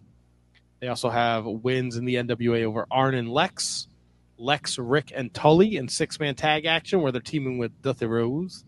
They 0.81 0.87
also 0.87 1.09
have 1.11 1.45
wins 1.45 1.95
in 1.95 2.05
the 2.05 2.15
NWA 2.15 2.63
over 2.63 2.87
Arn 2.89 3.13
and 3.13 3.29
Lex, 3.29 3.87
Lex, 4.37 4.79
Rick, 4.79 5.13
and 5.15 5.31
Tully 5.31 5.77
in 5.77 5.87
six 5.87 6.19
man 6.19 6.33
tag 6.33 6.65
action 6.65 7.01
where 7.01 7.11
they're 7.11 7.21
teaming 7.21 7.59
with 7.59 7.71
Dusty 7.83 8.07
Rhodes. 8.07 8.65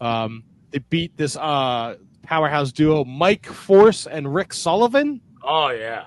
Um, 0.00 0.44
they 0.70 0.78
beat 0.78 1.16
this 1.16 1.36
uh, 1.36 1.96
powerhouse 2.22 2.70
duo, 2.70 3.04
Mike 3.04 3.46
Force 3.46 4.06
and 4.06 4.32
Rick 4.32 4.52
Sullivan. 4.52 5.20
Oh 5.42 5.70
yeah. 5.70 6.04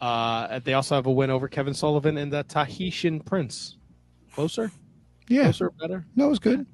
Uh, 0.00 0.58
they 0.58 0.74
also 0.74 0.96
have 0.96 1.06
a 1.06 1.12
win 1.12 1.30
over 1.30 1.46
Kevin 1.46 1.74
Sullivan 1.74 2.18
and 2.18 2.32
the 2.32 2.42
Tahitian 2.42 3.20
Prince. 3.20 3.76
Closer? 4.34 4.72
Yeah. 5.28 5.44
Closer, 5.44 5.70
better? 5.70 6.04
No, 6.16 6.26
it 6.26 6.30
was 6.30 6.40
good. 6.40 6.66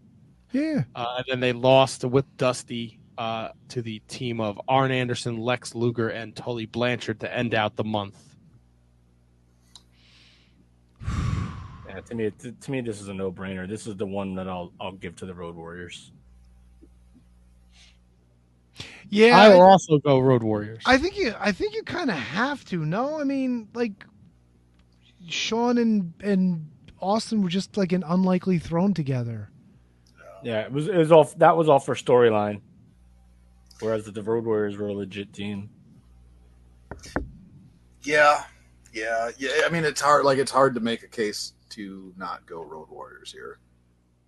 Yeah. 0.52 0.84
Uh, 0.94 1.16
and 1.18 1.26
then 1.28 1.40
they 1.40 1.52
lost 1.52 2.02
with 2.04 2.24
Dusty 2.38 2.97
uh, 3.18 3.50
to 3.68 3.82
the 3.82 3.98
team 4.08 4.40
of 4.40 4.60
Arn 4.68 4.92
Anderson, 4.92 5.36
Lex 5.36 5.74
Luger, 5.74 6.08
and 6.08 6.34
Tully 6.34 6.66
Blanchard 6.66 7.20
to 7.20 7.36
end 7.36 7.54
out 7.54 7.76
the 7.76 7.84
month. 7.84 8.16
Yeah, 11.88 12.00
to 12.00 12.14
me, 12.14 12.30
to, 12.30 12.52
to 12.52 12.70
me, 12.70 12.82
this 12.82 13.00
is 13.00 13.08
a 13.08 13.14
no-brainer. 13.14 13.66
This 13.66 13.86
is 13.86 13.96
the 13.96 14.04
one 14.04 14.34
that 14.34 14.46
I'll 14.46 14.74
I'll 14.78 14.92
give 14.92 15.16
to 15.16 15.26
the 15.26 15.32
Road 15.32 15.56
Warriors. 15.56 16.12
Yeah. 19.08 19.38
I 19.38 19.48
will 19.48 19.62
I, 19.62 19.70
also 19.70 19.96
go 19.96 20.18
Road 20.18 20.42
Warriors. 20.42 20.82
I 20.84 20.98
think 20.98 21.16
you. 21.16 21.34
I 21.40 21.50
think 21.50 21.74
you 21.74 21.82
kind 21.82 22.10
of 22.10 22.16
have 22.16 22.62
to. 22.66 22.84
No, 22.84 23.18
I 23.18 23.24
mean, 23.24 23.68
like 23.72 24.04
Shawn 25.28 25.78
and 25.78 26.12
and 26.22 26.70
Austin 27.00 27.42
were 27.42 27.48
just 27.48 27.78
like 27.78 27.92
an 27.92 28.04
unlikely 28.06 28.58
thrown 28.58 28.92
together. 28.92 29.50
Yeah, 30.42 30.60
it 30.60 30.72
was 30.72 30.88
it 30.88 30.96
was 30.96 31.10
all 31.10 31.24
that 31.38 31.56
was 31.56 31.70
all 31.70 31.80
for 31.80 31.94
storyline, 31.94 32.60
whereas 33.80 34.04
the 34.04 34.22
Road 34.22 34.44
Warriors 34.44 34.76
were 34.76 34.88
a 34.88 34.92
legit 34.92 35.32
team. 35.32 35.70
Yeah, 38.02 38.44
yeah, 38.92 39.30
yeah. 39.38 39.50
I 39.64 39.68
mean, 39.70 39.84
it's 39.84 40.00
hard. 40.00 40.24
Like 40.24 40.38
it's 40.38 40.50
hard 40.50 40.74
to 40.74 40.80
make 40.80 41.02
a 41.02 41.08
case 41.08 41.52
to 41.70 42.12
not 42.16 42.46
go 42.46 42.62
Road 42.62 42.88
Warriors 42.88 43.32
here. 43.32 43.58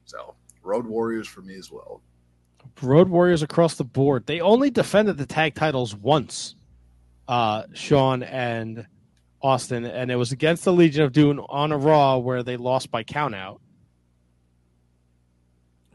So 0.05 0.35
Road 0.62 0.87
Warriors 0.87 1.29
for 1.29 1.41
me 1.43 1.57
as 1.57 1.70
well. 1.70 2.03
Road 2.83 3.09
Warriors 3.09 3.43
across 3.43 3.77
the 3.77 3.85
board. 3.85 4.27
They 4.27 4.41
only 4.41 4.70
defended 4.70 5.19
the 5.19 5.27
tag 5.27 5.55
titles 5.55 5.95
once, 5.95 6.55
uh, 7.29 7.65
Shawn 7.73 8.23
and 8.23 8.87
Austin, 9.43 9.85
and 9.85 10.11
it 10.11 10.17
was 10.17 10.33
against 10.33 10.65
the 10.65 10.73
Legion 10.73 11.03
of 11.03 11.12
Doom 11.12 11.41
on 11.49 11.73
a 11.73 11.79
Raw 11.79 12.19
where 12.19 12.43
they 12.43 12.57
lost 12.57 12.91
by 12.91 13.05
countout. 13.05 13.59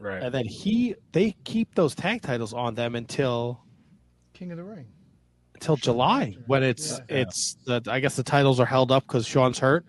Right. 0.06 0.22
And 0.22 0.32
then 0.32 0.44
he 0.46 0.94
they 1.12 1.34
keep 1.44 1.74
those 1.74 1.94
tag 1.94 2.22
titles 2.22 2.52
on 2.54 2.74
them 2.74 2.94
until 2.94 3.60
King 4.34 4.52
of 4.52 4.56
the 4.58 4.64
Ring. 4.64 4.86
until 5.54 5.76
July 5.76 6.36
when 6.46 6.62
it's 6.62 7.00
Yeah. 7.10 7.16
it's 7.22 7.56
the 7.66 7.82
I 7.88 7.98
guess 8.00 8.14
the 8.16 8.22
titles 8.22 8.60
are 8.60 8.66
held 8.66 8.92
up 8.92 9.04
because 9.06 9.26
Shawn's 9.26 9.58
hurt, 9.58 9.84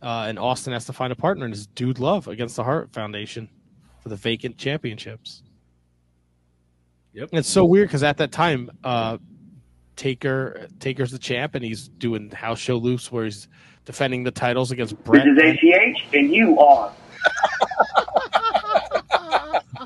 uh, 0.00 0.24
and 0.28 0.38
Austin 0.38 0.72
has 0.72 0.86
to 0.86 0.92
find 0.92 1.12
a 1.12 1.16
partner, 1.16 1.44
and 1.44 1.52
it's 1.52 1.66
Dude 1.66 1.98
Love 1.98 2.28
against 2.28 2.56
the 2.56 2.64
Hart 2.64 2.92
Foundation 2.92 3.48
for 4.02 4.08
the 4.08 4.16
vacant 4.16 4.56
championships. 4.56 5.42
Yep. 7.12 7.28
And 7.32 7.38
it's 7.40 7.48
so 7.48 7.64
weird 7.64 7.88
because 7.88 8.02
at 8.04 8.16
that 8.18 8.32
time, 8.32 8.70
uh, 8.84 9.18
Taker 9.96 10.68
Taker's 10.78 11.10
the 11.10 11.18
champ, 11.18 11.54
and 11.56 11.64
he's 11.64 11.88
doing 11.88 12.30
house 12.30 12.58
show 12.60 12.76
loops 12.76 13.10
where 13.10 13.24
he's 13.24 13.48
defending 13.84 14.22
the 14.22 14.30
titles 14.30 14.70
against 14.70 14.96
Bret, 15.04 15.24
This 15.24 15.32
is 15.54 15.58
and, 15.64 15.96
ACH, 15.96 16.14
and 16.14 16.32
you 16.32 16.58
are. 16.60 16.92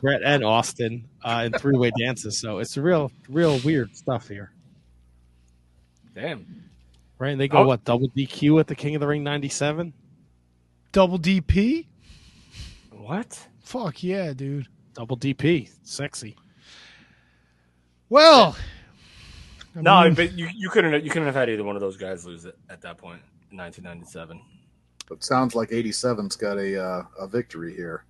Bret 0.02 0.20
and 0.24 0.44
Austin 0.44 1.08
uh, 1.22 1.44
in 1.46 1.52
three 1.58 1.78
way 1.78 1.92
dances. 1.98 2.36
So 2.38 2.58
it's 2.58 2.76
real, 2.76 3.10
real 3.28 3.58
weird 3.60 3.96
stuff 3.96 4.28
here, 4.28 4.50
Damn. 6.14 6.44
right? 7.18 7.30
And 7.30 7.40
they 7.40 7.48
go 7.48 7.58
Oh. 7.58 7.66
what 7.66 7.84
double 7.84 8.08
DQ 8.08 8.58
at 8.60 8.66
the 8.66 8.74
King 8.74 8.96
of 8.96 9.00
the 9.00 9.06
Ring 9.06 9.22
'97. 9.22 9.92
Double 10.90 11.18
DP. 11.18 11.86
What? 12.90 13.48
Fuck 13.60 14.02
yeah, 14.02 14.32
dude. 14.32 14.66
Double 14.94 15.16
DP, 15.16 15.70
sexy. 15.84 16.36
Well. 18.08 18.56
I 19.74 19.80
No, 19.80 20.02
mean, 20.04 20.14
but 20.14 20.32
you, 20.32 20.48
you 20.54 20.68
couldn't 20.68 21.02
you 21.04 21.10
couldn't 21.10 21.26
have 21.26 21.34
had 21.34 21.48
either 21.48 21.64
one 21.64 21.76
of 21.76 21.80
those 21.80 21.96
guys 21.96 22.26
lose 22.26 22.44
it 22.44 22.58
at 22.68 22.82
that 22.82 22.98
point 22.98 23.22
in 23.50 23.56
1997. 23.56 24.40
But 25.08 25.24
sounds 25.24 25.54
like 25.54 25.70
87's 25.70 26.36
got 26.36 26.58
a 26.58 26.82
uh, 26.82 27.04
a 27.18 27.26
victory 27.26 27.74
here. 27.74 28.04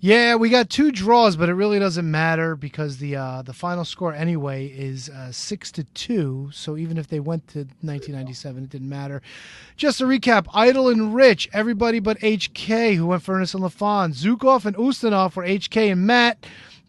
Yeah, 0.00 0.34
we 0.34 0.48
got 0.50 0.70
two 0.70 0.90
draws, 0.90 1.36
but 1.36 1.48
it 1.48 1.54
really 1.54 1.78
doesn't 1.78 2.10
matter 2.10 2.56
because 2.56 2.98
the 2.98 3.16
uh, 3.16 3.42
the 3.42 3.52
final 3.52 3.84
score 3.84 4.12
anyway 4.12 4.66
is 4.66 5.08
uh, 5.08 5.32
six 5.32 5.70
to 5.72 5.84
two. 5.84 6.50
So 6.52 6.76
even 6.76 6.98
if 6.98 7.08
they 7.08 7.20
went 7.20 7.48
to 7.48 7.60
1997, 7.60 8.64
it 8.64 8.70
didn't 8.70 8.88
matter. 8.88 9.22
Just 9.76 9.98
to 9.98 10.04
recap: 10.04 10.46
Idol 10.52 10.88
and 10.88 11.14
Rich, 11.14 11.48
everybody 11.52 12.00
but 12.00 12.18
HK, 12.20 12.96
who 12.96 13.06
went 13.06 13.22
Furnace 13.22 13.54
and 13.54 13.62
LaFon, 13.62 14.14
Zhukov 14.14 14.64
and 14.64 14.76
Ustinov 14.76 15.36
were 15.36 15.44
HK 15.44 15.92
and 15.92 16.06
Matt. 16.06 16.44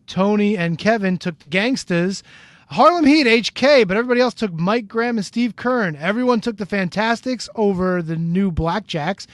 Tony 0.06 0.58
and 0.58 0.78
Kevin 0.78 1.18
took 1.18 1.40
the 1.40 1.50
Gangstas. 1.50 2.24
Harlem 2.68 3.06
Heat, 3.06 3.28
HK, 3.28 3.88
but 3.88 3.98
everybody 3.98 4.20
else 4.20 4.34
took 4.34 4.52
Mike 4.52 4.88
Graham 4.88 5.18
and 5.18 5.26
Steve 5.26 5.56
Keirn. 5.56 5.96
Everyone 6.00 6.42
took 6.42 6.58
the 6.58 6.66
Fantastics 6.66 7.48
over 7.56 8.02
the 8.02 8.16
new 8.16 8.52
Blackjacks. 8.52 9.28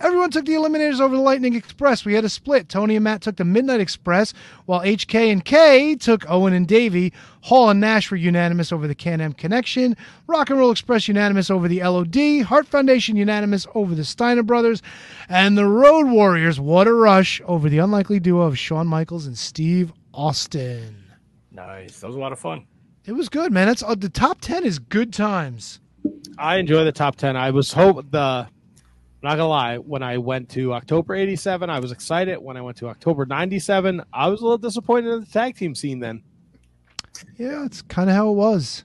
Everyone 0.00 0.30
took 0.30 0.44
the 0.44 0.52
Eliminators 0.52 1.00
over 1.00 1.14
the 1.14 1.22
Lightning 1.22 1.54
Express. 1.54 2.04
We 2.04 2.14
had 2.14 2.24
a 2.24 2.28
split. 2.28 2.68
Tony 2.68 2.96
and 2.96 3.04
Matt 3.04 3.22
took 3.22 3.36
the 3.36 3.44
Midnight 3.44 3.80
Express, 3.80 4.34
while 4.66 4.80
HK 4.80 5.30
and 5.30 5.44
K 5.44 5.94
took 5.94 6.28
Owen 6.28 6.52
and 6.52 6.66
Davey. 6.66 7.12
Hall 7.42 7.70
and 7.70 7.80
Nash 7.80 8.10
were 8.10 8.16
unanimous 8.16 8.72
over 8.72 8.88
the 8.88 8.94
Can 8.94 9.20
Am 9.20 9.32
Connection. 9.32 9.96
Rock 10.26 10.50
and 10.50 10.58
Roll 10.58 10.72
Express 10.72 11.06
unanimous 11.06 11.48
over 11.48 11.68
the 11.68 11.82
LOD. 11.82 12.44
Hart 12.46 12.66
Foundation 12.66 13.16
unanimous 13.16 13.66
over 13.74 13.94
the 13.94 14.04
Steiner 14.04 14.42
Brothers. 14.42 14.82
And 15.28 15.56
the 15.56 15.66
Road 15.66 16.08
Warriors, 16.08 16.58
what 16.58 16.88
a 16.88 16.92
rush, 16.92 17.40
over 17.44 17.68
the 17.68 17.78
unlikely 17.78 18.18
duo 18.18 18.42
of 18.42 18.58
Shawn 18.58 18.88
Michaels 18.88 19.26
and 19.26 19.38
Steve 19.38 19.92
Austin. 20.12 21.04
Nice. 21.52 22.00
That 22.00 22.08
was 22.08 22.16
a 22.16 22.20
lot 22.20 22.32
of 22.32 22.40
fun. 22.40 22.66
It 23.06 23.12
was 23.12 23.28
good, 23.28 23.52
man. 23.52 23.68
That's 23.68 23.82
uh, 23.82 23.94
the 23.94 24.08
top 24.08 24.40
ten 24.40 24.64
is 24.64 24.78
good 24.78 25.12
times. 25.12 25.78
I 26.36 26.56
enjoy 26.56 26.84
the 26.84 26.92
top 26.92 27.16
ten. 27.16 27.36
I 27.36 27.50
was 27.50 27.72
hope 27.72 28.10
the 28.10 28.48
not 29.24 29.36
gonna 29.36 29.48
lie, 29.48 29.78
when 29.78 30.02
I 30.02 30.18
went 30.18 30.50
to 30.50 30.72
October 30.72 31.14
eighty 31.14 31.36
seven, 31.36 31.70
I 31.70 31.80
was 31.80 31.92
excited. 31.92 32.38
When 32.38 32.56
I 32.56 32.60
went 32.60 32.76
to 32.78 32.88
October 32.88 33.26
ninety 33.26 33.58
seven, 33.58 34.02
I 34.12 34.28
was 34.28 34.40
a 34.40 34.44
little 34.44 34.58
disappointed 34.58 35.12
in 35.12 35.20
the 35.20 35.26
tag 35.26 35.56
team 35.56 35.74
scene 35.74 36.00
then. 36.00 36.22
Yeah, 37.36 37.64
it's 37.64 37.82
kind 37.82 38.10
of 38.10 38.16
how 38.16 38.30
it 38.30 38.34
was. 38.34 38.84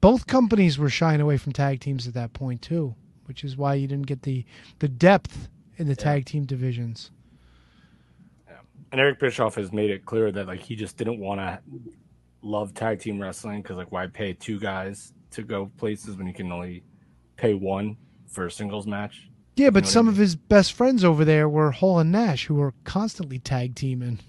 Both 0.00 0.26
companies 0.26 0.78
were 0.78 0.90
shying 0.90 1.20
away 1.20 1.36
from 1.36 1.52
tag 1.52 1.80
teams 1.80 2.08
at 2.08 2.14
that 2.14 2.32
point 2.32 2.60
too, 2.60 2.94
which 3.26 3.44
is 3.44 3.56
why 3.56 3.74
you 3.74 3.86
didn't 3.86 4.06
get 4.06 4.22
the 4.22 4.44
the 4.78 4.88
depth 4.88 5.48
in 5.76 5.86
the 5.86 5.96
tag 5.96 6.24
team 6.24 6.44
divisions. 6.44 7.10
Yeah. 8.48 8.58
And 8.90 9.00
Eric 9.00 9.20
Bischoff 9.20 9.54
has 9.54 9.72
made 9.72 9.90
it 9.90 10.04
clear 10.04 10.32
that 10.32 10.46
like 10.46 10.60
he 10.60 10.76
just 10.76 10.96
didn't 10.96 11.18
want 11.18 11.40
to 11.40 11.60
love 12.42 12.74
tag 12.74 12.98
team 12.98 13.20
wrestling 13.20 13.62
because 13.62 13.76
like 13.76 13.92
why 13.92 14.06
pay 14.06 14.32
two 14.32 14.58
guys 14.58 15.12
to 15.30 15.42
go 15.42 15.70
places 15.78 16.16
when 16.16 16.26
you 16.26 16.34
can 16.34 16.50
only 16.50 16.82
pay 17.36 17.54
one 17.54 17.96
for 18.28 18.46
a 18.46 18.50
singles 18.50 18.86
match? 18.86 19.28
Yeah, 19.56 19.70
but 19.70 19.80
know 19.82 19.86
what 19.86 19.90
I 19.90 19.92
some 19.92 20.06
mean? 20.06 20.12
of 20.14 20.18
his 20.18 20.36
best 20.36 20.72
friends 20.72 21.04
over 21.04 21.24
there 21.24 21.48
were 21.48 21.70
Hall 21.72 21.98
and 21.98 22.10
Nash, 22.12 22.46
who 22.46 22.54
were 22.54 22.72
constantly 22.84 23.38
tag 23.38 23.74
teaming. 23.74 24.20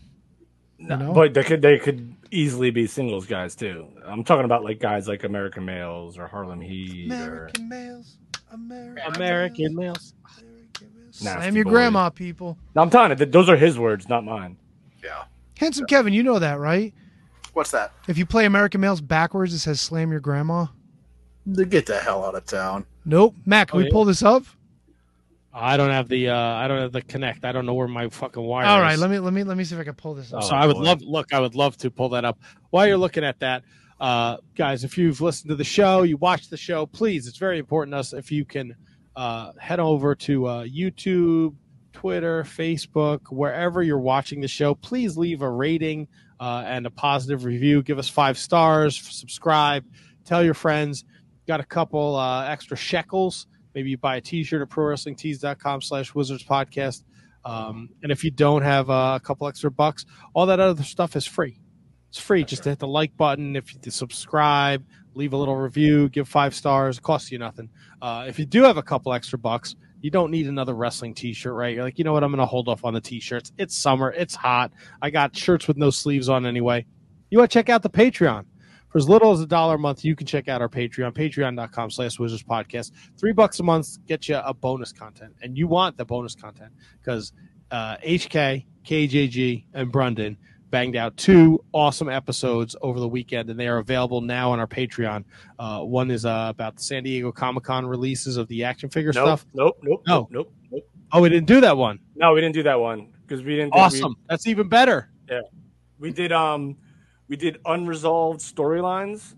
You 0.78 0.88
know? 0.98 1.14
But 1.14 1.34
they 1.34 1.44
could 1.44 1.62
they 1.62 1.80
could 1.80 2.16
easily 2.30 2.70
be 2.72 2.88
singles 2.88 3.26
guys 3.26 3.56
too. 3.56 3.88
I'm 4.06 4.24
talking 4.26 4.44
about 4.46 4.64
like 4.64 4.80
guys 4.80 5.08
like 5.08 5.24
American 5.24 5.64
Males 5.64 6.18
or 6.18 6.28
Harlem 6.28 6.60
Heat 6.60 7.10
or 7.12 7.50
males, 7.62 8.18
American, 8.52 8.96
males. 8.96 9.16
American 9.16 9.76
males. 9.76 10.14
Slam 11.12 11.40
Nasty 11.40 11.56
your 11.56 11.64
Boys. 11.66 11.72
grandma, 11.72 12.10
people. 12.10 12.58
No, 12.76 12.82
I'm 12.82 12.90
telling 12.90 13.18
you, 13.18 13.26
those 13.28 13.48
are 13.48 13.56
his 13.56 13.78
words, 13.78 14.10
not 14.10 14.26
mine. 14.26 14.58
Yeah. 15.04 15.26
Handsome 15.58 15.86
Kevin, 15.86 16.12
you 16.12 16.24
know 16.24 16.40
that, 16.40 16.60
right? 16.60 16.92
What's 17.54 17.70
that? 17.72 17.94
If 18.08 18.18
you 18.18 18.26
play 18.26 18.46
American 18.46 18.82
Males 18.82 19.00
backwards, 19.00 19.54
it 19.54 19.60
says 19.60 19.80
"Slam 19.80 20.10
your 20.12 20.20
grandma." 20.20 20.66
Get 21.70 21.86
the 21.86 22.00
hell 22.00 22.26
out 22.26 22.36
of 22.36 22.46
town. 22.46 22.86
Nope. 23.06 23.36
Matt, 23.46 23.68
can 23.70 23.78
Oh, 23.78 23.80
we 23.80 23.86
yeah. 23.86 23.92
pull 23.92 24.06
this 24.06 24.24
up? 24.24 24.44
I 25.54 25.78
don't 25.78 25.92
have 25.92 26.10
the 26.10 26.30
uh 26.30 26.36
I 26.36 26.68
don't 26.68 26.82
have 26.82 26.92
the 26.92 27.02
connect. 27.02 27.46
I 27.46 27.52
don't 27.52 27.66
know 27.66 27.76
where 27.76 27.88
my 27.88 28.10
fucking 28.10 28.42
wire 28.42 28.66
All 28.66 28.80
is. 28.80 28.82
right, 28.82 28.98
let 28.98 29.10
me 29.10 29.20
let 29.20 29.34
me 29.34 29.44
let 29.44 29.56
me 29.56 29.64
see 29.64 29.76
if 29.76 29.82
I 29.82 29.84
can 29.84 29.94
pull 29.94 30.16
this 30.16 30.34
up. 30.34 30.44
so 30.44 30.56
I 30.56 30.66
would 30.66 30.78
love 30.78 31.02
look, 31.02 31.34
I 31.34 31.40
would 31.40 31.56
love 31.56 31.78
to 31.78 31.92
pull 31.92 32.10
that 32.10 32.26
up. 32.26 32.40
While 32.72 32.88
you're 32.88 32.98
looking 32.98 33.24
at 33.24 33.40
that, 33.42 33.64
uh, 34.00 34.38
guys, 34.56 34.84
if 34.84 34.98
you've 34.98 35.22
listened 35.22 35.50
to 35.50 35.56
the 35.56 35.64
show, 35.64 36.02
you 36.04 36.18
watched 36.18 36.50
the 36.50 36.58
show, 36.58 36.86
please, 36.86 37.28
it's 37.28 37.38
very 37.38 37.60
important 37.60 37.94
to 37.94 38.00
us 38.00 38.14
if 38.14 38.32
you 38.32 38.46
can 38.46 38.76
uh, 39.16 39.52
head 39.60 39.80
over 39.80 40.16
to 40.16 40.46
uh, 40.48 40.64
YouTube, 40.66 41.56
Twitter, 41.94 42.44
Facebook, 42.44 43.22
wherever 43.30 43.84
you're 43.84 44.00
watching 44.00 44.42
the 44.42 44.48
show, 44.48 44.74
please 44.74 45.18
leave 45.18 45.42
a 45.42 45.50
rating 45.50 46.08
uh, 46.40 46.64
and 46.66 46.86
a 46.86 46.90
positive 46.90 47.46
review. 47.46 47.84
Give 47.84 48.00
us 48.00 48.10
five 48.10 48.38
stars, 48.38 49.00
subscribe, 49.00 49.86
tell 50.26 50.44
your 50.44 50.56
friends. 50.56 51.06
Got 51.48 51.60
a 51.60 51.66
couple 51.66 52.16
uh, 52.16 52.46
extra 52.46 52.76
shekels. 52.76 53.48
Maybe 53.76 53.90
you 53.90 53.98
buy 53.98 54.18
a 54.18 54.22
t-shirt 54.22 54.62
at 54.62 54.70
prowrestlingtees.com 54.70 55.82
slash 55.82 56.14
wizards 56.14 56.44
podcast. 56.44 57.04
Um, 57.46 57.90
and 58.02 58.12
if 58.12 58.24
you 58.24 58.32
don't 58.32 58.62
have 58.62 58.90
uh, 58.90 59.20
a 59.22 59.26
couple 59.26 59.48
extra 59.48 59.72
bucks, 59.72 60.06
all 60.34 60.46
that 60.46 60.60
other 60.60 60.84
stuff 60.84 61.16
is 61.16 61.26
free. 61.26 61.60
It's 62.10 62.20
free. 62.20 62.44
Just 62.44 62.64
to 62.64 62.70
hit 62.70 62.80
the 62.80 62.88
like 62.88 63.16
button. 63.18 63.56
If 63.56 63.74
you 63.74 63.80
to 63.82 63.92
subscribe, 63.92 64.86
leave 65.16 65.34
a 65.34 65.38
little 65.38 65.56
review, 65.56 66.10
give 66.10 66.28
five 66.28 66.54
stars. 66.56 67.00
It 67.00 67.04
costs 67.04 67.32
you 67.32 67.40
nothing. 67.40 67.70
Uh, 68.02 68.26
if 68.28 68.40
you 68.40 68.46
do 68.46 68.64
have 68.64 68.78
a 68.78 68.84
couple 68.84 69.14
extra 69.14 69.40
bucks, 69.40 69.76
you 70.02 70.12
don't 70.12 70.32
need 70.32 70.48
another 70.48 70.74
wrestling 70.74 71.16
T-shirt, 71.16 71.54
right? 71.54 71.74
You're 71.74 71.84
like, 71.84 71.98
you 71.98 72.04
know 72.04 72.14
what? 72.14 72.24
I'm 72.24 72.30
going 72.30 72.40
to 72.40 72.46
hold 72.46 72.68
off 72.68 72.84
on 72.84 72.94
the 72.94 73.02
T-shirts. 73.02 73.52
It's 73.58 73.76
summer. 73.76 74.12
It's 74.12 74.36
hot. 74.36 74.72
I 75.02 75.10
got 75.10 75.36
shirts 75.36 75.68
with 75.68 75.78
no 75.78 75.90
sleeves 75.90 76.30
on 76.30 76.46
anyway. 76.46 76.86
You 77.30 77.40
want 77.40 77.50
to 77.50 77.54
check 77.54 77.70
out 77.70 77.82
the 77.82 77.90
Patreon. 77.90 78.46
For 78.94 79.00
as 79.00 79.10
little 79.10 79.32
as 79.32 79.42
a 79.42 79.48
dollar 79.48 79.74
a 79.76 79.80
month, 79.80 80.06
you 80.06 80.16
can 80.16 80.28
check 80.28 80.48
out 80.48 80.62
our 80.62 80.70
Patreon, 80.70 81.14
patreon.com 81.16 81.90
slash 81.90 82.20
wizards 82.20 82.44
podcast. 82.44 82.92
Three 83.18 83.34
bucks 83.34 83.60
a 83.60 83.64
month 83.64 83.98
gets 84.06 84.30
you 84.30 84.36
a 84.38 84.54
bonus 84.54 84.92
content. 84.94 85.34
And 85.42 85.58
you 85.58 85.68
want 85.68 85.98
the 85.98 86.06
bonus 86.06 86.36
content 86.36 86.72
because 87.02 87.34
uh, 87.72 87.98
HK, 87.98 88.66
KJG, 88.86 89.66
and 89.74 89.92
Brundon 89.92 90.38
banged 90.70 90.96
out 90.96 91.18
two 91.18 91.64
awesome 91.72 92.08
episodes 92.08 92.76
over 92.84 93.00
the 93.00 93.08
weekend, 93.08 93.50
and 93.50 93.60
they 93.60 93.68
are 93.68 93.80
available 93.80 94.22
now 94.22 94.52
on 94.52 94.60
our 94.60 94.68
Patreon. 94.68 95.24
Uh, 95.58 95.80
one 95.82 96.12
is 96.12 96.24
uh, 96.24 96.46
about 96.50 96.76
the 96.76 96.84
San 96.84 97.02
Diego 97.04 97.32
Comic 97.32 97.64
Con 97.64 97.88
releases 97.88 98.38
of 98.38 98.48
the 98.48 98.64
action 98.64 98.90
figure 98.92 99.12
Nope, 99.14 99.26
stuff. 99.40 99.46
nope, 99.56 99.78
nope, 99.82 100.04
No. 100.08 100.16
nope, 100.20 100.28
nope, 100.32 100.54
nope. 100.72 100.90
Oh, 101.12 101.22
we 101.22 101.30
didn't 101.30 101.48
do 101.48 101.62
that 101.62 101.76
one. 101.76 102.00
No, 102.16 102.34
we 102.34 102.42
didn't 102.42 102.54
do 102.56 102.64
that 102.64 102.80
one 102.80 103.12
because 103.26 103.44
we 103.44 103.56
didn't. 103.56 103.74
we- 103.74 103.80
Awesome. 103.82 104.16
That's 104.30 104.46
even 104.46 104.68
better. 104.70 105.10
Yeah, 105.28 105.42
we 105.98 106.12
did 106.12 106.32
um, 106.32 106.78
we 107.28 107.36
did 107.36 107.60
unresolved 107.66 108.40
storylines. 108.42 109.36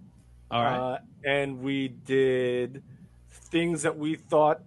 All 0.52 0.64
right. 0.64 0.78
Uh, 0.96 0.98
and 1.24 1.60
we 1.62 1.88
did 1.90 2.84
things 3.32 3.82
that 3.84 3.98
we 3.98 4.16
thought 4.16 4.62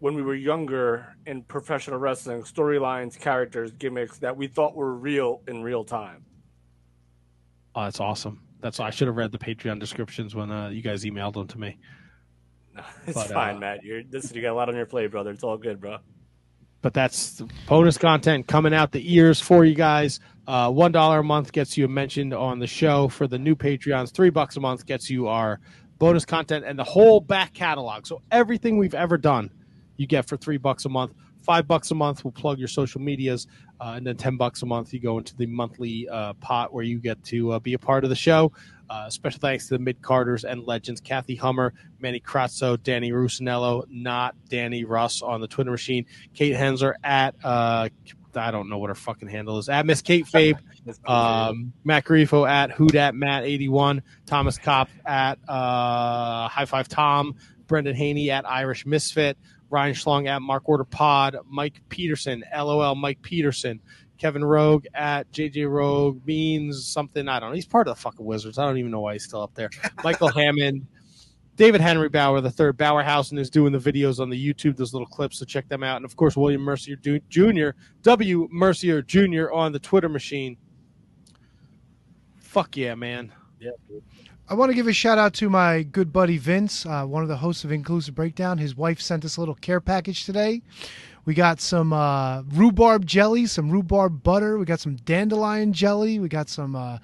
when 0.00 0.14
we 0.14 0.22
were 0.22 0.34
younger 0.34 1.14
in 1.26 1.42
professional 1.42 1.98
wrestling, 1.98 2.42
storylines, 2.42 3.18
characters, 3.18 3.70
gimmicks 3.72 4.18
that 4.18 4.36
we 4.36 4.46
thought 4.46 4.74
were 4.74 4.94
real 4.94 5.42
in 5.46 5.62
real 5.62 5.84
time. 5.84 6.24
Oh, 7.74 7.84
that's 7.84 8.00
awesome. 8.00 8.40
That's 8.60 8.80
I 8.80 8.90
should 8.90 9.06
have 9.08 9.16
read 9.16 9.30
the 9.32 9.38
Patreon 9.38 9.78
descriptions 9.78 10.34
when 10.34 10.50
uh, 10.50 10.68
you 10.70 10.82
guys 10.82 11.04
emailed 11.04 11.34
them 11.34 11.46
to 11.48 11.58
me. 11.58 11.78
It's 13.06 13.14
But, 13.14 13.28
fine, 13.28 13.56
uh, 13.56 13.60
Matt. 13.60 13.84
You're 13.84 14.02
listen. 14.10 14.36
You 14.36 14.42
got 14.42 14.52
a 14.52 14.54
lot 14.54 14.68
on 14.68 14.76
your 14.76 14.86
plate, 14.86 15.10
brother. 15.10 15.30
It's 15.32 15.42
all 15.44 15.58
good, 15.58 15.80
bro. 15.80 15.98
but 16.82 16.94
that's 16.94 17.32
the 17.32 17.48
bonus 17.66 17.98
content 17.98 18.46
coming 18.46 18.72
out 18.72 18.92
the 18.92 19.14
ears 19.14 19.40
for 19.40 19.64
you 19.64 19.74
guys. 19.74 20.20
Uh, 20.50 20.68
One 20.68 20.90
dollar 20.90 21.20
a 21.20 21.22
month 21.22 21.52
gets 21.52 21.76
you 21.78 21.86
mentioned 21.86 22.34
on 22.34 22.58
the 22.58 22.66
show 22.66 23.06
for 23.06 23.28
the 23.28 23.38
new 23.38 23.54
Patreons. 23.54 24.10
Three 24.12 24.30
bucks 24.30 24.56
a 24.56 24.60
month 24.60 24.84
gets 24.84 25.08
you 25.08 25.28
our 25.28 25.60
bonus 26.00 26.24
content 26.24 26.64
and 26.66 26.76
the 26.76 26.82
whole 26.82 27.20
back 27.20 27.54
catalog. 27.54 28.04
So 28.04 28.20
everything 28.32 28.76
we've 28.76 28.96
ever 28.96 29.16
done, 29.16 29.52
you 29.96 30.08
get 30.08 30.28
for 30.28 30.36
three 30.36 30.56
bucks 30.56 30.86
a 30.86 30.88
month. 30.88 31.12
Five 31.40 31.68
bucks 31.68 31.92
a 31.92 31.94
month 31.94 32.24
will 32.24 32.32
plug 32.32 32.58
your 32.58 32.66
social 32.66 33.00
medias, 33.00 33.46
uh, 33.80 33.92
and 33.96 34.04
then 34.04 34.16
ten 34.16 34.36
bucks 34.36 34.62
a 34.62 34.66
month 34.66 34.92
you 34.92 34.98
go 34.98 35.18
into 35.18 35.36
the 35.36 35.46
monthly 35.46 36.08
uh, 36.08 36.32
pot 36.40 36.74
where 36.74 36.82
you 36.82 36.98
get 36.98 37.22
to 37.26 37.52
uh, 37.52 37.60
be 37.60 37.74
a 37.74 37.78
part 37.78 38.02
of 38.02 38.10
the 38.10 38.16
show. 38.16 38.50
Uh, 38.90 39.08
special 39.08 39.38
thanks 39.38 39.68
to 39.68 39.74
the 39.74 39.78
mid 39.78 40.02
Carters 40.02 40.44
and 40.44 40.64
legends 40.64 41.00
Kathy 41.00 41.36
Hummer, 41.36 41.74
Manny 42.00 42.18
Kratzo, 42.18 42.76
Danny 42.82 43.12
Rusinello, 43.12 43.84
not 43.88 44.34
Danny 44.48 44.82
Russ 44.82 45.22
on 45.22 45.40
the 45.40 45.46
Twitter 45.46 45.70
machine, 45.70 46.06
Kate 46.34 46.56
Hensler 46.56 46.96
at 47.04 47.36
uh, 47.44 47.88
I 48.36 48.50
don't 48.50 48.68
know 48.68 48.78
what 48.78 48.88
her 48.88 48.94
fucking 48.94 49.28
handle 49.28 49.58
is 49.58 49.68
at 49.68 49.86
Miss 49.86 50.02
Kate 50.02 50.26
Fabe, 50.26 50.58
um, 51.08 51.72
Matt 51.84 52.04
Grifo 52.04 52.48
at 52.48 52.70
Hoot 52.72 52.94
at 52.94 53.14
Matt 53.14 53.44
eighty 53.44 53.68
one, 53.68 54.02
Thomas 54.26 54.58
Kopp 54.58 54.88
at 55.06 55.38
uh, 55.48 56.48
High 56.48 56.66
Five 56.66 56.88
Tom, 56.88 57.36
Brendan 57.66 57.94
Haney 57.94 58.30
at 58.30 58.48
Irish 58.48 58.86
Misfit, 58.86 59.36
Ryan 59.70 59.94
Schlong 59.94 60.26
at 60.28 60.42
Mark 60.42 60.68
Order 60.68 60.84
Pod, 60.84 61.36
Mike 61.48 61.80
Peterson, 61.88 62.44
LOL 62.54 62.94
Mike 62.94 63.22
Peterson, 63.22 63.80
Kevin 64.20 64.44
Rogue 64.44 64.84
at 64.92 65.32
JJ 65.32 65.68
Rogue 65.70 66.20
means 66.26 66.86
something. 66.86 67.26
I 67.26 67.40
don't 67.40 67.50
know. 67.50 67.54
He's 67.54 67.66
part 67.66 67.88
of 67.88 67.96
the 67.96 68.00
fucking 68.00 68.24
Wizards. 68.24 68.58
I 68.58 68.66
don't 68.66 68.76
even 68.76 68.90
know 68.90 69.00
why 69.00 69.14
he's 69.14 69.24
still 69.24 69.42
up 69.42 69.54
there. 69.54 69.70
Michael 70.04 70.28
Hammond, 70.36 70.86
David 71.60 71.82
Henry 71.82 72.08
Bauer, 72.08 72.40
the 72.40 72.50
third 72.50 72.78
Bauerhausen 72.78 73.38
is 73.38 73.50
doing 73.50 73.70
the 73.70 73.78
videos 73.78 74.18
on 74.18 74.30
the 74.30 74.54
YouTube, 74.54 74.78
those 74.78 74.94
little 74.94 75.06
clips, 75.06 75.40
so 75.40 75.44
check 75.44 75.68
them 75.68 75.82
out. 75.82 75.96
And 75.96 76.06
of 76.06 76.16
course, 76.16 76.34
William 76.34 76.62
Mercier 76.62 76.96
Jr., 77.28 77.78
W. 78.02 78.48
Mercier 78.50 79.02
Jr. 79.02 79.52
on 79.52 79.70
the 79.70 79.78
Twitter 79.78 80.08
machine. 80.08 80.56
Fuck 82.38 82.78
yeah, 82.78 82.94
man. 82.94 83.30
Yeah. 83.60 83.72
I 84.48 84.54
want 84.54 84.70
to 84.70 84.74
give 84.74 84.88
a 84.88 84.94
shout 84.94 85.18
out 85.18 85.34
to 85.34 85.50
my 85.50 85.82
good 85.82 86.14
buddy 86.14 86.38
Vince, 86.38 86.86
uh, 86.86 87.04
one 87.04 87.22
of 87.22 87.28
the 87.28 87.36
hosts 87.36 87.62
of 87.62 87.72
Inclusive 87.72 88.14
Breakdown. 88.14 88.56
His 88.56 88.74
wife 88.74 88.98
sent 88.98 89.26
us 89.26 89.36
a 89.36 89.40
little 89.40 89.54
care 89.54 89.82
package 89.82 90.24
today. 90.24 90.62
We 91.26 91.34
got 91.34 91.60
some 91.60 91.92
uh, 91.92 92.40
rhubarb 92.40 93.04
jelly, 93.04 93.44
some 93.44 93.70
rhubarb 93.70 94.22
butter. 94.22 94.56
We 94.56 94.64
got 94.64 94.80
some 94.80 94.96
dandelion 94.96 95.74
jelly. 95.74 96.20
We 96.20 96.30
got 96.30 96.48
some 96.48 96.74
uh, 96.74 97.00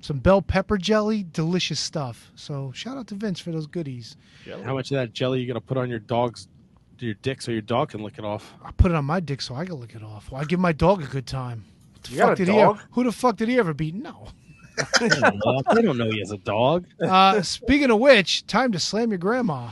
some 0.00 0.18
bell 0.18 0.42
pepper 0.42 0.78
jelly. 0.78 1.24
Delicious 1.32 1.80
stuff. 1.80 2.30
So 2.34 2.72
shout 2.74 2.96
out 2.98 3.06
to 3.08 3.14
Vince 3.14 3.40
for 3.40 3.50
those 3.50 3.66
goodies. 3.66 4.16
How 4.64 4.74
much 4.74 4.90
of 4.90 4.96
that 4.96 5.12
jelly 5.12 5.40
you 5.40 5.46
gonna 5.46 5.60
put 5.60 5.76
on 5.76 5.88
your 5.90 5.98
dog's 5.98 6.48
your 7.00 7.14
dick 7.14 7.40
so 7.40 7.52
your 7.52 7.60
dog 7.60 7.90
can 7.90 8.02
lick 8.02 8.18
it 8.18 8.24
off? 8.24 8.52
I 8.64 8.70
put 8.72 8.90
it 8.90 8.94
on 8.96 9.04
my 9.04 9.20
dick 9.20 9.40
so 9.40 9.54
I 9.54 9.64
can 9.64 9.78
lick 9.80 9.94
it 9.94 10.02
off. 10.02 10.30
Well, 10.30 10.40
I 10.40 10.44
give 10.44 10.58
my 10.60 10.72
dog 10.72 11.02
a 11.02 11.06
good 11.06 11.26
time. 11.26 11.64
What 11.92 12.02
the 12.04 12.10
You 12.12 12.16
got 12.18 12.24
fuck 12.28 12.32
a 12.32 12.36
did 12.44 12.48
he 12.52 12.58
dog? 12.58 12.76
ever, 12.76 12.84
who 12.92 13.04
the 13.04 13.12
fuck 13.12 13.36
did 13.36 13.48
he 13.48 13.58
ever 13.58 13.74
beat? 13.74 13.94
No. 13.94 14.28
I 15.00 15.80
don't 15.82 15.96
know 15.98 16.08
he 16.10 16.20
has 16.20 16.30
a 16.32 16.38
dog. 16.38 16.86
Uh, 17.00 17.42
speaking 17.42 17.90
of 17.90 17.98
which, 17.98 18.46
time 18.46 18.70
to 18.72 18.78
slam 18.78 19.10
your 19.10 19.18
grandma. 19.18 19.70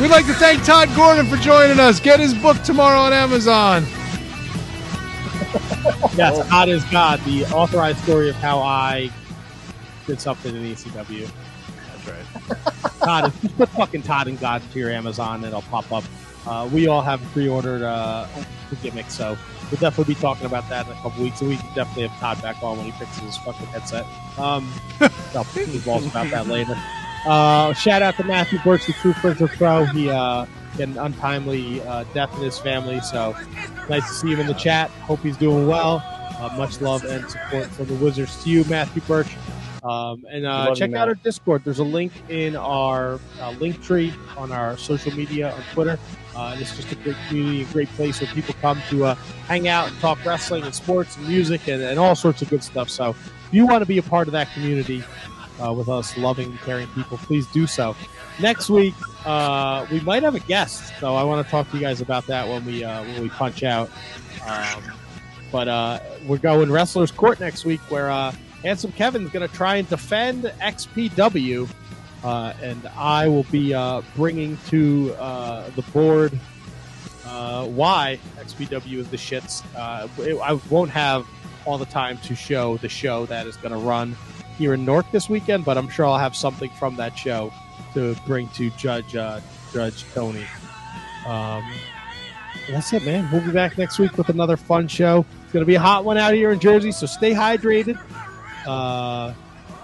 We'd 0.00 0.10
like 0.10 0.26
to 0.26 0.34
thank 0.34 0.62
Tod 0.62 0.94
Gordon 0.94 1.26
for 1.26 1.36
joining 1.36 1.80
us. 1.80 2.00
Get 2.00 2.20
his 2.20 2.34
book 2.34 2.62
tomorrow 2.62 2.98
on 3.00 3.12
Amazon. 3.14 3.84
Yes, 6.16 6.46
Tod 6.48 6.68
is 6.68 6.84
God, 6.84 7.18
the 7.24 7.46
authorized 7.46 7.98
story 8.00 8.28
of 8.28 8.36
how 8.36 8.60
I 8.60 9.10
did 10.06 10.20
something 10.20 10.54
in 10.54 10.62
ECW. 10.62 11.28
Right. 12.06 12.58
Tod, 13.00 13.32
just 13.40 13.56
put 13.56 13.68
fucking 13.70 14.02
Tod 14.02 14.28
and 14.28 14.38
God 14.38 14.62
to 14.72 14.78
your 14.78 14.90
Amazon, 14.90 15.36
and 15.36 15.46
it'll 15.46 15.62
pop 15.62 15.90
up. 15.92 16.04
Uh, 16.46 16.68
we 16.72 16.86
all 16.86 17.02
have 17.02 17.20
pre-ordered 17.32 17.82
uh, 17.82 18.26
the 18.70 18.76
gimmick, 18.76 19.10
so 19.10 19.36
we'll 19.70 19.80
definitely 19.80 20.14
be 20.14 20.20
talking 20.20 20.46
about 20.46 20.68
that 20.68 20.86
in 20.86 20.92
a 20.92 20.96
couple 20.96 21.22
weeks. 21.22 21.40
So 21.40 21.46
we 21.46 21.56
can 21.56 21.74
definitely 21.74 22.06
have 22.08 22.20
Tod 22.20 22.42
back 22.42 22.62
on 22.62 22.76
when 22.76 22.86
he 22.86 22.92
fixes 22.92 23.22
his 23.22 23.36
fucking 23.38 23.66
headset. 23.66 24.04
Um, 24.38 24.72
I'll 25.34 25.44
put 25.44 25.66
his 25.66 25.84
balls 25.84 26.06
about 26.06 26.30
that 26.30 26.46
later. 26.46 26.76
Uh, 27.26 27.72
shout 27.72 28.02
out 28.02 28.16
to 28.16 28.24
Matthew 28.24 28.60
Birch, 28.60 28.86
the 28.86 28.92
True 28.92 29.12
Printer 29.14 29.48
Pro. 29.48 29.84
He 29.86 30.08
uh, 30.08 30.44
had 30.74 30.88
an 30.90 30.98
untimely 30.98 31.80
uh, 31.82 32.04
death 32.14 32.32
in 32.36 32.42
his 32.42 32.58
family, 32.58 33.00
so 33.00 33.36
nice 33.88 34.06
to 34.06 34.14
see 34.14 34.32
him 34.32 34.40
in 34.40 34.46
the 34.46 34.54
chat. 34.54 34.90
Hope 34.90 35.20
he's 35.20 35.36
doing 35.36 35.66
well. 35.66 36.02
Uh, 36.38 36.54
much 36.56 36.80
love 36.80 37.02
and 37.04 37.28
support 37.28 37.66
from 37.66 37.86
the 37.86 37.94
Wizards 37.94 38.44
to 38.44 38.50
you, 38.50 38.64
Matthew 38.64 39.02
Birch. 39.02 39.36
Um, 39.86 40.24
and 40.28 40.44
uh, 40.46 40.74
check 40.74 40.92
out 40.94 41.06
our 41.06 41.14
Discord. 41.14 41.62
There's 41.64 41.78
a 41.78 41.84
link 41.84 42.12
in 42.28 42.56
our 42.56 43.20
uh, 43.40 43.50
link 43.60 43.80
tree 43.82 44.12
on 44.36 44.50
our 44.50 44.76
social 44.76 45.12
media 45.14 45.52
on 45.52 45.62
Twitter. 45.72 45.98
Uh, 46.34 46.50
and 46.52 46.60
it's 46.60 46.76
just 46.76 46.90
a 46.92 46.96
great 46.96 47.16
community, 47.28 47.62
a 47.62 47.72
great 47.72 47.88
place 47.90 48.20
where 48.20 48.30
people 48.32 48.54
come 48.60 48.78
to 48.90 49.04
uh, 49.04 49.14
hang 49.46 49.68
out 49.68 49.88
and 49.88 49.98
talk 50.00 50.22
wrestling 50.24 50.64
and 50.64 50.74
sports 50.74 51.16
and 51.16 51.26
music 51.28 51.68
and, 51.68 51.80
and 51.82 51.98
all 51.98 52.14
sorts 52.14 52.42
of 52.42 52.50
good 52.50 52.62
stuff. 52.62 52.90
So 52.90 53.10
if 53.10 53.48
you 53.52 53.64
want 53.66 53.80
to 53.80 53.86
be 53.86 53.98
a 53.98 54.02
part 54.02 54.26
of 54.28 54.32
that 54.32 54.52
community 54.52 55.02
uh, 55.64 55.72
with 55.72 55.88
us 55.88 56.16
loving 56.18 56.50
and 56.50 56.60
caring 56.60 56.88
people, 56.88 57.16
please 57.18 57.46
do 57.52 57.66
so. 57.66 57.96
Next 58.40 58.68
week, 58.68 58.94
uh, 59.24 59.86
we 59.90 60.00
might 60.00 60.24
have 60.24 60.34
a 60.34 60.40
guest, 60.40 60.92
so 61.00 61.14
I 61.14 61.22
want 61.22 61.46
to 61.46 61.50
talk 61.50 61.70
to 61.70 61.76
you 61.76 61.82
guys 61.82 62.02
about 62.02 62.26
that 62.26 62.46
when 62.46 62.66
we 62.66 62.84
uh, 62.84 63.02
when 63.02 63.22
we 63.22 63.30
punch 63.30 63.62
out. 63.62 63.88
Um, 64.46 64.82
but 65.50 65.68
uh, 65.68 66.00
we're 66.26 66.36
going 66.36 66.70
Wrestlers 66.70 67.10
Court 67.10 67.40
next 67.40 67.64
week, 67.64 67.80
where 67.90 68.10
uh, 68.10 68.34
Handsome 68.62 68.92
Kevin's 68.92 69.30
going 69.30 69.46
to 69.46 69.54
try 69.54 69.76
and 69.76 69.88
defend 69.88 70.44
XPW, 70.44 71.68
uh, 72.24 72.52
and 72.62 72.86
I 72.96 73.28
will 73.28 73.44
be 73.44 73.74
uh, 73.74 74.02
bringing 74.14 74.56
to 74.68 75.14
uh, 75.18 75.70
the 75.70 75.82
board 75.82 76.38
uh, 77.26 77.66
why 77.66 78.18
XPW 78.38 78.98
is 78.98 79.08
the 79.08 79.16
shits. 79.16 79.62
Uh, 79.74 80.08
I 80.42 80.60
won't 80.70 80.90
have 80.90 81.26
all 81.64 81.78
the 81.78 81.86
time 81.86 82.18
to 82.18 82.34
show 82.34 82.76
the 82.78 82.88
show 82.88 83.26
that 83.26 83.46
is 83.46 83.56
going 83.56 83.72
to 83.72 83.78
run 83.78 84.16
here 84.56 84.74
in 84.74 84.84
North 84.84 85.06
this 85.12 85.28
weekend, 85.28 85.64
but 85.64 85.76
I'm 85.76 85.88
sure 85.88 86.06
I'll 86.06 86.18
have 86.18 86.36
something 86.36 86.70
from 86.78 86.96
that 86.96 87.18
show 87.18 87.52
to 87.94 88.16
bring 88.26 88.48
to 88.50 88.70
Judge 88.70 89.14
uh, 89.16 89.40
Judge 89.72 90.04
Tony. 90.14 90.46
Um, 91.26 91.64
that's 92.70 92.92
it, 92.92 93.04
man. 93.04 93.28
We'll 93.30 93.44
be 93.44 93.52
back 93.52 93.76
next 93.78 93.98
week 93.98 94.16
with 94.16 94.28
another 94.28 94.56
fun 94.56 94.88
show. 94.88 95.24
It's 95.44 95.52
going 95.52 95.62
to 95.62 95.66
be 95.66 95.74
a 95.74 95.80
hot 95.80 96.04
one 96.04 96.18
out 96.18 96.34
here 96.34 96.52
in 96.52 96.60
Jersey, 96.60 96.92
so 96.92 97.06
stay 97.06 97.32
hydrated. 97.32 98.00
Uh, 98.66 99.32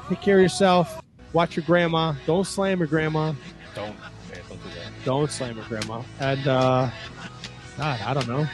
take 0.09 0.21
care 0.21 0.37
of 0.37 0.43
yourself. 0.43 1.01
Watch 1.33 1.57
your 1.57 1.65
grandma. 1.65 2.15
Don't 2.27 2.47
slam 2.47 2.79
your 2.79 2.89
grandma. 2.89 3.33
Don't. 3.75 3.97
Yeah, 4.31 4.39
don't 4.49 4.63
do 4.63 4.69
that. 4.71 5.05
Don't 5.05 5.31
slam 5.31 5.57
your 5.57 5.65
grandma. 5.67 6.03
And 6.21 6.47
uh, 6.47 6.91
God, 7.79 8.01
I 8.01 8.15
don't 8.15 8.29
know. 8.29 8.47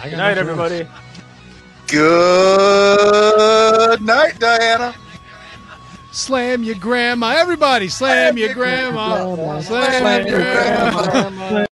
I 0.00 0.10
Good 0.10 0.16
night, 0.18 0.34
nothing 0.36 0.58
else. 0.60 0.72
everybody. 0.72 0.90
Good 1.88 4.00
night, 4.02 4.38
Diana. 4.38 4.94
Slam 6.12 6.62
your 6.62 6.74
grandma. 6.74 7.34
Everybody, 7.36 7.88
slam 7.88 8.36
your 8.36 8.52
grandma. 8.54 9.60
Slam 9.60 10.26
your 10.26 10.40
grandma. 10.40 11.64